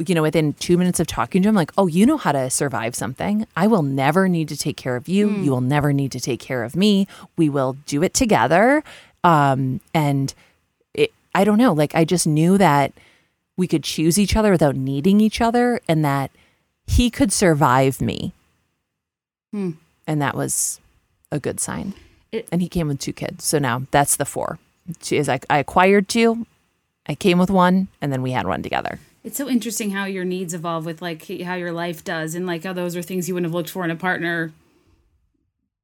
you 0.07 0.15
know, 0.15 0.23
within 0.23 0.53
two 0.53 0.75
minutes 0.75 0.99
of 0.99 1.05
talking 1.05 1.43
to 1.43 1.49
him, 1.49 1.53
like, 1.53 1.71
oh, 1.77 1.85
you 1.85 2.03
know 2.03 2.17
how 2.17 2.31
to 2.31 2.49
survive 2.49 2.95
something. 2.95 3.45
I 3.55 3.67
will 3.67 3.83
never 3.83 4.27
need 4.27 4.49
to 4.49 4.57
take 4.57 4.75
care 4.75 4.95
of 4.95 5.07
you. 5.07 5.29
You 5.29 5.51
will 5.51 5.61
never 5.61 5.93
need 5.93 6.11
to 6.13 6.19
take 6.19 6.39
care 6.39 6.63
of 6.63 6.75
me. 6.75 7.07
We 7.37 7.47
will 7.47 7.73
do 7.85 8.01
it 8.01 8.15
together. 8.15 8.83
Um, 9.23 9.79
and 9.93 10.33
it, 10.93 11.11
I 11.33 11.43
don't 11.43 11.57
know, 11.57 11.73
like, 11.73 11.95
I 11.95 12.03
just 12.05 12.27
knew 12.27 12.57
that 12.57 12.91
we 13.55 13.67
could 13.67 13.83
choose 13.83 14.17
each 14.17 14.35
other 14.35 14.51
without 14.51 14.75
needing 14.75 15.21
each 15.21 15.39
other 15.41 15.79
and 15.87 16.03
that 16.03 16.31
he 16.87 17.09
could 17.09 17.31
survive 17.31 18.01
me. 18.01 18.33
Hmm. 19.51 19.71
And 20.07 20.21
that 20.21 20.35
was 20.35 20.79
a 21.31 21.39
good 21.39 21.59
sign. 21.59 21.93
It- 22.31 22.49
and 22.51 22.61
he 22.61 22.67
came 22.67 22.87
with 22.87 22.99
two 22.99 23.13
kids. 23.13 23.45
So 23.45 23.59
now 23.59 23.83
that's 23.91 24.15
the 24.17 24.25
four. 24.25 24.59
She 25.01 25.17
is 25.17 25.27
like, 25.27 25.45
I 25.49 25.59
acquired 25.59 26.09
two, 26.09 26.45
I 27.07 27.15
came 27.15 27.37
with 27.37 27.49
one, 27.49 27.87
and 28.01 28.11
then 28.11 28.21
we 28.21 28.31
had 28.31 28.45
one 28.47 28.61
together. 28.63 28.99
It's 29.23 29.37
so 29.37 29.47
interesting 29.47 29.91
how 29.91 30.03
your 30.03 30.25
needs 30.25 30.53
evolve 30.53 30.85
with 30.85 31.01
like 31.01 31.25
how 31.43 31.53
your 31.53 31.71
life 31.71 32.03
does, 32.03 32.35
and 32.35 32.45
like 32.45 32.65
how 32.65 32.73
those 32.73 32.97
are 32.97 33.01
things 33.01 33.29
you 33.29 33.33
wouldn't 33.35 33.47
have 33.49 33.53
looked 33.53 33.69
for 33.69 33.85
in 33.85 33.91
a 33.91 33.95
partner 33.95 34.51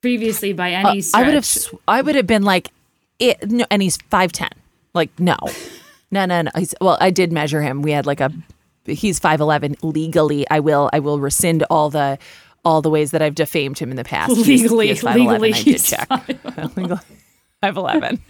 previously 0.01 0.51
by 0.53 0.71
any 0.71 0.99
Uh, 0.99 1.01
stretch. 1.01 1.21
I 1.21 1.25
would 1.25 1.33
have. 1.35 1.47
I 1.87 2.01
would 2.01 2.15
have 2.15 2.27
been 2.27 2.43
like, 2.43 2.69
it, 3.19 3.49
no, 3.51 3.65
and 3.69 3.81
he's 3.81 3.97
five 4.09 4.31
ten. 4.31 4.49
Like 4.93 5.17
no, 5.19 5.37
no, 6.11 6.25
no, 6.25 6.41
no. 6.41 6.51
He's, 6.55 6.73
well, 6.81 6.97
I 6.99 7.09
did 7.11 7.31
measure 7.31 7.61
him. 7.61 7.81
We 7.81 7.91
had 7.91 8.05
like 8.05 8.19
a. 8.19 8.31
He's 8.85 9.19
five 9.19 9.39
eleven 9.39 9.75
legally. 9.83 10.49
I 10.49 10.59
will. 10.59 10.89
I 10.93 10.99
will 10.99 11.19
rescind 11.19 11.63
all 11.69 11.89
the, 11.89 12.17
all 12.65 12.81
the 12.81 12.89
ways 12.89 13.11
that 13.11 13.21
I've 13.21 13.35
defamed 13.35 13.77
him 13.77 13.91
in 13.91 13.97
the 13.97 14.03
past. 14.03 14.31
Legally- 14.31 14.87
he 14.87 14.93
is 14.93 15.01
5'11", 15.01 15.15
legally 15.15 15.49
I 15.53 15.57
did 15.57 15.63
he's 15.65 15.87
check. 15.89 16.09
Legally, 16.75 16.99
Five 17.61 17.75
eleven. 17.75 18.21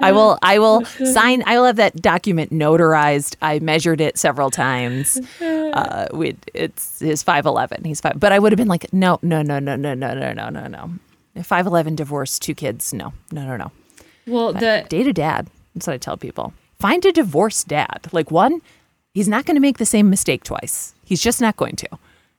I 0.00 0.10
will. 0.10 0.36
I 0.42 0.58
will 0.58 0.84
sign. 0.84 1.44
I 1.46 1.56
will 1.56 1.66
have 1.66 1.76
that 1.76 2.02
document 2.02 2.50
notarized. 2.50 3.36
I 3.40 3.60
measured 3.60 4.00
it 4.00 4.18
several 4.18 4.50
times. 4.50 5.20
Uh, 5.70 6.08
we, 6.12 6.36
it's 6.52 6.98
his 6.98 7.22
five 7.22 7.46
eleven. 7.46 7.84
He's 7.84 8.00
five. 8.00 8.18
But 8.18 8.32
I 8.32 8.40
would 8.40 8.50
have 8.50 8.56
been 8.56 8.66
like, 8.66 8.92
no, 8.92 9.20
no, 9.22 9.40
no, 9.40 9.60
no, 9.60 9.76
no, 9.76 9.94
no, 9.94 10.14
no, 10.14 10.32
no, 10.32 10.48
no, 10.48 10.66
no. 10.66 11.42
Five 11.44 11.64
eleven, 11.68 11.94
divorced, 11.94 12.42
two 12.42 12.56
kids. 12.56 12.92
No, 12.92 13.12
no, 13.30 13.46
no, 13.46 13.56
no. 13.56 13.70
Well, 14.26 14.52
the 14.52 14.84
Date 14.88 15.06
a 15.06 15.12
dad. 15.12 15.48
That's 15.74 15.86
what 15.86 15.94
I 15.94 15.98
tell 15.98 16.16
people. 16.16 16.52
Find 16.78 17.04
a 17.04 17.12
divorced 17.12 17.68
dad. 17.68 18.08
Like, 18.12 18.30
one, 18.30 18.62
he's 19.12 19.28
not 19.28 19.44
going 19.46 19.56
to 19.56 19.60
make 19.60 19.78
the 19.78 19.86
same 19.86 20.08
mistake 20.10 20.44
twice. 20.44 20.94
He's 21.04 21.22
just 21.22 21.40
not 21.40 21.56
going 21.56 21.76
to. 21.76 21.88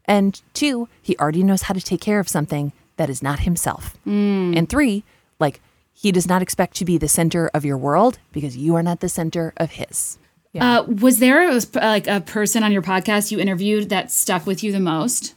And 0.06 0.42
two, 0.54 0.88
he 1.02 1.16
already 1.18 1.44
knows 1.44 1.64
how 1.64 1.74
to 1.74 1.82
take 1.82 2.02
care 2.02 2.20
of 2.20 2.28
something 2.28 2.74
that 2.98 3.10
is 3.10 3.22
not 3.22 3.42
himself. 3.42 3.96
And 4.06 4.68
three, 4.68 5.04
like, 5.40 5.62
he 5.94 6.12
does 6.12 6.28
not 6.28 6.42
expect 6.42 6.76
to 6.78 6.86
be 6.86 6.98
the 6.98 7.08
center 7.08 7.50
of 7.54 7.64
your 7.64 7.78
world 7.78 8.18
because 8.32 8.58
you 8.58 8.76
are 8.76 8.84
not 8.84 9.00
the 9.00 9.10
center 9.10 9.54
of 9.58 9.72
his. 9.72 10.18
Uh, 10.60 10.84
was 10.84 11.20
there 11.20 11.50
a, 11.50 11.62
like 11.76 12.08
a 12.08 12.20
person 12.20 12.64
on 12.64 12.72
your 12.72 12.82
podcast 12.82 13.32
you 13.32 13.40
interviewed 13.40 13.90
that 13.90 14.12
stuck 14.12 14.46
with 14.46 14.64
you 14.64 14.72
the 14.72 14.80
most? 14.80 15.36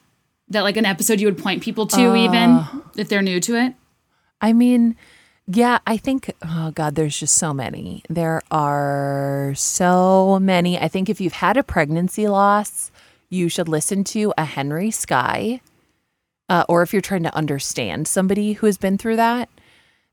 That 0.49 0.62
like 0.62 0.77
an 0.77 0.87
episode 0.87 1.21
you 1.21 1.27
would 1.27 1.39
point 1.39 1.62
people 1.62 1.87
to, 1.89 2.16
even 2.16 2.66
if 2.97 3.09
they're 3.09 3.23
new 3.23 3.41
to 3.41 3.57
it. 3.57 3.75
I 4.41 4.53
mean, 4.53 4.97
yeah, 5.47 5.79
I 5.87 5.97
think, 5.97 6.33
oh 6.43 6.71
God, 6.71 6.95
there's 6.95 7.19
just 7.19 7.35
so 7.35 7.53
many. 7.53 8.03
There 8.09 8.41
are 8.51 9.53
so 9.57 10.39
many. 10.41 10.79
I 10.79 10.89
think 10.89 11.09
if 11.09 11.21
you've 11.21 11.35
had 11.35 11.57
a 11.57 11.62
pregnancy 11.62 12.27
loss, 12.29 12.91
you 13.29 13.49
should 13.49 13.69
listen 13.69 14.05
to 14.05 14.33
a 14.39 14.45
Henry 14.45 14.91
Sky. 14.91 15.61
Uh, 16.49 16.65
or 16.69 16.83
if 16.83 16.93
you're 16.93 17.03
trying 17.03 17.23
to 17.23 17.35
understand 17.35 18.07
somebody 18.07 18.55
who 18.55 18.66
has 18.66 18.77
been 18.77 18.99
through 18.99 19.16
that. 19.16 19.49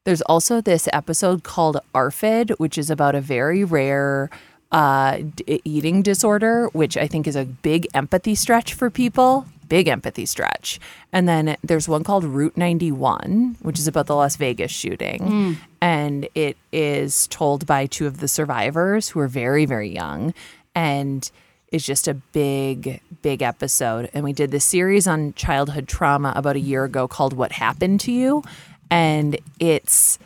There's 0.05 0.21
also 0.23 0.61
this 0.61 0.87
episode 0.91 1.43
called 1.43 1.77
ARFID, 1.93 2.51
which 2.57 2.77
is 2.77 2.89
about 2.89 3.15
a 3.15 3.21
very 3.21 3.63
rare 3.63 4.29
uh, 4.71 5.19
d- 5.35 5.61
eating 5.63 6.01
disorder, 6.01 6.67
which 6.73 6.97
I 6.97 7.07
think 7.07 7.27
is 7.27 7.35
a 7.35 7.45
big 7.45 7.87
empathy 7.93 8.33
stretch 8.33 8.73
for 8.73 8.89
people. 8.89 9.45
Big 9.71 9.87
empathy 9.87 10.25
stretch. 10.25 10.81
And 11.13 11.29
then 11.29 11.55
there's 11.63 11.87
one 11.87 12.03
called 12.03 12.25
Route 12.25 12.57
91, 12.57 13.55
which 13.61 13.79
is 13.79 13.87
about 13.87 14.07
the 14.07 14.15
Las 14.15 14.35
Vegas 14.35 14.69
shooting. 14.69 15.23
Hmm. 15.23 15.53
And 15.79 16.27
it 16.35 16.57
is 16.73 17.25
told 17.27 17.65
by 17.65 17.85
two 17.85 18.05
of 18.05 18.19
the 18.19 18.27
survivors 18.27 19.07
who 19.07 19.21
are 19.21 19.29
very, 19.29 19.65
very 19.65 19.89
young. 19.89 20.33
And 20.75 21.31
is 21.71 21.85
just 21.85 22.07
a 22.07 22.13
big, 22.13 23.01
big 23.21 23.41
episode. 23.41 24.09
And 24.13 24.23
we 24.23 24.33
did 24.33 24.51
this 24.51 24.65
series 24.65 25.07
on 25.07 25.33
childhood 25.33 25.87
trauma 25.87 26.33
about 26.35 26.57
a 26.57 26.59
year 26.59 26.83
ago 26.83 27.07
called 27.07 27.33
What 27.33 27.53
Happened 27.53 28.01
to 28.01 28.11
You. 28.11 28.43
And 28.89 29.39
it's, 29.57 30.19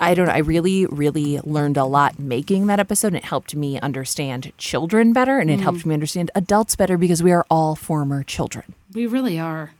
I 0.00 0.14
don't 0.14 0.26
know, 0.26 0.32
I 0.32 0.38
really, 0.38 0.86
really 0.86 1.38
learned 1.40 1.76
a 1.76 1.84
lot 1.84 2.18
making 2.18 2.66
that 2.68 2.80
episode. 2.80 3.08
And 3.08 3.16
it 3.16 3.24
helped 3.24 3.54
me 3.54 3.78
understand 3.78 4.52
children 4.56 5.12
better 5.12 5.38
and 5.38 5.50
it 5.50 5.56
hmm. 5.56 5.62
helped 5.62 5.84
me 5.84 5.92
understand 5.92 6.30
adults 6.34 6.76
better 6.76 6.96
because 6.96 7.22
we 7.22 7.32
are 7.32 7.44
all 7.50 7.76
former 7.76 8.22
children. 8.22 8.74
We 8.96 9.06
really 9.06 9.38
are 9.38 9.72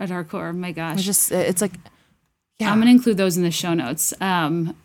at 0.00 0.10
our 0.10 0.24
core. 0.24 0.52
My 0.52 0.72
gosh. 0.72 0.96
It's 0.96 1.04
just, 1.04 1.30
it's 1.30 1.62
like, 1.62 1.74
yeah. 2.58 2.72
I'm 2.72 2.78
going 2.78 2.88
to 2.88 2.92
include 2.92 3.16
those 3.16 3.36
in 3.36 3.44
the 3.44 3.52
show 3.52 3.72
notes 3.72 4.12
um, 4.20 4.76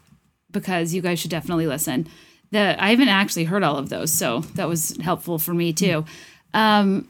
because 0.51 0.93
you 0.93 1.01
guys 1.01 1.19
should 1.19 1.31
definitely 1.31 1.65
listen. 1.65 2.07
The 2.51 2.81
I 2.81 2.91
haven't 2.91 3.07
actually 3.07 3.45
heard 3.45 3.63
all 3.63 3.77
of 3.77 3.89
those, 3.89 4.11
so 4.11 4.41
that 4.53 4.69
was 4.69 4.95
helpful 4.97 5.39
for 5.39 5.55
me 5.55 5.73
too. 5.73 6.05
Um, 6.53 7.07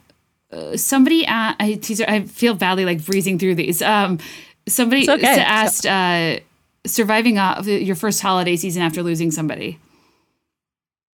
uh, 0.54 0.78
somebody, 0.78 1.26
a 1.26 1.54
I, 1.60 1.80
these 1.84 2.00
are, 2.00 2.10
I 2.10 2.22
feel 2.22 2.54
badly 2.54 2.86
like 2.86 3.06
breezing 3.06 3.40
through 3.40 3.56
these. 3.56 3.82
Um, 3.82 4.20
somebody 4.66 5.10
okay. 5.10 5.42
asked, 5.42 5.86
uh, 5.86 6.40
surviving 6.86 7.38
uh, 7.38 7.62
your 7.66 7.98
first 7.98 8.22
holiday 8.22 8.56
season 8.56 8.84
after 8.84 9.04
losing 9.04 9.32
somebody. 9.32 9.80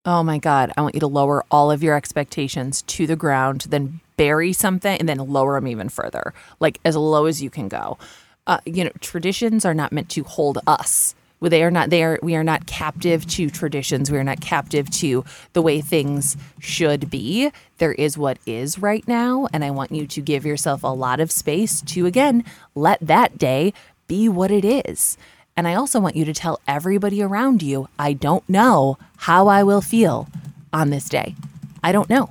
Oh 0.05 0.21
my 0.21 0.37
God. 0.37 0.71
I 0.77 0.81
want 0.81 0.93
you 0.93 1.01
to 1.01 1.07
lower 1.07 1.43
all 1.49 1.71
of 1.71 1.81
your 1.81 1.95
expectations 1.95 2.83
to 2.83 3.07
the 3.07 3.15
ground, 3.15 3.65
then 3.69 3.99
bury 4.19 4.51
something, 4.51 4.99
and 4.99 5.07
then 5.07 5.17
lower 5.17 5.55
them 5.55 5.67
even 5.67 5.87
further, 5.87 6.33
like 6.59 6.77
as 6.83 6.97
low 6.97 7.25
as 7.25 7.41
you 7.41 7.49
can 7.49 7.69
go. 7.69 7.97
Uh, 8.45 8.59
you 8.65 8.83
know, 8.83 8.91
traditions 8.99 9.63
are 9.63 9.73
not 9.73 9.93
meant 9.93 10.09
to 10.09 10.23
hold 10.25 10.57
us. 10.67 11.15
They 11.41 11.63
are 11.63 11.71
not. 11.71 11.89
They 11.89 12.03
are. 12.03 12.19
We 12.21 12.35
are 12.35 12.43
not 12.43 12.65
captive 12.65 13.25
to 13.27 13.49
traditions. 13.49 14.11
We 14.11 14.17
are 14.17 14.25
not 14.25 14.41
captive 14.41 14.89
to 14.89 15.23
the 15.53 15.61
way 15.61 15.79
things 15.79 16.35
should 16.59 17.09
be. 17.09 17.49
There 17.77 17.93
is 17.93 18.17
what 18.17 18.39
is 18.45 18.77
right 18.77 19.07
now, 19.07 19.47
and 19.53 19.63
I 19.63 19.71
want 19.71 19.93
you 19.93 20.05
to 20.05 20.21
give 20.21 20.45
yourself 20.45 20.83
a 20.83 20.87
lot 20.87 21.21
of 21.21 21.31
space 21.31 21.79
to 21.93 22.05
again 22.05 22.43
let 22.75 22.99
that 22.99 23.37
day 23.37 23.71
be 24.09 24.27
what 24.27 24.51
it 24.51 24.65
is. 24.65 25.17
And 25.55 25.65
I 25.65 25.75
also 25.75 26.01
want 26.01 26.17
you 26.17 26.25
to 26.25 26.33
tell 26.33 26.59
everybody 26.67 27.21
around 27.21 27.63
you, 27.63 27.87
I 27.97 28.11
don't 28.11 28.47
know 28.49 28.97
how 29.15 29.47
I 29.47 29.63
will 29.63 29.81
feel 29.81 30.27
on 30.73 30.89
this 30.89 31.07
day. 31.07 31.35
I 31.81 31.93
don't 31.93 32.09
know. 32.09 32.29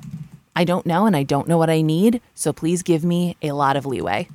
I 0.59 0.65
don't 0.65 0.87
know, 0.87 1.07
and 1.07 1.15
I 1.15 1.23
don't 1.23 1.47
know 1.47 1.57
what 1.57 1.71
I 1.71 1.83
need. 1.83 2.21
So 2.35 2.53
please 2.53 2.83
give 2.83 3.05
me 3.05 3.37
a 3.41 3.53
lot 3.53 3.77
of 3.77 3.87
leeway. 3.87 4.29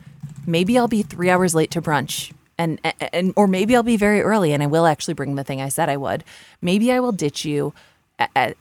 Maybe 0.47 0.77
I'll 0.77 0.87
be 0.87 1.03
three 1.03 1.29
hours 1.29 1.53
late 1.53 1.69
to 1.71 1.81
brunch. 1.81 2.31
And, 2.57 2.79
and 3.11 3.33
or 3.35 3.45
maybe 3.45 3.75
I'll 3.75 3.83
be 3.83 3.97
very 3.97 4.21
early 4.21 4.53
and 4.53 4.63
I 4.63 4.67
will 4.67 4.85
actually 4.85 5.15
bring 5.15 5.35
the 5.35 5.43
thing 5.43 5.59
I 5.59 5.67
said 5.67 5.89
I 5.89 5.97
would. 5.97 6.23
Maybe 6.61 6.93
I 6.93 7.01
will 7.01 7.11
ditch 7.11 7.43
you 7.43 7.73
at, 8.19 8.55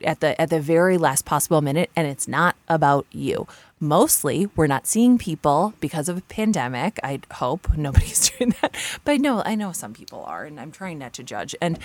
at, 0.00 0.20
the 0.20 0.40
at 0.40 0.48
the 0.48 0.60
very 0.60 0.96
last 0.96 1.26
possible 1.26 1.60
minute 1.60 1.90
and 1.94 2.06
it's 2.06 2.26
not 2.26 2.56
about 2.68 3.04
you. 3.10 3.46
Mostly 3.78 4.48
we're 4.54 4.68
not 4.68 4.86
seeing 4.86 5.18
people 5.18 5.74
because 5.80 6.08
of 6.08 6.16
a 6.16 6.22
pandemic. 6.22 6.98
I 7.02 7.20
hope 7.32 7.68
nobody's 7.76 8.30
doing 8.30 8.54
that. 8.62 8.74
But 9.04 9.20
know 9.20 9.42
I 9.44 9.54
know 9.56 9.72
some 9.72 9.92
people 9.92 10.24
are 10.24 10.44
and 10.44 10.58
I'm 10.58 10.72
trying 10.72 11.00
not 11.00 11.12
to 11.14 11.24
judge. 11.24 11.54
And 11.60 11.78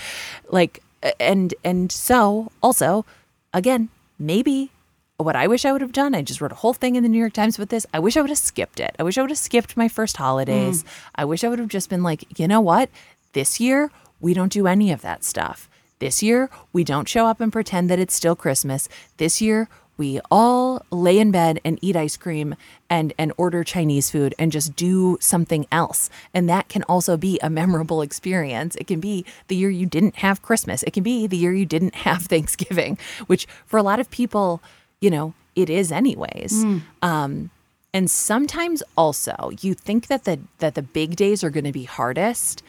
like 0.50 0.84
and 1.20 1.54
and 1.66 1.92
so 1.92 2.52
also 2.62 3.04
again, 3.52 3.90
maybe 4.20 4.72
what 5.18 5.36
I 5.36 5.48
wish 5.48 5.66
I 5.66 5.72
would 5.72 5.82
have 5.82 5.94
done, 5.94 6.14
I 6.14 6.22
just 6.22 6.42
wrote 6.42 6.52
a 6.52 6.56
whole 6.56 6.74
thing 6.74 6.96
in 6.96 7.02
the 7.02 7.10
New 7.10 7.18
York 7.18 7.34
Times 7.34 7.58
with 7.58 7.70
this. 7.70 7.88
I 7.92 8.00
wish 8.00 8.16
I 8.16 8.22
would 8.22 8.30
have 8.30 8.38
skipped 8.38 8.80
it. 8.80 8.96
I 9.00 9.04
wish 9.04 9.18
I 9.18 9.22
would 9.22 9.32
have 9.32 9.40
skipped 9.40 9.76
my 9.76 9.88
first 9.88 10.18
holidays. 10.18 10.84
I 11.16 11.26
wish 11.26 11.44
I 11.44 11.50
would 11.50 11.58
have 11.58 11.70
just 11.70 11.90
been 11.90 12.04
like, 12.04 12.40
you 12.40 12.48
know 12.48 12.62
what? 12.62 12.90
This 13.34 13.60
year, 13.60 13.90
we 14.22 14.36
don't 14.36 14.52
do 14.52 14.68
any 14.68 14.92
of 14.92 15.02
that 15.02 15.24
stuff. 15.24 15.68
This 15.98 16.22
year, 16.22 16.52
we 16.72 16.84
don't 16.84 17.10
show 17.10 17.26
up 17.26 17.42
and 17.42 17.52
pretend 17.52 17.90
that 17.90 17.98
it's 17.98 18.14
still 18.14 18.36
Christmas. 18.36 18.88
This 19.18 19.42
year, 19.42 19.68
we 19.98 20.22
all 20.30 20.86
lay 20.92 21.18
in 21.18 21.32
bed 21.32 21.60
and 21.66 21.80
eat 21.82 21.96
ice 21.96 22.16
cream 22.16 22.56
and 22.88 23.12
and 23.18 23.34
order 23.36 23.64
Chinese 23.64 24.12
food 24.12 24.36
and 24.38 24.52
just 24.52 24.76
do 24.76 25.18
something 25.20 25.66
else. 25.72 26.12
And 26.36 26.48
that 26.48 26.70
can 26.70 26.84
also 26.84 27.18
be 27.18 27.40
a 27.42 27.50
memorable 27.50 28.04
experience. 28.04 28.76
It 28.76 28.86
can 28.86 29.00
be 29.00 29.26
the 29.48 29.56
year 29.56 29.72
you 29.72 29.88
didn't 29.88 30.18
have 30.18 30.44
Christmas. 30.44 30.84
It 30.84 30.92
can 30.92 31.02
be 31.02 31.26
the 31.26 31.38
year 31.38 31.54
you 31.54 31.66
didn't 31.66 31.96
have 31.96 32.22
Thanksgiving, 32.28 33.00
which 33.26 33.48
for 33.66 33.78
a 33.78 33.84
lot 33.84 34.00
of 34.00 34.12
people, 34.12 34.62
you 35.02 35.10
know, 35.10 35.34
it 35.56 35.70
is 35.70 35.92
anyways. 35.92 36.64
Um 37.02 37.50
and 37.94 38.12
sometimes 38.12 38.84
also 38.96 39.52
you 39.62 39.74
think 39.74 40.08
that 40.08 40.26
the 40.26 40.40
that 40.60 40.76
the 40.76 40.82
big 40.84 41.16
days 41.16 41.44
are 41.44 41.50
going 41.50 41.64
to 41.66 41.72
be 41.72 41.84
hardest 41.86 42.62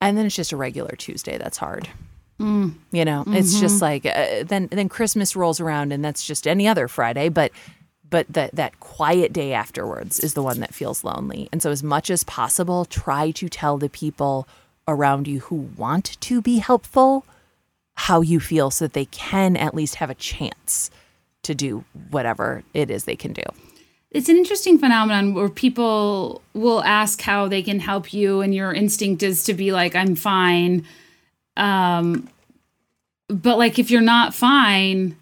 and 0.00 0.16
then 0.16 0.26
it's 0.26 0.34
just 0.36 0.52
a 0.52 0.56
regular 0.56 0.94
Tuesday 0.96 1.38
that's 1.38 1.58
hard. 1.58 1.88
You 2.92 3.04
know, 3.04 3.24
it's 3.28 3.58
just 3.60 3.82
like 3.82 4.06
uh, 4.06 4.44
then 4.44 4.68
then 4.70 4.88
Christmas 4.88 5.34
rolls 5.34 5.60
around 5.60 5.92
and 5.92 6.04
that's 6.04 6.24
just 6.24 6.46
any 6.46 6.68
other 6.68 6.86
Friday, 6.88 7.28
but 7.28 7.50
but 8.08 8.26
that 8.32 8.54
that 8.54 8.78
quiet 8.80 9.32
day 9.32 9.52
afterwards 9.52 10.20
is 10.20 10.34
the 10.34 10.42
one 10.42 10.60
that 10.60 10.72
feels 10.72 11.02
lonely. 11.04 11.48
And 11.52 11.60
so 11.62 11.70
as 11.70 11.82
much 11.82 12.10
as 12.10 12.22
possible, 12.24 12.84
try 12.84 13.32
to 13.32 13.48
tell 13.48 13.76
the 13.76 13.88
people 13.90 14.46
around 14.86 15.26
you 15.28 15.40
who 15.40 15.68
want 15.76 16.16
to 16.20 16.40
be 16.40 16.58
helpful 16.58 17.26
how 17.94 18.20
you 18.20 18.38
feel 18.40 18.70
so 18.70 18.84
that 18.84 18.92
they 18.94 19.06
can 19.06 19.56
at 19.56 19.74
least 19.74 19.96
have 19.96 20.08
a 20.08 20.14
chance 20.14 20.90
to 21.48 21.54
do 21.54 21.84
whatever 22.10 22.62
it 22.74 22.90
is 22.90 23.04
they 23.04 23.16
can 23.16 23.32
do. 23.32 23.42
It's 24.10 24.28
an 24.28 24.36
interesting 24.36 24.78
phenomenon 24.78 25.34
where 25.34 25.48
people 25.48 26.42
will 26.54 26.82
ask 26.84 27.20
how 27.22 27.48
they 27.48 27.62
can 27.62 27.80
help 27.80 28.12
you, 28.12 28.40
and 28.40 28.54
your 28.54 28.72
instinct 28.72 29.22
is 29.22 29.44
to 29.44 29.54
be 29.54 29.72
like, 29.72 29.94
"I'm 29.94 30.14
fine." 30.14 30.86
Um, 31.56 32.28
but 33.28 33.58
like, 33.58 33.78
if 33.78 33.90
you're 33.90 34.00
not 34.00 34.34
fine, 34.34 35.16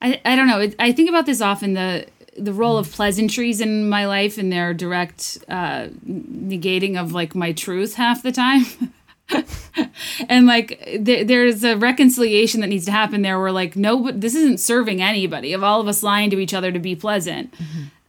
I 0.00 0.20
I 0.24 0.36
don't 0.36 0.48
know. 0.48 0.68
I 0.78 0.92
think 0.92 1.08
about 1.08 1.26
this 1.26 1.40
often 1.40 1.74
the 1.74 2.06
the 2.36 2.52
role 2.52 2.78
of 2.78 2.90
pleasantries 2.90 3.60
in 3.60 3.88
my 3.88 4.06
life 4.06 4.38
and 4.38 4.50
their 4.50 4.74
direct 4.74 5.38
uh, 5.48 5.88
negating 6.08 7.00
of 7.00 7.12
like 7.12 7.34
my 7.34 7.52
truth 7.52 7.94
half 7.94 8.22
the 8.22 8.32
time. 8.32 8.64
and 10.28 10.46
like 10.46 10.78
th- 11.04 11.26
there's 11.26 11.64
a 11.64 11.76
reconciliation 11.76 12.60
that 12.60 12.66
needs 12.68 12.84
to 12.84 12.92
happen 12.92 13.22
there 13.22 13.40
where 13.40 13.52
like 13.52 13.74
no 13.76 14.10
this 14.12 14.34
isn't 14.34 14.58
serving 14.58 15.02
anybody. 15.02 15.52
Of 15.52 15.62
all 15.62 15.80
of 15.80 15.88
us 15.88 16.02
lying 16.02 16.30
to 16.30 16.38
each 16.38 16.54
other 16.54 16.70
to 16.70 16.78
be 16.78 16.94
pleasant. 16.94 17.52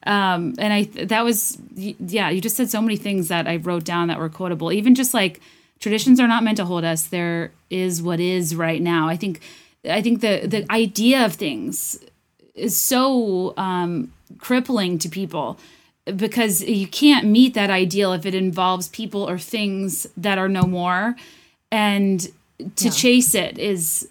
Um 0.06 0.54
and 0.60 0.74
i 0.74 0.84
that 1.06 1.24
was 1.24 1.58
yeah 1.76 2.30
you 2.30 2.42
just 2.42 2.56
said 2.56 2.70
so 2.70 2.82
many 2.82 2.98
things 2.98 3.28
that 3.30 3.48
i 3.48 3.56
wrote 3.56 3.86
down 3.86 4.08
that 4.10 4.20
were 4.20 4.30
quotable. 4.30 4.72
Even 4.72 4.94
just 4.94 5.14
like 5.14 5.42
traditions 5.80 6.20
are 6.20 6.28
not 6.28 6.44
meant 6.44 6.58
to 6.58 6.66
hold 6.66 6.84
us. 6.84 7.08
There 7.08 7.52
is 7.70 8.02
what 8.02 8.20
is 8.20 8.56
right 8.56 8.82
now. 8.82 9.08
I 9.08 9.16
think 9.18 9.42
i 9.90 10.02
think 10.02 10.22
the 10.22 10.46
the 10.46 10.66
idea 10.72 11.26
of 11.26 11.34
things 11.34 12.00
is 12.54 12.76
so 12.78 13.54
um 13.58 14.12
crippling 14.40 14.98
to 15.00 15.10
people 15.10 15.58
because 16.16 16.62
you 16.64 16.88
can't 16.88 17.26
meet 17.26 17.54
that 17.54 17.70
ideal 17.70 18.14
if 18.14 18.26
it 18.26 18.36
involves 18.36 18.90
people 18.90 19.28
or 19.28 19.38
things 19.38 20.06
that 20.16 20.38
are 20.38 20.50
no 20.50 20.64
more. 20.64 21.16
And 21.72 22.28
to 22.76 22.90
chase 22.92 23.34
it 23.34 23.58
is 23.58 24.08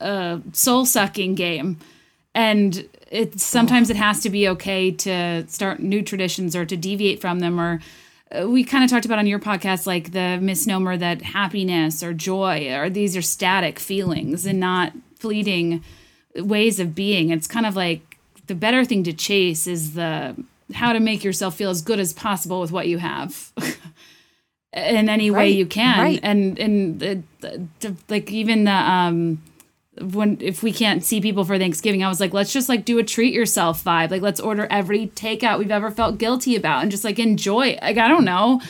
a 0.00 0.40
soul 0.52 0.86
sucking 0.86 1.34
game. 1.34 1.78
And 2.34 2.88
it 3.10 3.38
sometimes 3.40 3.90
it 3.90 3.96
has 3.96 4.20
to 4.22 4.30
be 4.30 4.48
okay 4.48 4.90
to 4.90 5.46
start 5.46 5.80
new 5.80 6.02
traditions 6.02 6.56
or 6.56 6.64
to 6.64 6.76
deviate 6.76 7.20
from 7.20 7.40
them 7.40 7.60
or 7.60 7.80
uh, 8.34 8.48
we 8.48 8.64
kind 8.64 8.82
of 8.82 8.90
talked 8.90 9.04
about 9.04 9.18
on 9.18 9.26
your 9.26 9.38
podcast, 9.38 9.86
like 9.86 10.12
the 10.12 10.38
misnomer 10.40 10.96
that 10.96 11.22
happiness 11.22 12.02
or 12.02 12.12
joy 12.12 12.74
or 12.74 12.90
these 12.90 13.16
are 13.16 13.22
static 13.22 13.78
feelings 13.78 14.46
and 14.46 14.58
not 14.58 14.92
fleeting 15.18 15.84
ways 16.34 16.80
of 16.80 16.94
being. 16.94 17.30
It's 17.30 17.46
kind 17.46 17.66
of 17.66 17.76
like 17.76 18.18
the 18.46 18.54
better 18.54 18.84
thing 18.84 19.04
to 19.04 19.12
chase 19.12 19.66
is 19.66 19.94
the 19.94 20.34
how 20.72 20.92
to 20.92 21.00
make 21.00 21.22
yourself 21.24 21.56
feel 21.56 21.70
as 21.70 21.82
good 21.82 22.00
as 22.00 22.12
possible 22.12 22.60
with 22.60 22.72
what 22.72 22.88
you 22.88 22.98
have. 22.98 23.52
in 24.72 25.08
any 25.08 25.30
way 25.30 25.50
you 25.50 25.66
can 25.66 25.98
right. 26.00 26.20
and 26.24 26.58
and 26.58 26.98
the, 26.98 27.22
the, 27.40 27.66
the- 27.80 27.96
like 28.08 28.30
even 28.32 28.64
the 28.64 28.72
um 28.72 29.40
when 30.00 30.36
if 30.40 30.64
we 30.64 30.72
can't 30.72 31.04
see 31.04 31.20
people 31.20 31.44
for 31.44 31.56
Thanksgiving, 31.56 32.02
I 32.02 32.08
was 32.08 32.18
like, 32.18 32.32
let's 32.34 32.52
just 32.52 32.68
like 32.68 32.84
do 32.84 32.98
a 32.98 33.04
treat 33.04 33.32
yourself 33.32 33.84
vibe. 33.84 34.10
Like 34.10 34.22
let's 34.22 34.40
order 34.40 34.66
every 34.68 35.06
takeout 35.06 35.60
we've 35.60 35.70
ever 35.70 35.92
felt 35.92 36.18
guilty 36.18 36.56
about 36.56 36.82
and 36.82 36.90
just 36.90 37.04
like 37.04 37.20
enjoy. 37.20 37.78
Like 37.80 37.96
I 37.98 38.08
don't 38.08 38.24
know. 38.24 38.60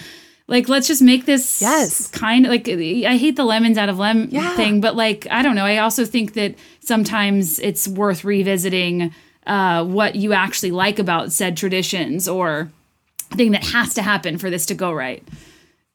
Like 0.49 0.69
let's 0.69 0.87
just 0.87 1.01
make 1.01 1.25
this 1.25 1.63
Yes. 1.63 2.09
kind 2.09 2.45
of 2.45 2.51
like 2.51 2.69
I 2.69 3.17
hate 3.17 3.37
the 3.37 3.45
lemons 3.47 3.79
out 3.79 3.89
of 3.89 3.99
lemon 3.99 4.29
Yeah. 4.31 4.55
thing, 4.57 4.83
but 4.83 4.95
like 4.97 5.27
I 5.31 5.41
don't 5.41 5.55
know. 5.55 5.65
I 5.65 5.79
also 5.79 6.05
think 6.05 6.35
that 6.35 6.57
sometimes 6.81 7.59
it's 7.59 7.89
worth 7.89 8.23
revisiting 8.25 9.15
uh, 9.47 9.85
what 9.85 10.17
you 10.17 10.33
actually 10.33 10.71
like 10.71 10.99
about 10.99 11.33
said 11.33 11.57
traditions 11.57 12.29
or 12.29 12.71
thing 13.31 13.53
that 13.53 13.65
has 13.65 13.95
to 13.95 14.03
happen 14.03 14.39
for 14.39 14.51
this 14.51 14.67
to 14.67 14.75
go 14.75 14.93
right. 14.93 15.23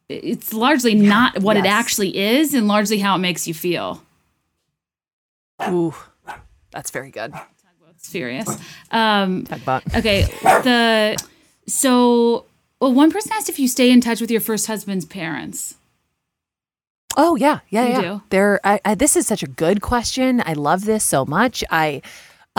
It's 0.07 0.53
largely 0.53 0.95
not 0.95 1.39
what 1.39 1.55
it 1.55 1.65
actually 1.65 2.17
is, 2.17 2.53
and 2.55 2.67
largely 2.67 2.97
how 2.97 3.15
it 3.15 3.19
makes 3.19 3.47
you 3.47 3.53
feel. 3.53 4.01
Ooh, 5.67 5.93
that's 6.71 6.89
very 6.89 7.11
good. 7.11 7.33
It's 7.91 8.09
furious. 8.09 8.49
Um, 8.91 9.45
okay, 9.95 10.23
the 10.41 11.17
so 11.67 12.45
well, 12.79 12.93
one 12.93 13.11
person 13.11 13.31
asked 13.33 13.49
if 13.49 13.59
you 13.59 13.67
stay 13.67 13.91
in 13.91 14.01
touch 14.01 14.21
with 14.21 14.31
your 14.31 14.41
first 14.41 14.67
husband's 14.67 15.05
parents. 15.05 15.75
Oh 17.17 17.35
yeah, 17.35 17.59
yeah, 17.69 17.85
You 17.85 17.91
yeah. 17.91 18.19
do? 18.29 18.59
I, 18.63 18.79
I, 18.85 18.95
this 18.95 19.15
is 19.15 19.27
such 19.27 19.43
a 19.43 19.47
good 19.47 19.81
question. 19.81 20.41
I 20.45 20.53
love 20.53 20.85
this 20.85 21.03
so 21.03 21.25
much. 21.25 21.63
I, 21.69 22.01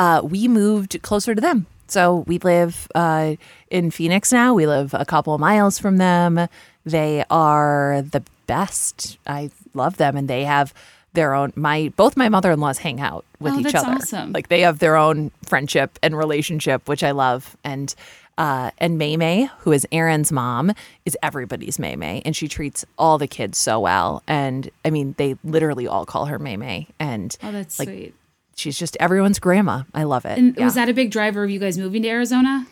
uh, 0.00 0.20
we 0.24 0.48
moved 0.48 0.92
closer 1.02 1.34
to 1.34 1.40
them, 1.40 1.66
so 1.86 2.24
we 2.26 2.38
live 2.38 2.88
uh, 2.94 3.34
in 3.70 3.90
Phoenix 3.90 4.32
now. 4.32 4.54
We 4.54 4.66
live 4.66 4.94
a 4.94 5.04
couple 5.04 5.34
of 5.34 5.40
miles 5.40 5.78
from 5.78 5.98
them. 5.98 6.48
They 6.86 7.24
are 7.30 8.02
the 8.10 8.22
best. 8.46 9.18
I 9.26 9.50
love 9.74 9.96
them, 9.98 10.16
and 10.16 10.26
they 10.28 10.44
have 10.44 10.72
their 11.12 11.34
own. 11.34 11.52
My 11.54 11.92
both 11.96 12.16
my 12.16 12.28
mother 12.28 12.50
in 12.50 12.60
laws 12.60 12.78
hang 12.78 13.00
out 13.00 13.24
with 13.40 13.52
Oh, 13.54 13.58
each 13.60 13.72
that's 13.72 13.84
other. 13.84 13.96
awesome. 13.96 14.32
Like 14.32 14.48
they 14.48 14.60
have 14.62 14.78
their 14.78 14.96
own 14.96 15.30
friendship 15.44 15.98
and 16.02 16.16
relationship, 16.16 16.88
which 16.88 17.02
I 17.04 17.10
love. 17.10 17.56
And 17.64 17.94
uh, 18.38 18.70
and 18.78 18.96
May 18.96 19.16
May, 19.18 19.50
who 19.60 19.72
is 19.72 19.86
Aaron's 19.92 20.32
mom, 20.32 20.72
is 21.04 21.14
everybody's 21.22 21.78
May 21.78 21.94
May, 21.96 22.22
and 22.24 22.34
she 22.34 22.48
treats 22.48 22.86
all 22.96 23.18
the 23.18 23.26
kids 23.28 23.58
so 23.58 23.78
well. 23.80 24.22
And 24.26 24.70
I 24.84 24.90
mean, 24.90 25.14
they 25.18 25.36
literally 25.44 25.86
all 25.86 26.06
call 26.06 26.24
her 26.26 26.38
May 26.38 26.56
May, 26.56 26.86
and 26.98 27.36
Oh, 27.42 27.52
that's 27.52 27.78
Like, 27.78 27.88
sweet. 27.88 28.14
She's 28.60 28.78
just 28.78 28.96
everyone's 29.00 29.38
grandma. 29.38 29.82
I 29.94 30.04
love 30.04 30.24
it. 30.24 30.38
And 30.38 30.56
yeah. 30.56 30.64
was 30.64 30.74
that 30.74 30.88
a 30.88 30.94
big 30.94 31.10
driver 31.10 31.42
of 31.42 31.50
you 31.50 31.58
guys 31.58 31.78
moving 31.78 32.02
to 32.02 32.08
Arizona? 32.08 32.66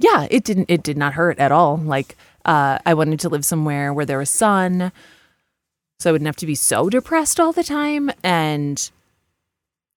yeah, 0.00 0.26
it 0.30 0.44
didn't 0.44 0.70
it 0.70 0.82
did 0.82 0.96
not 0.96 1.12
hurt 1.12 1.38
at 1.38 1.52
all. 1.52 1.76
Like 1.76 2.16
uh, 2.44 2.78
I 2.84 2.94
wanted 2.94 3.20
to 3.20 3.28
live 3.28 3.44
somewhere 3.44 3.92
where 3.92 4.06
there 4.06 4.18
was 4.18 4.30
sun, 4.30 4.92
so 5.98 6.10
I 6.10 6.12
wouldn't 6.12 6.26
have 6.26 6.36
to 6.36 6.46
be 6.46 6.54
so 6.54 6.88
depressed 6.88 7.38
all 7.38 7.52
the 7.52 7.62
time, 7.62 8.10
and 8.24 8.90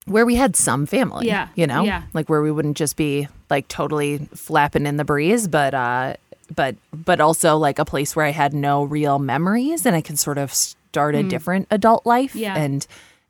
where 0.05 0.25
we 0.25 0.35
had 0.35 0.57
some 0.57 0.85
family. 0.85 1.27
Yeah, 1.27 1.47
you 1.55 1.65
know, 1.65 1.83
yeah. 1.83 2.03
like 2.13 2.29
where 2.29 2.41
we 2.41 2.51
wouldn't 2.51 2.75
just 2.75 2.97
be 2.97 3.29
like 3.49 3.69
totally 3.69 4.27
flapping 4.35 4.85
in 4.85 4.97
the 4.97 5.05
breeze, 5.05 5.47
but 5.47 5.73
uh, 5.73 6.15
but 6.53 6.75
but 6.93 7.21
also 7.21 7.55
like 7.55 7.79
a 7.79 7.85
place 7.85 8.13
where 8.13 8.25
I 8.25 8.31
had 8.31 8.53
no 8.53 8.83
real 8.83 9.19
memories, 9.19 9.85
and 9.85 9.95
I 9.95 10.01
could 10.01 10.19
sort 10.19 10.37
of 10.37 10.53
start 10.53 11.15
a 11.15 11.23
different 11.23 11.67
adult 11.71 12.05
life. 12.05 12.33
Mm. 12.33 12.39
Yeah. 12.39 12.57
and 12.57 12.87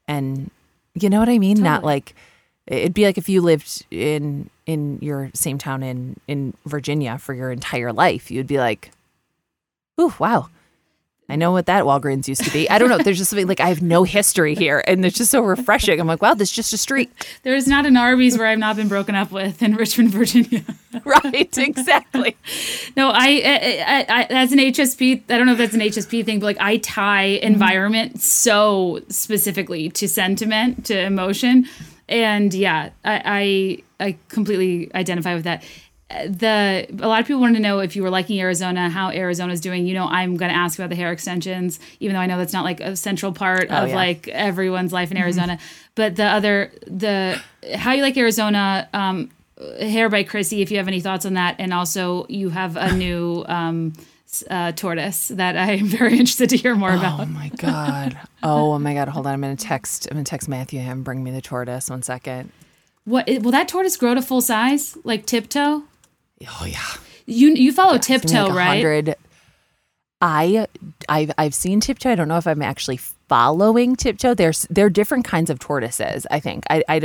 and 0.08 0.52
you 0.96 1.10
know 1.10 1.20
what 1.20 1.30
I 1.30 1.40
mean? 1.40 1.62
Not 1.62 1.84
like 1.84 2.16
it'd 2.68 2.94
be 2.94 3.06
like 3.06 3.18
if 3.18 3.28
you 3.30 3.42
lived 3.42 3.86
in 3.92 4.50
in 4.66 5.00
your 5.02 5.30
same 5.34 5.58
town 5.58 5.84
in 5.84 6.20
in 6.28 6.54
Virginia 6.66 7.18
for 7.18 7.34
your 7.34 7.52
entire 7.52 7.92
life. 7.92 8.32
You'd 8.32 8.48
be 8.48 8.60
like, 8.60 8.92
"Ooh, 10.00 10.14
wow." 10.20 10.50
I 11.30 11.36
know 11.38 11.52
what 11.52 11.68
that 11.68 11.86
Walgreens 11.86 12.28
used 12.28 12.44
to 12.44 12.52
be. 12.52 12.70
I 12.70 12.78
don't 12.78 12.90
know. 12.90 12.98
There's 12.98 13.18
just 13.18 13.30
something 13.30 13.48
like 13.48 13.62
I 13.62 13.70
have 13.70 13.82
no 13.82 14.04
history 14.04 14.56
here, 14.56 14.84
and 14.86 15.06
it's 15.06 15.18
just 15.18 15.32
so 15.32 15.42
refreshing. 15.42 16.00
I'm 16.00 16.08
like, 16.08 16.22
wow, 16.22 16.34
this 16.34 16.50
is 16.50 16.56
just 16.56 16.74
a 16.74 16.78
street, 16.78 17.12
There's 17.44 17.68
not 17.68 17.86
an 17.86 17.96
Arby's 17.96 18.38
where 18.38 18.48
I've 18.48 18.60
not 18.60 18.76
been 18.76 18.88
broken 18.88 19.16
up 19.16 19.32
with 19.32 19.64
in 19.64 19.76
Richmond, 19.76 20.12
Virginia. 20.12 20.64
right? 21.06 21.58
Exactly. 21.58 22.36
No, 22.96 23.10
I, 23.10 23.42
I, 23.44 23.86
I, 23.88 24.06
I 24.08 24.24
as 24.30 24.52
an 24.52 24.60
HSP, 24.60 25.24
I 25.30 25.38
don't 25.38 25.48
know 25.48 25.54
if 25.54 25.58
that's 25.58 25.74
an 25.74 25.80
HSP 25.80 26.24
thing, 26.24 26.40
but 26.40 26.46
like 26.46 26.60
I 26.60 26.78
tie 26.78 27.30
mm-hmm. 27.30 27.54
environment 27.54 28.22
so 28.22 29.02
specifically 29.10 29.90
to 29.92 30.08
sentiment, 30.08 30.86
to 30.86 31.00
emotion, 31.00 31.66
and 32.08 32.54
yeah, 32.54 32.92
I, 33.04 33.82
I, 34.00 34.06
I 34.06 34.18
completely 34.28 34.94
identify 34.94 35.34
with 35.34 35.46
that. 35.46 35.64
The 36.28 36.88
a 37.00 37.08
lot 37.08 37.22
of 37.22 37.28
people 37.28 37.42
wanted 37.42 37.56
to 37.56 37.62
know 37.62 37.80
if 37.80 37.96
you 37.96 38.04
were 38.04 38.10
liking 38.10 38.40
Arizona, 38.40 38.90
how 38.90 39.10
Arizona's 39.10 39.62
doing. 39.62 39.88
You 39.88 39.94
know, 39.94 40.06
I'm 40.06 40.38
going 40.38 40.52
to 40.52 40.58
ask 40.58 40.78
about 40.78 40.90
the 40.90 40.96
hair 40.96 41.12
extensions, 41.12 41.80
even 42.00 42.14
though 42.14 42.20
I 42.20 42.26
know 42.26 42.38
that's 42.38 42.54
not 42.54 42.64
like 42.64 42.80
a 42.80 42.96
central 42.96 43.32
part 43.32 43.70
of 43.70 43.90
yeah. 43.90 43.96
like 43.96 44.28
everyone's 44.28 44.94
life 44.94 45.12
in 45.12 45.18
Arizona. 45.18 45.58
But 45.96 46.16
the 46.16 46.26
other, 46.26 46.72
the 46.88 47.42
how 47.76 47.94
you 47.94 48.02
like 48.02 48.18
Arizona. 48.18 48.90
Um, 48.94 49.32
Hair 49.80 50.10
by 50.10 50.24
Chrissy, 50.24 50.62
if 50.62 50.72
you 50.72 50.78
have 50.78 50.88
any 50.88 51.00
thoughts 51.00 51.26
on 51.26 51.36
that. 51.36 51.56
And 51.60 51.74
also, 51.74 52.26
you 52.28 52.50
have 52.50 52.76
a 52.76 52.92
new 52.96 53.46
um, 53.48 53.94
uh, 54.50 54.72
tortoise 54.74 55.28
that 55.30 55.56
I'm 55.56 55.86
very 55.88 56.14
interested 56.14 56.50
to 56.50 56.58
hear 56.58 56.76
more 56.76 56.92
Oh 56.92 56.98
about. 56.98 57.20
Oh 57.22 57.26
my 57.26 57.50
god. 57.50 58.18
Oh 58.42 58.80
my 58.80 58.94
god. 58.94 59.10
Hold 59.10 59.28
on. 59.28 59.34
I'm 59.34 59.42
gonna 59.42 59.56
text. 59.56 60.08
I'm 60.10 60.16
gonna 60.16 60.24
text 60.24 60.50
Matthew 60.50 60.80
and 60.80 61.04
Bring 61.04 61.24
me 61.24 61.32
the 61.32 61.42
tortoise. 61.42 61.90
One 61.90 62.04
second. 62.04 62.52
What 63.06 63.28
will 63.28 63.52
that 63.52 63.68
tortoise 63.68 63.98
grow 63.98 64.14
to 64.14 64.22
full 64.22 64.42
size, 64.42 64.98
like 65.04 65.26
Tiptoe? 65.26 65.84
Oh 66.48 66.66
yeah. 66.66 66.80
You 67.26 67.50
you 67.54 67.72
follow 67.72 67.96
It's 67.96 68.08
Tiptoe, 68.08 68.48
like 68.48 68.84
right? 68.84 69.18
I 70.22 70.68
I've 71.10 71.32
I've 71.38 71.54
seen 71.54 71.80
Tiptoe. 71.80 72.12
I 72.12 72.16
don't 72.16 72.28
know 72.28 72.38
if 72.38 72.48
I'm 72.48 72.62
actually 72.62 72.98
following 72.98 73.96
Tiptoe. 73.96 74.34
There's 74.34 74.68
there 74.70 74.86
are 74.86 74.90
different 74.90 75.26
kinds 75.26 75.50
of 75.50 75.60
tortoises. 75.60 76.26
I 76.32 76.40
think 76.40 76.66
I 76.70 76.84
I 76.88 77.02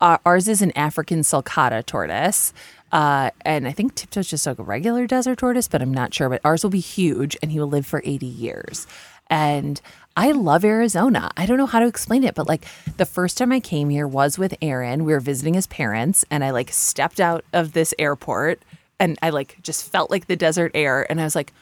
uh, 0.00 0.18
ours 0.26 0.48
is 0.48 0.62
an 0.62 0.76
African 0.76 1.20
sulcata 1.20 1.84
tortoise. 1.86 2.52
Uh, 2.90 3.30
and 3.42 3.66
I 3.66 3.72
think 3.72 3.94
Tiptoe's 3.94 4.28
just 4.28 4.44
like 4.46 4.58
a 4.58 4.62
regular 4.62 5.06
desert 5.06 5.38
tortoise, 5.38 5.68
but 5.68 5.80
I'm 5.80 5.94
not 5.94 6.12
sure. 6.12 6.28
But 6.28 6.40
ours 6.44 6.62
will 6.62 6.70
be 6.70 6.80
huge, 6.80 7.36
and 7.40 7.50
he 7.52 7.58
will 7.58 7.68
live 7.68 7.86
for 7.86 8.02
80 8.04 8.26
years. 8.26 8.86
And 9.30 9.80
I 10.14 10.32
love 10.32 10.62
Arizona. 10.64 11.30
I 11.38 11.46
don't 11.46 11.56
know 11.56 11.66
how 11.66 11.78
to 11.80 11.86
explain 11.86 12.22
it, 12.22 12.34
but 12.34 12.46
like 12.46 12.66
the 12.98 13.06
first 13.06 13.38
time 13.38 13.50
I 13.50 13.60
came 13.60 13.88
here 13.88 14.06
was 14.06 14.38
with 14.38 14.54
Aaron. 14.60 15.04
We 15.04 15.12
were 15.12 15.20
visiting 15.20 15.54
his 15.54 15.66
parents, 15.66 16.24
and 16.30 16.44
I 16.44 16.50
like 16.50 16.70
stepped 16.70 17.18
out 17.18 17.44
of 17.52 17.72
this 17.72 17.94
airport, 17.98 18.60
and 19.02 19.18
I 19.22 19.30
like 19.30 19.58
just 19.62 19.90
felt 19.90 20.10
like 20.10 20.26
the 20.26 20.36
desert 20.36 20.72
air, 20.74 21.06
and 21.10 21.20
I 21.20 21.24
was 21.24 21.34
like, 21.34 21.52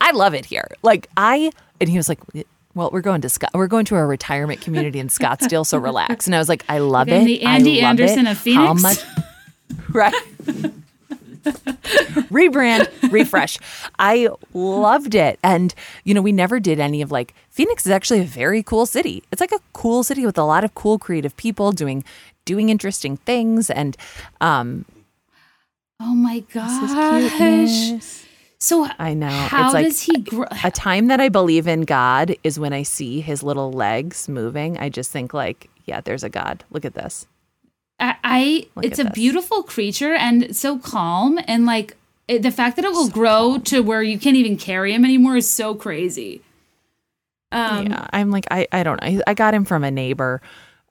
I 0.00 0.12
love 0.12 0.34
it 0.34 0.46
here. 0.46 0.68
Like 0.82 1.08
I 1.16 1.50
and 1.80 1.88
he 1.88 1.96
was 1.96 2.08
like, 2.08 2.20
well, 2.74 2.90
we're 2.92 3.00
going 3.00 3.20
to 3.20 3.28
Scott. 3.28 3.50
We're 3.54 3.66
going 3.66 3.84
to 3.86 3.96
a 3.96 4.06
retirement 4.06 4.60
community 4.60 4.98
in 4.98 5.08
Scottsdale, 5.08 5.66
so 5.66 5.78
relax. 5.78 6.26
And 6.26 6.34
I 6.34 6.38
was 6.38 6.48
like, 6.48 6.64
I 6.68 6.78
love 6.78 7.08
it. 7.08 7.24
the 7.24 7.42
Andie 7.42 7.80
Anderson 7.80 8.26
it. 8.26 8.32
of 8.32 8.38
Phoenix? 8.38 8.64
How 8.66 8.74
much? 8.74 8.98
right. 9.90 10.14
Rebrand, 12.30 13.10
refresh. 13.10 13.58
I 13.98 14.28
loved 14.52 15.14
it. 15.14 15.38
And, 15.42 15.74
you 16.04 16.14
know, 16.14 16.22
we 16.22 16.32
never 16.32 16.60
did 16.60 16.78
any 16.78 17.00
of 17.00 17.10
like, 17.10 17.34
Phoenix 17.50 17.86
is 17.86 17.90
actually 17.90 18.20
a 18.20 18.24
very 18.24 18.62
cool 18.62 18.86
city. 18.86 19.22
It's 19.32 19.40
like 19.40 19.52
a 19.52 19.60
cool 19.72 20.02
city 20.02 20.26
with 20.26 20.38
a 20.38 20.44
lot 20.44 20.62
of 20.62 20.74
cool 20.74 20.98
creative 20.98 21.36
people 21.36 21.72
doing 21.72 22.04
doing 22.44 22.68
interesting 22.68 23.16
things. 23.18 23.70
And 23.70 23.96
um 24.40 24.84
Oh 26.00 26.14
my 26.14 26.40
gosh! 26.52 28.18
So 28.58 28.88
I 28.98 29.14
know. 29.14 29.28
How 29.28 29.66
it's 29.66 29.74
like 29.74 29.86
does 29.86 30.02
he 30.02 30.18
grow? 30.18 30.46
a 30.64 30.70
time 30.70 31.06
that 31.08 31.20
I 31.20 31.28
believe 31.28 31.66
in 31.66 31.82
God 31.82 32.36
is 32.44 32.58
when 32.58 32.72
I 32.72 32.82
see 32.82 33.20
his 33.20 33.42
little 33.42 33.72
legs 33.72 34.28
moving. 34.28 34.78
I 34.78 34.88
just 34.88 35.10
think 35.10 35.34
like, 35.34 35.68
yeah, 35.86 36.00
there's 36.00 36.22
a 36.22 36.28
God. 36.28 36.64
Look 36.70 36.84
at 36.84 36.94
this. 36.94 37.26
I, 38.00 38.16
I 38.22 38.66
Look 38.76 38.84
it's 38.84 38.98
a 38.98 39.04
this. 39.04 39.12
beautiful 39.12 39.62
creature 39.62 40.14
and 40.14 40.56
so 40.56 40.78
calm 40.78 41.38
and 41.46 41.66
like 41.66 41.96
it, 42.28 42.42
the 42.42 42.52
fact 42.52 42.76
that 42.76 42.84
it 42.84 42.92
will 42.92 43.08
grow 43.08 43.58
to 43.64 43.80
where 43.80 44.02
you 44.02 44.18
can't 44.18 44.36
even 44.36 44.56
carry 44.56 44.92
him 44.92 45.04
anymore 45.04 45.36
is 45.36 45.48
so 45.48 45.74
crazy. 45.74 46.42
Um, 47.50 47.86
yeah, 47.86 48.06
I'm 48.12 48.30
like, 48.30 48.46
I, 48.50 48.68
I 48.70 48.82
don't 48.82 49.02
know. 49.02 49.22
I, 49.26 49.34
got 49.34 49.54
him 49.54 49.64
from 49.64 49.82
a 49.82 49.90
neighbor. 49.90 50.42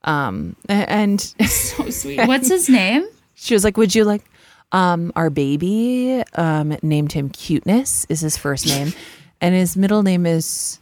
Um, 0.04 0.56
and 0.68 1.22
so 1.22 1.90
sweet. 1.92 2.28
What's 2.28 2.50
his 2.50 2.68
name? 2.68 3.08
she 3.36 3.54
was 3.54 3.64
like, 3.64 3.78
would 3.78 3.94
you 3.94 4.04
like, 4.04 4.24
um, 4.72 5.12
our 5.16 5.30
baby, 5.30 6.24
um, 6.36 6.78
named 6.82 7.14
him 7.14 7.30
Cuteness 7.30 8.06
is 8.10 8.22
his 8.22 8.38
first 8.38 8.66
name. 8.68 8.94
and 9.42 9.56
his 9.56 9.78
middle 9.78 10.04
name 10.04 10.26
is 10.26 10.80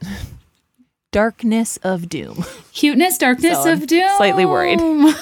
Darkness 1.12 1.78
of 1.78 2.10
Doom. 2.10 2.44
Cuteness, 2.74 3.18
darkness 3.18 3.64
So 3.64 3.74
of 3.74 3.88
doom. 3.88 4.10
slightly 4.18 4.45
worried. 4.45 4.80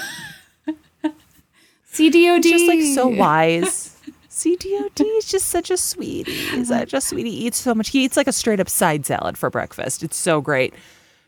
CDOD. 1.92 2.42
Just 2.42 2.68
like 2.68 2.82
so 2.96 3.08
wise. 3.08 3.96
CDOD 4.30 5.18
is 5.18 5.26
just 5.26 5.48
such 5.50 5.70
a 5.70 5.78
sweetie. 5.78 6.32
He's 6.32 6.70
such 6.70 6.94
a 6.94 7.02
sweetie. 7.02 7.30
He 7.30 7.46
eats 7.48 7.60
so 7.60 7.76
much. 7.76 7.90
He 7.90 8.04
eats 8.04 8.18
like 8.18 8.28
a 8.28 8.32
straight 8.32 8.60
up 8.60 8.68
side 8.68 9.06
salad 9.06 9.38
for 9.38 9.50
breakfast. 9.52 10.02
It's 10.02 10.18
so 10.18 10.42
great. 10.42 10.74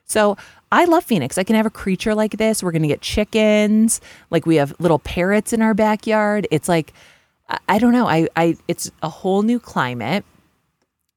So 0.06 0.38
I 0.72 0.86
love 0.86 1.04
Phoenix. 1.04 1.38
I 1.38 1.44
can 1.44 1.56
have 1.56 1.68
a 1.68 1.72
creature 1.72 2.16
like 2.16 2.38
this. 2.38 2.64
We're 2.64 2.72
gonna 2.72 2.88
get 2.88 3.02
chickens. 3.02 4.02
Like 4.32 4.48
we 4.48 4.56
have 4.56 4.74
little 4.80 5.00
parrots 5.00 5.54
in 5.54 5.62
our 5.62 5.76
backyard. 5.76 6.48
It's 6.50 6.68
like 6.68 6.94
I, 7.48 7.80
don't 7.80 7.94
know. 7.94 8.08
I 8.08 8.28
I 8.36 8.58
it's 8.68 8.92
a 9.02 9.10
whole 9.10 9.44
new 9.44 9.60
climate. 9.60 10.26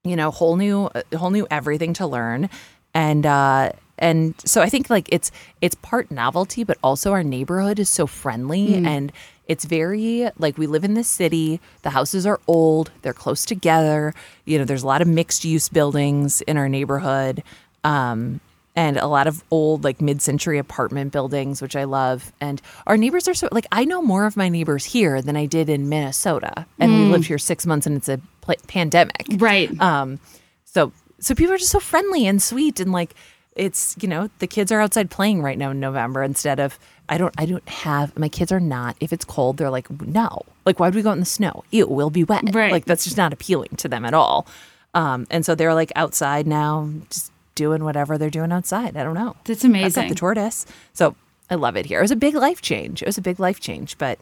You 0.05 0.17
know, 0.17 0.31
whole 0.31 0.57
new 0.57 0.91
whole 1.17 1.31
new 1.31 1.47
everything 1.51 1.93
to 1.95 2.07
learn. 2.07 2.49
And 2.95 3.27
uh 3.27 3.73
and 3.99 4.35
so 4.45 4.63
I 4.63 4.69
think 4.69 4.91
like 4.91 5.09
it's 5.11 5.31
it's 5.61 5.75
part 5.77 6.11
novelty, 6.11 6.65
but 6.65 6.79
also 6.83 7.13
our 7.13 7.23
neighborhood 7.23 7.79
is 7.79 7.89
so 7.89 8.07
friendly 8.07 8.75
and 8.75 9.13
it's 9.47 9.65
very 9.65 10.31
like 10.39 10.59
we 10.59 10.67
live 10.67 10.85
in 10.85 10.95
this 10.95 11.09
city. 11.09 11.61
The 11.83 11.91
houses 11.91 12.27
are 12.27 12.41
old, 12.47 12.91
they're 13.03 13.13
close 13.13 13.45
together. 13.45 14.15
You 14.45 14.59
know, 14.59 14.65
there's 14.65 14.83
a 14.83 14.87
lot 14.87 15.03
of 15.03 15.09
mixed 15.09 15.45
use 15.45 15.69
buildings 15.69 16.43
in 16.43 16.57
our 16.57 16.69
neighborhood. 16.69 17.43
Um 17.85 18.41
and 18.79 18.97
a 18.97 19.09
lot 19.09 19.27
of 19.27 19.43
old 19.51 19.83
like 19.83 20.01
mid-century 20.01 20.57
apartment 20.57 21.13
buildings 21.13 21.61
which 21.61 21.75
i 21.75 21.85
love. 21.85 22.33
And 22.41 22.63
our 22.87 22.97
neighbors 22.97 23.27
are 23.29 23.35
so 23.35 23.49
like 23.51 23.67
i 23.73 23.85
know 23.85 24.01
more 24.01 24.25
of 24.25 24.37
my 24.37 24.49
neighbors 24.49 24.85
here 24.85 25.21
than 25.21 25.37
i 25.37 25.47
did 25.47 25.69
in 25.69 25.89
minnesota. 25.89 26.65
And 26.79 26.93
we 26.93 27.05
lived 27.13 27.27
here 27.27 27.39
six 27.39 27.67
months 27.67 27.87
and 27.87 27.97
it's 27.97 28.09
a 28.09 28.21
pl- 28.41 28.63
pandemic. 28.69 29.27
Right. 29.37 29.69
um 29.81 30.21
so 30.65 30.93
so 31.19 31.35
people 31.35 31.53
are 31.55 31.59
just 31.59 31.73
so 31.73 31.81
friendly 31.81 32.27
and 32.27 32.41
sweet 32.41 32.79
and 32.81 32.93
like 32.93 33.15
it's 33.57 33.97
you 34.01 34.09
know 34.09 34.31
the 34.39 34.47
kids 34.47 34.71
are 34.71 34.81
outside 34.81 35.11
playing 35.11 35.43
right 35.43 35.59
now 35.59 35.71
in 35.73 35.81
november 35.81 36.23
instead 36.23 36.61
of 36.61 36.79
i 37.09 37.19
don't 37.19 37.35
i 37.37 37.45
don't 37.45 37.69
have 37.69 38.17
my 38.17 38.29
kids 38.29 38.53
are 38.53 38.61
not 38.61 38.95
if 39.01 39.13
it's 39.13 39.25
cold 39.25 39.57
they're 39.57 39.71
like 39.79 39.91
no. 40.01 40.43
Like 40.65 40.79
why 40.79 40.87
would 40.87 40.95
we 40.95 41.03
go 41.03 41.11
out 41.11 41.15
in 41.15 41.21
the 41.21 41.35
snow? 41.41 41.65
It 41.73 41.89
will 41.89 42.11
be 42.11 42.23
wet. 42.25 42.55
Right. 42.55 42.71
like 42.71 42.85
that's 42.85 43.03
just 43.05 43.17
not 43.17 43.33
appealing 43.33 43.75
to 43.79 43.89
them 43.89 44.05
at 44.05 44.15
all. 44.15 44.47
Um 44.95 45.27
and 45.31 45.45
so 45.45 45.55
they're 45.57 45.75
like 45.75 45.91
outside 45.97 46.47
now 46.47 46.89
just 47.11 47.33
doing 47.59 47.85
whatever 47.85 48.17
they're 48.17 48.31
doing 48.39 48.53
outside 48.53 48.97
i 48.97 49.03
don't 49.05 49.19
know 49.23 49.37
That's 49.45 49.65
I've 49.65 49.73
got 49.73 49.79
amazing. 49.81 50.09
the 50.09 50.15
tortoise. 50.15 50.65
So 50.95 51.15
I 51.51 51.55
love 51.55 51.77
it 51.77 51.87
here. 51.87 51.99
It 51.99 52.03
was 52.03 52.11
a 52.11 52.17
big 52.27 52.35
life 52.35 52.61
change. 52.61 53.01
It 53.03 53.07
was 53.07 53.17
a 53.17 53.23
big 53.23 53.41
life 53.41 53.59
change, 53.59 53.97
but 53.97 54.19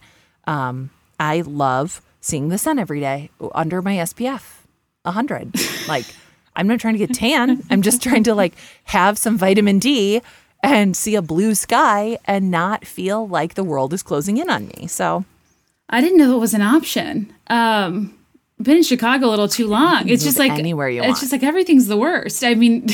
um, 0.47 0.91
I 1.19 1.41
love 1.41 2.01
seeing 2.21 2.51
the 2.51 2.59
sun 2.59 2.79
every 2.79 3.01
day 3.01 3.31
under 3.53 3.83
my 3.83 3.95
SPF 3.97 4.45
100. 5.03 5.55
like 5.89 6.07
I'm 6.55 6.69
not 6.69 6.79
trying 6.79 6.95
to 6.95 7.05
get 7.05 7.15
tan. 7.15 7.63
I'm 7.71 7.83
just 7.83 8.01
trying 8.03 8.23
to 8.25 8.35
like 8.35 8.55
have 8.85 9.19
some 9.19 9.37
vitamin 9.37 9.81
D 9.81 10.23
and 10.63 10.97
see 10.97 11.17
a 11.17 11.23
blue 11.23 11.55
sky 11.57 12.19
and 12.27 12.51
not 12.51 12.85
feel 12.87 13.27
like 13.27 13.55
the 13.55 13.65
world 13.65 13.93
is 13.93 14.03
closing 14.05 14.37
in 14.37 14.49
on 14.49 14.69
me. 14.69 14.87
So 14.87 15.25
I 15.91 16.01
didn't 16.01 16.19
know 16.19 16.37
it 16.37 16.41
was 16.41 16.55
an 16.55 16.63
option. 16.63 17.35
Um, 17.49 18.17
been 18.61 18.79
in 18.79 18.83
Chicago 18.83 19.27
a 19.27 19.31
little 19.31 19.49
too 19.49 19.67
long. 19.67 20.09
It's 20.09 20.25
just 20.25 20.39
like 20.39 20.53
anywhere 20.53 20.89
you 20.89 21.01
It's 21.01 21.09
want. 21.09 21.21
just 21.21 21.33
like 21.33 21.43
everything's 21.43 21.87
the 21.87 21.97
worst. 21.97 22.43
I 22.45 22.55
mean, 22.55 22.89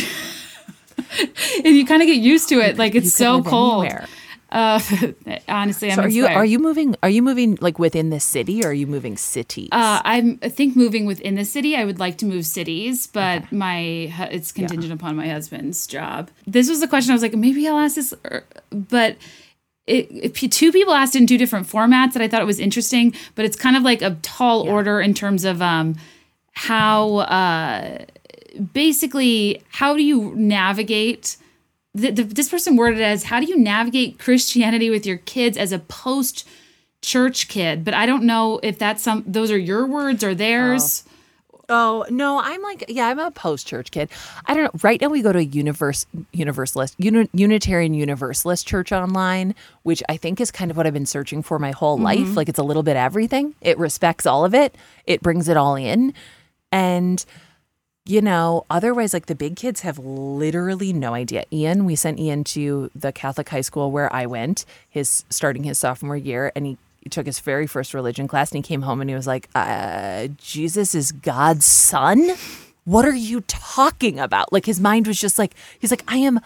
and 1.64 1.76
you 1.76 1.86
kind 1.86 2.02
of 2.02 2.06
get 2.06 2.16
used 2.18 2.48
to 2.50 2.60
it. 2.60 2.78
Like 2.78 2.94
it's 2.94 3.12
so 3.12 3.42
cold. 3.42 3.88
Uh, 4.50 4.78
honestly, 5.48 5.90
I'm 5.90 6.00
are 6.00 6.08
you 6.08 6.26
are 6.26 6.44
you 6.44 6.58
moving 6.58 6.94
are 7.02 7.08
you 7.08 7.22
moving 7.22 7.56
like 7.62 7.78
within 7.78 8.10
the 8.10 8.20
city 8.20 8.62
or 8.62 8.68
are 8.68 8.72
you 8.74 8.86
moving 8.86 9.16
cities? 9.16 9.70
Uh, 9.72 10.02
I'm, 10.04 10.38
I 10.42 10.50
think 10.50 10.76
moving 10.76 11.06
within 11.06 11.36
the 11.36 11.44
city. 11.44 11.74
I 11.74 11.86
would 11.86 11.98
like 11.98 12.18
to 12.18 12.26
move 12.26 12.44
cities, 12.44 13.06
but 13.06 13.50
my 13.50 13.78
it's 14.30 14.52
contingent 14.52 14.92
upon 14.92 15.16
my 15.16 15.26
husband's 15.28 15.86
job. 15.86 16.30
This 16.46 16.68
was 16.68 16.80
the 16.80 16.88
question 16.88 17.12
I 17.12 17.14
was 17.14 17.22
like, 17.22 17.34
maybe 17.34 17.66
I'll 17.66 17.78
ask 17.78 17.94
this, 17.94 18.12
but 18.70 19.16
it, 19.86 20.08
it, 20.10 20.52
two 20.52 20.72
people 20.72 20.94
asked 20.94 21.16
in 21.16 21.26
two 21.26 21.38
different 21.38 21.66
formats 21.66 22.12
that 22.12 22.22
I 22.22 22.28
thought 22.28 22.40
it 22.40 22.46
was 22.46 22.60
interesting. 22.60 23.14
But 23.34 23.44
it's 23.44 23.56
kind 23.56 23.76
of 23.76 23.82
like 23.82 24.02
a 24.02 24.16
tall 24.22 24.62
order 24.62 25.00
in 25.00 25.14
terms 25.14 25.44
of 25.44 25.60
um, 25.60 25.96
how 26.52 27.16
uh, 27.16 28.04
basically 28.72 29.62
how 29.70 29.96
do 29.96 30.02
you 30.02 30.32
navigate 30.36 31.36
the, 31.94 32.10
the, 32.10 32.22
this 32.22 32.48
person 32.48 32.76
worded 32.76 33.00
it 33.00 33.04
as 33.04 33.24
how 33.24 33.38
do 33.38 33.46
you 33.46 33.58
navigate 33.58 34.18
Christianity 34.18 34.88
with 34.88 35.04
your 35.04 35.18
kids 35.18 35.58
as 35.58 35.72
a 35.72 35.78
post 35.78 36.48
church 37.02 37.48
kid? 37.48 37.84
But 37.84 37.94
I 37.94 38.06
don't 38.06 38.24
know 38.24 38.60
if 38.62 38.78
that's 38.78 39.02
some 39.02 39.24
those 39.26 39.50
are 39.50 39.58
your 39.58 39.86
words 39.86 40.22
or 40.22 40.34
theirs. 40.34 41.04
Oh 41.06 41.10
Oh, 41.74 42.04
no, 42.10 42.38
I'm 42.38 42.60
like 42.60 42.84
yeah, 42.88 43.08
I'm 43.08 43.18
a 43.18 43.30
post 43.30 43.66
church 43.66 43.90
kid. 43.90 44.10
I 44.44 44.52
don't 44.52 44.64
know. 44.64 44.80
Right 44.82 45.00
now 45.00 45.08
we 45.08 45.22
go 45.22 45.32
to 45.32 45.38
a 45.38 45.42
universe 45.42 46.04
universalist 46.30 46.94
uni, 46.98 47.30
Unitarian 47.32 47.94
Universalist 47.94 48.66
church 48.66 48.92
online, 48.92 49.54
which 49.82 50.02
I 50.06 50.18
think 50.18 50.38
is 50.38 50.50
kind 50.50 50.70
of 50.70 50.76
what 50.76 50.86
I've 50.86 50.92
been 50.92 51.06
searching 51.06 51.42
for 51.42 51.58
my 51.58 51.70
whole 51.70 51.96
mm-hmm. 51.96 52.04
life. 52.04 52.36
Like 52.36 52.50
it's 52.50 52.58
a 52.58 52.62
little 52.62 52.82
bit 52.82 52.96
everything. 52.96 53.54
It 53.62 53.78
respects 53.78 54.26
all 54.26 54.44
of 54.44 54.54
it. 54.54 54.74
It 55.06 55.22
brings 55.22 55.48
it 55.48 55.56
all 55.56 55.74
in, 55.74 56.12
and 56.70 57.24
you 58.04 58.20
know, 58.20 58.66
otherwise, 58.68 59.14
like 59.14 59.26
the 59.26 59.34
big 59.34 59.56
kids 59.56 59.80
have 59.80 59.98
literally 59.98 60.92
no 60.92 61.14
idea. 61.14 61.44
Ian, 61.50 61.86
we 61.86 61.96
sent 61.96 62.18
Ian 62.18 62.44
to 62.44 62.90
the 62.94 63.12
Catholic 63.12 63.48
high 63.48 63.62
school 63.62 63.90
where 63.90 64.12
I 64.12 64.26
went, 64.26 64.66
his 64.90 65.24
starting 65.30 65.64
his 65.64 65.78
sophomore 65.78 66.18
year, 66.18 66.52
and 66.54 66.66
he, 66.66 66.78
he 67.02 67.10
took 67.10 67.26
his 67.26 67.40
very 67.40 67.66
first 67.66 67.94
religion 67.94 68.28
class, 68.28 68.52
and 68.52 68.64
he 68.64 68.66
came 68.66 68.82
home 68.82 69.00
and 69.00 69.10
he 69.10 69.16
was 69.16 69.26
like, 69.26 69.48
uh, 69.54 70.28
"Jesus 70.38 70.94
is 70.94 71.10
God's 71.12 71.66
son." 71.66 72.30
What 72.84 73.04
are 73.04 73.14
you 73.14 73.42
talking 73.42 74.18
about? 74.18 74.52
Like 74.52 74.66
his 74.66 74.80
mind 74.80 75.06
was 75.06 75.20
just 75.20 75.38
like 75.38 75.54
he's 75.78 75.90
like, 75.90 76.04
"I 76.06 76.18
am 76.18 76.40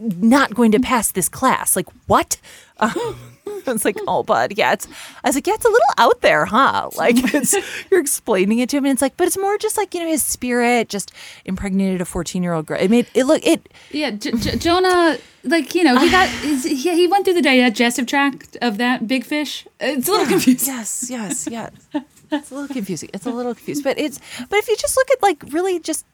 not 0.00 0.54
going 0.54 0.72
to 0.72 0.80
pass 0.80 1.12
this 1.12 1.28
class." 1.28 1.76
Like 1.76 1.88
what? 2.06 2.38
Um, 2.82 3.36
I 3.68 3.72
was 3.72 3.84
like, 3.84 3.96
"Oh, 4.06 4.22
bud, 4.22 4.54
yeah." 4.56 4.72
It's, 4.72 4.86
I 5.24 5.28
was 5.28 5.34
like, 5.36 5.46
"Yeah, 5.46 5.54
it's 5.54 5.64
a 5.64 5.68
little 5.68 5.86
out 5.98 6.20
there, 6.20 6.44
huh?" 6.46 6.90
Like 6.96 7.16
it's 7.34 7.54
you're 7.90 8.00
explaining 8.00 8.58
it 8.58 8.68
to 8.70 8.76
him, 8.78 8.84
and 8.84 8.92
it's 8.92 9.02
like, 9.02 9.16
but 9.16 9.26
it's 9.26 9.38
more 9.38 9.56
just 9.58 9.76
like 9.76 9.94
you 9.94 10.00
know 10.00 10.06
his 10.08 10.24
spirit 10.24 10.88
just 10.88 11.12
impregnated 11.44 12.00
a 12.00 12.04
14 12.04 12.42
year 12.42 12.52
old 12.52 12.66
girl. 12.66 12.78
It 12.80 12.90
made 12.90 13.06
it 13.14 13.24
look 13.24 13.44
it. 13.46 13.68
yeah 13.90 14.10
J- 14.10 14.32
J- 14.32 14.56
Jonah 14.56 15.18
like 15.44 15.74
you 15.74 15.84
know 15.84 15.98
he 15.98 16.10
got 16.10 16.28
he, 16.42 16.76
he 16.76 17.06
went 17.06 17.24
through 17.24 17.34
the 17.34 17.42
digestive 17.42 18.06
tract 18.06 18.56
of 18.60 18.76
that 18.78 19.06
big 19.08 19.24
fish 19.24 19.66
it's 19.80 20.06
a 20.08 20.10
little 20.10 20.26
confusing 20.26 20.74
Yes, 20.74 21.06
yes, 21.10 21.48
yes. 21.50 21.70
It's 22.32 22.50
a 22.52 22.54
little 22.54 22.68
confusing. 22.72 23.10
It's 23.12 23.26
a 23.26 23.30
little 23.30 23.54
confused, 23.54 23.82
but 23.82 23.98
it's 23.98 24.20
but 24.48 24.58
if 24.60 24.68
you 24.68 24.76
just 24.76 24.96
look 24.96 25.10
at 25.10 25.20
like 25.20 25.42
really 25.52 25.80
just 25.80 26.06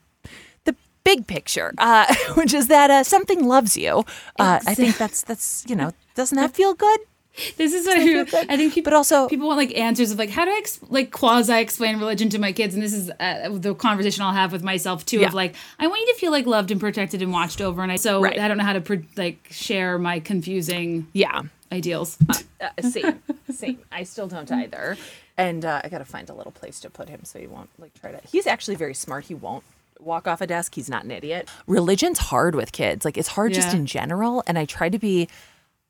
the 0.65 0.75
big 1.05 1.27
picture, 1.27 1.75
uh, 1.77 2.07
which 2.37 2.55
is 2.55 2.69
that 2.69 2.91
uh, 2.91 3.05
something 3.05 3.45
loves 3.47 3.77
you. 3.77 3.99
Uh, 4.39 4.61
I 4.67 4.73
think 4.75 4.97
that's 4.97 5.21
that's 5.23 5.65
you 5.69 5.77
know 5.77 5.93
doesn't 6.15 6.37
that 6.39 6.55
feel 6.55 6.73
good? 6.73 7.01
this 7.57 7.73
is 7.75 7.87
what 7.87 7.99
I. 7.99 8.53
I 8.53 8.57
think 8.57 8.75
people, 8.75 8.91
But 8.91 8.97
also- 8.97 9.29
people 9.29 9.47
want 9.47 9.59
like 9.59 9.77
answers 9.77 10.11
of 10.11 10.19
like 10.19 10.31
how 10.31 10.45
do 10.45 10.51
I 10.51 10.59
ex- 10.59 10.81
like 10.89 11.11
quasi 11.11 11.53
explain 11.61 11.99
religion 11.99 12.29
to 12.31 12.39
my 12.39 12.53
kids 12.53 12.75
and 12.75 12.83
this 12.83 12.93
is 12.93 13.11
uh, 13.21 13.49
the 13.53 13.75
conversation 13.75 14.23
I'll 14.23 14.33
have 14.33 14.53
with 14.53 14.63
myself 14.63 15.05
too 15.05 15.21
Yeah. 15.21 15.29
of 15.29 15.35
like 15.35 15.55
I 15.79 15.87
want 15.87 16.01
you 16.01 16.13
to 16.15 16.19
feel 16.21 16.31
like 16.33 16.47
loved 16.47 16.71
and 16.71 16.81
protected 16.81 17.23
and 17.23 17.33
watched 17.33 17.61
over 17.61 17.83
and 17.83 17.93
I 17.93 17.97
so 17.97 18.21
Right. 18.23 18.39
I 18.39 18.49
don't 18.49 18.57
know 18.59 18.65
how 18.65 18.73
to 18.75 18.81
pro- 18.81 19.03
like 19.17 19.47
share 19.51 19.99
my 19.99 20.21
confusing 20.21 21.07
Yeah. 21.13 21.43
ideals 21.73 22.17
Uh, 22.61 22.69
same, 22.89 23.23
same. 23.53 23.79
I 23.93 24.05
still 24.05 24.29
don't 24.29 24.51
either. 24.51 24.97
And 25.37 25.63
uh, 25.67 25.83
I 25.85 25.91
got 25.91 25.99
to 25.99 26.07
find 26.07 26.31
a 26.31 26.35
little 26.35 26.53
place 26.53 26.81
to 26.81 26.89
put 26.91 27.11
him 27.11 27.21
so 27.25 27.39
he 27.39 27.47
won't 27.47 27.69
like 27.79 27.93
try 28.01 28.13
to. 28.13 28.21
He's 28.27 28.47
actually 28.47 28.77
very 28.77 28.95
smart. 28.95 29.25
He 29.27 29.35
won't 29.35 29.63
walk 30.01 30.27
off 30.27 30.41
a 30.41 30.47
desk. 30.47 30.75
He's 30.75 30.89
not 30.89 31.05
an 31.05 31.11
idiot. 31.11 31.51
Religion's 31.67 32.19
hard 32.19 32.55
with 32.55 32.73
kids. 32.73 33.05
Like 33.05 33.19
it's 33.19 33.29
hard 33.29 33.53
just 33.53 33.75
in 33.75 33.85
general. 33.85 34.43
And 34.47 34.59
I 34.59 34.65
try 34.65 34.89
to 34.89 34.99
be. 34.99 35.29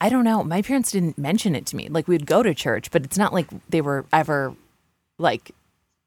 I 0.01 0.09
don't 0.09 0.25
know. 0.25 0.45
My 0.45 0.61
parents 0.63 0.91
didn't 0.93 1.17
mention 1.17 1.55
it 1.55 1.65
to 1.67 1.77
me. 1.77 1.89
Like 1.89 2.07
we'd 2.09 2.27
go 2.27 2.43
to 2.43 2.55
church, 2.55 2.91
but 2.91 3.05
it's 3.05 3.17
not 3.19 3.33
like 3.33 3.47
they 3.69 3.81
were 3.81 4.05
ever 4.13 4.55
like 5.19 5.53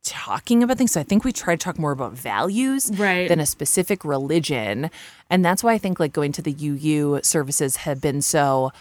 talking 0.03 0.63
about 0.63 0.77
things. 0.77 0.91
So 0.91 0.99
I 0.99 1.03
think 1.03 1.23
we 1.23 1.31
try 1.31 1.55
to 1.55 1.63
talk 1.63 1.77
more 1.79 1.91
about 1.91 2.13
values 2.13 2.91
Right. 2.95 3.27
than 3.27 3.39
a 3.39 3.45
specific 3.45 4.05
religion. 4.05 4.89
And 5.29 5.43
that's 5.43 5.63
why 5.63 5.73
I 5.73 5.77
think 5.77 5.99
like 5.99 6.13
going 6.13 6.31
to 6.33 6.41
the 6.41 6.55
UU 6.59 7.21
services 7.23 7.77
have 7.77 7.99
been 7.99 8.21
so 8.21 8.71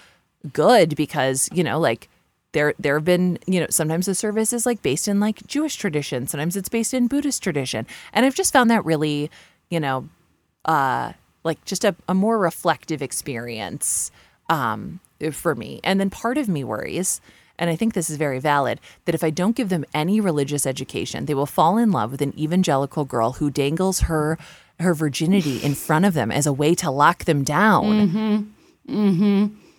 good 0.53 0.95
because, 0.95 1.49
you 1.53 1.65
know, 1.65 1.81
like 1.81 2.09
there 2.53 2.75
there 2.79 2.95
have 2.95 3.05
been, 3.05 3.39
you 3.47 3.61
know, 3.61 3.67
sometimes 3.71 4.07
the 4.07 4.15
service 4.15 4.53
is 4.53 4.65
like 4.67 4.83
based 4.83 5.09
in 5.09 5.21
like 5.21 5.47
Jewish 5.47 5.77
tradition, 5.77 6.27
sometimes 6.27 6.55
it's 6.57 6.69
based 6.69 6.95
in 6.95 7.07
Buddhist 7.09 7.43
tradition. 7.43 7.87
And 8.13 8.25
I've 8.25 8.35
just 8.35 8.53
found 8.53 8.71
that 8.71 8.85
really, 8.85 9.31
you 9.71 9.81
know, 9.81 10.09
uh 10.67 11.13
like 11.45 11.65
just 11.65 11.85
a, 11.85 11.95
a 12.09 12.15
more 12.15 12.39
reflective 12.39 13.01
experience 13.03 14.11
um 14.49 15.01
for 15.33 15.55
me. 15.55 15.81
And 15.83 15.99
then 15.99 16.11
part 16.11 16.39
of 16.39 16.49
me 16.49 16.63
worries 16.65 17.21
and 17.59 17.69
I 17.69 17.77
think 17.77 17.95
this 17.95 18.09
is 18.09 18.17
very 18.17 18.39
valid 18.39 18.81
that 19.05 19.15
if 19.15 19.25
I 19.25 19.31
don't 19.31 19.57
give 19.57 19.69
them 19.69 19.85
any 19.93 20.21
religious 20.21 20.65
education, 20.65 21.27
they 21.27 21.35
will 21.35 21.47
fall 21.47 21.77
in 21.77 21.91
love 21.91 22.13
with 22.13 22.23
an 22.23 22.39
evangelical 22.39 23.05
girl 23.05 23.33
who 23.33 23.51
dangles 23.51 24.01
her 24.01 24.39
her 24.81 24.95
virginity 24.95 25.57
in 25.59 25.75
front 25.75 26.05
of 26.05 26.15
them 26.15 26.31
as 26.31 26.47
a 26.47 26.53
way 26.53 26.73
to 26.77 26.89
lock 26.89 27.25
them 27.25 27.43
down. 27.43 28.55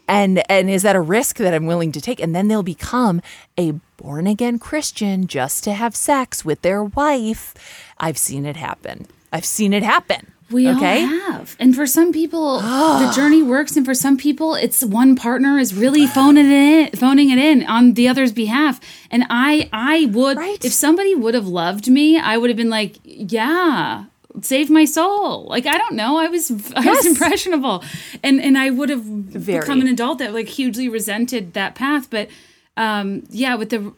And 0.10 0.44
and 0.50 0.70
is 0.70 0.84
that 0.84 0.96
a 0.98 1.02
risk 1.02 1.38
that 1.38 1.54
I'm 1.54 1.68
willing 1.68 1.94
to 1.94 2.02
take? 2.02 2.20
And 2.20 2.36
then 2.36 2.50
they'll 2.50 2.64
become 2.64 3.22
a 3.58 3.74
born 3.96 4.28
again 4.28 4.60
Christian 4.60 5.28
just 5.28 5.64
to 5.64 5.74
have 5.74 5.96
sex 5.96 6.44
with 6.44 6.62
their 6.64 6.84
wife. 6.84 7.54
I've 7.98 8.18
seen 8.18 8.46
it 8.46 8.58
happen. 8.58 9.08
I've 9.32 9.46
seen 9.46 9.72
it 9.72 9.84
happen. 9.84 10.34
We 10.52 10.68
okay? 10.70 11.04
all 11.04 11.08
have. 11.32 11.56
And 11.60 11.76
for 11.76 11.86
some 11.86 12.12
people, 12.12 12.60
the 12.60 13.12
journey 13.16 13.44
works, 13.44 13.76
and 13.78 13.86
for 13.86 13.94
some 13.94 14.18
people, 14.18 14.56
it's 14.56 14.84
one 14.84 15.16
partner 15.16 15.60
is 15.60 15.74
really 15.76 16.08
phoning 16.08 16.46
it 16.48 16.94
in, 16.94 17.00
phoning 17.00 17.30
it 17.30 17.38
in 17.38 17.64
on 17.68 17.94
the 17.94 18.08
other's 18.08 18.32
behalf. 18.32 18.80
And 19.12 19.26
I, 19.30 19.70
I 19.72 20.06
would, 20.12 20.38
Right. 20.38 20.64
if 20.66 20.74
somebody 20.74 21.14
would 21.16 21.34
have 21.36 21.48
loved 21.48 21.88
me, 21.88 22.18
I 22.20 22.38
would 22.38 22.50
have 22.50 22.58
been 22.58 22.70
like, 22.70 22.98
yeah, 23.04 24.06
save 24.42 24.70
my 24.70 24.86
soul. 24.86 25.46
Like 25.48 25.66
I 25.66 25.78
don't 25.78 25.96
know, 25.96 26.18
I 26.18 26.28
was, 26.28 26.50
I 26.76 26.84
Yes. 26.84 26.98
was 26.98 27.06
impressionable, 27.08 27.84
and 28.24 28.42
and 28.42 28.58
I 28.58 28.70
would 28.70 28.90
have 28.90 29.02
Very. 29.04 29.60
become 29.62 29.82
an 29.82 29.88
adult 29.88 30.18
that 30.20 30.34
like 30.34 30.48
hugely 30.48 30.88
resented 30.90 31.54
that 31.54 31.76
path. 31.76 32.10
But 32.10 32.30
um, 32.78 33.24
yeah, 33.30 33.56
with 33.56 33.70
the 33.70 33.92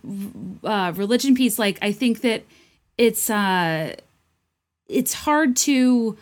uh, 0.67 0.91
religion 0.95 1.35
piece, 1.35 1.59
like 1.59 1.77
I 1.81 1.91
think 1.91 2.21
that 2.21 2.43
it's 2.97 3.29
uh, 3.29 3.95
it's 4.87 5.13
hard 5.13 5.55
to 5.57 6.17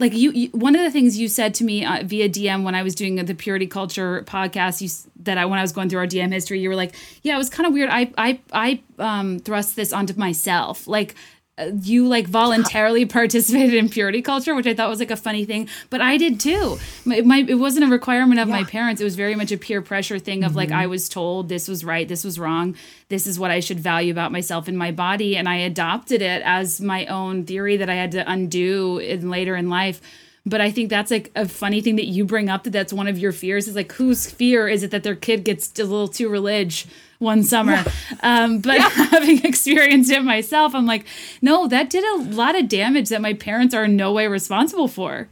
like 0.00 0.14
you, 0.14 0.30
you 0.30 0.48
one 0.50 0.76
of 0.76 0.82
the 0.82 0.90
things 0.90 1.18
you 1.18 1.28
said 1.28 1.54
to 1.54 1.64
me 1.64 1.84
uh, 1.84 2.02
via 2.04 2.28
DM 2.28 2.62
when 2.62 2.74
I 2.74 2.82
was 2.82 2.94
doing 2.94 3.16
the 3.16 3.34
purity 3.34 3.66
culture 3.66 4.22
podcast 4.26 4.80
you 4.80 4.88
that 5.24 5.38
I 5.38 5.44
when 5.44 5.58
I 5.58 5.62
was 5.62 5.72
going 5.72 5.88
through 5.88 6.00
our 6.00 6.06
DM 6.06 6.32
history 6.32 6.60
you 6.60 6.68
were 6.68 6.76
like 6.76 6.94
yeah 7.22 7.34
it 7.34 7.38
was 7.38 7.50
kind 7.50 7.66
of 7.66 7.72
weird. 7.72 7.90
I 7.90 8.12
I 8.16 8.40
I 8.52 8.80
um 8.98 9.38
thrust 9.40 9.76
this 9.76 9.92
onto 9.92 10.14
myself. 10.14 10.86
Like 10.86 11.14
Uh, 11.58 11.70
you 11.82 12.06
like 12.06 12.26
voluntarily 12.26 13.04
participated 13.18 13.74
in 13.74 13.88
purity 13.88 14.22
culture 14.22 14.54
which 14.54 14.66
I 14.66 14.74
thought 14.74 14.88
was 14.88 15.00
like 15.00 15.10
a 15.10 15.16
funny 15.16 15.44
thing 15.44 15.68
but 15.90 16.00
I 16.00 16.16
did 16.16 16.38
too. 16.40 16.78
My, 17.04 17.20
my 17.22 17.38
it 17.48 17.54
wasn't 17.54 17.84
a 17.86 17.88
requirement 17.88 18.40
of 18.40 18.48
my 18.48 18.64
parents. 18.64 19.00
It 19.00 19.04
was 19.04 19.16
very 19.16 19.34
much 19.34 19.52
a 19.52 19.58
peer 19.58 19.82
pressure 19.82 20.18
thing 20.18 20.44
of 20.44 20.54
like 20.54 20.68
mm-hmm. 20.68 20.78
I 20.78 20.86
was 20.86 21.08
told 21.08 21.48
this 21.48 21.68
was 21.68 21.84
right 21.84 22.06
this 22.08 22.24
was 22.24 22.38
wrong 22.38 22.76
this 23.08 23.26
is 23.26 23.38
what 23.38 23.50
I 23.50 23.60
should 23.60 23.80
value 23.80 24.12
about 24.12 24.32
myself 24.32 24.68
and 24.68 24.76
my 24.76 24.92
body 24.92 25.36
and 25.36 25.48
I 25.48 25.56
adopted 25.56 26.22
it 26.22 26.42
as 26.42 26.80
my 26.80 27.06
own 27.06 27.44
theory 27.44 27.78
that 27.78 27.88
I 27.88 27.94
had 27.94 28.12
to 28.12 28.30
undo 28.30 28.98
in 28.98 29.30
later 29.30 29.56
in 29.56 29.68
life. 29.68 30.00
But 30.44 30.60
I 30.60 30.70
think 30.70 30.88
that's 30.88 31.10
like 31.10 31.30
a 31.34 31.46
funny 31.46 31.80
thing 31.80 31.96
that 31.96 32.06
you 32.06 32.24
bring 32.24 32.48
up 32.48 32.64
that 32.64 32.70
that's 32.70 32.92
one 32.92 33.06
of 33.06 33.18
your 33.18 33.32
fears 33.32 33.68
is 33.68 33.74
like 33.74 33.92
whose 33.92 34.30
fear 34.30 34.68
is 34.68 34.82
it 34.82 34.90
that 34.92 35.02
their 35.02 35.16
kid 35.16 35.44
gets 35.44 35.78
a 35.78 35.84
little 35.84 36.08
too 36.08 36.28
religious 36.28 36.86
one 37.18 37.42
summer. 37.42 37.84
Um, 38.22 38.60
but 38.60 38.80
having 38.92 39.44
experienced 39.44 40.10
it 40.10 40.22
myself 40.24 40.74
I'm 40.74 40.86
like 40.86 41.04
no 41.42 41.66
that 41.68 41.90
did 41.90 42.04
a 42.04 42.22
lot 42.34 42.56
of 42.56 42.68
damage 42.68 43.08
that 43.08 43.20
my 43.20 43.34
parents 43.34 43.74
are 43.74 43.84
in 43.84 43.96
no 43.96 44.12
way 44.12 44.26
responsible 44.26 44.88
for. 44.88 45.28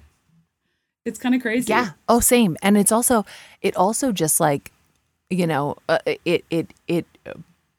It's 1.06 1.20
kind 1.20 1.36
of 1.36 1.40
crazy. 1.40 1.70
Yeah. 1.70 1.90
Oh, 2.08 2.18
same. 2.18 2.56
And 2.62 2.76
it's 2.76 2.90
also, 2.90 3.24
it 3.62 3.76
also 3.76 4.10
just 4.10 4.40
like, 4.40 4.72
you 5.30 5.46
know, 5.46 5.76
uh, 5.88 5.98
it 6.24 6.44
it 6.50 6.74
it 6.88 7.06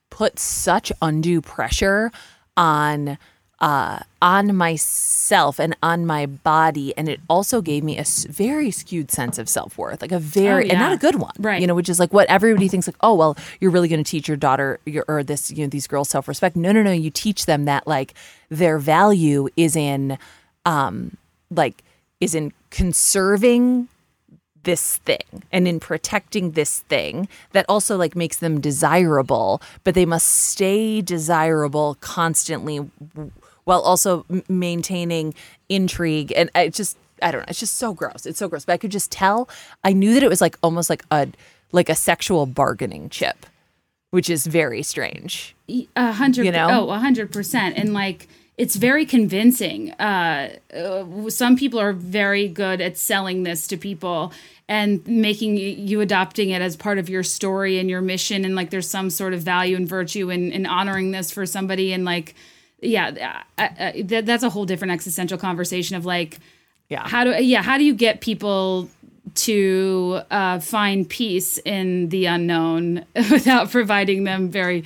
puts 0.10 0.42
such 0.42 0.92
undue 1.02 1.42
pressure 1.42 2.12
on 2.56 3.18
uh 3.60 4.00
on 4.22 4.56
myself 4.56 5.60
and 5.60 5.76
on 5.82 6.06
my 6.06 6.26
body 6.28 6.96
and 6.96 7.10
it 7.10 7.20
also 7.28 7.60
gave 7.62 7.84
me 7.84 7.98
a 7.98 8.04
very 8.30 8.70
skewed 8.70 9.10
sense 9.12 9.40
of 9.40 9.50
self-worth 9.50 10.00
like 10.02 10.12
a 10.12 10.20
very 10.20 10.66
Oh, 10.66 10.74
and 10.74 10.80
not 10.80 10.94
a 10.94 10.98
good 10.98 11.16
one 11.16 11.32
Right. 11.40 11.60
you 11.60 11.66
know 11.66 11.74
which 11.74 11.90
is 11.90 12.00
like 12.00 12.14
what 12.14 12.30
everybody 12.30 12.68
thinks 12.68 12.88
like 12.88 12.96
oh 13.02 13.16
well 13.16 13.36
you're 13.60 13.72
really 13.72 13.88
going 13.88 14.04
to 14.04 14.10
teach 14.10 14.28
your 14.28 14.38
daughter 14.38 14.80
your, 14.86 15.06
or 15.08 15.24
this 15.24 15.50
you 15.52 15.64
know 15.64 15.70
these 15.70 15.88
girls 15.88 16.10
self-respect 16.10 16.56
no 16.56 16.72
no 16.72 16.84
no 16.84 16.92
you 16.92 17.10
teach 17.10 17.48
them 17.48 17.66
that 17.66 17.88
like 17.88 18.14
their 18.50 18.78
value 18.78 19.48
is 19.58 19.76
in 19.76 20.20
um 20.66 21.18
like 21.50 21.84
is 22.20 22.36
in 22.36 22.54
conserving 22.70 23.88
this 24.64 24.98
thing 24.98 25.44
and 25.52 25.68
in 25.68 25.80
protecting 25.80 26.52
this 26.52 26.82
thing 26.90 27.28
that 27.54 27.66
also 27.70 27.96
like 27.96 28.16
makes 28.16 28.38
them 28.38 28.60
desirable 28.60 29.62
but 29.84 29.96
they 29.96 30.06
must 30.06 30.28
stay 30.28 31.02
desirable 31.02 31.96
constantly 32.02 32.80
while 33.68 33.82
also 33.82 34.26
m- 34.30 34.44
maintaining 34.48 35.34
intrigue 35.70 36.32
and 36.36 36.50
I 36.56 36.70
just 36.70 36.98
I 37.22 37.32
don't 37.32 37.42
know 37.42 37.46
it's 37.50 37.60
just 37.60 37.76
so 37.76 37.94
gross. 37.94 38.26
It's 38.26 38.40
so 38.40 38.48
gross. 38.48 38.66
But 38.66 38.74
I 38.74 38.78
could 38.78 38.92
just 38.92 39.12
tell 39.12 39.50
I 39.84 39.94
knew 39.94 40.14
that 40.14 40.24
it 40.24 40.30
was 40.30 40.42
like 40.42 40.58
almost 40.64 40.90
like 40.90 41.04
a 41.12 41.28
like 41.72 41.90
a 41.90 41.96
sexual 41.96 42.46
bargaining 42.46 43.10
chip 43.10 43.46
which 44.10 44.30
is 44.30 44.48
very 44.48 44.82
strange. 44.82 45.56
A 45.96 46.12
hundred, 46.14 46.46
You 46.46 46.52
know? 46.52 46.68
oh, 46.72 46.90
a 46.92 46.98
hundred 47.00 47.32
percent, 47.32 47.78
and 47.78 47.94
like 47.94 48.28
it's 48.58 48.76
very 48.76 49.06
convincing. 49.06 49.92
Uh, 50.00 50.56
uh, 50.74 51.30
some 51.30 51.56
people 51.56 51.80
are 51.80 51.94
very 51.94 52.48
good 52.48 52.82
at 52.82 52.98
selling 52.98 53.44
this 53.44 53.68
to 53.68 53.78
people 53.78 54.32
and 54.68 55.06
making 55.08 55.58
you 55.58 56.02
adopting 56.02 56.50
it 56.50 56.62
as 56.62 56.76
part 56.76 56.98
of 56.98 57.10
your 57.10 57.24
story 57.24 57.78
and 57.80 57.90
your 57.90 58.02
mission, 58.02 58.44
and 58.46 58.56
like 58.56 58.70
there's 58.70 58.90
some 58.90 59.10
sort 59.10 59.34
of 59.34 59.42
value 59.42 59.76
and 59.76 59.88
virtue 59.88 60.30
in, 60.30 60.52
in 60.52 60.66
honoring 60.66 61.12
this 61.12 61.32
for 61.32 61.46
somebody, 61.46 61.94
and 61.94 62.04
like, 62.06 62.34
yeah, 62.82 63.44
uh, 63.58 63.62
uh, 63.62 63.92
that, 64.04 64.26
that's 64.26 64.44
a 64.44 64.50
whole 64.50 64.66
different 64.66 64.92
existential 64.92 65.38
conversation 65.38 65.96
of 65.96 66.06
like, 66.06 66.38
Yeah. 66.90 67.08
how 67.08 67.24
do 67.24 67.32
yeah, 67.44 67.62
how 67.62 67.78
do 67.78 67.84
you 67.84 67.94
get 67.94 68.22
people 68.22 68.90
to 69.36 70.22
uh, 70.32 70.60
find 70.60 71.08
peace 71.08 71.58
in 71.60 72.10
the 72.10 72.26
unknown 72.26 73.06
without 73.16 73.70
providing 73.72 74.24
them 74.24 74.50
very 74.50 74.84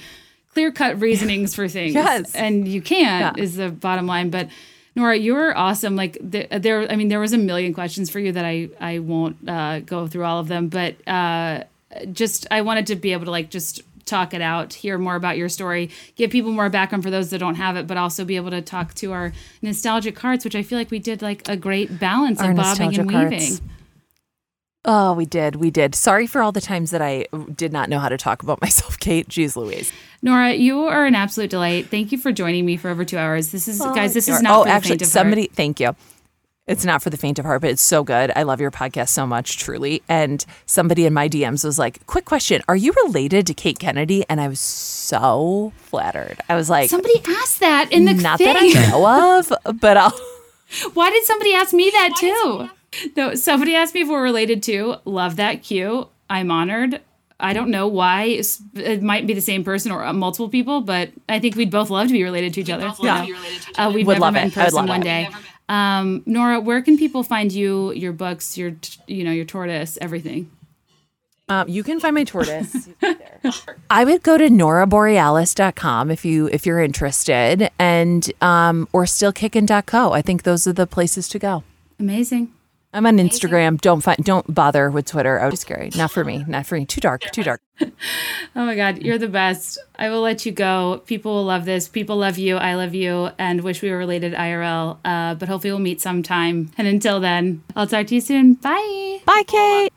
clear 0.54 0.72
cut 0.72 1.00
reasonings 1.00 1.56
for 1.56 1.68
things. 1.68 1.94
Yes. 1.94 2.36
And 2.36 2.68
you 2.68 2.82
can't 2.82 3.38
Yeah. 3.38 3.44
is 3.44 3.56
the 3.56 3.70
bottom 3.70 4.08
line. 4.08 4.30
But 4.30 4.50
Nora, 4.96 5.16
you're 5.16 5.56
awesome. 5.58 5.96
Like 5.96 6.18
the, 6.20 6.48
there, 6.60 6.92
I 6.92 6.96
mean, 6.98 7.08
there 7.08 7.20
was 7.20 7.32
a 7.34 7.38
million 7.38 7.74
questions 7.74 8.10
for 8.10 8.20
you 8.20 8.32
that 8.34 8.44
I, 8.44 8.70
I 8.82 9.00
won't 9.00 9.48
uh, 9.48 9.80
go 9.80 10.08
through 10.08 10.26
all 10.26 10.40
of 10.40 10.48
them, 10.50 10.68
but 10.68 10.96
uh, 11.08 11.64
just, 12.12 12.48
I 12.52 12.62
wanted 12.62 12.88
to 12.88 12.96
be 12.98 13.14
able 13.14 13.26
to 13.26 13.32
like, 13.32 13.50
just 13.50 13.82
talk 14.12 14.34
it 14.34 14.42
out, 14.42 14.74
hear 14.74 14.98
more 14.98 15.16
about 15.16 15.38
your 15.38 15.50
story, 15.50 15.90
give 16.16 16.30
people 16.30 16.52
more 16.52 16.70
background 16.70 17.04
for 17.04 17.10
those 17.10 17.30
that 17.32 17.40
don't 17.40 17.56
have 17.56 17.76
it, 17.78 17.88
but 17.88 17.98
also 17.98 18.24
be 18.24 18.36
able 18.36 18.52
to 18.52 18.62
talk 18.62 18.94
to 18.96 19.12
our 19.14 19.34
nostalgic 19.62 20.20
hearts, 20.20 20.44
which 20.44 20.56
I 20.56 20.62
feel 20.62 20.78
like 20.78 20.92
we 20.92 21.00
did 21.00 21.22
like 21.22 21.48
a 21.50 21.58
great 21.58 22.00
balance 22.00 22.40
Our 22.40 22.52
of 22.52 22.58
bobbing 22.58 23.00
and 23.00 23.08
weaving. 23.08 23.40
hearts. 23.40 23.62
Oh, 24.84 25.14
we 25.14 25.26
did. 25.26 25.58
We 25.58 25.70
did. 25.70 25.94
Sorry 25.94 26.26
for 26.26 26.42
all 26.42 26.52
the 26.52 26.62
times 26.62 26.90
that 26.90 27.04
I 27.04 27.28
did 27.56 27.72
not 27.72 27.88
know 27.88 28.00
how 28.00 28.10
to 28.10 28.18
talk 28.18 28.42
about 28.42 28.62
myself, 28.62 29.00
Kate. 29.00 29.28
Jeez 29.28 29.56
Louise. 29.56 29.92
Nora, 30.22 30.54
you 30.54 30.86
are 30.86 31.06
an 31.06 31.16
absolute 31.16 31.50
delight. 31.50 31.88
Thank 31.88 32.12
you 32.12 32.18
for 32.18 32.32
joining 32.32 32.66
me 32.66 32.78
for 32.78 32.90
over 32.90 33.06
two 33.06 33.18
hours. 33.18 33.52
This 33.52 33.68
is, 33.68 33.80
oh, 33.80 33.94
guys, 33.94 34.14
this 34.14 34.28
is 34.28 34.42
not 34.42 34.68
oh, 34.68 34.70
actually, 34.70 35.00
somebody. 35.00 35.44
heart. 35.44 35.52
Thank 35.54 35.80
you. 35.80 35.96
It's 36.68 36.86
not 36.86 37.02
for 37.02 37.10
the 37.10 37.18
faint 37.18 37.40
of 37.40 37.46
heart, 37.46 37.62
but 37.62 37.72
it's 37.72 37.82
so 37.82 38.04
good. 38.04 38.32
I 38.36 38.44
love 38.44 38.62
your 38.62 38.70
podcast 38.70 39.10
so 39.10 39.26
much, 39.26 39.58
truly. 39.58 40.04
And 40.08 40.46
somebody 40.68 41.08
in 41.08 41.14
my 41.14 41.28
DMs 41.28 41.66
was 41.66 41.80
like, 41.80 42.06
"Quick 42.06 42.26
question: 42.26 42.62
Are 42.68 42.76
you 42.76 42.94
related 43.06 43.48
to 43.48 43.54
Kate 43.56 43.80
Kennedy?" 43.80 44.24
And 44.30 44.40
I 44.40 44.48
was 44.48 44.60
so 44.60 45.74
flattered. 45.78 46.38
I 46.50 46.56
was 46.56 46.70
like, 46.70 46.90
Somebody 46.90 47.16
asked 47.28 47.60
that 47.62 47.92
in 47.92 48.06
the 48.06 48.14
"Not 48.14 48.38
thing. 48.38 48.54
that 48.54 48.58
I 48.62 48.90
know 48.92 49.40
of, 49.40 49.80
but 49.82 49.98
I'll." 49.98 50.12
Why 50.94 51.10
did 51.10 51.24
somebody 51.26 51.54
ask 51.56 51.74
me 51.74 51.90
that 51.90 52.14
too? 52.18 52.70
No, 53.18 53.36
somebody 53.36 53.76
asked 53.76 53.94
me 53.94 54.02
if 54.02 54.08
we're 54.08 54.22
related 54.24 54.62
to. 54.64 54.98
Love 55.04 55.38
that 55.38 55.64
cue. 55.64 56.08
I'm 56.30 56.52
honored. 56.52 57.02
I 57.40 57.54
don't 57.54 57.70
know 57.72 57.88
why. 57.88 58.40
It 58.76 59.02
might 59.02 59.26
be 59.26 59.34
the 59.34 59.42
same 59.42 59.64
person 59.64 59.92
or 59.92 60.04
uh, 60.06 60.14
multiple 60.14 60.48
people, 60.48 60.82
but 60.82 61.10
I 61.28 61.40
think 61.40 61.56
we'd 61.56 61.72
both 61.72 61.90
love 61.90 62.08
to 62.08 62.14
be 62.14 62.24
related 62.24 62.54
to 62.54 62.62
each 62.62 62.70
other. 62.70 62.94
Yeah. 63.02 63.24
you 63.24 63.34
know? 63.34 63.40
Uh, 63.78 63.92
we've 63.94 64.06
Would 64.06 64.14
never 64.14 64.22
love 64.26 64.34
met 64.36 64.44
in 64.44 64.50
it. 64.52 64.58
I 64.58 64.62
would 64.62 64.66
person 64.66 64.76
love 64.78 64.90
one 64.90 65.02
it. 65.02 65.04
day. 65.06 65.30
Um, 65.72 66.22
Nora, 66.26 66.60
where 66.60 66.82
can 66.82 66.98
people 66.98 67.24
find 67.24 67.50
you, 67.50 67.94
your 67.94 68.12
books, 68.12 68.58
your, 68.58 68.76
you 69.08 69.24
know, 69.24 69.32
your 69.32 69.46
tortoise, 69.46 69.98
everything? 70.02 70.52
Um, 71.48 71.70
you 71.70 71.82
can 71.82 72.02
find 72.02 72.14
my 72.14 72.26
tortoise. 72.26 72.90
I 73.90 74.04
would 74.04 74.22
go 74.22 74.38
to 74.38 74.50
noraborealis.com 74.50 76.12
if 76.12 76.26
you 76.26 76.48
if 76.48 76.66
you're 76.66 76.82
interested, 76.82 77.70
and 77.80 78.32
um, 78.42 78.88
or 78.94 79.04
stillkickin.co. 79.04 80.12
I 80.12 80.22
think 80.22 80.44
those 80.44 80.68
are 80.68 80.74
the 80.74 80.88
places 80.88 81.28
to 81.30 81.40
go. 81.40 81.64
Amazing. 82.00 82.54
I'm 82.94 83.06
on 83.06 83.18
Instagram. 83.18 83.80
Don't 83.80 84.02
find, 84.02 84.24
don't 84.24 84.54
bother 84.54 84.92
with 84.92 85.06
Twitter. 85.06 85.40
Oh, 85.42 85.48
it's 85.50 85.62
scary. 85.62 85.92
Not 85.96 86.12
for 86.12 86.26
me. 86.26 86.44
Not 86.46 86.66
for 86.66 86.76
me. 86.76 86.86
Too 86.86 87.00
dark. 87.02 87.22
Too 87.32 87.44
dark. 87.44 87.62
Oh 88.54 88.66
my 88.66 88.76
God, 88.76 89.02
you're 89.02 89.18
the 89.18 89.30
best. 89.30 89.80
I 89.98 90.10
will 90.10 90.20
let 90.20 90.46
you 90.46 90.52
go. 90.52 91.02
People 91.06 91.34
will 91.34 91.46
love 91.46 91.64
this. 91.64 91.88
People 91.88 92.18
love 92.18 92.38
you. 92.38 92.58
I 92.58 92.76
love 92.76 92.94
you 92.94 93.30
and 93.40 93.62
wish 93.62 93.82
we 93.82 93.90
were 93.90 93.98
related 93.98 94.34
IRL. 94.34 94.98
Uh, 95.06 95.36
but 95.36 95.48
hopefully 95.48 95.72
we'll 95.72 95.80
meet 95.80 96.02
sometime. 96.02 96.70
And 96.78 96.86
until 96.86 97.22
then, 97.22 97.64
I'll 97.76 97.88
talk 97.88 98.08
to 98.08 98.16
you 98.16 98.20
soon. 98.20 98.56
Bye. 98.56 99.22
Bye, 99.26 99.44
Kate. 99.48 99.94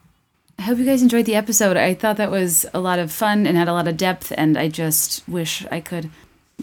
I 0.58 0.62
hope 0.62 0.78
you 0.78 0.84
guys 0.84 1.02
enjoyed 1.02 1.26
the 1.26 1.34
episode. 1.34 1.76
I 1.76 1.94
thought 1.94 2.16
that 2.18 2.30
was 2.30 2.64
a 2.72 2.78
lot 2.78 3.00
of 3.00 3.10
fun 3.10 3.44
and 3.44 3.56
had 3.56 3.66
a 3.66 3.72
lot 3.72 3.88
of 3.88 3.96
depth, 3.96 4.32
and 4.36 4.56
I 4.56 4.68
just 4.68 5.28
wish 5.28 5.66
I 5.70 5.80
could 5.80 6.10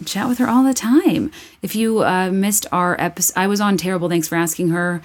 chat 0.06 0.28
with 0.28 0.38
her 0.38 0.48
all 0.48 0.64
the 0.64 0.72
time. 0.72 1.30
If 1.60 1.76
you 1.76 2.02
uh, 2.02 2.30
missed 2.30 2.64
our 2.72 2.98
episode, 2.98 3.38
I 3.38 3.46
was 3.48 3.60
on 3.60 3.76
Terrible 3.76 4.08
Thanks 4.08 4.28
for 4.28 4.36
Asking 4.36 4.70
Her 4.70 5.02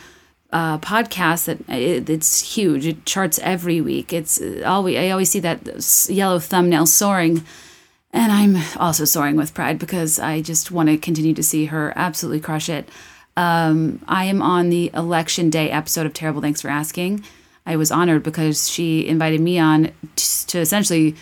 uh, 0.52 0.78
podcast 0.80 1.46
that 1.46 1.70
it, 1.70 2.10
it's 2.10 2.56
huge. 2.56 2.86
It 2.86 3.06
charts 3.06 3.40
every 3.40 3.82
week. 3.82 4.14
It's 4.14 4.40
uh, 4.40 4.64
always 4.66 4.98
I 4.98 5.10
always 5.10 5.30
see 5.30 5.40
that 5.42 6.08
yellow 6.10 6.40
thumbnail 6.40 6.86
soaring, 6.86 7.44
and 8.14 8.32
I'm 8.32 8.58
also 8.80 9.06
soaring 9.06 9.36
with 9.36 9.54
pride 9.54 9.80
because 9.80 10.20
I 10.20 10.42
just 10.42 10.72
want 10.72 10.90
to 10.90 10.98
continue 10.98 11.34
to 11.34 11.44
see 11.44 11.66
her 11.66 11.94
absolutely 11.96 12.40
crush 12.40 12.70
it. 12.70 12.88
Um, 13.36 14.02
I 14.08 14.26
am 14.26 14.42
on 14.42 14.70
the 14.70 14.90
election 14.94 15.50
day 15.50 15.70
episode 15.70 16.06
of 16.06 16.14
Terrible 16.14 16.42
Thanks 16.42 16.62
for 16.62 16.70
Asking. 16.70 17.24
I 17.68 17.76
was 17.76 17.92
honored 17.92 18.24
because 18.24 18.70
she 18.70 19.08
invited 19.08 19.42
me 19.42 19.60
on 19.60 19.92
to 20.16 20.60
essentially 20.60 21.16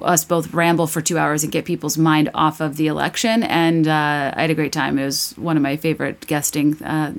us 0.00 0.24
both 0.24 0.52
ramble 0.54 0.86
for 0.86 1.00
two 1.00 1.18
hours 1.18 1.42
and 1.42 1.52
get 1.52 1.64
people's 1.64 1.98
mind 1.98 2.30
off 2.34 2.60
of 2.60 2.76
the 2.76 2.86
election. 2.86 3.42
And 3.42 3.86
uh, 3.86 4.32
I 4.34 4.40
had 4.40 4.50
a 4.50 4.54
great 4.54 4.72
time. 4.72 4.98
It 4.98 5.04
was 5.04 5.32
one 5.36 5.56
of 5.56 5.62
my 5.62 5.76
favorite 5.76 6.26
guesting 6.26 6.82
uh, 6.82 7.12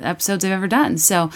episodes 0.00 0.44
I've 0.44 0.52
ever 0.52 0.68
done. 0.68 0.98
So 0.98 1.30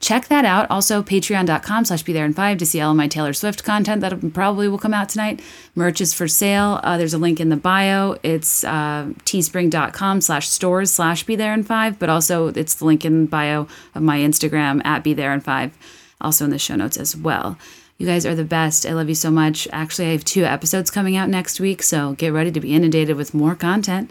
check 0.00 0.28
that 0.28 0.44
out. 0.44 0.70
Also, 0.70 1.02
patreon.com 1.02 1.84
slash 1.84 2.02
be 2.02 2.12
there 2.12 2.24
in 2.24 2.32
five 2.32 2.58
to 2.58 2.66
see 2.66 2.80
all 2.80 2.94
my 2.94 3.06
Taylor 3.06 3.32
Swift 3.32 3.64
content 3.64 4.00
that 4.00 4.32
probably 4.32 4.66
will 4.66 4.78
come 4.78 4.94
out 4.94 5.08
tonight. 5.08 5.40
Merch 5.74 6.00
is 6.00 6.14
for 6.14 6.26
sale. 6.26 6.80
Uh, 6.82 6.96
there's 6.96 7.14
a 7.14 7.18
link 7.18 7.38
in 7.38 7.50
the 7.50 7.56
bio. 7.56 8.16
It's 8.22 8.64
uh, 8.64 9.12
teespring.com 9.24 10.20
slash 10.22 10.48
stores 10.48 10.90
slash 10.90 11.24
be 11.24 11.36
there 11.36 11.52
in 11.52 11.62
five, 11.62 11.98
but 11.98 12.08
also 12.08 12.48
it's 12.48 12.74
the 12.74 12.86
link 12.86 13.04
in 13.04 13.26
bio 13.26 13.68
of 13.94 14.02
my 14.02 14.18
Instagram 14.18 14.84
at 14.84 15.04
be 15.04 15.14
there 15.14 15.32
in 15.32 15.40
five, 15.40 15.76
also 16.20 16.44
in 16.44 16.50
the 16.50 16.58
show 16.58 16.76
notes 16.76 16.96
as 16.96 17.14
well. 17.16 17.58
You 18.00 18.06
guys 18.06 18.24
are 18.24 18.34
the 18.34 18.44
best. 18.44 18.86
I 18.86 18.94
love 18.94 19.10
you 19.10 19.14
so 19.14 19.30
much. 19.30 19.68
Actually, 19.72 20.08
I 20.08 20.12
have 20.12 20.24
two 20.24 20.44
episodes 20.44 20.90
coming 20.90 21.16
out 21.16 21.28
next 21.28 21.60
week, 21.60 21.82
so 21.82 22.14
get 22.14 22.32
ready 22.32 22.50
to 22.50 22.58
be 22.58 22.72
inundated 22.72 23.14
with 23.14 23.34
more 23.34 23.54
content. 23.54 24.10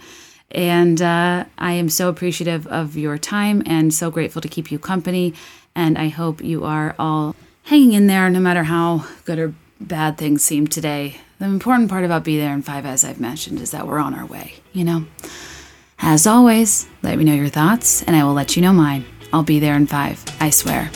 And 0.51 1.01
uh, 1.01 1.45
I 1.57 1.71
am 1.71 1.89
so 1.89 2.07
appreciative 2.07 2.67
of 2.67 2.95
your 2.95 3.17
time 3.17 3.63
and 3.65 3.91
so 3.91 4.11
grateful 4.11 4.43
to 4.43 4.47
keep 4.47 4.71
you 4.71 4.77
company. 4.77 5.33
And 5.73 5.97
I 5.97 6.09
hope 6.09 6.39
you 6.43 6.65
are 6.65 6.93
all 6.99 7.35
hanging 7.63 7.93
in 7.93 8.05
there 8.05 8.29
no 8.29 8.39
matter 8.39 8.65
how 8.65 9.07
good 9.25 9.39
or 9.39 9.55
bad 9.81 10.19
things 10.19 10.43
seem 10.43 10.67
today. 10.67 11.15
The 11.39 11.45
important 11.45 11.89
part 11.89 12.05
about 12.05 12.23
Be 12.23 12.37
There 12.37 12.53
in 12.53 12.61
Five, 12.61 12.85
as 12.85 13.03
I've 13.03 13.19
mentioned, 13.19 13.59
is 13.59 13.71
that 13.71 13.87
we're 13.87 13.97
on 13.97 14.13
our 14.13 14.25
way, 14.27 14.53
you 14.71 14.83
know? 14.83 15.07
As 15.97 16.27
always, 16.27 16.87
let 17.01 17.17
me 17.17 17.23
know 17.23 17.33
your 17.33 17.49
thoughts 17.49 18.03
and 18.03 18.15
I 18.15 18.23
will 18.23 18.33
let 18.33 18.55
you 18.55 18.61
know 18.61 18.71
mine. 18.71 19.05
I'll 19.33 19.41
be 19.41 19.57
there 19.57 19.75
in 19.75 19.87
five, 19.87 20.23
I 20.39 20.51
swear. 20.51 20.91